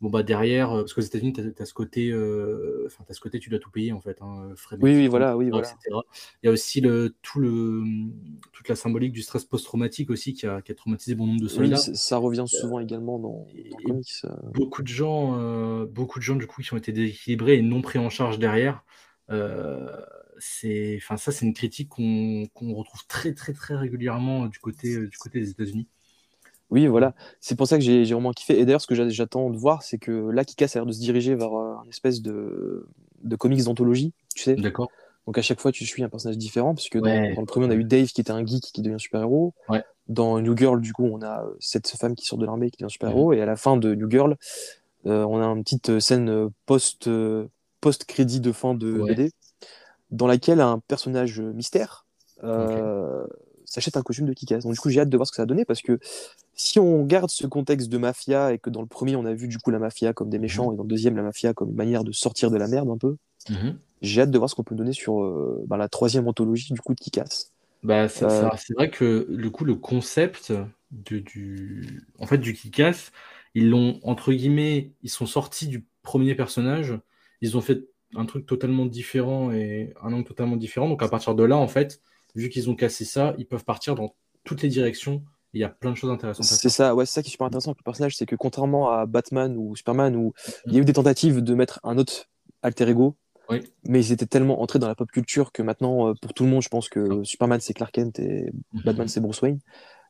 Bon, 0.00 0.10
bah 0.10 0.22
derrière, 0.22 0.70
euh, 0.70 0.82
parce 0.82 0.94
qu'aux 0.94 1.00
États-Unis, 1.00 1.32
t'as, 1.32 1.42
t'as 1.50 1.64
ce 1.64 1.74
côté, 1.74 2.10
euh, 2.12 2.84
enfin, 2.86 3.02
t'as 3.04 3.14
ce 3.14 3.20
côté, 3.20 3.40
tu 3.40 3.50
dois 3.50 3.58
tout 3.58 3.72
payer 3.72 3.90
en 3.90 4.00
fait, 4.00 4.22
hein, 4.22 4.52
frais 4.54 4.76
Oui, 4.80 4.94
oui, 4.94 5.08
voilà, 5.08 5.36
oui, 5.36 5.48
etc. 5.48 5.74
voilà. 5.90 6.02
Il 6.40 6.46
y 6.46 6.48
a 6.48 6.52
aussi 6.52 6.80
le, 6.80 7.16
tout 7.20 7.40
le, 7.40 7.82
toute 8.52 8.68
la 8.68 8.76
symbolique 8.76 9.10
du 9.10 9.22
stress 9.22 9.44
post-traumatique 9.44 10.10
aussi 10.10 10.34
qui 10.34 10.46
a, 10.46 10.62
qui 10.62 10.70
a 10.70 10.76
traumatisé 10.76 11.16
bon 11.16 11.26
nombre 11.26 11.40
de 11.40 11.48
soldats. 11.48 11.76
ça 11.78 12.16
revient 12.18 12.44
souvent 12.46 12.78
également 12.78 13.18
dans, 13.18 13.28
dans 13.28 13.46
et- 13.56 13.70
comics. 13.84 14.06
euh. 14.24 14.28
beaucoup 14.54 14.82
de 14.82 14.88
gens, 14.88 15.36
euh, 15.40 15.84
beaucoup 15.86 16.20
de 16.20 16.24
gens 16.24 16.36
du 16.36 16.46
coup 16.46 16.62
qui 16.62 16.72
ont 16.72 16.76
été 16.76 16.92
déséquilibrés 16.92 17.56
et 17.56 17.62
non 17.62 17.82
pris 17.82 17.98
en 17.98 18.08
charge 18.08 18.38
derrière. 18.38 18.84
Euh, 19.30 19.88
c'est, 20.38 20.96
enfin 21.02 21.16
ça, 21.16 21.32
c'est 21.32 21.44
une 21.46 21.54
critique 21.54 21.88
qu'on 21.88 22.46
qu'on 22.54 22.74
retrouve 22.74 23.06
très 23.06 23.32
très 23.34 23.52
très 23.52 23.74
régulièrement 23.76 24.46
du 24.46 24.58
côté 24.58 24.94
euh, 24.94 25.06
du 25.08 25.16
côté 25.18 25.40
des 25.40 25.50
États-Unis. 25.50 25.86
Oui, 26.70 26.86
voilà. 26.86 27.14
C'est 27.40 27.56
pour 27.56 27.66
ça 27.66 27.78
que 27.78 27.84
j'ai 27.84 28.04
j'ai 28.04 28.14
vraiment 28.14 28.32
kiffé. 28.32 28.58
Et 28.60 28.64
d'ailleurs, 28.66 28.82
ce 28.82 28.86
que 28.86 28.94
j'a- 28.94 29.08
j'attends 29.08 29.48
de 29.50 29.56
voir, 29.56 29.82
c'est 29.82 29.98
que 29.98 30.12
là, 30.30 30.44
Kikas 30.44 30.66
a 30.74 30.78
l'air 30.78 30.86
de 30.86 30.92
se 30.92 31.00
diriger 31.00 31.34
vers 31.34 31.54
euh, 31.58 31.74
une 31.84 31.88
espèce 31.90 32.20
de, 32.20 32.86
de 33.22 33.36
comics 33.36 33.64
d'anthologie, 33.64 34.12
tu 34.34 34.42
sais. 34.42 34.54
D'accord. 34.56 34.90
Donc 35.26 35.36
à 35.38 35.42
chaque 35.42 35.60
fois, 35.60 35.72
tu 35.72 35.84
suis 35.86 36.02
un 36.02 36.08
personnage 36.08 36.38
différent, 36.38 36.74
parce 36.74 36.88
que 36.88 36.98
dans, 36.98 37.06
Ouais. 37.06 37.34
dans 37.34 37.40
le 37.42 37.46
premier, 37.46 37.66
on 37.66 37.70
a 37.70 37.74
eu 37.74 37.84
Dave 37.84 38.06
qui 38.08 38.20
était 38.20 38.30
un 38.30 38.44
geek 38.46 38.62
qui 38.72 38.82
devient 38.82 38.98
super-héros. 38.98 39.54
Ouais. 39.68 39.82
Dans 40.08 40.40
New 40.40 40.56
Girl, 40.56 40.80
du 40.80 40.92
coup, 40.94 41.04
on 41.04 41.20
a 41.22 41.44
euh, 41.44 41.50
cette 41.60 41.88
femme 41.88 42.14
qui 42.14 42.24
sort 42.26 42.38
de 42.38 42.46
l'armée 42.46 42.70
qui 42.70 42.78
devient 42.82 42.90
super-héros. 42.90 43.32
Et 43.34 43.40
à 43.42 43.46
la 43.46 43.56
fin 43.56 43.76
de 43.76 43.94
New 43.94 44.10
Girl, 44.10 44.36
euh, 45.06 45.24
on 45.24 45.40
a 45.40 45.46
une 45.46 45.62
petite 45.62 45.90
euh, 45.90 46.00
scène 46.00 46.28
euh, 46.30 46.48
post, 46.66 47.08
euh, 47.08 47.46
post-crédit 47.82 48.40
de 48.40 48.52
fin 48.52 48.74
de. 48.74 48.92
BD, 49.04 49.30
dans 50.10 50.26
laquelle 50.26 50.60
un 50.60 50.78
personnage 50.80 51.40
mystère 51.40 52.06
euh, 52.44 53.26
s'achète 53.64 53.96
un 53.96 54.02
costume 54.02 54.26
de 54.26 54.32
Kikas. 54.32 54.60
Donc 54.60 54.72
du 54.72 54.78
coup, 54.78 54.90
j'ai 54.90 55.00
hâte 55.00 55.08
de 55.10 55.16
voir 55.16 55.26
ce 55.26 55.32
que 55.32 55.36
ça 55.36 55.42
va 55.42 55.46
donner, 55.46 55.64
parce 55.64 55.82
que 55.82 55.98
si 56.54 56.78
on 56.78 57.04
garde 57.04 57.30
ce 57.30 57.46
contexte 57.46 57.88
de 57.88 57.98
mafia, 57.98 58.52
et 58.52 58.58
que 58.58 58.70
dans 58.70 58.80
le 58.80 58.86
premier, 58.86 59.16
on 59.16 59.24
a 59.24 59.34
vu 59.34 59.48
du 59.48 59.58
coup 59.58 59.70
la 59.70 59.78
mafia 59.78 60.12
comme 60.12 60.30
des 60.30 60.38
méchants, 60.38 60.72
et 60.72 60.76
dans 60.76 60.82
le 60.84 60.88
deuxième, 60.88 61.16
la 61.16 61.22
mafia 61.22 61.54
comme 61.54 61.70
une 61.70 61.76
manière 61.76 62.04
de 62.04 62.12
sortir 62.12 62.50
de 62.50 62.56
la 62.56 62.68
merde 62.68 62.88
un 62.90 62.98
peu, 62.98 63.16
Mhm. 63.50 63.78
j'ai 64.02 64.22
hâte 64.22 64.30
de 64.30 64.38
voir 64.38 64.50
ce 64.50 64.54
qu'on 64.54 64.64
peut 64.64 64.74
donner 64.74 64.92
sur 64.92 65.22
euh, 65.22 65.64
bah, 65.66 65.76
la 65.76 65.88
troisième 65.88 66.28
anthologie 66.28 66.72
du 66.72 66.80
coup 66.80 66.94
de 66.94 67.00
Kikas. 67.00 67.50
Bah, 67.82 68.08
c'est 68.08 68.24
Euh, 68.24 68.48
c'est 68.56 68.74
vrai 68.74 68.90
que 68.90 69.26
le 69.28 69.50
coup, 69.50 69.64
le 69.64 69.74
concept 69.74 70.52
de, 70.90 71.18
du, 71.18 72.02
en 72.18 72.26
fait, 72.26 72.38
du 72.38 72.52
Kick-Ass, 72.54 73.12
ils 73.54 73.70
l'ont, 73.70 74.00
entre 74.02 74.32
guillemets, 74.32 74.92
ils 75.02 75.10
sont 75.10 75.26
sortis 75.26 75.68
du 75.68 75.86
premier 76.02 76.34
personnage, 76.34 76.98
ils 77.40 77.56
ont 77.56 77.60
fait 77.60 77.84
un 78.16 78.26
truc 78.26 78.46
totalement 78.46 78.86
différent 78.86 79.52
et 79.52 79.94
un 80.02 80.12
angle 80.12 80.24
totalement 80.24 80.56
différent. 80.56 80.88
Donc, 80.88 81.02
à 81.02 81.08
partir 81.08 81.34
de 81.34 81.44
là, 81.44 81.56
en 81.56 81.68
fait, 81.68 82.00
vu 82.34 82.48
qu'ils 82.48 82.70
ont 82.70 82.74
cassé 82.74 83.04
ça, 83.04 83.34
ils 83.38 83.46
peuvent 83.46 83.64
partir 83.64 83.94
dans 83.94 84.14
toutes 84.44 84.62
les 84.62 84.68
directions. 84.68 85.22
Il 85.54 85.60
y 85.60 85.64
a 85.64 85.68
plein 85.70 85.90
de 85.92 85.96
choses 85.96 86.10
intéressantes 86.10 86.44
C'est 86.44 86.68
ça, 86.68 86.94
ouais, 86.94 87.06
c'est 87.06 87.14
ça 87.14 87.22
qui 87.22 87.28
est 87.28 87.32
super 87.32 87.46
intéressant 87.46 87.70
avec 87.70 87.78
le 87.80 87.84
personnage, 87.84 88.16
c'est 88.16 88.26
que 88.26 88.36
contrairement 88.36 88.90
à 88.90 89.06
Batman 89.06 89.56
ou 89.56 89.74
Superman, 89.76 90.14
où 90.14 90.34
il 90.66 90.74
y 90.74 90.76
a 90.76 90.80
eu 90.80 90.84
des 90.84 90.92
tentatives 90.92 91.42
de 91.42 91.54
mettre 91.54 91.80
un 91.84 91.96
autre 91.96 92.26
alter 92.62 92.88
ego, 92.88 93.16
Oui. 93.48 93.62
mais 93.84 94.04
ils 94.04 94.12
étaient 94.12 94.26
tellement 94.26 94.60
entrés 94.60 94.78
dans 94.78 94.88
la 94.88 94.94
pop 94.94 95.10
culture 95.10 95.50
que 95.52 95.62
maintenant, 95.62 96.08
euh, 96.10 96.14
pour 96.20 96.34
tout 96.34 96.44
le 96.44 96.50
monde, 96.50 96.62
je 96.62 96.68
pense 96.68 96.90
que 96.90 97.24
Superman 97.24 97.60
c'est 97.60 97.72
Clark 97.72 97.92
Kent 97.92 98.18
et 98.18 98.52
Batman 98.84 99.08
c'est 99.08 99.20
Bruce 99.20 99.40
Wayne. 99.40 99.58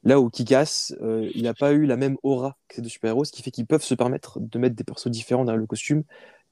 Là 0.04 0.20
où 0.20 0.28
Kick-Ass, 0.28 0.94
euh, 1.02 1.28
il 1.34 1.42
n'a 1.42 1.54
pas 1.54 1.72
eu 1.72 1.84
la 1.86 1.96
même 1.96 2.16
aura 2.22 2.56
que 2.68 2.76
ces 2.76 2.82
deux 2.82 2.88
super-héros, 2.88 3.24
ce 3.24 3.32
qui 3.32 3.42
fait 3.42 3.50
qu'ils 3.50 3.66
peuvent 3.66 3.82
se 3.82 3.94
permettre 3.94 4.38
de 4.40 4.58
mettre 4.58 4.76
des 4.76 4.84
persos 4.84 5.08
différents 5.08 5.44
dans 5.44 5.56
le 5.56 5.66
costume. 5.66 6.02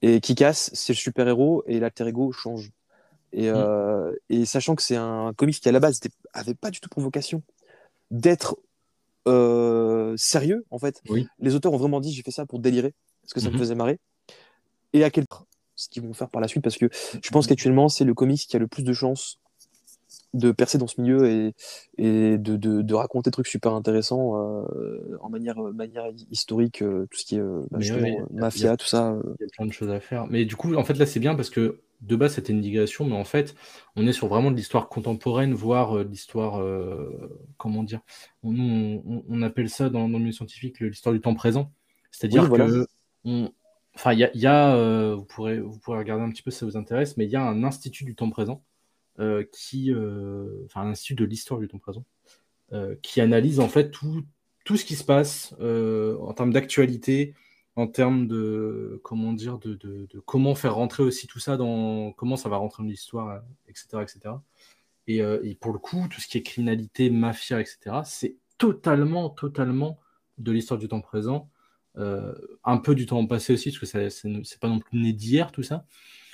Et 0.03 0.21
Kick-Ass, 0.21 0.71
c'est 0.75 0.93
le 0.93 0.99
super-héros 0.99 1.65
et 1.67 1.81
l'alter 1.81 2.07
ego 2.07 2.33
change. 2.33 2.71
Et, 3.33 3.49
euh, 3.51 4.13
et 4.29 4.45
sachant 4.47 4.75
que 4.75 4.83
c'est 4.83 4.97
un 4.97 5.33
comics 5.37 5.61
qui 5.61 5.69
à 5.69 5.73
la 5.73 5.81
base 5.81 6.01
n'avait 6.35 6.55
pas 6.55 6.71
du 6.71 6.81
tout 6.81 6.89
pour 6.89 7.03
vocation 7.03 7.43
d'être 8.11 8.57
euh, 9.27 10.17
sérieux, 10.17 10.65
en 10.71 10.79
fait. 10.79 11.03
Oui. 11.09 11.27
Les 11.41 11.55
auteurs 11.55 11.73
ont 11.73 11.79
vraiment 11.79 12.01
dit 12.01 12.13
j'ai 12.13 12.23
fait 12.23 12.31
ça 12.31 12.47
pour 12.47 12.61
délirer, 12.61 12.95
parce 13.23 13.35
que 13.35 13.41
ça 13.41 13.49
me 13.49 13.55
Mhm. 13.55 13.59
faisait 13.59 13.75
marrer. 13.75 13.99
Et 14.93 15.03
à 15.05 15.11
quel 15.11 15.27
point? 15.27 15.45
Ce 15.75 15.89
qu'ils 15.89 16.03
vont 16.03 16.15
faire 16.15 16.31
par 16.31 16.41
la 16.41 16.49
suite, 16.49 16.63
parce 16.63 16.79
que 16.79 16.89
je 17.23 17.31
pense 17.31 17.47
qu'actuellement, 17.47 17.89
c'est 17.91 18.05
le 18.05 18.15
comics 18.15 18.41
qui 18.41 18.57
a 18.57 18.59
le 18.59 18.69
plus 18.69 18.83
de 18.83 18.93
chances 18.95 19.39
de 20.35 20.53
percer 20.53 20.77
dans 20.79 20.87
ce 20.87 21.01
milieu 21.01 21.29
et, 21.31 21.55
et 21.99 22.37
de, 22.39 22.57
de, 22.57 22.83
de 22.83 22.95
raconter 22.95 23.31
des 23.31 23.33
trucs 23.33 23.47
super 23.47 23.73
intéressants 23.73 24.37
euh, 24.37 25.17
en 25.21 25.31
manière, 25.31 25.59
manière 25.59 26.07
historique, 26.31 26.83
euh, 26.83 27.07
tout 27.11 27.19
ce 27.19 27.25
qui 27.25 27.37
est 27.37 27.41
euh, 27.41 27.63
bah, 27.71 27.79
ouais, 27.79 28.19
euh, 28.21 28.27
mafia, 28.33 28.73
a- 28.73 28.77
tout 28.77 28.87
ça. 28.87 29.13
euh. 29.13 29.23
Il 29.41 29.43
y 29.43 29.47
a 29.47 29.49
plein 29.57 29.67
de 29.67 29.73
choses 29.73 29.91
à 29.91 30.01
faire. 30.01 30.27
Mais 30.27 30.45
du 30.45 30.57
coup, 30.57 30.75
en 30.75 30.85
fait, 30.85 30.95
là, 30.95 31.07
c'est 31.07 31.21
bien 31.21 31.35
parce 31.35 31.51
que 31.51 31.81
de 32.03 32.17
base, 32.17 32.35
c'était 32.35 32.53
une 32.53 32.61
digression, 32.61 33.07
mais 33.07 33.17
en 33.17 33.25
fait, 33.25 33.55
on 33.97 34.07
est 34.07 34.13
sur 34.13 34.29
vraiment 34.29 34.51
de 34.51 34.57
l'histoire 34.57 34.89
contemporaine, 34.89 35.55
voire 35.55 35.97
euh, 35.99 36.05
de 36.05 36.11
l'histoire, 36.11 36.61
euh, 36.61 37.31
comment 37.57 37.83
dire, 37.83 38.01
on, 38.43 38.55
on, 39.07 39.25
on 39.29 39.43
appelle 39.43 39.71
ça 39.71 39.89
dans, 39.89 40.09
dans 40.09 40.19
le 40.19 40.25
milieu 40.25 40.33
scientifique 40.33 40.81
l'histoire 40.81 41.15
du 41.15 41.21
temps 41.23 41.35
présent. 41.35 41.73
C'est-à-dire 42.11 42.43
Oui, 42.43 42.49
voilà. 42.49 42.67
que, 42.67 42.87
on- 43.25 43.51
enfin, 43.95 44.13
il 44.13 44.19
y 44.19 44.25
a, 44.25 44.31
il 44.35 44.41
y 44.41 44.47
a, 44.47 44.75
euh, 44.77 45.15
vous 45.15 45.25
pourrez, 45.25 45.59
vous 45.61 45.79
pourrez 45.79 45.99
regarder 45.99 46.23
un 46.25 46.31
petit 46.31 46.43
peu 46.43 46.51
si 46.51 46.59
ça 46.59 46.67
vous 46.67 46.77
intéresse, 46.77 47.17
mais 47.17 47.25
il 47.25 47.31
y 47.31 47.37
a 47.37 47.43
un 47.43 47.65
institut 47.65 48.05
du 48.05 48.15
temps 48.15 48.29
présent 48.31 48.63
euh, 48.76 48.76
qui, 49.53 49.93
euh, 49.93 50.65
enfin, 50.67 50.83
un 50.83 50.91
institut 50.91 51.15
de 51.15 51.25
l'histoire 51.25 51.61
du 51.61 51.69
temps 51.69 51.79
présent, 51.79 52.05
euh, 52.73 52.97
qui 53.03 53.21
analyse 53.21 53.61
en 53.61 53.69
fait 53.69 53.91
tout, 53.91 54.25
tout 54.65 54.77
ce 54.77 54.85
qui 54.85 54.97
se 54.97 55.05
passe 55.05 55.55
euh, 55.61 56.17
en 56.19 56.35
termes 56.35 56.53
d'actualité, 56.53 57.35
en 57.77 57.87
termes 57.87 58.27
de 58.27 59.01
comment 59.05 59.33
dire, 59.33 59.59
de, 59.59 59.75
de- 59.75 60.09
comment 60.27 60.55
faire 60.55 60.75
rentrer 60.75 61.03
aussi 61.03 61.27
tout 61.27 61.39
ça 61.41 61.57
dans 61.57 62.13
comment 62.13 62.37
ça 62.37 62.49
va 62.49 62.57
rentrer 62.57 62.83
dans 62.83 62.89
l'histoire, 62.89 63.29
euh, 63.31 63.41
etc., 63.69 64.03
etc. 64.03 64.35
Et, 65.07 65.23
euh, 65.23 65.41
et 65.45 65.55
pour 65.55 65.73
le 65.73 65.79
coup, 65.79 66.07
tout 66.11 66.21
ce 66.21 66.27
qui 66.29 66.39
est 66.39 66.43
criminalité, 66.43 67.11
mafia, 67.11 67.61
etc., 67.61 67.97
c'est 68.05 68.37
totalement, 68.59 69.31
totalement 69.31 69.99
de 70.39 70.53
l'histoire 70.53 70.79
du 70.81 70.89
temps 70.89 71.01
présent. 71.01 71.51
Euh, 71.99 72.35
un 72.65 72.77
peu 72.79 72.95
du 72.95 73.07
temps 73.07 73.25
passé 73.27 73.55
aussi, 73.55 73.71
parce 73.71 73.93
que 73.93 74.09
c'est 74.11 74.61
pas 74.61 74.69
non 74.69 74.81
plus 74.81 74.99
né 75.01 75.13
d'hier 75.13 75.51
tout 75.53 75.63
ça. 75.63 75.87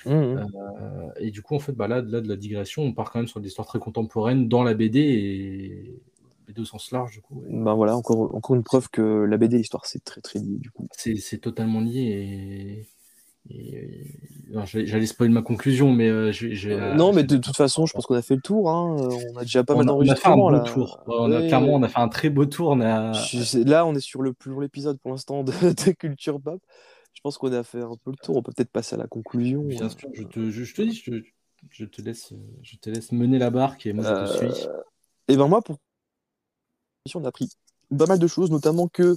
Mhm. 0.05 0.13
Euh, 0.13 1.09
et 1.19 1.31
du 1.31 1.41
coup, 1.41 1.55
en 1.55 1.59
fait, 1.59 1.73
bah 1.73 1.87
là, 1.87 2.01
là, 2.01 2.21
de 2.21 2.27
la 2.27 2.35
digression, 2.35 2.83
on 2.83 2.93
part 2.93 3.11
quand 3.11 3.19
même 3.19 3.27
sur 3.27 3.39
de 3.39 3.45
l'histoire 3.45 3.67
très 3.67 3.79
contemporaine 3.79 4.47
dans 4.47 4.63
la 4.63 4.73
BD 4.73 4.99
et 4.99 6.01
BD 6.47 6.61
au 6.61 6.65
sens 6.65 6.91
large, 6.91 7.11
du 7.11 7.21
coup. 7.21 7.43
Ben 7.49 7.73
voilà, 7.73 7.95
encore, 7.95 8.35
encore 8.35 8.55
une 8.55 8.63
preuve 8.63 8.89
que 8.89 9.01
la 9.01 9.37
BD 9.37 9.55
et 9.55 9.59
l'histoire, 9.59 9.85
c'est 9.85 10.03
très 10.03 10.21
très 10.21 10.39
lié 10.39 10.57
du 10.57 10.71
coup. 10.71 10.87
C'est 10.95 11.41
totalement 11.41 11.79
lié 11.79 12.87
J'allais 14.65 15.05
spoiler 15.05 15.33
ma 15.33 15.41
conclusion, 15.41 15.91
mais 15.91 16.07
euh, 16.07 16.31
non, 16.95 17.11
mais 17.11 17.23
de, 17.23 17.37
toute 17.37 17.57
façon, 17.57 17.85
je 17.85 17.93
pense 17.93 18.05
qu'on 18.05 18.15
a 18.15 18.21
fait 18.21 18.35
le 18.35 18.41
tour. 18.41 18.69
Hein. 18.69 18.95
On 19.33 19.37
a 19.37 19.41
déjà 19.41 19.63
pas 19.63 19.75
mal 19.75 19.85
d'enregistrements. 19.85 20.45
On 20.45 20.53
a 20.53 20.63
fait 20.63 20.71
un 20.71 20.75
beau 20.75 20.85
tour. 20.85 21.03
on 21.07 21.31
a, 21.31 21.41
clairement, 21.41 21.73
on 21.73 21.83
a 21.83 21.89
fait 21.89 21.99
un 21.99 22.07
très 22.07 22.29
beau 22.29 22.45
tour. 22.45 22.75
Là, 22.75 23.85
on 23.85 23.95
est 23.95 23.99
sur 23.99 24.21
le 24.21 24.31
plus 24.31 24.51
long 24.51 24.61
épisode 24.61 24.97
pour 24.99 25.11
l'instant 25.11 25.43
de, 25.43 25.51
Culture 25.99 26.39
Pop. 26.39 26.61
Je 27.13 27.21
pense 27.21 27.37
qu'on 27.37 27.51
a 27.53 27.63
fait 27.63 27.81
un 27.81 27.95
peu 28.03 28.11
le 28.11 28.17
tour. 28.17 28.35
On 28.35 28.43
peut 28.43 28.51
peut-être 28.55 28.71
passer 28.71 28.95
à 28.95 28.97
la 28.97 29.07
conclusion. 29.07 29.63
Bien 29.63 29.89
sûr, 29.89 30.09
je 30.13 30.23
te, 30.23 30.49
je, 30.49 30.73
te 30.73 30.81
dis, 30.81 31.03
je, 31.69 31.85
te 31.85 32.01
laisse, 32.01 32.33
je 32.61 32.75
te 32.77 32.89
laisse 32.89 33.11
mener 33.11 33.37
la 33.37 33.49
barque 33.49 33.85
et 33.85 33.93
moi 33.93 34.03
je 34.03 34.31
te 34.31 34.51
suis. 34.51 34.67
Et 35.27 35.37
ben 35.37 35.47
moi, 35.47 35.61
pour 35.61 35.77
on 37.15 37.23
a 37.25 37.27
appris 37.27 37.49
pas 37.97 38.05
mal 38.05 38.19
de 38.19 38.27
choses, 38.27 38.49
notamment 38.49 38.87
que 38.87 39.15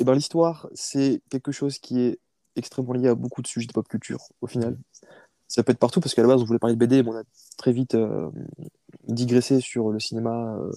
eh 0.00 0.04
ben, 0.04 0.14
l'histoire, 0.14 0.68
c'est 0.74 1.22
quelque 1.30 1.52
chose 1.52 1.78
qui 1.78 2.00
est 2.00 2.18
extrêmement 2.56 2.92
lié 2.92 3.08
à 3.08 3.14
beaucoup 3.14 3.42
de 3.42 3.46
sujets 3.46 3.66
de 3.66 3.72
pop 3.72 3.86
culture, 3.88 4.28
au 4.40 4.46
final. 4.46 4.76
Ça 5.46 5.62
peut 5.62 5.72
être 5.72 5.78
partout, 5.78 6.00
parce 6.00 6.14
qu'à 6.14 6.22
la 6.22 6.28
base, 6.28 6.42
on 6.42 6.44
voulait 6.44 6.58
parler 6.58 6.74
de 6.74 6.80
BD, 6.80 7.02
mais 7.02 7.10
on 7.10 7.16
a 7.16 7.22
très 7.56 7.72
vite 7.72 7.94
euh, 7.94 8.30
digressé 9.06 9.60
sur 9.60 9.90
le 9.90 9.98
cinéma, 9.98 10.58
euh, 10.58 10.70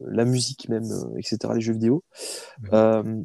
la 0.00 0.24
musique 0.24 0.68
même, 0.68 0.90
euh, 0.90 1.18
etc., 1.18 1.38
les 1.54 1.60
jeux 1.60 1.74
vidéo. 1.74 2.02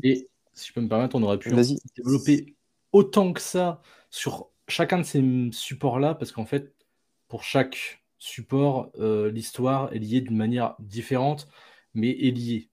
Et 0.03 0.30
si 0.53 0.68
je 0.68 0.73
peux 0.73 0.82
me 0.82 0.90
permettre, 0.90 1.15
on 1.15 1.23
aurait 1.23 1.40
pu 1.40 1.49
développer 1.95 2.56
autant 2.91 3.34
que 3.34 3.41
ça 3.41 3.81
sur 4.09 4.49
chacun 4.68 4.99
de 4.99 5.03
ces 5.03 5.23
supports-là, 5.51 6.15
parce 6.15 6.31
qu'en 6.31 6.45
fait, 6.45 6.73
pour 7.27 7.43
chaque 7.43 8.03
support, 8.18 8.91
l'histoire 8.97 9.91
est 9.93 9.99
liée 9.99 10.22
d'une 10.22 10.38
manière 10.38 10.76
différente, 10.80 11.47
mais 11.93 12.09
est 12.11 12.31
liée. 12.31 12.69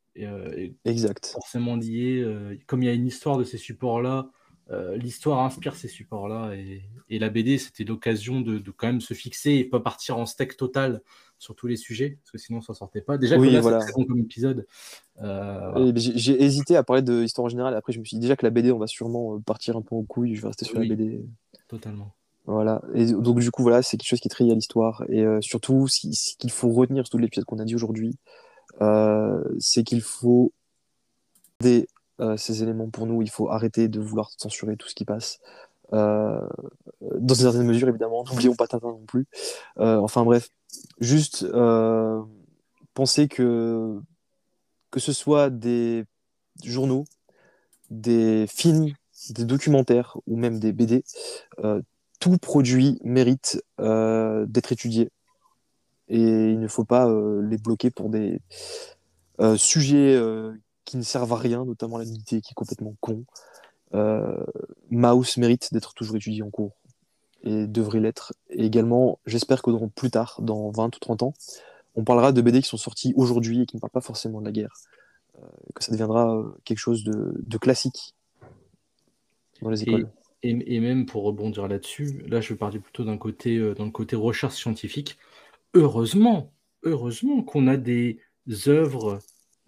exact. 0.84 1.26
Forcément 1.26 1.76
liée. 1.76 2.24
comme 2.66 2.82
il 2.82 2.86
y 2.86 2.88
a 2.88 2.94
une 2.94 3.06
histoire 3.06 3.38
de 3.38 3.44
ces 3.44 3.58
supports-là, 3.58 4.30
euh, 4.70 4.96
l'histoire 4.96 5.40
inspire 5.40 5.74
ces 5.74 5.88
supports-là 5.88 6.54
et, 6.54 7.18
la 7.18 7.30
BD, 7.30 7.56
c'était 7.56 7.84
l'occasion 7.84 8.42
de, 8.42 8.58
quand 8.70 8.86
même 8.86 9.00
se 9.00 9.14
fixer 9.14 9.52
et 9.52 9.64
pas 9.64 9.80
partir 9.80 10.18
en 10.18 10.26
steak 10.26 10.58
total 10.58 11.02
sur 11.38 11.54
tous 11.54 11.66
les 11.66 11.76
sujets, 11.76 12.18
parce 12.22 12.30
que 12.32 12.38
sinon 12.38 12.60
ça 12.60 12.74
sortait 12.74 13.00
pas. 13.00 13.18
Déjà, 13.18 13.38
oui, 13.38 13.56
voilà. 13.58 13.80
c'est 13.80 13.92
très 13.92 14.02
bon 14.02 14.06
comme 14.06 14.18
épisode. 14.18 14.66
Euh, 15.22 15.92
j'ai 15.94 16.42
hésité 16.42 16.76
à 16.76 16.82
parler 16.82 17.02
de 17.02 17.22
histoire 17.22 17.46
en 17.46 17.48
général. 17.48 17.74
Après, 17.74 17.92
je 17.92 18.00
me 18.00 18.04
suis 18.04 18.16
dit 18.16 18.20
déjà 18.20 18.36
que 18.36 18.44
la 18.44 18.50
BD, 18.50 18.72
on 18.72 18.78
va 18.78 18.86
sûrement 18.86 19.36
euh, 19.36 19.38
partir 19.38 19.76
un 19.76 19.82
peu 19.82 19.94
en 19.94 20.02
couille. 20.02 20.34
Je 20.34 20.42
vais 20.42 20.48
rester 20.48 20.64
sur 20.64 20.78
la 20.78 20.86
BD. 20.86 21.24
Totalement. 21.68 22.14
Voilà. 22.46 22.82
Et 22.94 23.06
donc 23.06 23.40
du 23.40 23.50
coup, 23.50 23.62
voilà, 23.62 23.82
c'est 23.82 23.96
quelque 23.98 24.08
chose 24.08 24.20
qui 24.20 24.28
est 24.28 24.30
très 24.30 24.44
lié 24.44 24.52
à 24.52 24.54
l'histoire. 24.54 25.04
Et 25.10 25.24
surtout, 25.40 25.86
ce 25.86 26.00
qu'il 26.36 26.50
faut 26.50 26.70
retenir 26.70 27.04
sur 27.04 27.10
tout 27.10 27.18
l'épisode 27.18 27.44
qu'on 27.44 27.58
a 27.58 27.64
dit 27.64 27.74
aujourd'hui, 27.74 28.16
c'est 29.58 29.84
qu'il 29.84 30.00
faut 30.00 30.52
des 31.60 31.88
euh, 32.20 32.36
ces 32.36 32.62
éléments 32.62 32.90
pour 32.90 33.06
nous. 33.06 33.22
Il 33.22 33.30
faut 33.30 33.50
arrêter 33.50 33.88
de 33.88 34.00
vouloir 34.00 34.30
censurer 34.36 34.76
tout 34.76 34.88
ce 34.88 34.94
qui 34.94 35.04
passe. 35.04 35.38
Euh, 35.92 36.46
dans 37.00 37.34
une 37.34 37.42
certaine 37.42 37.66
mesure, 37.66 37.88
évidemment, 37.88 38.24
n'oublions 38.30 38.54
pas 38.54 38.66
Tintin 38.66 38.88
non 38.88 39.04
plus. 39.06 39.26
Euh, 39.78 39.98
enfin 39.98 40.24
bref, 40.24 40.48
juste 41.00 41.46
penser 42.94 43.28
que 43.28 44.00
que 44.90 45.00
ce 45.00 45.12
soit 45.12 45.50
des 45.50 46.04
journaux, 46.64 47.04
des 47.90 48.46
films, 48.48 48.92
des 49.30 49.44
documentaires 49.44 50.16
ou 50.26 50.36
même 50.36 50.58
des 50.58 50.72
BD, 50.72 51.04
tout 52.20 52.38
produit 52.38 52.98
mérite 53.04 53.62
d'être 53.78 54.72
étudié. 54.72 55.10
Et 56.08 56.52
il 56.52 56.58
ne 56.58 56.68
faut 56.68 56.84
pas 56.84 57.06
les 57.42 57.58
bloquer 57.58 57.90
pour 57.90 58.08
des 58.08 58.40
sujets 59.56 60.18
qui 60.84 60.96
ne 60.96 61.02
servent 61.02 61.34
à 61.34 61.36
rien, 61.36 61.66
notamment 61.66 61.98
la 61.98 62.04
qui 62.06 62.36
est 62.36 62.54
complètement 62.54 62.94
con. 63.00 63.24
Euh, 63.94 64.44
Mouse 64.90 65.36
mérite 65.36 65.72
d'être 65.72 65.94
toujours 65.94 66.16
étudié 66.16 66.42
en 66.42 66.50
cours 66.50 66.76
et 67.42 67.66
devrait 67.66 68.00
l'être. 68.00 68.32
Et 68.50 68.66
également, 68.66 69.18
j'espère 69.26 69.62
que 69.62 69.70
dans, 69.70 69.88
plus 69.88 70.10
tard, 70.10 70.38
dans 70.42 70.70
20 70.70 70.96
ou 70.96 70.98
30 70.98 71.22
ans, 71.22 71.34
on 71.94 72.04
parlera 72.04 72.32
de 72.32 72.40
BD 72.40 72.60
qui 72.62 72.68
sont 72.68 72.76
sortis 72.76 73.12
aujourd'hui 73.16 73.62
et 73.62 73.66
qui 73.66 73.76
ne 73.76 73.80
parlent 73.80 73.90
pas 73.92 74.00
forcément 74.00 74.40
de 74.40 74.46
la 74.46 74.52
guerre. 74.52 74.74
Euh, 75.38 75.46
que 75.74 75.84
ça 75.84 75.92
deviendra 75.92 76.36
euh, 76.36 76.50
quelque 76.64 76.78
chose 76.78 77.04
de, 77.04 77.58
classique 77.58 78.14
dans 79.62 79.70
les 79.70 79.82
écoles. 79.82 80.08
Et, 80.42 80.80
même 80.80 81.06
pour 81.06 81.24
rebondir 81.24 81.66
là-dessus, 81.66 82.24
là 82.28 82.40
je 82.40 82.54
parlais 82.54 82.78
plutôt 82.78 83.04
d'un 83.04 83.18
côté, 83.18 83.58
dans 83.74 83.84
le 83.84 83.90
côté 83.90 84.14
recherche 84.14 84.54
scientifique. 84.54 85.18
Heureusement, 85.74 86.52
heureusement 86.84 87.42
qu'on 87.42 87.66
a 87.66 87.76
des 87.76 88.20
œuvres 88.66 89.18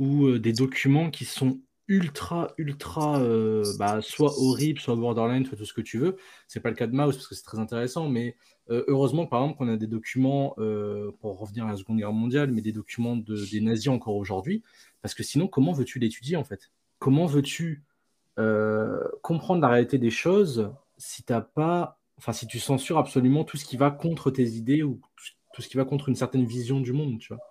ou 0.01 0.27
euh, 0.27 0.39
des 0.41 0.53
documents 0.53 1.11
qui 1.11 1.25
sont 1.25 1.61
ultra, 1.91 2.55
ultra, 2.57 3.21
euh, 3.21 3.65
bah, 3.77 4.01
soit 4.01 4.33
horribles, 4.39 4.81
soit 4.81 4.95
borderline, 4.95 5.45
soit 5.45 5.59
tout 5.59 5.67
ce 5.67 5.75
que 5.75 5.81
tu 5.81 5.99
veux. 5.99 6.17
C'est 6.47 6.61
pas 6.61 6.71
le 6.71 6.77
cas 6.77 6.87
de 6.87 6.95
Mouse 6.95 7.17
parce 7.17 7.27
que 7.27 7.35
c'est 7.35 7.43
très 7.43 7.59
intéressant, 7.59 8.09
mais 8.09 8.37
euh, 8.71 8.85
heureusement, 8.87 9.27
par 9.27 9.43
exemple, 9.43 9.59
qu'on 9.59 9.69
a 9.69 9.77
des 9.77 9.89
documents, 9.89 10.55
pour 11.21 11.39
revenir 11.39 11.67
à 11.67 11.73
la 11.73 11.77
Seconde 11.77 11.99
Guerre 11.99 12.13
mondiale, 12.13 12.53
mais 12.53 12.63
des 12.63 12.73
documents 12.73 13.17
de, 13.17 13.51
des 13.51 13.61
nazis 13.61 13.89
encore 13.89 14.15
aujourd'hui, 14.15 14.63
parce 15.03 15.15
que 15.15 15.23
sinon, 15.25 15.49
comment 15.49 15.73
veux-tu 15.73 15.99
l'étudier 15.99 16.37
en 16.37 16.45
fait? 16.45 16.71
Comment 17.01 17.27
veux-tu 17.27 17.85
comprendre 19.23 19.61
la 19.61 19.69
réalité 19.69 19.99
des 19.99 20.11
choses 20.11 20.73
si 20.97 21.25
t'as 21.25 21.41
pas, 21.41 21.99
enfin, 22.17 22.33
si 22.33 22.47
tu 22.47 22.59
censures 22.59 22.99
absolument 22.99 23.45
tout 23.45 23.57
ce 23.57 23.65
qui 23.65 23.77
va 23.77 23.91
contre 23.91 24.31
tes 24.31 24.49
idées 24.49 24.83
ou 24.83 25.01
tout 25.53 25.61
ce 25.61 25.69
qui 25.69 25.77
va 25.77 25.85
contre 25.85 26.09
une 26.09 26.15
certaine 26.15 26.47
vision 26.47 26.81
du 26.81 26.93
monde, 26.93 27.19
tu 27.19 27.35
vois? 27.35 27.43
euh, 27.43 27.50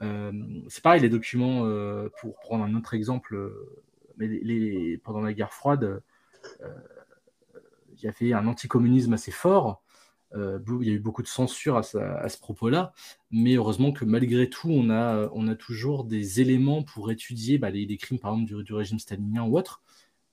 c'est 0.00 0.82
pareil, 0.82 1.00
les 1.00 1.08
documents, 1.08 1.64
euh, 1.64 2.08
pour 2.20 2.38
prendre 2.38 2.64
un 2.64 2.74
autre 2.74 2.94
exemple, 2.94 3.34
euh, 3.34 3.82
mais 4.18 4.98
pendant 4.98 5.20
la 5.20 5.32
guerre 5.32 5.52
froide, 5.52 6.02
il 7.92 8.02
y 8.02 8.08
avait 8.08 8.32
un 8.32 8.46
anticommunisme 8.46 9.12
assez 9.12 9.30
fort. 9.30 9.82
il 10.34 10.86
y 10.86 10.90
a 10.90 10.94
eu 10.94 10.98
beaucoup 10.98 11.22
de 11.22 11.28
censure 11.28 11.76
à, 11.76 11.82
ce 11.82 12.38
propos-là, 12.38 12.92
mais 13.30 13.54
heureusement 13.54 13.92
que 13.92 14.04
malgré 14.04 14.48
tout, 14.48 14.70
on 14.70 14.90
a, 14.90 15.30
on 15.32 15.48
a 15.48 15.54
toujours 15.54 16.04
des 16.04 16.40
éléments 16.40 16.82
pour 16.82 17.10
étudier 17.10 17.58
bah, 17.58 17.70
les, 17.70 17.96
crimes, 17.96 18.18
par 18.18 18.34
exemple, 18.34 18.62
du, 18.64 18.74
régime 18.74 18.98
stalinien 18.98 19.44
ou 19.44 19.58
autre, 19.58 19.82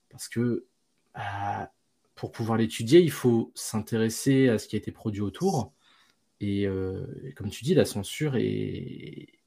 parce 0.09 0.29
que 0.29 0.65
bah, 1.13 1.71
pour 2.15 2.31
pouvoir 2.31 2.57
l'étudier, 2.57 3.01
il 3.01 3.11
faut 3.11 3.51
s'intéresser 3.55 4.49
à 4.49 4.59
ce 4.59 4.67
qui 4.67 4.75
a 4.75 4.79
été 4.79 4.91
produit 4.91 5.21
autour. 5.21 5.73
Et, 6.39 6.63
et, 6.63 7.33
comme 7.35 7.49
tu 7.49 7.63
dis, 7.65 7.73
la 7.73 7.85
censure 7.85 8.35
est, 8.37 9.42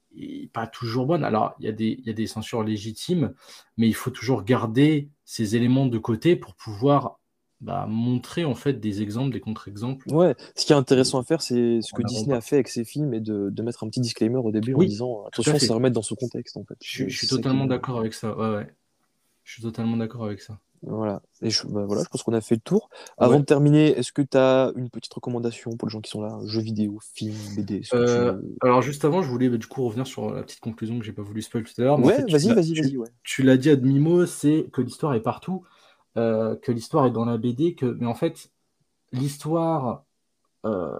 pas 0.53 0.67
toujours 0.67 1.05
bonne. 1.05 1.23
Alors, 1.23 1.55
il 1.59 1.65
y, 1.65 1.69
a 1.69 1.71
des, 1.71 1.99
y 2.05 2.09
a 2.09 2.13
des 2.13 2.27
censures 2.27 2.63
légitimes, 2.63 3.33
mais 3.77 3.87
il 3.87 3.93
faut 3.93 4.11
toujours 4.11 4.43
garder 4.43 5.09
ces 5.25 5.55
éléments 5.55 5.85
de 5.85 5.97
côté 5.97 6.35
pour 6.35 6.55
pouvoir 6.55 7.19
bah, 7.59 7.85
montrer 7.87 8.45
en 8.45 8.55
fait 8.55 8.79
des 8.79 9.01
exemples, 9.01 9.33
des 9.33 9.39
contre-exemples. 9.39 10.11
Ouais, 10.13 10.35
ce 10.55 10.65
qui 10.65 10.73
est 10.73 10.75
intéressant 10.75 11.19
à 11.19 11.23
faire, 11.23 11.41
c'est 11.41 11.81
ce 11.81 11.91
que 11.93 12.03
Disney 12.03 12.35
a 12.35 12.41
fait 12.41 12.57
avec 12.57 12.67
ses 12.67 12.85
films 12.85 13.13
et 13.13 13.19
de, 13.19 13.49
de, 13.49 13.63
mettre 13.63 13.83
un 13.83 13.89
petit 13.89 13.99
disclaimer 13.99 14.37
au 14.37 14.51
début 14.51 14.73
en 14.73 14.79
disant 14.79 15.25
attention, 15.25 15.57
c'est 15.57 15.73
remettre 15.73 15.95
dans 15.95 16.03
ce 16.03 16.13
contexte 16.13 16.57
en 16.57 16.63
fait. 16.63 16.77
Je, 16.83 17.07
suis 17.09 17.27
totalement 17.27 17.65
d'accord 17.65 17.99
avec 17.99 18.13
ça. 18.13 18.37
Ouais, 18.37 18.55
ouais. 18.57 18.67
Je 19.43 19.53
suis 19.53 19.61
totalement 19.61 19.97
d'accord 19.97 20.25
avec 20.25 20.41
ça. 20.41 20.59
Voilà. 20.83 21.21
Et 21.41 21.49
je, 21.49 21.65
bah 21.67 21.85
voilà, 21.85 22.03
je 22.03 22.09
pense 22.09 22.23
qu'on 22.23 22.33
a 22.33 22.41
fait 22.41 22.55
le 22.55 22.61
tour. 22.61 22.89
Avant 23.17 23.39
de 23.39 23.45
terminer, 23.45 23.97
est-ce 23.97 24.11
que 24.11 24.21
tu 24.21 24.37
as 24.37 24.71
une 24.75 24.89
petite 24.89 25.13
recommandation 25.13 25.75
pour 25.75 25.87
les 25.87 25.91
gens 25.91 26.01
qui 26.01 26.09
sont 26.09 26.21
là 26.21 26.39
Jeux 26.45 26.61
vidéo, 26.61 26.99
films, 27.13 27.35
BD 27.55 27.81
euh, 27.93 28.39
Alors, 28.61 28.81
juste 28.81 29.03
avant, 29.05 29.21
je 29.21 29.29
voulais 29.29 29.49
bah, 29.49 29.57
du 29.57 29.67
coup 29.67 29.83
revenir 29.85 30.05
sur 30.05 30.33
la 30.33 30.43
petite 30.43 30.59
conclusion 30.59 30.99
que 30.99 31.05
j'ai 31.05 31.13
pas 31.13 31.21
voulu 31.21 31.41
spoiler 31.41 31.65
tout 31.65 31.81
à 31.81 31.83
l'heure. 31.83 31.99
Ouais, 31.99 32.23
vas-y, 32.29 32.53
vas-y, 32.53 32.73
vas-y. 32.73 32.97
Ouais. 32.97 33.09
Tu 33.23 33.43
l'as 33.43 33.57
dit 33.57 33.69
à 33.69 33.75
demi-mot, 33.75 34.25
c'est 34.25 34.67
que 34.71 34.81
l'histoire 34.81 35.13
est 35.13 35.21
partout, 35.21 35.63
euh, 36.17 36.55
que 36.55 36.71
l'histoire 36.71 37.05
est 37.07 37.11
dans 37.11 37.25
la 37.25 37.37
BD, 37.37 37.75
que... 37.75 37.85
mais 37.99 38.07
en 38.07 38.15
fait, 38.15 38.51
l'histoire, 39.11 40.05
euh, 40.65 40.97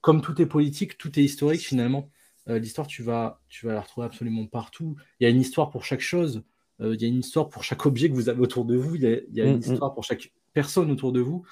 comme 0.00 0.20
tout 0.20 0.40
est 0.40 0.46
politique, 0.46 0.98
tout 0.98 1.18
est 1.18 1.22
historique 1.22 1.62
finalement. 1.62 2.10
l'histoire, 2.46 2.86
tu 2.86 3.02
vas, 3.02 3.40
tu 3.48 3.66
vas 3.66 3.72
la 3.72 3.80
retrouver 3.80 4.06
absolument 4.06 4.46
partout. 4.46 4.96
Il 5.18 5.24
y 5.24 5.26
a 5.26 5.30
une 5.30 5.40
histoire 5.40 5.70
pour 5.70 5.84
chaque 5.84 6.00
chose. 6.00 6.44
Euh, 6.80 6.94
il 6.94 7.02
y 7.02 7.04
a 7.04 7.08
une 7.08 7.20
histoire 7.20 7.48
pour 7.48 7.64
chaque 7.64 7.86
objet 7.86 8.08
que 8.08 8.14
vous 8.14 8.28
avez 8.28 8.40
autour 8.40 8.64
de 8.64 8.76
vous, 8.76 8.96
il 8.96 9.02
y 9.02 9.40
a, 9.40 9.44
une 9.44 9.54
mm, 9.54 9.56
mm. 9.56 9.72
histoire 9.72 9.94
pour 9.94 10.04
chaque 10.04 10.32
personne 10.52 10.90
autour 10.90 11.12
de 11.12 11.20
vous. 11.20 11.44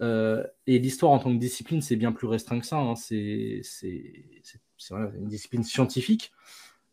Euh, 0.00 0.44
et 0.66 0.78
l'histoire 0.78 1.12
en 1.12 1.18
tant 1.18 1.32
que 1.32 1.38
discipline, 1.38 1.80
c'est 1.82 1.96
bien 1.96 2.12
plus 2.12 2.26
restreint 2.26 2.58
que 2.58 2.66
ça. 2.66 2.78
Hein. 2.78 2.96
C'est 2.96 3.62
une 4.90 5.28
discipline 5.28 5.62
scientifique, 5.62 6.32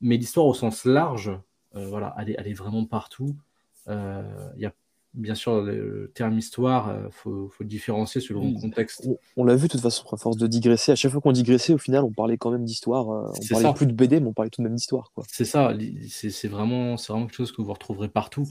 mais 0.01 0.17
l'histoire 0.17 0.45
au 0.45 0.53
sens 0.53 0.85
large, 0.85 1.31
euh, 1.75 1.87
voilà, 1.87 2.15
elle 2.19 2.31
est, 2.31 2.35
elle 2.37 2.47
est, 2.47 2.53
vraiment 2.53 2.85
partout. 2.85 3.35
Il 3.87 4.59
y 4.61 4.65
a 4.65 4.73
bien 5.13 5.35
sûr, 5.35 5.61
le 5.61 6.11
terme 6.13 6.37
histoire, 6.37 6.93
il 6.95 7.05
euh, 7.05 7.09
faut, 7.09 7.51
le 7.59 7.65
différencier 7.65 8.21
selon 8.21 8.51
le 8.51 8.59
contexte. 8.59 9.07
On, 9.35 9.43
l'a 9.43 9.55
vu 9.55 9.67
de 9.67 9.71
toute 9.71 9.81
façon, 9.81 10.05
à 10.11 10.17
force 10.17 10.37
de 10.37 10.47
digresser. 10.47 10.91
À 10.91 10.95
chaque 10.95 11.11
fois 11.11 11.21
qu'on 11.21 11.31
digressait, 11.31 11.73
au 11.73 11.77
final, 11.77 12.03
on 12.03 12.11
parlait 12.11 12.37
quand 12.37 12.51
même 12.51 12.65
d'histoire. 12.65 13.09
Euh, 13.09 13.31
on 13.31 13.53
parlait 13.53 13.73
plus 13.73 13.87
de 13.87 13.93
BD, 13.93 14.19
mais 14.19 14.27
on 14.27 14.33
parlait 14.33 14.49
tout 14.49 14.61
de 14.61 14.67
même 14.67 14.75
d'histoire. 14.75 15.11
C'est 15.27 15.45
ça, 15.45 15.73
c'est 16.07 16.47
vraiment, 16.47 16.95
vraiment 16.95 17.25
quelque 17.25 17.35
chose 17.35 17.51
que 17.51 17.61
vous 17.61 17.73
retrouverez 17.73 18.09
partout. 18.09 18.47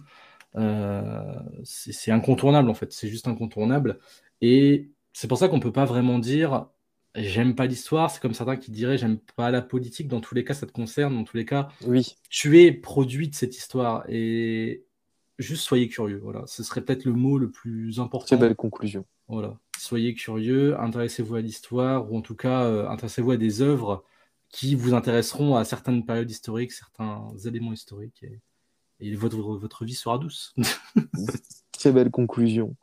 Euh, 0.56 1.34
c'est 1.64 2.10
incontournable, 2.10 2.70
en 2.70 2.74
fait. 2.74 2.92
C'est 2.92 3.08
juste 3.08 3.28
incontournable. 3.28 3.98
Et 4.40 4.90
c'est 5.12 5.28
pour 5.28 5.38
ça 5.38 5.48
qu'on 5.48 5.56
ne 5.56 5.62
peut 5.62 5.72
pas 5.72 5.84
vraiment 5.84 6.18
dire 6.18 6.66
j'aime 7.14 7.54
pas 7.54 7.66
l'histoire. 7.66 8.10
C'est 8.10 8.20
comme 8.20 8.34
certains 8.34 8.56
qui 8.56 8.70
diraient 8.70 8.98
j'aime 8.98 9.18
pas 9.36 9.50
la 9.50 9.62
politique. 9.62 10.08
Dans 10.08 10.20
tous 10.20 10.34
les 10.34 10.44
cas, 10.44 10.54
ça 10.54 10.66
te 10.66 10.72
concerne. 10.72 11.14
Dans 11.14 11.24
tous 11.24 11.36
les 11.36 11.44
cas, 11.44 11.68
oui. 11.86 12.16
tu 12.30 12.62
es 12.62 12.72
produit 12.72 13.28
de 13.28 13.34
cette 13.34 13.56
histoire. 13.56 14.04
Et 14.08 14.84
juste 15.38 15.62
soyez 15.62 15.88
curieux. 15.88 16.20
Voilà, 16.22 16.44
ce 16.46 16.62
serait 16.62 16.80
peut-être 16.80 17.04
le 17.04 17.12
mot 17.12 17.38
le 17.38 17.50
plus 17.50 18.00
important. 18.00 18.26
Très 18.26 18.36
belle 18.36 18.56
conclusion. 18.56 19.04
Voilà. 19.28 19.58
soyez 19.78 20.14
curieux, 20.14 20.78
intéressez-vous 20.80 21.34
à 21.36 21.40
l'histoire, 21.40 22.10
ou 22.10 22.16
en 22.16 22.22
tout 22.22 22.34
cas, 22.34 22.64
euh, 22.64 22.88
intéressez-vous 22.88 23.32
à 23.32 23.36
des 23.36 23.60
œuvres 23.62 24.04
qui 24.48 24.74
vous 24.74 24.94
intéresseront 24.94 25.56
à 25.56 25.64
certaines 25.64 26.04
périodes 26.06 26.30
historiques, 26.30 26.72
certains 26.72 27.28
éléments 27.44 27.72
historiques, 27.72 28.22
et, 28.22 28.40
et 29.00 29.14
votre, 29.14 29.36
votre 29.36 29.84
vie 29.84 29.94
sera 29.94 30.18
douce. 30.18 30.54
Très 31.72 31.92
belle 31.92 32.10
conclusion. 32.10 32.74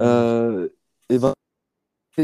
Euh, 0.00 0.68
et 1.08 1.18
ben, 1.18 1.34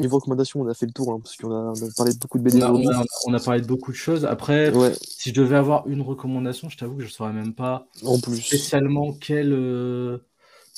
niveau 0.01 0.17
recommandation, 0.19 0.61
on 0.61 0.69
a 0.69 0.75
fait 0.75 0.87
le 0.87 0.93
tour, 0.93 1.13
hein, 1.13 1.21
parce 1.23 1.37
qu'on 1.37 1.51
a, 1.51 1.73
parlé 1.97 2.13
de 2.15 2.19
beaucoup 2.19 2.39
de 2.39 2.45
BD. 2.45 2.63
On 2.63 2.67
a, 2.67 2.71
aujourd'hui. 2.73 2.89
on 2.89 3.01
a- 3.01 3.07
on 3.27 3.35
a 3.35 3.41
parlé 3.41 3.61
de 3.61 3.67
beaucoup 3.67 3.91
de 3.93 3.97
choses. 3.97 4.25
Après, 4.25 4.71
Ouais, 4.75 4.93
si 5.01 5.31
je 5.31 5.35
devais 5.35 5.57
avoir 5.57 5.87
une 5.89 6.03
recommandation, 6.03 6.69
je 6.69 6.77
t'avoue 6.77 6.97
que 6.97 7.03
je 7.03 7.09
ne 7.09 7.13
saurais 7.13 7.33
même 7.33 7.55
pas 7.55 7.87
en 8.05 8.19
plus. 8.21 8.41
spécialement 8.41 9.13
quelle. 9.13 9.53
euh, 9.53 10.19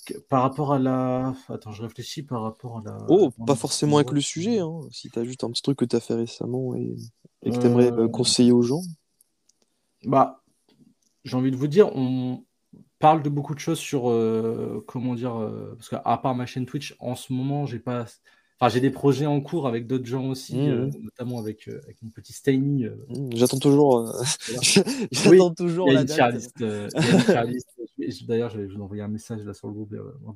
que- 0.07 0.19
par 0.19 0.43
rapport 0.43 0.73
à 0.73 0.79
la. 0.79 1.35
Attends, 1.49 1.73
je 1.73 1.83
réfléchis 1.83 2.23
par 2.23 2.43
rapport 2.43 2.79
à 2.79 2.83
la. 2.85 2.97
Oh, 3.09 3.31
pas 3.47 3.57
forcément 3.57 3.97
avec 3.97 4.13
le 4.13 4.21
sujet, 4.21 4.61
hein. 4.61 4.81
si 4.93 5.11
t'as 5.11 5.25
juste 5.25 5.43
un 5.43 5.51
petit 5.51 5.63
truc 5.63 5.79
que 5.79 5.85
t'as 5.85 5.99
fait 6.01 6.15
récemment 6.15 6.75
et, 6.77 6.97
et 7.43 7.51
que 7.51 7.57
t'aimerais 7.59 7.91
Euh, 7.93 8.05
euh, 8.05 8.09
conseiller 8.09 8.53
aux 8.53 8.63
gens. 8.63 8.83
Bah, 10.05 10.43
j'ai 11.25 11.37
envie 11.37 11.51
de 11.51 11.57
vous 11.57 11.67
dire, 11.67 11.95
on 11.97 12.45
parle 12.99 13.23
de 13.23 13.29
beaucoup 13.29 13.55
de 13.55 13.59
choses 13.59 13.79
sur 13.79 14.09
euh, 14.11 14.85
comment 14.87 15.15
dire, 15.15 15.37
euh, 15.37 15.75
parce 15.77 15.89
qu'à 15.89 16.19
part 16.19 16.35
ma 16.35 16.47
chaîne 16.47 16.67
Twitch, 16.67 16.95
en 17.01 17.15
ce 17.17 17.33
moment, 17.33 17.67
j'ai 17.67 17.79
pas, 17.81 18.07
enfin, 18.59 18.73
j'ai 18.73 18.81
des 18.81 18.91
projets 18.91 19.27
en 19.27 19.41
cours 19.41 19.67
avec 19.67 19.87
d'autres 19.87 20.07
gens 20.07 20.29
aussi, 20.29 20.57
Mhm. 20.57 20.69
euh, 20.71 20.91
notamment 21.03 21.39
avec, 21.39 21.69
euh, 21.69 21.81
avec 21.85 22.01
mon 22.03 22.11
petit 22.11 22.33
Steiny. 22.33 22.85
euh, 22.85 22.97
Hmm, 23.09 23.31
J'attends 23.37 23.59
toujours, 23.59 24.13
j'attends 25.13 25.55
toujours 25.55 25.93
la 25.93 26.05
date. 26.05 26.43
D'ailleurs, 28.27 28.51
je 28.51 28.61
vais 28.61 28.67
vous 28.67 28.81
envoyer 28.81 29.03
un 29.03 29.09
message 29.09 29.43
là 29.45 29.55
sur 29.55 29.69
le 29.69 29.75
groupe 29.75 29.95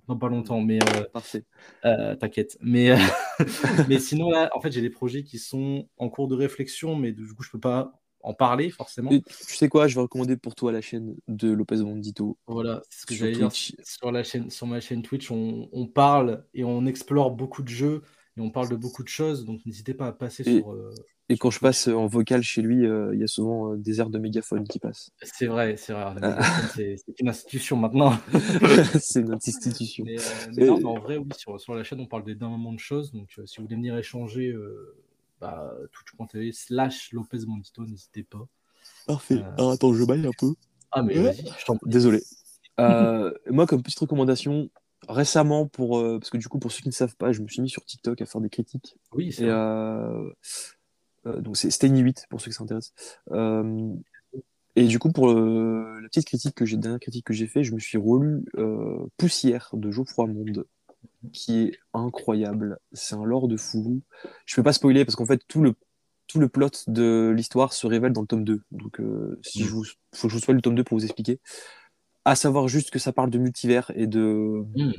dans 0.09 0.17
pas 0.17 0.29
longtemps, 0.29 0.61
mais 0.61 0.79
Parfait. 1.13 1.45
t'inquiète. 1.83 2.57
Mais, 2.61 2.97
mais 3.89 3.99
sinon, 3.99 4.31
là, 4.31 4.51
en 4.55 4.61
fait, 4.61 4.73
j'ai 4.73 4.81
des 4.81 4.91
projets 4.91 5.23
qui 5.25 5.39
sont 5.39 5.89
en 5.99 6.09
cours 6.09 6.29
de 6.29 6.35
réflexion, 6.35 6.97
mais 6.97 7.13
du 7.13 7.27
coup, 7.35 7.43
je 7.43 7.51
peux 7.51 7.61
pas 7.61 8.00
en 8.23 8.35
parler 8.35 8.71
forcément. 8.71 9.11
Et 9.11 9.23
tu 9.23 9.55
sais 9.57 9.69
quoi, 9.69 9.89
je 9.89 9.95
vais 9.95 10.03
recommander 10.03 10.37
pour 10.37 10.55
toi 10.55 10.73
la 10.73 10.81
chaîne 10.81 11.15
de 11.29 11.51
Lopez 11.51 11.77
Bandito. 11.83 12.37
Voilà, 12.47 12.83
c'est 12.91 13.01
ce 13.03 13.07
que 13.07 13.15
Sur 13.15 13.25
j'allais 13.27 13.37
dire. 13.39 13.51
Sur, 13.53 14.13
la 14.13 14.23
chaîne, 14.23 14.51
sur 14.51 14.67
ma 14.67 14.81
chaîne 14.81 15.03
Twitch, 15.03 15.31
on, 15.31 15.69
on 15.73 15.87
parle 15.87 16.45
et 16.55 16.65
on 16.65 16.87
explore 16.87 17.31
beaucoup 17.31 17.63
de 17.63 17.69
jeux 17.69 18.03
et 18.37 18.41
on 18.41 18.51
parle 18.51 18.69
de 18.69 18.77
beaucoup 18.77 19.03
de 19.03 19.09
choses, 19.09 19.45
donc 19.45 19.61
n'hésitez 19.67 19.95
pas 19.95 20.07
à 20.07 20.13
passer 20.13 20.49
Et- 20.49 20.59
sur. 20.61 20.73
euh, 20.73 20.95
Et 21.29 21.35
sur 21.35 21.41
quand 21.43 21.51
je 21.51 21.59
passe 21.59 21.89
en 21.89 22.07
vocal 22.07 22.43
chez 22.43 22.63
lui, 22.63 22.87
euh, 22.87 23.13
il 23.15 23.21
y 23.21 23.25
a 23.25 23.27
souvent 23.27 23.73
euh, 23.73 23.77
des 23.77 24.01
airs 24.01 24.09
de 24.11 24.19
mégaphone 24.19 24.67
qui 24.69 24.79
passent. 24.79 25.11
C'est 25.23 25.47
vrai, 25.47 25.77
c'est 25.77 25.93
vrai. 25.93 26.15
Ah. 26.23 26.41
c'est 26.77 26.97
une 27.19 27.29
institution 27.29 27.77
maintenant. 27.77 28.13
C'est 29.01 29.23
notre 29.25 29.49
institution. 29.49 30.05
Mais, 30.07 30.19
euh, 30.19 30.23
mais 30.57 30.67
non, 30.67 30.79
mais 30.79 30.85
en 30.85 30.99
vrai, 31.01 31.17
oui, 31.17 31.27
sur, 31.37 31.61
sur 31.61 31.75
la 31.75 31.83
chaîne, 31.85 32.01
on 32.01 32.07
parle 32.07 32.25
d'énormément 32.25 32.73
de 32.73 32.79
choses. 32.79 33.13
Donc, 33.13 33.29
euh, 33.39 33.47
si 33.47 33.57
vous 33.59 33.65
voulez 33.65 33.77
venir 33.77 33.97
échanger, 33.97 34.49
euh, 34.51 34.95
bah, 35.41 35.73
twitch.tv 35.93 36.53
slash 36.53 37.13
Lopez 37.13 37.39
Mondito, 37.47 37.85
n'hésitez 37.85 38.23
pas. 38.23 38.47
Parfait. 39.07 39.35
Euh, 39.37 39.53
Alors 39.57 39.71
attends, 39.73 39.93
je 39.93 40.05
baille 40.05 40.27
un 40.27 40.31
peu. 40.39 40.55
Ah, 40.93 41.03
mais 41.03 41.17
Ouais. 41.19 41.25
vas-y, 41.33 41.45
je 41.59 41.65
t'en 41.65 41.77
prie. 41.77 41.91
Désolé. 41.91 42.23
Euh, 42.79 43.33
moi, 43.51 43.67
comme 43.67 43.83
petite 43.83 43.99
recommandation, 43.99 44.71
récemment, 45.09 45.67
pour, 45.67 45.99
euh, 45.99 46.19
parce 46.19 46.31
que 46.31 46.37
du 46.39 46.49
coup, 46.49 46.59
pour 46.59 46.73
ceux 46.73 46.83
qui 46.83 46.89
ne 46.89 46.93
savent 46.95 47.17
pas, 47.17 47.33
je 47.33 47.43
me 47.43 47.49
suis 47.49 47.63
mis 47.63 47.71
sur 47.71 47.85
TikTok 47.85 48.21
à 48.21 48.27
faire 48.27 48.41
des 48.41 48.51
critiques. 48.51 48.97
Oui, 49.13 49.33
c'est 49.33 49.47
euh, 49.49 50.31
euh, 51.27 51.41
donc, 51.41 51.57
c'est 51.57 51.71
Steny 51.71 52.01
8 52.01 52.27
pour 52.31 52.41
ceux 52.41 52.51
qui 52.51 52.57
s'intéressent. 52.57 52.95
Euh, 53.33 53.95
et 54.77 54.87
du 54.87 54.99
coup, 54.99 55.11
pour 55.13 55.29
le- 55.33 56.01
la 56.01 56.09
petite 56.09 56.27
critique 56.27 56.55
que 56.55 56.65
j'ai, 56.65 56.77
dernière 56.77 57.01
critique 57.01 57.27
que 57.27 57.33
j'ai 57.35 57.47
fait, 57.47 57.65
je 57.65 57.75
me 57.75 57.79
suis 57.81 57.99
relu 57.99 58.45
euh, 58.57 59.05
Poussière 59.17 59.69
de 59.73 59.91
Geoffroy 59.91 60.27
Monde, 60.29 60.65
qui 61.33 61.59
est 61.61 61.79
incroyable. 61.95 62.79
C'est 62.93 63.15
un 63.15 63.25
lore 63.25 63.49
de 63.49 63.57
fou. 63.57 64.01
Je 64.47 64.57
peux 64.57 64.63
pas 64.63 64.73
spoiler 64.73 65.05
parce 65.05 65.17
qu'en 65.17 65.27
fait, 65.27 65.43
tout 65.49 65.63
le, 65.63 65.75
tout 66.27 66.39
le 66.39 66.49
plot 66.49 66.71
de 66.87 67.33
l'histoire 67.35 67.73
se 67.73 67.87
révèle 67.87 68.13
dans 68.13 68.23
le 68.23 68.27
tome 68.27 68.45
2. 68.45 68.63
Donc, 68.71 69.01
euh, 69.01 69.39
si 69.43 69.63
Mm. 69.63 69.67
je 69.67 69.71
vous, 69.71 69.85
faut 70.15 70.29
que 70.29 70.33
je 70.33 70.35
vous 70.35 70.43
spoil 70.43 70.57
le 70.57 70.63
tome 70.63 70.75
2 70.75 70.85
pour 70.85 70.99
vous 70.99 71.05
expliquer. 71.05 71.41
À 72.25 72.37
savoir 72.37 72.69
juste 72.69 72.91
que 72.91 72.99
ça 72.99 73.13
parle 73.13 73.31
de 73.31 73.39
multivers 73.39 73.91
et 73.95 74.07
de. 74.07 74.65
Mm. 74.77 74.93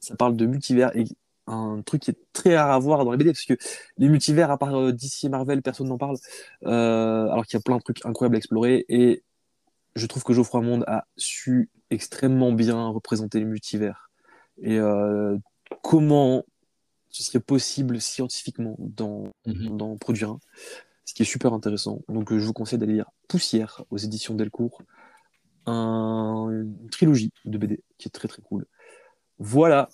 Ça 0.00 0.16
parle 0.16 0.36
de 0.36 0.46
multivers 0.46 0.96
et 0.96 1.04
un 1.46 1.82
truc 1.82 2.02
qui 2.02 2.10
est 2.10 2.18
très 2.32 2.56
rare 2.56 2.70
à 2.70 2.78
voir 2.78 3.04
dans 3.04 3.10
les 3.10 3.18
BD 3.18 3.32
parce 3.32 3.44
que 3.44 3.56
les 3.98 4.08
multivers, 4.08 4.50
à 4.50 4.56
part 4.58 4.74
euh, 4.74 4.92
DC 4.92 5.24
et 5.24 5.28
Marvel, 5.28 5.62
personne 5.62 5.88
n'en 5.88 5.98
parle. 5.98 6.16
Euh, 6.64 7.28
alors 7.28 7.44
qu'il 7.44 7.58
y 7.58 7.60
a 7.60 7.62
plein 7.62 7.76
de 7.76 7.82
trucs 7.82 8.04
incroyables 8.06 8.36
à 8.36 8.38
explorer. 8.38 8.86
Et 8.88 9.22
je 9.96 10.06
trouve 10.06 10.22
que 10.22 10.32
Geoffroy 10.32 10.62
Monde 10.62 10.84
a 10.86 11.06
su 11.16 11.70
extrêmement 11.90 12.52
bien 12.52 12.88
représenter 12.88 13.40
les 13.40 13.44
multivers. 13.44 14.09
Et 14.62 14.78
euh, 14.78 15.36
comment 15.82 16.44
ce 17.08 17.22
serait 17.24 17.40
possible 17.40 18.00
scientifiquement 18.00 18.76
d'en 18.78 19.32
Mhm. 19.46 19.76
d'en 19.76 19.96
produire 19.96 20.30
un. 20.30 20.40
Ce 21.04 21.14
qui 21.14 21.22
est 21.22 21.26
super 21.26 21.52
intéressant. 21.52 22.02
Donc 22.08 22.30
euh, 22.32 22.38
je 22.38 22.44
vous 22.44 22.52
conseille 22.52 22.78
d'aller 22.78 22.94
lire 22.94 23.10
Poussière 23.28 23.82
aux 23.90 23.96
éditions 23.96 24.34
Delcourt. 24.34 24.82
Un- 25.66 26.48
une 26.50 26.88
trilogie 26.90 27.32
de 27.44 27.58
BD 27.58 27.80
qui 27.98 28.08
est 28.08 28.10
très 28.10 28.28
très 28.28 28.42
cool. 28.42 28.66
Voilà. 29.38 29.88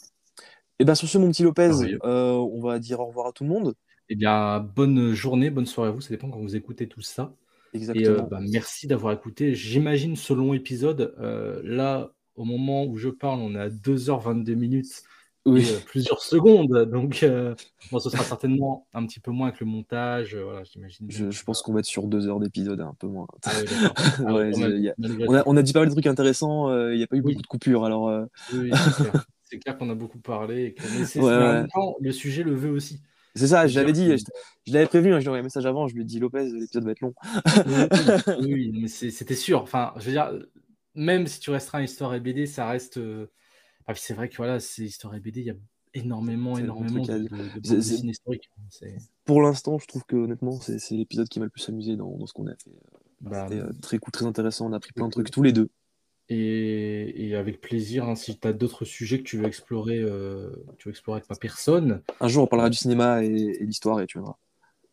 Et 0.78 0.84
bien 0.84 0.94
sur 0.94 1.08
ce, 1.08 1.16
mon 1.18 1.28
petit 1.30 1.42
Lopez, 1.42 1.68
Merveilleux. 1.68 1.98
euh, 2.04 2.32
on 2.32 2.60
va 2.60 2.78
dire 2.78 3.00
au 3.00 3.06
revoir 3.06 3.28
à 3.28 3.32
tout 3.32 3.44
le 3.44 3.50
monde. 3.50 3.74
Eh 4.08 4.14
bien, 4.14 4.60
bonne 4.60 5.12
journée, 5.14 5.50
bonne 5.50 5.66
soirée 5.66 5.88
à 5.88 5.92
vous. 5.92 6.00
Ça 6.00 6.10
dépend 6.10 6.30
quand 6.30 6.40
vous 6.40 6.54
écoutez 6.54 6.86
tout 6.86 7.00
ça. 7.00 7.34
Et 7.72 7.78
Exactement. 7.78 8.18
euh, 8.18 8.22
bah, 8.22 8.40
merci 8.40 8.86
d'avoir 8.86 9.12
écouté. 9.12 9.54
J'imagine 9.54 10.16
ce 10.16 10.32
long 10.32 10.54
épisode. 10.54 11.14
euh, 11.18 11.60
là, 11.64 12.12
au 12.36 12.44
moment 12.44 12.84
où 12.84 12.96
je 12.96 13.08
parle, 13.08 13.40
on 13.40 13.54
est 13.54 13.60
à 13.60 13.68
2h22 13.68 14.54
minutes 14.54 15.02
oui. 15.46 15.62
et 15.68 15.74
euh, 15.74 15.78
plusieurs 15.86 16.20
secondes. 16.22 16.88
Donc, 16.90 17.22
euh, 17.22 17.54
bon, 17.92 17.98
ce 18.00 18.10
sera 18.10 18.24
certainement 18.24 18.86
un 18.94 19.06
petit 19.06 19.20
peu 19.20 19.30
moins 19.30 19.48
avec 19.48 19.60
le 19.60 19.66
montage. 19.66 20.34
euh, 20.34 20.42
voilà, 20.44 20.64
j'imagine. 20.64 21.06
Je, 21.08 21.30
je 21.30 21.44
pense 21.44 21.62
qu'on 21.62 21.72
va 21.72 21.78
être 21.80 21.84
sur 21.86 22.06
deux 22.08 22.26
heures 22.28 22.40
d'épisode, 22.40 22.80
un 22.80 22.94
peu 22.98 23.06
moins. 23.06 23.26
Ah 23.44 23.52
Ouais, 24.32 24.50
a- 24.88 24.94
On 25.28 25.34
a, 25.34 25.42
on 25.46 25.56
a 25.56 25.62
dit 25.62 25.72
pas 25.72 25.80
mal 25.80 25.88
de 25.88 25.94
trucs 25.94 26.06
intéressants, 26.06 26.68
euh, 26.70 26.92
il 26.94 26.98
n'y 26.98 27.04
a 27.04 27.06
pas 27.06 27.16
eu 27.16 27.20
Oui. 27.20 27.32
beaucoup 27.34 27.42
de 27.42 27.46
coupures. 27.46 27.84
Alors, 27.84 28.26
Oui, 28.52 28.70
c'est 29.44 29.58
clair. 29.58 29.78
Qu'on 29.78 29.88
a 29.90 29.94
beaucoup 29.94 30.18
parlé. 30.18 30.64
Et 30.64 30.74
que... 30.74 31.18
Ouais, 31.20 31.60
ouais. 31.62 31.68
temps, 31.72 31.94
le 32.00 32.10
sujet 32.12 32.42
le 32.42 32.52
veut 32.54 32.70
aussi. 32.70 33.00
c'est 33.36 33.46
ça, 33.46 33.68
je 33.68 33.78
l'avais 33.78 33.92
dit, 33.92 34.08
que- 34.08 34.16
je, 34.16 34.24
je 34.66 34.72
l'avais 34.72 34.86
prévenu, 34.86 35.14
hein, 35.14 35.20
je 35.20 35.20
lui 35.20 35.26
ai 35.26 35.28
envoyé 35.28 35.40
un 35.42 35.44
message 35.44 35.66
avant, 35.66 35.86
je 35.86 35.94
lui 35.94 36.02
ai 36.02 36.04
dit 36.04 36.18
Lopez, 36.18 36.50
l'épisode 36.50 36.84
va 36.84 36.90
être 36.90 37.00
long. 37.02 37.14
Oui, 38.40 38.72
mais 38.80 38.88
c'était 38.88 39.36
sûr. 39.36 39.62
Enfin, 39.62 39.92
je 39.98 40.06
veux 40.06 40.12
dire, 40.12 40.32
même 40.96 41.26
si 41.26 41.40
tu 41.40 41.50
resteras 41.50 41.78
à 41.78 41.82
Histoire 41.82 42.14
et 42.14 42.20
BD, 42.20 42.46
ça 42.46 42.68
reste. 42.68 42.96
euh, 42.98 43.26
ah, 43.86 43.94
c'est 43.94 44.14
vrai 44.14 44.28
que 44.28 44.36
voilà, 44.36 44.60
c'est 44.60 44.84
Histoire 44.84 45.14
et 45.14 45.20
BD, 45.20 45.40
il 45.40 45.46
y 45.46 45.50
a 45.50 45.54
énormément, 45.94 46.58
énormément 46.58 47.04
de, 47.04 47.18
de, 47.18 47.48
de 47.60 47.60
dessinées 47.60 48.10
historiques. 48.12 48.50
C'est 48.70 48.96
Pour 49.24 49.42
l'instant, 49.42 49.78
je 49.78 49.86
trouve 49.86 50.04
que 50.04 50.16
honnêtement, 50.16 50.60
c'est 50.60 50.78
l'épisode 50.92 51.28
qui 51.28 51.38
m'a 51.38 51.46
le 51.46 51.50
plus 51.50 51.68
amusé 51.68 51.96
dans, 51.96 52.16
dans 52.16 52.26
ce 52.26 52.32
qu'on 52.32 52.46
a 52.46 52.54
fait. 52.56 52.70
bah, 53.20 53.46
C'était 53.48 53.62
euh, 53.62 53.72
très 53.80 53.98
cool, 53.98 54.12
très 54.12 54.26
intéressant, 54.26 54.66
on 54.66 54.72
a 54.72 54.76
appris 54.76 54.92
plein 54.92 55.06
de 55.06 55.12
trucs 55.12 55.30
tous 55.30 55.42
les 55.42 55.52
deux. 55.52 55.68
et, 56.28 57.28
et 57.28 57.36
avec 57.36 57.60
plaisir, 57.60 58.08
hein, 58.08 58.16
si 58.16 58.38
tu 58.38 58.48
as 58.48 58.52
d'autres 58.52 58.84
sujets 58.84 59.18
que 59.18 59.24
tu 59.24 59.38
veux 59.38 59.46
explorer, 59.46 59.98
euh, 60.00 60.50
tu 60.78 60.88
veux 60.88 60.92
explorer 60.92 61.18
avec 61.18 61.30
ma 61.30 61.36
personne. 61.36 62.02
Un 62.20 62.28
jour, 62.28 62.44
on 62.44 62.46
parlera 62.46 62.68
du 62.70 62.76
cinéma 62.76 63.22
et, 63.24 63.28
et 63.28 63.64
l'histoire 63.64 64.00
et 64.00 64.06
tu 64.06 64.18
verras. 64.18 64.36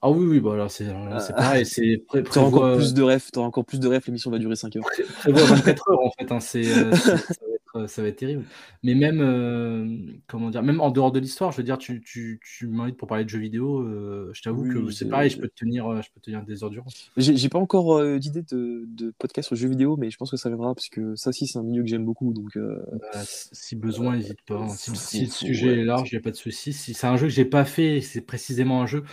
Ah 0.05 0.09
oui, 0.11 0.25
oui, 0.25 0.39
bah 0.41 0.57
là, 0.57 0.67
c'est 0.67 0.85
Ah. 0.89 1.33
pareil. 1.33 1.65
C'est 1.65 1.97
pré 2.05 2.21
encore 2.41 2.75
plus 2.75 2.93
de 2.93 3.01
refs, 3.01 3.31
t'auras 3.31 3.47
encore 3.47 3.63
plus 3.63 3.79
de 3.79 3.87
refs, 3.87 4.05
l'émission 4.05 4.29
va 4.31 4.37
durer 4.37 4.57
5 4.57 4.75
heures. 4.75 4.83
pré- 4.83 5.03
prévoit 5.03 5.43
24 5.45 5.89
heures 5.91 6.01
en 6.01 6.11
fait. 6.11 6.29
hein, 6.29 6.35
euh, 6.35 6.39
c'est- 6.41 6.63
ça, 6.63 7.13
va 7.13 7.83
être, 7.83 7.89
ça 7.89 8.01
va 8.01 8.07
être 8.09 8.17
terrible. 8.17 8.43
Mais 8.83 8.95
même, 8.95 9.21
euh, 9.21 9.97
comment 10.27 10.49
dire, 10.49 10.61
même 10.61 10.81
en 10.81 10.91
dehors 10.91 11.13
de 11.13 11.19
l'histoire, 11.19 11.53
je 11.53 11.57
veux 11.57 11.63
dire, 11.63 11.77
tu, 11.77 12.01
tu, 12.01 12.41
tu 12.43 12.67
m'invites 12.67 12.97
pour 12.97 13.07
parler 13.07 13.23
de 13.23 13.29
jeux 13.29 13.39
vidéo. 13.39 13.79
euh, 13.79 14.29
je 14.33 14.41
t'avoue 14.41 14.63
Oui, 14.63 14.73
que 14.87 14.91
c'est- 14.91 15.05
pareil, 15.07 15.29
je 15.29 15.39
peux 15.39 15.47
te 15.47 15.55
tenir, 15.55 15.87
euh, 15.89 16.01
je 16.01 16.09
peux 16.13 16.19
te 16.19 16.25
tenir 16.25 16.43
des 16.43 16.65
heures 16.65 16.69
durant. 16.69 16.87
J'ai 17.15 17.47
pas 17.49 17.59
encore 17.59 17.97
euh, 17.97 18.19
d'idée 18.19 18.41
de, 18.43 18.83
de 18.89 19.13
podcast 19.17 19.47
sur 19.47 19.55
jeux 19.55 19.69
vidéo, 19.69 19.95
mais 19.95 20.11
je 20.11 20.17
pense 20.17 20.29
que 20.31 20.37
ça 20.37 20.49
viendra 20.49 20.75
parce 20.75 20.89
que 20.89 21.15
ça 21.15 21.29
aussi, 21.29 21.47
c'est 21.47 21.59
un 21.59 21.63
milieu 21.63 21.81
que 21.81 21.87
j'aime 21.87 22.03
beaucoup. 22.03 22.33
Donc, 22.33 22.57
euh, 22.57 22.77
Bah, 23.13 23.21
si 23.25 23.47
si 23.53 23.75
besoin, 23.77 24.17
n'hésite 24.17 24.41
pas. 24.45 24.55
hein. 24.55 24.67
Si, 24.67 24.93
si 24.97 25.21
le 25.25 25.31
sujet 25.31 25.67
ouais. 25.69 25.79
est 25.79 25.85
large, 25.85 26.11
il 26.11 26.15
n'y 26.15 26.19
a 26.19 26.21
pas 26.23 26.31
de 26.31 26.35
souci. 26.35 26.73
Si 26.73 26.93
c'est 26.93 27.07
un 27.07 27.15
jeu 27.15 27.27
que 27.27 27.33
j'ai 27.33 27.45
pas 27.45 27.63
fait, 27.63 28.01
c'est 28.01 28.19
précisément 28.21 28.81
un 28.81 28.85
jeu. 28.85 29.03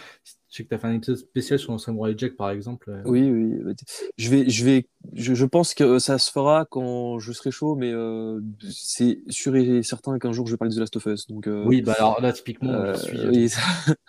Je 0.50 0.56
sais 0.56 0.64
que 0.64 0.68
tu 0.68 0.74
as 0.74 0.78
fait 0.78 0.88
un 0.88 0.94
épisode 0.94 1.16
spécial 1.16 1.60
sur 1.60 1.78
Samurai 1.78 2.14
Jack, 2.16 2.34
par 2.36 2.50
exemple. 2.50 2.90
euh, 2.90 3.02
Oui, 3.04 3.30
oui. 3.30 3.54
bah, 3.62 3.70
Je 4.18 4.30
vais, 4.30 4.50
je 4.50 4.64
vais, 4.64 4.86
je, 5.12 5.32
je 5.34 5.44
pense 5.46 5.74
que 5.74 6.00
ça 6.00 6.18
se 6.18 6.32
fera 6.32 6.64
quand 6.68 7.20
je 7.20 7.30
serai 7.32 7.52
chaud, 7.52 7.76
mais 7.76 7.92
euh, 7.92 8.40
c'est 8.68 9.20
sûr 9.28 9.54
et 9.54 9.84
certain 9.84 10.18
qu'un 10.18 10.32
jour 10.32 10.48
je 10.48 10.54
vais 10.54 10.56
parler 10.56 10.70
de 10.74 10.76
The 10.76 10.80
Last 10.80 10.96
of 10.96 11.06
Us. 11.06 11.28
Donc, 11.28 11.46
euh, 11.46 11.64
Oui, 11.66 11.82
bah 11.82 11.94
alors 11.98 12.20
là, 12.20 12.32
typiquement, 12.32 12.72
euh, 12.72 12.94
je 12.94 12.98
suis 13.00 13.28
oui. 13.28 13.48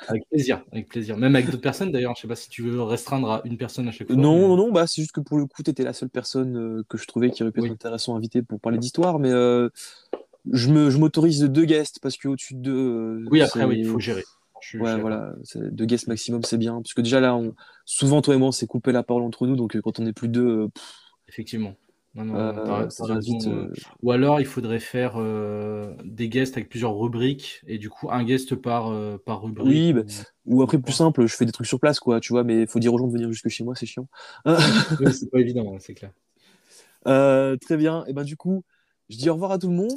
avec 0.08 0.28
plaisir, 0.30 0.64
avec 0.72 0.90
plaisir. 0.90 1.16
Même 1.16 1.36
avec 1.36 1.46
d'autres 1.46 1.62
personnes, 1.62 1.92
d'ailleurs. 1.92 2.16
Je 2.16 2.22
sais 2.22 2.28
pas 2.28 2.36
si 2.36 2.50
tu 2.50 2.64
veux 2.64 2.82
restreindre 2.82 3.30
à 3.30 3.42
une 3.46 3.58
personne 3.58 3.88
à 3.88 3.92
chaque 3.92 4.08
fois. 4.08 4.16
non, 4.16 4.34
mais- 4.36 4.48
non, 4.48 4.56
non, 4.58 4.72
bah 4.72 4.88
c'est 4.88 5.02
juste 5.04 5.14
que 5.14 5.22
pour 5.22 5.38
le 5.38 5.46
coup, 5.46 5.62
t'étais 5.62 5.84
la 5.84 5.94
seule 5.94 6.10
personne 6.10 6.84
que 6.90 6.98
je 6.98 7.06
trouvais 7.06 7.30
qui 7.30 7.44
aurait 7.44 7.52
pu 7.52 7.60
être 7.60 7.66
Oui. 7.66 7.72
intéressant 7.72 8.16
à 8.16 8.18
inviter 8.18 8.42
pour 8.42 8.60
parler 8.60 8.80
d'histoire, 8.80 9.20
mais 9.20 9.30
je 9.30 9.70
je 10.90 10.98
m'autorise 10.98 11.40
de 11.40 11.46
deux 11.46 11.66
guests 11.66 12.00
parce 12.02 12.18
qu'au-dessus 12.18 12.56
de 12.56 12.62
deux, 12.62 13.26
Oui, 13.30 13.42
après, 13.42 13.64
oui, 13.66 13.78
il 13.82 13.86
faut 13.86 14.00
gérer. 14.00 14.24
Je 14.62 14.68
suis- 14.68 14.78
je 14.78 14.84
Ouais, 14.84 15.00
voilà, 15.00 15.34
c'est- 15.44 15.74
deux 15.74 15.86
guests 15.86 16.08
maximum, 16.08 16.44
c'est 16.44 16.58
bien. 16.58 16.82
Parce 16.82 16.94
que 16.94 17.02
déjà 17.02 17.20
là, 17.20 17.36
on... 17.36 17.56
souvent, 17.86 18.22
toi 18.22 18.36
et 18.36 18.38
moi, 18.38 18.50
on 18.50 18.52
s'est 18.52 18.68
coupé 18.68 18.92
la 18.92 19.04
parole 19.04 19.24
entre 19.24 19.48
nous, 19.48 19.56
donc 19.56 19.76
euh, 19.76 19.82
quand 19.82 20.00
on 20.00 20.06
est 20.06 20.14
plus 20.14 20.28
deux, 20.30 20.70
pff, 20.70 20.84
Effectivement. 21.28 21.76
Non, 22.14 22.26
non, 22.26 22.36
Euh, 22.36 22.84
t'as- 22.84 22.90
ça 22.90 23.06
t'as 23.08 23.16
devient 23.16 23.38
raison, 23.38 23.38
vite, 23.38 23.48
euh. 23.48 23.68
euh, 23.68 23.74
Ou 24.04 24.12
alors, 24.12 24.40
il 24.42 24.46
faudrait 24.46 24.82
faire 24.82 25.14
euh, 25.16 25.94
des 26.04 26.28
guests 26.28 26.58
avec 26.58 26.68
plusieurs 26.70 26.98
rubriques 26.98 27.62
et 27.68 27.78
du 27.78 27.90
coup, 27.90 28.12
un 28.12 28.24
guest 28.26 28.56
par, 28.56 28.90
euh, 28.90 29.18
par 29.18 29.42
rubrique. 29.42 29.66
Oui, 29.68 29.94
bah, 29.94 30.02
ou- 30.46 30.58
Ou 30.58 30.64
après, 30.64 30.78
plus 30.78 30.92
simple, 30.94 31.26
je 31.26 31.36
fais 31.36 31.46
des 31.46 31.52
trucs 31.54 31.68
sur 31.68 31.80
place, 31.80 32.00
quoi, 32.00 32.20
tu 32.20 32.34
vois, 32.34 32.44
mais 32.44 32.62
il 32.64 32.68
faut 32.68 32.80
dire 32.80 32.94
aux 32.94 32.98
gens 32.98 33.08
de 33.08 33.14
venir 33.14 33.32
jusque 33.32 33.48
chez 33.48 33.64
moi, 33.64 33.76
c'est 33.76 33.86
chiant. 33.86 34.08
C'est 35.14 35.30
pas 35.32 35.40
évident, 35.40 35.78
c'est 35.80 35.94
clair. 35.94 36.12
Euh, 37.08 37.58
très 37.58 37.78
bien. 37.78 38.06
Et 38.08 38.14
ben 38.14 38.24
du 38.24 38.38
coup, 38.38 38.64
je 39.10 39.18
dis 39.18 39.30
au 39.30 39.34
revoir 39.34 39.52
à 39.52 39.58
tout 39.60 39.68
le 39.70 39.74
monde. 39.76 39.92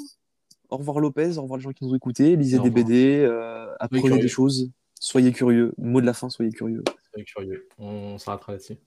Au 0.70 0.76
revoir 0.76 1.00
Lopez, 1.00 1.38
au 1.38 1.42
revoir 1.42 1.58
les 1.58 1.62
gens 1.62 1.72
qui 1.72 1.84
nous 1.84 1.92
ont 1.92 1.96
écoutés. 1.96 2.36
Lisez 2.36 2.58
des. 2.58 2.70
BD, 2.70 3.18
euh, 3.20 3.66
apprenez 3.78 4.18
des 4.18 4.28
choses. 4.28 4.70
Soyez 4.98 5.32
curieux. 5.32 5.74
Mot 5.78 6.00
de 6.00 6.06
la 6.06 6.14
fin, 6.14 6.30
soyez 6.30 6.50
curieux. 6.50 6.82
Soyez 7.10 7.24
curieux. 7.24 7.68
On 7.78 8.18
s'arrêtera 8.18 8.52
là-dessus. 8.52 8.78